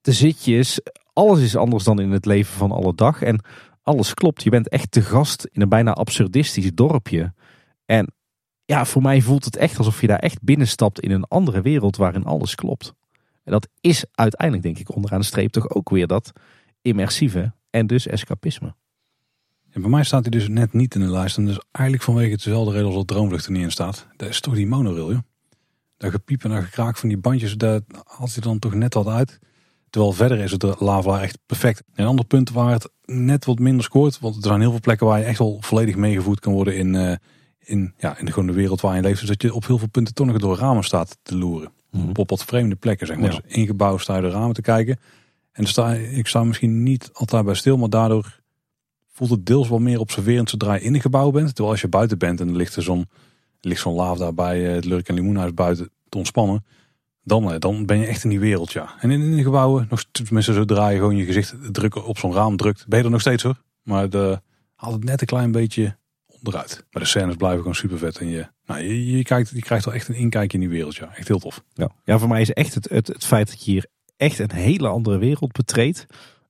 de 0.00 0.12
zitjes. 0.12 0.80
Alles 1.12 1.40
is 1.40 1.56
anders 1.56 1.84
dan 1.84 2.00
in 2.00 2.10
het 2.10 2.26
leven 2.26 2.54
van 2.54 2.72
alle 2.72 2.94
dag. 2.94 3.22
En 3.22 3.44
alles 3.82 4.14
klopt. 4.14 4.42
Je 4.42 4.50
bent 4.50 4.68
echt 4.68 4.90
te 4.90 5.02
gast 5.02 5.44
in 5.52 5.62
een 5.62 5.68
bijna 5.68 5.92
absurdistisch 5.92 6.74
dorpje. 6.74 7.34
En 7.84 8.12
ja, 8.64 8.84
voor 8.84 9.02
mij 9.02 9.20
voelt 9.20 9.44
het 9.44 9.56
echt 9.56 9.78
alsof 9.78 10.00
je 10.00 10.06
daar 10.06 10.18
echt 10.18 10.42
binnenstapt 10.42 11.00
in 11.00 11.10
een 11.10 11.24
andere 11.24 11.60
wereld 11.60 11.96
waarin 11.96 12.24
alles 12.24 12.54
klopt. 12.54 12.94
En 13.44 13.52
dat 13.52 13.68
is 13.80 14.04
uiteindelijk, 14.12 14.62
denk 14.62 14.78
ik, 14.78 14.94
onderaan 14.94 15.20
de 15.20 15.26
streep 15.26 15.50
toch 15.50 15.70
ook 15.70 15.90
weer 15.90 16.06
dat 16.06 16.32
immersieve 16.82 17.52
en 17.70 17.86
dus 17.86 18.06
escapisme. 18.06 18.74
En 19.70 19.80
bij 19.80 19.90
mij 19.90 20.04
staat 20.04 20.22
hij 20.22 20.30
dus 20.30 20.48
net 20.48 20.72
niet 20.72 20.94
in 20.94 21.00
de 21.00 21.10
lijst. 21.10 21.36
En 21.36 21.46
dus 21.46 21.60
eigenlijk 21.70 22.04
vanwege 22.04 22.30
hetzelfde 22.30 22.72
reden 22.72 22.86
als 22.86 22.94
dat 22.94 23.06
Droomvlucht 23.06 23.46
er 23.46 23.52
niet 23.52 23.62
in 23.62 23.70
staat. 23.70 24.06
Dat 24.16 24.28
is 24.28 24.40
toch 24.40 24.54
die 24.54 24.66
monorail, 24.66 25.12
joh. 25.12 25.20
Dat 25.96 26.10
gepiep 26.10 26.44
en 26.44 26.50
dat 26.50 26.64
gekraak 26.64 26.96
van 26.96 27.08
die 27.08 27.18
bandjes, 27.18 27.56
dat 27.56 27.82
haalt 28.04 28.32
hij 28.32 28.42
dan 28.42 28.58
toch 28.58 28.74
net 28.74 28.94
wat 28.94 29.06
uit. 29.06 29.38
Terwijl 29.92 30.12
verder 30.12 30.38
is 30.38 30.52
het 30.52 30.80
lava 30.80 31.22
echt 31.22 31.38
perfect. 31.46 31.82
Een 31.94 32.06
ander 32.06 32.24
punt 32.24 32.50
waar 32.50 32.72
het 32.72 32.90
net 33.04 33.44
wat 33.44 33.58
minder 33.58 33.84
scoort. 33.84 34.18
Want 34.18 34.36
er 34.36 34.42
zijn 34.42 34.60
heel 34.60 34.70
veel 34.70 34.80
plekken 34.80 35.06
waar 35.06 35.18
je 35.18 35.24
echt 35.24 35.38
wel 35.38 35.58
volledig 35.60 35.96
meegevoed 35.96 36.40
kan 36.40 36.52
worden 36.52 36.76
in, 36.76 36.94
uh, 36.94 37.12
in, 37.58 37.94
ja, 37.98 38.18
in 38.18 38.24
de, 38.24 38.32
gewoon 38.32 38.46
de 38.46 38.54
wereld 38.54 38.80
waar 38.80 38.96
je 38.96 39.02
leeft. 39.02 39.20
Dus 39.20 39.28
dat 39.28 39.42
je 39.42 39.54
op 39.54 39.66
heel 39.66 39.78
veel 39.78 39.88
punten 39.88 40.14
toch 40.14 40.26
nog 40.26 40.38
door 40.38 40.56
ramen 40.56 40.84
staat 40.84 41.18
te 41.22 41.36
loeren. 41.36 41.72
Mm 41.90 42.10
Op 42.14 42.30
wat 42.30 42.44
vreemde 42.44 42.74
plekken 42.74 43.06
zeg 43.06 43.16
maar. 43.16 43.32
Ja. 43.32 43.40
Dus 43.40 43.54
ingebouwd 43.56 44.00
sta 44.00 44.16
je 44.16 44.22
de 44.22 44.30
ramen 44.30 44.54
te 44.54 44.60
kijken. 44.60 44.98
En 45.52 45.66
sta, 45.66 45.92
ik 45.94 46.26
sta 46.26 46.44
misschien 46.44 46.82
niet 46.82 47.10
altijd 47.12 47.44
bij 47.44 47.54
stil, 47.54 47.76
maar 47.76 47.90
daardoor 47.90 48.40
voelt 49.10 49.30
het 49.30 49.46
deels 49.46 49.68
wel 49.68 49.78
meer 49.78 50.00
observerend 50.00 50.50
zodra 50.50 50.74
je 50.74 50.80
in 50.80 50.94
een 50.94 51.00
gebouw 51.00 51.30
bent. 51.30 51.46
Terwijl 51.46 51.70
als 51.70 51.80
je 51.80 51.88
buiten 51.88 52.18
bent 52.18 52.40
en 52.40 52.48
er 52.48 52.56
ligt 52.56 52.76
zo'n 52.78 53.08
ligt 53.60 53.80
zo'n 53.80 53.94
laaf 53.94 54.18
daar 54.18 54.34
bij 54.34 54.68
eh, 54.68 54.74
het 54.74 54.84
Lurk 54.84 55.08
en 55.08 55.14
Limoenhuis 55.14 55.54
buiten 55.54 55.90
te 56.08 56.18
ontspannen. 56.18 56.64
Dan, 57.24 57.52
eh, 57.52 57.58
dan 57.58 57.86
ben 57.86 57.98
je 57.98 58.06
echt 58.06 58.24
in 58.24 58.30
die 58.30 58.40
wereld, 58.40 58.72
ja. 58.72 58.94
En 59.00 59.10
in, 59.10 59.20
in 59.20 59.36
de 59.36 59.42
gebouwen, 59.42 59.86
nog, 59.90 60.04
tenminste 60.10 60.52
zodra 60.52 60.88
je 60.88 60.98
gewoon 60.98 61.16
je 61.16 61.24
gezicht 61.24 61.54
drukken 61.72 62.04
op 62.04 62.18
zo'n 62.18 62.32
raam 62.32 62.56
drukt, 62.56 62.88
ben 62.88 62.98
je 62.98 63.04
er 63.04 63.10
nog 63.10 63.20
steeds 63.20 63.42
hoor. 63.42 63.62
Maar 63.82 64.10
de, 64.10 64.40
haalt 64.74 64.94
het 64.94 65.04
net 65.04 65.20
een 65.20 65.26
klein 65.26 65.52
beetje 65.52 65.96
onderuit. 66.26 66.86
Maar 66.90 67.02
de 67.02 67.08
scènes 67.08 67.36
blijven 67.36 67.58
gewoon 67.58 67.74
super 67.74 67.98
vet. 67.98 68.18
En 68.18 68.28
je, 68.28 68.46
nou, 68.66 68.82
je, 68.82 69.22
kijkt, 69.22 69.50
je 69.50 69.60
krijgt 69.60 69.84
wel 69.84 69.94
echt 69.94 70.08
een 70.08 70.14
inkijkje 70.14 70.58
in 70.58 70.64
die 70.64 70.72
wereld, 70.72 70.96
ja. 70.96 71.14
Echt 71.16 71.28
heel 71.28 71.38
tof. 71.38 71.62
Ja, 71.72 71.90
ja 72.04 72.18
voor 72.18 72.28
mij 72.28 72.40
is 72.40 72.52
echt 72.52 72.74
het, 72.74 72.88
het, 72.88 73.06
het 73.06 73.24
feit 73.24 73.48
dat 73.50 73.64
je 73.64 73.70
hier 73.70 73.86
echt 74.16 74.38
een 74.38 74.52
hele 74.52 74.88
andere 74.88 75.18
wereld 75.18 75.52
betreedt. 75.52 76.06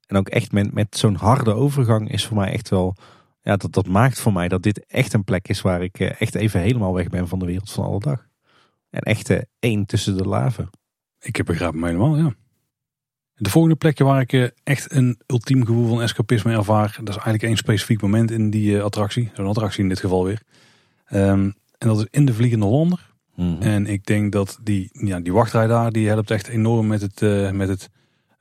En 0.07 0.17
ook 0.17 0.29
echt 0.29 0.53
met, 0.53 0.73
met 0.73 0.97
zo'n 0.97 1.15
harde 1.15 1.53
overgang 1.53 2.11
is 2.11 2.27
voor 2.27 2.37
mij 2.37 2.53
echt 2.53 2.69
wel 2.69 2.97
ja, 3.43 3.57
dat, 3.57 3.73
dat 3.73 3.87
maakt 3.87 4.21
voor 4.21 4.33
mij 4.33 4.49
dat 4.49 4.63
dit 4.63 4.87
echt 4.87 5.13
een 5.13 5.25
plek 5.25 5.49
is 5.49 5.61
waar 5.61 5.83
ik 5.83 5.99
eh, 5.99 6.21
echt 6.21 6.35
even 6.35 6.61
helemaal 6.61 6.95
weg 6.95 7.09
ben 7.09 7.29
van 7.29 7.39
de 7.39 7.47
wereld 7.47 7.71
van 7.71 7.85
alle 7.85 8.01
dag. 8.01 8.27
En 8.93 9.01
echt 9.01 9.31
uh, 9.31 9.39
één 9.59 9.87
tussen 9.87 10.17
de 10.17 10.25
laven. 10.25 10.71
Ik 11.21 11.37
heb 11.37 11.47
begrepen 11.47 11.81
me 11.81 11.87
helemaal, 11.87 12.17
ja. 12.17 12.35
De 13.35 13.51
volgende 13.51 13.77
plekje 13.77 14.05
waar 14.05 14.21
ik 14.21 14.33
uh, 14.33 14.49
echt 14.63 14.93
een 14.93 15.21
ultiem 15.27 15.67
gevoel 15.67 15.89
van 15.89 16.03
escapisme 16.03 16.53
ervaar, 16.53 16.91
dat 16.99 17.09
is 17.09 17.15
eigenlijk 17.15 17.43
één 17.43 17.57
specifiek 17.57 18.03
moment 18.03 18.31
in 18.31 18.51
die 18.51 18.83
attractie. 18.83 19.31
Zo'n 19.35 19.47
attractie 19.47 19.83
in 19.83 19.89
dit 19.89 20.01
geval 20.01 20.25
weer. 20.25 20.43
Um, 21.13 21.55
en 21.79 21.89
dat 21.89 21.99
is 21.99 22.07
in 22.11 22.25
de 22.25 22.35
Vliegende 22.35 22.67
Hollander. 22.67 23.11
Mm 23.35 23.47
-hmm. 23.47 23.61
En 23.61 23.87
ik 23.87 24.05
denk 24.07 24.33
dat 24.33 24.59
die, 24.63 24.89
ja, 24.93 25.21
die 25.21 25.33
wachtrij 25.33 25.67
daar, 25.67 25.93
die 25.93 26.09
helpt 26.09 26.31
echt 26.31 26.49
enorm 26.49 26.87
met 26.87 27.01
het... 27.01 27.21
met 27.55 27.69
het 27.69 27.91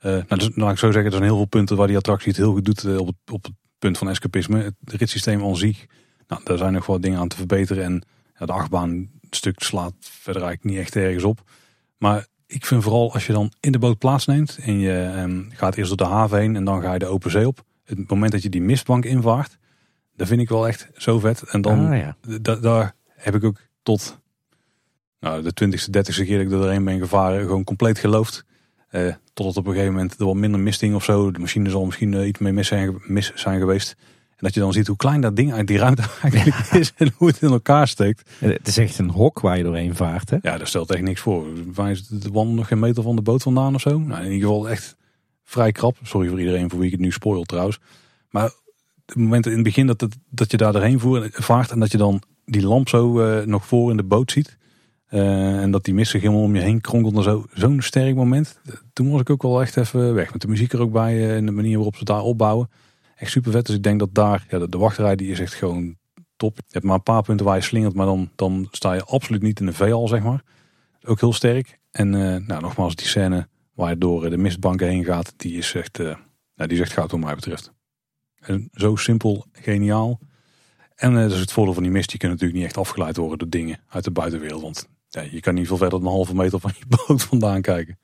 nou, 0.00 0.24
dus, 0.26 0.50
laat 0.54 0.72
ik 0.72 0.78
zo 0.78 0.86
zeggen, 0.86 1.04
er 1.04 1.16
zijn 1.16 1.22
heel 1.22 1.36
veel 1.36 1.44
punten 1.44 1.76
waar 1.76 1.86
die 1.86 1.96
attractie 1.96 2.28
het 2.28 2.36
heel 2.36 2.52
goed 2.52 2.64
doet 2.64 2.98
op, 2.98 3.06
het, 3.06 3.16
op 3.32 3.44
het 3.44 3.52
punt 3.78 3.98
van 3.98 4.08
escapisme. 4.08 4.58
Het 4.58 4.92
ritssysteem 4.92 5.42
aan 5.42 5.56
zich, 5.56 5.86
nou, 6.26 6.44
daar 6.44 6.58
zijn 6.58 6.72
nog 6.72 6.86
wel 6.86 7.00
dingen 7.00 7.18
aan 7.18 7.28
te 7.28 7.36
verbeteren. 7.36 7.84
En 7.84 8.02
ja, 8.38 8.46
de 8.46 8.52
achtbaan 8.52 9.10
stuk 9.36 9.62
slaat 9.62 9.94
verder 10.00 10.42
eigenlijk 10.42 10.74
niet 10.74 10.84
echt 10.84 10.96
ergens 10.96 11.24
op. 11.24 11.50
Maar 11.98 12.26
ik 12.46 12.66
vind 12.66 12.82
vooral 12.82 13.12
als 13.12 13.26
je 13.26 13.32
dan 13.32 13.52
in 13.60 13.72
de 13.72 13.78
boot 13.78 13.98
plaatsneemt 13.98 14.58
en 14.62 14.78
je 14.78 15.14
um, 15.16 15.48
gaat 15.52 15.76
eerst 15.76 15.88
door 15.88 16.08
de 16.08 16.14
haven 16.14 16.38
heen 16.38 16.56
en 16.56 16.64
dan 16.64 16.82
ga 16.82 16.92
je 16.92 16.98
de 16.98 17.06
open 17.06 17.30
zee 17.30 17.46
op. 17.46 17.64
Het 17.84 18.10
moment 18.10 18.32
dat 18.32 18.42
je 18.42 18.48
die 18.48 18.62
mistbank 18.62 19.04
invaart, 19.04 19.58
dat 20.16 20.26
vind 20.26 20.40
ik 20.40 20.48
wel 20.48 20.68
echt 20.68 20.88
zo 20.96 21.18
vet. 21.18 21.42
En 21.42 21.60
dan, 21.60 21.90
ah, 21.90 21.98
ja. 21.98 22.16
daar 22.60 22.94
heb 23.06 23.34
ik 23.34 23.44
ook 23.44 23.60
tot 23.82 24.20
nou, 25.20 25.42
de 25.42 25.52
twintigste, 25.52 25.90
dertigste 25.90 26.24
keer 26.24 26.36
dat 26.36 26.46
ik 26.46 26.76
er 26.76 26.84
ben 26.84 26.98
gevaren, 26.98 27.40
gewoon 27.40 27.64
compleet 27.64 27.98
geloofd. 27.98 28.44
Uh, 28.90 29.14
totdat 29.32 29.56
op 29.56 29.66
een 29.66 29.72
gegeven 29.72 29.94
moment 29.94 30.18
er 30.18 30.26
wat 30.26 30.34
minder 30.34 30.60
misting 30.60 30.94
of 30.94 31.04
zo. 31.04 31.30
De 31.30 31.38
machine 31.38 31.70
zal 31.70 31.84
misschien 31.84 32.12
uh, 32.12 32.26
iets 32.26 32.38
mee 32.38 32.52
mis 32.52 32.66
zijn, 32.66 33.02
mis 33.06 33.32
zijn 33.34 33.58
geweest. 33.58 33.96
Dat 34.42 34.54
je 34.54 34.60
dan 34.60 34.72
ziet 34.72 34.86
hoe 34.86 34.96
klein 34.96 35.20
dat 35.20 35.36
ding 35.36 35.52
uit 35.52 35.66
die 35.66 35.78
ruimte 35.78 36.02
eigenlijk 36.22 36.56
is 36.72 36.92
en 36.96 37.12
hoe 37.16 37.28
het 37.28 37.42
in 37.42 37.50
elkaar 37.50 37.88
steekt. 37.88 38.30
Het 38.38 38.68
is 38.68 38.78
echt 38.78 38.98
een 38.98 39.10
hok 39.10 39.40
waar 39.40 39.56
je 39.56 39.62
doorheen 39.62 39.96
vaart. 39.96 40.30
Hè? 40.30 40.36
Ja, 40.42 40.56
daar 40.58 40.66
stelt 40.66 40.90
echt 40.90 41.02
niks 41.02 41.20
voor. 41.20 41.46
Waar 41.74 41.90
is 41.90 42.06
de 42.06 42.30
wandel 42.30 42.54
nog 42.54 42.68
geen 42.68 42.78
meter 42.78 43.02
van 43.02 43.16
de 43.16 43.22
boot 43.22 43.42
vandaan 43.42 43.74
of 43.74 43.80
zo? 43.80 43.98
Nou, 43.98 44.24
in 44.24 44.32
ieder 44.32 44.48
geval 44.48 44.68
echt 44.68 44.96
vrij 45.44 45.72
krap. 45.72 45.96
Sorry 46.02 46.28
voor 46.28 46.38
iedereen 46.38 46.70
voor 46.70 46.78
wie 46.78 46.86
ik 46.86 46.92
het 46.92 47.00
nu 47.00 47.12
spoil 47.12 47.42
trouwens. 47.42 47.78
Maar 48.30 48.50
het 49.06 49.16
moment 49.16 49.46
in 49.46 49.52
het 49.52 49.62
begin 49.62 49.86
dat, 49.86 50.00
het, 50.00 50.16
dat 50.30 50.50
je 50.50 50.56
daar 50.56 50.72
doorheen 50.72 51.00
vaart 51.32 51.70
en 51.70 51.80
dat 51.80 51.92
je 51.92 51.98
dan 51.98 52.22
die 52.44 52.66
lamp 52.66 52.88
zo 52.88 53.20
uh, 53.20 53.46
nog 53.46 53.66
voor 53.66 53.90
in 53.90 53.96
de 53.96 54.02
boot 54.02 54.30
ziet. 54.30 54.58
en 55.08 55.70
dat 55.70 55.84
die 55.84 55.94
mist 55.94 56.10
zich 56.10 56.20
helemaal 56.20 56.42
om 56.42 56.56
je 56.56 56.62
heen 56.62 56.80
kronkelde. 56.80 57.22
Zo, 57.22 57.46
zo'n 57.52 57.80
sterk 57.80 58.14
moment. 58.14 58.60
Toen 58.92 59.10
was 59.10 59.20
ik 59.20 59.30
ook 59.30 59.42
wel 59.42 59.60
echt 59.60 59.76
even 59.76 60.14
weg. 60.14 60.32
Met 60.32 60.40
de 60.40 60.48
muziek 60.48 60.72
er 60.72 60.80
ook 60.80 60.92
bij 60.92 61.36
en 61.36 61.46
de 61.46 61.52
manier 61.52 61.74
waarop 61.74 61.96
ze 61.96 62.04
daar 62.04 62.22
opbouwen. 62.22 62.68
Echt 63.22 63.30
super 63.30 63.52
vet. 63.52 63.66
Dus 63.66 63.76
ik 63.76 63.82
denk 63.82 63.98
dat 63.98 64.14
daar, 64.14 64.46
ja, 64.48 64.66
de, 64.66 64.78
wachtrij 64.78 65.16
die 65.16 65.30
is 65.30 65.40
echt 65.40 65.54
gewoon 65.54 65.96
top. 66.36 66.56
Je 66.56 66.62
hebt 66.68 66.84
maar 66.84 66.94
een 66.94 67.02
paar 67.02 67.22
punten 67.22 67.46
waar 67.46 67.56
je 67.56 67.62
slingert, 67.62 67.94
maar 67.94 68.06
dan, 68.06 68.30
dan 68.34 68.68
sta 68.70 68.92
je 68.92 69.04
absoluut 69.04 69.42
niet 69.42 69.60
in 69.60 69.66
de 69.66 69.72
veal, 69.72 70.08
zeg 70.08 70.22
maar. 70.22 70.42
Ook 71.04 71.20
heel 71.20 71.32
sterk. 71.32 71.78
En 71.90 72.10
nou, 72.46 72.60
nogmaals, 72.60 72.94
die 72.94 73.06
scène 73.06 73.48
waar 73.74 73.90
je 73.90 73.98
door 73.98 74.30
de 74.30 74.36
mistbanken 74.36 74.88
heen 74.88 75.04
gaat, 75.04 75.34
die 75.36 75.58
is 75.58 75.74
echt, 75.74 75.98
uh, 75.98 76.16
die 76.54 76.80
echt 76.80 76.92
goud 76.92 77.10
wat 77.10 77.20
mij 77.20 77.34
betreft. 77.34 77.72
En 78.40 78.68
zo 78.72 78.96
simpel, 78.96 79.46
geniaal. 79.52 80.20
En 80.94 81.14
dat 81.14 81.32
is 81.32 81.40
het 81.40 81.52
voordeel 81.52 81.74
van 81.74 81.82
die 81.82 81.92
mist. 81.92 82.08
Die 82.08 82.18
kunnen 82.18 82.38
natuurlijk 82.38 82.64
niet 82.64 82.76
echt 82.76 82.86
afgeleid 82.86 83.16
worden 83.16 83.38
door 83.38 83.48
dingen 83.48 83.80
uit 83.88 84.04
de 84.04 84.10
buitenwereld. 84.10 84.62
Want 84.62 84.88
ja, 85.08 85.20
je 85.20 85.40
kan 85.40 85.54
niet 85.54 85.66
veel 85.66 85.76
verder 85.76 85.98
dan 85.98 86.08
een 86.08 86.14
halve 86.14 86.34
meter 86.34 86.60
van 86.60 86.72
je 86.78 86.96
boot 87.06 87.22
vandaan 87.22 87.62
kijken. 87.62 87.98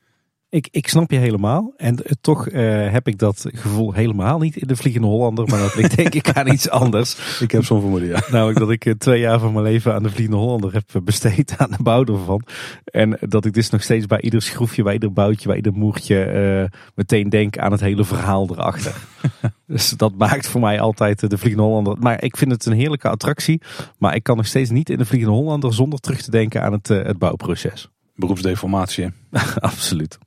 Ik, 0.51 0.67
ik 0.71 0.87
snap 0.87 1.11
je 1.11 1.17
helemaal. 1.17 1.73
En 1.77 1.93
uh, 1.93 2.11
toch 2.21 2.49
uh, 2.49 2.91
heb 2.91 3.07
ik 3.07 3.17
dat 3.17 3.45
gevoel 3.51 3.93
helemaal 3.93 4.39
niet 4.39 4.55
in 4.55 4.67
de 4.67 4.75
Vliegende 4.75 5.07
Hollander. 5.07 5.47
Maar 5.47 5.59
dat 5.59 5.75
ligt 5.75 5.95
denk 5.95 6.13
ik 6.13 6.29
aan 6.29 6.47
iets 6.47 6.69
anders. 6.81 7.39
Ik 7.39 7.51
heb 7.51 7.65
zo'n 7.65 7.79
vermoeden, 7.79 8.09
ja. 8.09 8.21
Namelijk 8.31 8.59
dat 8.59 8.69
ik 8.69 8.85
uh, 8.85 8.93
twee 8.93 9.19
jaar 9.19 9.39
van 9.39 9.53
mijn 9.53 9.65
leven 9.65 9.93
aan 9.93 10.03
de 10.03 10.09
Vliegende 10.09 10.41
Hollander 10.41 10.73
heb 10.73 11.01
besteed 11.03 11.53
aan 11.57 11.69
de 11.69 11.83
bouw 11.83 12.05
ervan. 12.05 12.41
En 12.83 13.17
dat 13.19 13.45
ik 13.45 13.53
dus 13.53 13.69
nog 13.69 13.83
steeds 13.83 14.05
bij 14.05 14.21
ieder 14.21 14.41
schroefje, 14.41 14.83
bij 14.83 14.93
ieder 14.93 15.13
boutje, 15.13 15.47
bij 15.47 15.55
ieder 15.55 15.73
moertje 15.73 16.69
meteen 16.95 17.29
denk 17.29 17.57
aan 17.57 17.71
het 17.71 17.81
hele 17.81 18.05
verhaal 18.05 18.49
erachter. 18.51 18.95
dus 19.67 19.89
dat 19.89 20.13
maakt 20.17 20.47
voor 20.47 20.61
mij 20.61 20.79
altijd 20.79 21.29
de 21.29 21.37
Vliegende 21.37 21.67
Hollander. 21.67 21.95
Maar 21.99 22.23
ik 22.23 22.37
vind 22.37 22.51
het 22.51 22.65
een 22.65 22.73
heerlijke 22.73 23.09
attractie. 23.09 23.61
Maar 23.97 24.15
ik 24.15 24.23
kan 24.23 24.37
nog 24.37 24.47
steeds 24.47 24.69
niet 24.69 24.89
in 24.89 24.97
de 24.97 25.05
Vliegende 25.05 25.35
Hollander 25.35 25.73
zonder 25.73 25.99
terug 25.99 26.21
te 26.21 26.31
denken 26.31 26.63
aan 26.63 26.71
het, 26.71 26.87
het 26.87 27.17
bouwproces. 27.17 27.89
Beroepsdeformatie, 28.15 29.09
Absoluut. 29.59 30.17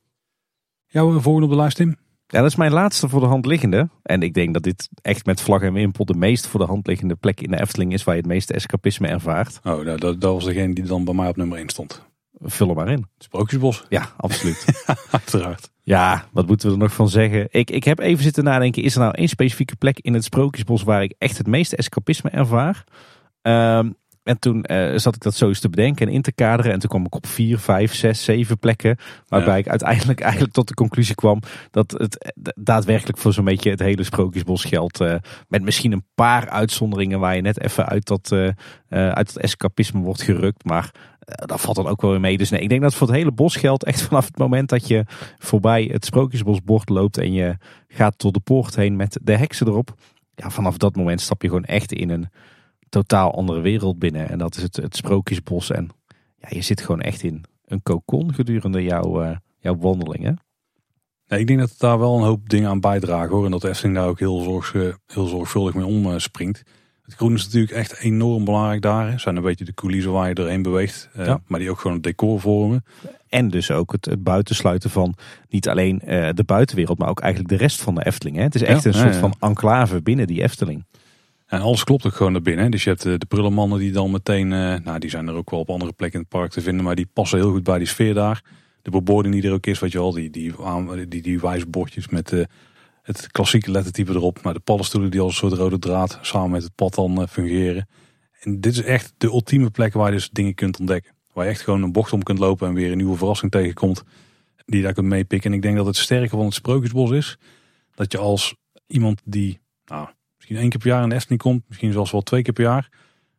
Jouw 0.93 1.21
volgende 1.21 1.47
op 1.47 1.53
de 1.53 1.59
lijst, 1.59 1.77
Tim? 1.77 1.97
Ja, 2.27 2.41
dat 2.41 2.51
is 2.51 2.57
mijn 2.57 2.73
laatste 2.73 3.09
voor 3.09 3.21
de 3.21 3.27
hand 3.27 3.47
liggende. 3.47 3.89
En 4.03 4.23
ik 4.23 4.35
denk 4.35 4.55
dat 4.55 4.63
dit 4.63 4.89
echt 5.03 5.27
met 5.27 5.41
vlag 5.41 5.63
en 5.63 5.73
wimpel 5.73 6.05
de 6.05 6.15
meest 6.15 6.47
voor 6.47 6.61
de 6.61 6.67
hand 6.67 6.87
liggende 6.87 7.15
plek 7.15 7.41
in 7.41 7.51
de 7.51 7.61
Efteling 7.61 7.93
is 7.93 8.05
waar 8.05 8.15
je 8.15 8.21
het 8.21 8.31
meeste 8.31 8.53
escapisme 8.53 9.09
ervaart. 9.09 9.61
Oh, 9.65 9.85
dat, 9.85 10.01
dat, 10.01 10.33
was 10.33 10.45
degene 10.45 10.75
die 10.75 10.85
dan 10.85 11.05
bij 11.05 11.15
mij 11.15 11.29
op 11.29 11.37
nummer 11.37 11.59
1 11.59 11.69
stond. 11.69 12.03
Vul 12.39 12.69
er 12.69 12.75
maar 12.75 12.89
in. 12.89 13.07
Sprookjesbos. 13.19 13.85
Ja, 13.89 14.13
absoluut. 14.17 14.85
Uiteraard. 15.11 15.71
Ja, 15.83 16.29
wat 16.33 16.47
moeten 16.47 16.69
we 16.69 16.75
er 16.75 16.81
nog 16.81 16.93
van 16.93 17.09
zeggen? 17.09 17.47
Ik, 17.51 17.71
ik 17.71 17.85
heb 17.85 17.99
even 17.99 18.23
zitten 18.23 18.45
nadenken, 18.45 18.83
is 18.83 18.95
er 18.95 19.01
nou 19.01 19.15
één 19.15 19.29
specifieke 19.29 19.77
plek 19.77 19.99
in 19.99 20.15
het 20.15 20.25
Sprookjesbos 20.25 20.83
waar 20.83 21.03
ik 21.03 21.15
echt 21.19 21.39
het 21.39 21.47
meeste 21.47 21.77
escapisme 21.77 22.31
ervaar? 22.31 22.85
Um, 23.43 23.97
en 24.23 24.39
toen 24.39 24.65
uh, 24.71 24.93
zat 24.97 25.15
ik 25.15 25.21
dat 25.21 25.35
zo 25.35 25.49
eens 25.49 25.61
te 25.61 25.69
bedenken 25.69 26.07
en 26.07 26.13
in 26.13 26.23
te 26.23 26.33
kaderen. 26.33 26.73
En 26.73 26.79
toen 26.79 26.89
kwam 26.89 27.05
ik 27.05 27.15
op 27.15 27.27
vier, 27.27 27.59
vijf, 27.59 27.95
zes, 27.95 28.25
zeven 28.25 28.59
plekken. 28.59 28.97
Waarbij 29.29 29.59
ik 29.59 29.69
uiteindelijk 29.69 30.21
eigenlijk 30.31 30.53
tot 30.53 30.69
de 30.69 30.75
conclusie 30.75 31.15
kwam 31.15 31.41
dat 31.71 31.91
het 31.91 32.35
daadwerkelijk 32.61 33.19
voor 33.19 33.33
zo'n 33.33 33.45
beetje 33.45 33.71
het 33.71 33.81
hele 33.81 34.03
sprookjesbos 34.03 34.65
geldt. 34.65 35.01
Uh, 35.01 35.15
met 35.49 35.63
misschien 35.63 35.93
een 35.93 36.07
paar 36.15 36.49
uitzonderingen 36.49 37.21
waar 37.21 37.37
je 37.37 37.43
net 37.43 37.61
even 37.61 37.87
uit 37.87 38.07
dat, 38.07 38.31
uh, 38.33 38.49
uit 38.89 39.35
dat 39.35 39.43
escapisme 39.43 40.01
wordt 40.01 40.23
gerukt. 40.23 40.65
Maar 40.65 40.91
dat 41.25 41.61
valt 41.61 41.77
dan 41.77 41.87
ook 41.87 42.01
wel 42.01 42.11
weer 42.11 42.21
mee. 42.21 42.39
Dus 42.39 42.51
nee, 42.51 42.61
ik 42.61 42.69
denk 42.69 42.83
dat 42.83 42.95
voor 42.95 43.07
het 43.07 43.17
hele 43.17 43.33
bos 43.33 43.57
geldt 43.57 43.85
echt 43.85 44.03
vanaf 44.09 44.27
het 44.27 44.39
moment 44.39 44.69
dat 44.69 44.89
je 44.89 45.05
voorbij 45.39 45.89
het 45.93 46.05
sprookjesbosbord 46.05 46.89
loopt. 46.89 47.19
En 47.19 47.33
je 47.33 47.57
gaat 47.89 48.21
door 48.21 48.33
de 48.33 48.41
poort 48.41 48.77
heen 48.77 48.97
met 48.97 49.21
de 49.23 49.37
heksen 49.37 49.67
erop. 49.67 49.95
Ja, 50.35 50.51
vanaf 50.51 50.77
dat 50.77 50.97
moment 50.97 51.21
stap 51.21 51.43
je 51.43 51.49
gewoon 51.49 51.65
echt 51.65 51.93
in 51.93 52.11
een 52.11 52.29
totaal 52.93 53.35
andere 53.35 53.61
wereld 53.61 53.99
binnen. 53.99 54.29
En 54.29 54.39
dat 54.39 54.57
is 54.57 54.63
het, 54.63 54.77
het 54.77 54.97
sprookjesbos. 54.97 55.71
En 55.71 55.89
ja, 56.39 56.49
je 56.51 56.63
zit 56.63 56.81
gewoon 56.81 57.01
echt 57.01 57.23
in 57.23 57.45
een 57.65 57.83
kokon 57.83 58.35
gedurende 58.35 58.83
jouw, 58.83 59.23
uh, 59.23 59.37
jouw 59.59 59.77
wandelingen. 59.77 60.39
Ja, 61.25 61.37
ik 61.37 61.47
denk 61.47 61.59
dat 61.59 61.71
het 61.71 61.79
daar 61.79 61.99
wel 61.99 62.17
een 62.17 62.25
hoop 62.25 62.49
dingen 62.49 62.69
aan 62.69 62.81
bijdragen 62.81 63.31
hoor. 63.31 63.45
En 63.45 63.51
dat 63.51 63.61
de 63.61 63.69
Efteling 63.69 63.97
daar 63.97 64.09
ook 64.09 64.19
heel, 64.19 64.41
zorg, 64.41 64.73
heel 65.07 65.27
zorgvuldig 65.27 65.75
mee 65.75 65.85
omspringt. 65.85 66.63
Het 67.03 67.15
groen 67.15 67.35
is 67.35 67.45
natuurlijk 67.45 67.73
echt 67.73 67.99
enorm 67.99 68.45
belangrijk 68.45 68.83
daar. 68.83 69.11
Het 69.11 69.21
zijn 69.21 69.37
een 69.37 69.43
beetje 69.43 69.65
de 69.65 69.75
coulissen 69.75 70.13
waar 70.13 70.29
je 70.29 70.35
doorheen 70.35 70.63
beweegt. 70.63 71.09
Uh, 71.17 71.27
ja. 71.27 71.41
Maar 71.47 71.59
die 71.59 71.71
ook 71.71 71.81
gewoon 71.81 71.97
het 71.97 72.03
decor 72.03 72.41
vormen. 72.41 72.85
En 73.29 73.49
dus 73.49 73.71
ook 73.71 73.93
het, 73.93 74.05
het 74.05 74.23
buitensluiten 74.23 74.91
van 74.91 75.15
niet 75.49 75.69
alleen 75.69 76.03
uh, 76.05 76.29
de 76.35 76.45
buitenwereld, 76.45 76.99
maar 76.99 77.09
ook 77.09 77.21
eigenlijk 77.21 77.53
de 77.53 77.59
rest 77.59 77.83
van 77.83 77.95
de 77.95 78.07
Efteling. 78.07 78.37
Hè? 78.37 78.43
Het 78.43 78.55
is 78.55 78.63
echt 78.63 78.83
ja, 78.83 78.89
een 78.89 78.97
soort 78.97 79.17
van 79.17 79.35
enclave 79.41 80.03
binnen 80.03 80.27
die 80.27 80.43
Efteling. 80.43 80.85
En 81.53 81.61
alles 81.61 81.85
klopt 81.85 82.07
ook 82.07 82.15
gewoon 82.15 82.33
naar 82.33 82.43
binnen. 82.43 82.71
Dus 82.71 82.85
je 82.85 82.89
hebt 82.91 83.03
de, 83.03 83.19
de 83.19 83.27
prullenmannen 83.27 83.79
die 83.79 83.93
dan 83.93 84.11
meteen, 84.11 84.51
uh, 84.51 84.75
nou 84.85 84.99
die 84.99 85.11
zijn 85.11 85.29
er 85.29 85.35
ook 85.35 85.51
wel 85.51 85.61
op 85.61 85.71
andere 85.71 85.93
plekken 85.93 86.19
in 86.19 86.27
het 86.31 86.39
park 86.39 86.51
te 86.51 86.61
vinden, 86.61 86.85
maar 86.85 86.95
die 86.95 87.09
passen 87.13 87.39
heel 87.39 87.51
goed 87.51 87.63
bij 87.63 87.79
die 87.79 87.87
sfeer 87.87 88.15
daar. 88.15 88.43
De 88.83 88.91
bebording 88.91 89.35
die 89.35 89.43
er 89.45 89.53
ook 89.53 89.67
is, 89.67 89.79
wat 89.79 89.93
je 89.93 89.99
al, 89.99 90.13
die, 90.13 90.31
die, 90.31 90.55
die, 91.09 91.23
die 91.23 91.41
wijsbordjes 91.41 92.09
met 92.09 92.33
uh, 92.33 92.45
het 93.03 93.31
klassieke 93.31 93.71
lettertype 93.71 94.13
erop. 94.13 94.43
Maar 94.43 94.55
de 94.55 94.61
paddenstoelen 94.61 95.11
die 95.11 95.21
als 95.21 95.31
een 95.31 95.49
soort 95.49 95.61
rode 95.61 95.79
draad 95.79 96.19
samen 96.23 96.51
met 96.51 96.63
het 96.63 96.75
pad 96.75 96.95
dan 96.95 97.29
fungeren. 97.29 97.89
En 98.41 98.61
dit 98.61 98.73
is 98.73 98.83
echt 98.83 99.15
de 99.17 99.27
ultieme 99.27 99.71
plek 99.71 99.93
waar 99.93 100.09
je 100.09 100.17
dus 100.17 100.31
dingen 100.31 100.55
kunt 100.55 100.79
ontdekken. 100.79 101.13
Waar 101.33 101.45
je 101.45 101.51
echt 101.51 101.61
gewoon 101.61 101.83
een 101.83 101.93
bocht 101.93 102.13
om 102.13 102.23
kunt 102.23 102.39
lopen 102.39 102.69
en 102.69 102.75
weer 102.75 102.91
een 102.91 102.97
nieuwe 102.97 103.17
verrassing 103.17 103.51
tegenkomt. 103.51 104.03
Die 104.65 104.77
je 104.77 104.83
daar 104.83 104.95
kunt 104.95 105.07
meepikken. 105.07 105.51
En 105.51 105.57
ik 105.57 105.63
denk 105.63 105.77
dat 105.77 105.87
het 105.87 105.97
sterke 105.97 106.37
van 106.37 106.45
het 106.45 106.55
Sprookjesbos 106.55 107.11
is. 107.11 107.39
Dat 107.95 108.13
je 108.13 108.19
als 108.19 108.57
iemand 108.87 109.21
die, 109.25 109.61
nou 109.85 110.09
misschien 110.43 110.63
één 110.63 110.71
keer 110.71 110.81
per 110.81 110.89
jaar 110.89 111.03
in 111.03 111.09
de 111.09 111.15
Efteling 111.15 111.41
komt, 111.41 111.63
misschien 111.69 111.93
zelfs 111.93 112.11
wel 112.11 112.23
twee 112.23 112.43
keer 112.43 112.53
per 112.53 112.65
jaar, 112.65 112.89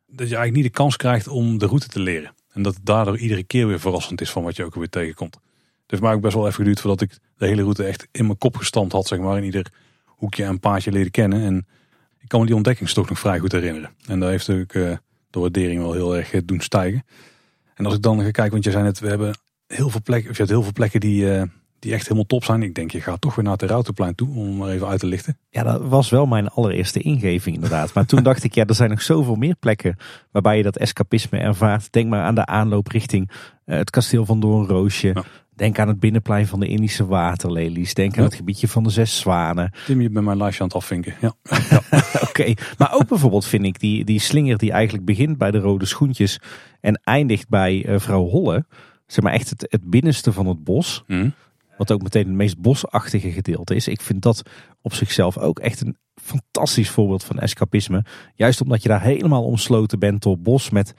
dat 0.06 0.28
je 0.28 0.34
eigenlijk 0.34 0.54
niet 0.54 0.64
de 0.64 0.78
kans 0.78 0.96
krijgt 0.96 1.28
om 1.28 1.58
de 1.58 1.66
route 1.66 1.88
te 1.88 2.00
leren. 2.00 2.34
En 2.52 2.62
dat 2.62 2.78
daardoor 2.82 3.18
iedere 3.18 3.44
keer 3.44 3.66
weer 3.66 3.80
verrassend 3.80 4.20
is 4.20 4.30
van 4.30 4.42
wat 4.42 4.56
je 4.56 4.64
ook 4.64 4.74
weer 4.74 4.88
tegenkomt. 4.88 5.34
Het 5.34 5.90
heeft 5.90 6.02
mij 6.02 6.12
ook 6.12 6.20
best 6.20 6.34
wel 6.34 6.44
even 6.44 6.56
geduurd 6.56 6.80
voordat 6.80 7.00
ik 7.00 7.18
de 7.36 7.46
hele 7.46 7.62
route 7.62 7.84
echt 7.84 8.08
in 8.12 8.26
mijn 8.26 8.38
kop 8.38 8.56
gestampt 8.56 8.92
had, 8.92 9.06
zeg 9.06 9.18
maar, 9.18 9.36
in 9.36 9.44
ieder 9.44 9.72
hoekje 10.04 10.44
en 10.44 10.60
paadje 10.60 10.92
leren 10.92 11.10
kennen. 11.10 11.42
En 11.42 11.66
ik 12.18 12.28
kan 12.28 12.40
me 12.40 12.46
die 12.46 12.54
ontdekkingstocht 12.54 13.08
nog 13.08 13.18
vrij 13.18 13.38
goed 13.38 13.52
herinneren. 13.52 13.90
En 14.06 14.20
daar 14.20 14.30
heeft 14.30 14.50
ook 14.50 14.72
uh, 14.74 14.96
de 15.30 15.40
waardering 15.40 15.80
wel 15.80 15.92
heel 15.92 16.16
erg 16.16 16.32
uh, 16.32 16.40
doen 16.44 16.60
stijgen. 16.60 17.04
En 17.74 17.84
als 17.84 17.94
ik 17.94 18.02
dan 18.02 18.16
ga 18.16 18.30
kijken, 18.30 18.52
want 18.52 18.64
je 18.64 18.70
zei 18.70 18.82
net, 18.82 18.98
we 18.98 19.08
hebben 19.08 19.38
heel 19.66 19.88
veel 19.90 20.02
plekken, 20.02 20.30
of 20.30 20.36
je 20.36 20.42
hebt 20.42 20.54
heel 20.54 20.62
veel 20.62 20.72
plekken 20.72 21.00
die, 21.00 21.22
uh, 21.22 21.42
die 21.84 21.92
echt 21.92 22.02
helemaal 22.02 22.26
top 22.26 22.44
zijn. 22.44 22.62
Ik 22.62 22.74
denk, 22.74 22.90
je 22.90 23.00
gaat 23.00 23.20
toch 23.20 23.34
weer 23.34 23.44
naar 23.44 23.52
het 23.52 23.62
Routenplein 23.62 24.14
toe 24.14 24.28
om 24.34 24.56
maar 24.56 24.68
even 24.68 24.86
uit 24.86 25.00
te 25.00 25.06
lichten. 25.06 25.38
Ja, 25.50 25.62
dat 25.62 25.82
was 25.82 26.10
wel 26.10 26.26
mijn 26.26 26.48
allereerste 26.48 27.00
ingeving 27.00 27.54
inderdaad. 27.54 27.94
Maar 27.94 28.06
toen 28.06 28.22
dacht 28.22 28.44
ik, 28.44 28.54
ja, 28.54 28.64
er 28.64 28.74
zijn 28.74 28.90
nog 28.90 29.02
zoveel 29.02 29.34
meer 29.34 29.56
plekken 29.56 29.96
waarbij 30.30 30.56
je 30.56 30.62
dat 30.62 30.76
escapisme 30.76 31.38
ervaart. 31.38 31.92
Denk 31.92 32.08
maar 32.08 32.22
aan 32.22 32.34
de 32.34 32.46
aanloop 32.46 32.88
richting 32.88 33.30
uh, 33.30 33.76
het 33.76 33.90
kasteel 33.90 34.24
van 34.24 34.40
Doornroosje. 34.40 35.10
Ja. 35.14 35.24
Denk 35.56 35.78
aan 35.78 35.88
het 35.88 36.00
binnenplein 36.00 36.46
van 36.46 36.60
de 36.60 36.66
Indische 36.66 37.06
waterlelies. 37.06 37.94
Denk 37.94 38.18
aan 38.18 38.24
het 38.24 38.34
gebiedje 38.34 38.68
van 38.68 38.82
de 38.82 38.90
Zes 38.90 39.18
Zwanen. 39.18 39.72
Tim, 39.86 40.00
je 40.00 40.10
bent 40.10 40.24
mijn 40.24 40.38
lijstje 40.38 40.62
aan 40.62 40.68
het 40.68 40.76
afvinken. 40.76 41.14
Ja. 41.20 41.34
ja. 41.70 41.80
Oké, 41.90 42.24
okay. 42.24 42.56
maar 42.78 42.94
ook 42.94 43.08
bijvoorbeeld 43.08 43.46
vind 43.46 43.64
ik 43.64 43.80
die, 43.80 44.04
die 44.04 44.20
slinger 44.20 44.58
die 44.58 44.72
eigenlijk 44.72 45.04
begint 45.04 45.38
bij 45.38 45.50
de 45.50 45.58
rode 45.58 45.86
schoentjes 45.86 46.40
en 46.80 47.00
eindigt 47.04 47.48
bij 47.48 47.86
uh, 47.86 47.98
vrouw 47.98 48.24
Holle. 48.24 48.66
Zeg 49.06 49.24
maar 49.24 49.32
echt 49.32 49.50
het, 49.50 49.66
het 49.68 49.90
binnenste 49.90 50.32
van 50.32 50.46
het 50.46 50.64
bos. 50.64 51.04
Mm. 51.06 51.34
Wat 51.76 51.92
ook 51.92 52.02
meteen 52.02 52.26
het 52.26 52.34
meest 52.34 52.58
bosachtige 52.58 53.30
gedeelte 53.30 53.74
is. 53.74 53.88
Ik 53.88 54.00
vind 54.00 54.22
dat 54.22 54.42
op 54.82 54.94
zichzelf 54.94 55.38
ook 55.38 55.58
echt 55.58 55.80
een 55.80 55.96
fantastisch 56.14 56.90
voorbeeld 56.90 57.24
van 57.24 57.38
escapisme. 57.38 58.04
Juist 58.34 58.60
omdat 58.60 58.82
je 58.82 58.88
daar 58.88 59.02
helemaal 59.02 59.44
omsloten 59.44 59.98
bent 59.98 60.22
door 60.22 60.38
bos 60.38 60.70
met 60.70 60.94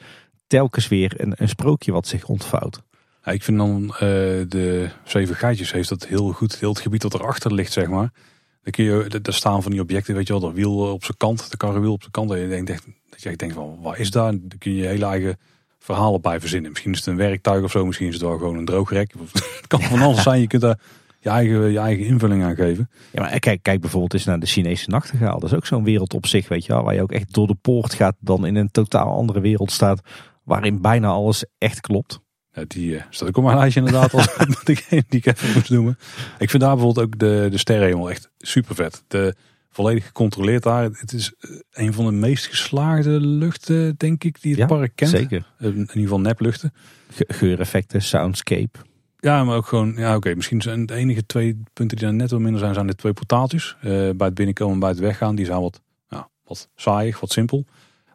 telkens 0.48 0.88
weer 0.88 1.14
een, 1.18 1.34
een 1.36 1.50
sprookje 1.50 1.92
wat 1.92 2.08
zich 2.08 2.28
ontvouwt. 2.28 2.84
Ja, 3.24 3.32
ik 3.32 3.44
vind 3.44 3.58
dan 3.58 3.84
uh, 3.84 4.00
de 4.48 4.90
Zeven 5.04 5.36
Gaatjes 5.36 5.72
heeft 5.72 5.90
dat 5.90 6.08
heel 6.08 6.32
goed. 6.32 6.60
Heel 6.60 6.70
het 6.70 6.80
gebied 6.80 7.02
dat 7.02 7.14
erachter 7.14 7.54
ligt, 7.54 7.72
zeg 7.72 7.88
maar. 7.88 8.14
Dan 8.62 8.72
kun 8.74 8.84
je, 8.84 9.20
daar 9.22 9.34
staan 9.34 9.64
van 9.64 9.72
die 9.72 9.82
objecten, 9.82 10.16
weet 10.16 10.28
je 10.28 10.34
wel, 10.34 10.42
dat 10.42 10.54
wiel 10.54 10.78
op 10.78 11.04
zijn 11.04 11.18
kant, 11.18 11.52
de 11.52 11.58
karrewiel 11.58 11.92
op 11.92 12.00
zijn 12.00 12.12
kant. 12.12 12.32
En 12.32 12.40
je 12.40 12.48
denkt 12.48 12.68
dat 12.68 13.24
echt 13.24 13.40
denkt 13.40 13.56
van, 13.56 13.82
waar 13.82 14.00
is 14.00 14.12
daar? 14.12 14.32
Dan 14.32 14.58
kun 14.58 14.72
je 14.72 14.82
je 14.82 14.88
hele 14.88 15.06
eigen 15.06 15.38
verhalen 15.86 16.22
bij 16.22 16.40
verzinnen. 16.40 16.72
Misschien 16.72 16.92
is 16.92 16.98
het 16.98 17.08
een 17.08 17.16
werktuig 17.16 17.64
of 17.64 17.72
zo, 17.72 17.86
misschien 17.86 18.08
is 18.08 18.14
het 18.14 18.24
wel 18.24 18.38
gewoon 18.38 18.58
een 18.58 18.66
droogrek. 18.66 19.14
Het 19.34 19.68
kan 19.68 19.82
van 19.82 20.02
alles 20.02 20.24
zijn, 20.24 20.42
je 20.42 20.48
kunt 20.48 20.62
daar 20.62 20.80
je 21.20 21.30
eigen, 21.30 21.72
je 21.72 21.80
eigen 21.80 22.06
invulling 22.06 22.44
aan 22.44 22.56
geven. 22.56 22.90
Ja, 23.12 23.22
maar 23.22 23.40
kijk, 23.40 23.64
kijk 23.64 23.82
bijvoorbeeld 23.82 24.14
eens 24.14 24.26
naar 24.26 24.40
de 24.40 24.46
Chinese 24.46 24.90
nachtegaal. 24.90 25.40
Dat 25.40 25.50
is 25.52 25.56
ook 25.56 25.66
zo'n 25.66 25.84
wereld 25.84 26.14
op 26.14 26.26
zich, 26.26 26.48
weet 26.48 26.66
je 26.66 26.74
wel. 26.74 26.84
Waar 26.84 26.94
je 26.94 27.02
ook 27.02 27.12
echt 27.12 27.34
door 27.34 27.48
de 27.48 27.56
poort 27.62 27.94
gaat, 27.94 28.16
dan 28.20 28.46
in 28.46 28.56
een 28.56 28.72
totaal 28.72 29.16
andere 29.16 29.40
wereld 29.40 29.72
staat. 29.72 30.02
Waarin 30.44 30.82
bijna 30.82 31.08
alles 31.08 31.46
echt 31.58 31.82
klopt. 31.82 32.20
Ja, 32.52 32.64
die 32.68 32.92
uh, 32.92 33.02
staat 33.10 33.28
ook 33.28 33.38
op 33.38 33.44
mijn 33.44 33.58
lijstje 33.58 33.80
inderdaad 33.80 34.14
als 34.14 34.36
degene 34.64 35.04
die 35.08 35.20
ik 35.20 35.26
even 35.26 35.54
moest 35.54 35.70
noemen. 35.70 35.98
Ik 36.38 36.50
vind 36.50 36.64
daar 36.64 36.76
bijvoorbeeld 36.76 37.06
ook 37.06 37.20
de, 37.20 37.48
de 37.52 37.58
sterrenhemel 37.58 38.10
echt 38.10 38.30
super 38.38 38.76
vet. 38.76 39.04
De, 39.08 39.36
volledig 39.76 40.06
gecontroleerd 40.06 40.64
daar. 40.64 40.84
Het 40.84 41.14
is 41.14 41.34
eh, 41.40 41.50
een 41.72 41.94
van 41.94 42.06
de 42.06 42.12
meest 42.12 42.46
geslaagde 42.46 43.20
luchten, 43.20 43.96
denk 43.98 44.24
ik, 44.24 44.42
die 44.42 44.52
het 44.52 44.60
ja, 44.60 44.66
park 44.66 44.92
kent. 44.96 45.12
Zeker. 45.12 45.46
In 45.60 45.78
ieder 45.78 45.94
geval 45.96 46.20
nepluchten. 46.20 46.74
Ge 47.10 47.26
geureffecten, 47.28 48.02
soundscape. 48.02 48.80
Ja, 49.20 49.44
maar 49.44 49.56
ook 49.56 49.66
gewoon, 49.66 49.94
ja 49.98 50.16
oké, 50.16 50.36
misschien 50.36 50.62
zijn 50.62 50.86
de 50.86 50.94
enige 50.94 51.26
twee 51.26 51.62
punten 51.74 51.98
die 51.98 52.06
dan 52.06 52.16
net 52.16 52.32
wat 52.32 52.40
minder 52.40 52.60
zijn, 52.60 52.74
zijn 52.74 52.88
de 52.88 52.96
twee 52.96 53.14
portaaltjes. 53.14 53.76
Uh, 53.78 53.84
bij 53.92 54.28
het 54.28 54.34
binnenkomen 54.34 54.74
en 54.74 54.80
bij 54.80 54.90
het 54.90 55.00
weggaan, 55.00 55.36
die 55.36 55.46
zijn 55.46 55.62
wat, 55.62 55.82
ja, 56.10 56.30
wat 56.44 56.70
saaiig, 56.76 57.20
wat 57.20 57.32
simpel. 57.32 57.66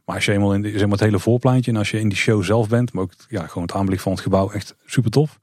Maar 0.05 0.15
als 0.15 0.25
je 0.25 0.33
eenmaal 0.33 0.55
in 0.55 0.63
de, 0.63 0.71
zeg 0.71 0.81
maar 0.81 0.91
het 0.91 1.01
hele 1.01 1.19
voorpleintje 1.19 1.71
en 1.71 1.77
als 1.77 1.91
je 1.91 2.01
in 2.01 2.09
die 2.09 2.19
show 2.19 2.43
zelf 2.43 2.69
bent, 2.69 2.93
maar 2.93 3.03
ook 3.03 3.13
ja, 3.29 3.47
gewoon 3.47 3.63
het 3.63 3.73
aanblik 3.73 4.01
van 4.01 4.13
het 4.13 4.21
gebouw, 4.21 4.51
echt 4.51 4.77
super 4.87 5.11
tof. 5.11 5.41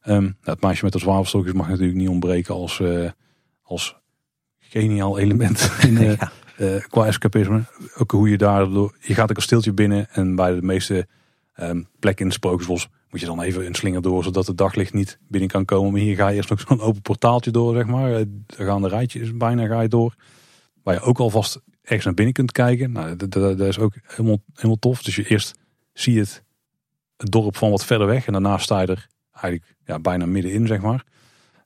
Ehm, 0.00 0.22
nou, 0.22 0.34
het 0.42 0.60
meisje 0.60 0.84
met 0.84 0.92
de 0.92 0.98
zwavelstokjes 0.98 1.52
mag 1.52 1.68
natuurlijk 1.68 1.98
niet 1.98 2.08
ontbreken 2.08 2.54
als, 2.54 2.78
uh, 2.78 3.10
als 3.62 3.97
geniaal 4.68 5.18
element 5.18 5.70
in, 5.88 5.94
uh, 5.94 6.14
ja. 6.16 6.32
uh, 6.58 6.82
qua 6.88 7.06
escapisme. 7.06 7.62
Ook 7.96 8.10
hoe 8.10 8.30
je 8.30 8.38
daar, 8.38 8.70
door, 8.70 8.96
je 9.00 9.14
gaat 9.14 9.28
een 9.28 9.34
kasteeltje 9.34 9.72
binnen 9.72 10.08
en 10.10 10.34
bij 10.34 10.54
de 10.54 10.62
meeste 10.62 11.06
um, 11.56 11.88
plekken 11.98 12.20
in 12.20 12.26
het 12.26 12.36
Sprookjesbos 12.36 12.88
moet 13.10 13.20
je 13.20 13.26
dan 13.26 13.42
even 13.42 13.66
een 13.66 13.74
slinger 13.74 14.02
door, 14.02 14.24
zodat 14.24 14.46
het 14.46 14.56
daglicht 14.58 14.92
niet 14.92 15.18
binnen 15.28 15.50
kan 15.50 15.64
komen. 15.64 15.92
Maar 15.92 16.00
hier 16.00 16.16
ga 16.16 16.28
je 16.28 16.36
eerst 16.36 16.50
nog 16.50 16.60
zo'n 16.68 16.80
open 16.80 17.02
portaaltje 17.02 17.50
door, 17.50 17.74
zeg 17.74 17.86
maar. 17.86 18.10
Daar 18.46 18.66
gaan 18.66 18.82
de 18.82 18.88
rijtjes 18.88 19.36
bijna 19.36 19.66
ga 19.66 19.80
je 19.80 19.88
door. 19.88 20.14
Waar 20.82 20.94
je 20.94 21.00
ook 21.00 21.18
alvast 21.18 21.60
ergens 21.82 22.04
naar 22.04 22.14
binnen 22.14 22.34
kunt 22.34 22.52
kijken. 22.52 22.92
Nou, 22.92 23.16
dat, 23.16 23.32
dat, 23.32 23.60
is 23.60 23.78
ook 23.78 23.94
helemaal, 24.02 24.42
helemaal 24.54 24.78
tof. 24.78 25.02
Dus 25.02 25.16
je 25.16 25.28
eerst 25.28 25.58
zie 25.92 26.14
je 26.14 26.20
het, 26.20 26.42
het 27.16 27.30
dorp 27.30 27.56
van 27.56 27.70
wat 27.70 27.84
verder 27.84 28.06
weg. 28.06 28.26
En 28.26 28.32
daarna 28.32 28.58
sta 28.58 28.80
je 28.80 28.86
er 28.86 29.06
eigenlijk 29.32 29.74
ja, 29.84 29.98
bijna 29.98 30.26
middenin, 30.26 30.66
zeg 30.66 30.80
maar. 30.80 31.04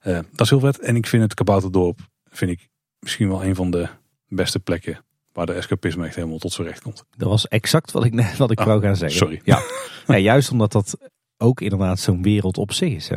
Uh, 0.06 0.14
dat 0.14 0.40
is 0.40 0.50
heel 0.50 0.60
vet. 0.60 0.78
En 0.78 0.96
ik 0.96 1.06
vind 1.06 1.22
het 1.22 1.34
Kabouterdorp 1.34 2.00
vind 2.28 2.50
ik 2.50 2.68
misschien 3.02 3.28
wel 3.28 3.44
een 3.44 3.54
van 3.54 3.70
de 3.70 3.88
beste 4.28 4.60
plekken 4.60 5.04
waar 5.32 5.46
de 5.46 5.52
escapisme 5.52 6.06
echt 6.06 6.14
helemaal 6.14 6.38
tot 6.38 6.52
zijn 6.52 6.66
recht 6.66 6.82
komt. 6.82 7.04
Dat 7.16 7.28
was 7.28 7.48
exact 7.48 7.90
wat 7.90 8.04
ik, 8.04 8.34
wat 8.38 8.50
ik 8.50 8.58
ah, 8.58 8.66
wou 8.66 8.80
gaan 8.82 8.96
zeggen. 8.96 9.18
Sorry. 9.18 9.40
Ja. 9.44 9.62
ja, 10.06 10.16
juist 10.16 10.50
omdat 10.50 10.72
dat 10.72 10.98
ook 11.36 11.60
inderdaad 11.60 11.98
zo'n 11.98 12.22
wereld 12.22 12.58
op 12.58 12.72
zich 12.72 12.92
is. 12.92 13.08
Hè? 13.08 13.16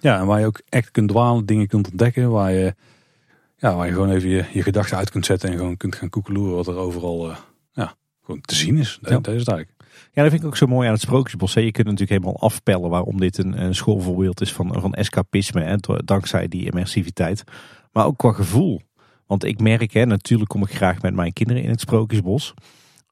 Ja, 0.00 0.18
en 0.18 0.26
waar 0.26 0.40
je 0.40 0.46
ook 0.46 0.62
echt 0.68 0.90
kunt 0.90 1.08
dwalen, 1.08 1.46
dingen 1.46 1.66
kunt 1.66 1.88
ontdekken. 1.90 2.30
Waar 2.30 2.52
je, 2.52 2.74
ja, 3.56 3.76
waar 3.76 3.86
je 3.86 3.92
gewoon 3.92 4.10
even 4.10 4.28
je, 4.28 4.44
je 4.52 4.62
gedachten 4.62 4.96
uit 4.96 5.10
kunt 5.10 5.26
zetten 5.26 5.50
en 5.50 5.56
gewoon 5.56 5.76
kunt 5.76 5.94
gaan 5.94 6.08
koekeloeren 6.08 6.56
wat 6.56 6.66
er 6.66 6.76
overal 6.76 7.30
uh, 7.30 7.36
ja, 7.72 7.94
gewoon 8.22 8.40
te 8.40 8.54
zien 8.54 8.76
is. 8.76 8.98
Ja. 9.02 9.18
Dat 9.18 9.34
is. 9.34 9.44
Ja, 9.44 10.22
dat 10.22 10.30
vind 10.30 10.42
ik 10.42 10.46
ook 10.46 10.56
zo 10.56 10.66
mooi 10.66 10.86
aan 10.86 10.92
het 10.92 11.02
Sprookjesbos. 11.02 11.52
Je 11.52 11.70
kunt 11.70 11.86
natuurlijk 11.86 12.10
helemaal 12.10 12.40
afpellen 12.40 12.90
waarom 12.90 13.20
dit 13.20 13.38
een, 13.38 13.62
een 13.62 13.74
schoolvoorbeeld 13.74 14.40
is 14.40 14.52
van, 14.52 14.80
van 14.80 14.94
escapisme. 14.94 15.62
Hè, 15.62 15.76
dankzij 16.04 16.48
die 16.48 16.64
immersiviteit. 16.64 17.44
Maar 17.92 18.06
ook 18.06 18.18
qua 18.18 18.32
gevoel. 18.32 18.80
Want 19.34 19.46
ik 19.46 19.60
merk, 19.60 19.92
hè, 19.92 20.04
natuurlijk 20.04 20.50
kom 20.50 20.62
ik 20.62 20.74
graag 20.74 21.02
met 21.02 21.14
mijn 21.14 21.32
kinderen 21.32 21.62
in 21.62 21.70
het 21.70 21.80
Sprookjesbos. 21.80 22.54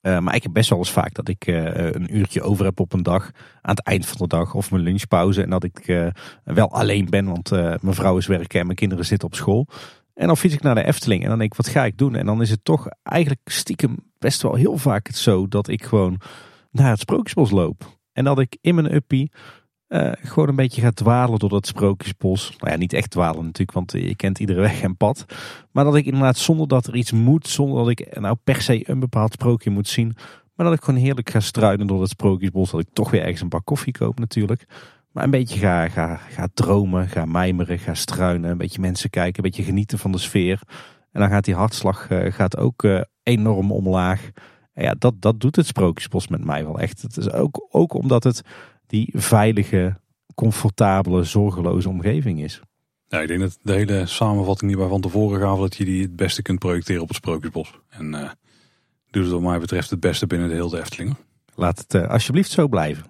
Uh, 0.03 0.19
maar 0.19 0.35
ik 0.35 0.43
heb 0.43 0.53
best 0.53 0.71
wel 0.71 0.79
eens 0.79 0.91
vaak 0.91 1.15
dat 1.15 1.29
ik 1.29 1.47
uh, 1.47 1.65
een 1.75 2.17
uurtje 2.17 2.43
over 2.43 2.65
heb 2.65 2.81
op 2.81 2.93
een 2.93 3.03
dag. 3.03 3.31
Aan 3.61 3.75
het 3.75 3.83
eind 3.83 4.07
van 4.07 4.17
de 4.19 4.27
dag 4.27 4.55
of 4.55 4.71
mijn 4.71 4.83
lunchpauze. 4.83 5.43
En 5.43 5.51
dat 5.51 5.65
ik 5.65 5.89
uh, 5.89 6.07
wel 6.45 6.73
alleen 6.73 7.07
ben, 7.11 7.27
want 7.27 7.51
mijn 7.51 7.95
vrouw 7.95 8.17
is 8.17 8.27
werken 8.27 8.61
en 8.61 8.67
mijn 8.67 8.79
kinderen 8.79 9.05
zitten 9.05 9.29
op 9.29 9.35
school. 9.35 9.67
En 10.15 10.27
dan 10.27 10.37
fiets 10.37 10.55
ik 10.55 10.63
naar 10.63 10.75
de 10.75 10.85
Efteling 10.85 11.23
en 11.23 11.29
dan 11.29 11.39
denk 11.39 11.51
ik, 11.51 11.57
wat 11.57 11.69
ga 11.69 11.85
ik 11.85 11.99
doen? 11.99 12.15
En 12.15 12.27
dan 12.27 12.43
is 12.43 12.51
het 12.51 12.65
toch 12.65 12.87
eigenlijk 13.03 13.41
stiekem 13.45 13.97
best 14.19 14.43
wel 14.43 14.55
heel 14.55 14.79
vaak 14.79 15.07
het 15.07 15.17
zo 15.17 15.49
dat 15.49 15.69
ik 15.69 15.85
gewoon 15.85 16.21
naar 16.71 16.91
het 16.91 17.01
Sprookjesbos 17.01 17.51
loop. 17.51 17.99
En 18.13 18.25
dat 18.25 18.39
ik 18.39 18.57
in 18.61 18.75
mijn 18.75 18.95
uppie 18.95 19.33
uh, 19.93 20.13
gewoon 20.23 20.49
een 20.49 20.57
beetje 20.57 20.81
gaat 20.81 20.97
dwalen 20.97 21.39
door 21.39 21.49
dat 21.49 21.67
sprookjesbos. 21.67 22.55
Nou 22.59 22.73
ja, 22.73 22.79
niet 22.79 22.93
echt 22.93 23.11
dwalen 23.11 23.45
natuurlijk, 23.45 23.73
want 23.73 23.93
je 23.93 24.17
kent 24.17 24.39
iedere 24.39 24.61
weg 24.61 24.83
en 24.83 24.97
pad. 24.97 25.25
Maar 25.71 25.85
dat 25.85 25.95
ik 25.95 26.05
inderdaad 26.05 26.37
zonder 26.37 26.69
dat 26.69 26.87
er 26.87 26.95
iets 26.95 27.13
moet, 27.13 27.49
zonder 27.49 27.79
dat 27.79 27.89
ik 27.89 28.21
nou 28.21 28.37
per 28.45 28.63
se 28.63 28.91
een 28.91 29.01
bepaald 29.01 29.33
sprookje 29.33 29.71
moet 29.71 29.89
zien. 29.89 30.17
Maar 30.55 30.67
dat 30.67 30.75
ik 30.75 30.85
gewoon 30.85 31.01
heerlijk 31.01 31.31
ga 31.31 31.41
struinen 31.41 31.87
door 31.87 31.99
dat 31.99 32.09
sprookjesbos. 32.09 32.71
Dat 32.71 32.81
ik 32.81 32.89
toch 32.93 33.11
weer 33.11 33.21
ergens 33.21 33.41
een 33.41 33.49
bak 33.49 33.65
koffie 33.65 33.93
koop 33.93 34.19
natuurlijk. 34.19 34.67
Maar 35.13 35.25
een 35.25 35.31
beetje 35.31 35.59
ga, 35.59 35.89
ga, 35.89 36.17
ga 36.17 36.49
dromen, 36.55 37.09
ga 37.09 37.25
mijmeren, 37.25 37.79
ga 37.79 37.95
struinen. 37.95 38.51
Een 38.51 38.59
beetje 38.59 38.81
mensen 38.81 39.11
kijken, 39.11 39.45
een 39.45 39.51
beetje 39.51 39.65
genieten 39.65 39.99
van 39.99 40.13
de 40.13 40.19
sfeer. 40.19 40.61
En 41.13 41.21
dan 41.21 41.29
gaat 41.29 41.45
die 41.45 41.55
hartslag 41.55 42.11
uh, 42.11 42.33
gaat 42.33 42.57
ook 42.57 42.83
uh, 42.83 43.01
enorm 43.23 43.73
omlaag. 43.73 44.31
En 44.73 44.85
ja, 44.85 44.95
dat, 44.99 45.15
dat 45.19 45.41
doet 45.41 45.57
het 45.57 45.67
sprookjesbos 45.67 46.29
met 46.29 46.45
mij 46.45 46.65
wel 46.65 46.79
echt. 46.79 47.03
Het 47.03 47.17
is 47.17 47.31
ook, 47.31 47.67
ook 47.71 47.95
omdat 47.95 48.25
het 48.25 48.43
die 48.93 49.11
veilige, 49.13 50.01
comfortabele, 50.35 51.25
zorgeloze 51.25 51.89
omgeving 51.89 52.43
is. 52.43 52.61
Ja, 53.09 53.21
ik 53.21 53.29
denk 53.29 53.41
dat 53.41 53.59
de 53.63 53.73
hele 53.73 54.07
samenvatting 54.07 54.71
die 54.71 54.81
wij 54.81 54.89
van 54.89 55.01
tevoren 55.01 55.41
gaven, 55.41 55.61
dat 55.61 55.77
je 55.77 55.85
die 55.85 56.03
het 56.03 56.17
beste 56.17 56.43
kunt 56.43 56.59
projecteren 56.59 57.03
op 57.03 57.09
het 57.09 57.17
Sprookjesbos. 57.17 57.81
En 57.89 58.15
uh, 58.15 58.31
doet 59.11 59.23
het 59.23 59.33
wat 59.33 59.41
mij 59.41 59.59
betreft 59.59 59.91
het 59.91 60.01
beste 60.01 60.27
binnen 60.27 60.49
de 60.49 60.55
hele 60.55 60.81
Efteling. 60.81 61.17
Laat 61.55 61.79
het 61.79 61.95
uh, 61.95 62.09
alsjeblieft 62.09 62.51
zo 62.51 62.69
blijven. 62.69 63.05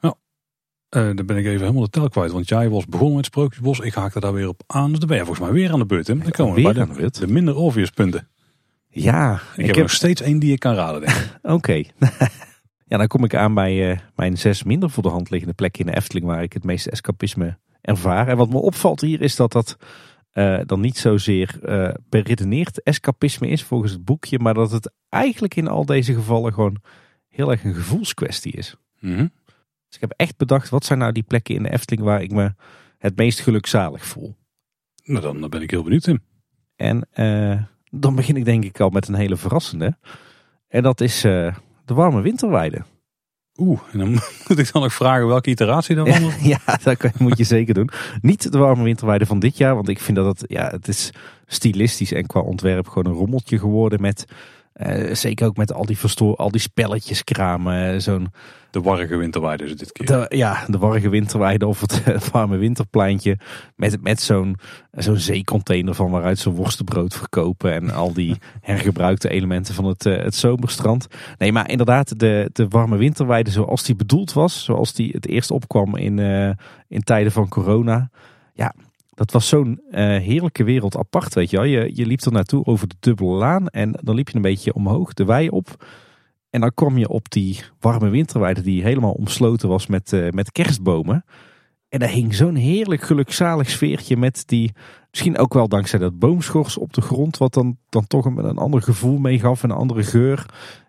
Ja, 0.00 0.14
uh, 0.96 1.16
dan 1.16 1.26
ben 1.26 1.36
ik 1.36 1.44
even 1.44 1.60
helemaal 1.60 1.82
de 1.82 1.90
tel 1.90 2.08
kwijt. 2.08 2.32
Want 2.32 2.48
jij 2.48 2.68
was 2.68 2.86
begonnen 2.86 3.16
met 3.16 3.24
Sprookjesbos, 3.24 3.78
ik 3.78 3.94
haakte 3.94 4.20
daar 4.20 4.32
weer 4.32 4.48
op 4.48 4.62
aan. 4.66 4.90
Dus 4.90 4.98
dan 4.98 5.08
ben 5.08 5.16
je 5.16 5.24
volgens 5.24 5.46
mij 5.46 5.54
weer 5.54 5.72
aan 5.72 5.78
de 5.78 5.86
beurt. 5.86 6.06
Hè? 6.06 6.18
Dan 6.18 6.30
komen 6.30 6.54
we 6.54 6.62
bij 6.62 6.72
de, 6.72 6.94
de, 6.94 7.10
de, 7.10 7.26
minder 7.26 7.56
obvious 7.56 7.90
punten. 7.90 8.28
Ja. 8.88 9.40
Ik, 9.56 9.66
ik 9.66 9.66
heb, 9.66 9.76
nog 9.76 9.90
steeds 9.90 10.20
één 10.20 10.38
die 10.38 10.52
ik 10.52 10.60
kan 10.60 10.74
raden. 10.74 11.12
Oké. 11.56 11.82
Ja, 12.94 13.00
dan 13.00 13.08
kom 13.08 13.24
ik 13.24 13.34
aan 13.34 13.54
bij 13.54 13.90
uh, 13.90 13.98
mijn 14.16 14.38
zes 14.38 14.62
minder 14.62 14.90
voor 14.90 15.02
de 15.02 15.08
hand 15.08 15.30
liggende 15.30 15.54
plekken 15.54 15.84
in 15.84 15.92
de 15.92 15.96
Efteling 15.96 16.26
waar 16.26 16.42
ik 16.42 16.52
het 16.52 16.64
meeste 16.64 16.90
escapisme 16.90 17.58
ervaar. 17.80 18.28
En 18.28 18.36
wat 18.36 18.48
me 18.48 18.56
opvalt 18.58 19.00
hier 19.00 19.20
is 19.20 19.36
dat 19.36 19.52
dat 19.52 19.76
uh, 20.34 20.60
dan 20.66 20.80
niet 20.80 20.98
zozeer 20.98 21.58
uh, 21.62 21.94
beredeneerd 22.08 22.82
escapisme 22.82 23.48
is 23.48 23.62
volgens 23.62 23.92
het 23.92 24.04
boekje, 24.04 24.38
maar 24.38 24.54
dat 24.54 24.70
het 24.70 24.92
eigenlijk 25.08 25.54
in 25.54 25.68
al 25.68 25.86
deze 25.86 26.14
gevallen 26.14 26.52
gewoon 26.52 26.82
heel 27.28 27.50
erg 27.50 27.64
een 27.64 27.74
gevoelskwestie 27.74 28.52
is. 28.52 28.76
Mm 29.00 29.14
-hmm. 29.14 29.32
Dus 29.86 29.94
ik 29.94 30.00
heb 30.00 30.12
echt 30.16 30.36
bedacht, 30.36 30.68
wat 30.68 30.84
zijn 30.84 30.98
nou 30.98 31.12
die 31.12 31.22
plekken 31.22 31.54
in 31.54 31.62
de 31.62 31.72
Efteling 31.72 32.02
waar 32.02 32.22
ik 32.22 32.30
me 32.30 32.54
het 32.98 33.16
meest 33.16 33.40
gelukzalig 33.40 34.06
voel? 34.06 34.36
Nou, 35.04 35.20
dan, 35.20 35.40
dan 35.40 35.50
ben 35.50 35.62
ik 35.62 35.70
heel 35.70 35.82
benieuwd 35.82 36.06
in. 36.06 36.22
En 36.76 37.08
dan 37.90 38.14
begin 38.14 38.36
ik 38.36 38.44
denk 38.44 38.64
ik 38.64 38.80
al 38.80 38.90
met 38.90 39.08
een 39.08 39.14
hele 39.14 39.36
verrassende. 39.36 39.96
En 40.68 40.82
dat 40.82 41.00
is 41.00 41.24
de 41.84 41.94
warme 41.94 42.20
winterweide. 42.20 42.84
Oeh, 43.56 43.80
en 43.92 43.98
dan 43.98 44.10
moet 44.48 44.58
ik 44.58 44.72
dan 44.72 44.82
nog 44.82 44.94
vragen 44.94 45.26
welke 45.26 45.50
iteratie 45.50 45.96
dan 45.96 46.04
ja, 46.04 46.30
ja, 46.66 46.78
dat 46.82 47.18
moet 47.18 47.38
je 47.38 47.44
zeker 47.44 47.74
doen. 47.74 47.90
Niet 48.20 48.52
de 48.52 48.58
warme 48.58 48.82
winterweide 48.82 49.26
van 49.26 49.38
dit 49.38 49.56
jaar, 49.56 49.74
want 49.74 49.88
ik 49.88 50.00
vind 50.00 50.16
dat 50.16 50.40
het, 50.40 50.50
ja, 50.50 50.70
het 50.70 50.88
is 50.88 51.10
stilistisch 51.46 52.12
en 52.12 52.26
qua 52.26 52.40
ontwerp 52.40 52.88
gewoon 52.88 53.12
een 53.12 53.18
rommeltje 53.18 53.58
geworden 53.58 54.00
met 54.00 54.24
uh, 54.74 55.14
zeker 55.14 55.46
ook 55.46 55.56
met 55.56 55.72
al 55.72 55.86
die, 55.86 55.98
verstoor, 55.98 56.36
al 56.36 56.50
die 56.50 56.60
spelletjes 56.60 57.24
kramen. 57.24 58.02
Zo'n, 58.02 58.32
de 58.74 58.80
warrige 58.80 59.16
winterweide 59.16 59.64
is 59.64 59.76
dit 59.76 59.92
keer. 59.92 60.06
De, 60.06 60.26
ja, 60.28 60.64
de 60.66 60.78
warrige 60.78 61.08
winterweide 61.08 61.66
of 61.66 61.80
het, 62.04 62.30
warme 62.30 62.56
winterpleintje. 62.56 63.38
Met, 63.76 64.02
met 64.02 64.20
zo'n 64.20 64.56
zo'n 64.92 65.16
zeecontainer 65.16 65.94
van 65.94 66.10
waaruit 66.10 66.38
ze 66.38 66.50
worstenbrood 66.50 67.14
verkopen. 67.14 67.72
En 67.72 67.90
al 67.90 68.12
die 68.12 68.36
hergebruikte 68.60 69.28
elementen 69.28 69.74
van 69.74 69.84
het, 69.84 70.06
uh, 70.06 70.22
het 70.22 70.34
zomerstrand. 70.34 71.06
Nee, 71.38 71.52
maar 71.52 71.70
inderdaad, 71.70 72.18
de, 72.18 72.50
de 72.52 72.68
warme 72.68 72.96
winterweide 72.96 73.50
zoals 73.50 73.82
die 73.82 73.96
bedoeld 73.96 74.32
was. 74.32 74.64
Zoals 74.64 74.92
die 74.92 75.10
het 75.12 75.26
eerst 75.26 75.50
opkwam 75.50 75.96
in, 75.96 76.18
uh, 76.18 76.50
in 76.88 77.00
tijden 77.00 77.32
van 77.32 77.48
corona. 77.48 78.10
Ja, 78.54 78.74
dat 79.10 79.32
was 79.32 79.48
zo'n 79.48 79.80
uh, 79.90 79.98
heerlijke 80.00 80.64
wereld 80.64 80.96
apart, 80.96 81.34
weet 81.34 81.50
je 81.50 81.56
wel. 81.56 81.66
Je, 81.66 81.90
je 81.94 82.06
liep 82.06 82.20
er 82.20 82.32
naartoe 82.32 82.64
over 82.64 82.88
de 82.88 82.96
dubbele 83.00 83.36
laan 83.36 83.68
en 83.68 83.98
dan 84.02 84.14
liep 84.14 84.28
je 84.28 84.36
een 84.36 84.42
beetje 84.42 84.74
omhoog, 84.74 85.14
de 85.14 85.24
wei 85.24 85.48
op. 85.48 85.84
En 86.54 86.60
dan 86.60 86.74
kwam 86.74 86.98
je 86.98 87.08
op 87.08 87.30
die 87.30 87.60
warme 87.80 88.08
winterweide 88.08 88.60
die 88.60 88.82
helemaal 88.82 89.12
omsloten 89.12 89.68
was 89.68 89.86
met, 89.86 90.12
uh, 90.12 90.30
met 90.30 90.52
kerstbomen. 90.52 91.24
En 91.88 91.98
daar 91.98 92.08
hing 92.08 92.34
zo'n 92.34 92.54
heerlijk 92.54 93.02
gelukzalig 93.02 93.70
sfeertje 93.70 94.16
met 94.16 94.42
die, 94.46 94.72
misschien 95.10 95.38
ook 95.38 95.54
wel 95.54 95.68
dankzij 95.68 95.98
dat 95.98 96.18
boomschors 96.18 96.78
op 96.78 96.92
de 96.92 97.00
grond, 97.00 97.38
wat 97.38 97.54
dan, 97.54 97.76
dan 97.88 98.06
toch 98.06 98.24
een, 98.24 98.44
een 98.44 98.58
ander 98.58 98.82
gevoel 98.82 99.18
meegaf, 99.18 99.62
een 99.62 99.70
andere 99.70 100.02
geur. 100.02 100.46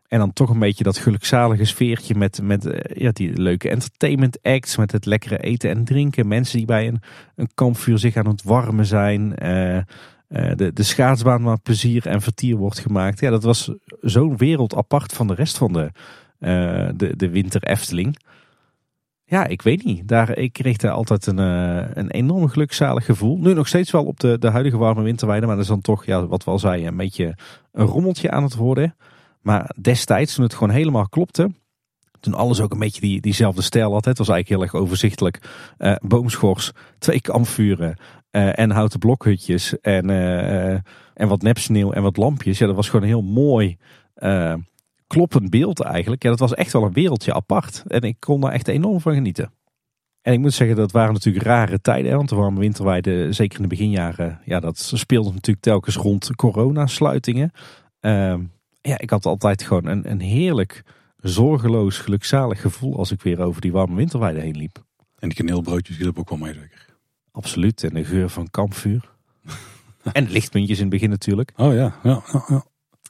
En 0.07 0.19
dan 0.19 0.33
toch 0.33 0.49
een 0.49 0.59
beetje 0.59 0.83
dat 0.83 0.97
gelukzalige 0.97 1.65
sfeertje 1.65 2.15
met, 2.15 2.41
met 2.41 2.65
eh, 2.65 3.01
ja, 3.01 3.11
die 3.11 3.41
leuke 3.41 3.69
entertainment 3.69 4.39
acts. 4.41 4.77
Met 4.77 4.91
het 4.91 5.05
lekkere 5.05 5.37
eten 5.37 5.69
en 5.69 5.83
drinken. 5.83 6.27
Mensen 6.27 6.57
die 6.57 6.67
bij 6.67 6.87
een, 6.87 7.01
een 7.35 7.49
kampvuur 7.53 7.97
zich 7.97 8.15
aan 8.15 8.27
het 8.27 8.43
warmen 8.43 8.85
zijn. 8.85 9.33
Uh, 9.43 9.77
de, 10.27 10.73
de 10.73 10.83
schaatsbaan 10.83 11.43
waar 11.43 11.59
plezier 11.59 12.07
en 12.07 12.21
vertier 12.21 12.55
wordt 12.55 12.79
gemaakt. 12.79 13.19
Ja, 13.19 13.29
dat 13.29 13.43
was 13.43 13.71
zo'n 14.01 14.37
wereld 14.37 14.75
apart 14.75 15.13
van 15.13 15.27
de 15.27 15.33
rest 15.33 15.57
van 15.57 15.73
de, 15.73 15.91
uh, 16.39 16.89
de, 16.95 17.15
de 17.15 17.29
winter 17.29 17.63
Efteling. 17.63 18.17
Ja, 19.25 19.45
ik 19.45 19.61
weet 19.61 19.83
niet. 19.83 20.07
Daar, 20.07 20.37
ik 20.37 20.53
kreeg 20.53 20.77
daar 20.77 20.91
altijd 20.91 21.25
een, 21.25 21.37
een 21.37 22.11
enorm 22.11 22.47
gelukzalig 22.47 23.05
gevoel. 23.05 23.37
Nu 23.37 23.53
nog 23.53 23.67
steeds 23.67 23.91
wel 23.91 24.05
op 24.05 24.19
de, 24.19 24.39
de 24.39 24.49
huidige 24.49 24.77
warme 24.77 25.01
winterweide. 25.03 25.45
Maar 25.45 25.55
dat 25.55 25.63
is 25.63 25.69
dan 25.69 25.81
toch, 25.81 26.05
ja, 26.05 26.27
wat 26.27 26.43
we 26.43 26.51
al 26.51 26.59
zeiden, 26.59 26.87
een 26.87 26.97
beetje 26.97 27.37
een 27.71 27.85
rommeltje 27.85 28.31
aan 28.31 28.43
het 28.43 28.55
worden. 28.55 28.95
Maar 29.41 29.75
destijds, 29.81 30.35
toen 30.35 30.43
het 30.43 30.53
gewoon 30.53 30.69
helemaal 30.69 31.09
klopte, 31.09 31.51
toen 32.19 32.33
alles 32.33 32.61
ook 32.61 32.71
een 32.71 32.79
beetje 32.79 33.01
die, 33.01 33.21
diezelfde 33.21 33.61
stijl 33.61 33.91
had. 33.93 34.05
Het 34.05 34.17
was 34.17 34.29
eigenlijk 34.29 34.61
heel 34.61 34.71
erg 34.71 34.83
overzichtelijk. 34.85 35.41
Boomschors, 36.01 36.71
twee 36.99 37.21
kampvuren 37.21 37.97
uh, 38.35 38.59
en 38.59 38.71
houten 38.71 38.99
blokhutjes 38.99 39.79
en, 39.79 40.09
uh, 40.09 40.71
en 41.13 41.27
wat 41.27 41.41
nepsneeuw 41.41 41.91
en 41.91 42.01
wat 42.01 42.17
lampjes. 42.17 42.57
Ja, 42.57 42.65
dat 42.65 42.75
was 42.75 42.89
gewoon 42.89 43.01
een 43.01 43.07
heel 43.07 43.21
mooi 43.21 43.77
kloppend 45.07 45.49
beeld 45.49 45.81
eigenlijk. 45.81 46.23
Ja, 46.23 46.29
dat 46.29 46.39
was 46.39 46.53
echt 46.53 46.73
wel 46.73 46.83
een 46.83 46.93
wereldje 46.93 47.33
apart. 47.33 47.83
En 47.87 48.01
ik 48.01 48.19
kon 48.19 48.41
daar 48.41 48.51
echt 48.51 48.67
enorm 48.67 49.01
van 49.01 49.13
genieten. 49.13 49.51
En 50.21 50.33
ik 50.33 50.39
moet 50.39 50.53
zeggen, 50.53 50.75
dat 50.75 50.91
waren 50.91 51.13
natuurlijk 51.13 51.45
rare 51.45 51.81
tijden. 51.81 52.15
Want 52.15 52.29
de 52.29 52.35
warme 52.35 52.59
winterweide, 52.59 53.33
zeker 53.33 53.57
in 53.57 53.63
de 53.63 53.69
beginjaren, 53.69 54.39
ja, 54.45 54.59
dat 54.59 54.77
speelde 54.77 55.29
natuurlijk 55.29 55.65
telkens 55.65 55.95
rond 55.95 56.35
coronasluitingen. 56.35 57.51
ja, 58.81 58.97
ik 58.97 59.09
had 59.09 59.25
altijd 59.25 59.63
gewoon 59.63 59.85
een, 59.85 60.11
een 60.11 60.21
heerlijk, 60.21 60.83
zorgeloos, 61.17 61.97
gelukzalig 61.97 62.61
gevoel 62.61 62.97
als 62.97 63.11
ik 63.11 63.21
weer 63.21 63.41
over 63.41 63.61
die 63.61 63.71
warme 63.71 63.95
winterweide 63.95 64.39
heen 64.39 64.57
liep. 64.57 64.83
En 65.19 65.29
die 65.29 65.37
kaneelbroodjes, 65.37 65.97
die 65.97 66.05
lopen 66.05 66.21
ook 66.21 66.29
wel 66.29 66.37
mee. 66.37 66.53
Absoluut. 67.35 67.83
En 67.83 67.93
de 67.93 68.05
geur 68.05 68.29
van 68.29 68.49
kampvuur. 68.49 69.09
en 70.11 70.29
lichtpuntjes 70.29 70.77
in 70.77 70.83
het 70.83 70.93
begin 70.93 71.09
natuurlijk. 71.09 71.51
Oh 71.55 71.73
ja, 71.73 71.95
ja, 72.03 72.23
ja, 72.31 72.45
ja. 72.47 72.65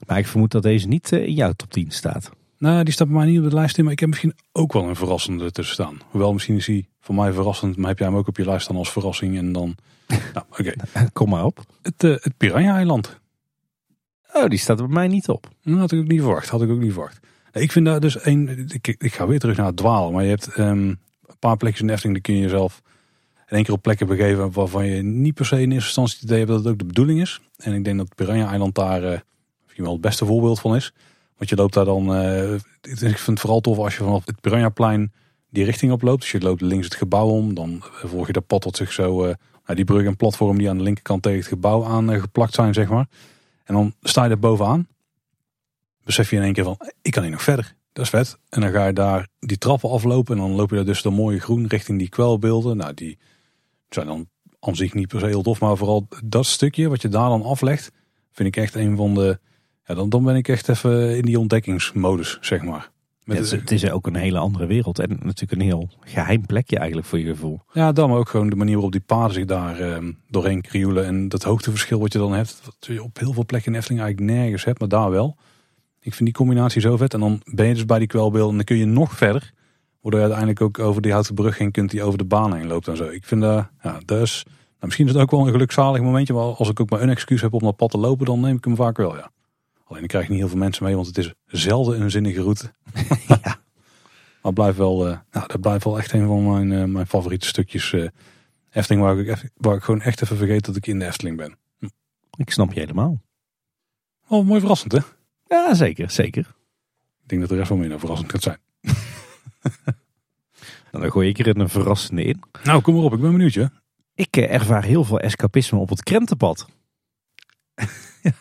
Maar 0.08 0.18
ik 0.18 0.28
vermoed 0.28 0.52
dat 0.52 0.64
deze 0.64 0.88
niet 0.88 1.12
eh, 1.12 1.26
in 1.26 1.34
jouw 1.34 1.52
top 1.52 1.72
10 1.72 1.92
staat. 1.92 2.32
Nou, 2.58 2.84
die 2.84 2.94
staat 2.94 3.08
bij 3.08 3.18
mij 3.18 3.26
niet 3.26 3.40
op 3.40 3.50
de 3.50 3.56
lijst 3.56 3.78
in, 3.78 3.84
maar 3.84 3.94
ik 3.94 4.00
heb 4.00 4.10
misschien 4.10 4.36
ook 4.52 4.74
wel 4.74 4.84
een 4.84 4.96
verrassende 4.96 5.52
tussen 5.52 5.74
staan. 5.74 5.98
Hoewel, 6.10 6.34
misschien 6.34 6.56
is 6.56 6.68
hij 6.68 6.88
voor 7.00 7.16
mij 7.16 7.34
verrassend, 7.34 7.78
maar 7.78 7.88
heb 7.88 8.00
jij 8.00 8.08
hem 8.08 8.18
ook 8.18 8.28
op 8.28 8.38
je 8.38 8.46
lijst 8.46 8.64
staan 8.64 8.76
als 8.76 8.92
verrassing 8.92 9.38
en 9.38 9.52
dan... 9.52 9.76
nou, 10.34 10.46
oké. 10.50 10.74
Kom 11.14 11.30
maar 11.30 11.46
op. 11.46 11.60
Het, 11.82 12.04
uh, 12.04 12.16
het 12.20 12.38
Piranha-eiland. 12.38 13.20
Oh, 14.34 14.48
die 14.48 14.60
staat 14.60 14.78
bij 14.78 14.88
mij 14.88 15.08
niet 15.08 15.30
op. 15.30 15.48
Dat 15.64 15.78
had 15.78 15.92
ik 15.92 16.00
ook 16.00 16.08
niet 16.08 16.22
verwacht. 16.22 16.50
Had 16.50 16.62
ik 16.62 16.70
ook 16.70 16.80
niet 16.80 16.94
verwacht. 16.94 17.20
Ik 17.54 17.72
vind 17.72 17.86
daar 17.86 18.00
dus 18.00 18.26
een. 18.26 18.70
Ik, 18.74 18.96
ik 18.98 19.14
ga 19.14 19.28
weer 19.28 19.40
terug 19.40 19.58
naar 19.58 19.66
het 19.66 19.78
dwalen. 19.78 20.14
Maar 20.14 20.24
je 20.24 20.30
hebt 20.30 20.58
um, 20.58 20.88
een 21.26 21.38
paar 21.40 21.58
plekjes 21.58 21.82
in 21.82 21.88
de 21.88 21.94
Efteling. 21.94 22.18
Die 22.18 22.34
kun 22.34 22.36
je 22.36 22.50
jezelf 22.50 22.82
keer 23.46 23.72
op 23.72 23.82
plekken 23.82 24.08
begeven. 24.08 24.52
waarvan 24.52 24.86
je 24.86 25.02
niet 25.02 25.34
per 25.34 25.46
se 25.46 25.62
in 25.62 25.72
eerste 25.72 25.88
instantie 25.88 26.16
het 26.16 26.24
idee 26.24 26.38
hebt 26.38 26.50
dat 26.52 26.60
het 26.60 26.68
ook 26.68 26.80
de 26.80 26.86
bedoeling 26.86 27.22
is. 27.22 27.42
En 27.58 27.74
ik 27.74 27.84
denk 27.84 27.98
dat 27.98 28.16
Piranha-eiland 28.16 28.76
daar 28.76 29.24
misschien 29.64 29.84
wel 29.84 29.94
het 29.94 30.02
beste 30.02 30.26
voorbeeld 30.26 30.60
van 30.60 30.76
is. 30.76 30.94
Want 31.38 31.50
je 31.50 31.56
loopt 31.56 31.74
daar 31.74 31.86
dan. 31.86 32.22
Uh, 32.22 32.54
ik 32.82 32.98
vind 33.00 33.26
het 33.26 33.40
vooral 33.40 33.62
tof 33.62 33.78
als 33.78 33.98
je 33.98 34.04
vanaf 34.04 34.26
het 34.26 34.42
Piranha-plein 34.42 35.14
die 35.50 35.66
richting 35.66 35.92
op 35.92 36.02
loopt. 36.02 36.22
Dus 36.22 36.32
je 36.32 36.40
loopt 36.40 36.62
links 36.62 36.86
het 36.86 36.96
gebouw 36.96 37.28
om. 37.28 37.54
Dan 37.54 37.84
volg 38.04 38.28
je 38.28 38.34
dat 38.34 38.48
pad 38.48 38.62
tot 38.62 38.78
zich 38.78 38.92
zo. 38.92 39.34
Nou, 39.66 39.76
die 39.76 39.86
brug 39.86 40.06
en 40.06 40.16
platform 40.16 40.58
die 40.58 40.70
aan 40.70 40.78
de 40.78 40.84
linkerkant 40.84 41.24
tegen 41.24 41.40
het 41.40 41.48
gebouw 41.48 41.86
aan 41.86 42.20
geplakt 42.20 42.54
zijn, 42.54 42.74
zeg 42.74 42.90
maar. 42.90 43.08
En 43.64 43.74
dan 43.74 43.94
sta 44.02 44.24
je 44.24 44.30
er 44.30 44.40
bovenaan. 44.40 44.88
Besef 46.04 46.30
je 46.30 46.36
in 46.36 46.42
één 46.42 46.54
keer 46.54 46.64
van, 46.64 46.78
ik 47.02 47.12
kan 47.12 47.24
hier 47.24 47.32
nog 47.32 47.44
verder. 47.44 47.76
Dat 47.94 48.04
is 48.04 48.10
vet. 48.10 48.38
En 48.50 48.62
dan 48.62 48.72
ga 48.72 48.86
je 48.86 48.94
daar 48.94 49.28
die 49.40 49.58
trappen 49.58 49.90
aflopen. 49.90 50.36
En 50.36 50.42
dan 50.42 50.52
loop 50.52 50.70
je 50.70 50.76
daar 50.76 50.86
dus 50.86 51.02
door 51.02 51.14
mooie 51.14 51.40
groen 51.40 51.68
richting 51.68 52.00
die 52.00 52.10
kwelbeelden. 52.10 52.78
Nou, 52.78 52.94
die 52.94 53.18
zijn 53.96 54.08
dan 54.08 54.28
aan 54.60 54.76
zich 54.76 54.94
niet 54.94 55.08
per 55.08 55.20
se 55.20 55.26
heel 55.26 55.42
tof. 55.42 55.60
Maar 55.60 55.78
vooral 55.78 56.08
dat 56.24 56.46
stukje 56.46 56.90
wat 56.90 57.02
je 57.02 57.08
daar 57.08 57.30
dan 57.30 57.44
aflegt. 57.44 57.92
Vind 58.32 58.48
ik 58.48 58.64
echt 58.64 58.76
een 58.76 58.96
van 58.96 59.14
de... 59.14 59.40
Ja, 59.86 59.96
dan, 59.96 60.10
dan 60.10 60.24
ben 60.24 60.36
ik 60.36 60.48
echt 60.48 60.70
even 60.70 61.18
in 61.18 61.26
die 61.26 61.40
ontdekkingsmodus, 61.40 62.38
zeg 62.42 62.64
maar. 62.64 62.92
Met 63.26 63.38
het, 63.38 63.52
het, 63.52 63.72
is 63.72 63.90
ook 63.90 64.08
een 64.08 64.16
hele 64.16 64.38
andere 64.38 64.66
wereld. 64.66 65.00
En 65.00 65.10
natuurlijk 65.10 65.52
een 65.52 65.68
heel 65.68 65.90
geheim 66.00 66.46
plekje 66.46 66.78
eigenlijk 66.78 67.08
voor 67.08 67.20
je 67.20 67.26
gevoel. 67.26 67.60
Ja, 67.72 67.92
dan 67.92 68.10
maar 68.10 68.18
ook 68.18 68.30
gewoon 68.30 68.50
de 68.50 68.56
manier 68.56 68.74
waarop 68.74 68.92
die 68.92 69.02
paden 69.02 69.34
zich 69.34 69.46
daar 69.46 69.80
eh, 69.80 70.04
doorheen 70.30 70.62
krioelen. 70.62 71.06
En 71.06 71.30
dat 71.30 71.44
hoogteverschil 71.44 72.00
wat 72.00 72.14
je 72.14 72.20
dan 72.20 72.34
hebt. 72.34 72.62
Wat 72.66 72.76
je 72.80 73.04
op 73.04 73.20
heel 73.20 73.34
veel 73.34 73.46
plekken 73.46 73.72
in 73.72 73.78
Efteling 73.78 74.02
eigenlijk 74.02 74.32
nergens 74.32 74.64
hebt, 74.64 74.80
maar 74.80 74.90
daar 74.90 75.10
wel. 75.10 75.38
Ik 76.00 76.14
vind 76.14 76.26
die 76.26 76.34
combinatie 76.34 76.82
zo 76.82 76.98
vet. 76.98 77.14
En 77.14 77.20
dan 77.20 77.42
ben 77.44 77.68
je 77.68 77.74
dus 77.74 77.86
bij 77.86 78.00
die 78.00 78.08
kwelbeelden 78.08 78.50
en 78.50 78.56
dan 78.56 78.66
kun 78.66 78.78
je 78.78 78.86
nog 78.86 79.18
verder. 79.18 79.54
Waardoor 80.06 80.24
je 80.24 80.30
uiteindelijk 80.30 80.62
ook 80.62 80.88
over 80.88 81.02
die 81.02 81.12
houten 81.12 81.36
brug 81.36 81.58
heen 81.58 81.72
kunt 81.72 81.92
die 81.92 82.04
over 82.04 82.18
de 82.18 82.26
baan 82.26 82.56
heen 82.56 82.68
loopt 82.68 82.88
en 82.88 82.98
zo. 82.98 83.08
Ik 83.08 83.24
vind 83.24 83.42
dat, 83.42 83.68
ja, 83.82 84.00
is, 84.22 84.44
nou, 84.46 84.56
misschien 84.80 85.06
is 85.06 85.14
het 85.14 85.22
ook 85.22 85.32
wel 85.32 85.46
een 85.46 85.52
gelukzalig 85.52 86.02
momentje. 86.02 86.34
Maar 86.34 86.44
als 86.44 86.70
ik 86.70 86.80
ook 86.80 86.90
maar 86.90 87.02
een 87.02 87.10
excuus 87.10 87.42
heb 87.42 87.54
om 87.54 87.60
dat 87.60 87.76
pad 87.76 87.92
te 87.92 87.98
lopen, 87.98 88.26
dan 88.26 88.40
neem 88.40 88.56
ik 88.56 88.64
hem 88.64 88.76
vaak 88.76 88.98
wel, 88.98 89.16
ja. 89.16 89.32
Alleen 89.84 90.04
ik 90.04 90.08
krijg 90.08 90.30
niet 90.30 90.40
heel 90.40 90.48
veel 90.48 90.58
mensen 90.58 90.84
mee, 90.84 90.96
want 90.96 91.08
het 91.08 91.18
is 91.18 91.34
zelden 91.46 92.02
een 92.02 92.12
zinnige 92.12 92.42
route. 92.42 92.74
ja. 93.28 93.58
Maar 94.42 94.54
blijft 94.54 94.78
wel, 94.78 95.08
uh, 95.08 95.18
nou, 95.32 95.48
dat 95.48 95.62
blijft 95.62 95.84
wel 95.84 95.98
echt 95.98 96.12
een 96.12 96.28
van 96.28 96.52
mijn, 96.52 96.72
uh, 96.72 96.84
mijn 96.84 97.08
favoriete 97.08 97.48
stukjes 97.48 97.92
uh, 97.92 98.08
Efteling. 98.72 99.04
Waar 99.04 99.20
ik, 99.20 99.52
waar 99.56 99.76
ik 99.76 99.84
gewoon 99.84 100.02
echt 100.02 100.22
even 100.22 100.38
vergeet 100.38 100.66
dat 100.66 100.76
ik 100.76 100.88
in 100.88 101.00
de 101.00 101.06
Efteling 101.06 101.38
ben. 101.38 101.58
Hm. 101.80 101.88
Ik 102.38 102.52
snap 102.52 102.74
je 102.74 102.80
helemaal. 102.80 103.22
Oh, 104.28 104.46
mooi 104.46 104.60
verrassend 104.60 104.92
hè? 104.92 105.00
Ja, 105.46 105.74
zeker, 105.74 106.12
zeker. 106.12 106.56
Ik 107.22 107.30
denk 107.30 107.42
dat 107.42 107.50
de 107.50 107.56
rest 107.56 107.70
wel 107.70 107.78
meer 107.78 108.00
verrassend 108.00 108.32
gaat 108.32 108.44
zijn. 108.44 108.64
nou, 110.92 111.04
dan 111.04 111.12
gooi 111.12 111.30
ik 111.30 111.40
er 111.40 111.60
een 111.60 111.70
verrassende 111.70 112.24
in. 112.24 112.42
Nou, 112.64 112.82
kom 112.82 112.96
maar 112.96 113.04
op, 113.04 113.14
ik 113.14 113.20
ben 113.20 113.32
benieuwd. 113.32 113.54
Hè? 113.54 113.66
Ik 114.16 114.38
ervaar 114.38 114.84
heel 114.84 115.04
veel 115.04 115.20
escapisme 115.20 115.80
op 115.80 115.90
het 115.90 116.04
krentenpad. 116.04 116.68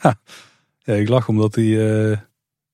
ja. 0.02 0.20
ja, 0.78 0.94
ik 0.94 1.08
lach 1.08 1.28
omdat 1.28 1.54
die, 1.54 1.76
uh, 1.76 2.18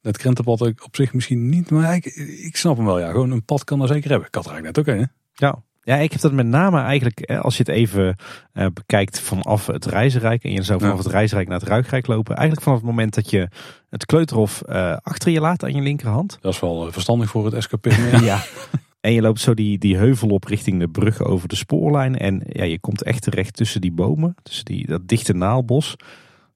het 0.00 0.16
krentenpad 0.16 0.60
op 0.60 0.96
zich 0.96 1.14
misschien 1.14 1.48
niet, 1.48 1.70
maar 1.70 1.94
ik, 1.94 2.04
ik 2.44 2.56
snap 2.56 2.76
hem 2.76 2.86
wel. 2.86 2.98
Ja, 2.98 3.10
gewoon 3.10 3.30
een 3.30 3.44
pad 3.44 3.64
kan 3.64 3.80
er 3.80 3.88
zeker 3.88 4.10
hebben. 4.10 4.28
Ik 4.28 4.34
had 4.34 4.46
er 4.46 4.52
eigenlijk 4.52 4.76
net 4.76 4.88
ook 4.88 4.94
een. 4.94 5.00
Hè? 5.00 5.46
Ja. 5.46 5.62
Ja, 5.90 5.96
ik 5.96 6.12
heb 6.12 6.20
dat 6.20 6.32
met 6.32 6.46
name 6.46 6.80
eigenlijk, 6.80 7.30
als 7.30 7.56
je 7.56 7.62
het 7.62 7.72
even 7.72 8.16
uh, 8.54 8.66
bekijkt 8.74 9.20
vanaf 9.20 9.66
het 9.66 9.86
reizenrijk 9.86 10.44
en 10.44 10.52
je 10.52 10.62
zou 10.62 10.80
vanaf 10.80 10.96
ja. 10.96 11.02
het 11.02 11.12
reizenrijk 11.12 11.48
naar 11.48 11.58
het 11.58 11.68
ruikrijk 11.68 12.06
lopen. 12.06 12.36
Eigenlijk 12.36 12.64
vanaf 12.64 12.78
het 12.78 12.88
moment 12.88 13.14
dat 13.14 13.30
je 13.30 13.48
het 13.88 14.06
kleuterhof 14.06 14.62
uh, 14.68 14.96
achter 15.02 15.30
je 15.30 15.40
laat 15.40 15.64
aan 15.64 15.74
je 15.74 15.82
linkerhand. 15.82 16.38
Dat 16.40 16.52
is 16.54 16.60
wel 16.60 16.92
verstandig 16.92 17.30
voor 17.30 17.44
het 17.44 17.54
escapisme. 17.54 18.22
ja. 18.24 18.42
En 19.00 19.12
je 19.12 19.20
loopt 19.20 19.40
zo 19.40 19.54
die, 19.54 19.78
die 19.78 19.96
heuvel 19.96 20.28
op 20.28 20.44
richting 20.44 20.80
de 20.80 20.88
brug 20.88 21.22
over 21.22 21.48
de 21.48 21.56
spoorlijn. 21.56 22.18
En 22.18 22.42
ja, 22.46 22.64
je 22.64 22.78
komt 22.78 23.02
echt 23.02 23.22
terecht 23.22 23.56
tussen 23.56 23.80
die 23.80 23.92
bomen, 23.92 24.34
tussen 24.42 24.64
die, 24.64 24.86
dat 24.86 25.08
dichte 25.08 25.32
naalbos. 25.32 25.96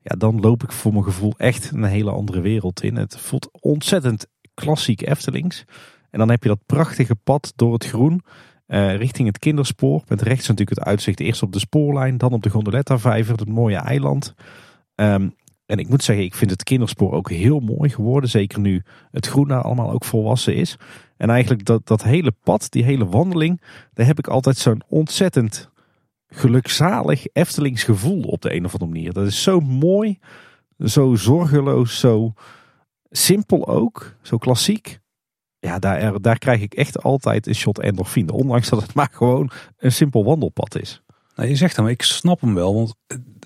Ja, 0.03 0.16
dan 0.16 0.41
loop 0.41 0.62
ik 0.62 0.72
voor 0.72 0.93
mijn 0.93 1.05
gevoel 1.05 1.35
echt 1.37 1.70
een 1.70 1.85
hele 1.85 2.11
andere 2.11 2.41
wereld 2.41 2.82
in. 2.82 2.97
Het 2.97 3.18
voelt 3.18 3.49
ontzettend 3.61 4.26
klassiek 4.55 5.03
Eftelings. 5.07 5.64
En 6.11 6.18
dan 6.18 6.30
heb 6.30 6.43
je 6.43 6.49
dat 6.49 6.66
prachtige 6.66 7.14
pad 7.14 7.53
door 7.57 7.72
het 7.72 7.87
groen. 7.87 8.22
Uh, 8.66 8.96
richting 8.96 9.28
het 9.28 9.38
kinderspoor. 9.38 10.02
Met 10.08 10.22
rechts 10.22 10.48
natuurlijk 10.48 10.78
het 10.78 10.88
uitzicht 10.88 11.20
eerst 11.20 11.42
op 11.42 11.52
de 11.52 11.58
spoorlijn, 11.58 12.18
dan 12.18 12.32
op 12.32 12.42
de 12.42 12.50
Gondoletta-vijver, 12.50 13.36
het 13.36 13.48
mooie 13.48 13.76
eiland. 13.76 14.34
Um, 14.94 15.34
en 15.66 15.78
ik 15.78 15.88
moet 15.88 16.02
zeggen, 16.02 16.24
ik 16.24 16.34
vind 16.34 16.50
het 16.50 16.62
kinderspoor 16.62 17.12
ook 17.12 17.30
heel 17.30 17.60
mooi 17.60 17.90
geworden. 17.90 18.30
Zeker 18.30 18.60
nu 18.60 18.82
het 19.10 19.26
groen 19.26 19.48
daar 19.48 19.62
allemaal 19.62 19.90
ook 19.90 20.04
volwassen 20.04 20.54
is. 20.54 20.76
En 21.16 21.30
eigenlijk 21.30 21.64
dat, 21.64 21.86
dat 21.86 22.02
hele 22.02 22.32
pad, 22.42 22.66
die 22.70 22.84
hele 22.84 23.06
wandeling, 23.06 23.62
daar 23.92 24.06
heb 24.06 24.18
ik 24.18 24.28
altijd 24.28 24.56
zo'n 24.56 24.82
ontzettend 24.88 25.70
gelukzalig 26.26 27.26
Eftelings 27.32 27.82
gevoel 27.82 28.22
op 28.22 28.40
de 28.40 28.54
een 28.54 28.64
of 28.64 28.72
andere 28.72 28.90
manier. 28.90 29.12
Dat 29.12 29.26
is 29.26 29.42
zo 29.42 29.60
mooi, 29.60 30.18
zo 30.78 31.14
zorgeloos, 31.14 32.00
zo 32.00 32.32
simpel 33.10 33.68
ook, 33.68 34.16
zo 34.22 34.38
klassiek. 34.38 34.98
Ja, 35.64 35.78
daar, 35.78 36.20
daar 36.20 36.38
krijg 36.38 36.60
ik 36.60 36.74
echt 36.74 37.02
altijd 37.02 37.46
een 37.46 37.54
shot 37.54 37.80
endorfine. 37.80 38.32
Ondanks 38.32 38.68
dat 38.68 38.82
het 38.82 38.94
maar 38.94 39.08
gewoon 39.12 39.50
een 39.78 39.92
simpel 39.92 40.24
wandelpad 40.24 40.80
is. 40.80 41.02
Nou, 41.36 41.48
je 41.48 41.56
zegt 41.56 41.76
hem, 41.76 41.86
ik 41.86 42.02
snap 42.02 42.40
hem 42.40 42.54
wel. 42.54 42.74
Want 42.74 42.94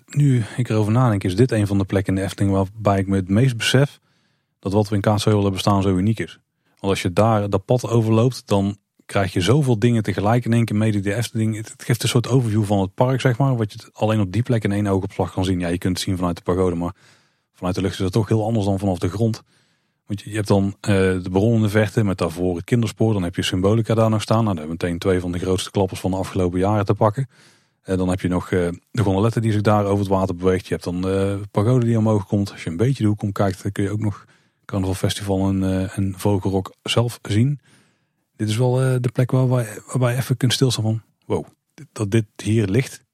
nu 0.06 0.44
ik 0.56 0.68
erover 0.68 0.92
nadenk, 0.92 1.24
is 1.24 1.36
dit 1.36 1.52
een 1.52 1.66
van 1.66 1.78
de 1.78 1.84
plekken 1.84 2.14
in 2.14 2.20
de 2.20 2.26
Efteling 2.26 2.54
waarbij 2.54 2.98
ik 2.98 3.06
me 3.06 3.16
het 3.16 3.28
meest 3.28 3.56
besef 3.56 3.98
dat 4.58 4.72
wat 4.72 4.88
we 4.88 4.94
in 4.94 5.00
Kaatsheuvel 5.00 5.42
hebben 5.42 5.60
staan 5.60 5.82
zo 5.82 5.96
uniek 5.96 6.18
is. 6.18 6.38
Want 6.66 6.92
als 6.92 7.02
je 7.02 7.12
daar 7.12 7.50
dat 7.50 7.64
pad 7.64 7.88
overloopt, 7.88 8.42
dan 8.46 8.76
krijg 9.06 9.32
je 9.32 9.40
zoveel 9.40 9.78
dingen 9.78 10.02
tegelijk 10.02 10.44
in 10.44 10.52
één 10.52 10.64
keer 10.64 10.76
mee. 10.76 11.00
De 11.00 11.14
Efteling, 11.14 11.56
het 11.56 11.74
geeft 11.76 12.02
een 12.02 12.08
soort 12.08 12.28
overview 12.28 12.64
van 12.64 12.80
het 12.80 12.94
park, 12.94 13.20
zeg 13.20 13.38
maar. 13.38 13.56
Wat 13.56 13.72
je 13.72 13.78
alleen 13.92 14.20
op 14.20 14.32
die 14.32 14.42
plek 14.42 14.64
in 14.64 14.72
één 14.72 14.86
oogopslag 14.86 15.32
kan 15.32 15.44
zien. 15.44 15.60
Ja, 15.60 15.68
je 15.68 15.78
kunt 15.78 15.96
het 15.96 16.06
zien 16.06 16.16
vanuit 16.16 16.36
de 16.36 16.42
pagode, 16.42 16.76
maar 16.76 16.94
vanuit 17.52 17.74
de 17.74 17.80
lucht 17.80 17.94
is 17.94 18.04
het 18.04 18.12
toch 18.12 18.28
heel 18.28 18.44
anders 18.44 18.64
dan 18.66 18.78
vanaf 18.78 18.98
de 18.98 19.08
grond. 19.08 19.42
Je, 20.08 20.34
hebt 20.34 20.48
dan 20.48 20.64
uh, 20.64 20.72
de 21.22 21.30
bron 21.30 21.54
in 21.54 21.62
de 21.62 21.68
verte 21.68 22.04
met 22.04 22.18
daarvoor 22.18 22.56
het 22.56 22.64
kinderspoor. 22.64 23.12
Dan 23.12 23.22
heb 23.22 23.34
je 23.34 23.42
Symbolica 23.42 23.94
daar 23.94 24.10
nog 24.10 24.22
staan. 24.22 24.44
Nou, 24.44 24.56
daar 24.56 24.64
hebben 24.64 24.78
we 24.78 24.84
meteen 24.84 24.98
twee 24.98 25.20
van 25.20 25.32
de 25.32 25.38
grootste 25.38 25.70
klappers 25.70 26.00
van 26.00 26.10
de 26.10 26.16
afgelopen 26.16 26.58
jaren 26.58 26.84
te 26.84 26.94
pakken. 26.94 27.28
En 27.82 27.96
dan 27.96 28.08
heb 28.08 28.20
je 28.20 28.28
nog 28.28 28.50
uh, 28.50 28.68
de 28.90 29.02
gondoletten 29.02 29.42
die 29.42 29.52
zich 29.52 29.60
daar 29.60 29.84
over 29.84 29.98
het 29.98 30.08
water 30.08 30.34
beweegt. 30.34 30.66
Je 30.66 30.72
hebt 30.72 30.84
dan 30.84 31.00
de 31.00 31.40
pagode 31.50 31.86
die 31.86 31.98
omhoog 31.98 32.26
komt. 32.26 32.52
Als 32.52 32.64
je 32.64 32.70
een 32.70 32.76
beetje 32.76 33.02
de 33.02 33.08
hoek 33.08 33.22
om 33.22 33.32
kijkt, 33.32 33.62
dan 33.62 33.72
kun 33.72 33.84
je 33.84 33.90
ook 33.90 34.00
nog 34.00 34.24
Carnaval 34.64 34.94
Festival 34.94 35.48
en, 35.48 35.62
uh, 35.62 35.98
en 35.98 36.14
Vogelrok 36.16 36.74
zelf 36.82 37.18
zien. 37.22 37.60
Dit 38.36 38.48
is 38.48 38.56
wel 38.56 38.72
de 39.00 39.10
plek 39.12 39.30
waar 39.30 39.48
wij, 39.48 39.78
waarbij 39.86 40.12
je 40.12 40.18
even 40.18 40.36
kunt 40.36 40.52
stilstaan 40.52 40.84
van... 40.84 41.02
Wow, 41.26 41.44
dat 41.92 42.10
dit 42.10 42.26
hier 42.36 42.66
ligt. 42.66 43.04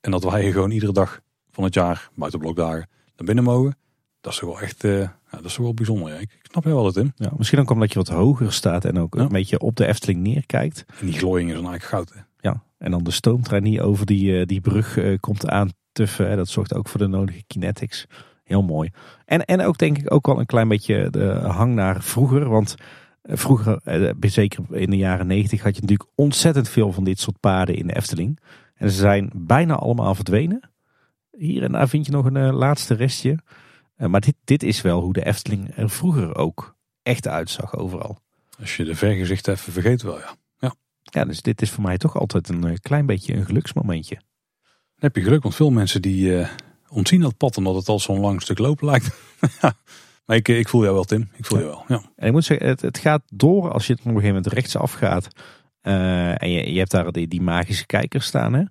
En 0.00 0.10
dat 0.10 0.24
wij 0.24 0.42
hier 0.42 0.52
gewoon 0.52 0.70
iedere 0.70 0.92
dag 0.92 1.20
van 1.50 1.64
het 1.64 1.74
jaar, 1.74 2.10
buiten 2.14 2.40
blokdagen, 2.40 2.88
naar 3.16 3.26
binnen 3.26 3.44
mogen. 3.44 3.76
Dat 4.20 4.32
is 4.32 4.38
toch 4.38 4.48
wel 4.48 4.60
echt 4.60 4.84
ja, 5.30 5.36
dat 5.36 5.44
is 5.44 5.56
wel 5.56 5.74
bijzonder. 5.74 6.12
Ja. 6.12 6.18
Ik, 6.18 6.38
snap 6.42 6.64
wel 6.64 6.86
het 6.86 6.96
in. 6.96 7.12
Ja, 7.16 7.32
misschien 7.36 7.58
ook 7.58 7.70
omdat 7.70 7.92
je 7.92 7.98
wat 7.98 8.08
hoger 8.08 8.52
staat 8.52 8.84
en 8.84 8.98
ook 8.98 9.14
ja. 9.14 9.20
een 9.20 9.28
beetje 9.28 9.58
op 9.58 9.76
de 9.76 9.86
Efteling 9.86 10.20
neerkijkt. 10.20 10.84
En 11.00 11.06
die 11.06 11.18
glooiing 11.18 11.50
is 11.50 11.56
dan 11.56 11.66
eigenlijk 11.70 11.94
goud. 11.94 12.12
Hè? 12.14 12.48
Ja, 12.48 12.62
en 12.78 12.90
dan 12.90 13.04
de 13.04 13.10
stoomtrein 13.10 13.64
die 13.64 13.82
over 13.82 14.06
die, 14.06 14.46
die 14.46 14.60
brug 14.60 14.96
uh, 14.96 15.18
komt 15.20 15.48
aantuffen. 15.48 16.36
Dat 16.36 16.48
zorgt 16.48 16.74
ook 16.74 16.88
voor 16.88 17.00
de 17.00 17.06
nodige 17.06 17.42
kinetics. 17.46 18.06
Heel 18.44 18.62
mooi. 18.62 18.90
En, 19.24 19.44
en 19.44 19.60
ook 19.60 19.78
denk 19.78 19.98
ik 19.98 20.12
ook 20.12 20.26
wel 20.26 20.38
een 20.38 20.46
klein 20.46 20.68
beetje 20.68 21.10
de 21.10 21.26
hang 21.30 21.74
naar 21.74 22.02
vroeger. 22.02 22.48
Want 22.48 22.74
vroeger, 23.22 23.80
zeker 24.20 24.64
in 24.70 24.90
de 24.90 24.96
jaren 24.96 25.26
negentig, 25.26 25.62
had 25.62 25.74
je 25.74 25.80
natuurlijk 25.80 26.10
ontzettend 26.14 26.68
veel 26.68 26.92
van 26.92 27.04
dit 27.04 27.20
soort 27.20 27.40
paden 27.40 27.74
in 27.74 27.86
de 27.86 27.96
Efteling. 27.96 28.40
En 28.74 28.90
ze 28.90 28.96
zijn 28.96 29.30
bijna 29.34 29.74
allemaal 29.74 30.14
verdwenen. 30.14 30.70
Hier 31.30 31.62
en 31.62 31.72
daar 31.72 31.88
vind 31.88 32.06
je 32.06 32.12
nog 32.12 32.24
een 32.24 32.52
laatste 32.52 32.94
restje. 32.94 33.38
Uh, 33.98 34.08
maar 34.08 34.20
dit, 34.20 34.34
dit 34.44 34.62
is 34.62 34.80
wel 34.80 35.00
hoe 35.00 35.12
de 35.12 35.24
Efteling 35.24 35.76
er 35.76 35.90
vroeger 35.90 36.36
ook 36.36 36.76
echt 37.02 37.28
uitzag 37.28 37.76
overal. 37.76 38.18
Als 38.60 38.76
je 38.76 38.84
de 38.84 38.94
vergezicht 38.94 39.48
even 39.48 39.72
vergeet 39.72 40.02
wel, 40.02 40.18
ja. 40.18 40.36
ja. 40.58 40.74
Ja, 41.02 41.24
dus 41.24 41.42
dit 41.42 41.62
is 41.62 41.70
voor 41.70 41.82
mij 41.82 41.98
toch 41.98 42.16
altijd 42.18 42.48
een 42.48 42.66
uh, 42.66 42.74
klein 42.82 43.06
beetje 43.06 43.34
een 43.34 43.44
geluksmomentje. 43.44 44.14
Dan 44.14 45.10
heb 45.10 45.16
je 45.16 45.22
geluk, 45.22 45.42
want 45.42 45.54
veel 45.54 45.70
mensen 45.70 46.02
die 46.02 46.46
ontzien 46.88 47.20
dat 47.20 47.36
pad 47.36 47.56
omdat 47.56 47.74
het 47.74 47.88
al 47.88 48.00
zo'n 48.00 48.20
lang 48.20 48.42
stuk 48.42 48.58
lopen 48.58 48.86
lijkt. 48.86 49.10
Maar 50.28 50.36
ik, 50.36 50.48
ik 50.48 50.68
voel 50.68 50.82
jou 50.82 50.94
wel, 50.94 51.04
Tim. 51.04 51.30
Ik 51.36 51.46
voel 51.46 51.58
je 51.58 51.64
wel. 51.64 51.84
Ja. 51.88 52.02
En 52.16 52.26
ik 52.26 52.32
moet 52.32 52.44
zeggen, 52.44 52.66
het, 52.66 52.80
het 52.80 52.98
gaat 52.98 53.22
door 53.26 53.72
als 53.72 53.86
je 53.86 53.92
het 53.92 54.00
op 54.00 54.06
een 54.06 54.14
gegeven 54.14 54.34
moment 54.34 54.52
rechtsaf 54.52 54.92
gaat. 54.92 55.28
eh, 55.80 56.42
en 56.42 56.50
je, 56.50 56.72
je 56.72 56.78
hebt 56.78 56.90
daar 56.90 57.12
die, 57.12 57.28
die 57.28 57.42
magische 57.42 57.86
kijkers 57.86 58.26
staan. 58.26 58.52
Hè? 58.54 58.62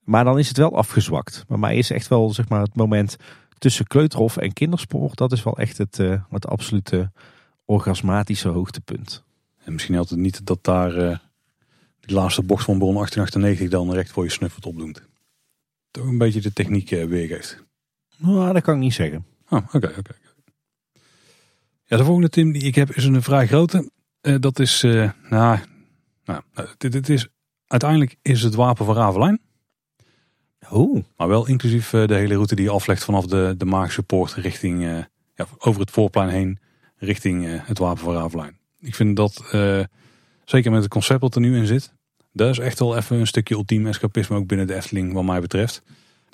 Maar 0.00 0.24
dan 0.24 0.38
is 0.38 0.48
het 0.48 0.56
wel 0.56 0.76
afgezwakt. 0.76 1.44
Maar 1.48 1.58
mij 1.58 1.76
is 1.76 1.90
echt 1.90 2.08
wel 2.08 2.32
zeg 2.32 2.48
maar, 2.48 2.60
het 2.60 2.74
moment 2.76 3.16
tussen 3.58 3.86
Kleuterhof 3.86 4.36
en 4.36 4.52
Kinderspoor. 4.52 5.10
Dat 5.14 5.32
is 5.32 5.42
wel 5.42 5.58
echt 5.58 5.78
het, 5.78 5.98
eh, 5.98 6.22
het 6.30 6.46
absolute 6.46 7.12
orgasmatische 7.64 8.48
hoogtepunt. 8.48 9.24
En 9.64 9.72
misschien 9.72 9.94
het 9.94 10.16
niet 10.16 10.46
dat 10.46 10.64
daar 10.64 10.96
eh, 10.96 11.18
die 12.00 12.16
laatste 12.16 12.42
bocht 12.42 12.64
van 12.64 12.78
Bron 12.78 12.94
1898 12.94 13.68
dan 13.68 13.92
recht 13.92 14.10
voor 14.10 14.24
je 14.24 14.30
snuffert 14.30 14.66
opdoemt. 14.66 15.02
Toch 15.90 16.06
een 16.06 16.18
beetje 16.18 16.40
de 16.40 16.52
techniek 16.52 16.90
eh, 16.90 17.04
weergeeft. 17.04 17.64
Nou, 18.16 18.52
dat 18.52 18.62
kan 18.62 18.74
ik 18.74 18.80
niet 18.80 18.94
zeggen. 18.94 19.26
Oh, 19.48 19.66
oké, 19.72 19.94
oké. 19.98 20.14
Ja, 21.84 21.96
de 21.96 22.04
volgende 22.04 22.28
Tim 22.28 22.52
die 22.52 22.62
ik 22.62 22.74
heb 22.74 22.90
is 22.90 23.04
een 23.04 23.22
vrij 23.22 23.46
grote. 23.46 23.90
Eh, 24.20 24.34
dat 24.40 24.58
is, 24.58 24.82
eh, 24.82 25.10
nou, 25.30 25.58
nou 26.24 26.42
dit, 26.76 26.92
dit 26.92 27.08
is, 27.08 27.28
uiteindelijk 27.66 28.16
is 28.22 28.42
het 28.42 28.54
wapen 28.54 28.86
van 28.86 28.94
Ravelijn. 28.94 29.40
Oh, 30.70 31.04
Maar 31.16 31.28
wel 31.28 31.46
inclusief 31.46 31.92
eh, 31.92 32.06
de 32.06 32.14
hele 32.14 32.34
route 32.34 32.54
die 32.54 32.64
je 32.64 32.70
aflegt 32.70 33.04
vanaf 33.04 33.26
de, 33.26 33.54
de 33.58 33.64
Magische 33.64 34.02
Poort 34.02 34.32
richting, 34.32 34.84
eh, 34.84 34.98
ja, 35.34 35.46
over 35.58 35.80
het 35.80 35.90
voorplein 35.90 36.28
heen, 36.28 36.58
richting 36.96 37.46
eh, 37.46 37.52
het 37.62 37.78
Wapen 37.78 38.02
van 38.02 38.14
Ravelijn. 38.14 38.58
Ik 38.80 38.94
vind 38.94 39.16
dat, 39.16 39.44
zeker 40.44 40.70
met 40.70 40.82
het 40.82 40.88
concept 40.90 41.20
dat 41.20 41.34
er 41.34 41.40
nu 41.40 41.56
in 41.56 41.66
zit, 41.66 41.92
dat 42.32 42.50
is 42.50 42.58
echt 42.58 42.78
wel 42.78 42.96
even 42.96 43.18
een 43.18 43.26
stukje 43.26 43.54
ultiem 43.54 43.86
escapisme 43.86 44.36
ook 44.36 44.46
binnen 44.46 44.66
de 44.66 44.74
Efteling 44.74 45.12
wat 45.12 45.24
mij 45.24 45.40
betreft. 45.40 45.82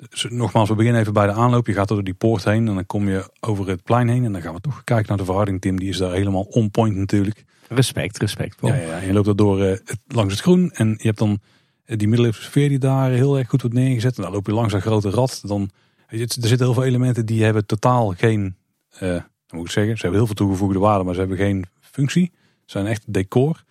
Dus 0.09 0.25
nogmaals, 0.29 0.69
we 0.69 0.75
beginnen 0.75 1.01
even 1.01 1.13
bij 1.13 1.25
de 1.25 1.31
aanloop. 1.31 1.67
Je 1.67 1.73
gaat 1.73 1.87
door 1.87 2.03
die 2.03 2.13
poort 2.13 2.43
heen 2.43 2.67
en 2.67 2.73
dan 2.73 2.85
kom 2.85 3.09
je 3.09 3.29
over 3.39 3.67
het 3.67 3.83
plein 3.83 4.07
heen. 4.07 4.25
En 4.25 4.31
dan 4.31 4.41
gaan 4.41 4.53
we 4.53 4.61
toch 4.61 4.83
kijken 4.83 5.07
naar 5.07 5.17
de 5.17 5.25
verharding, 5.25 5.61
Tim. 5.61 5.79
Die 5.79 5.89
is 5.89 5.97
daar 5.97 6.11
helemaal 6.11 6.41
on 6.41 6.71
point 6.71 6.95
natuurlijk. 6.95 7.43
respect, 7.69 8.17
respect. 8.17 8.57
Ja, 8.61 8.75
ja, 8.75 8.81
ja. 8.81 8.99
En 8.99 9.07
je 9.07 9.13
loopt 9.13 9.25
daar 9.25 9.35
door 9.35 9.79
langs 10.07 10.33
het 10.33 10.41
groen 10.41 10.71
en 10.71 10.89
je 10.89 11.07
hebt 11.07 11.17
dan 11.17 11.39
die 11.85 12.07
middeleeuwse 12.07 12.41
sfeer 12.41 12.69
die 12.69 12.79
daar 12.79 13.11
heel 13.11 13.37
erg 13.37 13.49
goed 13.49 13.61
wordt 13.61 13.75
neergezet. 13.75 14.17
En 14.17 14.23
dan 14.23 14.31
loop 14.31 14.45
je 14.47 14.53
langs 14.53 14.73
grote 14.73 15.09
rad. 15.09 15.41
Dan, 15.45 15.69
je, 16.09 16.19
er 16.19 16.27
zitten 16.27 16.57
heel 16.59 16.73
veel 16.73 16.83
elementen 16.83 17.25
die 17.25 17.43
hebben 17.43 17.65
totaal 17.65 18.13
geen, 18.17 18.55
eh, 18.89 19.09
hoe 19.09 19.57
moet 19.57 19.65
ik 19.65 19.71
zeggen, 19.71 19.95
ze 19.95 20.01
hebben 20.01 20.19
heel 20.19 20.25
veel 20.25 20.35
toegevoegde 20.45 20.79
waarde, 20.79 21.03
maar 21.03 21.13
ze 21.13 21.19
hebben 21.19 21.37
geen 21.37 21.65
functie. 21.79 22.31
Ze 22.33 22.71
zijn 22.71 22.85
echt 22.85 23.03
decor. 23.07 23.63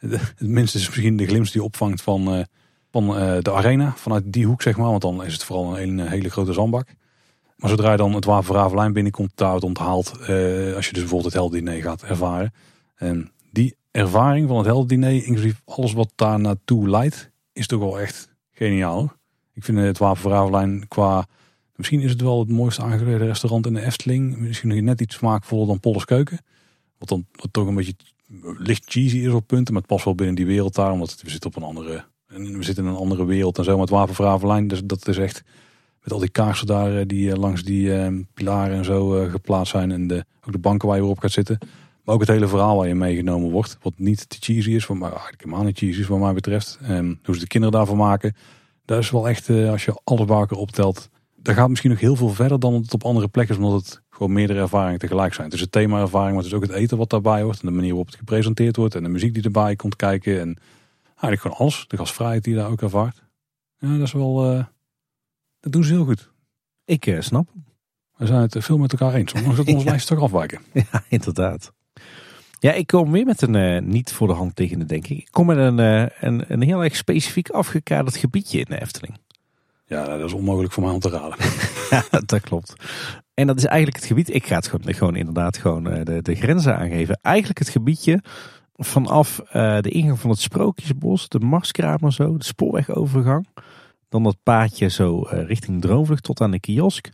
De- 0.00 0.18
Het 0.36 0.48
minste 0.48 0.78
is 0.78 0.86
misschien 0.86 1.16
de 1.16 1.26
glimp 1.26 1.52
die 1.52 1.62
opvangt 1.62 2.02
van, 2.02 2.34
eh, 2.34 2.44
van 2.90 3.16
eh, 3.16 3.36
de 3.40 3.52
arena, 3.52 3.92
vanuit 3.96 4.32
die 4.32 4.46
hoek 4.46 4.62
zeg 4.62 4.76
maar. 4.76 4.90
Want 4.90 5.02
dan 5.02 5.24
is 5.24 5.32
het 5.32 5.44
vooral 5.44 5.78
een, 5.80 6.00
hele 6.00 6.30
grote 6.30 6.52
zandbak. 6.52 6.88
Maar 7.56 7.70
zodra 7.70 7.90
je 7.90 7.96
dan 7.96 8.14
het 8.14 8.24
Ravelijn 8.24 8.92
binnenkomt, 8.92 9.32
daar 9.34 9.58
onthaalt, 9.58 10.18
eh, 10.18 10.74
als 10.74 10.86
je 10.86 10.92
dus 10.92 11.02
bijvoorbeeld 11.02 11.24
het 11.24 11.32
heldendiner 11.32 11.82
gaat 11.82 12.02
ervaren. 12.02 12.52
En 12.94 13.32
die 13.52 13.76
ervaring 13.90 14.48
van 14.48 14.56
het 14.56 14.66
heldendiner, 14.66 15.24
inclusief 15.24 15.62
alles 15.64 15.92
wat 15.92 16.12
daar 16.14 16.40
naartoe 16.40 16.88
leidt, 16.88 17.30
is 17.58 17.66
toch 17.66 17.80
wel 17.80 18.00
echt 18.00 18.28
geniaal. 18.52 19.12
Ik 19.54 19.64
vind 19.64 19.78
het 19.78 19.98
Wapen 19.98 20.20
van 20.20 20.30
Ravelijn 20.30 20.88
qua... 20.88 21.26
Misschien 21.74 22.00
is 22.00 22.10
het 22.10 22.20
wel 22.20 22.38
het 22.38 22.48
mooiste 22.48 22.82
aangeklede 22.82 23.26
restaurant 23.26 23.66
in 23.66 23.74
de 23.74 23.84
Efteling. 23.84 24.36
Misschien 24.36 24.84
net 24.84 25.00
iets 25.00 25.14
smaakvoller 25.14 25.66
dan 25.66 25.80
Polles 25.80 26.04
Keuken. 26.04 26.38
Wat 26.98 27.08
dan 27.08 27.26
toch 27.50 27.66
een 27.66 27.74
beetje 27.74 27.94
licht 28.58 28.84
cheesy 28.86 29.18
is 29.18 29.32
op 29.32 29.46
punten. 29.46 29.72
Maar 29.72 29.82
het 29.82 29.90
past 29.90 30.04
wel 30.04 30.14
binnen 30.14 30.34
die 30.34 30.46
wereld 30.46 30.74
daar. 30.74 30.92
Omdat 30.92 31.22
we 31.22 31.30
zitten 31.30 31.50
op 31.50 31.56
een 31.56 31.62
andere... 31.62 32.04
We 32.26 32.62
zitten 32.62 32.84
in 32.84 32.90
een 32.90 32.96
andere 32.96 33.24
wereld 33.24 33.58
en 33.58 33.64
zo. 33.64 33.70
Maar 33.78 33.86
het 33.86 34.68
dus 34.68 34.80
dat 34.84 35.08
is 35.08 35.18
echt... 35.18 35.42
Met 36.02 36.12
al 36.12 36.18
die 36.18 36.30
kaarsen 36.30 36.66
daar 36.66 36.96
eh, 36.96 37.06
die 37.06 37.30
eh, 37.30 37.38
langs 37.38 37.62
die 37.62 37.94
eh, 37.94 38.12
pilaren 38.34 38.76
en 38.76 38.84
zo 38.84 39.28
geplaatst 39.28 39.72
zijn. 39.72 39.90
En 39.90 40.06
de, 40.06 40.24
ook 40.46 40.52
de 40.52 40.58
banken 40.58 40.88
waar 40.88 40.96
je 40.96 41.04
op 41.04 41.18
gaat 41.18 41.30
zitten. 41.30 41.58
Maar 42.08 42.16
ook 42.16 42.22
het 42.26 42.32
hele 42.36 42.48
verhaal 42.48 42.76
waar 42.76 42.88
je 42.88 42.94
meegenomen 42.94 43.50
wordt. 43.50 43.78
Wat 43.82 43.92
niet 43.98 44.28
te 44.28 44.36
cheesy 44.40 44.70
is, 44.70 44.86
maar 44.86 45.10
eigenlijk 45.10 45.42
helemaal 45.44 45.64
niet 45.64 45.78
cheesy 45.78 46.00
is 46.00 46.06
wat 46.06 46.18
mij 46.18 46.32
betreft. 46.32 46.78
En 46.82 47.20
hoe 47.24 47.34
ze 47.34 47.40
de 47.40 47.46
kinderen 47.46 47.76
daarvan 47.76 47.96
maken. 47.96 48.34
Dat 48.84 48.98
is 48.98 49.10
wel 49.10 49.28
echt, 49.28 49.48
eh, 49.48 49.70
als 49.70 49.84
je 49.84 50.00
alles 50.04 50.26
bij 50.26 50.36
elkaar 50.36 50.58
optelt. 50.58 51.08
Dat 51.36 51.54
gaat 51.54 51.68
misschien 51.68 51.90
nog 51.90 52.00
heel 52.00 52.16
veel 52.16 52.28
verder 52.28 52.60
dan 52.60 52.74
het 52.74 52.94
op 52.94 53.04
andere 53.04 53.28
plekken 53.28 53.56
is. 53.58 53.62
Omdat 53.64 53.80
het 53.80 54.02
gewoon 54.10 54.32
meerdere 54.32 54.60
ervaringen 54.60 54.98
tegelijk 54.98 55.34
zijn. 55.34 55.46
Het 55.46 55.54
is 55.54 55.60
het 55.60 55.72
thema 55.72 56.00
ervaring, 56.00 56.34
maar 56.34 56.42
het 56.44 56.52
is 56.52 56.54
ook 56.58 56.62
het 56.62 56.70
eten 56.72 56.96
wat 56.98 57.10
daarbij 57.10 57.42
hoort. 57.42 57.60
En 57.60 57.66
de 57.66 57.72
manier 57.74 57.88
waarop 57.88 58.06
het 58.06 58.16
gepresenteerd 58.16 58.76
wordt. 58.76 58.94
En 58.94 59.02
de 59.02 59.08
muziek 59.08 59.34
die 59.34 59.42
erbij 59.42 59.76
komt 59.76 59.96
kijken. 59.96 60.40
En 60.40 60.58
eigenlijk 61.04 61.40
gewoon 61.40 61.56
alles. 61.56 61.84
De 61.88 61.96
gastvrijheid 61.96 62.44
die 62.44 62.54
je 62.54 62.58
daar 62.60 62.70
ook 62.70 62.82
ervaart. 62.82 63.22
Ja, 63.78 63.92
dat 63.92 64.06
is 64.06 64.12
wel... 64.12 64.52
eh, 64.52 64.64
dat 65.60 65.72
doen 65.72 65.84
ze 65.84 65.92
heel 65.92 66.04
goed. 66.04 66.30
Ik 66.84 67.06
eh, 67.06 67.20
snap. 67.20 67.48
We 68.16 68.26
zijn 68.26 68.40
het 68.40 68.56
veel 68.58 68.78
met 68.78 68.92
elkaar 68.92 69.14
eens. 69.14 69.32
Ondanks 69.32 69.56
dat 69.56 69.66
onze 69.66 69.84
Ja. 69.84 69.90
lijst 69.90 70.06
toch 70.06 70.20
afwijken. 70.22 70.60
Ja, 70.72 71.02
inderdaad. 71.08 71.72
Ja, 72.60 72.72
ik 72.72 72.86
kom 72.86 73.10
weer 73.10 73.26
met 73.26 73.42
een 73.42 73.54
eh, 73.54 73.82
niet 73.82 74.12
voor 74.12 74.26
de 74.26 74.34
hand 74.34 74.58
liggende, 74.58 74.84
denk 74.84 75.06
ik. 75.06 75.18
Ik 75.18 75.28
kom 75.30 75.46
met 75.46 75.56
een, 75.56 75.78
eh, 75.78 76.06
een, 76.20 76.44
een 76.48 76.62
heel 76.62 76.84
erg 76.84 76.96
specifiek 76.96 77.50
afgekaderd 77.50 78.16
gebiedje 78.16 78.58
in 78.58 78.66
de 78.68 78.80
Efteling. 78.80 79.18
Ja, 79.86 80.04
dat 80.04 80.24
is 80.24 80.32
onmogelijk 80.32 80.72
voor 80.72 80.82
mij 80.82 80.92
om 80.92 81.00
te 81.00 81.08
raden. 81.08 81.38
Ja, 81.90 82.04
dat 82.26 82.40
klopt. 82.40 82.72
En 83.34 83.46
dat 83.46 83.56
is 83.56 83.64
eigenlijk 83.64 83.96
het 83.96 84.06
gebied. 84.06 84.34
Ik 84.34 84.46
ga 84.46 84.56
het 84.56 84.66
gewoon, 84.66 84.94
gewoon 84.94 85.16
inderdaad 85.16 85.56
gewoon 85.56 85.90
eh, 85.90 86.04
de, 86.04 86.22
de 86.22 86.34
grenzen 86.34 86.76
aangeven. 86.76 87.18
Eigenlijk 87.22 87.58
het 87.58 87.68
gebiedje 87.68 88.22
vanaf 88.74 89.40
de 89.80 89.88
ingang 89.88 90.18
van 90.18 90.30
het 90.30 90.40
Sprookjesbos, 90.40 91.28
de 91.28 91.38
Marskramer 91.38 92.12
zo, 92.12 92.36
de 92.36 92.44
spoorwegovergang. 92.44 93.46
Dan 94.08 94.22
dat 94.22 94.36
paadje 94.42 94.88
zo 94.88 95.26
richting 95.30 95.80
Droomvlucht 95.80 96.22
tot 96.22 96.40
aan 96.40 96.50
de 96.50 96.60
kiosk. 96.60 97.10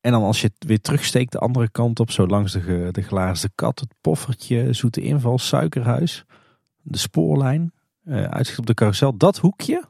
En 0.00 0.12
dan 0.12 0.22
als 0.22 0.40
je 0.40 0.50
het 0.54 0.68
weer 0.68 0.80
terugsteekt 0.80 1.32
de 1.32 1.38
andere 1.38 1.70
kant 1.70 2.00
op, 2.00 2.10
zo 2.10 2.26
langs 2.26 2.52
de, 2.52 2.88
de 2.90 3.02
glazen 3.02 3.52
kat, 3.54 3.80
het 3.80 3.94
poffertje, 4.00 4.72
zoete 4.72 5.00
inval, 5.00 5.38
suikerhuis, 5.38 6.24
de 6.82 6.98
spoorlijn, 6.98 7.72
eh, 8.04 8.24
uitzicht 8.24 8.58
op 8.58 8.66
de 8.66 8.74
carousel. 8.74 9.16
Dat 9.16 9.38
hoekje, 9.38 9.84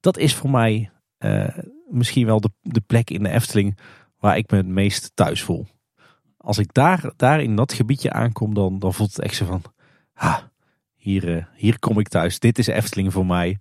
dat 0.00 0.18
is 0.18 0.34
voor 0.34 0.50
mij 0.50 0.90
eh, 1.18 1.58
misschien 1.90 2.26
wel 2.26 2.40
de, 2.40 2.50
de 2.62 2.80
plek 2.80 3.10
in 3.10 3.22
de 3.22 3.30
Efteling 3.30 3.78
waar 4.18 4.36
ik 4.36 4.50
me 4.50 4.56
het 4.56 4.66
meest 4.66 5.10
thuis 5.14 5.42
voel. 5.42 5.66
Als 6.36 6.58
ik 6.58 6.72
daar, 6.72 7.12
daar 7.16 7.42
in 7.42 7.56
dat 7.56 7.72
gebiedje 7.72 8.12
aankom, 8.12 8.54
dan, 8.54 8.78
dan 8.78 8.94
voelt 8.94 9.16
het 9.16 9.24
echt 9.24 9.36
zo 9.36 9.44
van, 9.44 9.62
ha, 10.12 10.50
hier, 10.94 11.36
eh, 11.36 11.44
hier 11.54 11.78
kom 11.78 11.98
ik 11.98 12.08
thuis. 12.08 12.38
Dit 12.38 12.58
is 12.58 12.66
Efteling 12.66 13.12
voor 13.12 13.26
mij. 13.26 13.58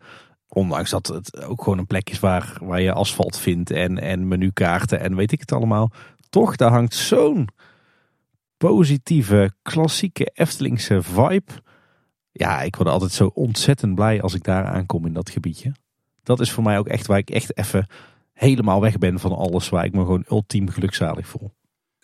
Ondanks 0.56 0.90
dat 0.90 1.07
het 1.07 1.44
ook 1.44 1.64
gewoon 1.64 1.77
een 1.77 1.88
plek 1.88 2.10
is 2.10 2.19
waar, 2.19 2.57
waar 2.61 2.82
je 2.82 2.91
asfalt 2.91 3.38
vindt 3.38 3.72
en, 3.72 3.99
en 3.99 4.27
menukaarten 4.27 4.99
en 4.99 5.15
weet 5.15 5.32
ik 5.32 5.40
het 5.40 5.52
allemaal. 5.52 5.91
Toch, 6.30 6.56
daar 6.56 6.72
hangt 6.72 6.94
zo'n 6.94 7.48
positieve, 8.57 9.52
klassieke 9.61 10.32
Eftelingse 10.34 11.02
vibe. 11.02 11.52
Ja, 12.32 12.61
ik 12.61 12.76
word 12.76 12.90
altijd 12.90 13.11
zo 13.11 13.32
ontzettend 13.34 13.95
blij 13.95 14.22
als 14.22 14.34
ik 14.34 14.44
daar 14.44 14.65
aankom 14.65 15.06
in 15.06 15.14
dat 15.14 15.30
gebiedje. 15.30 15.72
Dat 16.23 16.40
is 16.40 16.52
voor 16.52 16.64
mij 16.64 16.77
ook 16.77 16.88
echt 16.88 17.07
waar 17.07 17.18
ik 17.18 17.30
echt 17.30 17.57
even 17.57 17.88
helemaal 18.34 18.82
weg 18.82 18.98
ben 18.98 19.19
van 19.19 19.32
alles. 19.32 19.69
Waar 19.69 19.86
ik 19.86 19.94
me 19.94 19.99
gewoon 19.99 20.26
ultiem 20.30 20.69
gelukzalig 20.69 21.27
voel. 21.27 21.53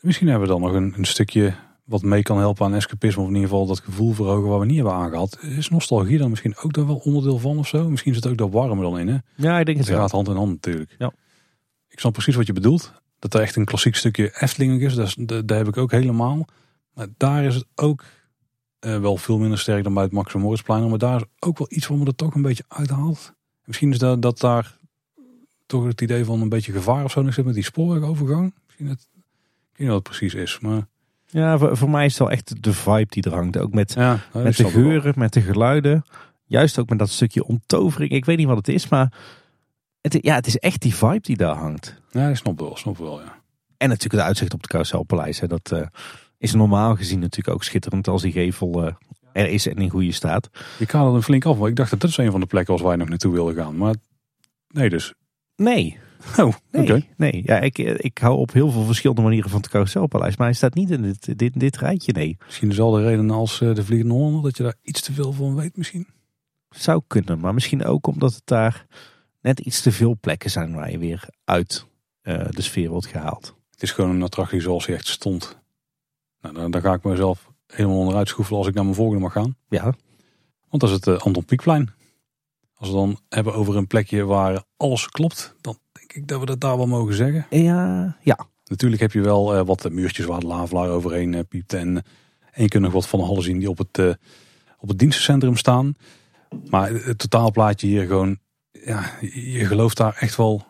Misschien 0.02 0.28
hebben 0.28 0.48
we 0.48 0.54
dan 0.54 0.62
nog 0.62 0.74
een, 0.74 0.94
een 0.98 1.06
stukje 1.06 1.54
wat 1.92 2.02
mee 2.02 2.22
kan 2.22 2.38
helpen 2.38 2.66
aan 2.66 2.74
escapisme. 2.74 3.22
Of 3.22 3.28
in 3.28 3.34
ieder 3.34 3.50
geval 3.50 3.66
dat 3.66 3.80
gevoel 3.80 4.14
verhogen 4.14 4.50
waar 4.50 4.60
we 4.60 4.66
niet 4.66 4.76
hebben 4.76 4.94
aangehad. 4.94 5.38
Is 5.42 5.70
nostalgie 5.70 6.18
dan 6.18 6.30
misschien 6.30 6.58
ook 6.58 6.74
daar 6.74 6.88
wel 6.88 6.96
onderdeel 6.96 7.38
van 7.38 7.58
of 7.58 7.68
zo? 7.68 7.90
Misschien 7.90 8.14
zit 8.14 8.28
ook 8.28 8.38
dat 8.38 8.52
warme 8.52 8.82
dan 8.82 9.00
in 9.00 9.08
hè? 9.08 9.18
Ja, 9.36 9.60
ik 9.60 9.66
denk 9.66 9.78
Het 9.78 9.88
het 9.88 9.98
gaat 9.98 10.12
hand 10.12 10.28
in 10.28 10.36
hand 10.36 10.52
natuurlijk. 10.52 10.96
Ja. 10.98 11.14
Ik 11.88 12.00
snap 12.00 12.14
precies 12.14 12.36
wat 12.36 12.48
je 12.48 12.54
bedoelt. 12.54 12.94
Dat 13.20 13.34
er 13.34 13.42
echt 13.42 13.56
een 13.56 13.66
klassiek 13.66 13.96
stukje 13.96 14.42
Efteling 14.42 14.82
is. 14.82 14.96
Dat 14.96 15.16
dat, 15.18 15.48
dat 15.48 15.58
heb 15.58 15.68
ik 15.68 15.78
ook 15.78 15.92
helemaal. 15.92 16.46
Maar 16.94 17.08
daar 17.18 17.44
is 17.44 17.56
het 17.56 17.66
ook 17.76 18.04
eh, 18.80 19.00
wel 19.00 19.18
veel 19.18 19.38
minder 19.38 19.60
sterk 19.60 19.84
dan 19.84 19.94
bij 19.94 20.04
het 20.04 20.12
Max 20.12 20.34
Moritzplein. 20.34 20.90
Maar 20.90 20.98
daar 20.98 21.20
is 21.20 21.26
ook 21.40 21.58
wel 21.58 21.68
iets 21.70 21.88
wat 21.88 21.98
me 21.98 22.06
er 22.06 22.16
toch 22.16 22.36
een 22.36 22.42
beetje 22.42 22.66
uithaalt. 22.68 23.34
Misschien 23.66 23.92
is 23.92 23.98
dat, 23.98 24.22
dat 24.22 24.40
daar 24.40 24.80
toch 25.66 25.86
het 25.86 26.02
idee 26.02 26.26
van 26.26 26.42
een 26.42 26.50
beetje 26.50 26.72
gevaar 26.72 27.04
of 27.04 27.12
zo 27.12 27.22
nog 27.22 27.34
zit 27.34 27.46
met 27.46 27.54
die 27.54 27.64
spoorwegovergang. 27.64 28.54
Misschien 28.66 28.88
het, 28.88 29.08
ik 29.14 29.18
weet 29.72 29.78
niet 29.78 29.88
wat 29.88 29.96
het 29.96 30.18
precies 30.18 30.34
is. 30.34 30.60
Maar 30.60 30.88
Ja, 31.32 31.58
voor, 31.58 31.78
voor 31.78 31.90
mij 31.90 32.06
is 32.06 32.12
het 32.12 32.20
wel 32.20 32.32
echt 32.32 32.64
de 32.64 32.74
vibe 32.74 33.06
die 33.10 33.24
er 33.24 33.34
hangt. 33.34 33.58
Ook 33.58 33.74
met, 33.74 33.94
ja, 33.94 34.20
met 34.34 34.58
de 34.58 34.64
wel. 34.64 34.72
geuren, 34.72 35.14
met 35.16 35.34
de 35.34 35.42
geluiden. 35.42 36.04
Juist 36.46 36.80
ook 36.80 36.90
met 36.90 37.00
dat 37.00 37.10
stukje 37.10 37.46
onttovering. 37.46 38.12
Ik 38.12 38.26
weet 38.26 38.38
niet 38.38 38.48
wat 38.48 38.58
het 38.58 38.68
is, 38.68 38.88
maar 38.88 39.14
het, 40.02 40.18
ja, 40.22 40.36
het 40.36 40.48
is 40.48 40.58
echt 40.58 40.82
die 40.82 40.96
vibe 40.96 41.22
die 41.22 41.38
daar 41.38 41.56
hangt. 41.56 42.02
Ja, 42.12 42.28
ik 42.28 42.36
snap 42.36 42.60
wel, 42.60 42.78
snap 42.78 42.98
wel, 42.98 43.22
ja. 43.22 43.40
En 43.78 43.90
natuurlijk 43.90 44.16
het 44.16 44.24
uitzicht 44.24 44.54
op 44.54 44.60
het 44.62 44.70
Carouselpaleis. 44.70 45.40
Hè. 45.40 45.48
Dat 45.48 45.72
eh, 45.72 45.82
is 46.38 46.54
normaal 46.54 46.96
gezien 46.96 47.20
natuurlijk 47.20 47.56
ook 47.56 47.64
schitterend 47.64 48.08
als 48.08 48.22
die 48.22 48.32
gevel 48.32 48.86
eh, 48.86 48.94
er 49.32 49.48
is 49.48 49.68
en 49.68 49.76
in 49.76 49.90
goede 49.90 50.12
staat. 50.12 50.50
Je 50.80 50.86
kaderde 50.86 51.14
hem 51.14 51.22
flink 51.22 51.46
af, 51.46 51.58
maar 51.58 51.70
ik 51.70 51.76
dacht 51.76 51.90
dat 51.90 52.00
dat 52.00 52.10
is 52.10 52.18
een 52.18 52.32
van 52.32 52.40
de 52.40 52.46
plekken 52.46 52.74
was 52.74 52.82
waar 52.82 52.92
je 52.92 52.98
nog 52.98 53.10
naartoe 53.10 53.32
wilde 53.34 53.54
gaan. 53.54 53.78
Maar 53.78 53.96
nee 54.68 54.90
dus. 54.90 55.14
Nee, 55.56 56.00
Oh, 56.38 56.54
nee, 56.72 56.84
oké. 56.84 57.06
nee. 57.18 57.42
Ja, 57.46 57.60
ik, 57.60 57.78
ik 57.78 58.18
hou 58.18 58.38
op 58.38 58.54
heel 58.54 58.72
veel 58.72 58.84
verschillende 58.84 59.22
manieren 59.22 59.50
van 59.50 59.60
het 59.60 59.70
Carouselpaleis. 59.70 60.38
Maar 60.38 60.48
hij 60.48 60.56
staat 60.56 60.74
niet 60.74 60.92
in 60.92 61.02
dit, 61.02 61.38
dit, 61.38 61.60
dit 61.60 61.78
rijtje, 61.78 62.12
nee. 62.12 62.38
Misschien 62.46 62.70
dezelfde 62.70 63.04
reden 63.04 63.30
als 63.30 63.62
eh, 63.62 63.74
de 63.76 63.86
Vliegende 63.86 64.14
Hollander, 64.14 64.42
dat 64.42 64.58
je 64.58 64.64
daar 64.64 64.76
iets 64.82 65.02
te 65.02 65.14
veel 65.14 65.34
van 65.34 65.56
weet 65.56 65.78
misschien. 65.78 66.08
Zou 66.70 67.02
kunnen, 67.08 67.40
maar 67.40 67.54
misschien 67.54 67.86
ook 67.86 68.08
omdat 68.08 68.34
het 68.34 68.46
daar 68.46 68.86
net 69.42 69.60
iets 69.60 69.82
te 69.82 69.92
veel 69.92 70.18
plekken 70.22 70.50
zijn 70.50 70.74
waar 70.74 70.92
je 70.92 70.98
weer 70.98 71.30
uit 71.44 71.86
eh, 72.22 72.46
de 72.50 72.62
sfeer 72.62 72.90
wordt 72.90 73.08
gehaald. 73.08 73.56
Het 73.72 73.84
is 73.84 73.92
gewoon 73.92 74.10
een 74.10 74.24
attractie 74.24 74.62
zoals 74.62 74.86
hij 74.86 74.96
echt 74.96 75.08
stond. 75.08 75.60
Nou, 76.42 76.56
dan, 76.56 76.72
dan 76.72 76.82
ga 76.82 76.94
ik 76.94 77.04
mezelf 77.04 77.52
helemaal 77.68 77.98
onderuit 77.98 78.28
schroefelen 78.28 78.60
als 78.60 78.68
ik 78.68 78.74
naar 78.74 78.84
mijn 78.84 78.96
volgende 78.96 79.22
mag 79.22 79.32
gaan. 79.32 79.56
Ja, 79.70 79.84
Want 80.70 80.82
dat 80.82 80.84
is 80.84 80.92
het 80.92 81.08
eh, 81.08 81.18
Anton 81.18 81.46
Pieckplein. 81.46 81.90
Als 82.74 82.90
we 82.90 82.96
dan 82.96 83.20
hebben 83.30 83.54
over 83.54 83.76
een 83.76 83.88
plekje 83.88 84.24
waar 84.24 84.64
alles 84.78 85.10
klopt, 85.10 85.56
dan 85.62 85.78
denk 86.14 86.24
ik 86.24 86.30
dat 86.30 86.40
we 86.40 86.46
dat 86.46 86.60
daar 86.60 86.78
wel 86.78 86.88
mogen 86.88 87.14
zeggen. 87.14 87.46
ja, 87.50 88.18
ja. 88.22 88.50
Natuurlijk 88.64 89.02
heb 89.02 89.12
je 89.12 89.22
wel 89.22 89.56
eh, 89.56 89.66
wat 89.66 89.90
muurtjes 89.90 90.26
waar 90.26 90.40
de 90.40 90.48
lavelaar 90.48 90.90
overheen 90.90 91.34
eh, 91.34 91.42
piept. 91.50 91.74
En, 91.74 92.04
en 92.52 92.64
je 92.64 92.68
kunt 92.68 92.84
nog 92.84 92.94
wat 92.94 93.08
van 93.08 93.20
de 93.20 93.26
hallen 93.26 93.44
zien 93.44 93.60
die 93.60 93.70
op 93.70 93.78
het, 93.78 93.98
eh, 93.98 94.14
op 94.80 94.88
het 94.88 95.00
dienstencentrum 95.00 95.56
staan. 95.56 95.94
Maar 96.70 96.92
het 96.92 97.18
totaalplaatje 97.18 97.88
hier 97.88 98.06
gewoon, 98.06 98.40
ja, 98.72 99.12
je 99.34 99.66
gelooft 99.66 99.98
daar 99.98 100.16
echt 100.20 100.36
wel 100.36 100.64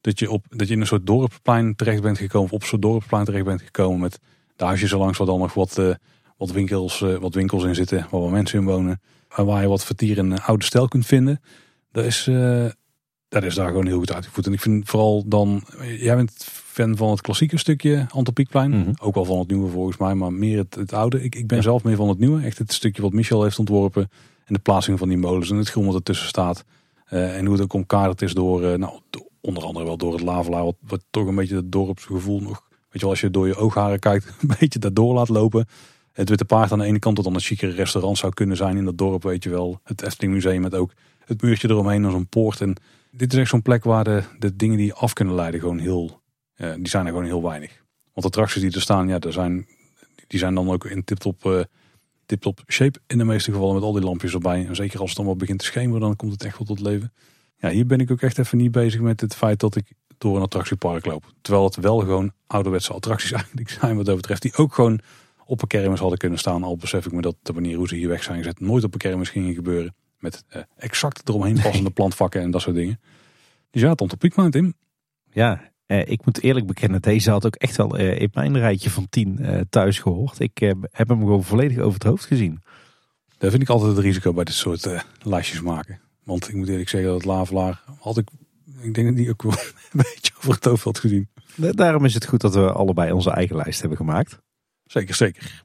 dat 0.00 0.18
je, 0.18 0.30
op, 0.30 0.44
dat 0.48 0.68
je 0.68 0.74
in 0.74 0.80
een 0.80 0.86
soort 0.86 1.06
dorpplein 1.06 1.74
terecht 1.74 2.02
bent 2.02 2.18
gekomen. 2.18 2.46
Of 2.46 2.52
op 2.52 2.64
zo'n 2.64 2.80
dorpplein 2.80 3.24
terecht 3.24 3.44
bent 3.44 3.62
gekomen 3.62 4.00
met 4.00 4.20
de 4.56 4.64
huisjes 4.64 4.92
er 4.92 4.98
langs 4.98 5.18
waar 5.18 5.26
dan 5.26 5.38
nog 5.38 5.54
wat, 5.54 5.78
eh, 5.78 5.94
wat, 6.36 6.50
winkels, 6.50 7.02
eh, 7.02 7.16
wat 7.16 7.34
winkels 7.34 7.64
in 7.64 7.74
zitten. 7.74 8.06
Waar 8.10 8.20
wat 8.20 8.30
mensen 8.30 8.58
in 8.58 8.64
wonen. 8.64 9.00
En 9.36 9.46
waar 9.46 9.62
je 9.62 9.68
wat 9.68 9.84
vertier 9.84 10.18
en 10.18 10.32
eh, 10.32 10.48
oude 10.48 10.64
stijl 10.64 10.88
kunt 10.88 11.06
vinden. 11.06 11.40
Dat 11.92 12.04
is, 12.04 12.26
eh, 12.26 12.66
dat 13.40 13.50
is 13.50 13.54
daar 13.54 13.68
gewoon 13.68 13.86
heel 13.86 13.98
goed 13.98 14.12
uitgevoerd. 14.12 14.46
En 14.46 14.52
ik 14.52 14.60
vind 14.60 14.88
vooral 14.88 15.24
dan, 15.26 15.62
jij 15.98 16.16
bent 16.16 16.32
fan 16.48 16.96
van 16.96 17.10
het 17.10 17.20
klassieke 17.20 17.58
stukje 17.58 18.06
Anton 18.10 18.34
Pieckplein. 18.34 18.70
Mhm. 18.70 18.92
Ook 19.00 19.14
wel 19.14 19.24
van 19.24 19.38
het 19.38 19.48
nieuwe 19.48 19.70
volgens 19.70 19.96
mij, 19.96 20.14
maar 20.14 20.32
meer 20.32 20.58
het, 20.58 20.74
het 20.74 20.92
oude. 20.92 21.22
Ik, 21.22 21.34
ik 21.34 21.46
ben 21.46 21.56
Ja. 21.56 21.62
zelf 21.62 21.84
meer 21.84 21.96
van 21.96 22.08
het 22.08 22.18
nieuwe. 22.18 22.42
Echt 22.42 22.58
het 22.58 22.72
stukje 22.72 23.02
wat 23.02 23.12
Michel 23.12 23.42
heeft 23.42 23.58
ontworpen. 23.58 24.10
En 24.44 24.54
de 24.54 24.60
plaatsing 24.60 24.98
van 24.98 25.08
die 25.08 25.18
molens 25.18 25.50
en 25.50 25.56
het 25.56 25.68
groen 25.70 25.86
wat 25.86 25.94
ertussen 25.94 26.28
staat. 26.28 26.64
Eh, 27.04 27.36
en 27.36 27.44
hoe 27.44 27.54
het 27.54 27.62
ook 27.62 27.72
omkaderd 27.72 28.22
is 28.22 28.32
door, 28.34 28.64
eh, 28.64 28.78
nou, 28.78 29.00
onder 29.40 29.64
andere 29.64 29.84
wel 29.84 29.96
door 29.96 30.12
het 30.12 30.22
lavelaar. 30.22 30.64
Wat, 30.64 30.76
wat 30.80 31.04
toch 31.10 31.26
een 31.26 31.34
beetje 31.34 31.56
het 31.56 31.72
dorpsgevoel 31.72 32.40
nog. 32.40 32.62
Weet 32.70 32.88
je 32.90 32.98
wel, 33.00 33.10
als 33.10 33.20
je 33.20 33.30
door 33.30 33.46
je 33.46 33.56
oogharen 33.56 33.98
kijkt, 33.98 34.26
een 34.40 34.54
beetje 34.58 34.78
daardoor 34.78 35.14
laat 35.14 35.28
lopen. 35.28 35.66
Het 36.12 36.28
Witte 36.28 36.44
Paard 36.44 36.72
aan 36.72 36.78
de 36.78 36.84
ene 36.84 36.98
kant, 36.98 37.16
dat 37.16 37.24
dan 37.24 37.34
een 37.34 37.40
chicere 37.40 37.72
restaurant 37.72 38.18
zou 38.18 38.32
kunnen 38.32 38.56
zijn 38.56 38.76
in 38.76 38.84
dat 38.84 38.98
dorp, 38.98 39.22
weet 39.22 39.44
je 39.44 39.50
wel. 39.50 39.80
Het 39.84 40.02
Efteling 40.02 40.32
Museum 40.34 40.60
met 40.60 40.74
ook 40.74 40.92
het 41.24 41.42
muurtje 41.42 41.68
eromheen 41.70 42.04
als 42.04 42.14
een 42.14 42.26
poort. 42.26 42.60
En 42.60 42.74
dit 43.16 43.32
is 43.32 43.38
echt 43.38 43.50
zo'n 43.50 43.62
plek 43.62 43.84
waar 43.84 44.04
de, 44.04 44.22
de 44.38 44.56
dingen 44.56 44.76
die 44.76 44.92
af 44.92 45.12
kunnen 45.12 45.34
leiden 45.34 45.60
gewoon 45.60 45.78
heel, 45.78 46.20
eh, 46.54 46.74
die 46.74 46.88
zijn 46.88 47.06
er 47.06 47.12
gewoon 47.12 47.26
heel 47.26 47.42
weinig. 47.42 47.82
Want 48.12 48.26
attracties 48.26 48.62
die 48.62 48.72
er 48.72 48.80
staan, 48.80 49.08
ja, 49.08 49.18
er 49.18 49.32
zijn, 49.32 49.66
die 50.26 50.38
zijn 50.38 50.54
dan 50.54 50.70
ook 50.70 50.84
in 50.84 51.04
tip-top 51.04 51.46
eh, 51.46 51.60
tip-top 52.26 52.62
shape 52.66 53.00
in 53.06 53.18
de 53.18 53.24
meeste 53.24 53.52
gevallen 53.52 53.74
met 53.74 53.82
al 53.82 53.92
die 53.92 54.02
lampjes 54.02 54.32
erbij. 54.32 54.66
En 54.66 54.76
zeker 54.76 55.00
als 55.00 55.08
het 55.08 55.18
dan 55.18 55.26
wat 55.26 55.38
begint 55.38 55.58
te 55.58 55.64
schemeren, 55.64 56.00
dan 56.00 56.16
komt 56.16 56.32
het 56.32 56.44
echt 56.44 56.58
wel 56.58 56.66
tot 56.66 56.80
leven. 56.80 57.12
Ja, 57.56 57.68
hier 57.68 57.86
ben 57.86 58.00
ik 58.00 58.10
ook 58.10 58.20
echt 58.20 58.38
even 58.38 58.58
niet 58.58 58.72
bezig 58.72 59.00
met 59.00 59.20
het 59.20 59.34
feit 59.34 59.60
dat 59.60 59.76
ik 59.76 59.92
door 60.18 60.36
een 60.36 60.42
attractiepark 60.42 61.04
loop. 61.04 61.32
Terwijl 61.40 61.64
het 61.64 61.76
wel 61.76 61.98
gewoon 61.98 62.32
ouderwetse 62.46 62.92
attracties 62.92 63.32
eigenlijk 63.42 63.70
zijn 63.70 63.96
wat 63.96 64.06
dat 64.06 64.16
betreft. 64.16 64.42
Die 64.42 64.56
ook 64.56 64.74
gewoon 64.74 65.00
op 65.44 65.62
een 65.62 65.68
kermis 65.68 66.00
hadden 66.00 66.18
kunnen 66.18 66.38
staan. 66.38 66.62
Al 66.62 66.76
besef 66.76 67.06
ik 67.06 67.12
me 67.12 67.20
dat 67.20 67.36
de 67.42 67.52
manier 67.52 67.76
hoe 67.76 67.88
ze 67.88 67.94
hier 67.94 68.08
weg 68.08 68.22
zijn 68.22 68.38
gezet 68.38 68.60
nooit 68.60 68.84
op 68.84 68.92
een 68.92 68.98
kermis 68.98 69.28
gingen 69.28 69.54
gebeuren. 69.54 69.94
Met 70.24 70.44
eh, 70.48 70.62
exact 70.76 71.28
eromheen 71.28 71.60
passende 71.62 71.90
plantvakken 71.90 72.40
en 72.42 72.50
dat 72.50 72.60
soort 72.60 72.76
dingen. 72.76 73.00
Die 73.70 73.82
zaten 73.82 74.10
op 74.10 74.18
Piekmaan, 74.18 74.50
Tim. 74.50 74.74
Ja, 75.32 75.70
eh, 75.86 76.08
ik 76.08 76.24
moet 76.24 76.42
eerlijk 76.42 76.66
bekennen, 76.66 77.02
deze 77.02 77.30
had 77.30 77.46
ook 77.46 77.54
echt 77.56 77.76
wel 77.76 77.98
eh, 77.98 78.20
in 78.20 78.30
mijn 78.32 78.58
rijtje 78.58 78.90
van 78.90 79.08
tien 79.08 79.46
thuis 79.70 79.98
gehoord. 79.98 80.40
Ik 80.40 80.58
heb 80.90 81.08
hem 81.08 81.18
gewoon 81.18 81.44
volledig 81.44 81.78
over 81.78 81.94
het 81.94 82.02
hoofd 82.02 82.24
gezien. 82.24 82.62
Daar 83.38 83.50
vind 83.50 83.62
ik 83.62 83.68
altijd 83.68 83.96
het 83.96 84.04
risico 84.04 84.32
bij 84.32 84.44
dit 84.44 84.54
soort 84.54 84.88
lijstjes 85.22 85.60
maken. 85.60 86.00
Want 86.22 86.48
ik 86.48 86.54
moet 86.54 86.68
eerlijk 86.68 86.88
zeggen 86.88 87.10
dat 87.10 87.24
Lavelaar 87.24 87.82
had 88.00 88.18
ik, 88.18 88.28
ik 88.80 88.94
denk 88.94 89.06
dat 89.06 89.16
die 89.16 89.30
ook 89.30 89.42
wel 89.42 89.52
een 89.92 90.02
beetje 90.12 90.32
over 90.36 90.52
het 90.52 90.64
hoofd 90.64 90.84
had 90.84 90.98
gezien. 90.98 91.28
Da- 91.56 91.72
Daarom 91.72 92.04
is 92.04 92.14
het 92.14 92.26
goed 92.26 92.40
dat 92.40 92.54
we 92.54 92.72
allebei 92.72 93.12
onze 93.12 93.30
eigen 93.30 93.56
lijst 93.56 93.80
hebben 93.80 93.98
gemaakt. 93.98 94.38
Zeker, 94.86 95.14
zeker. 95.14 95.64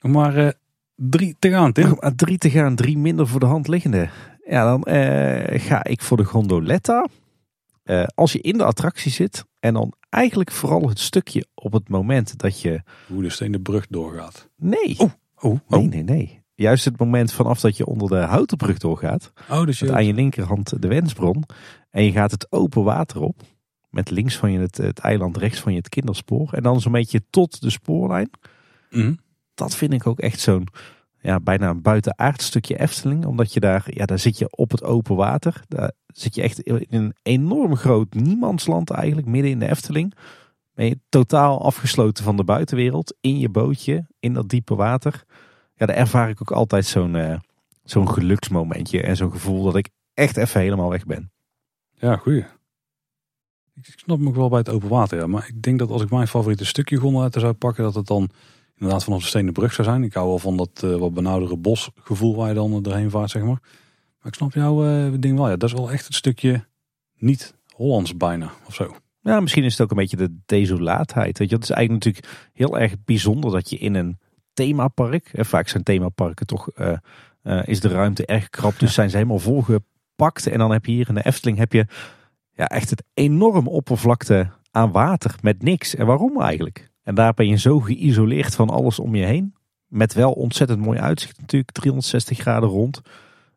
Maar 0.00 0.54
drie 1.08 1.36
te 1.38 1.50
gaan, 1.50 1.72
Tim. 1.72 1.88
Nog 1.88 2.00
maar 2.00 2.14
drie 2.14 2.38
te 2.38 2.50
gaan, 2.50 2.74
drie 2.74 2.98
minder 2.98 3.26
voor 3.26 3.40
de 3.40 3.46
hand 3.46 3.68
liggende. 3.68 4.08
Ja, 4.44 4.64
dan 4.64 4.82
eh, 4.82 5.60
ga 5.60 5.84
ik 5.84 6.02
voor 6.02 6.16
de 6.16 6.24
gondoletta. 6.24 7.06
Eh, 7.82 8.04
als 8.14 8.32
je 8.32 8.40
in 8.40 8.58
de 8.58 8.64
attractie 8.64 9.10
zit 9.10 9.44
en 9.60 9.74
dan 9.74 9.94
eigenlijk 10.08 10.50
vooral 10.50 10.88
het 10.88 10.98
stukje 10.98 11.46
op 11.54 11.72
het 11.72 11.88
moment 11.88 12.38
dat 12.38 12.60
je... 12.60 12.82
Hoe 13.06 13.22
de 13.22 13.30
stenen 13.30 13.62
brug 13.62 13.86
doorgaat. 13.86 14.48
Nee, 14.56 14.96
Oh, 15.42 15.58
nee, 15.68 15.86
nee, 15.86 16.02
nee. 16.02 16.42
Juist 16.54 16.84
het 16.84 16.98
moment 16.98 17.32
vanaf 17.32 17.60
dat 17.60 17.76
je 17.76 17.86
onder 17.86 18.08
de 18.08 18.16
houten 18.16 18.56
brug 18.56 18.78
doorgaat. 18.78 19.32
Oh, 19.50 19.64
dus 19.64 19.80
Met 19.80 19.90
je... 19.90 19.96
aan 19.96 20.06
je 20.06 20.14
linkerhand 20.14 20.82
de 20.82 20.88
wensbron. 20.88 21.44
En 21.90 22.04
je 22.04 22.12
gaat 22.12 22.30
het 22.30 22.52
open 22.52 22.84
water 22.84 23.20
op. 23.20 23.42
Met 23.90 24.10
links 24.10 24.36
van 24.36 24.52
je 24.52 24.58
het, 24.58 24.76
het 24.76 24.98
eiland, 24.98 25.36
rechts 25.36 25.60
van 25.60 25.72
je 25.72 25.78
het 25.78 25.88
kinderspoor. 25.88 26.52
En 26.52 26.62
dan 26.62 26.80
zo'n 26.80 26.92
beetje 26.92 27.22
tot 27.30 27.60
de 27.60 27.70
spoorlijn. 27.70 28.30
Mhm. 28.90 29.14
Dat 29.68 29.76
vind 29.76 29.92
ik 29.92 30.06
ook 30.06 30.18
echt 30.18 30.40
zo'n 30.40 30.68
ja, 31.20 31.40
bijna 31.40 31.68
een 31.68 31.82
buitenaard 31.82 32.42
stukje 32.42 32.78
Efteling. 32.78 33.24
Omdat 33.26 33.52
je 33.52 33.60
daar, 33.60 33.84
ja, 33.86 34.06
daar 34.06 34.18
zit 34.18 34.38
je 34.38 34.56
op 34.56 34.70
het 34.70 34.84
open 34.84 35.16
water. 35.16 35.62
Daar 35.68 35.92
zit 36.06 36.34
je 36.34 36.42
echt 36.42 36.60
in 36.60 36.86
een 36.88 37.14
enorm 37.22 37.76
groot 37.76 38.14
niemandsland 38.14 38.90
eigenlijk, 38.90 39.26
midden 39.26 39.50
in 39.50 39.58
de 39.58 39.68
Efteling. 39.68 40.14
Je 40.74 40.98
totaal 41.08 41.64
afgesloten 41.64 42.24
van 42.24 42.36
de 42.36 42.44
buitenwereld. 42.44 43.16
In 43.20 43.38
je 43.38 43.48
bootje, 43.48 44.06
in 44.20 44.32
dat 44.32 44.48
diepe 44.48 44.74
water. 44.74 45.24
Ja, 45.74 45.86
daar 45.86 45.96
ervaar 45.96 46.28
ik 46.28 46.40
ook 46.40 46.52
altijd 46.52 46.86
zo'n 46.86 47.16
eh, 47.16 47.38
zo'n 47.84 48.08
geluksmomentje. 48.08 49.02
En 49.02 49.16
zo'n 49.16 49.32
gevoel 49.32 49.64
dat 49.64 49.76
ik 49.76 49.88
echt 50.14 50.36
even 50.36 50.60
helemaal 50.60 50.90
weg 50.90 51.04
ben. 51.04 51.32
Ja, 51.94 52.16
goeie. 52.16 52.44
Ik 53.74 53.94
snap 53.96 54.18
hem 54.18 54.28
ook 54.28 54.34
wel 54.34 54.48
bij 54.48 54.58
het 54.58 54.68
open 54.68 54.88
water. 54.88 55.30
Maar 55.30 55.48
ik 55.48 55.62
denk 55.62 55.78
dat 55.78 55.90
als 55.90 56.02
ik 56.02 56.10
mijn 56.10 56.28
favoriete 56.28 56.64
stukje 56.64 56.96
gondoletten 56.96 57.40
zou 57.40 57.52
pakken, 57.52 57.84
dat 57.84 57.94
het 57.94 58.06
dan 58.06 58.30
inderdaad 58.80 59.04
vanaf 59.04 59.20
de 59.20 59.26
stenen 59.26 59.52
brug 59.52 59.72
zou 59.72 59.88
zijn. 59.88 60.04
Ik 60.04 60.14
hou 60.14 60.28
wel 60.28 60.38
van 60.38 60.56
dat 60.56 60.82
eh, 60.84 60.96
wat 60.96 61.14
benauwdere 61.14 61.56
bosgevoel 61.56 62.36
waar 62.36 62.48
je 62.48 62.54
dan 62.54 62.72
eh, 62.72 62.82
doorheen 62.82 63.10
vaart, 63.10 63.30
zeg 63.30 63.42
maar. 63.42 63.60
Maar 64.18 64.32
ik 64.32 64.34
snap 64.34 64.52
jouw 64.52 64.86
eh, 64.86 65.12
ding 65.20 65.36
wel, 65.36 65.48
ja. 65.48 65.56
Dat 65.56 65.68
is 65.68 65.74
wel 65.74 65.90
echt 65.90 66.04
het 66.04 66.14
stukje 66.14 66.66
niet 67.18 67.54
Hollands 67.74 68.16
bijna, 68.16 68.50
of 68.66 68.74
zo. 68.74 68.94
Ja, 69.22 69.40
misschien 69.40 69.64
is 69.64 69.72
het 69.72 69.80
ook 69.80 69.90
een 69.90 69.96
beetje 69.96 70.16
de 70.16 70.36
desolaatheid. 70.46 71.38
Weet 71.38 71.48
je, 71.48 71.54
het 71.54 71.64
is 71.64 71.70
eigenlijk 71.70 72.04
natuurlijk 72.04 72.50
heel 72.52 72.78
erg 72.78 72.94
bijzonder 73.04 73.50
dat 73.50 73.70
je 73.70 73.78
in 73.78 73.94
een 73.94 74.18
themapark, 74.52 75.30
en 75.32 75.46
vaak 75.46 75.68
zijn 75.68 75.82
themaparken 75.82 76.46
toch, 76.46 76.70
eh, 76.70 76.96
eh, 77.42 77.60
is 77.64 77.80
de 77.80 77.88
ruimte 77.88 78.26
erg 78.26 78.48
krap, 78.48 78.78
dus 78.78 78.94
zijn 78.98 79.10
ze 79.10 79.16
helemaal 79.16 79.38
volgepakt. 79.38 80.46
En 80.46 80.58
dan 80.58 80.70
heb 80.70 80.86
je 80.86 80.92
hier 80.92 81.08
in 81.08 81.14
de 81.14 81.24
Efteling 81.24 81.58
heb 81.58 81.72
je 81.72 81.86
ja, 82.50 82.66
echt 82.66 82.90
het 82.90 83.02
enorm 83.14 83.68
oppervlakte 83.68 84.50
aan 84.70 84.92
water 84.92 85.34
met 85.40 85.62
niks. 85.62 85.94
En 85.94 86.06
waarom 86.06 86.40
eigenlijk? 86.40 86.89
En 87.02 87.14
daar 87.14 87.34
ben 87.34 87.48
je 87.48 87.56
zo 87.56 87.80
geïsoleerd 87.80 88.54
van 88.54 88.70
alles 88.70 88.98
om 88.98 89.14
je 89.14 89.24
heen. 89.24 89.54
Met 89.86 90.14
wel 90.14 90.32
ontzettend 90.32 90.80
mooi 90.80 90.98
uitzicht 90.98 91.40
natuurlijk, 91.40 91.72
360 91.72 92.38
graden 92.38 92.68
rond. 92.68 93.00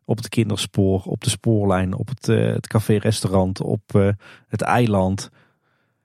Op 0.04 0.16
het 0.16 0.28
kinderspoor, 0.28 1.02
op 1.04 1.24
de 1.24 1.30
spoorlijn, 1.30 1.94
op 1.94 2.08
het, 2.08 2.28
eh, 2.28 2.52
het 2.52 2.66
café-restaurant, 2.66 3.60
op 3.62 3.94
eh, 3.94 4.08
het 4.48 4.62
eiland. 4.62 5.30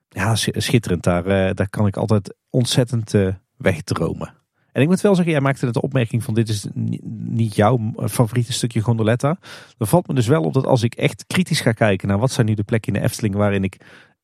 Ja, 0.09 0.35
sch- 0.35 0.47
schitterend. 0.51 1.03
Daar, 1.03 1.25
eh, 1.25 1.53
daar 1.55 1.69
kan 1.69 1.87
ik 1.87 1.97
altijd 1.97 2.35
ontzettend 2.49 3.13
wegdromen. 3.57 4.33
En 4.71 4.81
ik 4.81 4.87
moet 4.87 5.01
wel 5.01 5.15
zeggen, 5.15 5.33
jij 5.33 5.41
maakte 5.41 5.65
net 5.65 5.73
de 5.73 5.81
opmerking 5.81 6.23
van 6.23 6.33
dit 6.33 6.49
is 6.49 6.67
ni- 6.73 6.99
niet 7.27 7.55
jouw 7.55 7.93
favoriete 8.07 8.53
stukje 8.53 8.81
gondoletta. 8.81 9.37
Dan 9.77 9.87
valt 9.87 10.07
me 10.07 10.13
dus 10.13 10.27
wel 10.27 10.43
op 10.43 10.53
dat 10.53 10.65
als 10.65 10.83
ik 10.83 10.95
echt 10.95 11.23
kritisch 11.27 11.61
ga 11.61 11.71
kijken 11.71 12.07
naar 12.07 12.19
wat 12.19 12.31
zijn 12.31 12.45
nu 12.45 12.53
de 12.53 12.63
plekken 12.63 12.93
in 12.93 12.99
de 12.99 13.05
Efteling 13.05 13.35
waarin 13.35 13.63
ik 13.63 13.77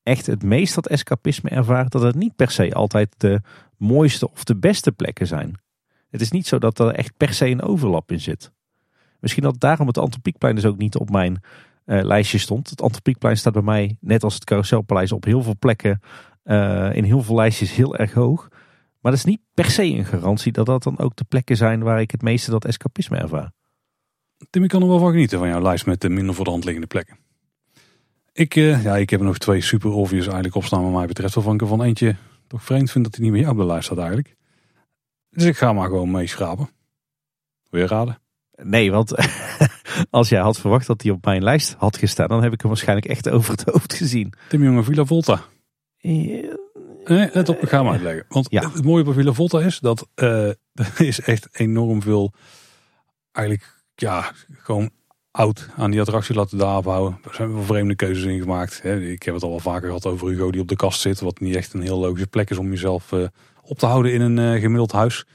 echt 0.05 0.25
het 0.25 0.43
meest 0.43 0.75
dat 0.75 0.87
escapisme 0.87 1.49
ervaar, 1.49 1.89
dat 1.89 2.01
het 2.01 2.15
niet 2.15 2.35
per 2.35 2.51
se 2.51 2.73
altijd 2.73 3.13
de 3.17 3.41
mooiste 3.77 4.31
of 4.31 4.43
de 4.43 4.55
beste 4.55 4.91
plekken 4.91 5.27
zijn. 5.27 5.59
Het 6.09 6.21
is 6.21 6.31
niet 6.31 6.47
zo 6.47 6.57
dat 6.57 6.79
er 6.79 6.93
echt 6.93 7.17
per 7.17 7.33
se 7.33 7.47
een 7.47 7.61
overlap 7.61 8.11
in 8.11 8.21
zit. 8.21 8.51
Misschien 9.19 9.43
dat 9.43 9.59
daarom 9.59 9.87
het 9.87 9.97
Antropiekplein 9.97 10.55
dus 10.55 10.65
ook 10.65 10.77
niet 10.77 10.95
op 10.95 11.09
mijn 11.09 11.41
eh, 11.85 12.03
lijstje 12.03 12.37
stond. 12.37 12.69
Het 12.69 12.81
Antropiekplein 12.81 13.37
staat 13.37 13.53
bij 13.53 13.61
mij, 13.61 13.97
net 13.99 14.23
als 14.23 14.33
het 14.33 14.43
Carouselpaleis, 14.43 15.11
op 15.11 15.23
heel 15.23 15.41
veel 15.41 15.55
plekken, 15.59 16.01
eh, 16.43 16.95
in 16.95 17.03
heel 17.03 17.23
veel 17.23 17.35
lijstjes 17.35 17.75
heel 17.75 17.95
erg 17.95 18.13
hoog. 18.13 18.47
Maar 19.01 19.11
dat 19.11 19.13
is 19.13 19.23
niet 19.23 19.41
per 19.53 19.69
se 19.69 19.83
een 19.83 20.05
garantie 20.05 20.51
dat 20.51 20.65
dat 20.65 20.83
dan 20.83 20.99
ook 20.99 21.15
de 21.15 21.23
plekken 21.23 21.57
zijn 21.57 21.83
waar 21.83 22.01
ik 22.01 22.11
het 22.11 22.21
meeste 22.21 22.51
dat 22.51 22.65
escapisme 22.65 23.17
ervaar. 23.17 23.51
Tim, 24.49 24.63
ik 24.63 24.69
kan 24.69 24.81
er 24.81 24.87
wel 24.87 24.99
van 24.99 25.11
genieten 25.11 25.39
van 25.39 25.47
jouw 25.47 25.61
lijst 25.61 25.85
met 25.85 26.01
de 26.01 26.09
minder 26.09 26.35
voor 26.35 26.45
de 26.45 26.51
hand 26.51 26.63
liggende 26.63 26.87
plekken. 26.87 27.17
Ik, 28.37 28.55
eh, 28.55 28.83
ja, 28.83 28.97
ik 28.97 29.09
heb 29.09 29.21
nog 29.21 29.37
twee 29.37 29.61
super 29.61 29.91
obvious 29.91 30.23
eigenlijk 30.25 30.55
opstaan 30.55 30.83
wat 30.83 30.91
mij 30.93 31.05
betreft. 31.07 31.33
Waarvan 31.35 31.53
ik 31.53 31.61
er 31.61 31.67
van 31.67 31.83
eentje 31.83 32.15
toch 32.47 32.63
vreemd 32.63 32.91
vind 32.91 33.03
dat 33.03 33.15
hij 33.15 33.23
niet 33.23 33.33
meer 33.33 33.49
op 33.49 33.57
de 33.57 33.65
lijst 33.65 33.85
staat 33.85 33.97
eigenlijk. 33.97 34.35
Dus 35.29 35.43
ik 35.43 35.57
ga 35.57 35.73
maar 35.73 35.87
gewoon 35.87 36.11
meeschrapen. 36.11 36.69
Wil 37.69 37.81
je 37.81 37.87
raden? 37.87 38.19
Nee, 38.61 38.91
want 38.91 39.13
als 40.09 40.29
jij 40.29 40.39
had 40.41 40.59
verwacht 40.59 40.87
dat 40.87 41.01
hij 41.01 41.11
op 41.11 41.25
mijn 41.25 41.43
lijst 41.43 41.73
had 41.77 41.97
gestaan, 41.97 42.27
dan 42.27 42.43
heb 42.43 42.53
ik 42.53 42.59
hem 42.61 42.69
waarschijnlijk 42.69 43.07
echt 43.07 43.29
over 43.29 43.51
het 43.51 43.63
hoofd 43.63 43.93
gezien. 43.93 44.33
Tim 44.49 44.63
Jonge 44.63 44.83
Villa 44.83 45.05
Volta. 45.05 45.41
Nee, 46.01 46.49
let 47.33 47.49
op, 47.49 47.61
ik 47.61 47.69
ga 47.69 47.77
hem 47.83 47.91
uitleggen. 47.91 48.25
Want 48.27 48.47
Ja. 48.49 48.71
het 48.71 48.83
mooie 48.83 49.03
bij 49.03 49.13
Villa 49.13 49.31
Volta 49.33 49.59
is 49.59 49.79
dat 49.79 50.07
eh, 50.15 50.47
er 50.73 50.93
is 51.01 51.19
echt 51.21 51.47
enorm 51.51 52.01
veel, 52.01 52.33
eigenlijk 53.31 53.83
ja, 53.95 54.31
gewoon 54.57 54.89
oud 55.35 55.69
aan 55.77 55.91
die 55.91 55.99
attractie 55.99 56.35
laten 56.35 56.57
daar 56.57 56.67
afhouden. 56.67 57.19
Er 57.23 57.33
zijn 57.33 57.63
vreemde 57.63 57.95
keuzes 57.95 58.23
in 58.23 58.39
gemaakt. 58.39 58.83
Ik 58.83 59.23
heb 59.23 59.33
het 59.33 59.43
al 59.43 59.49
wel 59.49 59.59
vaker 59.59 59.87
gehad 59.87 60.05
over 60.05 60.27
Hugo 60.27 60.51
die 60.51 60.61
op 60.61 60.67
de 60.67 60.75
kast 60.75 61.01
zit. 61.01 61.19
Wat 61.19 61.39
niet 61.39 61.55
echt 61.55 61.73
een 61.73 61.81
heel 61.81 61.99
logische 61.99 62.27
plek 62.27 62.49
is 62.49 62.57
om 62.57 62.69
jezelf 62.69 63.11
eh, 63.11 63.27
op 63.61 63.77
te 63.77 63.85
houden 63.85 64.13
in 64.13 64.21
een 64.21 64.39
eh, 64.39 64.61
gemiddeld 64.61 64.91
huis. 64.91 65.25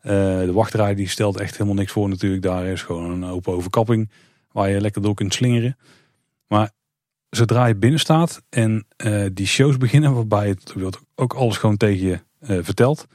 Eh, 0.00 0.12
de 0.40 0.52
wachtrij 0.52 0.94
die 0.94 1.08
stelt 1.08 1.40
echt 1.40 1.52
helemaal 1.52 1.74
niks 1.74 1.92
voor 1.92 2.08
natuurlijk. 2.08 2.42
Daar 2.42 2.66
is 2.66 2.82
gewoon 2.82 3.10
een 3.10 3.24
open 3.24 3.52
overkapping 3.52 4.10
waar 4.52 4.70
je 4.70 4.80
lekker 4.80 5.02
door 5.02 5.14
kunt 5.14 5.34
slingeren. 5.34 5.76
Maar 6.46 6.70
zodra 7.30 7.66
je 7.66 7.76
binnen 7.76 8.00
staat 8.00 8.42
en 8.48 8.86
die 9.32 9.46
shows 9.46 9.76
beginnen, 9.76 10.14
waarbij 10.14 10.48
het 10.48 10.74
ook 11.14 11.34
alles 11.34 11.56
gewoon 11.56 11.76
tegen 11.76 12.06
je 12.06 12.20
vertelt. 12.62 13.06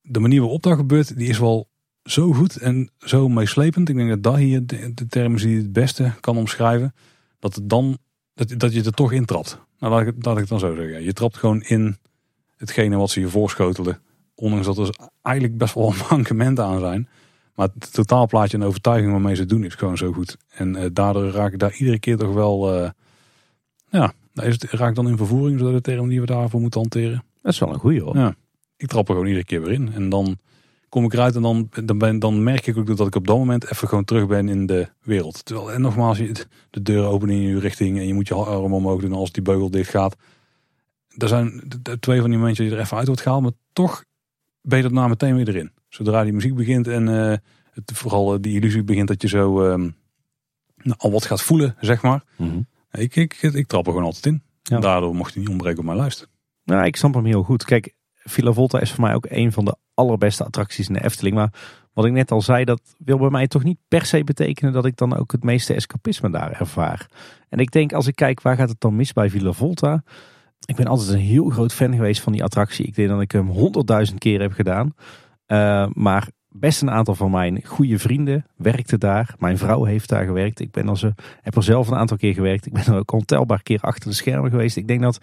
De 0.00 0.20
manier 0.20 0.40
waarop 0.40 0.62
dat 0.62 0.76
gebeurt, 0.76 1.16
die 1.16 1.28
is 1.28 1.38
wel 1.38 1.68
zo 2.04 2.32
goed 2.32 2.56
en 2.56 2.90
zo 2.98 3.28
meeslepend. 3.28 3.88
Ik 3.88 3.96
denk 3.96 4.08
dat 4.08 4.22
dat 4.22 4.36
hier 4.36 4.66
de, 4.66 4.94
de 4.94 5.06
term 5.06 5.34
is 5.34 5.42
die 5.42 5.56
het 5.56 5.72
beste 5.72 6.12
kan 6.20 6.36
omschrijven. 6.36 6.94
Dat, 7.38 7.54
het 7.54 7.68
dan, 7.68 7.98
dat, 8.34 8.54
dat 8.56 8.74
je 8.74 8.82
er 8.82 8.92
toch 8.92 9.12
intrapt. 9.12 9.58
Nou, 9.78 9.92
laat 9.92 10.06
ik, 10.06 10.24
laat 10.24 10.34
ik 10.34 10.40
het 10.40 10.48
dan 10.48 10.58
zo 10.58 10.74
zeggen. 10.74 11.02
Je 11.02 11.12
trapt 11.12 11.36
gewoon 11.36 11.62
in 11.62 11.96
hetgene 12.56 12.96
wat 12.96 13.10
ze 13.10 13.20
je 13.20 13.28
voorschotelen. 13.28 14.00
Ondanks 14.34 14.66
dat 14.66 14.78
er 14.78 14.96
eigenlijk 15.22 15.58
best 15.58 15.74
wel 15.74 15.94
mankementen 16.10 16.64
aan 16.64 16.80
zijn. 16.80 17.08
Maar 17.54 17.68
het 17.74 17.92
totaalplaatje 17.92 18.56
en 18.56 18.64
overtuiging 18.64 19.12
waarmee 19.12 19.34
ze 19.34 19.46
doen 19.46 19.64
is 19.64 19.74
gewoon 19.74 19.96
zo 19.96 20.12
goed. 20.12 20.36
En 20.48 20.76
uh, 20.76 20.84
daardoor 20.92 21.30
raak 21.30 21.52
ik 21.52 21.58
daar 21.58 21.74
iedere 21.74 21.98
keer 21.98 22.16
toch 22.16 22.34
wel... 22.34 22.82
Uh, 22.82 22.90
ja, 23.90 24.12
is 24.34 24.52
het, 24.52 24.62
raak 24.62 24.88
ik 24.88 24.94
dan 24.94 25.08
in 25.08 25.16
vervoering, 25.16 25.58
zodat 25.58 25.74
de 25.74 25.80
term 25.80 26.08
die 26.08 26.20
we 26.20 26.26
daarvoor 26.26 26.60
moeten 26.60 26.80
hanteren. 26.80 27.24
Dat 27.42 27.52
is 27.52 27.58
wel 27.58 27.72
een 27.72 27.78
goede 27.78 28.00
hoor. 28.00 28.16
Ja, 28.16 28.34
ik 28.76 28.86
trap 28.86 29.08
er 29.08 29.14
gewoon 29.14 29.28
iedere 29.28 29.46
keer 29.46 29.62
weer 29.62 29.72
in. 29.72 29.92
En 29.92 30.08
dan 30.08 30.38
kom 30.94 31.04
ik 31.04 31.12
eruit 31.12 31.36
en 31.36 31.42
dan, 31.42 31.68
dan, 31.84 31.98
ben, 31.98 32.18
dan 32.18 32.42
merk 32.42 32.66
ik 32.66 32.76
ook 32.76 32.96
dat 32.96 33.06
ik 33.06 33.14
op 33.14 33.26
dat 33.26 33.36
moment 33.36 33.70
even 33.70 33.88
gewoon 33.88 34.04
terug 34.04 34.26
ben 34.26 34.48
in 34.48 34.66
de 34.66 34.88
wereld. 35.02 35.44
Terwijl, 35.44 35.72
en 35.72 35.80
nogmaals, 35.80 36.18
je 36.18 36.46
de 36.70 36.82
deur 36.82 37.04
openen 37.04 37.34
in 37.34 37.40
je 37.40 37.58
richting 37.58 37.98
en 37.98 38.06
je 38.06 38.14
moet 38.14 38.28
je 38.28 38.34
arm 38.34 38.72
omhoog 38.72 39.00
doen 39.00 39.12
als 39.12 39.32
die 39.32 39.42
beugel 39.42 39.70
dicht 39.70 39.90
gaat. 39.90 40.16
Er 41.16 41.28
zijn 41.28 41.62
de, 41.82 41.98
twee 41.98 42.20
van 42.20 42.30
die 42.30 42.38
mensen 42.38 42.64
die 42.64 42.74
er 42.74 42.80
even 42.80 42.96
uit 42.96 43.06
wordt 43.06 43.22
gehaald, 43.22 43.42
maar 43.42 43.52
toch 43.72 44.04
ben 44.60 44.78
je 44.78 44.84
daarna 44.84 45.08
meteen 45.08 45.36
weer 45.36 45.48
erin. 45.48 45.72
Zodra 45.88 46.22
die 46.22 46.32
muziek 46.32 46.54
begint 46.54 46.88
en 46.88 47.08
uh, 47.08 47.34
het, 47.70 47.92
vooral 47.94 48.40
die 48.40 48.54
illusie 48.56 48.84
begint 48.84 49.08
dat 49.08 49.22
je 49.22 49.28
zo 49.28 49.62
uh, 49.62 49.90
nou, 50.76 50.96
al 50.96 51.10
wat 51.10 51.26
gaat 51.26 51.42
voelen, 51.42 51.76
zeg 51.80 52.02
maar. 52.02 52.24
Mhm. 52.36 52.60
ik, 52.90 53.16
ik, 53.16 53.42
ik, 53.42 53.66
trap 53.66 53.86
er 53.86 53.92
gewoon 53.92 54.06
altijd 54.06 54.26
in. 54.26 54.42
Ja. 54.62 54.78
Daardoor 54.78 55.14
mocht 55.14 55.32
hij 55.32 55.42
niet 55.42 55.52
ontbreken 55.52 55.78
op 55.78 55.84
mijn 55.84 55.98
lijst. 55.98 56.28
Nou, 56.64 56.84
ik 56.84 56.96
snap 56.96 57.14
hem 57.14 57.24
heel 57.24 57.42
goed. 57.42 57.64
Kijk, 57.64 57.94
Villa 58.24 58.52
Volta 58.52 58.80
is 58.80 58.90
voor 58.90 59.04
mij 59.04 59.14
ook 59.14 59.26
een 59.28 59.52
van 59.52 59.64
de 59.64 59.76
allerbeste 59.94 60.44
attracties 60.44 60.88
in 60.88 60.94
de 60.94 61.04
Efteling. 61.04 61.34
Maar 61.34 61.52
wat 61.92 62.04
ik 62.04 62.12
net 62.12 62.30
al 62.30 62.42
zei, 62.42 62.64
dat 62.64 62.80
wil 62.98 63.18
bij 63.18 63.30
mij 63.30 63.46
toch 63.46 63.64
niet 63.64 63.78
per 63.88 64.06
se 64.06 64.24
betekenen 64.24 64.72
dat 64.72 64.86
ik 64.86 64.96
dan 64.96 65.16
ook 65.16 65.32
het 65.32 65.44
meeste 65.44 65.74
escapisme 65.74 66.30
daar 66.30 66.60
ervaar. 66.60 67.06
En 67.48 67.58
ik 67.58 67.70
denk 67.70 67.92
als 67.92 68.06
ik 68.06 68.16
kijk 68.16 68.42
waar 68.42 68.56
gaat 68.56 68.68
het 68.68 68.80
dan 68.80 68.96
mis 68.96 69.12
bij 69.12 69.30
Villa 69.30 69.52
Volta. 69.52 70.02
Ik 70.66 70.76
ben 70.76 70.86
altijd 70.86 71.08
een 71.08 71.18
heel 71.18 71.48
groot 71.48 71.72
fan 71.72 71.94
geweest 71.94 72.20
van 72.20 72.32
die 72.32 72.44
attractie. 72.44 72.86
Ik 72.86 72.94
denk 72.94 73.08
dat 73.08 73.20
ik 73.20 73.32
hem 73.32 73.48
honderdduizend 73.48 74.18
keer 74.18 74.40
heb 74.40 74.52
gedaan. 74.52 74.94
Uh, 75.46 75.86
maar 75.92 76.28
best 76.48 76.82
een 76.82 76.90
aantal 76.90 77.14
van 77.14 77.30
mijn 77.30 77.64
goede 77.64 77.98
vrienden 77.98 78.46
werkten 78.56 79.00
daar. 79.00 79.34
Mijn 79.38 79.58
vrouw 79.58 79.84
heeft 79.84 80.08
daar 80.08 80.24
gewerkt. 80.24 80.60
Ik 80.60 80.70
ben 80.70 80.88
er, 80.88 81.14
heb 81.40 81.56
er 81.56 81.62
zelf 81.62 81.88
een 81.88 81.96
aantal 81.96 82.16
keer 82.16 82.34
gewerkt. 82.34 82.66
Ik 82.66 82.72
ben 82.72 82.84
er 82.84 82.94
ook 82.94 83.12
ontelbaar 83.12 83.62
keer 83.62 83.80
achter 83.80 84.10
de 84.10 84.16
schermen 84.16 84.50
geweest. 84.50 84.76
Ik 84.76 84.88
denk 84.88 85.00
dat 85.00 85.18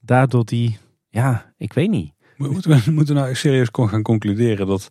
daardoor 0.00 0.44
die, 0.44 0.78
ja, 1.08 1.52
ik 1.56 1.72
weet 1.72 1.90
niet. 1.90 2.13
Moeten 2.36 2.70
we, 2.70 2.90
moeten 2.90 3.14
nou 3.14 3.34
serieus 3.34 3.68
gaan 3.72 4.02
concluderen 4.02 4.66
dat 4.66 4.90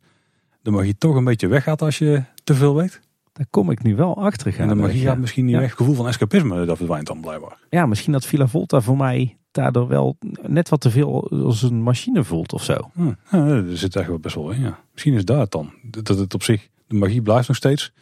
de 0.61 0.71
magie 0.71 0.97
toch 0.97 1.15
een 1.15 1.23
beetje 1.23 1.47
weggaat 1.47 1.81
als 1.81 1.97
je 1.97 2.23
te 2.43 2.53
veel 2.53 2.75
weet? 2.75 3.01
Daar 3.33 3.45
kom 3.49 3.71
ik 3.71 3.83
nu 3.83 3.95
wel 3.95 4.17
achter. 4.17 4.59
En 4.59 4.67
de 4.67 4.75
magie 4.75 5.01
gaat 5.01 5.17
misschien 5.17 5.45
niet 5.45 5.55
weg. 5.55 5.69
Het 5.69 5.77
gevoel 5.77 5.95
van 5.95 6.07
escapisme, 6.07 6.65
dat 6.65 6.77
verdwijnt 6.77 7.07
dan 7.07 7.21
blijkbaar. 7.21 7.57
Ja, 7.69 7.85
misschien 7.85 8.13
dat 8.13 8.25
Villa 8.25 8.47
Volta 8.47 8.81
voor 8.81 8.97
mij 8.97 9.37
daardoor 9.51 9.87
wel 9.87 10.17
net 10.41 10.69
wat 10.69 10.81
te 10.81 10.89
veel 10.89 11.29
als 11.29 11.61
een 11.61 11.81
machine 11.81 12.23
voelt 12.23 12.53
of 12.53 12.63
zo. 12.63 12.91
Hm, 12.93 13.11
ja, 13.31 13.47
er 13.47 13.77
zit 13.77 13.95
echt 13.95 14.07
wel 14.07 14.19
best 14.19 14.35
wel 14.35 14.51
in, 14.51 14.61
ja. 14.61 14.79
Misschien 14.91 15.13
is 15.13 15.25
daar 15.25 15.39
het 15.39 15.51
dan. 15.51 15.73
Dat 15.81 16.07
het 16.07 16.33
op 16.33 16.43
zich, 16.43 16.69
de 16.87 16.95
magie 16.95 17.21
blijft 17.21 17.47
nog 17.47 17.57
steeds. 17.57 17.93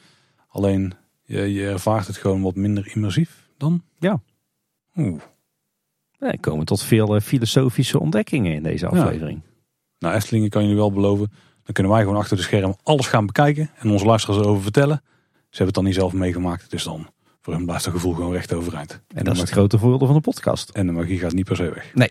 Alleen, 0.48 0.94
je, 1.24 1.54
je 1.54 1.68
ervaart 1.68 2.08
het 2.08 2.18
gewoon 2.18 2.42
wat 2.42 2.56
minder 2.56 2.92
immersief 2.94 3.50
dan. 3.58 3.84
Ja. 4.00 4.22
Oeh. 4.96 5.22
Ja, 6.22 6.34
komen 6.40 6.66
tot 6.66 6.84
veel 6.84 7.16
eh, 7.16 7.22
filosofische 7.22 8.00
ontdekkingen 8.00 8.54
in 8.54 8.64
deze 8.64 8.88
aflevering. 8.88 9.42
Nou, 10.00 10.16
Eftelingen 10.16 10.50
kan 10.50 10.64
je 10.64 10.70
nu 10.70 10.76
wel 10.76 10.92
beloven. 10.92 11.32
Dan 11.64 11.74
kunnen 11.74 11.92
wij 11.92 12.02
gewoon 12.02 12.18
achter 12.18 12.38
de 12.38 12.44
scherm 12.44 12.76
alles 12.84 13.08
gaan 13.08 13.26
bekijken 13.26 13.72
en 13.78 13.90
onze 13.90 14.06
luisteraars 14.06 14.40
erover 14.40 14.64
vertellen. 14.64 15.02
Ze 15.32 15.58
hebben 15.58 15.66
het 15.66 15.76
dan 15.76 15.84
niet 15.84 15.96
zelf 15.96 16.14
meegemaakt, 16.14 16.72
dus 16.72 16.84
dan 16.84 17.08
voor 17.42 17.54
hun 17.54 17.66
blijft 17.66 17.86
het 17.86 17.94
gevoel 17.94 18.14
gewoon 18.14 18.32
recht 18.32 18.54
overeind. 18.54 19.02
En, 19.08 19.24
dat 19.24 19.34
is 19.34 19.42
het 19.42 19.50
grote 19.50 19.78
voordeel 19.78 20.08
van 20.08 20.16
de 20.16 20.22
podcast. 20.22 20.70
En 20.70 20.86
de 20.86 20.92
magie 20.92 21.20
gaat 21.20 21.34
niet 21.34 21.46
per 21.46 21.56
se 21.56 21.74
weg. 21.74 21.94
Nee. 21.94 22.10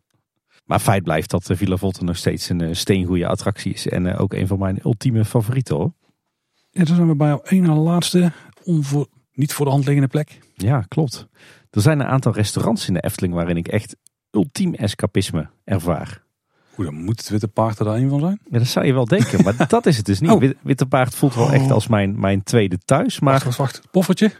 maar 0.68 0.78
feit 0.78 1.02
blijft 1.02 1.30
dat 1.30 1.46
de 1.46 1.56
Villa 1.56 1.76
Volta 1.76 2.04
nog 2.04 2.16
steeds 2.16 2.48
een 2.48 2.60
eh, 2.60 2.74
steengoede 2.74 3.26
attractie 3.26 3.72
is. 3.72 3.88
En 3.88 4.06
eh, 4.06 4.20
ook 4.20 4.32
een 4.32 4.46
van 4.46 4.58
mijn 4.58 4.78
ultieme 4.84 5.24
favorieten 5.24 5.76
hoor. 5.76 5.92
Ja, 6.70 6.84
dan 6.84 6.96
zijn 6.96 7.08
we 7.08 7.16
bij 7.16 7.28
jouw 7.28 7.42
ene 7.44 7.72
laatste, 7.74 8.32
onvoor, 8.62 9.06
niet 9.32 9.52
voor 9.52 9.64
de 9.64 9.70
hand 9.70 9.84
liggende 9.84 10.08
plek. 10.08 10.38
Ja, 10.54 10.80
klopt. 10.88 11.28
Er 11.72 11.80
zijn 11.80 12.00
een 12.00 12.06
aantal 12.06 12.32
restaurants 12.32 12.88
in 12.88 12.94
de 12.94 13.02
Efteling 13.02 13.34
waarin 13.34 13.56
ik 13.56 13.68
echt 13.68 13.96
ultiem 14.30 14.74
escapisme 14.74 15.48
ervaar. 15.64 16.22
Hoe 16.74 16.84
dan 16.84 16.94
moet 16.94 17.18
het 17.18 17.28
Witte 17.28 17.48
Paard 17.48 17.78
er 17.78 17.86
een 17.86 18.08
van 18.08 18.20
zijn? 18.20 18.40
Ja, 18.50 18.58
dat 18.58 18.66
zou 18.66 18.86
je 18.86 18.92
wel 18.92 19.04
denken, 19.04 19.44
maar 19.44 19.68
dat 19.68 19.86
is 19.86 19.96
het 19.96 20.06
dus 20.06 20.20
niet. 20.20 20.30
Oh. 20.30 20.42
Witte 20.62 20.86
Paard 20.86 21.14
voelt 21.14 21.34
wel 21.34 21.52
echt 21.52 21.64
oh. 21.64 21.70
als 21.72 21.86
mijn, 21.86 22.20
mijn 22.20 22.42
tweede 22.42 22.78
thuis. 22.78 23.20
Maar... 23.20 23.32
Wacht, 23.32 23.44
wacht, 23.44 23.58
wacht. 23.58 23.90
Poffertje? 23.90 24.32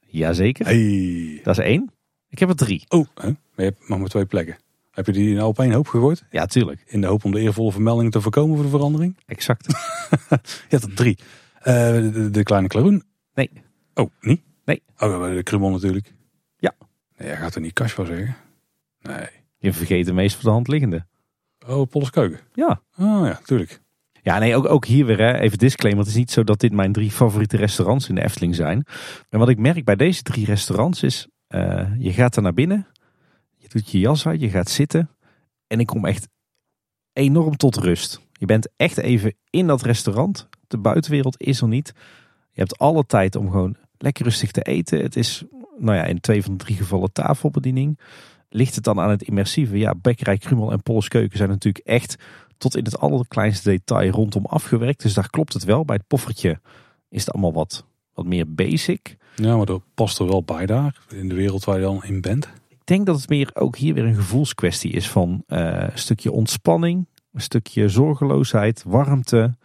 Jazeker. 0.00 0.66
Hey. 0.66 1.40
Dat 1.42 1.58
is 1.58 1.64
één. 1.64 1.90
Ik 2.28 2.38
heb 2.38 2.48
er 2.48 2.56
drie. 2.56 2.84
Oh, 2.88 3.06
hè? 3.14 3.26
maar 3.26 3.36
je 3.56 3.62
hebt 3.62 3.88
maar 3.88 3.98
maar 3.98 4.08
twee 4.08 4.26
plekken. 4.26 4.56
Heb 4.90 5.06
je 5.06 5.12
die 5.12 5.34
nou 5.34 5.46
op 5.46 5.58
één 5.58 5.72
hoop 5.72 5.88
gegooid? 5.88 6.24
Ja, 6.30 6.46
tuurlijk. 6.46 6.82
In 6.86 7.00
de 7.00 7.06
hoop 7.06 7.24
om 7.24 7.32
de 7.32 7.40
eervolle 7.40 7.72
vermelding 7.72 8.12
te 8.12 8.20
voorkomen 8.20 8.54
voor 8.54 8.64
de 8.64 8.70
verandering? 8.70 9.16
Exact. 9.26 9.66
je 10.28 10.48
hebt 10.68 10.82
er 10.82 10.94
drie. 10.94 11.18
Uh, 11.58 11.64
de, 11.64 12.30
de, 12.30 12.42
kleine 12.42 12.68
klaroen? 12.68 13.02
Nee. 13.34 13.50
Oh, 13.94 14.10
niet? 14.20 14.40
Nee. 14.64 14.82
Oh, 14.98 15.34
de 15.34 15.42
krumel 15.42 15.70
natuurlijk. 15.70 16.12
Nee, 17.16 17.28
jij 17.28 17.36
gaat 17.36 17.54
er 17.54 17.60
niet 17.60 17.72
Kaspa 17.72 18.04
zeggen? 18.04 18.36
Nee. 19.00 19.28
Je 19.58 19.72
vergeet 19.72 20.06
de 20.06 20.12
meest 20.12 20.34
voor 20.34 20.44
de 20.44 20.50
hand 20.50 20.68
liggende. 20.68 21.06
Oh, 21.66 21.88
Polles 21.88 22.10
Keuken? 22.10 22.40
Ja. 22.52 22.80
Oh 22.98 23.26
ja, 23.26 23.40
tuurlijk. 23.44 23.80
Ja, 24.22 24.38
nee, 24.38 24.56
ook, 24.56 24.68
ook 24.68 24.84
hier 24.84 25.06
weer, 25.06 25.18
hè, 25.18 25.38
even 25.38 25.58
disclaimer. 25.58 26.02
Het 26.04 26.12
is 26.12 26.18
niet 26.18 26.30
zo 26.30 26.44
dat 26.44 26.60
dit 26.60 26.72
mijn 26.72 26.92
drie 26.92 27.10
favoriete 27.10 27.56
restaurants 27.56 28.08
in 28.08 28.14
de 28.14 28.22
Efteling 28.22 28.54
zijn. 28.54 28.86
En 29.28 29.38
wat 29.38 29.48
ik 29.48 29.58
merk 29.58 29.84
bij 29.84 29.96
deze 29.96 30.22
drie 30.22 30.44
restaurants 30.44 31.02
is, 31.02 31.28
uh, 31.48 31.90
je 31.98 32.12
gaat 32.12 32.36
er 32.36 32.42
naar 32.42 32.54
binnen, 32.54 32.86
je 33.56 33.68
doet 33.68 33.90
je 33.90 33.98
jas 33.98 34.26
uit, 34.26 34.40
je 34.40 34.50
gaat 34.50 34.70
zitten. 34.70 35.10
En 35.66 35.80
ik 35.80 35.86
kom 35.86 36.04
echt 36.04 36.28
enorm 37.12 37.56
tot 37.56 37.76
rust. 37.76 38.20
Je 38.32 38.46
bent 38.46 38.68
echt 38.76 38.98
even 38.98 39.34
in 39.50 39.66
dat 39.66 39.82
restaurant. 39.82 40.48
De 40.66 40.78
buitenwereld 40.78 41.40
is 41.40 41.60
er 41.60 41.68
niet. 41.68 41.92
Je 42.50 42.60
hebt 42.60 42.78
alle 42.78 43.06
tijd 43.06 43.36
om 43.36 43.50
gewoon 43.50 43.76
lekker 43.98 44.24
rustig 44.24 44.50
te 44.50 44.62
eten. 44.62 45.02
Het 45.02 45.16
is, 45.16 45.44
nou 45.78 45.96
ja, 45.96 46.04
in 46.04 46.20
twee 46.20 46.42
van 46.42 46.56
de 46.56 46.64
drie 46.64 46.76
gevallen 46.76 47.12
tafelbediening. 47.12 47.98
Ligt 48.48 48.74
het 48.74 48.84
dan 48.84 49.00
aan 49.00 49.10
het 49.10 49.22
immersieve? 49.22 49.78
Ja, 49.78 49.94
Bekkerij, 49.94 50.38
Krummel 50.38 50.72
en 50.72 50.82
Polles 50.82 51.08
Keuken 51.08 51.36
zijn 51.36 51.48
natuurlijk 51.48 51.86
echt 51.86 52.16
tot 52.58 52.76
in 52.76 52.84
het 52.84 52.98
allerkleinste 52.98 53.70
detail 53.70 54.10
rondom 54.10 54.44
afgewerkt. 54.44 55.02
Dus 55.02 55.14
daar 55.14 55.30
klopt 55.30 55.52
het 55.52 55.64
wel. 55.64 55.84
Bij 55.84 55.96
het 55.96 56.06
poffertje 56.06 56.60
is 57.08 57.24
het 57.24 57.32
allemaal 57.32 57.52
wat, 57.52 57.84
wat 58.12 58.26
meer 58.26 58.54
basic. 58.54 59.16
Ja, 59.36 59.56
maar 59.56 59.66
dat 59.66 59.82
past 59.94 60.18
er 60.18 60.26
wel 60.26 60.42
bij 60.42 60.66
daar, 60.66 61.00
in 61.08 61.28
de 61.28 61.34
wereld 61.34 61.64
waar 61.64 61.76
je 61.76 61.82
dan 61.82 62.04
in 62.04 62.20
bent. 62.20 62.48
Ik 62.68 62.80
denk 62.84 63.06
dat 63.06 63.16
het 63.16 63.28
meer 63.28 63.50
ook 63.54 63.76
hier 63.76 63.94
weer 63.94 64.04
een 64.04 64.14
gevoelskwestie 64.14 64.92
is 64.92 65.10
van 65.10 65.44
uh, 65.48 65.58
een 65.58 65.98
stukje 65.98 66.32
ontspanning, 66.32 67.08
een 67.32 67.40
stukje 67.40 67.88
zorgeloosheid, 67.88 68.82
warmte. 68.86 69.56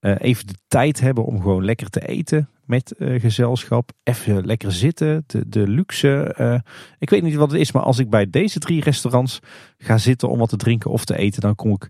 Uh, 0.00 0.14
even 0.18 0.46
de 0.46 0.54
tijd 0.68 1.00
hebben 1.00 1.24
om 1.24 1.40
gewoon 1.40 1.64
lekker 1.64 1.90
te 1.90 2.06
eten 2.06 2.48
met 2.66 2.94
uh, 2.98 3.20
gezelschap. 3.20 3.90
Even 4.02 4.46
lekker 4.46 4.72
zitten, 4.72 5.24
de, 5.26 5.48
de 5.48 5.68
luxe. 5.68 6.34
Uh, 6.40 6.58
ik 6.98 7.10
weet 7.10 7.22
niet 7.22 7.34
wat 7.34 7.50
het 7.50 7.60
is, 7.60 7.72
maar 7.72 7.82
als 7.82 7.98
ik 7.98 8.10
bij 8.10 8.30
deze 8.30 8.58
drie 8.58 8.82
restaurants 8.82 9.38
ga 9.78 9.98
zitten 9.98 10.28
om 10.28 10.38
wat 10.38 10.48
te 10.48 10.56
drinken 10.56 10.90
of 10.90 11.04
te 11.04 11.16
eten, 11.16 11.40
dan 11.40 11.54
kom 11.54 11.72
ik 11.72 11.88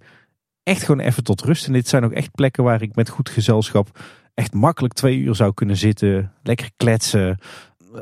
echt 0.63 0.83
gewoon 0.83 1.01
even 1.01 1.25
tot 1.25 1.43
rust. 1.43 1.67
En 1.67 1.73
dit 1.73 1.89
zijn 1.89 2.05
ook 2.05 2.13
echt 2.13 2.35
plekken 2.35 2.65
waar 2.65 2.83
ik 2.83 2.95
met 2.95 3.09
goed 3.09 3.29
gezelschap 3.29 3.99
echt 4.35 4.55
makkelijk 4.55 4.95
twee 4.95 5.19
uur 5.19 5.35
zou 5.35 5.55
kunnen 5.55 5.77
zitten. 5.77 6.33
Lekker 6.43 6.71
kletsen. 6.77 7.39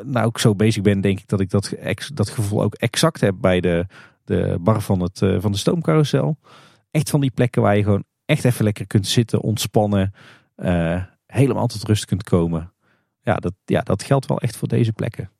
Nou, 0.03 0.29
ik 0.29 0.39
zo 0.39 0.55
bezig 0.55 0.83
ben, 0.83 1.01
denk 1.01 1.19
ik 1.19 1.29
dat 1.29 1.41
ik 1.41 1.51
dat, 1.51 1.75
dat 2.15 2.31
gevoel 2.31 2.63
ook 2.63 2.75
exact 2.75 3.21
heb 3.21 3.35
bij 3.41 3.61
de, 3.61 3.87
de 4.25 4.57
bar 4.61 4.81
van, 4.81 5.01
het, 5.01 5.21
uh, 5.21 5.41
van 5.41 5.53
de 5.53 5.59
stoomcarousel. 5.59 6.39
Echt 6.91 7.11
van 7.11 7.21
die 7.21 7.31
plekken 7.31 7.63
waar 7.63 7.77
je 7.77 7.83
gewoon 7.83 8.05
echt 8.25 8.45
even 8.45 8.65
lekker 8.65 8.87
kunt 8.87 9.07
zitten, 9.07 9.41
ontspannen. 9.41 10.13
Helemaal 11.35 11.66
tot 11.66 11.85
rust 11.85 12.05
kunt 12.05 12.23
komen. 12.23 12.73
Ja, 13.20 13.35
dat, 13.35 13.52
ja, 13.65 13.81
dat 13.81 14.02
geldt 14.02 14.27
wel 14.27 14.40
echt 14.40 14.56
voor 14.56 14.69
deze 14.69 14.93
plekken. 14.93 15.31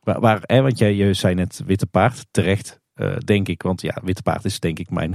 Waar, 0.00 0.20
waar 0.20 0.40
hè, 0.42 0.62
want 0.62 0.78
jij 0.78 0.94
je 0.94 1.14
zei 1.14 1.34
net 1.34 1.62
Witte 1.66 1.86
Paard, 1.86 2.26
terecht. 2.30 2.82
Uh, 2.96 3.16
denk 3.16 3.48
ik, 3.48 3.62
want 3.62 3.80
ja, 3.80 4.00
Witte 4.02 4.22
Paard 4.22 4.44
is 4.44 4.60
denk 4.60 4.78
ik 4.78 4.90
mijn, 4.90 5.14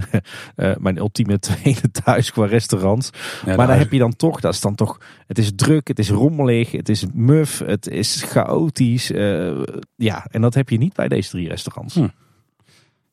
uh, 0.56 0.76
mijn 0.86 0.98
ultieme 0.98 1.40
tweede 1.50 1.92
thuis 1.92 2.32
qua 2.32 2.46
restaurants. 2.46 3.10
Ja, 3.46 3.56
maar 3.56 3.68
daar 3.68 3.78
heb 3.78 3.92
je 3.92 4.00
dan 4.00 4.16
toch, 4.16 4.40
dat 4.40 4.54
is 4.54 4.62
dan 4.62 4.76
toch, 4.76 5.02
het 5.28 5.38
is 5.38 5.52
druk, 5.56 5.88
het 5.88 6.00
is 6.00 6.10
rommelig, 6.10 6.72
het 6.72 6.90
is 6.90 7.06
muf, 7.14 7.60
het 7.60 7.88
is 7.88 8.24
chaotisch. 8.24 9.12
Uh, 9.12 9.64
ja, 9.96 10.26
en 10.26 10.42
dat 10.42 10.54
heb 10.54 10.70
je 10.70 10.78
niet 10.78 10.94
bij 10.94 11.08
deze 11.08 11.30
drie 11.30 11.48
restaurants. 11.48 11.96
Hm. 11.96 12.08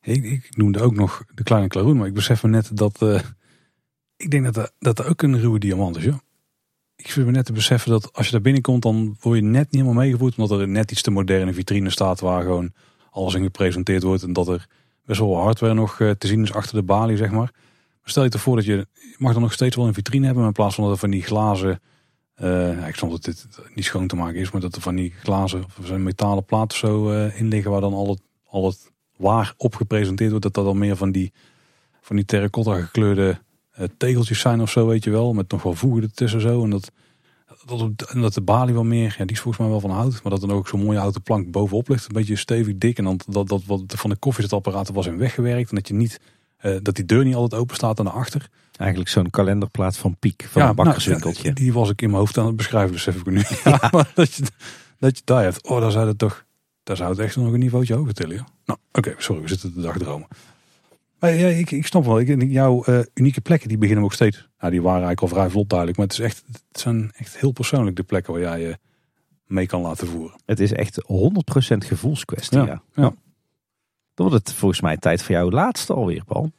Ik, 0.01 0.23
ik 0.23 0.57
noemde 0.57 0.79
ook 0.79 0.95
nog 0.95 1.23
de 1.33 1.43
kleine 1.43 1.67
klaroen, 1.67 1.97
maar 1.97 2.07
ik 2.07 2.13
besef 2.13 2.43
me 2.43 2.49
net 2.49 2.77
dat... 2.77 3.01
eh, 3.01 3.19
ik 4.17 4.31
denk 4.31 4.45
dat 4.45 4.57
er, 4.57 4.69
dat 4.79 4.99
er 4.99 5.09
ook 5.09 5.21
een 5.21 5.39
ruwe 5.39 5.59
diamant 5.59 5.97
is, 5.97 6.03
joh. 6.03 6.17
Ik 6.97 7.09
zit 7.09 7.25
me 7.25 7.31
net 7.31 7.45
te 7.45 7.53
beseffen 7.53 7.91
dat 7.91 8.13
als 8.13 8.25
je 8.25 8.31
daar 8.31 8.41
binnenkomt, 8.41 8.81
dan 8.81 9.17
word 9.19 9.37
je 9.37 9.43
net 9.43 9.71
niet 9.71 9.81
helemaal 9.81 10.03
meegevoerd. 10.03 10.37
Omdat 10.37 10.59
er 10.59 10.67
net 10.67 10.91
iets 10.91 11.01
te 11.01 11.11
moderne 11.11 11.53
vitrine 11.53 11.89
staat 11.89 12.19
waar 12.19 12.41
gewoon 12.41 12.71
alles 13.11 13.33
in 13.33 13.43
gepresenteerd 13.43 14.03
wordt. 14.03 14.23
En 14.23 14.33
dat 14.33 14.47
er 14.47 14.67
best 15.05 15.19
wel 15.19 15.37
hardware 15.37 15.73
nog 15.73 15.99
eh, 15.99 16.09
te 16.09 16.27
zien 16.27 16.43
is 16.43 16.53
achter 16.53 16.75
de 16.75 16.83
balie, 16.83 17.17
zeg 17.17 17.31
maar. 17.31 17.51
Maar 18.01 18.09
stel 18.11 18.23
je 18.23 18.29
ervoor 18.29 18.55
dat 18.55 18.65
je, 18.65 18.87
mag 19.17 19.33
dan 19.33 19.41
nog 19.41 19.53
steeds 19.53 19.75
wel 19.75 19.87
een 19.87 19.93
vitrine 19.93 20.25
hebben. 20.25 20.43
Maar 20.43 20.51
in 20.51 20.57
plaats 20.57 20.75
van 20.75 20.83
dat 20.83 20.93
er 20.93 20.99
van 20.99 21.09
die 21.09 21.23
glazen, 21.23 21.81
eh, 22.35 22.87
ik 22.87 22.95
snap 22.95 23.09
dat 23.09 23.23
dit 23.23 23.47
niet 23.75 23.85
schoon 23.85 24.07
te 24.07 24.15
maken 24.15 24.39
is. 24.39 24.51
Maar 24.51 24.61
dat 24.61 24.75
er 24.75 24.81
van 24.81 24.95
die 24.95 25.13
glazen 25.23 25.63
of 25.63 25.79
zo'n 25.83 26.03
metalen 26.03 26.45
platen 26.45 26.77
zo 26.77 27.11
eh, 27.11 27.39
in 27.39 27.47
liggen 27.47 27.71
waar 27.71 27.81
dan 27.81 27.93
al 27.93 28.09
het, 28.09 28.21
al 28.45 28.65
het 28.65 28.91
waar 29.17 29.53
op 29.57 29.75
gepresenteerd 29.75 30.29
wordt. 30.29 30.45
Dat 30.45 30.53
dat 30.53 30.65
dan 30.65 30.77
meer 30.77 30.95
van 30.95 31.11
die, 31.11 31.33
van 32.01 32.15
die 32.15 32.25
terracotta 32.25 32.79
gekleurde 32.79 33.39
tegeltjes 33.97 34.39
zijn 34.39 34.61
of 34.61 34.71
zo, 34.71 34.87
weet 34.87 35.03
je 35.03 35.09
wel. 35.09 35.33
Met 35.33 35.51
nog 35.51 35.63
wel 35.63 35.73
voegen 35.73 36.03
ertussen 36.03 36.41
zo. 36.41 36.63
En 36.63 36.69
dat, 36.69 36.91
dat, 37.65 37.81
op- 37.81 38.01
en 38.01 38.21
dat 38.21 38.33
de 38.33 38.41
balie 38.41 38.73
wel 38.73 38.83
meer, 38.83 39.15
ja, 39.17 39.25
die 39.25 39.35
is 39.35 39.39
volgens 39.41 39.57
mij 39.63 39.71
wel 39.71 39.79
van 39.79 39.89
hout. 39.89 40.19
Maar 40.23 40.31
dat 40.31 40.41
dan 40.41 40.51
ook 40.51 40.67
zo'n 40.67 40.83
mooie 40.83 40.97
houten 40.99 41.21
plank 41.21 41.51
bovenop 41.51 41.89
ligt. 41.89 42.05
Een 42.07 42.13
beetje 42.13 42.35
stevig 42.35 42.77
dik. 42.77 42.97
En 42.97 43.03
dan 43.03 43.19
dat, 43.27 43.47
dat 43.47 43.61
wat 43.65 43.83
van 43.87 44.09
de 44.09 44.15
koffiezetapparaten 44.15 44.93
was 44.93 45.05
in 45.05 45.17
weggewerkt. 45.17 45.69
En 45.69 45.75
dat 45.75 45.87
je 45.87 45.93
niet, 45.93 46.19
eh, 46.57 46.75
dat 46.81 46.95
die 46.95 47.05
deur 47.05 47.23
niet 47.23 47.35
altijd 47.35 47.61
open 47.61 47.75
staat 47.75 47.99
aan 47.99 48.05
de 48.05 48.11
achter. 48.11 48.49
Eigenlijk 48.77 49.09
zo'n 49.09 49.29
kalenderplaat 49.29 49.97
van 49.97 50.15
Piek, 50.19 50.47
van 50.49 50.61
een 50.61 50.67
nou, 50.67 50.83
bakkerswinkeltje. 50.83 51.47
ja, 51.47 51.53
die 51.53 51.73
was 51.73 51.89
ik 51.89 52.01
in 52.01 52.07
mijn 52.09 52.19
hoofd 52.19 52.37
aan 52.37 52.45
het 52.45 52.55
beschrijven, 52.55 52.91
dus 52.91 53.05
even 53.05 53.33
nu. 53.33 53.41
Ja, 53.63 53.87
maar 53.91 54.11
dat 54.15 54.33
je, 54.33 54.43
dat 54.99 55.17
je 55.17 55.21
daar 55.25 55.43
hebt. 55.43 55.67
Oh, 55.67 55.81
daar 55.81 55.91
zou 55.91 56.07
het 56.07 56.17
toch, 56.17 56.45
daar 56.83 56.95
zou 56.97 57.09
het 57.09 57.19
echt 57.19 57.35
nog 57.35 57.53
een 57.53 57.59
niveautje 57.59 57.93
hoger 57.95 58.13
tillen. 58.13 58.35
joh. 58.35 58.45
Nou, 58.65 58.79
oké, 58.91 59.13
sorry, 59.17 59.41
we 59.41 59.47
zitten 59.47 59.73
de 59.73 59.81
dag 59.81 59.97
dromen. 59.97 60.27
Maar 61.19 61.33
ja, 61.33 61.47
ik, 61.47 61.71
ik 61.71 61.85
snap 61.85 62.05
wel, 62.05 62.19
ik, 62.19 62.51
jouw 62.51 62.83
eh, 62.83 62.99
unieke 63.13 63.41
plekken, 63.41 63.67
die 63.67 63.77
beginnen 63.77 64.03
ook 64.03 64.13
steeds. 64.13 64.47
Nou, 64.59 64.71
die 64.71 64.81
waren 64.81 65.03
eigenlijk 65.03 65.21
al 65.21 65.37
vrij 65.37 65.49
vlot 65.49 65.69
duidelijk. 65.69 65.97
Maar 65.97 66.07
het, 66.07 66.17
is 66.17 66.23
echt, 66.25 66.43
het 66.47 66.79
zijn 66.79 67.11
echt 67.15 67.37
heel 67.37 67.51
persoonlijk 67.51 67.95
de 67.95 68.03
plekken 68.03 68.33
waar 68.33 68.41
jij 68.41 68.61
je 68.61 68.77
mee 69.45 69.65
kan 69.65 69.81
laten 69.81 70.07
voeren. 70.07 70.39
Het 70.45 70.59
is 70.59 70.71
echt 70.71 71.01
100% 71.01 71.05
gevoelskwestie. 71.77 72.57
Ja, 72.57 72.65
Ja. 72.65 72.81
ja. 72.93 73.13
Dan 74.13 74.29
wordt 74.29 74.47
het 74.47 74.53
volgens 74.53 74.81
mij 74.81 74.97
tijd 74.97 75.23
voor 75.23 75.35
jouw 75.35 75.49
laatste 75.49 75.93
alweer, 75.93 76.23
Paul. 76.23 76.51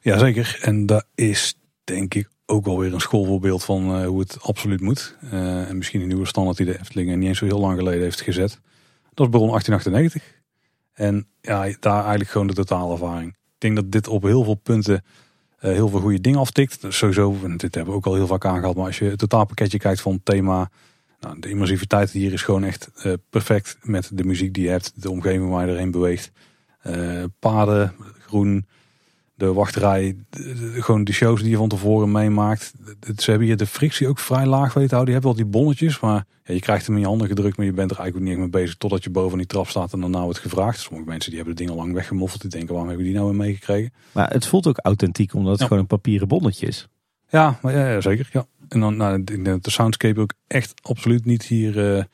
Jazeker, 0.00 0.58
en 0.62 0.86
dat 0.86 1.06
is 1.14 1.54
denk 1.84 2.14
ik 2.14 2.28
ook 2.46 2.64
wel 2.64 2.78
weer 2.78 2.94
een 2.94 3.00
schoolvoorbeeld 3.00 3.64
van 3.64 3.96
eh, 3.96 4.06
hoe 4.06 4.20
het 4.20 4.38
absoluut 4.42 4.80
moet. 4.80 5.16
Eh, 5.30 5.68
en 5.68 5.76
misschien 5.76 6.00
een 6.00 6.08
nieuwe 6.08 6.26
standaard 6.26 6.56
die 6.56 6.66
de 6.66 6.78
Efteling 6.78 7.16
niet 7.16 7.28
eens 7.28 7.38
zo 7.38 7.44
heel 7.44 7.60
lang 7.60 7.78
geleden 7.78 8.02
heeft 8.02 8.20
gezet. 8.20 8.60
Dat 9.14 9.26
is 9.26 9.32
Baron 9.32 9.48
1898. 9.48 10.40
En 10.92 11.26
ja, 11.40 11.76
daar 11.80 12.00
eigenlijk 12.00 12.30
gewoon 12.30 12.46
de 12.46 12.54
totale 12.54 12.92
ervaring. 12.92 13.36
Denk 13.62 13.76
dat 13.76 13.92
dit 13.92 14.08
op 14.08 14.22
heel 14.22 14.44
veel 14.44 14.54
punten 14.54 15.04
eh, 15.62 15.72
heel 15.72 15.88
veel 15.88 16.00
goede 16.00 16.20
dingen 16.20 16.38
aftikt. 16.38 16.80
Dus 16.80 16.96
sowieso, 16.96 17.36
dit 17.56 17.74
hebben 17.74 17.92
we 17.92 17.98
ook 17.98 18.06
al 18.06 18.14
heel 18.14 18.26
vaak 18.26 18.44
aangehaald. 18.44 18.76
Maar 18.76 18.86
als 18.86 18.98
je 18.98 19.04
het 19.04 19.18
totaalpakketje 19.18 19.78
kijkt 19.78 20.00
van 20.00 20.12
het 20.12 20.24
thema. 20.24 20.70
Nou, 21.20 21.40
de 21.40 21.48
immersiviteit 21.48 22.10
hier 22.10 22.32
is 22.32 22.42
gewoon 22.42 22.64
echt 22.64 22.90
eh, 22.94 23.12
perfect 23.30 23.78
met 23.82 24.10
de 24.12 24.24
muziek 24.24 24.54
die 24.54 24.64
je 24.64 24.70
hebt. 24.70 25.02
De 25.02 25.10
omgeving 25.10 25.50
waar 25.50 25.66
je 25.66 25.72
erheen 25.72 25.90
beweegt. 25.90 26.30
Eh, 26.80 27.24
paden, 27.38 27.94
groen, 28.26 28.66
de 29.46 29.52
wachtrij, 29.52 30.16
de- 30.30 30.54
de- 30.54 30.82
gewoon 30.82 31.04
de 31.04 31.12
shows 31.12 31.40
die 31.40 31.50
je 31.50 31.56
van 31.56 31.68
tevoren 31.68 32.12
meemaakt. 32.12 32.72
Het- 33.00 33.22
Ze 33.22 33.30
hebben 33.30 33.48
hier 33.48 33.56
de 33.56 33.66
frictie 33.66 34.08
ook 34.08 34.18
vrij 34.18 34.46
laag 34.46 34.74
weten 34.74 34.88
te 34.88 34.94
houden. 34.94 35.14
Je 35.14 35.20
hebt 35.20 35.24
wel 35.24 35.34
die 35.44 35.52
bonnetjes, 35.52 36.00
maar 36.00 36.24
ja, 36.44 36.54
je 36.54 36.60
krijgt 36.60 36.86
hem 36.86 36.94
in 36.94 37.00
je 37.00 37.06
handen 37.06 37.26
gedrukt, 37.28 37.56
maar 37.56 37.66
je 37.66 37.72
bent 37.72 37.90
er 37.90 37.96
eigenlijk 37.98 38.16
ook 38.16 38.22
niet 38.22 38.42
echt 38.42 38.52
mee 38.52 38.62
bezig 38.62 38.76
totdat 38.78 39.04
je 39.04 39.10
boven 39.10 39.38
die 39.38 39.46
trap 39.46 39.68
staat 39.68 39.92
en 39.92 40.00
dan 40.00 40.10
nou 40.10 40.24
wordt 40.24 40.38
gevraagd. 40.38 40.80
Sommige 40.80 41.08
mensen 41.08 41.30
die 41.30 41.38
hebben 41.38 41.56
de 41.56 41.62
dingen 41.64 41.82
lang 41.82 41.94
weggemoffeld, 41.94 42.40
die 42.40 42.50
denken 42.50 42.68
waarom 42.68 42.88
hebben 42.88 43.06
we 43.06 43.12
die 43.12 43.20
nou 43.22 43.32
weer 43.36 43.44
meegekregen? 43.46 43.92
Maar 44.12 44.30
het 44.30 44.46
voelt 44.46 44.66
ook 44.66 44.78
authentiek, 44.82 45.34
omdat 45.34 45.50
het 45.52 45.60
Ja. 45.60 45.66
gewoon 45.66 45.82
een 45.82 45.88
papieren 45.88 46.28
bonnetje 46.28 46.66
is. 46.66 46.88
Ja, 47.28 47.58
maar 47.62 47.72
ja, 47.72 47.88
ja, 47.90 48.00
zeker. 48.00 48.28
Ja. 48.32 48.46
En 48.68 48.80
dan 48.80 48.96
nou, 48.96 49.24
de 49.24 49.58
soundscape 49.62 50.20
ook 50.20 50.32
echt 50.46 50.72
absoluut 50.82 51.24
niet 51.24 51.42
hier 51.42 51.94
eh, 51.96 52.04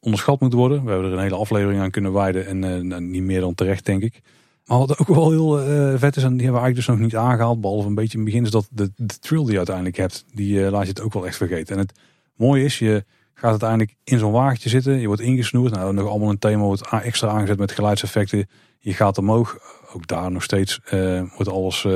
onderschat 0.00 0.40
moet 0.40 0.52
worden. 0.52 0.84
We 0.84 0.90
hebben 0.90 1.08
er 1.10 1.16
een 1.16 1.22
hele 1.22 1.36
aflevering 1.36 1.80
aan 1.80 1.90
kunnen 1.90 2.12
wijden 2.12 2.46
en 2.46 2.58
nou, 2.88 3.02
niet 3.02 3.22
meer 3.22 3.40
dan 3.40 3.54
terecht, 3.54 3.84
denk 3.84 4.02
ik. 4.02 4.20
Maar 4.66 4.78
wat 4.78 4.98
ook 4.98 5.08
wel 5.08 5.30
heel 5.30 5.60
eh, 5.60 5.98
vet 5.98 6.16
is, 6.16 6.22
en 6.22 6.36
die 6.36 6.42
hebben 6.42 6.60
we 6.60 6.66
eigenlijk 6.66 6.74
dus 6.74 6.86
nog 6.86 6.98
niet 6.98 7.16
aangehaald, 7.16 7.60
behalve 7.60 7.88
een 7.88 7.94
beetje 7.94 8.18
in 8.18 8.24
het 8.24 8.32
begin, 8.32 8.44
is 8.44 8.50
dat 8.50 8.68
de, 8.70 8.92
de 8.96 9.14
die 9.28 9.50
je 9.50 9.56
uiteindelijk 9.56 9.96
hebt, 9.96 10.24
die 10.34 10.64
eh, 10.64 10.70
laat 10.70 10.82
je 10.82 10.88
het 10.88 11.00
ook 11.00 11.12
wel 11.12 11.26
echt 11.26 11.36
vergeten. 11.36 11.74
En 11.74 11.82
het 11.82 11.98
mooie 12.36 12.64
is, 12.64 12.78
je 12.78 13.04
gaat 13.34 13.50
uiteindelijk 13.50 13.94
in 14.04 14.18
zo'n 14.18 14.32
wagentje 14.32 14.68
zitten, 14.68 15.00
je 15.00 15.06
wordt 15.06 15.22
ingesnoerd, 15.22 15.72
nou 15.72 15.92
nog 15.92 16.08
allemaal 16.08 16.30
een 16.30 16.38
thema 16.38 16.62
wordt 16.62 16.88
extra 16.90 17.28
aangezet 17.28 17.58
met 17.58 17.72
geluidseffecten. 17.72 18.48
Je 18.78 18.94
gaat 18.94 19.18
omhoog, 19.18 19.58
ook 19.92 20.06
daar 20.06 20.30
nog 20.30 20.42
steeds 20.42 20.80
eh, 20.84 21.22
wordt 21.36 21.48
alles, 21.48 21.86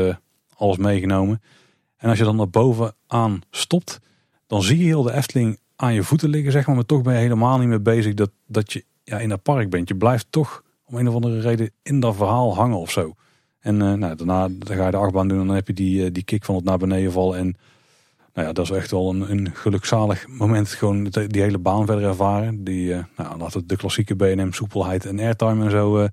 alles 0.57 0.77
meegenomen. 0.77 1.43
En 1.97 2.09
als 2.09 2.19
je 2.19 2.25
dan 2.25 2.37
naar 2.37 2.51
bovenaan 2.51 3.41
stopt, 3.51 4.01
dan 4.47 4.63
zie 4.63 4.79
je 4.79 4.85
heel 4.85 5.03
de 5.03 5.13
Efteling 5.13 5.59
aan 5.77 5.95
je 5.95 6.03
voeten 6.03 6.29
liggen, 6.29 6.53
zeg 6.53 6.67
maar. 6.67 6.75
Maar 6.75 6.87
toch 6.87 7.03
ben 7.03 7.15
je 7.15 7.21
helemaal 7.21 7.59
niet 7.59 7.69
meer 7.69 7.83
bezig 7.83 8.15
dat, 8.15 8.31
dat 8.47 8.73
je 8.73 8.85
ja, 9.05 9.19
in 9.19 9.29
dat 9.29 9.43
park 9.43 9.71
bent. 9.71 9.89
Je 9.89 9.97
blijft 9.97 10.27
toch 10.31 10.63
om 10.91 10.99
een 10.99 11.09
of 11.09 11.15
andere 11.15 11.41
reden 11.41 11.71
in 11.83 12.01
dat 12.01 12.17
verhaal 12.17 12.55
hangen 12.55 12.79
of 12.79 12.91
zo. 12.91 13.15
En 13.61 13.83
eh, 13.83 13.93
nou, 13.93 14.17
daarna 14.17 14.49
dan 14.49 14.77
ga 14.77 14.85
je 14.85 14.91
de 14.91 14.97
achtbaan 14.97 15.29
doen 15.29 15.41
en 15.41 15.47
dan 15.47 15.55
heb 15.55 15.67
je 15.67 15.73
die, 15.73 16.05
eh, 16.05 16.13
die 16.13 16.25
kick 16.25 16.45
van 16.45 16.55
het 16.55 16.65
naar 16.65 16.79
beneden 16.79 17.13
vallen. 17.13 17.39
En 17.39 17.57
nou 18.35 18.47
ja, 18.47 18.53
dat 18.53 18.65
is 18.65 18.71
echt 18.71 18.91
wel 18.91 19.11
een, 19.11 19.31
een 19.31 19.55
gelukzalig 19.55 20.29
moment. 20.29 20.69
Gewoon 20.69 21.05
die 21.05 21.43
hele 21.43 21.59
baan 21.59 21.87
verder 21.87 22.05
ervaren. 22.05 22.65
Die, 22.65 22.95
eh 22.95 23.05
nou, 23.17 23.39
laten 23.39 23.61
we 23.61 23.67
de 23.67 23.77
klassieke 23.77 24.15
B&M 24.15 24.53
soepelheid 24.53 25.07
en 25.07 25.21
airtime 25.21 25.65
en 25.65 25.71
zo 25.71 26.09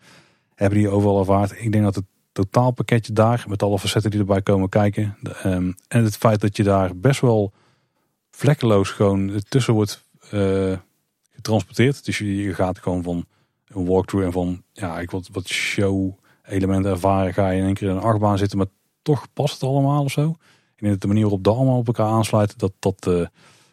hebben 0.56 0.80
die 0.80 0.90
overal 0.90 1.20
ervaard. 1.20 1.52
Ik 1.62 1.72
denk 1.72 1.84
dat 1.84 1.96
het 1.96 2.06
totaalpakketje 2.32 3.14
daar, 3.14 3.46
met 3.48 3.64
alle 3.64 3.80
facetten 3.80 4.12
die 4.12 4.20
erbij 4.20 4.42
komen 4.42 4.70
kijken. 4.70 5.18
ehm, 5.22 5.72
en 5.88 6.04
het 6.04 6.18
feit 6.18 6.42
dat 6.42 6.58
je 6.58 6.64
daar 6.64 6.96
best 6.96 7.22
wel 7.22 7.54
vlekkeloos 8.32 8.90
gewoon 8.90 9.42
tussen 9.50 9.74
wordt 9.74 10.06
getransporteerd. 11.32 12.06
Dus 12.06 12.18
je 12.18 12.54
gaat 12.54 12.80
gewoon 12.80 13.04
van 13.04 13.26
een 13.78 13.86
walkthrough 13.86 14.26
en 14.26 14.34
van 14.34 14.64
ja, 14.74 15.00
ik 15.00 15.12
wat, 15.12 15.30
wat 15.32 15.48
show 15.48 16.12
elementen 16.44 16.92
ervaren. 16.92 17.34
Ga 17.34 17.50
je 17.50 17.60
in 17.60 17.66
één 17.66 17.74
keer 17.74 17.90
in 17.90 17.96
een 17.96 18.02
achtbaan 18.02 18.38
zitten, 18.38 18.58
maar 18.58 18.68
toch 19.02 19.28
past 19.34 19.54
het 19.54 19.70
allemaal 19.70 20.04
of 20.04 20.12
zo. 20.12 20.30
Ik 20.76 20.84
denk 20.84 20.92
dat 20.92 21.02
de 21.02 21.08
manier 21.08 21.24
waarop 21.24 21.44
dat 21.44 21.56
allemaal 21.56 21.78
op 21.78 21.88
elkaar 21.88 22.08
aansluit, 22.08 22.60
dat 22.60 22.74
dat 22.80 23.08
eh, 23.08 23.26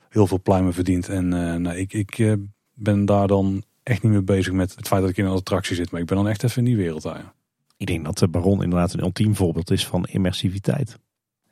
heel 0.08 0.26
veel 0.26 0.40
pluimen 0.40 0.74
verdient. 0.74 1.08
En 1.08 1.32
eh, 1.32 1.54
nou, 1.54 1.76
ik, 1.76 1.92
ik 1.92 2.18
eh, 2.18 2.32
ben 2.74 3.04
daar 3.04 3.26
dan 3.26 3.62
echt 3.82 4.02
niet 4.02 4.12
meer 4.12 4.24
bezig 4.24 4.52
met 4.52 4.74
het 4.76 4.86
feit 4.86 5.00
dat 5.00 5.10
ik 5.10 5.16
in 5.16 5.24
een 5.24 5.30
attractie 5.30 5.76
zit. 5.76 5.90
Maar 5.90 6.00
ik 6.00 6.06
ben 6.06 6.16
dan 6.16 6.28
echt 6.28 6.42
even 6.42 6.58
in 6.58 6.64
die 6.64 6.76
wereld 6.76 7.02
daar. 7.02 7.32
Ik 7.76 7.86
denk 7.86 8.04
dat 8.04 8.18
de 8.18 8.28
Baron 8.28 8.62
inderdaad 8.62 8.92
een 8.92 9.02
ultiem 9.02 9.36
voorbeeld 9.36 9.70
is 9.70 9.86
van 9.86 10.04
immersiviteit. 10.04 10.98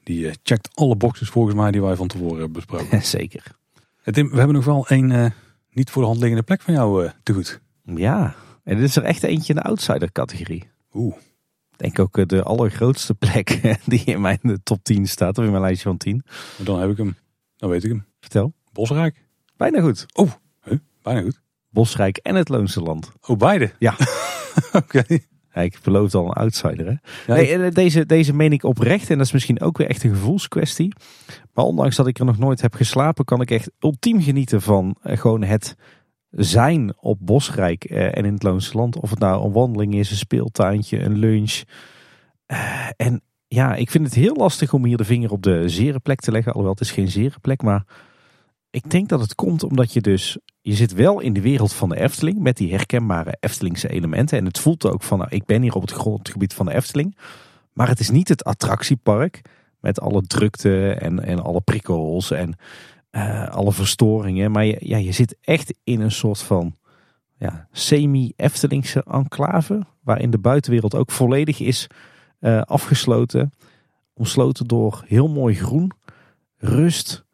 Die 0.02 0.30
checkt 0.42 0.68
alle 0.74 0.96
boxes 0.96 1.28
volgens 1.28 1.54
mij 1.54 1.70
die 1.70 1.82
wij 1.82 1.96
van 1.96 2.06
tevoren 2.06 2.38
hebben 2.38 2.52
besproken. 2.52 3.02
Zeker. 3.18 3.44
Tim, 4.04 4.30
we 4.30 4.36
hebben 4.36 4.54
nog 4.54 4.64
wel 4.64 4.84
een 4.88 5.32
niet 5.70 5.90
voor 5.90 6.02
de 6.02 6.08
hand 6.08 6.20
liggende 6.20 6.44
plek 6.44 6.62
van 6.62 6.74
jou 6.74 7.10
te 7.22 7.32
goed. 7.32 7.60
Ja, 7.84 8.34
en 8.64 8.76
dit 8.76 8.88
is 8.88 8.96
er 8.96 9.02
echt 9.02 9.22
eentje 9.22 9.54
in 9.54 9.60
de 9.60 9.66
outsider 9.66 10.12
categorie. 10.12 10.70
Oeh, 10.92 11.14
denk 11.76 11.98
ook 11.98 12.18
eh, 12.18 12.26
de 12.26 12.42
allergrootste 12.42 13.14
plek 13.14 13.60
die 13.86 14.04
in 14.04 14.20
mijn 14.20 14.38
eh, 14.42 14.54
top 14.62 14.84
10 14.84 15.06
staat, 15.06 15.38
of 15.38 15.44
in 15.44 15.50
mijn 15.50 15.62
lijstje 15.62 15.88
van 15.88 15.96
10. 15.96 16.22
maar 16.24 16.66
dan 16.66 16.80
heb 16.80 16.90
ik 16.90 16.96
hem. 16.96 17.16
Dan 17.56 17.70
weet 17.70 17.84
ik 17.84 17.90
hem. 17.90 18.04
Vertel. 18.20 18.52
Bosrijk. 18.72 19.26
Bijna 19.56 19.80
goed. 19.80 20.06
Bijna 21.02 21.20
goed. 21.22 21.40
Bosrijk 21.70 22.16
en 22.16 22.34
het 22.34 22.48
Loonse 22.48 22.80
Land. 22.80 23.12
Oh, 23.26 23.38
beide? 23.38 23.70
Ja. 23.78 23.96
Oké. 24.72 25.04
Ja, 25.54 25.60
ik 25.60 25.78
beloof 25.82 26.14
al 26.14 26.24
een 26.24 26.32
outsider. 26.32 26.86
Hè? 26.86 26.92
Ja, 27.26 27.34
Nee, 27.40 27.56
eh, 27.56 27.74
deze, 27.74 28.06
deze 28.06 28.32
meen 28.32 28.52
ik 28.52 28.64
oprecht 28.64 29.10
en 29.10 29.16
dat 29.16 29.26
is 29.26 29.32
misschien 29.32 29.60
ook 29.60 29.78
weer 29.78 29.88
echt 29.88 30.04
een 30.04 30.14
gevoelskwestie. 30.14 30.94
Maar 31.52 31.64
ondanks 31.64 31.96
dat 31.96 32.06
ik 32.06 32.18
er 32.18 32.24
nog 32.24 32.38
nooit 32.38 32.60
heb 32.60 32.74
geslapen, 32.74 33.24
kan 33.24 33.40
ik 33.40 33.50
echt 33.50 33.70
ultiem 33.80 34.22
genieten 34.22 34.62
van 34.62 34.96
gewoon 35.02 35.42
het 35.42 35.76
zijn 36.32 36.92
op 37.00 37.18
Bosrijk 37.20 37.84
eh, 37.84 38.16
en 38.16 38.24
in 38.24 38.32
het 38.32 38.42
Loonse 38.42 38.76
Land. 38.76 38.96
Of 38.96 39.10
het 39.10 39.18
nou 39.18 39.44
een 39.44 39.52
wandeling 39.52 39.94
is, 39.94 40.10
een 40.10 40.16
speeltuintje, 40.16 41.02
een 41.02 41.18
lunch. 41.18 41.62
Eh, 42.46 42.88
en 42.96 43.22
ja, 43.48 43.74
ik 43.74 43.90
vind 43.90 44.04
het 44.04 44.14
heel 44.14 44.36
lastig 44.36 44.72
om 44.72 44.84
hier 44.84 44.96
de 44.96 45.04
vinger 45.04 45.30
op 45.30 45.42
de 45.42 45.68
zere 45.68 45.98
plek 45.98 46.20
te 46.20 46.30
leggen. 46.30 46.52
Alhoewel, 46.52 46.74
het 46.74 46.84
is 46.84 46.90
geen 46.90 47.09
zere 47.09 47.38
plek, 47.40 47.62
maar 47.62 47.84
ik 48.70 48.90
denk 48.90 49.09
dat 49.09 49.20
het 49.20 49.34
komt 49.34 49.62
omdat 49.62 49.92
je 49.92 50.00
dus... 50.00 50.38
Je 50.60 50.74
zit 50.74 50.92
wel 50.92 51.20
in 51.20 51.32
de 51.32 51.40
wereld 51.40 51.72
van 51.72 51.88
de 51.88 52.00
Efteling 52.00 52.38
met 52.38 52.56
die 52.56 52.70
herkenbare 52.70 53.36
Eftelingse 53.40 53.88
elementen. 53.88 54.38
En 54.38 54.44
het 54.44 54.59
voelt 54.59 54.86
ook 54.86 55.02
van, 55.02 55.18
nou, 55.18 55.30
ik 55.30 55.44
ben 55.44 55.62
hier 55.62 55.74
op 55.74 55.82
het 55.82 55.92
grondgebied 55.92 56.54
van 56.54 56.66
de 56.66 56.74
Efteling. 56.74 57.16
Maar 57.72 57.88
het 57.88 58.00
is 58.00 58.10
niet 58.10 58.28
het 58.28 58.44
attractiepark 58.44 59.40
met 59.80 60.00
alle 60.00 60.22
drukte 60.22 60.92
en, 60.92 61.24
en 61.24 61.42
alle 61.42 61.60
prikkels 61.60 62.30
en 62.30 62.56
eh, 63.12 63.48
alle 63.48 63.72
verstoringen. 63.72 64.51
Maar 64.51 64.64
je, 64.64 64.76
ja, 64.80 64.97
je 64.97 65.12
zit 65.12 65.36
echt 65.40 65.74
in 65.84 66.01
een 66.01 66.10
soort 66.10 66.43
van 66.43 66.76
ja, 67.39 67.68
semi-Eftelingse 67.72 69.05
enclave. 69.10 69.86
Waarin 70.02 70.30
de 70.30 70.39
buitenwereld 70.39 70.94
ook 70.94 71.10
volledig 71.10 71.60
is 71.60 71.86
eh, 72.39 72.60
afgesloten. 72.60 73.52
Omsloten 74.14 74.66
door 74.66 75.05
heel 75.06 75.28
mooi 75.28 75.55
groen, 75.55 75.93
rust. 76.56 77.24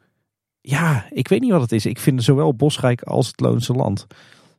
Ja, 0.60 1.06
ik 1.10 1.28
weet 1.28 1.40
niet 1.40 1.50
wat 1.50 1.60
het 1.60 1.72
is. 1.72 1.86
Ik 1.86 1.98
vind 1.98 2.24
zowel 2.24 2.55
Bosrijk 2.55 3.02
als 3.02 3.26
het 3.26 3.40
Loonse 3.40 3.72
Land 3.72 4.06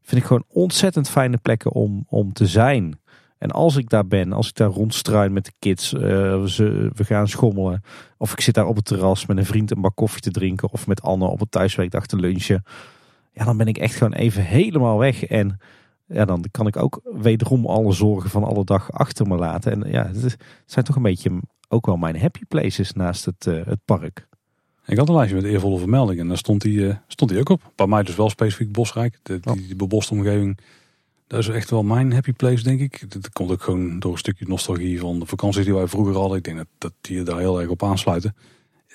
vind 0.09 0.21
ik 0.21 0.27
gewoon 0.27 0.45
ontzettend 0.47 1.09
fijne 1.09 1.37
plekken 1.37 1.71
om, 1.71 2.05
om 2.07 2.33
te 2.33 2.47
zijn. 2.47 2.98
En 3.39 3.51
als 3.51 3.75
ik 3.75 3.89
daar 3.89 4.07
ben, 4.07 4.33
als 4.33 4.47
ik 4.47 4.55
daar 4.55 4.69
rondstruin 4.69 5.33
met 5.33 5.45
de 5.45 5.51
kids, 5.59 5.93
uh, 5.93 6.01
we, 6.01 6.91
we 6.93 7.03
gaan 7.03 7.27
schommelen. 7.27 7.83
Of 8.17 8.31
ik 8.31 8.41
zit 8.41 8.53
daar 8.53 8.67
op 8.67 8.75
het 8.75 8.85
terras 8.85 9.25
met 9.25 9.37
een 9.37 9.45
vriend 9.45 9.71
een 9.71 9.81
bak 9.81 9.95
koffie 9.95 10.21
te 10.21 10.31
drinken. 10.31 10.71
Of 10.71 10.87
met 10.87 11.01
Anne 11.01 11.25
op 11.25 11.39
het 11.39 11.51
thuiswerkdag 11.51 12.05
te 12.05 12.15
lunchen. 12.15 12.63
Ja, 13.33 13.45
dan 13.45 13.57
ben 13.57 13.67
ik 13.67 13.77
echt 13.77 13.95
gewoon 13.95 14.13
even 14.13 14.43
helemaal 14.43 14.97
weg. 14.97 15.23
En 15.23 15.59
ja, 16.05 16.25
dan 16.25 16.45
kan 16.51 16.67
ik 16.67 16.77
ook 16.77 17.01
wederom 17.03 17.65
alle 17.65 17.91
zorgen 17.91 18.29
van 18.29 18.43
alle 18.43 18.63
dag 18.63 18.91
achter 18.91 19.27
me 19.27 19.35
laten. 19.35 19.71
En 19.71 19.91
ja, 19.91 20.07
het 20.07 20.37
zijn 20.65 20.85
toch 20.85 20.95
een 20.95 21.01
beetje 21.01 21.39
ook 21.67 21.85
wel 21.85 21.97
mijn 21.97 22.19
happy 22.19 22.45
places 22.47 22.93
naast 22.93 23.25
het, 23.25 23.45
uh, 23.45 23.65
het 23.65 23.79
park. 23.85 24.27
Ik 24.85 24.97
had 24.97 25.09
een 25.09 25.15
lijstje 25.15 25.35
met 25.35 25.45
eervolle 25.45 25.79
vermeldingen 25.79 26.21
en 26.21 26.27
daar 26.27 26.37
stond 26.37 26.63
hij, 26.63 26.71
uh, 26.71 26.95
stond 27.07 27.31
hij 27.31 27.39
ook 27.39 27.49
op. 27.49 27.71
Bij 27.75 27.87
mij 27.87 28.03
dus 28.03 28.15
wel 28.15 28.29
specifiek 28.29 28.71
Bosrijk. 28.71 29.19
De, 29.23 29.39
die, 29.39 29.67
die 29.67 29.75
beboste 29.75 30.13
omgeving, 30.13 30.59
dat 31.29 31.39
is 31.39 31.47
echt 31.47 31.69
wel 31.69 31.83
mijn 31.83 32.13
happy 32.13 32.33
place, 32.33 32.63
denk 32.63 32.79
ik. 32.79 33.11
Dat 33.11 33.29
komt 33.29 33.51
ook 33.51 33.61
gewoon 33.61 33.99
door 33.99 34.11
een 34.11 34.17
stukje 34.17 34.45
nostalgie 34.47 34.99
van 34.99 35.19
de 35.19 35.25
vakanties 35.25 35.65
die 35.65 35.73
wij 35.73 35.87
vroeger 35.87 36.15
hadden. 36.15 36.37
Ik 36.37 36.43
denk 36.43 36.57
dat, 36.57 36.67
dat 36.77 36.93
die 37.01 37.23
daar 37.23 37.39
heel 37.39 37.61
erg 37.61 37.69
op 37.69 37.83
aansluiten. 37.83 38.35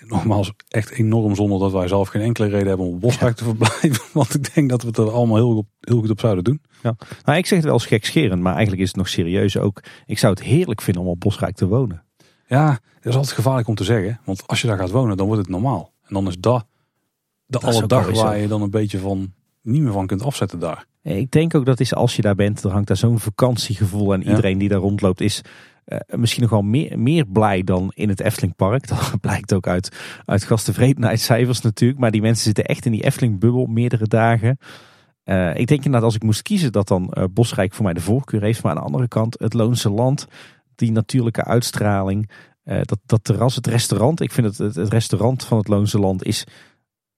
Nogmaals, 0.07 0.53
echt 0.69 0.91
enorm 0.91 1.35
zonder 1.35 1.59
dat 1.59 1.73
wij 1.73 1.89
zelf 1.89 2.09
geen 2.09 2.23
enkele 2.23 2.49
reden 2.49 2.69
hebben 2.69 2.87
om 2.87 2.95
op 2.95 3.01
Bosrijk 3.01 3.37
te 3.37 3.45
verblijven. 3.45 4.03
Want 4.13 4.35
ik 4.35 4.55
denk 4.55 4.71
dat 4.71 4.83
we 4.83 4.89
het 4.89 4.99
er 4.99 5.11
allemaal 5.11 5.37
heel, 5.37 5.55
goed, 5.55 5.67
heel 5.81 5.99
goed 5.99 6.11
op 6.11 6.21
zouden 6.21 6.45
doen. 6.45 6.63
Ja. 6.83 6.97
Nou, 7.25 7.39
ik 7.39 7.47
zeg 7.47 7.59
het 7.59 7.67
wel 7.67 7.75
eens 7.75 7.87
gekscherend, 7.87 8.43
maar 8.43 8.53
eigenlijk 8.53 8.83
is 8.83 8.89
het 8.89 8.97
nog 8.97 9.09
serieus 9.09 9.57
ook. 9.57 9.83
Ik 10.07 10.19
zou 10.19 10.33
het 10.33 10.43
heerlijk 10.43 10.81
vinden 10.81 11.03
om 11.03 11.09
op 11.09 11.21
Bosrijk 11.21 11.57
te 11.57 11.67
wonen. 11.67 12.05
Ja, 12.47 12.69
dat 12.69 13.13
is 13.13 13.15
altijd 13.15 13.35
gevaarlijk 13.35 13.69
om 13.69 13.75
te 13.75 13.85
zeggen. 13.85 14.21
Want 14.25 14.47
als 14.47 14.61
je 14.61 14.67
daar 14.67 14.79
gaat 14.79 14.91
wonen, 14.91 15.17
dan 15.17 15.27
wordt 15.27 15.43
het 15.43 15.51
normaal. 15.51 15.93
En 16.03 16.15
dan 16.15 16.27
is 16.27 16.37
dat 16.39 16.61
de 16.61 16.67
dat 17.47 17.65
alle 17.65 17.87
dag 17.87 18.11
waar 18.11 18.39
je 18.39 18.49
dan 18.49 18.63
een 18.63 18.71
beetje 18.71 18.99
van 18.99 19.33
niet 19.63 19.83
meer 19.83 19.93
van 19.93 20.07
kunt 20.07 20.23
afzetten 20.23 20.59
daar. 20.59 20.87
Ik 21.05 21.31
denk 21.31 21.55
ook 21.55 21.67
dat 21.67 21.81
is 21.81 21.95
als 21.95 22.17
je 22.17 22.23
daar 22.23 22.35
bent, 22.35 22.65
er 22.65 22.71
hangt 22.71 22.89
daar 22.89 22.97
zo'n 22.97 23.19
vakantiegevoel. 23.19 24.13
En 24.13 24.23
iedereen 24.23 24.59
die 24.59 24.69
daar 24.69 24.79
rondloopt 24.79 25.21
is 25.21 25.43
uh, 25.87 25.99
misschien 26.07 26.43
nog 26.43 26.51
wel 26.51 26.63
meer, 26.63 26.99
meer 26.99 27.27
blij 27.27 27.63
dan 27.63 27.93
in 27.95 28.09
het 28.09 28.21
Eftelingpark. 28.21 28.89
Dat 28.89 29.21
blijkt 29.21 29.53
ook 29.53 29.67
uit, 29.67 29.97
uit 30.25 30.45
gasttevredenheidscijfers 30.45 31.61
natuurlijk. 31.61 32.01
Maar 32.01 32.11
die 32.11 32.21
mensen 32.21 32.45
zitten 32.45 32.65
echt 32.65 32.87
in 32.87 32.93
die 32.93 33.05
Efteling-bubbel 33.05 33.67
meerdere 33.67 34.09
dagen. 34.09 34.59
Uh, 35.25 35.57
ik 35.57 35.67
denk 35.67 35.85
inderdaad 35.85 36.03
als 36.03 36.15
ik 36.15 36.23
moest 36.23 36.43
kiezen 36.43 36.73
dat 36.73 36.89
dan 36.89 37.15
uh, 37.15 37.25
Bosrijk 37.31 37.75
voor 37.75 37.85
mij 37.85 37.95
de 37.95 38.01
voorkeur 38.01 38.43
heeft. 38.43 38.63
Maar 38.63 38.73
aan 38.73 38.79
de 38.79 38.85
andere 38.85 39.09
kant 39.09 39.39
het 39.39 39.55
Loonse 39.55 39.91
Land, 39.91 40.27
die 40.75 40.93
natuurlijke 40.93 41.45
uitstraling. 41.45 42.31
dat, 42.65 42.99
dat 43.07 43.25
terras, 43.25 43.55
het 43.55 43.67
restaurant. 43.67 44.21
Ik 44.21 44.33
vind 44.33 44.59
het, 44.59 44.75
het, 44.75 44.89
restaurant 44.89 45.45
van 45.45 45.59
het 45.59 45.69
Loonse 45.69 45.99
Land 45.99 46.25
is 46.25 46.47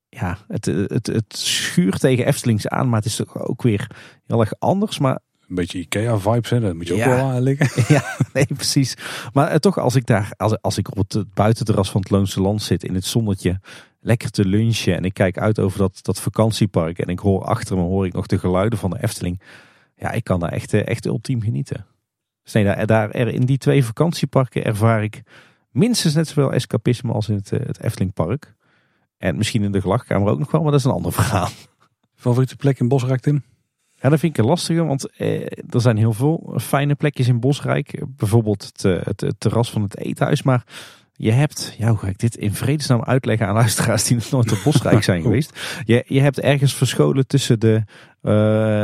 ja, 0.09 0.39
het, 0.49 0.65
het, 0.65 1.07
het 1.07 1.37
schuurt 1.37 2.01
tegen 2.01 2.27
Eftelings 2.27 2.69
aan, 2.69 2.89
maar 2.89 2.99
het 3.03 3.09
is 3.09 3.35
ook 3.35 3.63
weer 3.63 3.91
heel 4.27 4.41
erg 4.41 4.53
anders. 4.59 4.99
Maar 4.99 5.19
een 5.49 5.55
beetje 5.55 5.79
Ikea-vibes, 5.79 6.51
hè? 6.51 6.61
Dat 6.61 6.75
moet 6.75 6.87
je 6.87 6.95
ook 6.95 7.05
wel 7.05 7.29
aan 7.29 7.43
liggen. 7.43 7.85
Ja, 7.97 8.17
nee, 8.33 8.47
precies. 8.47 8.97
Maar 9.33 9.51
uh, 9.51 9.57
toch, 9.57 9.79
als 9.79 9.95
ik 9.95 10.07
daar, 10.07 10.33
als, 10.37 10.61
als 10.61 10.79
ik 10.79 10.97
op 10.97 11.13
het 11.13 11.35
buitenterras 11.35 11.91
van 11.91 12.01
het 12.01 12.11
Loonse 12.11 12.41
Land 12.41 12.63
zit, 12.63 12.85
in 12.85 12.95
het 12.95 13.05
zonnetje, 13.05 13.61
lekker 14.01 14.31
te 14.31 14.45
lunchen 14.45 14.97
en 14.97 15.05
ik 15.05 15.15
kijk 15.15 15.39
uit 15.39 15.59
over 15.59 15.79
dat, 15.79 15.99
dat 16.03 16.21
vakantiepark 16.21 16.99
en 16.99 17.09
ik 17.09 17.19
hoor 17.19 17.45
achter 17.45 17.77
me 17.77 17.83
hoor 17.83 18.07
ik 18.07 18.13
nog 18.13 18.27
de 18.27 18.39
geluiden 18.39 18.79
van 18.79 18.91
de 18.91 19.03
Efteling. 19.03 19.41
Ja, 19.97 20.11
ik 20.11 20.25
kan 20.25 20.41
daar 20.41 20.53
echt, 20.53 20.73
eh, 20.73 20.87
echt 20.87 21.07
ultiem 21.07 21.43
genieten. 21.43 21.87
Dus 22.43 22.53
nee, 22.53 22.65
daar, 22.65 22.87
daar 22.87 23.15
in 23.15 23.47
die 23.47 23.59
twee 23.59 23.85
vakantieparken 23.85 24.65
ervaar 24.65 25.03
ik 25.03 25.23
minstens 25.71 26.15
net 26.15 26.29
zoveel 26.29 26.53
escapisme 26.53 27.13
als 27.13 27.29
in 27.29 27.35
het, 27.35 27.53
eh, 27.53 27.67
het 27.67 27.81
Eftelingpark. 27.81 28.55
En 29.19 29.37
misschien 29.37 29.63
in 29.63 29.73
de 29.73 29.81
gelachkamer 29.81 30.29
ook 30.29 30.39
nog 30.39 30.51
wel, 30.51 30.63
maar 30.63 30.71
dat 30.71 30.81
is 30.81 30.87
een 30.87 30.93
ander 30.93 31.13
verhaal. 31.23 31.49
Favoriete 32.15 32.57
plek 32.57 32.81
in 32.81 32.89
Bosrijk, 32.89 33.21
Tim? 33.21 33.43
Ja, 34.01 34.09
dat 34.09 34.19
vind 34.19 34.39
ik 34.39 34.45
lastig, 34.45 34.79
want 34.79 35.17
eh, 35.17 35.41
er 35.71 35.81
zijn 35.81 35.97
heel 35.97 36.13
veel 36.13 36.55
fijne 36.57 36.95
plekjes 36.95 37.29
in 37.29 37.41
Bosrijk. 37.41 38.03
Bijvoorbeeld 38.09 38.65
het, 38.65 38.85
eh, 38.85 39.07
het, 39.07 39.21
het, 39.21 39.35
terras 39.39 39.71
van 39.71 39.83
het 39.83 39.99
eethuis. 39.99 40.43
Maar 40.43 40.65
je 41.13 41.33
hebt, 41.33 41.75
ja, 41.79 41.89
hoe 41.89 41.99
ga 41.99 42.07
ik 42.07 42.19
dit 42.19 42.37
in 42.37 42.55
vredesnaam 42.55 43.03
uitleggen 43.03 43.47
aan 43.47 43.55
luisteraars 43.63 44.05
die 44.05 44.17
nog 44.17 44.31
nooit 44.31 44.53
op 44.53 44.61
Bosrijk 44.65 45.03
zijn 45.03 45.23
geweest. 45.27 45.81
Je, 45.85 46.05
je 46.07 46.21
hebt 46.21 46.41
ergens 46.41 46.75
verscholen 46.75 47.27
tussen 47.27 47.61
de, 47.61 47.83
uh, 48.23 48.33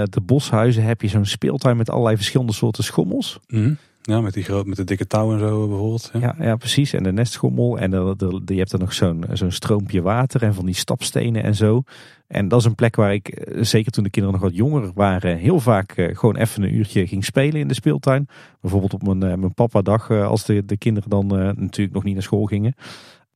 de 0.04 0.20
boshuizen 0.22 0.84
heb 0.84 1.02
je 1.02 1.08
zo'n 1.08 1.24
speeltuin 1.24 1.76
met 1.76 1.90
allerlei 1.90 2.16
verschillende 2.16 2.52
soorten 2.52 2.84
schommels. 2.84 3.40
Mm 3.46 3.76
ja, 4.02 4.20
met 4.20 4.34
die 4.34 4.44
groot, 4.44 4.66
met 4.66 4.76
de 4.76 4.84
dikke 4.84 5.06
touw 5.06 5.32
en 5.32 5.38
zo 5.38 5.68
bijvoorbeeld. 5.68 6.10
Ja, 6.12 6.20
ja, 6.20 6.44
ja 6.44 6.56
precies. 6.56 6.92
En 6.92 7.02
de 7.02 7.12
nestschommel. 7.12 7.78
En 7.78 7.90
de, 7.90 8.14
de, 8.16 8.54
je 8.54 8.58
hebt 8.58 8.72
er 8.72 8.78
nog 8.78 8.92
zo'n 8.92 9.24
zo'n 9.32 9.50
stroompje 9.50 10.02
water 10.02 10.42
en 10.42 10.54
van 10.54 10.66
die 10.66 10.74
stapstenen 10.74 11.42
en 11.42 11.54
zo. 11.54 11.82
En 12.26 12.48
dat 12.48 12.60
is 12.60 12.66
een 12.66 12.74
plek 12.74 12.96
waar 12.96 13.14
ik, 13.14 13.28
eh, 13.28 13.62
zeker 13.64 13.92
toen 13.92 14.04
de 14.04 14.10
kinderen 14.10 14.40
nog 14.40 14.48
wat 14.48 14.56
jonger 14.56 14.90
waren, 14.94 15.36
heel 15.36 15.60
vaak 15.60 15.92
eh, 15.92 16.16
gewoon 16.16 16.36
even 16.36 16.62
een 16.62 16.74
uurtje 16.74 17.06
ging 17.06 17.24
spelen 17.24 17.60
in 17.60 17.68
de 17.68 17.74
speeltuin. 17.74 18.28
Bijvoorbeeld 18.60 18.94
op 18.94 19.02
mijn, 19.02 19.22
eh, 19.22 19.38
mijn 19.38 19.54
papa 19.54 19.82
dag, 19.82 20.10
als 20.10 20.44
de, 20.44 20.64
de 20.64 20.76
kinderen 20.76 21.10
dan 21.10 21.26
natuurlijk 21.56 21.92
nog 21.92 22.04
niet 22.04 22.14
naar 22.14 22.22
school 22.22 22.44
gingen. 22.44 22.74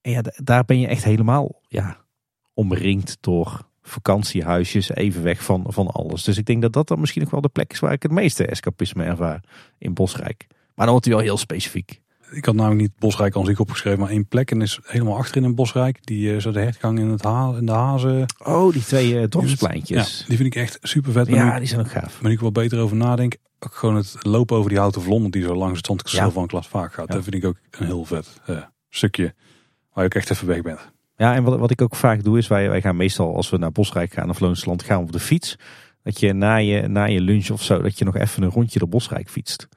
En 0.01 0.11
ja, 0.11 0.23
daar 0.37 0.65
ben 0.65 0.81
je 0.81 0.87
echt 0.87 1.05
helemaal 1.05 1.61
ja, 1.69 1.97
omringd 2.55 3.19
door 3.21 3.67
vakantiehuisjes, 3.83 4.95
even 4.95 5.23
weg 5.23 5.45
van, 5.45 5.65
van 5.69 5.87
alles. 5.87 6.25
Dus 6.25 6.39
ik 6.39 6.47
denk 6.47 6.63
dat 6.63 6.73
dat 6.73 6.89
dan 6.89 7.01
misschien 7.01 7.23
nog 7.23 7.31
wel 7.31 7.41
de 7.41 7.49
plek 7.49 7.73
is 7.73 7.79
waar 7.79 7.93
ik 7.93 8.03
het 8.03 8.13
meeste 8.13 8.47
escapisme 8.47 9.05
ervaar 9.05 9.43
in 9.79 9.95
Bosrijk. 9.95 10.47
Maar 10.77 10.85
dan 10.87 10.95
wordt 10.95 11.05
hij 11.05 11.15
wel 11.15 11.25
heel 11.25 11.37
specifiek. 11.37 12.01
Ik 12.31 12.45
had 12.45 12.55
namelijk 12.55 12.81
niet 12.81 12.99
Bosrijk 12.99 13.37
aan 13.37 13.45
zich 13.45 13.61
opgeschreven, 13.61 14.01
maar 14.01 14.11
één 14.11 14.27
plek. 14.27 14.51
En 14.51 14.63
is 14.63 14.79
helemaal 14.83 15.17
achterin 15.17 15.45
in 15.45 15.55
Bosrijk. 15.55 16.07
Die 16.07 16.33
uh, 16.33 16.41
zo 16.41 16.51
de 16.51 16.61
hertgang 16.61 16.99
in, 16.99 17.09
het 17.09 17.23
ha 17.23 17.55
in 17.59 17.67
de 17.67 17.73
hazen. 17.73 18.25
Oh, 18.45 18.73
die 18.73 18.85
twee 18.85 19.13
uh, 19.13 19.25
dorpspleintjes. 19.29 20.19
Ja, 20.19 20.27
die 20.27 20.37
vind 20.37 20.55
ik 20.55 20.63
echt 20.63 20.79
super 20.83 21.13
vet. 21.13 21.27
Ja, 21.27 21.59
die 21.59 21.69
zijn 21.69 21.81
ook 21.81 21.91
gaaf. 21.91 22.23
Maar 22.23 22.33
ik 22.33 22.41
wel 22.41 22.53
beter 22.53 22.79
over 22.79 22.97
nadenk. 22.97 23.37
Ook 23.59 23.75
gewoon 23.75 23.97
het 23.97 24.17
lopen 24.21 24.57
over 24.57 24.71
die 24.71 24.79
houten 24.79 25.03
vlonder 25.03 25.31
die 25.31 25.43
zo 25.43 25.55
langs 25.55 25.77
het 25.77 25.87
zandkasteel 25.87 26.25
ja. 26.25 26.31
van 26.31 26.47
Klas 26.47 26.69
vaak 26.69 26.93
gaat. 26.93 27.09
Dat 27.09 27.23
vind 27.23 27.35
ik 27.35 27.45
ook 27.45 27.57
een 27.71 27.87
heel 27.87 28.05
vet 28.05 28.41
uh, 28.51 28.59
stukje. 28.89 29.35
Waar 29.93 30.05
je 30.05 30.11
ook 30.11 30.15
echt 30.15 30.31
even 30.31 30.47
weg 30.47 30.63
bent. 30.63 30.93
Ja, 31.17 31.35
en 31.35 31.43
wat, 31.43 31.59
wat 31.59 31.71
ik 31.71 31.83
ook 31.83 31.97
vaak 31.97 32.25
doe 32.25 32.39
is, 32.39 32.47
wij, 32.47 32.69
wij 32.69 32.81
gaan 32.81 32.97
meestal 32.97 33.37
als 33.37 33.51
we 33.51 33.57
naar 33.57 33.73
Bosrijk 33.73 34.13
gaan 34.13 34.31
of 34.31 34.41
Loonsland 34.41 34.83
gaan 34.83 35.03
op 35.03 35.13
de 35.13 35.21
fiets. 35.21 35.57
Dat 36.03 36.21
je 36.21 36.33
na, 36.33 36.57
je 36.57 36.89
na 36.89 37.05
je 37.05 37.21
lunch 37.21 37.51
of 37.51 37.63
zo, 37.63 37.83
dat 37.83 37.99
je 37.99 38.05
nog 38.05 38.17
even 38.17 38.43
een 38.43 38.51
rondje 38.51 38.79
door 38.79 38.89
Bosrijk 38.89 39.31
fietst. 39.31 39.69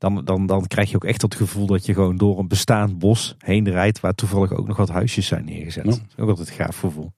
Dan, 0.00 0.24
dan, 0.24 0.46
dan 0.46 0.66
krijg 0.66 0.90
je 0.90 0.96
ook 0.96 1.04
echt 1.04 1.22
het 1.22 1.34
gevoel 1.34 1.66
dat 1.66 1.86
je 1.86 1.94
gewoon 1.94 2.16
door 2.16 2.38
een 2.38 2.48
bestaand 2.48 2.98
bos 2.98 3.34
heen 3.38 3.70
rijdt. 3.70 4.00
Waar 4.00 4.14
toevallig 4.14 4.52
ook 4.52 4.66
nog 4.66 4.76
wat 4.76 4.88
huisjes 4.88 5.26
zijn 5.26 5.44
neergezet. 5.44 5.84
Ja. 5.84 5.90
Dat 5.90 6.00
is 6.16 6.22
ook 6.22 6.28
altijd 6.28 6.48
een 6.48 6.54
gaaf 6.54 6.78
gevoel. 6.78 7.12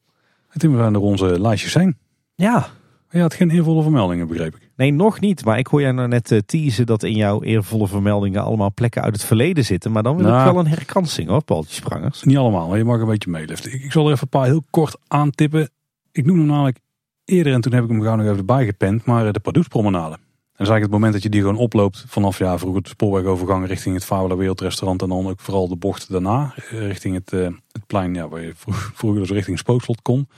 En 0.48 0.60
toen 0.60 0.76
we 0.76 0.82
aan 0.82 0.96
onze 0.96 1.40
lijstjes 1.40 1.72
zijn. 1.72 1.98
Ja. 2.34 2.68
Je 3.10 3.20
had 3.20 3.34
geen 3.34 3.50
eervolle 3.50 3.82
vermeldingen, 3.82 4.26
begreep 4.26 4.54
ik. 4.54 4.70
Nee, 4.76 4.92
nog 4.92 5.20
niet. 5.20 5.44
Maar 5.44 5.58
ik 5.58 5.66
hoor 5.66 5.80
jij 5.80 5.92
nou 5.92 6.08
net 6.08 6.30
uh, 6.30 6.38
teasen 6.46 6.86
dat 6.86 7.02
in 7.02 7.14
jouw 7.14 7.42
eervolle 7.42 7.88
vermeldingen 7.88 8.42
allemaal 8.42 8.72
plekken 8.74 9.02
uit 9.02 9.12
het 9.12 9.24
verleden 9.24 9.64
zitten. 9.64 9.92
Maar 9.92 10.02
dan 10.02 10.16
wil 10.16 10.26
ik 10.26 10.32
nou. 10.32 10.52
wel 10.52 10.58
een 10.58 10.70
herkansing 10.70 11.28
hoor, 11.28 11.44
Paultje 11.44 11.74
Sprangers. 11.74 12.22
Niet 12.22 12.36
allemaal, 12.36 12.68
maar 12.68 12.78
je 12.78 12.84
mag 12.84 13.00
een 13.00 13.06
beetje 13.06 13.30
meeliften. 13.30 13.72
Ik, 13.72 13.82
ik 13.82 13.92
zal 13.92 14.06
er 14.06 14.12
even 14.12 14.22
een 14.22 14.38
paar 14.38 14.46
heel 14.46 14.62
kort 14.70 14.98
aantippen. 15.08 15.70
Ik 16.12 16.24
noem 16.26 16.38
hem 16.38 16.46
namelijk 16.46 16.78
eerder 17.24 17.52
en 17.52 17.60
toen 17.60 17.72
heb 17.72 17.84
ik 17.84 17.90
hem 17.90 18.02
gauw 18.02 18.16
nog 18.16 18.24
even 18.24 18.38
erbij 18.38 18.64
gepend. 18.64 19.04
Maar 19.04 19.26
eh, 19.26 19.32
de 19.32 19.40
Padoespromenade. 19.40 20.18
En 20.52 20.64
is 20.64 20.70
eigenlijk 20.70 20.92
het 20.92 21.00
moment 21.00 21.12
dat 21.12 21.22
je 21.22 21.28
die 21.28 21.40
gewoon 21.40 21.64
oploopt 21.64 22.04
vanaf 22.06 22.38
ja, 22.38 22.58
vroeger 22.58 22.82
de 22.82 22.88
spoorwegovergang 22.88 23.66
richting 23.66 23.94
het 23.94 24.04
Fabula 24.04 24.36
Wereldrestaurant. 24.36 25.02
En 25.02 25.08
dan 25.08 25.26
ook 25.26 25.40
vooral 25.40 25.68
de 25.68 25.76
bocht 25.76 26.10
daarna 26.10 26.54
eh, 26.56 26.86
richting 26.86 27.14
het, 27.14 27.32
uh, 27.32 27.48
het 27.72 27.86
plein 27.86 28.14
ja, 28.14 28.28
waar 28.28 28.40
je 28.40 28.52
vroeger 28.94 29.20
dus 29.20 29.30
richting 29.30 29.58
Spookslot 29.58 30.02
kon. 30.02 30.28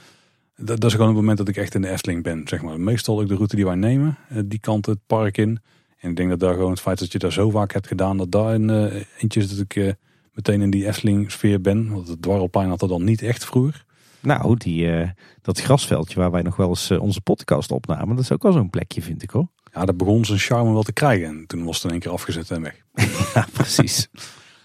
Dat, 0.55 0.79
dat, 0.79 0.83
is 0.83 0.91
gewoon 0.91 1.07
het 1.07 1.17
moment 1.17 1.37
dat 1.37 1.47
ik 1.47 1.57
echt 1.57 1.75
in 1.75 1.81
de 1.81 1.89
Efteling 1.89 2.23
ben. 2.23 2.47
Zeg 2.47 2.61
maar. 2.61 2.79
Meestal 2.79 3.21
ook 3.21 3.27
de 3.27 3.35
route 3.35 3.55
die 3.55 3.65
wij 3.65 3.75
nemen, 3.75 4.17
uh, 4.31 4.39
die 4.45 4.59
kant 4.59 4.85
het 4.85 4.99
park 5.07 5.37
in. 5.37 5.59
En 5.97 6.09
ik 6.09 6.15
denk 6.15 6.29
dat 6.29 6.39
daar 6.39 6.53
gewoon 6.53 6.71
het 6.71 6.81
feit 6.81 6.99
dat 6.99 7.11
je 7.11 7.19
daar 7.19 7.31
zo 7.31 7.49
vaak 7.49 7.73
hebt 7.73 7.87
gedaan, 7.87 8.17
dat 8.17 8.31
daar 8.31 8.53
een 8.53 8.69
eentje 9.17 9.39
is 9.39 9.49
dat 9.49 9.59
ik 9.59 9.95
meteen 10.33 10.61
in 10.61 10.69
die 10.69 10.87
Efteling 10.87 11.31
sfeer 11.31 11.61
ben. 11.61 11.91
Want 11.91 12.07
het 12.07 12.21
dwarrelplein 12.21 12.69
had 12.69 12.81
er 12.81 12.87
dan 12.87 13.03
niet 13.03 13.21
echt 13.21 13.45
vroeger. 13.45 13.85
Nou, 14.19 14.57
die, 14.57 15.13
dat 15.41 15.61
grasveldje 15.61 16.19
waar 16.19 16.31
wij 16.31 16.41
nog 16.41 16.55
wel 16.55 16.69
eens 16.69 16.91
onze 16.91 17.21
podcast 17.21 17.71
opnamen, 17.71 18.15
dat 18.15 18.23
is 18.23 18.31
ook 18.31 18.43
wel 18.43 18.51
zo'n 18.51 18.69
plekje 18.69 19.01
vind 19.01 19.23
ik 19.23 19.29
hoor. 19.29 19.47
Ja, 19.75 19.85
dat 19.85 19.97
begon 19.97 20.25
zijn 20.25 20.39
charme 20.39 20.73
wel 20.73 20.83
te 20.83 20.93
krijgen. 20.93 21.27
En 21.27 21.43
toen 21.47 21.63
was 21.63 21.75
het 21.75 21.83
in 21.85 21.91
één 21.91 21.99
keer 21.99 22.11
afgezet 22.11 22.51
en 22.51 22.61
weg. 22.61 22.75
ja, 23.33 23.47
precies. 23.53 24.07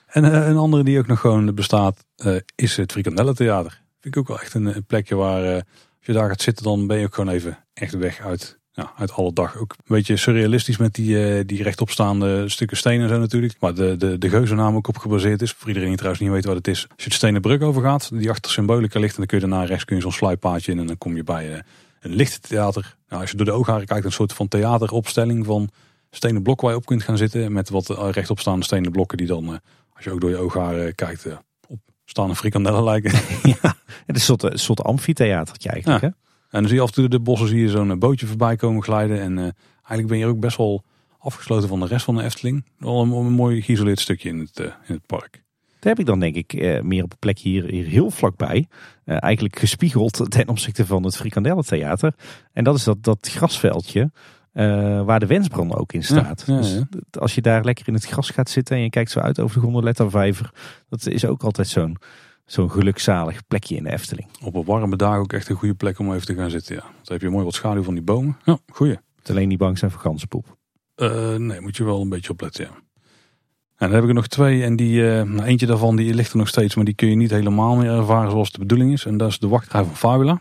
en 0.07 0.24
uh, 0.24 0.49
een 0.49 0.57
andere 0.57 0.85
die 0.85 0.99
ook 0.99 1.07
nog 1.07 1.20
gewoon 1.20 1.55
bestaat, 1.55 2.05
uh, 2.24 2.37
is 2.55 2.77
het 2.77 2.93
Frikandellentheater. 2.93 3.81
Vind 4.01 4.15
ik 4.15 4.20
ook 4.20 4.28
wel 4.28 4.41
echt 4.41 4.55
een, 4.55 4.77
een 4.77 4.85
plekje 4.85 5.15
waar, 5.15 5.45
uh, 5.45 5.55
als 5.55 6.07
je 6.07 6.12
daar 6.12 6.28
gaat 6.28 6.43
zitten, 6.43 6.65
dan 6.65 6.87
ben 6.87 6.99
je 6.99 7.05
ook 7.05 7.15
gewoon 7.15 7.35
even 7.35 7.59
echt 7.74 7.95
weg 7.95 8.20
uit, 8.20 8.59
ja, 8.73 8.93
uit 8.97 9.12
alle 9.12 9.32
dag. 9.32 9.57
Ook 9.57 9.74
een 9.78 9.95
beetje 9.95 10.16
surrealistisch 10.16 10.77
met 10.77 10.95
die, 10.95 11.45
die 11.45 11.62
rechtopstaande 11.62 12.49
stukken 12.49 12.77
stenen 12.77 13.03
en 13.03 13.09
zo 13.09 13.19
natuurlijk. 13.19 13.55
Maar 13.61 13.74
de, 13.74 13.97
de, 13.97 14.19
de 14.19 14.28
geuzennaam 14.28 14.77
ook 14.77 14.89
op 14.89 14.99
gebaseerd 14.99 15.43
is. 15.43 15.53
Voor 15.53 15.69
iedereen 15.69 15.89
die 15.89 15.97
trouwens 15.97 16.23
niet 16.23 16.32
weet 16.32 16.45
wat 16.45 16.57
het 16.57 16.69
is. 16.69 16.87
Als 16.95 17.05
je 17.05 17.11
de 17.11 17.16
stenen 17.16 17.41
brug 17.41 17.61
overgaat, 17.61 18.11
die 18.12 18.31
achter 18.31 18.51
Symbolica 18.51 18.99
ligt. 18.99 19.12
En 19.12 19.19
dan 19.19 19.27
kun 19.27 19.41
je 19.41 19.47
daarna 19.47 19.65
rechts 19.65 19.85
kun 19.85 19.97
je 19.97 20.03
zo'n 20.03 20.12
sluippaadje 20.12 20.73
in. 20.73 20.78
En 20.78 20.87
dan 20.87 20.99
kom 20.99 21.16
je 21.16 21.24
bij 21.24 21.62
een 22.01 22.15
lichttheater. 22.15 22.97
Nou, 23.09 23.21
als 23.21 23.31
je 23.31 23.37
door 23.37 23.47
de 23.47 23.53
oogharen 23.53 23.87
kijkt, 23.87 24.05
een 24.05 24.13
soort 24.13 24.33
van 24.33 24.49
theateropstelling 24.49 25.47
van 25.47 25.71
stenen 26.11 26.43
blokken 26.43 26.67
waar 26.67 26.75
je 26.75 26.81
op 26.81 26.87
kunt 26.87 27.03
gaan 27.03 27.17
zitten. 27.17 27.53
Met 27.53 27.71
wat 27.71 27.91
eh, 27.91 28.09
rechtopstaande 28.11 28.65
stenen 28.65 28.93
blokken 28.93 29.19
die 29.19 29.27
dan, 29.27 29.45
eh, 29.45 29.59
als 29.95 30.05
je 30.05 30.11
ook 30.11 30.21
door 30.21 30.31
je 30.31 30.37
oogharen 30.37 30.95
kijkt, 30.95 31.27
eh, 31.27 31.37
op 31.69 31.79
staande 32.05 32.37
frikandellen 32.37 32.85
lijken. 32.85 33.13
ja, 33.63 33.75
het 34.07 34.17
is 34.17 34.29
een 34.29 34.39
soort, 34.39 34.43
een 34.43 34.59
soort 34.59 34.83
amfitheatertje 34.83 35.71
eigenlijk. 35.71 36.03
Hè? 36.03 36.09
En 36.51 36.61
dan 36.61 36.67
zie 36.67 36.75
je 36.75 36.83
af 36.83 36.89
en 36.89 36.95
toe 36.95 37.09
de 37.09 37.21
bossen 37.21 37.49
zie 37.49 37.61
je 37.61 37.69
zo'n 37.69 37.99
bootje 37.99 38.27
voorbij 38.27 38.57
komen 38.57 38.83
glijden. 38.83 39.21
En 39.21 39.39
eigenlijk 39.75 40.07
ben 40.07 40.19
je 40.19 40.27
ook 40.27 40.41
best 40.41 40.57
wel 40.57 40.85
afgesloten 41.19 41.69
van 41.69 41.81
de 41.81 41.87
rest 41.87 42.05
van 42.05 42.17
de 42.17 42.23
Efteling. 42.23 42.65
Wel 42.79 43.03
een, 43.03 43.11
een 43.11 43.33
mooi 43.33 43.63
geïsoleerd 43.63 44.01
stukje 44.01 44.29
in 44.29 44.39
het, 44.39 44.59
uh, 44.61 44.67
in 44.67 44.95
het 44.95 45.07
park. 45.07 45.43
Daar 45.81 45.93
heb 45.93 45.98
ik 45.98 46.07
dan 46.07 46.20
denk 46.20 46.35
ik 46.35 46.52
uh, 46.52 46.81
meer 46.81 47.02
op 47.02 47.12
een 47.12 47.19
plek 47.19 47.39
hier, 47.39 47.65
hier 47.65 47.86
heel 47.86 48.11
vlakbij. 48.11 48.69
Uh, 49.05 49.16
eigenlijk 49.23 49.59
gespiegeld 49.59 50.31
ten 50.31 50.48
opzichte 50.48 50.86
van 50.86 51.05
het 51.05 51.16
Frikandellentheater. 51.16 52.15
En 52.52 52.65
dat 52.65 52.77
is 52.77 52.85
dat, 52.85 53.02
dat 53.02 53.28
grasveldje 53.31 54.11
waar 55.05 55.20
de 55.20 55.27
wensbrand 55.27 55.74
ook 55.74 55.93
in 55.93 56.05
staat. 56.05 56.44
Ja, 56.47 56.55
ja, 56.55 56.61
dus 56.61 56.85
als 57.19 57.35
je 57.35 57.40
daar 57.40 57.65
lekker 57.65 57.89
in 57.89 57.94
het 57.94 58.05
gras 58.05 58.31
gaat 58.31 58.51
zitten 58.51 58.77
en 58.77 58.82
je 58.82 58.90
kijkt 58.90 59.11
zo 59.11 59.20
uit 59.20 59.40
over 59.40 59.57
de 59.57 59.62
gondolettervijver. 59.62 60.51
Dat 60.89 61.07
is 61.07 61.24
ook 61.24 61.43
altijd 61.43 61.69
zo'n 61.69 61.97
zo'n 62.44 62.70
gelukzalig 62.70 63.47
plekje 63.47 63.77
in 63.77 63.82
de 63.82 63.93
Efteling. 63.93 64.28
Op 64.43 64.55
een 64.55 64.65
warme 64.65 64.97
dag 64.97 65.16
ook 65.16 65.32
echt 65.32 65.48
een 65.48 65.57
goede 65.57 65.74
plek 65.74 65.98
om 65.98 66.12
even 66.12 66.27
te 66.27 66.35
gaan 66.35 66.51
zitten. 66.51 66.74
Ja. 66.74 66.81
Dan 66.81 66.90
heb 67.02 67.20
je 67.20 67.28
mooi 67.28 67.44
wat 67.44 67.55
schaduw 67.55 67.82
van 67.82 67.94
die 67.94 68.02
bomen. 68.02 68.36
Ja, 68.44 68.59
goeie. 68.73 68.98
Het 69.19 69.31
alleen 69.31 69.48
niet 69.48 69.59
bang 69.59 69.78
zijn 69.78 69.90
voor 69.90 70.01
ganzenpoep. 70.01 70.57
Nee, 71.36 71.61
moet 71.61 71.77
je 71.77 71.85
wel 71.85 72.01
een 72.01 72.09
beetje 72.09 72.31
opletten, 72.31 72.65
ja. 72.65 72.70
En 73.81 73.86
dan 73.86 73.94
heb 73.94 74.02
ik 74.02 74.09
er 74.09 74.15
nog 74.15 74.27
twee 74.27 74.65
en 74.65 74.77
die, 74.77 75.01
uh, 75.01 75.23
nou, 75.23 75.43
eentje 75.43 75.66
daarvan 75.66 75.97
die 75.97 76.15
ligt 76.15 76.32
er 76.32 76.39
nog 76.39 76.48
steeds, 76.48 76.74
maar 76.74 76.85
die 76.85 76.94
kun 76.94 77.09
je 77.09 77.16
niet 77.16 77.31
helemaal 77.31 77.77
meer 77.77 77.90
ervaren 77.90 78.31
zoals 78.31 78.52
de 78.52 78.59
bedoeling 78.59 78.93
is. 78.93 79.05
En 79.05 79.16
dat 79.16 79.28
is 79.28 79.39
de 79.39 79.48
wachtrij 79.48 79.85
van 79.85 79.97
Fabula. 79.97 80.40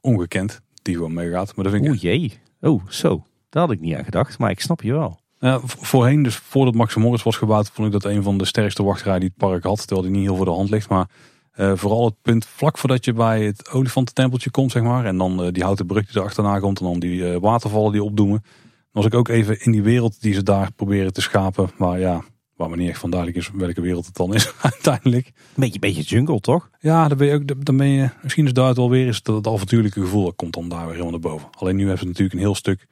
Ongekend, 0.00 0.60
die 0.82 0.94
gewoon 0.94 1.14
meegaat. 1.14 1.56
Maar 1.56 1.64
dat 1.64 1.74
vind 1.74 1.84
ik... 1.84 1.90
Oeh 1.90 2.00
jee, 2.00 2.32
oh 2.60 2.82
zo, 2.88 3.24
daar 3.48 3.62
had 3.62 3.72
ik 3.72 3.80
niet 3.80 3.94
aan 3.94 4.04
gedacht, 4.04 4.38
maar 4.38 4.50
ik 4.50 4.60
snap 4.60 4.82
je 4.82 4.92
wel. 4.92 5.20
Ja, 5.38 5.60
voorheen, 5.64 6.22
dus 6.22 6.36
voordat 6.36 6.74
Max 6.74 6.94
Morris 6.94 7.22
was 7.22 7.36
gebouwd, 7.36 7.70
vond 7.70 7.86
ik 7.86 8.00
dat 8.00 8.12
een 8.12 8.22
van 8.22 8.38
de 8.38 8.44
sterkste 8.44 8.82
wachtrijen 8.82 9.20
die 9.20 9.28
het 9.28 9.48
park 9.48 9.62
had. 9.62 9.86
Terwijl 9.86 10.02
die 10.02 10.16
niet 10.16 10.26
heel 10.26 10.36
voor 10.36 10.44
de 10.44 10.50
hand 10.50 10.70
ligt, 10.70 10.88
maar 10.88 11.08
uh, 11.56 11.72
vooral 11.74 12.04
het 12.04 12.14
punt 12.22 12.46
vlak 12.46 12.78
voordat 12.78 13.04
je 13.04 13.12
bij 13.12 13.44
het 13.44 13.70
olifantentempeltje 13.70 14.50
komt, 14.50 14.70
zeg 14.70 14.82
maar. 14.82 15.04
En 15.04 15.16
dan 15.16 15.44
uh, 15.44 15.52
die 15.52 15.62
houten 15.62 15.86
brug 15.86 16.06
die 16.06 16.20
erachterna 16.20 16.58
komt 16.58 16.80
en 16.80 16.86
dan 16.86 16.98
die 16.98 17.20
uh, 17.20 17.36
watervallen 17.36 17.92
die 17.92 18.04
opdoemen. 18.04 18.40
Dan 18.42 19.02
was 19.02 19.04
ik 19.04 19.14
ook 19.14 19.28
even 19.28 19.60
in 19.60 19.72
die 19.72 19.82
wereld 19.82 20.20
die 20.20 20.34
ze 20.34 20.42
daar 20.42 20.72
proberen 20.72 21.12
te 21.12 21.20
schapen. 21.20 21.70
Maar 21.76 21.98
ja, 21.98 22.24
waar 22.60 22.70
me 22.70 22.76
niet 22.76 22.88
echt 22.88 23.00
van 23.00 23.10
duidelijk 23.10 23.40
is 23.40 23.50
welke 23.54 23.80
wereld 23.80 24.06
het 24.06 24.16
dan 24.16 24.34
is 24.34 24.52
uiteindelijk. 24.72 25.32
Beetje, 25.54 25.78
beetje 25.78 26.02
jungle 26.02 26.40
toch? 26.40 26.70
Ja, 26.80 27.08
dan 27.08 27.18
ben 27.18 27.26
je 27.26 27.34
ook, 27.34 27.64
dan 27.64 27.76
ben 27.76 27.88
je, 27.88 28.08
misschien 28.22 28.46
is 28.46 28.52
daar 28.52 28.74
wel 28.74 28.90
weer 28.90 29.06
is 29.06 29.22
dat 29.22 29.36
het 29.36 29.46
avontuurlijke 29.46 30.00
gevoel 30.00 30.32
komt 30.32 30.54
dan 30.54 30.68
daar 30.68 30.80
weer 30.80 30.90
helemaal 30.90 31.10
naar 31.10 31.20
boven. 31.20 31.48
Alleen 31.58 31.76
nu 31.76 31.82
hebben 31.82 31.98
ze 32.00 32.06
natuurlijk 32.06 32.34
een 32.34 32.40
heel 32.40 32.54
stuk 32.54 32.86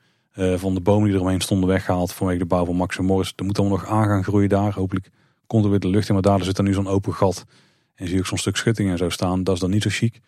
van 0.56 0.74
de 0.74 0.80
bomen 0.80 1.08
die 1.08 1.16
eromheen 1.16 1.40
stonden 1.40 1.68
weggehaald 1.68 2.12
vanwege 2.12 2.38
de 2.38 2.44
bouw 2.44 2.64
van 2.64 2.76
Max 2.76 2.98
en 2.98 3.04
Morris. 3.04 3.32
Er 3.36 3.44
moet 3.44 3.56
dan 3.56 3.68
nog 3.68 3.86
aan 3.86 4.04
gaan 4.04 4.24
groeien 4.24 4.48
daar. 4.48 4.74
Hopelijk 4.74 5.10
komt 5.46 5.64
er 5.64 5.70
weer 5.70 5.80
de 5.80 5.88
lucht 5.88 6.08
in, 6.08 6.14
maar 6.14 6.22
daar 6.22 6.44
zit 6.44 6.56
dan 6.56 6.64
nu 6.64 6.72
zo'n 6.72 6.86
open 6.86 7.14
gat. 7.14 7.44
En 7.94 8.06
zie 8.06 8.14
je 8.14 8.20
ook 8.20 8.26
zo'n 8.26 8.38
stuk 8.38 8.56
schutting 8.56 8.90
en 8.90 8.98
zo 8.98 9.08
staan. 9.08 9.44
Dat 9.44 9.54
is 9.54 9.60
dan 9.60 9.70
niet 9.70 9.82
zo 9.82 9.88
chic. 9.92 10.20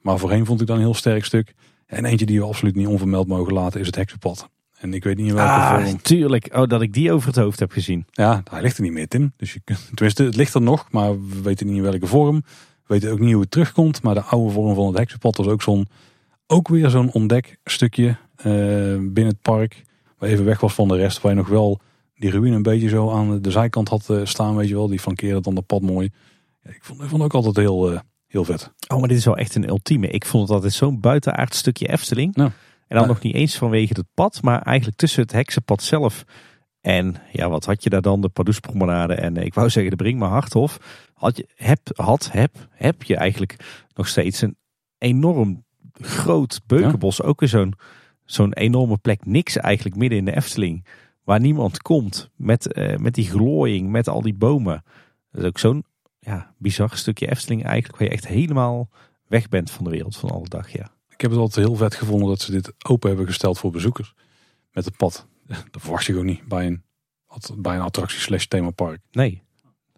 Maar 0.00 0.18
voorheen 0.18 0.46
vond 0.46 0.60
ik 0.60 0.66
dan 0.66 0.76
een 0.76 0.82
heel 0.82 0.94
sterk 0.94 1.24
stuk. 1.24 1.54
En 1.86 2.04
eentje 2.04 2.26
die 2.26 2.40
we 2.40 2.46
absoluut 2.46 2.74
niet 2.74 2.86
onvermeld 2.86 3.26
mogen 3.26 3.52
laten 3.52 3.80
is 3.80 3.86
het 3.86 3.96
heksenpad. 3.96 4.48
En 4.78 4.94
ik 4.94 5.04
weet 5.04 5.16
niet 5.16 5.28
in 5.28 5.34
welke 5.34 5.50
ah, 5.50 5.84
vorm. 5.84 6.02
Tuurlijk, 6.02 6.48
oh, 6.52 6.66
dat 6.66 6.82
ik 6.82 6.92
die 6.92 7.12
over 7.12 7.26
het 7.26 7.36
hoofd 7.36 7.58
heb 7.58 7.70
gezien. 7.70 8.06
Ja, 8.10 8.42
hij 8.50 8.62
ligt 8.62 8.76
er 8.76 8.82
niet 8.82 8.92
meer, 8.92 9.08
Tim. 9.08 9.32
Dus 9.36 9.52
je, 9.52 9.60
tenminste, 9.94 10.22
het 10.22 10.36
ligt 10.36 10.54
er 10.54 10.62
nog, 10.62 10.86
maar 10.90 11.28
we 11.28 11.42
weten 11.42 11.66
niet 11.66 11.76
in 11.76 11.82
welke 11.82 12.06
vorm. 12.06 12.42
We 12.86 12.94
weten 12.94 13.10
ook 13.10 13.18
niet 13.18 13.32
hoe 13.32 13.40
het 13.40 13.50
terugkomt. 13.50 14.02
Maar 14.02 14.14
de 14.14 14.22
oude 14.22 14.52
vorm 14.52 14.74
van 14.74 14.86
het 14.86 14.98
heksenpad 14.98 15.36
was 15.36 15.46
ook 15.46 15.62
zo'n, 15.62 15.88
ook 16.46 16.68
weer 16.68 16.90
zo'n 16.90 17.12
ontdekstukje 17.12 18.06
uh, 18.06 18.44
binnen 18.96 19.26
het 19.26 19.42
park. 19.42 19.82
Waar 20.18 20.28
even 20.28 20.44
weg 20.44 20.60
was 20.60 20.74
van 20.74 20.88
de 20.88 20.96
rest. 20.96 21.20
Waar 21.20 21.32
je 21.32 21.38
nog 21.38 21.48
wel 21.48 21.80
die 22.14 22.30
ruïne 22.30 22.56
een 22.56 22.62
beetje 22.62 22.88
zo 22.88 23.10
aan 23.10 23.42
de 23.42 23.50
zijkant 23.50 23.88
had 23.88 24.08
uh, 24.10 24.20
staan, 24.24 24.56
weet 24.56 24.68
je 24.68 24.74
wel. 24.74 24.88
Die 24.88 25.00
flankeerde 25.00 25.40
dan 25.40 25.54
dat 25.54 25.66
pad 25.66 25.82
mooi. 25.82 26.10
Ik 26.62 26.78
vond, 26.80 27.02
ik 27.02 27.08
vond 27.08 27.22
ook 27.22 27.34
altijd 27.34 27.56
heel, 27.56 27.92
uh, 27.92 27.98
heel 28.26 28.44
vet. 28.44 28.72
Oh, 28.88 28.98
maar 28.98 29.08
dit 29.08 29.18
is 29.18 29.24
wel 29.24 29.36
echt 29.36 29.54
een 29.54 29.68
ultieme. 29.68 30.08
Ik 30.08 30.24
vond 30.24 30.42
het 30.42 30.52
altijd 30.52 30.72
zo'n 30.72 31.00
buitenaard 31.00 31.54
stukje 31.54 31.88
Efteling. 31.88 32.36
Ja. 32.36 32.52
En 32.88 32.98
dan 32.98 33.06
nog 33.06 33.22
niet 33.22 33.34
eens 33.34 33.56
vanwege 33.56 33.92
het 33.92 34.06
pad, 34.14 34.42
maar 34.42 34.62
eigenlijk 34.62 34.96
tussen 34.96 35.22
het 35.22 35.32
heksenpad 35.32 35.82
zelf. 35.82 36.24
En 36.80 37.16
ja, 37.32 37.48
wat 37.48 37.64
had 37.64 37.82
je 37.82 37.90
daar 37.90 38.02
dan? 38.02 38.20
De 38.20 38.28
Pardoespromenade 38.28 39.14
en 39.14 39.36
ik 39.36 39.54
wou 39.54 39.70
zeggen 39.70 39.90
de 39.90 40.02
Brink 40.02 40.18
maar 40.18 40.28
Harthof. 40.28 40.78
Had 41.14 41.36
je, 41.36 41.48
heb, 41.54 41.80
had, 41.94 42.32
heb, 42.32 42.68
heb 42.70 43.02
je 43.02 43.16
eigenlijk 43.16 43.84
nog 43.94 44.08
steeds 44.08 44.40
een 44.40 44.56
enorm 44.98 45.64
groot 45.92 46.60
beukenbos. 46.66 47.16
Ja. 47.16 47.24
Ook 47.24 47.40
weer 47.40 47.48
zo'n 47.48 47.74
zo'n 48.24 48.52
enorme 48.52 48.96
plek. 48.96 49.26
Niks 49.26 49.56
eigenlijk 49.56 49.96
midden 49.96 50.18
in 50.18 50.24
de 50.24 50.36
Efteling. 50.36 50.86
Waar 51.24 51.40
niemand 51.40 51.82
komt. 51.82 52.30
Met, 52.36 52.78
uh, 52.78 52.96
met 52.96 53.14
die 53.14 53.28
glooiing, 53.28 53.90
met 53.90 54.08
al 54.08 54.22
die 54.22 54.34
bomen. 54.34 54.84
Dat 55.30 55.42
is 55.42 55.48
ook 55.48 55.58
zo'n 55.58 55.84
ja, 56.18 56.54
bizar 56.58 56.96
stukje 56.96 57.30
Efteling 57.30 57.64
eigenlijk. 57.64 57.98
Waar 57.98 58.08
je 58.08 58.14
echt 58.14 58.26
helemaal 58.26 58.88
weg 59.26 59.48
bent 59.48 59.70
van 59.70 59.84
de 59.84 59.90
wereld 59.90 60.16
van 60.16 60.30
alle 60.30 60.48
dag. 60.48 60.72
Ja. 60.72 60.90
Ik 61.18 61.24
heb 61.24 61.32
het 61.32 61.40
altijd 61.40 61.66
heel 61.66 61.76
vet 61.76 61.94
gevonden 61.94 62.28
dat 62.28 62.40
ze 62.40 62.50
dit 62.50 62.72
open 62.88 63.08
hebben 63.08 63.26
gesteld 63.26 63.58
voor 63.58 63.70
bezoekers. 63.70 64.14
Met 64.72 64.84
het 64.84 64.96
pad. 64.96 65.26
Dat 65.70 65.82
verwacht 65.82 66.04
je 66.04 66.12
gewoon 66.12 66.26
niet 66.26 66.48
bij 66.48 66.66
een, 66.66 66.82
bij 67.56 67.76
een 67.76 67.82
attractie 67.82 68.20
slash 68.20 68.44
themapark. 68.44 69.00
Nee. 69.10 69.42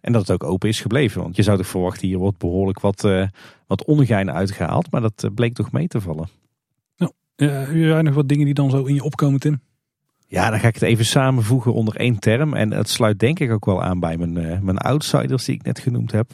En 0.01 0.13
dat 0.13 0.21
het 0.21 0.31
ook 0.31 0.51
open 0.51 0.69
is 0.69 0.81
gebleven. 0.81 1.23
Want 1.23 1.37
je 1.37 1.43
zou 1.43 1.57
toch 1.57 1.67
verwachten 1.67 2.09
hier 2.09 2.19
wordt 2.19 2.39
behoorlijk 2.39 2.81
wat, 2.81 3.05
uh, 3.05 3.27
wat 3.67 3.85
ongein 3.85 4.31
uitgehaald. 4.31 4.91
Maar 4.91 5.01
dat 5.01 5.23
uh, 5.25 5.31
bleek 5.35 5.55
toch 5.55 5.73
mee 5.73 5.89
te 5.89 6.01
vallen. 6.01 6.29
Nou, 6.97 7.13
uh, 7.37 7.51
heb 7.51 7.75
jij 7.75 8.03
nog 8.03 8.15
wat 8.15 8.29
dingen 8.29 8.45
die 8.45 8.55
dan 8.55 8.71
zo 8.71 8.85
in 8.85 8.95
je 8.95 9.05
opkomen 9.05 9.41
Tim? 9.41 9.61
Ja, 10.27 10.51
dan 10.51 10.61
ga 10.61 10.69
ik 10.69 10.75
het 10.75 10.83
even 10.83 11.05
samenvoegen 11.05 11.75
onder 11.75 11.97
één 11.97 12.19
term. 12.19 12.55
En 12.55 12.73
het 12.73 12.89
sluit 12.89 13.19
denk 13.19 13.39
ik 13.39 13.51
ook 13.51 13.65
wel 13.65 13.83
aan 13.83 14.01
bij 14.01 14.17
mijn, 14.17 14.39
uh, 14.39 14.59
mijn 14.59 14.79
outsiders 14.79 15.45
die 15.45 15.55
ik 15.55 15.63
net 15.63 15.79
genoemd 15.79 16.13
heb. 16.13 16.31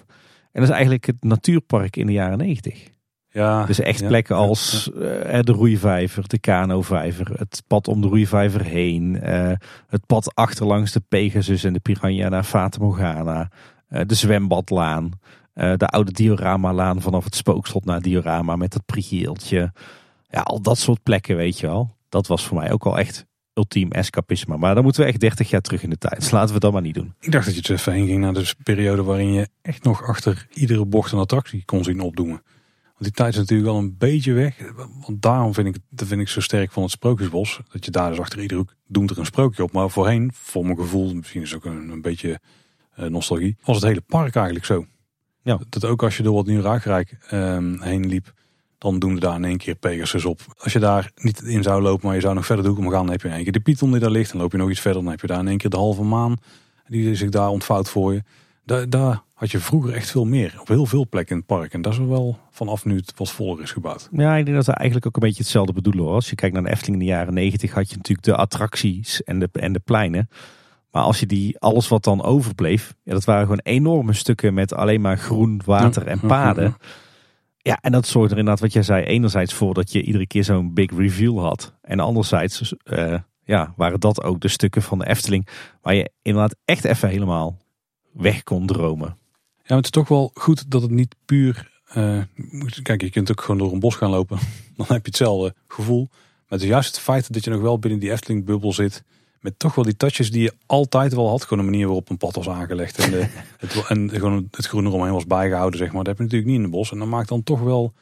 En 0.53 0.61
dat 0.61 0.63
is 0.63 0.75
eigenlijk 0.75 1.07
het 1.07 1.25
natuurpark 1.25 1.97
in 1.97 2.07
de 2.07 2.13
jaren 2.13 2.39
negentig. 2.39 2.95
Ja, 3.37 3.65
dus 3.65 3.81
echt 3.81 4.01
ja, 4.01 4.07
plekken 4.07 4.37
als 4.37 4.91
uh, 4.95 5.03
de 5.41 5.53
roeivijver, 5.53 6.29
de 6.29 6.39
kanovijver, 6.39 7.39
het 7.39 7.63
pad 7.67 7.89
om 7.89 8.01
de 8.01 8.07
roeivijver 8.07 8.63
heen. 8.65 9.21
Uh, 9.23 9.53
het 9.89 10.07
pad 10.07 10.35
achterlangs 10.35 10.93
de 10.93 11.03
Pegasus 11.09 11.65
en 11.65 11.73
de 11.73 11.81
Piranha 11.81 12.29
naar 12.29 12.45
Fata 12.45 12.79
Morgana. 12.81 13.51
de 13.89 14.15
zwembadlaan. 14.15 15.11
de 15.55 15.87
oude 15.87 16.13
dioramalaan 16.13 17.01
vanaf 17.01 17.25
het 17.25 17.35
spookslot 17.35 17.85
naar 17.85 18.01
diorama 18.01 18.57
met 18.57 18.73
dat 18.73 18.87
prieeltje. 18.87 19.73
Ja, 20.29 20.41
al 20.41 20.61
dat 20.61 20.79
soort 20.79 21.03
plekken 21.03 21.37
weet 21.37 21.59
je 21.59 21.67
wel. 21.67 21.97
Dat 22.09 22.27
was 22.27 22.47
voor 22.47 22.59
mij 22.59 22.73
ook 22.73 22.85
al 22.87 22.99
echt 22.99 23.27
ultiem 23.55 23.93
escapisme. 23.93 24.57
Maar 24.57 24.75
dan 24.75 24.85
moeten 24.85 25.03
we 25.03 25.09
echt 25.09 25.21
30 25.21 25.51
jaar 25.51 25.61
terug 25.61 25.83
in 25.83 25.91
de 25.91 25.99
tijd. 25.99 26.21
Dus 26.21 26.31
laten 26.31 26.55
we 26.55 26.61
dat 26.61 26.73
maar 26.73 26.83
niet 26.83 26.95
doen. 26.95 27.15
Ik 27.21 27.33
dacht 27.33 27.45
dat 27.45 27.55
je 27.55 27.61
het 27.61 27.71
even 27.71 27.93
heen 27.93 28.07
ging 28.07 28.21
naar 28.21 28.33
de 28.33 28.55
periode 28.63 29.03
waarin 29.03 29.33
je 29.33 29.49
echt 29.63 29.83
nog 29.85 30.03
achter 30.03 30.47
iedere 30.53 30.85
bocht 30.85 31.13
een 31.13 31.19
attractie 31.19 31.63
kon 31.65 31.85
zien 31.85 32.01
opdoemen. 32.01 32.43
Want 32.97 33.11
die 33.11 33.13
tijd 33.13 33.33
is 33.33 33.39
natuurlijk 33.39 33.69
wel 33.69 33.79
een 33.79 33.97
beetje 33.99 34.33
weg. 34.33 34.73
Want 35.07 35.23
daarom 35.23 35.55
vind 35.55 35.67
ik, 35.67 35.77
dat 35.89 36.09
vind 36.09 36.21
ik 36.21 36.29
zo 36.29 36.41
sterk 36.41 36.73
van 36.73 36.83
het 36.83 36.93
Sprookjesbos. 36.93 37.61
Dat 37.73 37.85
je 37.85 37.91
daar 37.91 38.11
dus 38.11 38.19
achter 38.21 38.41
iedere 38.41 38.61
hoek 38.61 38.75
doet 38.87 39.11
er 39.11 39.19
een 39.19 39.27
sprookje 39.27 39.63
op. 39.63 39.73
Maar 39.73 39.91
voorheen, 39.91 40.31
voor 40.35 40.65
mijn 40.65 40.77
gevoel, 40.77 41.15
misschien 41.15 41.43
is 41.43 41.51
het 41.51 41.65
ook 41.65 41.73
een, 41.73 41.89
een 41.89 42.03
beetje 42.03 42.41
uh, 42.99 43.07
nostalgie, 43.07 43.57
was 43.65 43.77
het 43.77 43.85
hele 43.85 44.01
park 44.01 44.35
eigenlijk 44.35 44.67
zo. 44.67 44.87
Ja. 45.43 45.61
Dat 45.69 45.85
ook 45.85 46.03
als 46.03 46.17
je 46.17 46.23
door 46.23 46.35
wat 46.35 46.47
nieuw 46.47 46.61
Raakrijk 46.61 47.19
um, 47.33 47.83
heen 47.83 48.07
liep, 48.07 48.33
dan 48.79 48.99
doen 48.99 49.15
we 49.15 49.21
daar 49.21 49.37
in 49.37 49.45
één 49.45 49.57
keer 49.57 49.75
Pegasus 49.75 50.25
op. 50.25 50.41
Als 50.59 50.73
je 50.73 50.79
daar 50.79 51.11
niet 51.15 51.43
in 51.43 51.63
zou 51.63 51.83
lopen, 51.83 52.07
maar 52.07 52.15
je 52.15 52.21
zou 52.21 52.35
nog 52.35 52.47
verder 52.47 52.65
de 52.65 52.71
hoek 52.71 52.83
gaan, 52.83 52.91
dan 52.91 53.11
heb 53.11 53.21
je 53.21 53.29
in 53.29 53.35
één 53.35 53.43
keer 53.43 53.53
de 53.53 53.61
Python 53.61 53.91
die 53.91 54.01
daar 54.01 54.11
ligt. 54.11 54.33
Dan 54.33 54.41
loop 54.41 54.53
je 54.53 54.59
nog 54.59 54.71
iets 54.71 54.81
verder, 54.81 55.03
dan 55.03 55.11
heb 55.11 55.21
je 55.21 55.27
daar 55.27 55.41
in 55.41 55.49
één 55.49 55.59
keer 55.59 55.71
de 55.71 55.77
halve 55.77 56.03
maan 56.03 56.37
die 56.87 57.15
zich 57.15 57.31
daar 57.31 57.49
ontvouwt 57.49 57.89
voor 57.89 58.13
je. 58.13 58.23
Daar, 58.67 58.91
daar 58.91 59.23
had 59.35 59.51
je 59.51 59.59
vroeger 59.59 59.95
echt 59.95 60.11
veel 60.11 60.25
meer. 60.25 60.57
Op 60.61 60.69
heel 60.69 60.87
veel 60.87 61.07
plekken 61.09 61.35
in 61.35 61.43
het 61.47 61.57
park. 61.59 61.73
En 61.73 61.83
dat 61.83 61.93
is 61.93 61.99
wel 61.99 62.39
vanaf 62.51 62.85
nu 62.85 62.97
het 62.97 63.13
wat 63.17 63.31
voller 63.31 63.63
is 63.63 63.73
gebouwd. 63.73 64.09
Ja, 64.13 64.37
ik 64.37 64.45
denk 64.45 64.57
dat 64.57 64.67
we 64.67 64.73
eigenlijk 64.73 65.07
ook 65.07 65.15
een 65.15 65.29
beetje 65.29 65.43
hetzelfde 65.43 65.73
bedoelen 65.73 66.05
hoor. 66.05 66.15
Als 66.15 66.31
je 66.31 66.35
kijkt 66.35 66.55
naar 66.55 66.65
de 66.65 66.71
Efteling 66.71 67.01
in 67.01 67.07
de 67.07 67.13
jaren 67.13 67.35
negentig 67.35 67.73
had 67.73 67.91
je 67.91 67.97
natuurlijk 67.97 68.27
de 68.27 68.37
attracties 68.37 69.23
en 69.23 69.39
de, 69.39 69.49
en 69.53 69.73
de 69.73 69.79
pleinen. 69.79 70.29
Maar 70.91 71.03
als 71.03 71.21
je 71.21 71.27
die, 71.27 71.59
alles 71.59 71.89
wat 71.89 72.05
dan 72.05 72.23
overbleef, 72.23 72.95
ja, 73.03 73.13
dat 73.13 73.25
waren 73.25 73.43
gewoon 73.43 73.61
enorme 73.63 74.13
stukken 74.13 74.55
met 74.55 74.75
alleen 74.75 75.01
maar 75.01 75.19
groen, 75.19 75.61
water 75.65 76.07
en 76.07 76.21
paden. 76.21 76.77
Ja, 77.59 77.79
en 77.81 77.93
dat 77.93 78.07
zorgt 78.07 78.31
er 78.31 78.39
inderdaad, 78.39 78.63
wat 78.63 78.73
jij 78.73 78.83
zei, 78.83 79.05
enerzijds 79.05 79.55
voor 79.55 79.75
dat 79.75 79.93
je 79.93 80.03
iedere 80.03 80.27
keer 80.27 80.45
zo'n 80.45 80.75
big 80.75 80.91
reveal 80.97 81.41
had. 81.41 81.75
En 81.83 82.01
anderzijds 82.01 82.75
uh, 82.85 83.19
ja, 83.45 83.73
waren 83.77 84.01
dat 84.01 84.23
ook 84.23 84.41
de 84.41 84.49
stukken 84.49 84.83
van 84.83 84.99
de 84.99 85.07
Efteling 85.07 85.49
waar 85.83 85.95
je 85.95 86.11
inderdaad 86.23 86.57
echt 86.65 86.85
even 86.85 87.09
helemaal 87.09 87.57
weg 88.17 88.43
kon 88.43 88.67
dromen. 88.67 89.17
Ja, 89.57 89.75
maar 89.75 89.77
het 89.77 89.85
is 89.85 89.91
toch 89.91 90.09
wel 90.09 90.31
goed 90.35 90.71
dat 90.71 90.83
het 90.83 90.91
niet 90.91 91.15
puur... 91.25 91.75
Uh, 91.97 92.23
kijk, 92.83 93.01
je 93.01 93.11
kunt 93.11 93.31
ook 93.31 93.41
gewoon 93.41 93.59
door 93.59 93.73
een 93.73 93.79
bos 93.79 93.95
gaan 93.95 94.11
lopen. 94.11 94.39
Dan 94.77 94.87
heb 94.89 95.05
je 95.05 95.11
hetzelfde 95.11 95.55
gevoel. 95.69 96.09
Maar 96.11 96.59
het 96.59 96.63
is 96.63 96.69
juist 96.69 96.95
het 96.95 97.05
feit 97.05 97.33
dat 97.33 97.45
je 97.45 97.51
nog 97.51 97.61
wel 97.61 97.79
binnen 97.79 98.01
die 98.01 98.11
Efteling-bubbel 98.11 98.73
zit 98.73 99.03
met 99.47 99.59
toch 99.59 99.75
wel 99.75 99.85
die 99.85 99.97
touches 99.97 100.31
die 100.31 100.43
je 100.43 100.55
altijd 100.67 101.15
wel 101.15 101.29
had. 101.29 101.43
Gewoon 101.43 101.65
de 101.65 101.71
manier 101.71 101.87
waarop 101.87 102.11
een 102.11 102.17
pad 102.17 102.35
was 102.35 102.49
aangelegd. 102.49 102.99
En, 102.99 103.11
de, 103.11 103.27
het, 103.59 103.85
en 103.89 104.11
gewoon 104.11 104.49
het 104.51 104.67
groen 104.67 104.87
eromheen 104.87 105.13
was 105.13 105.27
bijgehouden, 105.27 105.79
zeg 105.79 105.93
maar. 105.93 106.05
Dat 106.05 106.07
heb 106.07 106.17
je 106.17 106.23
natuurlijk 106.23 106.51
niet 106.51 106.59
in 106.59 106.65
de 106.71 106.77
bos. 106.77 106.93
En 106.93 106.99
dat 106.99 107.09
maakt 107.09 107.29
dan 107.29 107.43
toch 107.43 107.61
wel 107.61 107.93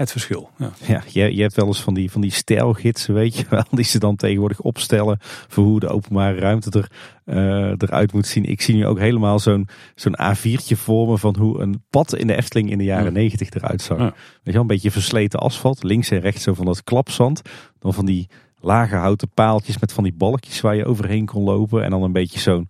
het 0.00 0.10
verschil. 0.10 0.50
Ja, 0.58 0.72
ja 0.86 1.02
je, 1.06 1.36
je 1.36 1.42
hebt 1.42 1.54
wel 1.54 1.66
eens 1.66 1.82
van 1.82 1.94
die, 1.94 2.10
van 2.10 2.20
die 2.20 2.30
stijlgidsen, 2.30 3.14
weet 3.14 3.36
je 3.36 3.44
wel. 3.50 3.64
Die 3.80 3.84
ze 3.84 3.98
dan 3.98 4.16
tegenwoordig 4.16 4.60
opstellen 4.60 5.18
voor 5.20 5.64
hoe 5.64 5.80
de 5.80 5.88
openbare 5.88 6.38
ruimte 6.38 6.78
er, 6.78 6.90
uh, 7.24 7.72
eruit 7.78 8.12
moet 8.12 8.26
zien. 8.26 8.44
Ik 8.44 8.60
zie 8.60 8.74
nu 8.74 8.86
ook 8.86 8.98
helemaal 8.98 9.38
zo'n 9.38 9.68
zo'n 9.94 10.18
A4'tje 10.22 10.76
vormen 10.76 11.18
van 11.18 11.36
hoe 11.38 11.60
een 11.60 11.82
pad 11.90 12.16
in 12.16 12.26
de 12.26 12.36
Efteling 12.36 12.70
in 12.70 12.78
de 12.78 12.84
jaren 12.84 13.12
negentig 13.12 13.50
eruit 13.50 13.82
zag. 13.82 13.98
Ja. 13.98 14.04
Weet 14.04 14.14
je 14.44 14.52
wel, 14.52 14.60
een 14.60 14.66
beetje 14.66 14.90
versleten 14.90 15.40
asfalt. 15.40 15.82
Links 15.82 16.10
en 16.10 16.20
rechts 16.20 16.42
zo 16.42 16.54
van 16.54 16.64
dat 16.64 16.84
klapzand. 16.84 17.42
Dan 17.78 17.94
van 17.94 18.06
die 18.06 18.28
lage 18.60 18.96
houten 18.96 19.30
paaltjes 19.34 19.78
met 19.78 19.92
van 19.92 20.04
die 20.04 20.14
balkjes 20.14 20.60
waar 20.60 20.76
je 20.76 20.86
overheen 20.86 21.26
kon 21.26 21.42
lopen. 21.42 21.84
En 21.84 21.90
dan 21.90 22.02
een 22.02 22.12
beetje 22.12 22.40
zo'n 22.40 22.68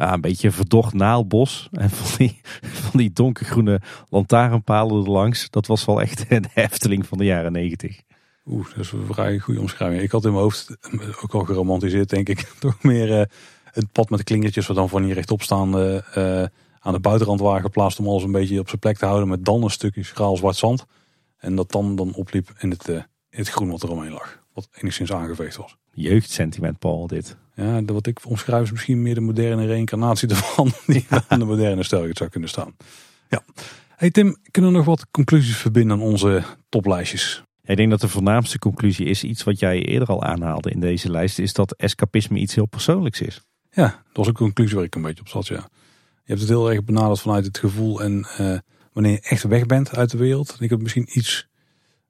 ja, 0.00 0.12
een 0.12 0.20
beetje 0.20 0.50
verdocht 0.50 0.94
naalbos. 0.94 1.68
En 1.72 1.90
van 2.00 2.16
die, 2.18 2.40
van 2.60 3.00
die 3.00 3.12
donkergroene 3.12 3.80
lantaarnpalen 4.08 5.04
erlangs. 5.04 5.50
Dat 5.50 5.66
was 5.66 5.84
wel 5.84 6.00
echt 6.00 6.24
een 6.28 6.46
hefteling 6.52 7.06
van 7.06 7.18
de 7.18 7.24
jaren 7.24 7.52
negentig. 7.52 8.02
Oeh, 8.46 8.68
dat 8.68 8.78
is 8.84 8.92
een 8.92 9.06
vrij 9.06 9.38
goede 9.38 9.60
omschrijving. 9.60 10.02
Ik 10.02 10.10
had 10.10 10.24
in 10.24 10.30
mijn 10.30 10.42
hoofd, 10.42 10.76
ook 11.22 11.34
al 11.34 11.44
geromantiseerd 11.44 12.08
denk 12.08 12.28
ik, 12.28 12.40
toch 12.58 12.82
meer 12.82 13.10
uh, 13.10 13.24
het 13.64 13.92
pad 13.92 14.10
met 14.10 14.18
de 14.18 14.24
klingertjes 14.24 14.66
wat 14.66 14.76
dan 14.76 14.88
van 14.88 15.02
hier 15.02 15.14
rechtop 15.14 15.42
staande 15.42 16.04
uh, 16.16 16.58
aan 16.78 16.92
de 16.92 17.00
buitenrand 17.00 17.40
waren 17.40 17.62
geplaatst 17.62 17.98
om 17.98 18.08
alles 18.08 18.22
een 18.22 18.32
beetje 18.32 18.60
op 18.60 18.68
zijn 18.68 18.80
plek 18.80 18.98
te 18.98 19.04
houden. 19.06 19.28
Met 19.28 19.44
dan 19.44 19.62
een 19.62 19.70
stukje 19.70 20.02
schraal 20.02 20.36
zwart 20.36 20.56
zand. 20.56 20.86
En 21.36 21.54
dat 21.54 21.70
dan, 21.70 21.96
dan 21.96 22.14
opliep 22.14 22.52
in 22.58 22.70
het, 22.70 22.88
in 22.88 23.04
het 23.30 23.48
groen 23.48 23.70
wat 23.70 23.82
eromheen 23.82 24.12
lag. 24.12 24.42
Wat 24.52 24.68
enigszins 24.72 25.12
aangeveegd 25.12 25.56
was. 25.56 25.76
Jeugdsentiment, 25.92 26.78
Paul, 26.78 27.06
dit. 27.06 27.36
Ja, 27.54 27.84
wat 27.84 28.06
ik 28.06 28.20
omschrijf 28.26 28.62
is 28.62 28.70
misschien 28.70 29.02
meer 29.02 29.14
de 29.14 29.20
moderne 29.20 29.66
reïncarnatie 29.66 30.28
ervan. 30.34 30.72
Die 30.86 31.06
aan 31.28 31.38
de 31.38 31.44
moderne 31.44 31.82
stijl 31.82 32.08
zou 32.12 32.30
kunnen 32.30 32.48
staan. 32.48 32.76
Ja. 33.28 33.42
Hey 33.96 34.10
Tim, 34.10 34.36
kunnen 34.50 34.70
we 34.70 34.76
nog 34.76 34.86
wat 34.86 35.06
conclusies 35.10 35.56
verbinden 35.56 35.96
aan 35.96 36.02
onze 36.02 36.42
toplijstjes? 36.68 37.42
Ik 37.64 37.76
denk 37.76 37.90
dat 37.90 38.00
de 38.00 38.08
voornaamste 38.08 38.58
conclusie 38.58 39.06
is 39.06 39.24
iets 39.24 39.44
wat 39.44 39.58
jij 39.58 39.82
eerder 39.82 40.08
al 40.08 40.22
aanhaalde 40.22 40.70
in 40.70 40.80
deze 40.80 41.10
lijst. 41.10 41.38
Is 41.38 41.52
dat 41.52 41.72
escapisme 41.76 42.38
iets 42.38 42.54
heel 42.54 42.66
persoonlijks 42.66 43.20
is. 43.20 43.40
Ja, 43.70 43.86
dat 43.86 44.16
was 44.16 44.26
een 44.26 44.34
conclusie 44.34 44.76
waar 44.76 44.84
ik 44.84 44.94
een 44.94 45.02
beetje 45.02 45.20
op 45.20 45.28
zat, 45.28 45.46
ja. 45.46 45.68
Je 46.24 46.36
hebt 46.36 46.40
het 46.40 46.48
heel 46.48 46.70
erg 46.70 46.84
benaderd 46.84 47.20
vanuit 47.20 47.44
het 47.44 47.58
gevoel 47.58 48.02
en 48.02 48.26
uh, 48.40 48.58
wanneer 48.92 49.12
je 49.12 49.20
echt 49.20 49.42
weg 49.42 49.66
bent 49.66 49.96
uit 49.96 50.10
de 50.10 50.18
wereld. 50.18 50.56
Ik 50.60 50.70
heb 50.70 50.82
misschien 50.82 51.08
iets 51.12 51.48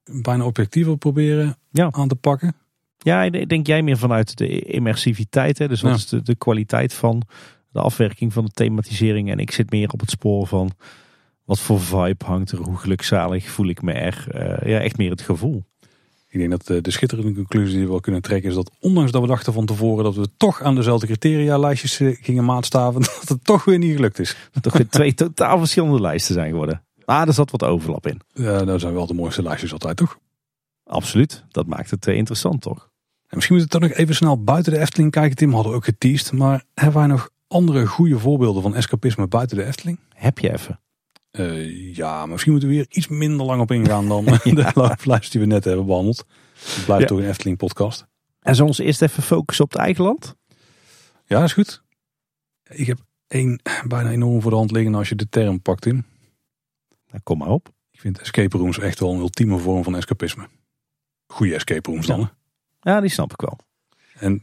bijna 0.03 0.45
objectiever 0.45 0.97
proberen 0.97 1.57
ja. 1.71 1.91
aan 1.91 2.07
te 2.07 2.15
pakken. 2.15 2.55
Ja, 3.03 3.23
ik 3.23 3.49
denk 3.49 3.67
jij 3.67 3.81
meer 3.81 3.97
vanuit 3.97 4.37
de 4.37 4.59
immersiviteit. 4.59 5.57
Hè? 5.57 5.67
Dus 5.67 5.81
wat 5.81 5.95
is 5.95 6.07
de, 6.07 6.21
de 6.21 6.35
kwaliteit 6.35 6.93
van 6.93 7.21
de 7.71 7.79
afwerking 7.79 8.33
van 8.33 8.45
de 8.45 8.51
thematisering. 8.51 9.31
En 9.31 9.39
ik 9.39 9.51
zit 9.51 9.71
meer 9.71 9.91
op 9.91 9.99
het 9.99 10.09
spoor 10.09 10.47
van 10.47 10.71
wat 11.45 11.59
voor 11.59 11.79
vibe 11.79 12.25
hangt 12.25 12.51
er, 12.51 12.57
hoe 12.57 12.77
gelukzalig 12.77 13.49
voel 13.49 13.67
ik 13.67 13.81
me 13.81 13.91
er. 13.91 14.25
Uh, 14.35 14.69
ja, 14.71 14.79
echt 14.79 14.97
meer 14.97 15.09
het 15.09 15.21
gevoel. 15.21 15.63
Ik 16.27 16.39
denk 16.39 16.51
dat 16.51 16.67
de, 16.67 16.81
de 16.81 16.91
schitterende 16.91 17.33
conclusie 17.33 17.75
die 17.75 17.83
we 17.83 17.89
wel 17.89 17.99
kunnen 17.99 18.21
trekken 18.21 18.49
is 18.49 18.55
dat 18.55 18.71
ondanks 18.79 19.11
dat 19.11 19.21
we 19.21 19.27
dachten 19.27 19.53
van 19.53 19.65
tevoren 19.65 20.03
dat 20.03 20.15
we 20.15 20.29
toch 20.37 20.61
aan 20.61 20.75
dezelfde 20.75 21.05
criteria 21.05 21.57
lijstjes 21.57 21.99
eh, 21.99 22.17
gingen 22.21 22.45
maatstaven, 22.45 23.01
dat 23.19 23.25
het 23.27 23.45
toch 23.45 23.65
weer 23.65 23.77
niet 23.77 23.95
gelukt 23.95 24.19
is. 24.19 24.35
Dat 24.51 24.63
toch 24.63 24.73
weer 24.73 24.87
twee 24.87 25.13
totaal 25.13 25.57
verschillende 25.57 26.01
lijsten 26.01 26.33
zijn 26.33 26.49
geworden. 26.49 26.83
Ah, 27.05 27.27
er 27.27 27.33
zat 27.33 27.51
wat 27.51 27.63
overlap 27.63 28.07
in. 28.07 28.21
Ja, 28.33 28.65
dat 28.65 28.79
zijn 28.79 28.93
wel 28.93 29.07
de 29.07 29.13
mooiste 29.13 29.41
lijstjes 29.41 29.73
altijd, 29.73 29.97
toch? 29.97 30.19
Absoluut. 30.83 31.43
Dat 31.49 31.67
maakt 31.67 31.91
het 31.91 32.07
interessant, 32.07 32.61
toch? 32.61 32.90
En 33.31 33.37
misschien 33.37 33.57
moeten 33.57 33.79
we 33.79 33.79
toch 33.79 33.89
nog 33.89 33.99
even 33.99 34.15
snel 34.15 34.43
buiten 34.43 34.73
de 34.73 34.79
Efteling 34.79 35.11
kijken. 35.11 35.35
Tim 35.35 35.53
hadden 35.53 35.71
we 35.71 35.77
ook 35.77 35.83
geteased. 35.83 36.31
Maar 36.31 36.63
hebben 36.73 36.99
wij 36.99 37.07
nog 37.07 37.29
andere 37.47 37.85
goede 37.85 38.19
voorbeelden 38.19 38.61
van 38.61 38.75
escapisme 38.75 39.27
buiten 39.27 39.57
de 39.57 39.65
Efteling? 39.65 39.99
Heb 40.09 40.39
je 40.39 40.53
even? 40.53 40.79
Uh, 41.31 41.95
ja, 41.95 42.25
misschien 42.25 42.51
moeten 42.51 42.69
we 42.69 42.75
hier 42.75 42.85
iets 42.89 43.07
minder 43.07 43.45
lang 43.45 43.61
op 43.61 43.71
ingaan 43.71 44.07
dan 44.07 44.25
ja. 44.43 44.71
de 44.71 44.95
lijst 45.03 45.31
die 45.31 45.41
we 45.41 45.47
net 45.47 45.63
hebben 45.63 45.85
behandeld. 45.85 46.25
Het 46.53 46.85
blijft 46.85 47.01
ja. 47.01 47.07
toch 47.07 47.17
een 47.17 47.29
Efteling 47.29 47.57
podcast. 47.57 48.05
En 48.39 48.55
zullen 48.55 48.75
we 48.75 48.83
eerst 48.83 49.01
even 49.01 49.23
focussen 49.23 49.65
op 49.65 49.71
het 49.71 49.81
eigen 49.81 50.03
land? 50.03 50.35
Ja, 51.25 51.43
is 51.43 51.53
goed. 51.53 51.83
Ik 52.69 52.87
heb 52.87 52.99
één 53.27 53.61
bijna 53.87 54.09
enorm 54.09 54.41
voor 54.41 54.51
de 54.51 54.57
hand 54.57 54.71
liggen 54.71 54.95
als 54.95 55.09
je 55.09 55.15
de 55.15 55.29
term 55.29 55.61
pakt 55.61 55.85
in. 55.85 56.05
Nou, 57.07 57.21
kom 57.23 57.37
maar 57.37 57.49
op. 57.49 57.69
Ik 57.91 57.99
vind 57.99 58.19
escape 58.19 58.57
rooms 58.57 58.79
echt 58.79 58.99
wel 58.99 59.13
een 59.13 59.19
ultieme 59.19 59.57
vorm 59.57 59.83
van 59.83 59.95
escapisme. 59.95 60.47
Goede 61.27 61.53
escape 61.53 61.91
rooms 61.91 62.05
dan. 62.05 62.19
Ja. 62.19 62.39
Ja, 62.81 63.01
die 63.01 63.09
snap 63.09 63.31
ik 63.31 63.41
wel. 63.41 63.57
En 64.13 64.41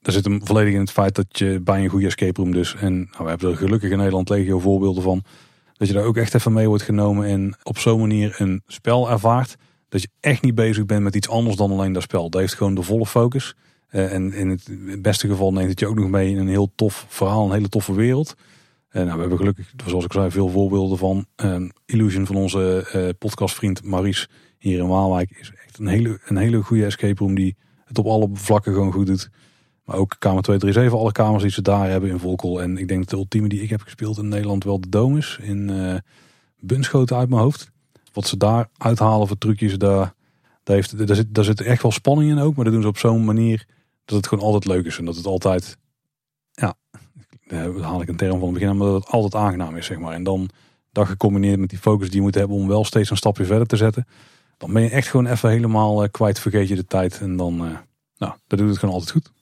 daar 0.00 0.12
zit 0.12 0.24
hem 0.24 0.46
volledig 0.46 0.74
in 0.74 0.80
het 0.80 0.90
feit 0.90 1.14
dat 1.14 1.38
je 1.38 1.60
bij 1.62 1.82
een 1.84 1.88
goede 1.88 2.06
escape 2.06 2.40
room 2.40 2.52
dus, 2.52 2.74
en 2.74 2.94
nou, 2.94 3.24
we 3.24 3.28
hebben 3.28 3.50
er 3.50 3.56
gelukkig 3.56 3.90
in 3.90 3.96
Nederland 3.96 4.28
legio 4.28 4.58
voorbeelden 4.58 5.02
van, 5.02 5.24
dat 5.72 5.88
je 5.88 5.94
daar 5.94 6.04
ook 6.04 6.16
echt 6.16 6.34
even 6.34 6.52
mee 6.52 6.68
wordt 6.68 6.82
genomen 6.82 7.26
en 7.26 7.56
op 7.62 7.78
zo'n 7.78 8.00
manier 8.00 8.34
een 8.38 8.62
spel 8.66 9.10
ervaart. 9.10 9.56
Dat 9.88 10.02
je 10.02 10.08
echt 10.20 10.42
niet 10.42 10.54
bezig 10.54 10.86
bent 10.86 11.02
met 11.02 11.14
iets 11.14 11.28
anders 11.28 11.56
dan 11.56 11.70
alleen 11.70 11.92
dat 11.92 12.02
spel. 12.02 12.30
Dat 12.30 12.40
heeft 12.40 12.54
gewoon 12.54 12.74
de 12.74 12.82
volle 12.82 13.06
focus. 13.06 13.54
Uh, 13.90 14.12
en 14.12 14.32
in 14.32 14.48
het 14.48 15.02
beste 15.02 15.28
geval 15.28 15.52
neemt 15.52 15.70
het 15.70 15.80
je 15.80 15.86
ook 15.86 15.98
nog 15.98 16.08
mee 16.08 16.30
in 16.30 16.38
een 16.38 16.48
heel 16.48 16.72
tof 16.74 17.06
verhaal, 17.08 17.44
een 17.44 17.52
hele 17.52 17.68
toffe 17.68 17.94
wereld. 17.94 18.34
En 18.88 19.04
nou, 19.04 19.14
we 19.14 19.20
hebben 19.20 19.38
gelukkig, 19.38 19.72
zoals 19.86 20.04
ik 20.04 20.12
zei, 20.12 20.30
veel 20.30 20.48
voorbeelden 20.48 20.98
van. 20.98 21.26
Illusion 21.86 22.26
van 22.26 22.36
onze 22.36 23.14
podcastvriend 23.18 23.84
Maries 23.84 24.28
hier 24.64 24.78
in 24.78 24.88
Waalwijk 24.88 25.30
is 25.30 25.52
echt 25.66 25.78
een 25.78 25.86
hele, 25.86 26.20
een 26.24 26.36
hele 26.36 26.62
goede 26.62 26.84
escape 26.84 27.24
room 27.24 27.34
die 27.34 27.56
het 27.84 27.98
op 27.98 28.06
alle 28.06 28.28
vlakken 28.32 28.72
gewoon 28.72 28.92
goed 28.92 29.06
doet. 29.06 29.30
Maar 29.84 29.96
ook 29.96 30.16
kamer 30.18 30.42
237, 30.42 30.98
alle 30.98 31.12
kamers 31.12 31.42
die 31.42 31.52
ze 31.52 31.62
daar 31.62 31.90
hebben 31.90 32.10
in 32.10 32.18
Volkel. 32.18 32.62
En 32.62 32.78
ik 32.78 32.88
denk 32.88 33.00
dat 33.00 33.08
de 33.08 33.16
ultieme 33.16 33.48
die 33.48 33.62
ik 33.62 33.70
heb 33.70 33.80
gespeeld 33.80 34.18
in 34.18 34.28
Nederland 34.28 34.64
wel 34.64 34.80
de 34.80 34.88
Dome 34.88 35.18
is. 35.18 35.38
In 35.42 35.70
uh, 35.70 35.94
Bunschoten 36.58 37.16
uit 37.16 37.28
mijn 37.28 37.40
hoofd. 37.40 37.70
Wat 38.12 38.26
ze 38.26 38.36
daar 38.36 38.68
uithalen 38.76 39.26
voor 39.26 39.38
trucjes, 39.38 39.78
daar, 39.78 40.14
daar, 40.62 40.76
heeft, 40.76 41.06
daar, 41.06 41.16
zit, 41.16 41.34
daar 41.34 41.44
zit 41.44 41.60
echt 41.60 41.82
wel 41.82 41.92
spanning 41.92 42.30
in 42.30 42.38
ook. 42.38 42.54
Maar 42.54 42.64
dat 42.64 42.72
doen 42.72 42.82
ze 42.82 42.88
op 42.88 42.98
zo'n 42.98 43.24
manier 43.24 43.66
dat 44.04 44.16
het 44.16 44.26
gewoon 44.26 44.44
altijd 44.44 44.64
leuk 44.64 44.86
is. 44.86 44.98
En 44.98 45.04
dat 45.04 45.16
het 45.16 45.26
altijd, 45.26 45.76
ja, 46.52 46.74
daar 47.46 47.78
haal 47.80 48.02
ik 48.02 48.08
een 48.08 48.16
term 48.16 48.38
van 48.38 48.48
het 48.48 48.58
begin. 48.58 48.76
Maar 48.76 48.86
dat 48.86 49.04
het 49.04 49.12
altijd 49.12 49.34
aangenaam 49.34 49.76
is, 49.76 49.86
zeg 49.86 49.98
maar. 49.98 50.12
En 50.12 50.22
dan 50.22 50.50
dat 50.92 51.06
gecombineerd 51.06 51.58
met 51.58 51.70
die 51.70 51.78
focus 51.78 52.06
die 52.06 52.16
je 52.16 52.22
moet 52.22 52.34
hebben 52.34 52.56
om 52.56 52.68
wel 52.68 52.84
steeds 52.84 53.10
een 53.10 53.16
stapje 53.16 53.44
verder 53.44 53.66
te 53.66 53.76
zetten. 53.76 54.06
Dan 54.64 54.74
ben 54.74 54.82
je 54.82 54.90
echt 54.90 55.08
gewoon 55.08 55.26
even 55.26 55.50
helemaal 55.50 56.02
uh, 56.02 56.08
kwijt, 56.10 56.40
vergeet 56.40 56.68
je 56.68 56.74
de 56.74 56.86
tijd. 56.86 57.20
En 57.20 57.36
dan, 57.36 57.54
uh, 57.54 57.70
nou, 58.16 58.32
dat 58.46 58.58
doet 58.58 58.68
het 58.68 58.78
gewoon 58.78 58.94
altijd 58.94 59.10
goed. 59.10 59.32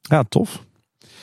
Ja, 0.00 0.22
tof. 0.28 0.64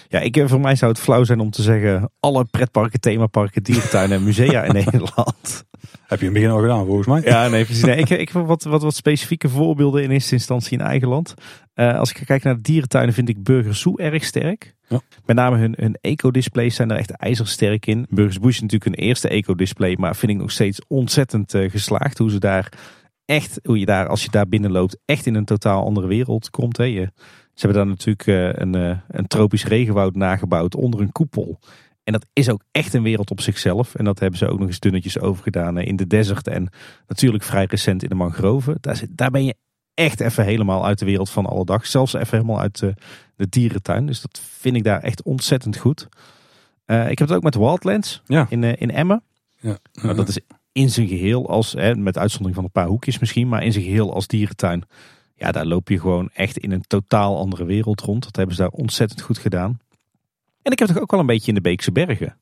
Ja, 0.09 0.19
ik, 0.19 0.43
voor 0.45 0.59
mij 0.59 0.75
zou 0.75 0.91
het 0.91 1.01
flauw 1.01 1.23
zijn 1.23 1.39
om 1.39 1.51
te 1.51 1.61
zeggen 1.61 2.11
alle 2.19 2.45
pretparken, 2.45 2.99
themaparken, 2.99 3.63
dierentuinen 3.63 4.17
en 4.17 4.23
musea 4.23 4.63
in 4.63 4.73
Nederland. 4.85 5.65
Heb 6.07 6.19
je 6.19 6.25
in 6.25 6.31
het 6.31 6.33
begin 6.33 6.49
al 6.49 6.61
gedaan 6.61 6.85
volgens 6.85 7.07
mij? 7.07 7.21
Ja, 7.23 7.47
nee, 7.47 7.65
precies. 7.65 7.83
Nee, 7.83 7.97
ik, 7.97 8.09
ik 8.09 8.29
heb 8.29 8.45
wat, 8.45 8.63
wat, 8.63 8.81
wat 8.81 8.95
specifieke 8.95 9.49
voorbeelden 9.49 10.03
in 10.03 10.11
eerste 10.11 10.33
instantie 10.33 10.77
in 10.77 10.85
eigen 10.85 11.07
land. 11.07 11.33
Uh, 11.75 11.99
als 11.99 12.11
ik 12.11 12.25
kijk 12.25 12.43
naar 12.43 12.55
de 12.55 12.61
dierentuinen 12.61 13.13
vind 13.13 13.29
ik 13.29 13.43
Burgers 13.43 13.79
Zoo 13.79 13.97
erg 13.97 14.23
sterk. 14.23 14.75
Ja. 14.87 15.01
Met 15.25 15.35
name 15.35 15.57
hun, 15.57 15.73
hun 15.77 15.97
eco-displays 16.01 16.75
zijn 16.75 16.91
er 16.91 16.97
echt 16.97 17.11
ijzersterk 17.11 17.85
in. 17.85 18.05
Burgers 18.09 18.39
Bush 18.39 18.55
is 18.55 18.61
natuurlijk 18.61 18.95
een 18.95 19.05
eerste 19.05 19.27
eco-display, 19.27 19.95
maar 19.99 20.15
vind 20.15 20.31
ik 20.31 20.37
nog 20.37 20.51
steeds 20.51 20.81
ontzettend 20.87 21.53
uh, 21.53 21.71
geslaagd. 21.71 22.17
Hoe 22.17 22.29
ze 22.29 22.39
daar 22.39 22.71
echt, 23.27 23.59
hoe 23.63 23.79
je 23.79 23.85
daar, 23.85 24.07
als 24.07 24.23
je 24.23 24.29
daar 24.29 24.47
binnen 24.47 24.71
loopt, 24.71 24.97
echt 25.05 25.25
in 25.25 25.35
een 25.35 25.45
totaal 25.45 25.85
andere 25.85 26.07
wereld 26.07 26.49
komt. 26.49 26.77
Hè. 26.77 26.83
Je, 26.83 27.11
ze 27.53 27.65
hebben 27.65 27.77
daar 27.77 27.87
natuurlijk 27.87 28.27
uh, 28.27 28.53
een, 28.53 28.75
uh, 28.75 28.97
een 29.07 29.27
tropisch 29.27 29.65
regenwoud 29.65 30.15
nagebouwd 30.15 30.75
onder 30.75 31.01
een 31.01 31.11
koepel. 31.11 31.59
En 32.03 32.13
dat 32.13 32.25
is 32.33 32.49
ook 32.49 32.63
echt 32.71 32.93
een 32.93 33.03
wereld 33.03 33.31
op 33.31 33.41
zichzelf. 33.41 33.95
En 33.95 34.05
dat 34.05 34.19
hebben 34.19 34.39
ze 34.39 34.47
ook 34.47 34.59
nog 34.59 34.67
eens 34.67 34.79
dunnetjes 34.79 35.19
overgedaan 35.19 35.77
in 35.77 35.95
de 35.95 36.07
desert. 36.07 36.47
En 36.47 36.69
natuurlijk 37.07 37.43
vrij 37.43 37.65
recent 37.65 38.03
in 38.03 38.09
de 38.09 38.15
mangroven. 38.15 38.77
Daar, 38.81 38.95
zit, 38.95 39.09
daar 39.11 39.31
ben 39.31 39.45
je 39.45 39.55
echt 39.93 40.19
even 40.19 40.43
helemaal 40.43 40.85
uit 40.85 40.99
de 40.99 41.05
wereld 41.05 41.29
van 41.29 41.45
alle 41.45 41.65
dag. 41.65 41.85
Zelfs 41.85 42.13
even 42.13 42.37
helemaal 42.37 42.59
uit 42.59 42.79
de, 42.79 42.93
de 43.35 43.49
dierentuin. 43.49 44.05
Dus 44.05 44.21
dat 44.21 44.41
vind 44.43 44.75
ik 44.75 44.83
daar 44.83 45.01
echt 45.01 45.23
ontzettend 45.23 45.77
goed. 45.77 46.07
Uh, 46.85 47.09
ik 47.09 47.19
heb 47.19 47.27
het 47.27 47.37
ook 47.37 47.43
met 47.43 47.55
Wildlands 47.55 48.21
ja. 48.25 48.45
in, 48.49 48.61
uh, 48.61 48.73
in 48.77 48.91
Emmen. 48.91 49.23
Ja. 49.59 49.77
Nou, 49.93 50.15
dat 50.15 50.27
is 50.27 50.39
in 50.77 50.89
zijn 50.89 51.07
geheel 51.07 51.49
als, 51.49 51.73
hè, 51.73 51.95
met 51.95 52.17
uitzondering 52.17 52.55
van 52.55 52.63
een 52.63 52.71
paar 52.71 52.87
hoekjes 52.87 53.19
misschien, 53.19 53.47
maar 53.47 53.63
in 53.63 53.71
zijn 53.71 53.83
geheel 53.83 54.13
als 54.13 54.27
dierentuin. 54.27 54.83
Ja, 55.35 55.51
daar 55.51 55.65
loop 55.65 55.89
je 55.89 55.99
gewoon 55.99 56.29
echt 56.33 56.57
in 56.57 56.71
een 56.71 56.83
totaal 56.87 57.37
andere 57.37 57.65
wereld 57.65 58.01
rond. 58.01 58.23
Dat 58.23 58.35
hebben 58.35 58.55
ze 58.55 58.61
daar 58.61 58.71
ontzettend 58.71 59.21
goed 59.21 59.37
gedaan. 59.37 59.79
En 60.61 60.71
ik 60.71 60.79
heb 60.79 60.87
toch 60.87 60.99
ook 60.99 61.11
wel 61.11 61.19
een 61.19 61.25
beetje 61.25 61.47
in 61.47 61.53
de 61.53 61.61
Beekse 61.61 61.91
Bergen. 61.91 62.37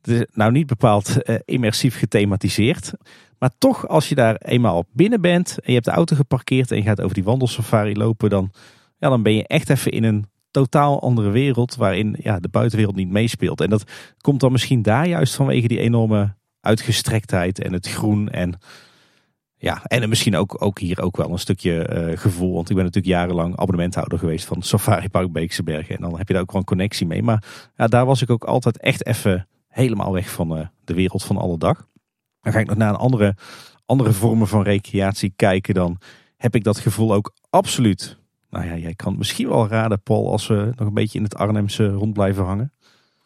Het 0.00 0.08
is 0.08 0.26
nou 0.32 0.52
niet 0.52 0.66
bepaald 0.66 1.16
uh, 1.24 1.36
immersief 1.44 1.98
gethematiseerd. 1.98 2.92
Maar 3.38 3.50
toch, 3.58 3.88
als 3.88 4.08
je 4.08 4.14
daar 4.14 4.36
eenmaal 4.36 4.84
binnen 4.92 5.20
bent 5.20 5.50
en 5.50 5.62
je 5.66 5.72
hebt 5.72 5.84
de 5.84 5.90
auto 5.90 6.16
geparkeerd 6.16 6.70
en 6.70 6.76
je 6.76 6.82
gaat 6.82 7.00
over 7.00 7.14
die 7.14 7.24
wandelsafari 7.24 7.96
lopen, 7.96 8.30
dan, 8.30 8.50
ja, 8.98 9.08
dan 9.08 9.22
ben 9.22 9.34
je 9.34 9.46
echt 9.46 9.70
even 9.70 9.92
in 9.92 10.04
een 10.04 10.26
totaal 10.50 11.00
andere 11.00 11.30
wereld 11.30 11.76
waarin 11.76 12.16
ja, 12.18 12.40
de 12.40 12.48
buitenwereld 12.48 12.96
niet 12.96 13.10
meespeelt. 13.10 13.60
En 13.60 13.70
dat 13.70 13.90
komt 14.20 14.40
dan 14.40 14.52
misschien 14.52 14.82
daar 14.82 15.08
juist 15.08 15.34
vanwege 15.34 15.68
die 15.68 15.78
enorme 15.78 16.34
uitgestrektheid 16.62 17.60
en 17.60 17.72
het 17.72 17.88
groen 17.88 18.30
en 18.30 18.58
ja, 19.62 19.84
en 19.84 20.08
misschien 20.08 20.36
ook, 20.36 20.62
ook 20.62 20.78
hier 20.78 21.02
ook 21.02 21.16
wel 21.16 21.30
een 21.30 21.38
stukje 21.38 21.88
uh, 21.92 22.18
gevoel. 22.18 22.54
Want 22.54 22.70
ik 22.70 22.76
ben 22.76 22.84
natuurlijk 22.84 23.14
jarenlang 23.14 23.56
abonnementhouder 23.56 24.18
geweest 24.18 24.44
van 24.44 24.62
Safari 24.62 25.08
Park 25.08 25.32
Beekse 25.32 25.62
Bergen. 25.62 25.96
En 25.96 26.02
dan 26.02 26.18
heb 26.18 26.26
je 26.26 26.32
daar 26.32 26.42
ook 26.42 26.52
wel 26.52 26.60
een 26.60 26.66
connectie 26.66 27.06
mee. 27.06 27.22
Maar 27.22 27.70
ja, 27.76 27.86
daar 27.86 28.06
was 28.06 28.22
ik 28.22 28.30
ook 28.30 28.44
altijd 28.44 28.78
echt 28.78 29.06
even 29.06 29.48
helemaal 29.68 30.12
weg 30.12 30.30
van 30.30 30.58
uh, 30.58 30.66
de 30.84 30.94
wereld 30.94 31.24
van 31.24 31.36
alle 31.36 31.58
dag. 31.58 31.86
Dan 32.40 32.52
ga 32.52 32.58
ik 32.58 32.66
nog 32.66 32.76
naar 32.76 32.88
een 32.88 32.96
andere, 32.96 33.36
andere 33.86 34.12
vormen 34.12 34.48
van 34.48 34.62
recreatie 34.62 35.32
kijken. 35.36 35.74
Dan 35.74 35.98
heb 36.36 36.54
ik 36.54 36.64
dat 36.64 36.78
gevoel 36.78 37.14
ook 37.14 37.34
absoluut. 37.50 38.18
Nou 38.50 38.66
ja, 38.66 38.76
jij 38.76 38.94
kan 38.94 39.18
misschien 39.18 39.48
wel 39.48 39.68
raden, 39.68 40.02
Paul, 40.02 40.30
als 40.30 40.46
we 40.46 40.72
nog 40.76 40.88
een 40.88 40.94
beetje 40.94 41.18
in 41.18 41.24
het 41.24 41.36
Arnhemse 41.36 41.88
rond 41.88 42.12
blijven 42.12 42.44
hangen. 42.44 42.72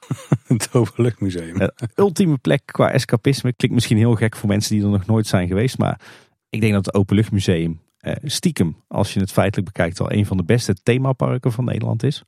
het 0.47 0.69
Openluchtmuseum. 0.73 1.61
Uh, 1.61 1.69
ultieme 1.95 2.37
plek 2.39 2.63
qua 2.65 2.91
escapisme. 2.91 3.53
Klinkt 3.53 3.75
misschien 3.77 3.97
heel 3.97 4.15
gek 4.15 4.37
voor 4.37 4.49
mensen 4.49 4.75
die 4.75 4.85
er 4.85 4.91
nog 4.91 5.07
nooit 5.07 5.27
zijn 5.27 5.49
geweest. 5.49 5.79
Maar 5.79 6.01
ik 6.49 6.61
denk 6.61 6.73
dat 6.73 6.87
het 6.87 6.95
Openluchtmuseum 6.95 7.81
eh, 7.99 8.13
stiekem, 8.25 8.77
als 8.89 9.15
je 9.15 9.21
het 9.21 9.33
feitelijk 9.33 9.73
bekijkt, 9.73 10.01
al 10.01 10.13
een 10.13 10.27
van 10.27 10.37
de 10.37 10.45
beste 10.45 10.75
themaparken 10.83 11.53
van 11.53 11.65
Nederland 11.65 12.03
is. 12.03 12.23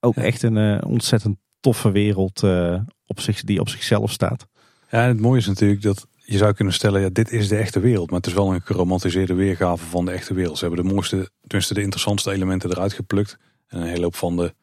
Ook 0.00 0.14
Ja. 0.14 0.22
echt 0.22 0.42
een 0.42 0.56
eh, 0.56 0.88
ontzettend 0.90 1.36
toffe 1.60 1.90
wereld 1.90 2.42
eh, 2.42 2.80
op 3.06 3.20
zich, 3.20 3.42
die 3.42 3.60
op 3.60 3.68
zichzelf 3.68 4.10
staat. 4.12 4.46
Ja, 4.90 5.02
en 5.02 5.08
het 5.08 5.20
mooie 5.20 5.38
is 5.38 5.46
natuurlijk 5.46 5.82
dat 5.82 6.06
je 6.24 6.36
zou 6.36 6.52
kunnen 6.52 6.74
stellen, 6.74 7.00
ja, 7.00 7.08
dit 7.12 7.32
is 7.32 7.48
de 7.48 7.56
echte 7.56 7.80
wereld. 7.80 8.06
Maar 8.10 8.18
het 8.18 8.26
is 8.28 8.32
wel 8.34 8.54
een 8.54 8.60
geromantiseerde 8.62 9.34
weergave 9.34 9.84
van 9.84 10.04
de 10.04 10.10
echte 10.10 10.34
wereld. 10.34 10.58
Ze 10.58 10.64
hebben 10.66 10.84
de 10.84 10.92
mooiste, 10.92 11.30
tenminste 11.40 11.74
de 11.74 11.82
interessantste 11.82 12.30
elementen 12.32 12.70
eruit 12.70 12.92
geplukt. 12.92 13.38
En 13.68 13.80
een 13.80 13.86
hele 13.86 14.02
hoop 14.02 14.16
van 14.16 14.36
de, 14.36 14.54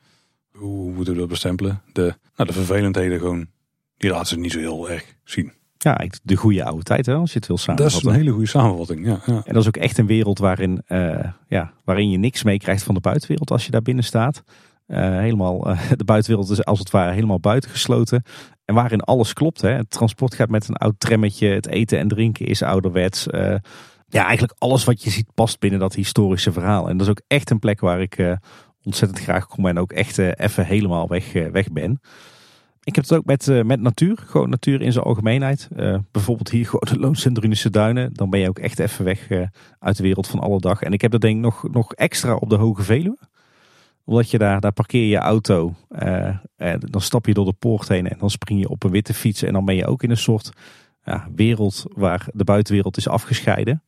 hoe 0.56 0.92
moeten 0.92 1.14
we 1.14 1.20
dat 1.20 1.30
bestempelen? 1.30 1.82
De, 1.94 2.16
nou, 2.36 2.50
de 2.50 2.56
vervelendheden 2.56 3.20
gewoon, 3.20 3.48
die 3.98 4.10
laten 4.10 4.28
ze 4.28 4.38
niet 4.38 4.52
zo 4.52 4.60
heel 4.60 4.90
erg 4.90 5.16
zien. 5.24 5.52
Ja, 5.78 6.06
de 6.24 6.36
goede 6.36 6.64
oude 6.64 6.84
tijd, 6.84 7.06
hè, 7.06 7.14
als 7.14 7.32
je 7.32 7.38
het 7.38 7.48
wil 7.48 7.56
Dat 7.56 7.66
samenvatten. 7.66 8.00
is 8.00 8.06
een 8.06 8.20
hele 8.20 8.32
goede 8.32 8.48
samenvatting, 8.48 9.06
ja. 9.06 9.20
ja. 9.26 9.42
En 9.46 9.54
dat 9.54 9.62
is 9.62 9.68
ook 9.68 9.78
echt 9.78 9.98
een 9.98 10.08
wereld 10.08 10.40
waarin, 10.40 10.82
eh, 10.86 11.30
ja, 11.48 11.74
waarin 11.84 12.10
je 12.10 12.18
niks 12.18 12.44
meekrijgt 12.44 12.84
van 12.84 12.94
de 12.94 13.00
buitenwereld 13.00 13.52
als 13.52 13.66
je 13.66 13.72
daar 13.72 13.82
binnen 13.82 14.04
staat. 14.04 14.44
Eh, 14.86 15.00
helemaal, 15.00 15.70
eh, 15.70 15.92
de 15.98 16.04
buitenwereld 16.04 16.50
is 16.50 16.66
als 16.66 16.80
het 16.80 16.90
ware 16.90 17.12
helemaal 17.12 17.40
buitengesloten. 17.40 18.24
En 18.66 18.76
waarin 18.76 19.02
alles 19.02 19.34
klopt. 19.34 19.62
Hè. 19.62 19.70
Het 19.70 19.90
transport 19.90 20.36
gaat 20.36 20.50
met 20.50 20.68
een 20.68 20.76
oud 20.76 21.00
trammetje. 21.00 21.48
Het 21.48 21.68
eten 21.68 22.00
en 22.00 22.08
drinken 22.08 22.46
is 22.46 22.62
ouderwets. 22.62 23.26
Ja, 24.08 24.24
eigenlijk 24.26 24.56
alles 24.58 24.84
wat 24.84 25.04
je 25.04 25.10
ziet 25.10 25.34
past 25.34 25.60
binnen 25.60 25.80
dat 25.80 25.96
historische 25.96 26.52
verhaal. 26.52 26.90
En 26.90 26.98
dat 26.98 27.06
is 27.08 27.12
ook 27.12 27.22
echt 27.28 27.50
een 27.50 27.60
plek 27.60 27.80
waar 27.80 28.02
ik 28.02 28.38
ontzettend 28.86 29.20
graag 29.20 29.48
kom 29.48 29.68
en 29.68 29.80
ook 29.80 29.92
echt 29.92 30.18
eh, 30.18 30.32
even 30.36 30.66
helemaal 30.66 31.08
weg, 31.08 31.34
eh, 31.34 31.48
weg 31.48 31.72
ben. 31.72 32.02
Ik 32.84 32.96
heb 32.96 33.04
het 33.04 33.14
ook 33.14 33.26
met, 33.26 33.48
eh, 33.48 33.64
met 33.64 33.82
natuur. 33.82 34.18
Gewoon 34.26 34.50
natuur 34.50 34.82
in 34.82 34.92
zijn 34.92 35.06
algemeenheid. 35.06 35.68
Bijvoorbeeld 36.12 36.50
hier 36.50 36.66
gewoon 36.66 37.14
de 37.14 37.32
Drunische 37.32 37.70
Duinen. 37.70 38.14
Dan 38.14 38.30
ben 38.30 38.40
je 38.40 38.50
ook 38.50 38.60
echt 38.60 38.80
even 38.80 39.06
weg 39.06 39.28
uit 39.80 39.98
de 39.98 40.04
wereld 40.04 40.28
van 40.28 40.40
alle 40.40 40.60
dag. 40.60 40.82
En 40.82 40.94
ik 40.94 41.02
heb 41.02 41.12
dat 41.12 41.22
denk 41.22 41.36
ik 41.36 41.42
nog, 41.42 41.68
nog 41.72 41.94
extra 41.94 42.36
op 42.36 42.50
de 42.50 42.56
Hoge 42.56 42.84
Veluwe. 42.84 43.18
Omdat 44.04 44.32
je 44.32 44.38
daar, 44.38 44.62
daar 44.62 44.72
parkeer 44.72 45.08
je 45.08 45.18
auto. 45.18 45.74
en 46.58 46.80
dan 46.80 47.02
stap 47.02 47.26
je 47.26 47.34
door 47.34 47.46
de 47.46 47.54
poort 47.54 47.88
heen 47.88 48.10
en 48.10 48.18
dan 48.20 48.30
spring 48.30 48.60
je 48.60 48.70
op 48.70 48.84
een 48.84 48.92
witte 48.92 49.14
fiets. 49.14 49.44
En 49.44 49.54
dan 49.54 49.66
ben 49.66 49.76
je 49.76 49.86
ook 49.86 50.04
in 50.04 50.10
een 50.10 50.18
soort 50.18 50.52
ja, 51.04 51.28
wereld 51.36 51.86
waar 51.94 52.28
de 52.34 52.44
buitenwereld 52.44 52.98
is 52.98 53.08
afgescheiden. 53.08 53.84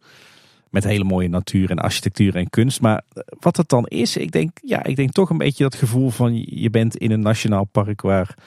Met 0.70 0.84
hele 0.84 1.04
mooie 1.04 1.28
natuur 1.28 1.70
en 1.70 1.80
architectuur 1.80 2.36
en 2.36 2.50
kunst. 2.50 2.82
Maar 2.82 3.04
wat 3.40 3.58
het 3.58 3.70
dan 3.70 3.86
is, 3.86 4.18
ik 4.18 4.32
denk, 4.32 4.58
ja, 4.62 4.84
ik 4.84 4.96
denk 4.96 5.12
toch 5.12 5.30
een 5.30 5.38
beetje 5.38 5.64
dat 5.64 5.76
gevoel 5.76 6.10
van 6.10 6.36
je 6.36 6.70
bent 6.70 6.96
in 6.96 7.12
een 7.12 7.22
nationaal 7.22 7.66
park 7.66 8.02
waar 8.02 8.38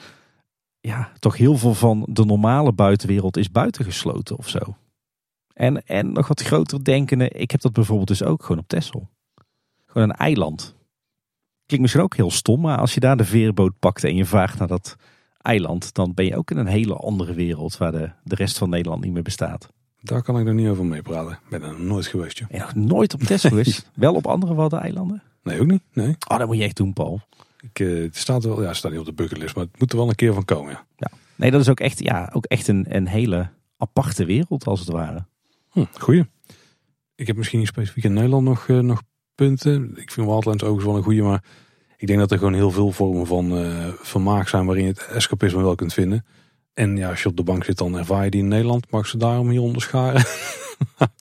ja, 0.79 1.11
toch 1.19 1.37
heel 1.37 1.57
veel 1.57 1.73
van 1.73 2.07
de 2.09 2.25
normale 2.25 2.73
buitenwereld 2.73 3.37
is 3.37 3.51
buitengesloten 3.51 4.37
of 4.37 4.49
zo. 4.49 4.75
En, 5.53 5.85
en 5.85 6.11
nog 6.11 6.27
wat 6.27 6.41
groter 6.41 6.83
denkende, 6.83 7.29
ik 7.29 7.51
heb 7.51 7.61
dat 7.61 7.73
bijvoorbeeld 7.73 8.07
dus 8.07 8.23
ook 8.23 8.41
gewoon 8.41 8.61
op 8.61 8.67
Texel. 8.67 9.09
Gewoon 9.85 10.09
een 10.09 10.15
eiland. 10.15 10.75
Klinkt 11.65 11.81
misschien 11.81 12.03
ook 12.03 12.15
heel 12.15 12.31
stom, 12.31 12.61
maar 12.61 12.77
als 12.77 12.93
je 12.93 12.99
daar 12.99 13.17
de 13.17 13.25
veerboot 13.25 13.79
pakt 13.79 14.03
en 14.03 14.15
je 14.15 14.25
vaart 14.25 14.57
naar 14.57 14.67
dat 14.67 14.95
eiland, 15.41 15.93
dan 15.93 16.13
ben 16.13 16.25
je 16.25 16.37
ook 16.37 16.51
in 16.51 16.57
een 16.57 16.67
hele 16.67 16.95
andere 16.95 17.33
wereld 17.33 17.77
waar 17.77 17.91
de, 17.91 18.11
de 18.23 18.35
rest 18.35 18.57
van 18.57 18.69
Nederland 18.69 19.03
niet 19.03 19.13
meer 19.13 19.23
bestaat. 19.23 19.69
Daar 20.01 20.21
kan 20.21 20.39
ik 20.39 20.45
nog 20.45 20.53
niet 20.53 20.67
over 20.67 20.85
meepraten. 20.85 21.31
Ik 21.31 21.49
ben 21.49 21.61
er 21.61 21.69
nog 21.69 21.79
nooit 21.79 22.05
geweest, 22.05 22.37
joh. 22.37 22.49
Nog 22.59 22.75
nooit 22.75 23.13
op 23.13 23.21
Texel 23.21 23.49
geweest. 23.49 23.89
Wel 23.93 24.13
op 24.13 24.27
andere 24.27 24.53
Waddeneilanden. 24.53 25.23
Nee, 25.43 25.59
ook 25.59 25.67
niet. 25.67 25.81
Nee. 25.93 26.15
Oh, 26.27 26.37
dat 26.37 26.47
moet 26.47 26.57
je 26.57 26.63
echt 26.63 26.75
doen, 26.75 26.93
Paul. 26.93 27.21
Ik, 27.59 27.79
eh, 27.79 28.01
het 28.01 28.17
staat 28.17 28.43
wel, 28.43 28.61
ja, 28.61 28.67
het 28.67 28.75
staat 28.75 28.91
niet 28.91 28.99
op 28.99 29.05
de 29.05 29.13
bucketlist, 29.13 29.55
maar 29.55 29.63
het 29.63 29.79
moet 29.79 29.91
er 29.91 29.97
wel 29.97 30.09
een 30.09 30.15
keer 30.15 30.33
van 30.33 30.45
komen, 30.45 30.71
ja. 30.97 31.11
Nee, 31.35 31.51
dat 31.51 31.61
is 31.61 31.69
ook 31.69 31.79
echt, 31.79 31.99
ja, 31.99 32.29
ook 32.33 32.45
echt 32.45 32.67
een, 32.67 32.85
een 32.89 33.07
hele 33.07 33.49
aparte 33.77 34.25
wereld 34.25 34.65
als 34.65 34.79
het 34.79 34.89
ware. 34.89 35.25
Hm, 35.69 35.85
goeie. 35.99 36.25
Ik 37.15 37.27
heb 37.27 37.35
misschien 37.35 37.59
niet 37.59 37.67
specifiek 37.67 38.03
in 38.03 38.13
Nederland 38.13 38.43
nog, 38.43 38.67
eh, 38.67 38.79
nog 38.79 39.01
punten. 39.35 39.91
Ik 39.95 40.11
vind 40.11 40.27
Wildlands 40.27 40.63
overigens 40.63 40.85
wel 40.85 40.95
een 40.95 41.03
goeie, 41.03 41.23
maar 41.23 41.43
ik 41.97 42.07
denk 42.07 42.19
dat 42.19 42.31
er 42.31 42.37
gewoon 42.37 42.53
heel 42.53 42.71
veel 42.71 42.91
vormen 42.91 43.27
van 43.27 43.57
eh, 43.57 43.87
vermaak 44.01 44.47
zijn 44.47 44.65
waarin 44.65 44.83
je 44.83 44.89
het 44.89 45.07
escapisme 45.07 45.61
wel 45.61 45.75
kunt 45.75 45.93
vinden. 45.93 46.25
En 46.73 46.97
ja, 46.97 47.09
als 47.09 47.21
je 47.21 47.29
op 47.29 47.37
de 47.37 47.43
bank 47.43 47.63
zit, 47.63 47.77
dan 47.77 47.97
ervaar 47.97 48.23
je 48.23 48.29
die 48.31 48.41
in 48.41 48.47
Nederland. 48.47 48.91
Mag 48.91 49.07
ze 49.07 49.17
daarom 49.17 49.49
hier 49.49 49.61
onderscharen? 49.61 50.23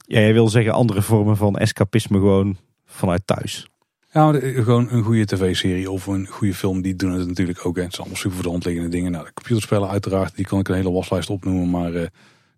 Ja, 0.06 0.20
jij 0.20 0.32
wil 0.32 0.48
zeggen 0.48 0.72
andere 0.72 1.02
vormen 1.02 1.36
van 1.36 1.56
escapisme 1.58 2.18
gewoon 2.18 2.56
vanuit 2.84 3.22
thuis. 3.24 3.68
Ja, 4.12 4.32
gewoon 4.40 4.90
een 4.90 5.02
goede 5.02 5.24
tv-serie 5.24 5.90
of 5.90 6.06
een 6.06 6.26
goede 6.26 6.54
film, 6.54 6.82
die 6.82 6.96
doen 6.96 7.12
het 7.12 7.28
natuurlijk 7.28 7.66
ook. 7.66 7.76
hè. 7.76 7.82
Het 7.82 7.90
zijn 7.90 8.06
allemaal 8.06 8.20
super 8.22 8.36
voor 8.36 8.46
de 8.46 8.52
hand 8.52 8.64
liggende 8.64 8.88
dingen. 8.88 9.12
Nou, 9.12 9.24
de 9.24 9.32
computerspellen 9.32 9.88
uiteraard, 9.88 10.36
die 10.36 10.44
kan 10.44 10.58
ik 10.58 10.68
een 10.68 10.74
hele 10.74 10.90
waslijst 10.90 11.30
opnoemen, 11.30 11.70
maar 11.70 11.94
eh, 11.94 12.06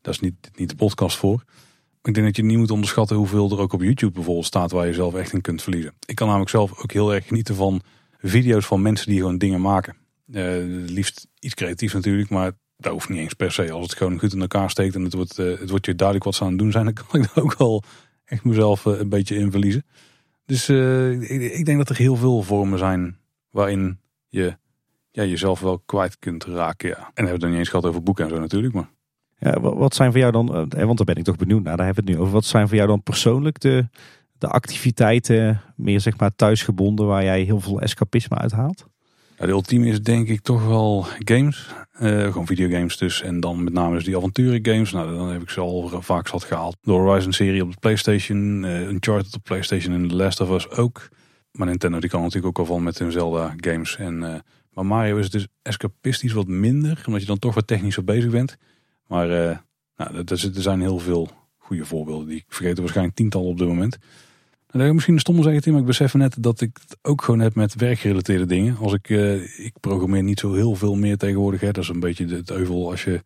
daar 0.00 0.12
is 0.12 0.20
niet, 0.20 0.50
niet 0.54 0.68
de 0.68 0.76
podcast 0.76 1.16
voor. 1.16 1.44
Ik 2.02 2.14
denk 2.14 2.26
dat 2.26 2.36
je 2.36 2.44
niet 2.44 2.58
moet 2.58 2.70
onderschatten 2.70 3.16
hoeveel 3.16 3.50
er 3.50 3.58
ook 3.58 3.72
op 3.72 3.82
YouTube 3.82 4.12
bijvoorbeeld 4.12 4.46
staat 4.46 4.70
waar 4.70 4.86
je 4.86 4.92
zelf 4.92 5.14
echt 5.14 5.32
in 5.32 5.40
kunt 5.40 5.62
verliezen. 5.62 5.92
Ik 6.06 6.14
kan 6.14 6.26
namelijk 6.26 6.50
zelf 6.50 6.82
ook 6.82 6.92
heel 6.92 7.14
erg 7.14 7.26
genieten 7.26 7.54
van 7.54 7.82
video's 8.20 8.66
van 8.66 8.82
mensen 8.82 9.06
die 9.06 9.18
gewoon 9.18 9.38
dingen 9.38 9.60
maken. 9.60 9.96
Eh, 10.32 10.56
liefst 10.86 11.26
iets 11.38 11.54
creatiefs 11.54 11.92
natuurlijk, 11.92 12.30
maar 12.30 12.52
dat 12.82 12.92
hoeft 12.92 13.08
niet 13.08 13.18
eens 13.18 13.34
per 13.34 13.52
se. 13.52 13.70
Als 13.72 13.86
het 13.86 13.96
gewoon 13.96 14.18
goed 14.18 14.32
in 14.32 14.40
elkaar 14.40 14.70
steekt 14.70 14.94
en 14.94 15.02
het 15.02 15.12
wordt, 15.14 15.38
eh, 15.38 15.58
het 15.58 15.70
wordt 15.70 15.86
je 15.86 15.94
duidelijk 15.94 16.26
wat 16.26 16.34
ze 16.34 16.42
aan 16.42 16.48
het 16.50 16.58
doen 16.58 16.70
zijn, 16.72 16.84
dan 16.84 16.94
kan 16.94 17.20
ik 17.20 17.34
daar 17.34 17.44
ook 17.44 17.58
wel 17.58 17.82
echt 18.24 18.44
mezelf 18.44 18.86
eh, 18.86 18.98
een 18.98 19.08
beetje 19.08 19.36
in 19.36 19.50
verliezen. 19.50 19.84
Dus 20.46 20.68
eh, 20.68 21.10
ik, 21.20 21.52
ik 21.52 21.64
denk 21.64 21.78
dat 21.78 21.88
er 21.88 21.96
heel 21.96 22.16
veel 22.16 22.42
vormen 22.42 22.78
zijn 22.78 23.16
waarin 23.50 23.98
je 24.28 24.56
ja, 25.10 25.24
jezelf 25.24 25.60
wel 25.60 25.78
kwijt 25.78 26.18
kunt 26.18 26.44
raken. 26.44 26.88
Ja. 26.88 26.96
En 26.96 27.02
dan 27.02 27.06
hebben 27.14 27.24
we 27.24 27.30
het 27.32 27.40
nog 27.40 27.50
niet 27.50 27.58
eens 27.58 27.68
gehad 27.68 27.86
over 27.86 28.02
boeken 28.02 28.24
en 28.24 28.30
zo 28.30 28.38
natuurlijk. 28.40 28.74
Maar 28.74 28.90
Ja, 29.38 29.60
wa- 29.60 29.74
wat 29.74 29.94
zijn 29.94 30.10
voor 30.10 30.20
jou 30.20 30.32
dan, 30.32 30.46
want 30.46 30.96
daar 30.96 31.06
ben 31.06 31.16
ik 31.16 31.24
toch 31.24 31.36
benieuwd 31.36 31.62
naar, 31.62 31.76
daar 31.76 31.86
hebben 31.86 32.04
we 32.04 32.10
het 32.10 32.18
nu 32.18 32.24
over. 32.24 32.34
Wat 32.38 32.44
zijn 32.44 32.68
voor 32.68 32.76
jou 32.76 32.88
dan 32.88 33.02
persoonlijk 33.02 33.60
de, 33.60 33.88
de 34.38 34.46
activiteiten, 34.48 35.60
meer 35.76 36.00
zeg 36.00 36.18
maar 36.18 36.34
thuisgebonden, 36.36 37.06
waar 37.06 37.24
jij 37.24 37.42
heel 37.42 37.60
veel 37.60 37.80
escapisme 37.80 38.36
uithaalt? 38.36 38.86
Ja, 39.42 39.48
de 39.48 39.54
ultieme 39.54 39.86
is 39.86 40.02
denk 40.02 40.28
ik 40.28 40.40
toch 40.40 40.66
wel 40.66 41.06
games. 41.18 41.68
Eh, 41.92 42.22
gewoon 42.22 42.46
videogames 42.46 42.96
dus. 42.96 43.22
En 43.22 43.40
dan 43.40 43.64
met 43.64 43.72
name 43.72 43.94
dus 43.94 44.04
die 44.04 44.16
avonturen 44.16 44.66
games. 44.66 44.92
Nou, 44.92 45.16
dan 45.16 45.28
heb 45.28 45.42
ik 45.42 45.50
ze 45.50 45.60
al 45.60 46.02
vaak 46.02 46.28
zat 46.28 46.44
gehaald. 46.44 46.76
De 46.80 46.90
Horizon 46.90 47.32
serie 47.32 47.62
op 47.62 47.70
de 47.70 47.76
Playstation. 47.80 48.64
eh 48.64 48.88
Uncharted 48.88 49.34
op 49.34 49.42
Playstation 49.42 49.94
en 49.94 50.08
The 50.08 50.14
Last 50.14 50.40
of 50.40 50.50
Us 50.50 50.70
ook. 50.70 51.08
Maar 51.52 51.66
Nintendo 51.66 52.00
die 52.00 52.10
kan 52.10 52.20
natuurlijk 52.20 52.46
ook 52.46 52.58
al 52.58 52.74
van 52.74 52.82
met 52.82 52.98
hun 52.98 53.12
Zelda 53.12 53.54
games. 53.56 53.96
En, 53.96 54.22
eh, 54.22 54.40
maar 54.72 54.86
Mario 54.86 55.16
is 55.16 55.30
dus 55.30 55.46
escapistisch 55.62 56.32
wat 56.32 56.46
minder. 56.46 57.02
Omdat 57.06 57.20
je 57.20 57.26
dan 57.26 57.38
toch 57.38 57.54
wat 57.54 57.66
technischer 57.66 58.04
bezig 58.04 58.30
bent. 58.30 58.56
Maar 59.06 59.26
nou, 59.96 60.16
er, 60.16 60.24
er 60.26 60.62
zijn 60.62 60.80
heel 60.80 60.98
veel 60.98 61.30
goede 61.58 61.84
voorbeelden. 61.84 62.28
Die 62.28 62.36
ik 62.36 62.44
vergeet 62.48 62.74
er 62.74 62.80
waarschijnlijk 62.82 63.16
tientallen 63.16 63.48
op 63.48 63.58
dit 63.58 63.68
moment. 63.68 63.98
Ik 64.72 64.92
misschien 64.92 65.14
een 65.14 65.20
stomme 65.20 65.42
zeggen, 65.42 65.62
Tim, 65.62 65.72
maar 65.72 65.80
ik 65.80 65.86
besef 65.86 66.14
net 66.14 66.36
dat 66.38 66.60
ik 66.60 66.78
het 66.80 66.98
ook 67.02 67.22
gewoon 67.22 67.40
heb 67.40 67.54
met 67.54 67.74
werkgerelateerde 67.74 68.46
dingen. 68.46 68.76
Als 68.76 68.92
ik, 68.92 69.10
eh, 69.10 69.64
ik 69.64 69.72
programmeer 69.80 70.22
niet 70.22 70.40
zo 70.40 70.52
heel 70.52 70.74
veel 70.74 70.94
meer 70.94 71.16
tegenwoordig. 71.16 71.60
Hè. 71.60 71.70
Dat 71.70 71.82
is 71.82 71.88
een 71.88 72.00
beetje 72.00 72.26
het 72.26 72.50
euvel 72.50 72.90
als 72.90 73.04
je, 73.04 73.22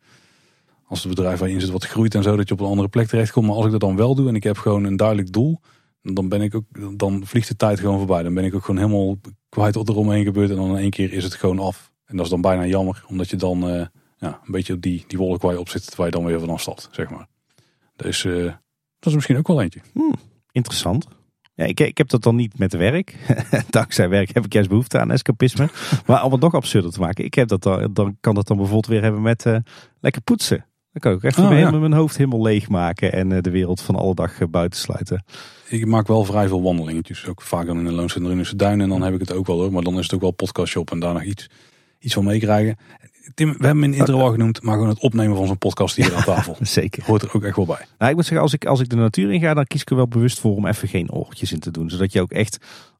als 0.85 1.03
het 1.03 1.15
bedrijf 1.15 1.39
waar 1.39 1.47
je 1.47 1.53
in 1.53 1.61
zit 1.61 1.69
wat 1.69 1.85
groeit 1.85 2.15
en 2.15 2.23
zo, 2.23 2.35
dat 2.35 2.47
je 2.47 2.53
op 2.53 2.59
een 2.59 2.65
andere 2.65 2.87
plek 2.87 3.07
terechtkomt. 3.07 3.47
Maar 3.47 3.55
als 3.55 3.65
ik 3.65 3.71
dat 3.71 3.79
dan 3.79 3.95
wel 3.95 4.15
doe 4.15 4.27
en 4.27 4.35
ik 4.35 4.43
heb 4.43 4.57
gewoon 4.57 4.83
een 4.83 4.95
duidelijk 4.95 5.31
doel, 5.31 5.61
dan 6.01 6.29
ben 6.29 6.41
ik 6.41 6.55
ook, 6.55 6.65
dan 6.99 7.25
vliegt 7.25 7.47
de 7.47 7.55
tijd 7.55 7.79
gewoon 7.79 7.97
voorbij. 7.97 8.23
Dan 8.23 8.33
ben 8.33 8.45
ik 8.45 8.55
ook 8.55 8.65
gewoon 8.65 8.81
helemaal 8.81 9.17
kwijt 9.49 9.75
wat 9.75 9.89
er 9.89 9.95
omheen 9.95 10.23
gebeurt 10.23 10.49
en 10.49 10.55
dan 10.55 10.69
in 10.69 10.77
één 10.77 10.89
keer 10.89 11.13
is 11.13 11.23
het 11.23 11.33
gewoon 11.33 11.59
af. 11.59 11.91
En 12.05 12.15
dat 12.15 12.25
is 12.25 12.31
dan 12.31 12.41
bijna 12.41 12.65
jammer, 12.65 13.03
omdat 13.07 13.29
je 13.29 13.35
dan 13.35 13.69
eh, 13.69 13.85
ja, 14.17 14.39
een 14.45 14.51
beetje 14.51 14.73
op 14.73 14.81
die, 14.81 15.03
die 15.07 15.17
wolk 15.17 15.41
waar 15.41 15.53
je 15.53 15.59
op 15.59 15.69
zit, 15.69 15.95
waar 15.95 16.05
je 16.05 16.11
dan 16.11 16.25
weer 16.25 16.39
vanaf 16.39 16.61
stapt, 16.61 16.89
zeg 16.91 17.09
maar. 17.09 17.27
Dus 17.95 18.25
eh, 18.25 18.43
dat 18.99 19.09
is 19.09 19.13
misschien 19.13 19.37
ook 19.37 19.47
wel 19.47 19.61
eentje. 19.61 19.81
Interessant. 20.51 21.07
Ja, 21.57 21.65
ik, 21.65 21.79
ik 21.79 21.97
heb 21.97 22.09
dat 22.09 22.23
dan 22.23 22.35
niet 22.35 22.59
met 22.59 22.73
werk. 22.73 23.15
Dankzij 23.69 24.09
werk 24.09 24.33
heb 24.33 24.45
ik 24.45 24.53
juist 24.53 24.69
behoefte 24.69 24.99
aan 24.99 25.11
escapisme. 25.11 25.69
maar 26.05 26.23
om 26.23 26.31
het 26.31 26.41
nog 26.41 26.53
absurder 26.53 26.91
te 26.91 26.99
maken. 26.99 27.25
Ik 27.25 27.33
heb 27.33 27.47
dat 27.47 27.63
dan, 27.63 27.93
dan 27.93 28.17
kan 28.19 28.35
dat 28.35 28.47
dan 28.47 28.57
bijvoorbeeld 28.57 28.87
weer 28.87 29.01
hebben 29.01 29.21
met 29.21 29.45
eh, 29.45 29.57
lekker 29.99 30.21
poetsen. 30.21 30.65
Dan 30.91 31.01
kan 31.01 31.11
ik 31.11 31.17
ook 31.17 31.23
even 31.23 31.43
Oh, 31.43 31.59
ja. 31.59 31.71
mijn 31.71 31.93
hoofd 31.93 32.17
helemaal 32.17 32.41
leegmaken. 32.41 33.13
En 33.13 33.31
eh, 33.31 33.41
de 33.41 33.49
wereld 33.49 33.81
van 33.81 33.95
alle 33.95 34.15
dag 34.15 34.39
eh, 34.39 34.47
buitensluiten. 34.47 35.23
Ik 35.67 35.85
maak 35.85 36.07
wel 36.07 36.23
vrij 36.23 36.47
veel 36.47 36.61
wandelingetjes. 36.61 37.27
Ook 37.27 37.41
vaak 37.41 37.65
dan 37.65 37.77
in 37.77 37.85
de 37.85 37.91
Loonse 37.91 38.17
en 38.17 38.23
Drunense 38.23 38.55
Duin. 38.55 38.81
En 38.81 38.89
dan 38.89 39.01
heb 39.01 39.13
ik 39.13 39.19
het 39.19 39.31
ook 39.31 39.47
wel 39.47 39.59
hoor. 39.59 39.71
Maar 39.71 39.83
dan 39.83 39.97
is 39.97 40.03
het 40.03 40.13
ook 40.13 40.21
wel 40.21 40.31
podcastshop 40.31 40.91
en 40.91 40.99
daar 40.99 41.13
nog 41.13 41.23
iets, 41.23 41.49
iets 41.99 42.13
van 42.13 42.23
meekrijgen. 42.23 42.77
Tim, 43.33 43.47
we 43.47 43.65
hebben 43.65 43.83
hem 43.83 43.93
in 43.93 43.99
intro 43.99 44.19
al 44.19 44.31
genoemd. 44.31 44.61
Maar 44.61 44.73
gewoon 44.73 44.89
het 44.89 44.99
opnemen 44.99 45.37
van 45.37 45.47
zo'n 45.47 45.57
podcast 45.57 45.95
hier 45.95 46.15
aan 46.15 46.23
tafel. 46.23 46.57
Zeker. 46.79 47.03
Hoort 47.05 47.21
er 47.21 47.33
ook 47.33 47.43
echt 47.43 47.55
wel 47.55 47.65
bij. 47.65 47.85
Nou, 47.97 48.09
ik 48.09 48.15
moet 48.15 48.25
zeggen, 48.25 48.41
als 48.41 48.53
ik, 48.53 48.65
als 48.65 48.79
ik 48.79 48.89
de 48.89 48.95
natuur 48.95 49.31
in 49.31 49.39
ga, 49.39 49.53
dan 49.53 49.65
kies 49.65 49.81
ik 49.81 49.89
er 49.89 49.95
wel 49.95 50.07
bewust 50.07 50.39
voor 50.39 50.55
om 50.55 50.65
even 50.65 50.87
geen 50.87 51.11
oortjes 51.11 51.51
in 51.51 51.59
te 51.59 51.71
doen. 51.71 51.89
Zodat 51.89 52.11
je 52.11 52.21
ook 52.21 52.31
echt 52.31 52.57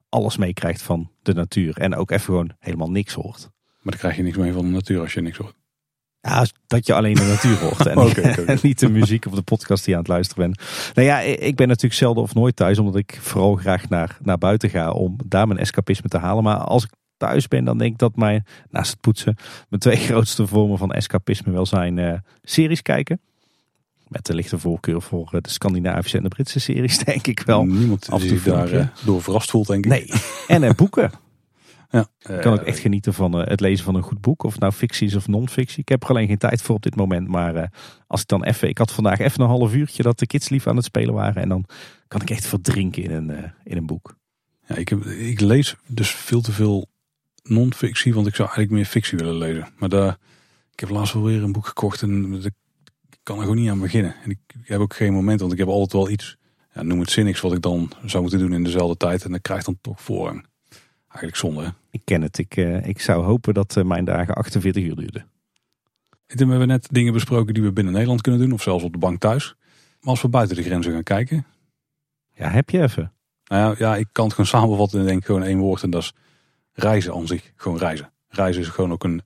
alles 0.10 0.38
meekrijgt 0.38 0.82
van 0.82 1.10
de 1.22 1.34
natuur. 1.34 1.78
En 1.78 1.95
ook 1.95 2.12
even 2.12 2.26
gewoon 2.26 2.52
helemaal 2.60 2.91
niks 2.91 3.14
hoort. 3.14 3.40
Maar 3.82 3.91
dan 3.91 3.98
krijg 3.98 4.16
je 4.16 4.24
niks 4.24 4.38
mee 4.38 4.54
van 4.54 4.66
de 4.66 4.72
natuur 4.72 4.99
als 4.99 5.14
je 5.14 5.22
niks 5.22 5.38
hoort. 5.38 5.56
Ja, 6.22 6.45
dat 6.68 6.86
je 6.86 6.94
alleen 6.94 7.16
de 7.16 7.24
natuur 7.24 7.58
hoort. 7.58 7.86
En 7.86 8.58
niet 8.68 8.80
de 8.80 8.90
muziek 8.90 9.26
of 9.26 9.34
de 9.34 9.41
podcast 9.41 9.84
die 9.84 9.90
je 9.90 9.95
aan 9.95 10.06
het 10.06 10.12
luisteren 10.12 10.44
bent. 10.44 10.62
Nou 10.94 11.08
ja, 11.08 11.20
ik 11.20 11.56
ben 11.56 11.68
natuurlijk 11.68 11.94
zelden 11.94 12.24
of 12.24 12.34
nooit 12.34 12.56
thuis. 12.56 12.80
Omdat 12.80 12.95
ik 12.95 13.18
vooral 13.22 13.56
graag 13.56 13.90
naar, 13.90 14.18
naar 14.22 14.38
buiten 14.38 14.70
ga 14.70 14.91
om 14.91 15.16
daar 15.26 15.48
mijn 15.48 15.60
escapisme 15.60 16.10
te 16.10 16.18
halen. 16.18 16.44
Maar 16.44 16.58
als 16.58 16.84
ik 16.84 16.90
thuis 17.18 17.48
ben, 17.48 17.65
dan 17.65 17.77
denk 17.77 17.91
ik 17.91 17.98
dat 17.98 18.15
mijn, 18.15 18.45
naast 18.69 18.91
het 18.91 19.02
poetsen, 19.02 19.35
mijn 19.69 19.81
twee 19.81 19.98
grootste 20.07 20.48
vormen 20.48 20.77
van 20.77 20.91
escapisme 20.91 21.52
wel 21.52 21.65
zijn 21.65 21.99
eh, 21.99 22.19
series 22.44 22.81
kijken. 22.81 23.19
Met 24.07 24.26
de 24.26 24.34
lichte 24.34 24.60
voorkeur 24.60 25.02
voor 25.02 25.30
de 25.31 25.49
Scandinavische 25.49 26.18
en 26.18 26.23
de 26.23 26.30
Britse 26.30 26.60
series, 26.60 26.98
denk 27.03 27.27
ik 27.27 27.39
wel. 27.39 27.65
Niemand 27.65 28.10
Af 28.10 28.23
en 28.23 28.41
daar 28.44 28.72
eh, 28.72 28.88
door 29.06 29.22
verrast 29.22 29.49
voelt, 29.49 29.68
denk 29.68 29.85
ik. 29.85 29.91
Nee. 29.91 30.11
En 30.48 30.64
eh, 30.64 30.72
boeken. 30.76 31.11
Ja. 31.89 32.35
Ik 32.35 32.41
kan 32.41 32.53
ook 32.53 32.65
echt 32.65 32.80
genieten 32.80 33.14
van 33.14 33.41
eh, 33.41 33.48
het 33.48 33.60
lezen 33.60 33.85
van 33.85 33.95
een 33.95 34.03
goed 34.03 34.22
boek. 34.22 34.44
Of 34.44 34.60
nou 34.60 34.73
fictie 34.73 35.07
is 35.07 35.15
of 35.15 35.27
non-fictie. 35.27 35.81
Ik 35.81 35.89
heb 35.89 36.03
er 36.03 36.10
alleen 36.10 36.27
geen 36.27 36.38
tijd 36.38 36.61
voor 36.61 36.76
op 36.76 36.81
dit 36.81 36.95
moment. 36.95 37.27
Maar 37.27 37.56
eh, 37.56 37.68
als 38.07 38.22
ik 38.22 38.27
dan 38.27 38.44
even... 38.44 38.69
Ik 38.69 38.77
had 38.77 38.91
vandaag 38.91 39.19
even 39.19 39.41
een 39.41 39.48
half 39.48 39.73
uurtje 39.73 40.03
dat 40.03 40.19
de 40.19 40.27
kids 40.27 40.49
lief 40.49 40.68
aan 40.68 40.76
het 40.76 40.85
spelen 40.85 41.14
waren. 41.14 41.41
En 41.41 41.49
dan 41.49 41.65
kan 42.07 42.22
ik 42.22 42.30
echt 42.30 42.48
verdrinken 42.48 43.03
in 43.03 43.11
een, 43.11 43.30
eh, 43.30 43.49
in 43.64 43.77
een 43.77 43.85
boek. 43.85 44.18
Ja, 44.68 44.76
ik, 44.76 44.89
heb, 44.89 45.06
ik 45.06 45.39
lees 45.39 45.76
dus 45.85 46.10
veel 46.10 46.41
te 46.41 46.52
veel 46.52 46.88
non-fictie, 47.49 48.14
want 48.14 48.28
ik 48.28 48.36
zou 48.36 48.48
eigenlijk 48.48 48.78
meer 48.78 48.86
fictie 48.86 49.18
willen 49.18 49.38
lezen. 49.38 49.68
Maar 49.78 49.90
daar, 49.90 50.18
ik 50.72 50.80
heb 50.80 50.90
laatst 50.90 51.14
wel 51.14 51.24
weer 51.24 51.44
een 51.44 51.52
boek 51.52 51.68
gekocht 51.68 52.02
en 52.02 52.34
ik 52.44 52.53
kan 53.24 53.36
er 53.36 53.41
gewoon 53.41 53.57
niet 53.57 53.69
aan 53.69 53.80
beginnen. 53.80 54.15
En 54.24 54.30
ik 54.30 54.40
heb 54.64 54.80
ook 54.80 54.94
geen 54.95 55.14
moment, 55.14 55.40
want 55.40 55.52
ik 55.52 55.57
heb 55.57 55.68
altijd 55.68 55.94
wel 55.94 56.10
iets, 56.10 56.38
ja, 56.74 56.82
noem 56.82 56.99
het 56.99 57.10
zinnigs, 57.11 57.41
wat 57.41 57.53
ik 57.53 57.61
dan 57.61 57.91
zou 58.06 58.22
moeten 58.22 58.40
doen 58.40 58.53
in 58.53 58.64
dezelfde 58.64 58.98
tijd. 58.98 59.24
En 59.24 59.32
dat 59.32 59.41
krijgt 59.41 59.65
dan 59.65 59.78
toch 59.82 60.02
voorrang. 60.02 60.45
Eigenlijk 61.07 61.36
zonde, 61.36 61.61
hè? 61.64 61.69
Ik 61.91 62.02
ken 62.03 62.22
het. 62.22 62.38
Ik, 62.38 62.57
eh, 62.57 62.88
ik 62.88 63.02
zou 63.02 63.24
hopen 63.24 63.53
dat 63.53 63.78
eh, 63.78 63.84
mijn 63.84 64.06
dagen 64.06 64.36
48 64.36 64.84
uur 64.84 64.95
duurden. 64.95 65.26
We 66.28 66.45
hebben 66.45 66.68
net 66.68 66.88
dingen 66.91 67.14
besproken 67.14 67.53
die 67.53 67.64
we 67.64 67.72
binnen 67.72 67.94
Nederland 67.94 68.22
kunnen 68.22 68.41
doen, 68.41 68.52
of 68.52 68.61
zelfs 68.61 68.84
op 68.84 68.91
de 68.91 68.98
bank 68.98 69.19
thuis. 69.19 69.56
Maar 69.99 70.10
als 70.10 70.22
we 70.22 70.28
buiten 70.28 70.56
de 70.56 70.64
grenzen 70.64 70.94
gaan 70.94 71.03
kijken, 71.03 71.45
Ja, 72.34 72.49
heb 72.49 72.69
je 72.69 72.82
even. 72.82 73.11
nou 73.45 73.61
ja, 73.69 73.76
ja 73.88 73.95
ik 73.95 74.07
kan 74.11 74.24
het 74.26 74.34
gewoon 74.34 74.49
samenvatten 74.49 74.99
en 74.99 75.06
denk 75.06 75.26
gewoon 75.26 75.44
één 75.44 75.57
woord 75.57 75.84
en 75.84 75.90
dat 75.90 76.02
is 76.02 76.14
reizen 76.80 77.14
aan 77.14 77.28
zich. 77.28 77.52
Gewoon 77.56 77.78
reizen. 77.78 78.12
Reizen 78.30 78.62
is 78.62 78.68
gewoon 78.68 78.91
ook 78.91 79.04
een 79.04 79.22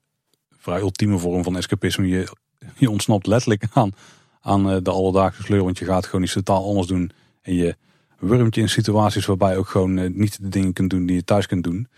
vrij 0.58 0.80
ultieme 0.80 1.18
vorm 1.18 1.42
van 1.42 1.56
escapisme. 1.56 2.08
Je, 2.08 2.28
je 2.76 2.90
ontsnapt 2.90 3.26
letterlijk 3.26 3.64
aan, 3.72 3.90
aan 4.40 4.70
eh, 4.70 4.76
de 4.82 4.90
alledaagse 4.90 5.42
sleur, 5.42 5.64
want 5.64 5.78
je 5.78 5.84
gaat 5.84 6.06
gewoon 6.06 6.22
iets 6.22 6.32
totaal 6.32 6.66
anders 6.66 6.86
doen. 6.86 7.10
En 7.42 7.54
je 7.54 7.76
wurmt 8.18 8.54
je 8.54 8.60
in 8.60 8.68
situaties 8.68 9.26
waarbij 9.26 9.56
ook 9.56 9.68
gewoon 9.68 9.98
eh, 9.98 10.10
niet 10.10 10.42
de 10.42 10.48
dingen 10.48 10.72
kunt 10.72 10.90
doen 10.90 11.06
die 11.06 11.16
je 11.16 11.24
thuis 11.24 11.46
kunt 11.46 11.64
doen. 11.64 11.88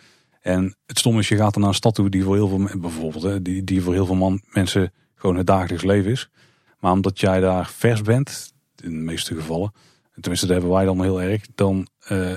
En 0.40 0.76
het 0.86 0.98
stomme 0.98 1.18
is, 1.18 1.28
je 1.28 1.36
gaat 1.36 1.52
dan 1.52 1.62
naar 1.62 1.70
een 1.70 1.76
stad 1.76 1.94
toe 1.94 2.08
die 2.08 2.24
voor 2.24 2.34
heel 2.34 2.48
veel, 2.48 2.78
bijvoorbeeld, 2.78 3.22
hè, 3.22 3.42
die, 3.42 3.64
die 3.64 3.82
voor 3.82 3.92
heel 3.92 4.06
veel 4.06 4.14
man, 4.14 4.42
mensen 4.52 4.92
gewoon 5.14 5.36
het 5.36 5.46
dagelijks 5.46 5.84
leven 5.84 6.10
is. 6.10 6.30
Maar 6.78 6.92
omdat 6.92 7.20
jij 7.20 7.40
daar 7.40 7.66
vers 7.66 8.02
bent, 8.02 8.52
in 8.82 8.90
de 8.90 9.04
meeste 9.04 9.34
gevallen, 9.34 9.72
tenminste 10.14 10.46
dat 10.46 10.56
hebben 10.56 10.74
wij 10.74 10.84
dan 10.84 11.02
heel 11.02 11.22
erg, 11.22 11.46
dan 11.54 11.88
eh, 11.98 12.32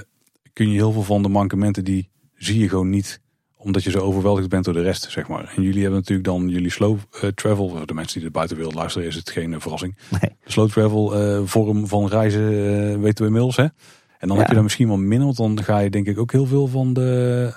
kun 0.53 0.69
je 0.69 0.75
heel 0.75 0.91
veel 0.91 1.03
van 1.03 1.21
de 1.23 1.29
mankementen 1.29 1.83
die 1.83 2.09
zie 2.37 2.59
je 2.59 2.69
gewoon 2.69 2.89
niet 2.89 3.21
omdat 3.59 3.83
je 3.83 3.89
zo 3.91 3.99
overweldigd 3.99 4.49
bent 4.49 4.65
door 4.65 4.73
de 4.73 4.81
rest, 4.81 5.11
zeg 5.11 5.27
maar. 5.27 5.53
En 5.55 5.61
jullie 5.63 5.81
hebben 5.81 5.99
natuurlijk 5.99 6.27
dan 6.27 6.49
jullie 6.49 6.69
slow 6.71 6.97
eh, 7.21 7.29
travel. 7.29 7.69
Voor 7.69 7.87
de 7.87 7.93
mensen 7.93 8.19
die 8.19 8.27
de 8.27 8.33
buitenwereld 8.33 8.75
luisteren 8.75 9.07
is 9.07 9.15
het 9.15 9.29
geen 9.29 9.53
eh, 9.53 9.59
verrassing. 9.59 9.97
Nee. 10.09 10.35
De 10.43 10.51
slow 10.51 10.69
travel 10.69 11.15
eh, 11.15 11.41
vorm 11.45 11.87
van 11.87 12.07
reizen 12.07 13.01
weten 13.01 13.17
we 13.23 13.25
inmiddels, 13.25 13.55
hè. 13.55 13.63
En 13.63 14.27
dan 14.27 14.31
Ja. 14.31 14.37
heb 14.37 14.47
je 14.47 14.53
daar 14.53 14.63
misschien 14.63 14.87
wel 14.87 14.97
minder, 14.97 15.25
want 15.33 15.37
dan 15.37 15.63
ga 15.63 15.79
je 15.79 15.89
denk 15.89 16.07
ik 16.07 16.19
ook 16.19 16.31
heel 16.31 16.45
veel 16.45 16.67
van 16.67 16.93
de... 16.93 17.53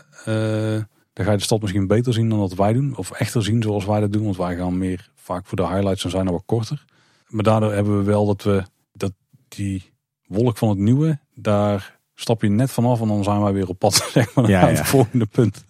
dan 1.12 1.24
ga 1.24 1.30
je 1.30 1.36
de 1.36 1.42
stad 1.42 1.60
misschien 1.60 1.86
beter 1.86 2.12
zien 2.12 2.28
dan 2.28 2.38
dat 2.38 2.54
wij 2.54 2.72
doen. 2.72 2.96
Of 2.96 3.10
echter 3.10 3.42
zien 3.44 3.62
zoals 3.62 3.84
wij 3.84 4.00
dat 4.00 4.12
doen, 4.12 4.24
want 4.24 4.36
wij 4.36 4.56
gaan 4.56 4.78
meer 4.78 5.10
vaak 5.14 5.46
voor 5.46 5.56
de 5.56 5.66
highlights 5.66 6.04
en 6.04 6.10
zijn 6.10 6.26
er 6.26 6.32
wat 6.32 6.42
korter. 6.46 6.84
Maar 7.28 7.44
daardoor 7.44 7.72
hebben 7.72 7.98
we 7.98 8.04
wel 8.04 8.26
dat 8.26 8.42
we 8.42 8.62
dat 8.92 9.12
die 9.48 9.92
wolk 10.26 10.56
van 10.58 10.68
het 10.68 10.78
nieuwe, 10.78 11.18
daar 11.34 11.99
stap 12.20 12.42
je 12.42 12.48
net 12.48 12.70
vanaf 12.70 13.00
en 13.00 13.08
dan 13.08 13.24
zijn 13.24 13.42
wij 13.42 13.52
weer 13.52 13.68
op 13.68 13.78
pad, 13.78 13.94
zeg 14.12 14.34
maar, 14.34 14.48
naar 14.48 14.70
ja. 14.72 14.78
het 14.78 14.86
volgende 14.86 15.26
punt. 15.26 15.64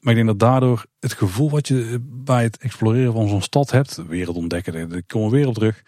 Maar 0.00 0.12
ik 0.12 0.24
denk 0.24 0.26
dat 0.26 0.48
daardoor 0.48 0.86
het 0.98 1.12
gevoel 1.12 1.50
wat 1.50 1.68
je 1.68 1.98
bij 2.02 2.42
het 2.42 2.58
exploreren 2.58 3.12
van 3.12 3.28
zo'n 3.28 3.42
stad 3.42 3.70
hebt, 3.70 3.96
de 3.96 4.06
wereld 4.06 4.36
ontdekken, 4.36 4.88
daar 4.88 5.02
komen 5.06 5.30
we 5.30 5.36
weer 5.36 5.46
op 5.46 5.54
terug, 5.54 5.82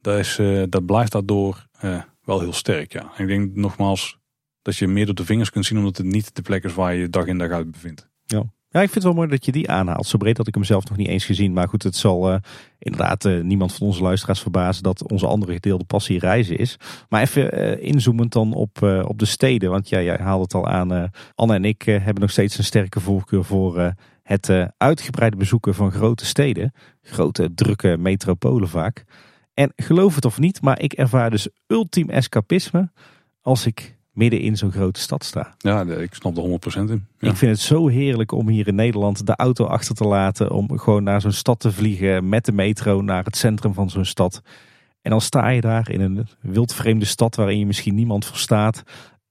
dat, 0.00 0.18
is, 0.18 0.38
eh, 0.38 0.62
dat 0.68 0.86
blijft 0.86 1.12
daardoor 1.12 1.66
eh, 1.78 2.02
wel 2.24 2.40
heel 2.40 2.52
sterk. 2.52 2.92
Ja. 2.92 3.12
En 3.16 3.22
ik 3.22 3.28
denk 3.28 3.54
nogmaals 3.54 4.18
dat 4.62 4.76
je 4.76 4.86
meer 4.86 5.06
door 5.06 5.14
de 5.14 5.24
vingers 5.24 5.50
kunt 5.50 5.66
zien, 5.66 5.78
omdat 5.78 5.96
het 5.96 6.06
niet 6.06 6.36
de 6.36 6.42
plek 6.42 6.64
is 6.64 6.74
waar 6.74 6.94
je 6.94 7.10
dag 7.10 7.26
in 7.26 7.38
dag 7.38 7.50
uit 7.50 7.70
bevindt. 7.70 8.08
Ja, 8.24 8.44
ik 8.82 8.90
vind 8.90 9.04
het 9.04 9.12
wel 9.12 9.22
mooi 9.22 9.28
dat 9.28 9.44
je 9.44 9.52
die 9.52 9.70
aanhaalt. 9.70 10.06
Zo 10.06 10.18
breed 10.18 10.36
had 10.36 10.46
ik 10.46 10.54
hem 10.54 10.64
zelf 10.64 10.88
nog 10.88 10.98
niet 10.98 11.08
eens 11.08 11.24
gezien. 11.24 11.52
Maar 11.52 11.68
goed, 11.68 11.82
het 11.82 11.96
zal 11.96 12.30
eh, 12.30 12.38
inderdaad 12.78 13.24
eh, 13.24 13.40
niemand 13.40 13.74
van 13.74 13.86
onze 13.86 14.02
luisteraars 14.02 14.40
verbazen 14.40 14.82
dat 14.82 15.10
onze 15.10 15.26
andere 15.26 15.52
gedeelde 15.52 15.84
passie 15.84 16.18
reizen 16.18 16.56
is. 16.56 16.78
Maar 17.08 17.22
even 17.22 17.52
eh, 17.52 17.88
inzoomend 17.88 18.32
dan 18.32 18.52
op, 18.52 18.82
op 19.06 19.18
de 19.18 19.24
steden. 19.24 19.70
Want 19.70 19.88
ja, 19.88 20.02
jij 20.02 20.16
haalde 20.16 20.42
het 20.42 20.54
al 20.54 20.66
aan. 20.66 21.10
Anne 21.34 21.54
en 21.54 21.64
ik 21.64 21.82
hebben 21.82 22.20
nog 22.20 22.30
steeds 22.30 22.58
een 22.58 22.64
sterke 22.64 23.00
voorkeur 23.00 23.44
voor 23.44 23.94
het 24.22 24.50
uitgebreide 24.76 25.36
bezoeken 25.36 25.74
van 25.74 25.92
grote 25.92 26.26
steden. 26.26 26.72
Grote, 27.02 27.54
drukke 27.54 27.96
metropolen 27.98 28.68
vaak. 28.68 29.04
En 29.54 29.72
geloof 29.76 30.14
het 30.14 30.24
of 30.24 30.38
niet, 30.38 30.62
maar 30.62 30.80
ik 30.80 30.92
ervaar 30.92 31.30
dus 31.30 31.48
ultiem 31.66 32.10
escapisme 32.10 32.90
als 33.40 33.66
ik 33.66 33.95
midden 34.16 34.40
in 34.40 34.56
zo'n 34.56 34.72
grote 34.72 35.00
stad 35.00 35.24
sta. 35.24 35.54
Ja, 35.58 35.82
ik 35.82 36.14
snap 36.14 36.36
er 36.36 36.42
100% 36.42 36.90
in. 36.90 37.06
Ja. 37.18 37.30
Ik 37.30 37.36
vind 37.36 37.52
het 37.52 37.60
zo 37.60 37.88
heerlijk 37.88 38.32
om 38.32 38.48
hier 38.48 38.68
in 38.68 38.74
Nederland 38.74 39.26
de 39.26 39.36
auto 39.36 39.64
achter 39.64 39.94
te 39.94 40.04
laten. 40.04 40.50
Om 40.50 40.78
gewoon 40.78 41.02
naar 41.02 41.20
zo'n 41.20 41.32
stad 41.32 41.60
te 41.60 41.72
vliegen 41.72 42.28
met 42.28 42.44
de 42.44 42.52
metro 42.52 43.00
naar 43.02 43.24
het 43.24 43.36
centrum 43.36 43.74
van 43.74 43.90
zo'n 43.90 44.04
stad. 44.04 44.42
En 45.02 45.10
dan 45.10 45.20
sta 45.20 45.48
je 45.48 45.60
daar 45.60 45.90
in 45.90 46.00
een 46.00 46.26
wildvreemde 46.40 47.04
stad 47.04 47.36
waarin 47.36 47.58
je 47.58 47.66
misschien 47.66 47.94
niemand 47.94 48.26
verstaat. 48.26 48.82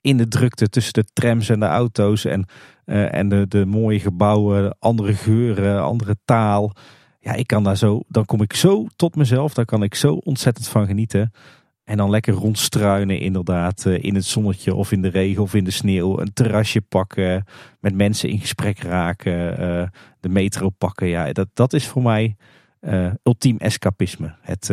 In 0.01 0.17
de 0.17 0.27
drukte 0.27 0.69
tussen 0.69 0.93
de 0.93 1.05
trams 1.13 1.49
en 1.49 1.59
de 1.59 1.65
auto's 1.65 2.25
en, 2.25 2.45
eh, 2.85 3.13
en 3.13 3.29
de, 3.29 3.47
de 3.47 3.65
mooie 3.65 3.99
gebouwen, 3.99 4.75
andere 4.79 5.13
geuren, 5.13 5.83
andere 5.83 6.15
taal. 6.25 6.73
Ja, 7.19 7.33
ik 7.33 7.47
kan 7.47 7.63
daar 7.63 7.77
zo, 7.77 8.01
dan 8.07 8.25
kom 8.25 8.41
ik 8.41 8.53
zo 8.53 8.87
tot 8.95 9.15
mezelf. 9.15 9.53
Daar 9.53 9.65
kan 9.65 9.83
ik 9.83 9.95
zo 9.95 10.13
ontzettend 10.13 10.67
van 10.67 10.85
genieten. 10.85 11.31
En 11.85 11.97
dan 11.97 12.09
lekker 12.09 12.33
rondstruinen 12.33 13.19
inderdaad 13.19 13.85
eh, 13.85 14.03
in 14.03 14.15
het 14.15 14.25
zonnetje 14.25 14.73
of 14.73 14.91
in 14.91 15.01
de 15.01 15.07
regen 15.07 15.41
of 15.41 15.53
in 15.53 15.63
de 15.63 15.71
sneeuw. 15.71 16.19
Een 16.19 16.33
terrasje 16.33 16.81
pakken, 16.81 17.45
met 17.79 17.95
mensen 17.95 18.29
in 18.29 18.39
gesprek 18.39 18.79
raken, 18.79 19.57
eh, 19.57 19.87
de 20.19 20.29
metro 20.29 20.69
pakken. 20.69 21.07
Ja, 21.07 21.33
dat, 21.33 21.47
dat 21.53 21.73
is 21.73 21.87
voor 21.87 22.01
mij 22.01 22.35
eh, 22.79 23.11
ultiem 23.23 23.57
escapisme. 23.57 24.35
Het, 24.41 24.71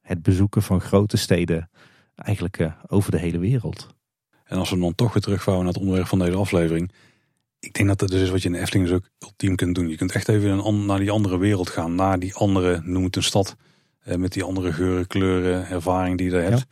het 0.00 0.22
bezoeken 0.22 0.62
van 0.62 0.80
grote 0.80 1.16
steden 1.16 1.70
eigenlijk 2.14 2.70
over 2.86 3.10
de 3.10 3.18
hele 3.18 3.38
wereld. 3.38 3.88
En 4.44 4.58
als 4.58 4.70
we 4.70 4.78
dan 4.78 4.94
toch 4.94 5.12
weer 5.12 5.22
terugvouwen 5.22 5.64
naar 5.64 5.74
het 5.74 5.82
onderwerp 5.82 6.08
van 6.08 6.18
deze 6.18 6.36
aflevering. 6.36 6.92
Ik 7.58 7.74
denk 7.74 7.88
dat 7.88 7.98
dat 7.98 8.08
dus 8.08 8.22
is 8.22 8.30
wat 8.30 8.42
je 8.42 8.48
in 8.48 8.54
de 8.54 8.60
Efteling 8.60 8.88
dus 8.88 8.96
ook 8.96 9.08
ultiem 9.18 9.56
kunt 9.56 9.74
doen. 9.74 9.88
Je 9.88 9.96
kunt 9.96 10.12
echt 10.12 10.28
even 10.28 10.86
naar 10.86 10.98
die 10.98 11.10
andere 11.10 11.38
wereld 11.38 11.70
gaan. 11.70 11.94
Naar 11.94 12.18
die 12.18 12.34
andere, 12.34 12.80
noem 12.84 13.08
een 13.10 13.22
stad. 13.22 13.56
Eh, 14.04 14.16
met 14.16 14.32
die 14.32 14.42
andere 14.42 14.72
geuren, 14.72 15.06
kleuren, 15.06 15.68
ervaring 15.68 16.16
die 16.18 16.26
je 16.26 16.32
daar 16.32 16.42
hebt. 16.42 16.66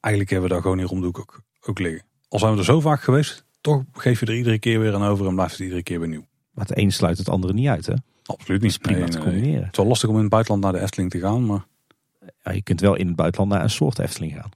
Eigenlijk 0.00 0.32
hebben 0.32 0.48
we 0.48 0.54
daar 0.54 0.62
gewoon 0.64 0.78
hier 0.78 0.88
om 0.90 1.00
de 1.00 1.06
hoek 1.06 1.18
ook, 1.18 1.40
ook 1.62 1.78
liggen. 1.78 2.02
Al 2.28 2.38
zijn 2.38 2.52
we 2.52 2.58
er 2.58 2.64
zo 2.64 2.80
vaak 2.80 3.02
geweest. 3.02 3.44
Toch 3.60 3.82
geef 3.92 4.20
je 4.20 4.26
er 4.26 4.36
iedere 4.36 4.58
keer 4.58 4.80
weer 4.80 4.94
aan 4.94 5.02
over 5.04 5.26
en 5.26 5.34
blijft 5.34 5.52
het 5.52 5.60
iedere 5.60 5.82
keer 5.82 5.98
weer 6.00 6.08
nieuw. 6.08 6.26
Maar 6.52 6.66
het 6.66 6.78
een 6.78 6.92
sluit 6.92 7.18
het 7.18 7.28
andere 7.28 7.52
niet 7.52 7.68
uit 7.68 7.86
hè. 7.86 7.94
Absoluut 8.24 8.60
niet. 8.62 8.78
prima 8.80 8.98
Nee, 8.98 9.08
te 9.08 9.18
nee. 9.18 9.26
combineren. 9.26 9.62
Het 9.62 9.72
is 9.72 9.78
wel 9.78 9.86
lastig 9.86 10.08
om 10.08 10.14
in 10.14 10.20
het 10.20 10.30
buitenland 10.30 10.62
naar 10.64 10.72
de 10.72 10.80
Efteling 10.80 11.10
te 11.10 11.18
gaan. 11.18 11.46
Maar 11.46 11.66
Ja, 12.42 12.52
je 12.52 12.62
kunt 12.62 12.80
wel 12.80 12.94
in 12.94 13.06
het 13.06 13.16
buitenland 13.16 13.52
naar 13.52 13.62
een 13.62 13.70
soort 13.70 13.98
Efteling 13.98 14.32
gaan. 14.32 14.50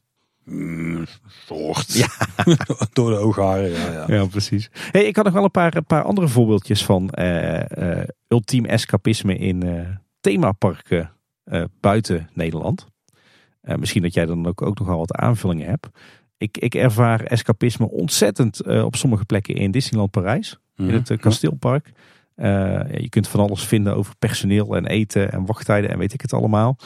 mm, 0.44 1.06
soort. 1.46 1.92
Ja. 1.92 2.08
Door 2.92 3.10
de 3.10 3.16
oogharen. 3.16 3.70
Ja, 3.70 3.92
ja. 3.92 4.04
Ja, 4.06 4.26
precies. 4.26 4.70
Hey, 4.72 5.04
ik 5.04 5.16
had 5.16 5.24
nog 5.24 5.34
wel 5.34 5.44
een 5.44 5.50
paar, 5.50 5.76
een 5.76 5.84
paar 5.84 6.02
andere 6.02 6.28
voorbeeldjes 6.28 6.84
van 6.84 7.10
eh, 7.10 8.02
ultiem 8.28 8.64
escapisme 8.64 9.36
in 9.36 9.86
themaparken 10.20 11.10
eh, 11.44 11.64
buiten 11.80 12.28
Nederland. 12.34 12.86
Eh, 13.60 13.76
misschien 13.76 14.02
dat 14.02 14.14
jij 14.14 14.26
dan 14.26 14.46
ook, 14.46 14.62
ook 14.62 14.78
nogal 14.78 14.98
wat 14.98 15.14
aanvullingen 15.14 15.68
hebt. 15.68 15.88
Ik, 16.36 16.58
ik 16.58 16.74
ervaar 16.74 17.20
escapisme 17.24 17.90
ontzettend 17.90 18.60
eh, 18.60 18.84
op 18.84 18.96
sommige 18.96 19.24
plekken 19.24 19.54
in 19.54 19.70
Disneyland 19.70 20.10
Parijs. 20.10 20.58
In 20.76 20.88
het 20.90 21.08
Mhm. 21.08 21.18
kasteelpark. 21.18 21.92
Eh, 22.34 22.80
je 22.98 23.08
kunt 23.08 23.28
van 23.28 23.40
alles 23.40 23.64
vinden 23.64 23.96
over 23.96 24.14
personeel 24.18 24.76
en 24.76 24.86
eten 24.86 25.32
en 25.32 25.46
wachttijden 25.46 25.90
en 25.90 25.98
weet 25.98 26.12
ik 26.12 26.20
het 26.20 26.32
allemaal. 26.32 26.76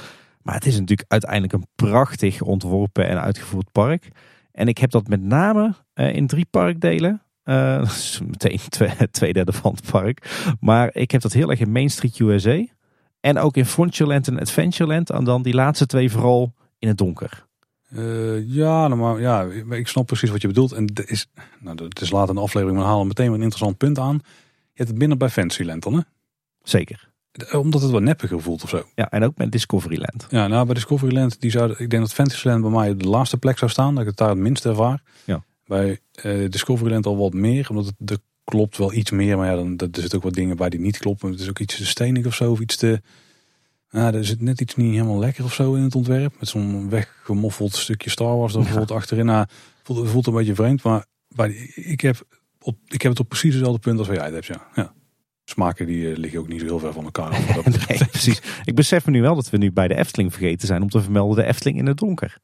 Maar 0.43 0.55
het 0.55 0.67
is 0.67 0.79
natuurlijk 0.79 1.11
uiteindelijk 1.13 1.53
een 1.53 1.67
prachtig 1.75 2.43
ontworpen 2.43 3.09
en 3.09 3.21
uitgevoerd 3.21 3.73
park. 3.73 4.09
En 4.53 4.69
ik 4.69 4.79
heb 4.79 4.91
dat 4.91 5.09
met 5.09 5.23
name 5.23 5.75
in 5.95 6.27
drie 6.27 6.47
parkdelen. 6.51 7.23
Dat 7.45 7.87
is 7.87 8.21
meteen 8.27 8.59
twee, 8.69 8.91
twee 9.11 9.33
derde 9.33 9.53
van 9.53 9.73
het 9.73 9.91
park. 9.91 10.45
Maar 10.61 10.95
ik 10.95 11.11
heb 11.11 11.21
dat 11.21 11.33
heel 11.33 11.51
erg 11.51 11.61
in 11.61 11.73
Main 11.73 11.91
Street 11.91 12.19
USA. 12.19 12.65
En 13.25 13.39
ook 13.39 13.57
in 13.57 13.67
Frontierland 13.67 14.29
en 14.29 14.41
Adventureland. 14.41 15.11
En 15.11 15.25
dan 15.25 15.43
die 15.43 15.55
laatste 15.55 15.87
twee 15.87 16.11
vooral 16.11 16.55
in 16.79 16.89
het 16.89 16.99
donker. 16.99 17.47
Eh, 17.89 18.49
ja, 18.49 18.89
nou, 18.89 19.01
maar, 19.01 19.21
ja, 19.21 19.43
ik 19.71 19.89
snap 19.89 20.07
precies 20.07 20.31
wat 20.31 20.41
je 20.41 20.47
bedoelt. 20.47 20.73
En 20.73 20.85
het 20.85 21.11
is, 21.11 21.27
nou, 21.61 21.89
is 22.01 22.11
later 22.11 22.29
in 22.29 22.35
de 22.35 22.41
aflevering, 22.41 22.77
maar 22.77 22.87
we 22.87 22.93
halen 22.93 23.07
meteen 23.07 23.27
weer 23.27 23.35
een 23.35 23.43
interessant 23.43 23.77
punt 23.77 23.99
aan. 23.99 24.21
Je 24.23 24.73
hebt 24.75 24.89
het 24.89 24.99
binnen 24.99 25.19
bij 25.19 25.29
Fantasyland 25.29 25.83
dan, 25.83 25.95
hè? 25.95 26.01
Zeker. 26.63 27.11
Eh, 27.33 27.59
Omdat 27.59 27.83
het 27.83 27.91
wat 27.91 28.03
neppiger 28.03 28.41
voelt 28.41 28.63
of 28.63 28.69
zo. 28.69 28.83
Ja, 28.95 29.11
en 29.11 29.25
ook 29.25 29.37
met 29.37 29.53
Discoveryland. 29.53 30.27
Ja, 30.31 30.47
nou 30.47 30.65
bij 30.65 30.75
Discoveryland, 30.75 31.41
die 31.41 31.51
zou, 31.51 31.71
ik 31.71 31.91
denk 31.91 32.03
dat 32.03 32.13
Fantasyland 32.13 32.63
bij 32.63 32.71
mij 32.71 32.91
op 32.91 33.03
de 33.03 33.09
laatste 33.09 33.37
plek 33.37 33.59
zou 33.59 33.71
staan. 33.71 33.93
Dat 33.93 34.03
ik 34.03 34.09
het 34.09 34.17
daar 34.17 34.29
het 34.29 34.39
minst 34.39 34.65
ervaar. 34.65 35.03
Ja. 35.25 35.45
Bij 35.67 35.99
eh, 36.13 36.51
Discoveryland 36.51 37.07
al 37.07 37.17
wat 37.17 37.33
meer, 37.33 37.71
omdat 37.71 37.87
het, 37.87 38.11
er 38.11 38.19
klopt 38.45 38.77
wel 38.77 38.93
iets 38.93 39.11
meer. 39.11 39.37
Maar 39.37 39.47
ja, 39.47 39.55
dan, 39.55 39.79
er 39.79 39.89
zitten 40.01 40.19
ook 40.19 40.25
wat 40.25 40.35
dingen 40.35 40.57
bij 40.57 40.69
die 40.69 40.81
niet 40.81 40.99
kloppen. 40.99 41.31
Het 41.31 41.41
is 41.41 41.49
ook 41.49 41.59
iets 41.59 41.77
te 41.77 41.87
stenig 41.87 42.27
of 42.27 42.35
zo, 42.35 42.51
of 42.51 42.61
iets 42.61 42.77
te... 42.77 43.01
Ja, 43.91 44.13
er 44.13 44.25
zit 44.25 44.41
net 44.41 44.61
iets 44.61 44.77
niet 44.77 44.93
helemaal 44.93 45.19
lekker 45.19 45.45
of 45.45 45.55
zo 45.55 45.75
in 45.75 45.83
het 45.83 45.95
ontwerp. 45.95 46.35
Met 46.39 46.49
zo'n 46.49 46.89
weggemoffeld 46.91 47.75
stukje 47.75 48.11
Star 48.11 48.37
Wars 48.37 48.53
er 48.53 48.59
bijvoorbeeld 48.59 48.91
achterin. 48.91 49.27
Nou, 49.27 49.47
voelt, 49.83 50.09
voelt 50.09 50.27
een 50.27 50.35
beetje 50.35 50.55
vreemd, 50.55 50.83
maar 50.83 51.07
bij, 51.29 51.51
ik, 51.75 52.01
heb 52.01 52.27
op, 52.61 52.79
ik 52.87 53.03
heb 53.03 53.11
het 53.11 53.21
op 53.21 53.29
precies 53.29 53.55
hetzelfde 53.55 53.81
punt 53.81 53.99
als 53.99 54.09
wat 54.09 54.17
jij 54.17 54.25
het 54.25 54.35
hebt. 54.35 54.47
Ja. 54.47 54.67
ja. 54.75 54.95
Smaken 55.45 55.87
die 55.87 56.11
uh, 56.11 56.17
liggen 56.17 56.41
ook 56.41 56.49
niet 56.49 56.61
zo 56.61 56.67
heel 56.67 56.79
ver 56.79 56.93
van 56.93 57.05
elkaar. 57.05 57.31
nee, 57.89 58.05
precies. 58.11 58.41
Ik 58.65 58.75
besef 58.75 59.07
me 59.07 59.13
nu 59.13 59.21
wel 59.21 59.35
dat 59.35 59.51
we 59.51 59.57
nu 59.57 59.73
bij 59.73 59.89
de 59.89 59.95
Efteling 59.95 60.33
vergeten 60.33 60.67
zijn 60.67 60.83
om 60.83 60.89
te 60.89 61.01
vermelden 61.01 61.37
de 61.37 61.51
Efteling 61.51 61.79
in 61.79 61.87
het 61.87 61.99
donker. 61.99 62.39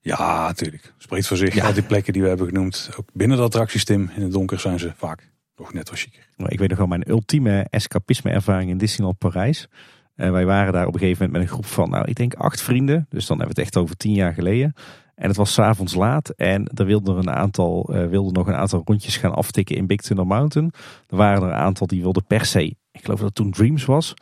Ja, 0.00 0.46
natuurlijk. 0.46 0.92
Spreekt 0.98 1.26
voor 1.26 1.36
zich. 1.36 1.54
Ja. 1.54 1.66
Al 1.66 1.72
die 1.72 1.82
plekken 1.82 2.12
die 2.12 2.22
we 2.22 2.28
hebben 2.28 2.46
genoemd. 2.46 2.90
Ook 2.98 3.08
binnen 3.12 3.36
de 3.36 3.42
attractiestim 3.42 4.10
in 4.14 4.22
het 4.22 4.32
donker 4.32 4.60
zijn 4.60 4.78
ze 4.78 4.92
vaak 4.96 5.30
nog 5.56 5.72
net 5.72 5.90
wat 5.90 5.98
chiquer. 5.98 6.28
Ik 6.36 6.58
weet 6.58 6.68
nog 6.68 6.78
wel 6.78 6.86
mijn 6.86 7.10
ultieme 7.10 7.66
escapisme 7.70 8.30
ervaring 8.30 8.70
in 8.70 8.78
Disneyland 8.78 9.18
Parijs. 9.18 9.68
Uh, 10.16 10.30
wij 10.30 10.46
waren 10.46 10.72
daar 10.72 10.86
op 10.86 10.94
een 10.94 11.00
gegeven 11.00 11.24
moment 11.24 11.42
met 11.42 11.50
een 11.50 11.54
groep 11.54 11.72
van, 11.72 11.90
nou 11.90 12.04
ik 12.08 12.14
denk 12.14 12.34
acht 12.34 12.62
vrienden. 12.62 13.06
Dus 13.08 13.26
dan 13.26 13.38
hebben 13.38 13.56
we 13.56 13.62
het 13.62 13.70
echt 13.70 13.82
over 13.82 13.96
tien 13.96 14.14
jaar 14.14 14.34
geleden. 14.34 14.74
En 15.14 15.28
het 15.28 15.36
was 15.36 15.52
s'avonds 15.52 15.94
laat 15.94 16.28
en 16.28 16.66
er 16.74 16.84
wilden, 16.84 17.14
er 17.14 17.20
een 17.20 17.34
aantal, 17.34 17.96
uh, 17.96 18.06
wilden 18.06 18.32
nog 18.32 18.46
een 18.46 18.54
aantal 18.54 18.82
rondjes 18.84 19.16
gaan 19.16 19.34
aftikken 19.34 19.76
in 19.76 19.86
Big 19.86 20.00
Thunder 20.00 20.26
Mountain. 20.26 20.72
Er 21.08 21.16
waren 21.16 21.42
er 21.42 21.48
een 21.48 21.54
aantal 21.54 21.86
die 21.86 22.02
wilden 22.02 22.24
per 22.26 22.44
se, 22.44 22.64
ik 22.92 23.00
geloof 23.02 23.18
dat 23.18 23.26
het 23.26 23.34
toen 23.34 23.50
Dreams 23.50 23.84
was, 23.84 24.14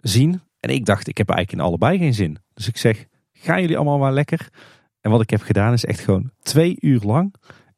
zien. 0.00 0.40
En 0.60 0.70
ik 0.70 0.84
dacht, 0.84 1.08
ik 1.08 1.18
heb 1.18 1.28
eigenlijk 1.28 1.60
in 1.60 1.66
allebei 1.68 1.98
geen 1.98 2.14
zin. 2.14 2.38
Dus 2.54 2.68
ik 2.68 2.76
zeg, 2.76 3.06
gaan 3.32 3.60
jullie 3.60 3.76
allemaal 3.76 3.98
maar 3.98 4.12
lekker. 4.12 4.48
En 5.06 5.12
wat 5.12 5.20
ik 5.20 5.30
heb 5.30 5.42
gedaan 5.42 5.72
is 5.72 5.84
echt 5.84 6.00
gewoon 6.00 6.30
twee 6.42 6.76
uur 6.80 7.00
lang 7.00 7.34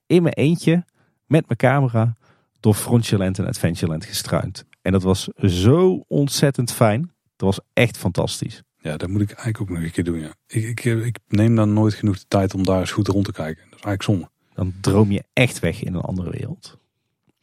in 0.07 0.23
mijn 0.23 0.35
eentje 0.35 0.85
met 1.27 1.45
mijn 1.47 1.59
camera 1.59 2.17
door 2.61 2.75
Frontierland 2.75 3.39
en 3.39 3.47
Adventureland 3.47 4.05
gestruind. 4.05 4.65
En 4.83 4.93
dat 4.93 5.03
was 5.03 5.29
zo 5.37 6.05
ontzettend 6.07 6.73
fijn. 6.73 7.01
Dat 7.37 7.55
was 7.55 7.61
echt 7.73 7.97
fantastisch. 7.97 8.63
Ja, 8.79 8.97
dat 8.97 9.09
moet 9.09 9.21
ik 9.21 9.29
eigenlijk 9.29 9.61
ook 9.61 9.69
nog 9.69 9.79
een 9.79 9.91
keer 9.91 10.05
doen. 10.05 10.21
Ja. 10.21 10.35
Ik, 10.47 10.65
ik, 10.65 10.85
ik 10.85 11.19
neem 11.29 11.57
dan 11.57 11.73
nooit 11.73 11.95
genoeg 11.95 12.19
de 12.19 12.25
tijd 12.29 12.55
om 12.55 12.65
daar 12.65 12.81
eens 12.81 12.91
goed 12.91 13.09
rond 13.09 13.25
te 13.25 13.33
kijken. 13.33 13.65
Dat 13.71 13.79
is 13.79 13.85
eigenlijk 13.85 14.03
zonde. 14.03 14.29
Dan 14.55 14.75
droom 14.81 15.11
je 15.11 15.25
echt 15.33 15.59
weg 15.59 15.83
in 15.83 15.95
een 15.95 16.01
andere 16.01 16.31
wereld. 16.31 16.79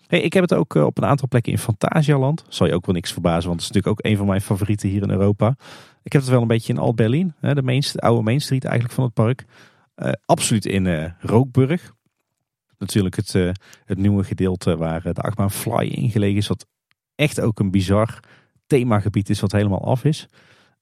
Hey, 0.08 0.22
ik 0.22 0.34
heb 0.34 0.44
het 0.44 0.54
ook 0.54 0.76
eh, 0.76 0.86
op 0.86 0.98
een 0.98 1.06
aantal 1.06 1.28
plekken 1.28 1.52
in 1.52 1.60
Fantasialand. 1.60 2.44
Zal 2.48 2.68
je 2.68 2.74
ook 2.74 2.86
wel 2.86 2.96
niks 2.96 3.12
verbazen, 3.12 3.48
want 3.48 3.62
het 3.62 3.70
is 3.70 3.76
natuurlijk 3.76 4.00
ook 4.00 4.12
een 4.12 4.18
van 4.18 4.28
mijn 4.28 4.42
favorieten 4.42 4.90
hier 4.90 5.02
in 5.02 5.10
Europa. 5.10 5.56
Ik 6.04 6.12
heb 6.12 6.22
het 6.22 6.32
wel 6.32 6.42
een 6.42 6.48
beetje 6.48 6.74
in 6.74 6.80
Alt-Berlin, 6.80 7.34
de, 7.40 7.54
de 7.54 8.00
oude 8.00 8.22
Main 8.22 8.42
Street 8.42 8.64
eigenlijk 8.64 8.94
van 8.94 9.04
het 9.04 9.14
park. 9.14 9.46
Uh, 9.96 10.12
absoluut 10.26 10.66
in 10.66 10.86
uh, 10.86 11.06
Rookburg. 11.20 11.94
Natuurlijk 12.78 13.16
het, 13.16 13.34
uh, 13.34 13.52
het 13.86 13.98
nieuwe 13.98 14.24
gedeelte 14.24 14.78
waar 14.78 15.02
de 15.02 15.22
achtbaan 15.22 15.52
Fly 15.52 15.86
in 15.88 16.10
gelegen 16.10 16.38
is. 16.38 16.48
Wat 16.48 16.66
echt 17.16 17.42
ook 17.42 17.60
een 17.60 17.72
bizar 17.72 18.20
themagebied 18.68 19.30
is 19.30 19.40
wat 19.40 19.52
helemaal 19.52 19.86
af 19.86 20.04
is. 20.04 20.28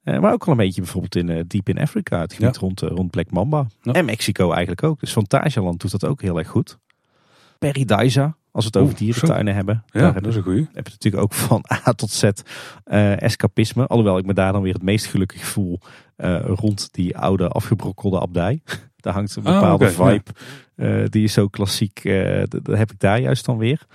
maar 0.04 0.34
ook 0.34 0.46
al 0.46 0.52
een 0.52 0.58
beetje 0.58 0.82
bijvoorbeeld 0.82 1.16
in 1.16 1.46
Deep 1.48 1.70
in 1.70 1.80
Africa. 1.80 2.20
Het 2.20 2.34
gebied 2.34 2.58
rond, 2.58 2.80
rond 2.80 3.12
Black 3.12 3.32
Mamba. 3.32 3.68
En 3.82 4.06
Mexico 4.06 4.52
eigenlijk 4.52 4.84
ook. 4.84 5.00
Dus 5.00 5.12
Fantasia 5.12 5.62
doet 5.62 5.92
dat 5.92 6.06
ook 6.06 6.22
heel 6.22 6.38
erg 6.38 6.48
goed. 6.48 6.80
Paradisa, 7.72 8.38
als 8.52 8.66
we 8.66 8.70
het 8.74 8.78
over 8.78 8.96
dierentuinen 8.96 9.56
hebben. 9.56 9.84
Ja, 9.88 10.12
dat 10.12 10.26
is 10.26 10.36
een 10.36 10.44
goeie. 10.44 10.68
Heb 10.74 10.88
je 10.88 10.92
natuurlijk 10.92 11.24
ook 11.24 11.34
van 11.34 11.66
A 11.88 11.94
tot 11.94 12.12
Z 12.12 12.24
uh, 12.24 13.22
escapisme. 13.22 13.88
Alhoewel 13.88 14.18
ik 14.18 14.26
me 14.26 14.34
daar 14.34 14.52
dan 14.52 14.62
weer 14.62 14.74
het 14.74 14.84
meest 14.84 15.06
gelukkig 15.06 15.46
voel 15.46 15.80
uh, 16.18 16.46
rond 16.46 16.90
die 16.92 17.18
oude 17.18 17.48
afgebrokkelde 17.48 18.20
abdij. 18.20 18.62
Daar 19.04 19.14
hangt 19.14 19.36
een 19.36 19.44
bepaalde 19.44 19.86
ah, 19.86 19.92
okay, 19.92 20.12
vibe. 20.12 20.32
Ja. 20.76 20.86
Uh, 20.86 21.06
die 21.10 21.24
is 21.24 21.34
zo 21.34 21.48
klassiek. 21.48 22.04
dat 22.48 22.78
heb 22.78 22.92
ik 22.92 23.00
daar 23.00 23.20
juist 23.20 23.46
dan 23.46 23.58
weer. 23.58 23.86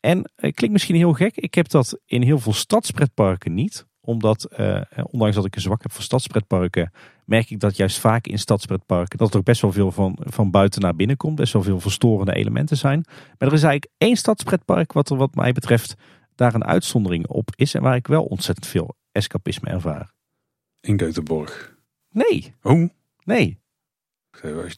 En 0.00 0.18
het 0.36 0.54
klinkt 0.54 0.72
misschien 0.72 0.96
heel 0.96 1.12
gek. 1.12 1.36
Ik 1.36 1.54
heb 1.54 1.68
dat 1.68 2.00
in 2.06 2.22
heel 2.22 2.38
veel 2.38 2.52
stadspretparken 2.52 3.54
niet 3.54 3.86
omdat, 4.00 4.48
ondanks 5.10 5.34
dat 5.34 5.44
ik 5.44 5.54
een 5.54 5.60
zwak 5.60 5.82
heb 5.82 5.92
voor 5.92 6.02
stadspretparken, 6.02 6.90
merk 7.28 7.50
ik 7.50 7.60
dat 7.60 7.76
juist 7.76 7.98
vaak 7.98 8.26
in 8.26 8.38
stadspretparken 8.38 9.18
dat 9.18 9.34
er 9.34 9.42
best 9.42 9.60
wel 9.60 9.72
veel 9.72 9.92
van, 9.92 10.18
van 10.20 10.50
buiten 10.50 10.80
naar 10.80 10.96
binnen 10.96 11.16
komt. 11.16 11.34
Best 11.36 11.52
wel 11.52 11.62
veel 11.62 11.80
verstorende 11.80 12.34
elementen 12.34 12.76
zijn. 12.76 13.04
Maar 13.06 13.48
er 13.48 13.54
is 13.54 13.62
eigenlijk 13.62 13.92
één 13.98 14.16
stadspretpark 14.16 14.92
wat 14.92 15.10
er 15.10 15.16
wat 15.16 15.34
mij 15.34 15.52
betreft 15.52 15.94
daar 16.34 16.54
een 16.54 16.64
uitzondering 16.64 17.26
op 17.26 17.50
is. 17.56 17.74
En 17.74 17.82
waar 17.82 17.96
ik 17.96 18.06
wel 18.06 18.24
ontzettend 18.24 18.66
veel 18.66 18.96
escapisme 19.12 19.68
ervaar. 19.68 20.12
In 20.80 21.00
Göteborg? 21.02 21.76
Nee. 22.10 22.54
Oh? 22.62 22.88
Nee. 23.24 23.58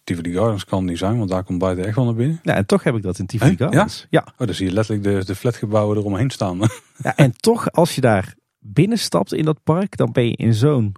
Tivoli 0.05 0.32
Gardens 0.32 0.65
kan 0.65 0.85
niet 0.85 0.99
zijn, 0.99 1.19
want 1.19 1.31
daar 1.31 1.45
komt 1.45 1.59
buiten 1.59 1.85
echt 1.85 1.97
wel 1.97 2.05
naar 2.05 2.15
binnen. 2.15 2.41
Ja, 2.43 2.55
en 2.55 2.66
toch 2.66 2.82
heb 2.82 2.95
ik 2.95 3.03
dat 3.03 3.19
in 3.19 3.27
Tivoli 3.27 3.57
Gardens. 3.57 4.07
Ja? 4.11 4.24
ja. 4.24 4.32
Oh, 4.39 4.47
dan 4.47 4.55
zie 4.55 4.66
je 4.66 4.73
letterlijk 4.73 5.05
de, 5.05 5.24
de 5.24 5.35
flatgebouwen 5.35 5.97
eromheen 5.97 6.31
staan. 6.31 6.59
Ja, 7.03 7.16
en 7.16 7.37
toch 7.37 7.73
als 7.73 7.95
je 7.95 8.01
daar 8.01 8.35
binnenstapt 8.59 9.32
in 9.32 9.45
dat 9.45 9.62
park, 9.62 9.97
dan 9.97 10.12
ben 10.12 10.24
je 10.24 10.37
in 10.37 10.55
zo'n 10.55 10.95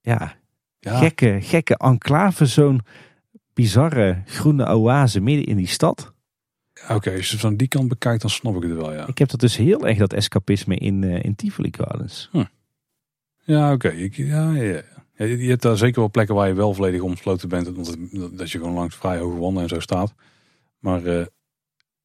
ja, 0.00 0.34
gekke, 0.80 1.38
gekke 1.40 1.76
enclave, 1.76 2.46
zo'n 2.46 2.80
bizarre 3.52 4.22
groene 4.26 4.66
oase 4.66 5.20
midden 5.20 5.46
in 5.46 5.56
die 5.56 5.66
stad. 5.66 6.12
Oké, 6.88 7.16
als 7.16 7.30
je 7.30 7.38
van 7.38 7.56
die 7.56 7.68
kant 7.68 7.88
bekijkt, 7.88 8.20
dan 8.20 8.30
snap 8.30 8.56
ik 8.56 8.62
het 8.62 8.72
wel, 8.72 8.92
ja. 8.92 9.06
Ik 9.06 9.18
heb 9.18 9.28
dat 9.28 9.40
dus 9.40 9.56
heel 9.56 9.86
erg, 9.86 9.98
dat 9.98 10.12
escapisme 10.12 10.76
in, 10.76 11.02
uh, 11.02 11.22
in 11.22 11.34
Tivoli 11.34 11.72
Gardens. 11.76 12.28
Hm. 12.32 12.44
Ja, 13.44 13.72
oké. 13.72 13.90
Ja, 14.10 14.52
ja, 14.52 14.62
ja. 14.62 14.82
Je 15.16 15.48
hebt 15.48 15.62
daar 15.62 15.76
zeker 15.76 16.00
wel 16.00 16.10
plekken 16.10 16.34
waar 16.34 16.48
je 16.48 16.54
wel 16.54 16.74
volledig 16.74 17.00
omsloten 17.00 17.48
bent. 17.48 17.68
omdat 17.68 17.96
dat 18.38 18.50
je 18.50 18.58
gewoon 18.58 18.74
langs 18.74 18.96
vrij 18.96 19.18
hoge 19.18 19.38
wanden 19.38 19.62
en 19.62 19.68
zo 19.68 19.80
staat. 19.80 20.14
Maar 20.78 21.02
uh, 21.02 21.26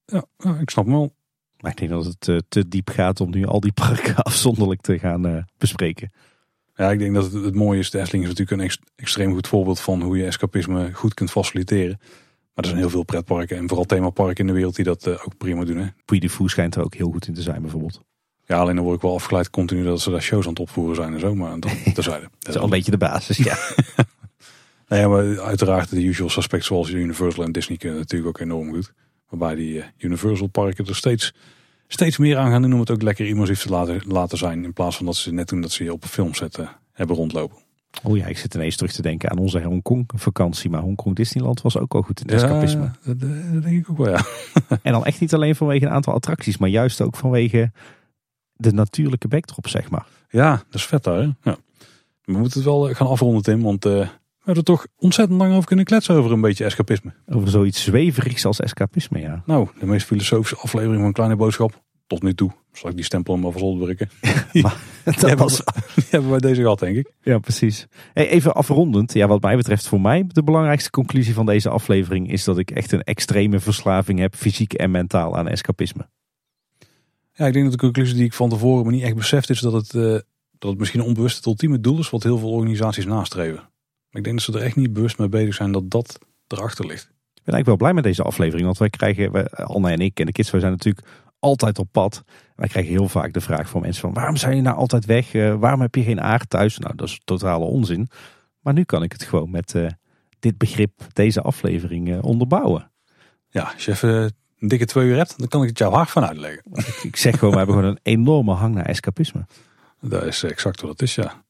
ja, 0.06 0.26
ik 0.60 0.70
snap 0.70 0.86
hem 0.86 0.94
wel. 0.94 1.14
Maar 1.60 1.72
ik 1.72 1.78
denk 1.78 1.90
dat 1.90 2.06
het 2.06 2.22
te, 2.22 2.34
eh, 2.34 2.40
te 2.50 2.68
diep 2.68 2.90
gaat 2.90 3.22
om 3.22 3.30
nu 3.30 3.46
al 3.46 3.60
die 3.60 3.72
parken 3.72 4.16
afzonderlijk 4.24 4.82
te 4.82 5.00
gaan 5.00 5.28
uh, 5.28 5.44
bespreken. 5.58 6.12
Ja, 6.76 6.92
ik 6.92 7.00
denk 7.00 7.14
dat 7.14 7.32
het, 7.32 7.44
het 7.44 7.56
mooie 7.56 7.80
is. 7.80 7.90
De 7.90 8.00
Efteling 8.00 8.24
is 8.24 8.30
natuurlijk 8.30 8.62
een 8.62 8.66
ex, 8.66 8.80
extreem 8.96 9.34
goed 9.34 9.48
voorbeeld 9.48 9.80
van 9.80 10.02
hoe 10.02 10.18
je 10.18 10.26
escapisme 10.26 10.94
goed 10.94 11.14
kunt 11.14 11.32
faciliteren. 11.32 11.98
Maar 12.54 12.64
er 12.64 12.66
zijn 12.66 12.78
heel 12.78 12.90
veel 12.90 13.04
pretparken 13.04 13.58
en 13.58 13.68
vooral 13.68 13.86
themaparken 13.86 14.40
in 14.40 14.48
de 14.48 14.54
wereld 14.54 14.76
die 14.76 14.86
dat 14.86 15.08
ook 15.08 15.38
prima 15.38 15.64
doen. 15.64 15.78
Hè. 15.78 15.88
Puy 16.06 16.20
de 16.20 16.30
Fou 16.30 16.50
schijnt 16.50 16.76
er 16.76 16.84
ook 16.84 16.96
heel 16.96 17.12
goed 17.12 17.28
in 17.28 17.34
te 17.34 17.42
zijn 17.42 17.62
bijvoorbeeld. 17.62 18.02
Ja, 18.50 18.58
alleen 18.58 18.76
dan 18.76 18.84
word 18.84 18.96
ik 18.96 19.02
wel 19.02 19.14
afgeleid 19.14 19.50
continu 19.50 19.84
dat 19.84 20.02
ze 20.02 20.12
daar 20.12 20.22
shows 20.22 20.44
aan 20.44 20.50
het 20.50 20.60
opvoeren 20.60 20.96
zijn 20.96 21.14
en 21.14 21.20
zo. 21.20 21.36
Maar 21.36 21.60
dat 21.60 21.72
terzijde. 21.94 22.30
dat 22.40 22.50
is 22.50 22.58
al 22.58 22.64
een 22.64 22.70
beetje 22.70 22.92
de 22.92 22.98
basis, 22.98 23.38
ja. 23.38 23.58
nee, 24.90 25.08
maar 25.08 25.40
uiteraard 25.40 25.90
de 25.90 26.04
usual 26.04 26.30
suspects 26.30 26.68
zoals 26.68 26.90
Universal 26.90 27.44
en 27.44 27.52
Disney 27.52 27.78
kunnen 27.78 27.98
natuurlijk 27.98 28.30
ook 28.30 28.40
enorm 28.40 28.74
goed. 28.74 28.94
Waarbij 29.30 29.56
die 29.56 29.84
Universal 29.98 30.48
parken 30.48 30.86
er 30.86 30.96
steeds, 30.96 31.34
steeds 31.88 32.18
meer 32.18 32.38
aan 32.38 32.52
gaan 32.52 32.62
doen 32.62 32.74
om 32.74 32.80
het 32.80 32.92
ook 32.92 33.02
lekker 33.02 33.28
immersief 33.28 33.62
te 33.62 33.70
laten, 33.70 34.02
laten 34.08 34.38
zijn. 34.38 34.64
In 34.64 34.74
plaats 34.74 34.98
van 34.98 35.06
dat 35.06 35.16
ze 35.16 35.34
net 35.34 35.48
doen 35.48 35.62
dat 35.62 35.72
ze 35.72 35.84
je 35.84 35.94
op 35.94 36.04
een 36.04 36.10
filmset 36.10 36.58
uh, 36.58 36.68
hebben 36.94 37.16
rondlopen. 37.16 37.58
Oh 38.04 38.18
ja, 38.18 38.26
ik 38.26 38.38
zit 38.38 38.54
ineens 38.54 38.76
terug 38.76 38.92
te 38.92 39.02
denken 39.02 39.30
aan 39.30 39.38
onze 39.38 39.62
Hongkong 39.62 40.10
vakantie. 40.16 40.70
Maar 40.70 40.82
Hongkong 40.82 41.16
Disneyland 41.16 41.62
was 41.62 41.78
ook 41.78 41.94
al 41.94 42.02
goed 42.02 42.22
in 42.22 42.26
het 42.26 42.44
escapisme. 42.44 42.92
Dat, 43.04 43.20
dat, 43.20 43.64
denk 43.64 43.78
ik 43.78 43.90
ook 43.90 43.98
wel, 43.98 44.10
ja. 44.10 44.26
en 44.82 44.92
dan 44.92 45.06
echt 45.06 45.20
niet 45.20 45.34
alleen 45.34 45.56
vanwege 45.56 45.86
een 45.86 45.92
aantal 45.92 46.14
attracties, 46.14 46.58
maar 46.58 46.70
juist 46.70 47.02
ook 47.02 47.16
vanwege 47.16 47.72
de 48.60 48.74
natuurlijke 48.74 49.28
backdrop, 49.28 49.68
zeg 49.68 49.90
maar. 49.90 50.06
Ja, 50.30 50.52
dat 50.52 50.76
is 50.76 50.86
vet 50.86 51.04
daar. 51.04 51.18
Hè? 51.18 51.30
Ja. 51.42 51.58
We 52.24 52.38
moeten 52.38 52.60
het 52.60 52.70
wel 52.70 52.94
gaan 52.94 53.08
afronden, 53.08 53.42
Tim, 53.42 53.62
want 53.62 53.86
uh, 53.86 53.92
we 53.92 54.08
hebben 54.36 54.56
er 54.56 54.64
toch 54.64 54.88
ontzettend 54.98 55.40
lang 55.40 55.54
over 55.54 55.68
kunnen 55.68 55.86
kletsen 55.86 56.16
over 56.16 56.32
een 56.32 56.42
beetje 56.42 56.66
escapisme. 56.66 57.14
Over 57.28 57.50
zoiets 57.50 57.84
zweverigs 57.84 58.46
als 58.46 58.60
escapisme, 58.60 59.20
ja. 59.20 59.44
Nou, 59.46 59.68
de 59.80 59.86
meest 59.86 60.06
filosofische 60.06 60.56
aflevering 60.56 61.02
van 61.02 61.14
Kleine 61.14 61.36
Boodschap. 61.36 61.82
Tot 62.08 62.24
nu 62.24 62.34
toe. 62.34 62.52
Zal 62.72 62.90
ik 62.90 62.96
die 62.96 63.06
stempel 63.06 63.38
maar 63.38 63.52
van 63.52 63.60
zolder 63.60 63.86
drukken. 63.86 64.10
dat 65.20 65.40
was... 65.40 65.64
die 65.96 66.04
hebben 66.10 66.30
wij 66.30 66.40
deze 66.40 66.62
gehad, 66.62 66.80
denk 66.80 66.98
ik. 66.98 67.12
Ja, 67.22 67.40
precies. 67.40 67.88
Hey, 68.14 68.30
even 68.30 68.54
afrondend. 68.54 69.14
Ja, 69.14 69.28
wat 69.28 69.42
mij 69.42 69.56
betreft 69.56 69.88
voor 69.88 70.02
mij 70.02 70.26
de 70.28 70.44
belangrijkste 70.44 70.90
conclusie 70.90 71.34
van 71.34 71.46
deze 71.46 71.70
aflevering 71.70 72.32
is 72.32 72.44
dat 72.44 72.58
ik 72.58 72.72
echt 72.72 72.92
een 72.92 73.04
extreme 73.04 73.60
verslaving 73.60 74.20
heb, 74.20 74.36
fysiek 74.36 74.74
en 74.74 74.92
mentaal, 74.92 75.38
aan 75.38 75.48
escapisme. 75.48 76.10
Ja, 77.40 77.46
ik 77.46 77.54
denk 77.54 77.66
dat 77.66 77.74
de 77.74 77.86
conclusie 77.86 78.16
die 78.16 78.26
ik 78.26 78.34
van 78.34 78.50
tevoren 78.50 78.86
me 78.86 78.92
niet 78.92 79.04
echt 79.04 79.16
beseft 79.16 79.50
is 79.50 79.60
dat 79.60 79.74
het, 79.74 79.94
uh, 79.94 80.04
dat 80.58 80.70
het 80.70 80.80
misschien 80.80 81.02
onbewust 81.02 81.36
het 81.36 81.46
ultieme 81.46 81.80
doel 81.80 82.00
is 82.00 82.10
wat 82.10 82.24
heel 82.24 82.38
veel 82.38 82.52
organisaties 82.52 83.06
nastreven. 83.06 83.56
Maar 83.56 84.22
ik 84.22 84.24
denk 84.24 84.36
dat 84.36 84.46
ze 84.46 84.54
er 84.54 84.66
echt 84.66 84.76
niet 84.76 84.94
bewust 84.94 85.18
mee 85.18 85.30
bezig 85.30 85.54
zijn 85.54 85.72
dat 85.72 85.92
dat 85.92 86.20
erachter 86.48 86.86
ligt. 86.86 87.04
Ik 87.04 87.44
ben 87.44 87.54
eigenlijk 87.54 87.66
wel 87.66 87.76
blij 87.76 87.94
met 87.94 88.04
deze 88.04 88.24
aflevering. 88.24 88.66
Want 88.66 88.78
wij 88.78 88.90
krijgen, 88.90 89.32
wij, 89.32 89.50
Anne 89.50 89.92
en 89.92 90.00
ik 90.00 90.20
en 90.20 90.26
de 90.26 90.32
kids, 90.32 90.52
wij 90.52 90.60
zijn 90.60 90.72
natuurlijk 90.72 91.08
altijd 91.40 91.80
op 91.80 91.88
pad. 91.92 92.24
Wij 92.56 92.68
krijgen 92.68 92.92
heel 92.92 93.08
vaak 93.08 93.34
de 93.34 93.42
vraag 93.42 93.70
van 93.70 93.82
mensen 93.82 94.02
van 94.02 94.14
waarom 94.14 94.36
zijn 94.36 94.56
je 94.56 94.62
nou 94.62 94.78
altijd 94.78 95.06
weg? 95.06 95.34
Uh, 95.34 95.56
waarom 95.56 95.82
heb 95.82 95.96
je 95.96 96.04
geen 96.04 96.22
aard 96.22 96.50
thuis? 96.50 96.78
Nou, 96.78 96.96
dat 96.96 97.08
is 97.08 97.22
totale 97.24 97.66
onzin. 97.66 98.10
Maar 98.60 98.74
nu 98.74 98.84
kan 98.84 99.04
ik 99.04 99.12
het 99.12 99.24
gewoon 99.24 99.52
met 99.52 99.74
uh, 99.74 99.88
dit 100.40 100.58
begrip, 100.58 100.92
deze 101.14 101.42
aflevering 101.42 102.22
onderbouwen. 102.22 102.92
Ja, 103.50 103.72
als 103.74 103.86
je 103.86 103.92
even 103.92 104.34
een 104.60 104.68
dikke 104.68 104.86
twee 104.86 105.08
uur 105.08 105.18
hebt, 105.18 105.38
dan 105.38 105.48
kan 105.48 105.62
ik 105.62 105.70
het 105.70 105.78
jou 105.78 105.94
hard 105.94 106.10
van 106.10 106.26
uitleggen. 106.26 106.64
Ik, 107.04 107.16
zeg 107.16 107.38
gewoon, 107.38 107.52
we 107.52 107.58
hebben 107.58 107.76
gewoon 107.76 107.92
een 107.92 108.00
enorme 108.04 108.54
hang 108.54 108.76
naar 108.76 108.86
escapisme. 108.86 109.46
Dat 110.02 110.24
is 110.24 110.44
exact 110.44 110.82
wat 110.82 110.90
het 110.92 111.02
is, 111.02 111.16
ja. 111.16 111.44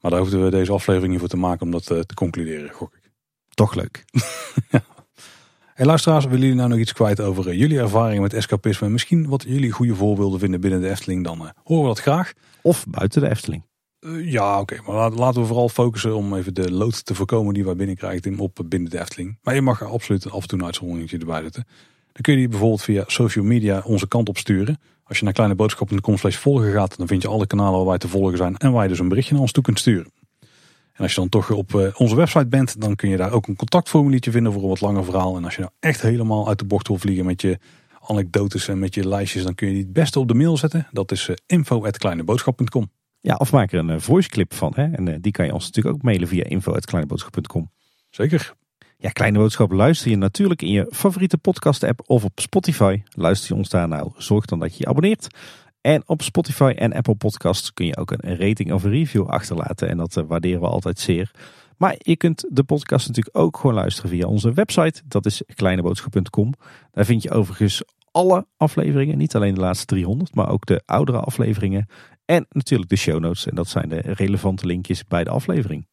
Maar 0.00 0.10
daar 0.10 0.20
hoefden 0.20 0.44
we 0.44 0.50
deze 0.50 0.72
aflevering 0.72 1.10
niet 1.10 1.20
voor 1.20 1.28
te 1.28 1.36
maken 1.36 1.66
om 1.66 1.70
dat 1.70 1.90
eh, 1.90 1.98
te 1.98 2.14
concluderen, 2.14 2.70
gok 2.70 2.94
ik. 2.94 3.10
Toch 3.54 3.74
leuk. 3.74 4.04
ja. 4.70 4.82
Hey 5.74 5.86
luisteraars, 5.86 6.24
willen 6.24 6.40
jullie 6.40 6.56
nou 6.56 6.68
nog 6.68 6.78
iets 6.78 6.92
kwijt 6.92 7.20
over 7.20 7.48
uh, 7.48 7.58
jullie 7.58 7.78
ervaringen 7.78 8.22
met 8.22 8.34
escapisme? 8.34 8.88
Misschien 8.88 9.28
wat 9.28 9.42
jullie 9.42 9.70
goede 9.70 9.94
voorbeelden 9.94 10.40
vinden 10.40 10.60
binnen 10.60 10.80
de 10.80 10.90
Efteling, 10.90 11.24
dan 11.24 11.42
uh, 11.42 11.48
horen 11.64 11.82
we 11.82 11.88
dat 11.88 12.00
graag. 12.00 12.32
Of 12.62 12.86
buiten 12.88 13.20
de 13.20 13.30
Efteling. 13.30 13.62
Uh, 14.00 14.32
ja, 14.32 14.60
oké. 14.60 14.80
maar 14.86 15.10
laten 15.10 15.40
we 15.40 15.46
vooral 15.46 15.68
focussen 15.68 16.16
om 16.16 16.34
even 16.34 16.54
de 16.54 16.72
lood 16.72 17.04
te 17.04 17.14
voorkomen 17.14 17.54
die 17.54 17.64
wij 17.64 17.76
binnenkrijgen 17.76 18.38
op 18.38 18.60
binnen 18.64 18.90
de 18.90 19.00
Efteling. 19.00 19.38
Maar 19.42 19.54
je 19.54 19.62
mag 19.62 19.80
er 19.80 19.86
absoluut 19.86 20.30
af 20.30 20.42
en 20.42 20.48
toe 20.48 20.58
een 20.58 20.64
uitzonderingetje 20.64 21.18
erbij 21.18 21.42
zetten. 21.42 21.66
Dan 22.14 22.22
kun 22.22 22.32
je 22.32 22.38
die 22.38 22.48
bijvoorbeeld 22.48 22.82
via 22.82 23.04
social 23.06 23.44
media 23.44 23.82
onze 23.84 24.08
kant 24.08 24.28
op 24.28 24.38
sturen. 24.38 24.78
Als 25.04 25.18
je 25.18 25.24
naar 25.24 25.32
kleineboodschap.com 25.32 26.16
slash 26.16 26.36
volgen 26.36 26.72
gaat, 26.72 26.96
dan 26.96 27.06
vind 27.06 27.22
je 27.22 27.28
alle 27.28 27.46
kanalen 27.46 27.78
waar 27.78 27.88
wij 27.88 27.98
te 27.98 28.08
volgen 28.08 28.36
zijn 28.36 28.56
en 28.56 28.72
waar 28.72 28.82
je 28.82 28.88
dus 28.88 28.98
een 28.98 29.08
berichtje 29.08 29.32
naar 29.32 29.42
ons 29.42 29.52
toe 29.52 29.62
kunt 29.62 29.78
sturen. 29.78 30.12
En 30.92 31.02
als 31.02 31.14
je 31.14 31.20
dan 31.20 31.28
toch 31.28 31.50
op 31.50 31.74
eh, 31.74 31.88
onze 31.96 32.16
website 32.16 32.46
bent, 32.46 32.80
dan 32.80 32.96
kun 32.96 33.08
je 33.08 33.16
daar 33.16 33.32
ook 33.32 33.46
een 33.46 33.56
contactformuliertje 33.56 34.30
vinden 34.30 34.52
voor 34.52 34.62
een 34.62 34.68
wat 34.68 34.80
langer 34.80 35.04
verhaal. 35.04 35.36
En 35.36 35.44
als 35.44 35.54
je 35.54 35.60
nou 35.60 35.72
echt 35.80 36.02
helemaal 36.02 36.48
uit 36.48 36.58
de 36.58 36.64
bocht 36.64 36.88
wil 36.88 36.98
vliegen 36.98 37.24
met 37.24 37.40
je 37.42 37.58
anekdotes 38.00 38.68
en 38.68 38.78
met 38.78 38.94
je 38.94 39.08
lijstjes, 39.08 39.42
dan 39.42 39.54
kun 39.54 39.66
je 39.66 39.72
die 39.72 39.82
het 39.82 39.92
beste 39.92 40.18
op 40.18 40.28
de 40.28 40.34
mail 40.34 40.56
zetten. 40.56 40.86
Dat 40.92 41.12
is 41.12 41.28
eh, 41.28 41.34
info.kleineboodschap.com. 41.46 42.90
Ja, 43.20 43.34
of 43.34 43.52
maak 43.52 43.72
er 43.72 43.78
een 43.78 43.90
eh, 43.90 44.00
voice 44.00 44.28
clip 44.28 44.54
van. 44.54 44.72
Hè? 44.74 44.92
En 44.92 45.20
die 45.20 45.32
kan 45.32 45.46
je 45.46 45.52
ons 45.52 45.64
natuurlijk 45.64 45.96
ook 45.96 46.02
mailen 46.02 46.28
via 46.28 46.44
info.kleineboodschap.com. 46.44 47.70
Zeker. 48.10 48.54
Ja, 49.04 49.10
Kleine 49.10 49.38
Boodschap 49.38 49.72
luister 49.72 50.10
je 50.10 50.16
natuurlijk 50.16 50.62
in 50.62 50.70
je 50.70 50.86
favoriete 50.90 51.38
podcast 51.38 51.82
app 51.82 52.00
of 52.06 52.24
op 52.24 52.40
Spotify. 52.40 53.02
Luister 53.10 53.48
je 53.48 53.54
ons 53.54 53.68
daar 53.68 53.88
nou, 53.88 54.12
zorg 54.16 54.44
dan 54.44 54.58
dat 54.58 54.70
je 54.70 54.76
je 54.78 54.86
abonneert. 54.86 55.26
En 55.80 56.02
op 56.06 56.22
Spotify 56.22 56.72
en 56.76 56.92
Apple 56.92 57.14
Podcasts 57.14 57.72
kun 57.72 57.86
je 57.86 57.96
ook 57.96 58.10
een 58.10 58.36
rating 58.38 58.72
of 58.72 58.84
een 58.84 58.90
review 58.90 59.26
achterlaten. 59.26 59.88
En 59.88 59.96
dat 59.96 60.16
eh, 60.16 60.24
waarderen 60.26 60.60
we 60.60 60.66
altijd 60.66 60.98
zeer. 60.98 61.30
Maar 61.76 61.94
je 61.98 62.16
kunt 62.16 62.44
de 62.50 62.64
podcast 62.64 63.06
natuurlijk 63.06 63.36
ook 63.36 63.56
gewoon 63.56 63.74
luisteren 63.74 64.10
via 64.10 64.26
onze 64.26 64.52
website. 64.52 65.02
Dat 65.04 65.26
is 65.26 65.42
kleineboodschap.com. 65.54 66.54
Daar 66.90 67.04
vind 67.04 67.22
je 67.22 67.30
overigens 67.30 67.82
alle 68.10 68.46
afleveringen. 68.56 69.18
Niet 69.18 69.34
alleen 69.34 69.54
de 69.54 69.60
laatste 69.60 69.86
300, 69.86 70.34
maar 70.34 70.48
ook 70.48 70.66
de 70.66 70.82
oudere 70.86 71.18
afleveringen. 71.18 71.86
En 72.24 72.46
natuurlijk 72.48 72.90
de 72.90 72.96
show 72.96 73.20
notes. 73.20 73.46
En 73.46 73.54
dat 73.54 73.68
zijn 73.68 73.88
de 73.88 74.00
relevante 74.00 74.66
linkjes 74.66 75.04
bij 75.04 75.24
de 75.24 75.30
aflevering. 75.30 75.86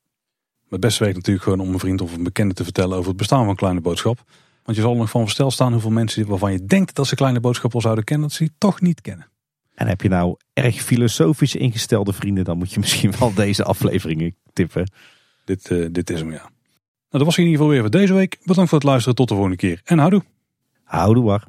Het 0.72 0.80
beste 0.80 1.04
werkt 1.04 1.18
natuurlijk 1.18 1.44
gewoon 1.44 1.60
om 1.60 1.74
een 1.74 1.80
vriend 1.80 2.02
of 2.02 2.16
een 2.16 2.24
bekende 2.24 2.54
te 2.54 2.64
vertellen 2.64 2.98
over 2.98 3.08
het 3.08 3.18
bestaan 3.18 3.46
van 3.46 3.56
Kleine 3.56 3.82
Boodschap. 3.82 4.24
Want 4.64 4.78
je 4.78 4.84
zal 4.84 4.96
nog 4.96 5.10
van 5.10 5.24
verstel 5.24 5.52
staan 5.52 5.72
hoeveel 5.72 5.92
mensen 5.92 6.28
waarvan 6.28 6.52
je 6.52 6.66
denkt 6.66 6.96
dat 6.96 7.08
ze 7.08 7.16
Kleine 7.16 7.40
Boodschap 7.40 7.76
al 7.76 7.82
zouden 7.82 8.04
kennen, 8.04 8.28
dat 8.28 8.38
ze 8.38 8.44
die 8.44 8.54
toch 8.58 8.82
niet 8.82 9.02
kennen. 9.02 9.30
En 9.76 9.88
heb 9.88 10.02
je 10.02 10.10
nou 10.10 10.36
erg 10.54 10.82
filosofisch 10.82 11.56
ingestelde 11.56 12.14
vrienden, 12.14 12.44
dan 12.44 12.58
moet 12.58 12.74
je 12.74 12.80
misschien 12.86 13.14
wel 13.20 13.34
deze 13.34 13.64
afleveringen 13.64 14.36
tippen. 14.54 14.92
Dit, 15.46 15.70
uh, 15.70 15.88
dit 15.92 16.10
is 16.10 16.20
hem, 16.20 16.32
ja. 16.32 16.50
Nou, 17.12 17.24
dat 17.24 17.26
was 17.26 17.38
in 17.38 17.44
ieder 17.44 17.58
geval 17.58 17.74
weer 17.74 17.82
voor 17.82 18.00
deze 18.00 18.14
week. 18.14 18.38
Bedankt 18.44 18.70
voor 18.70 18.80
het 18.80 18.88
luisteren. 18.88 19.16
Tot 19.16 19.28
de 19.28 19.34
volgende 19.34 19.58
keer. 19.58 19.82
En 19.84 19.98
houdoe. 19.98 20.24
Houdoe, 20.84 21.24
waar. 21.24 21.48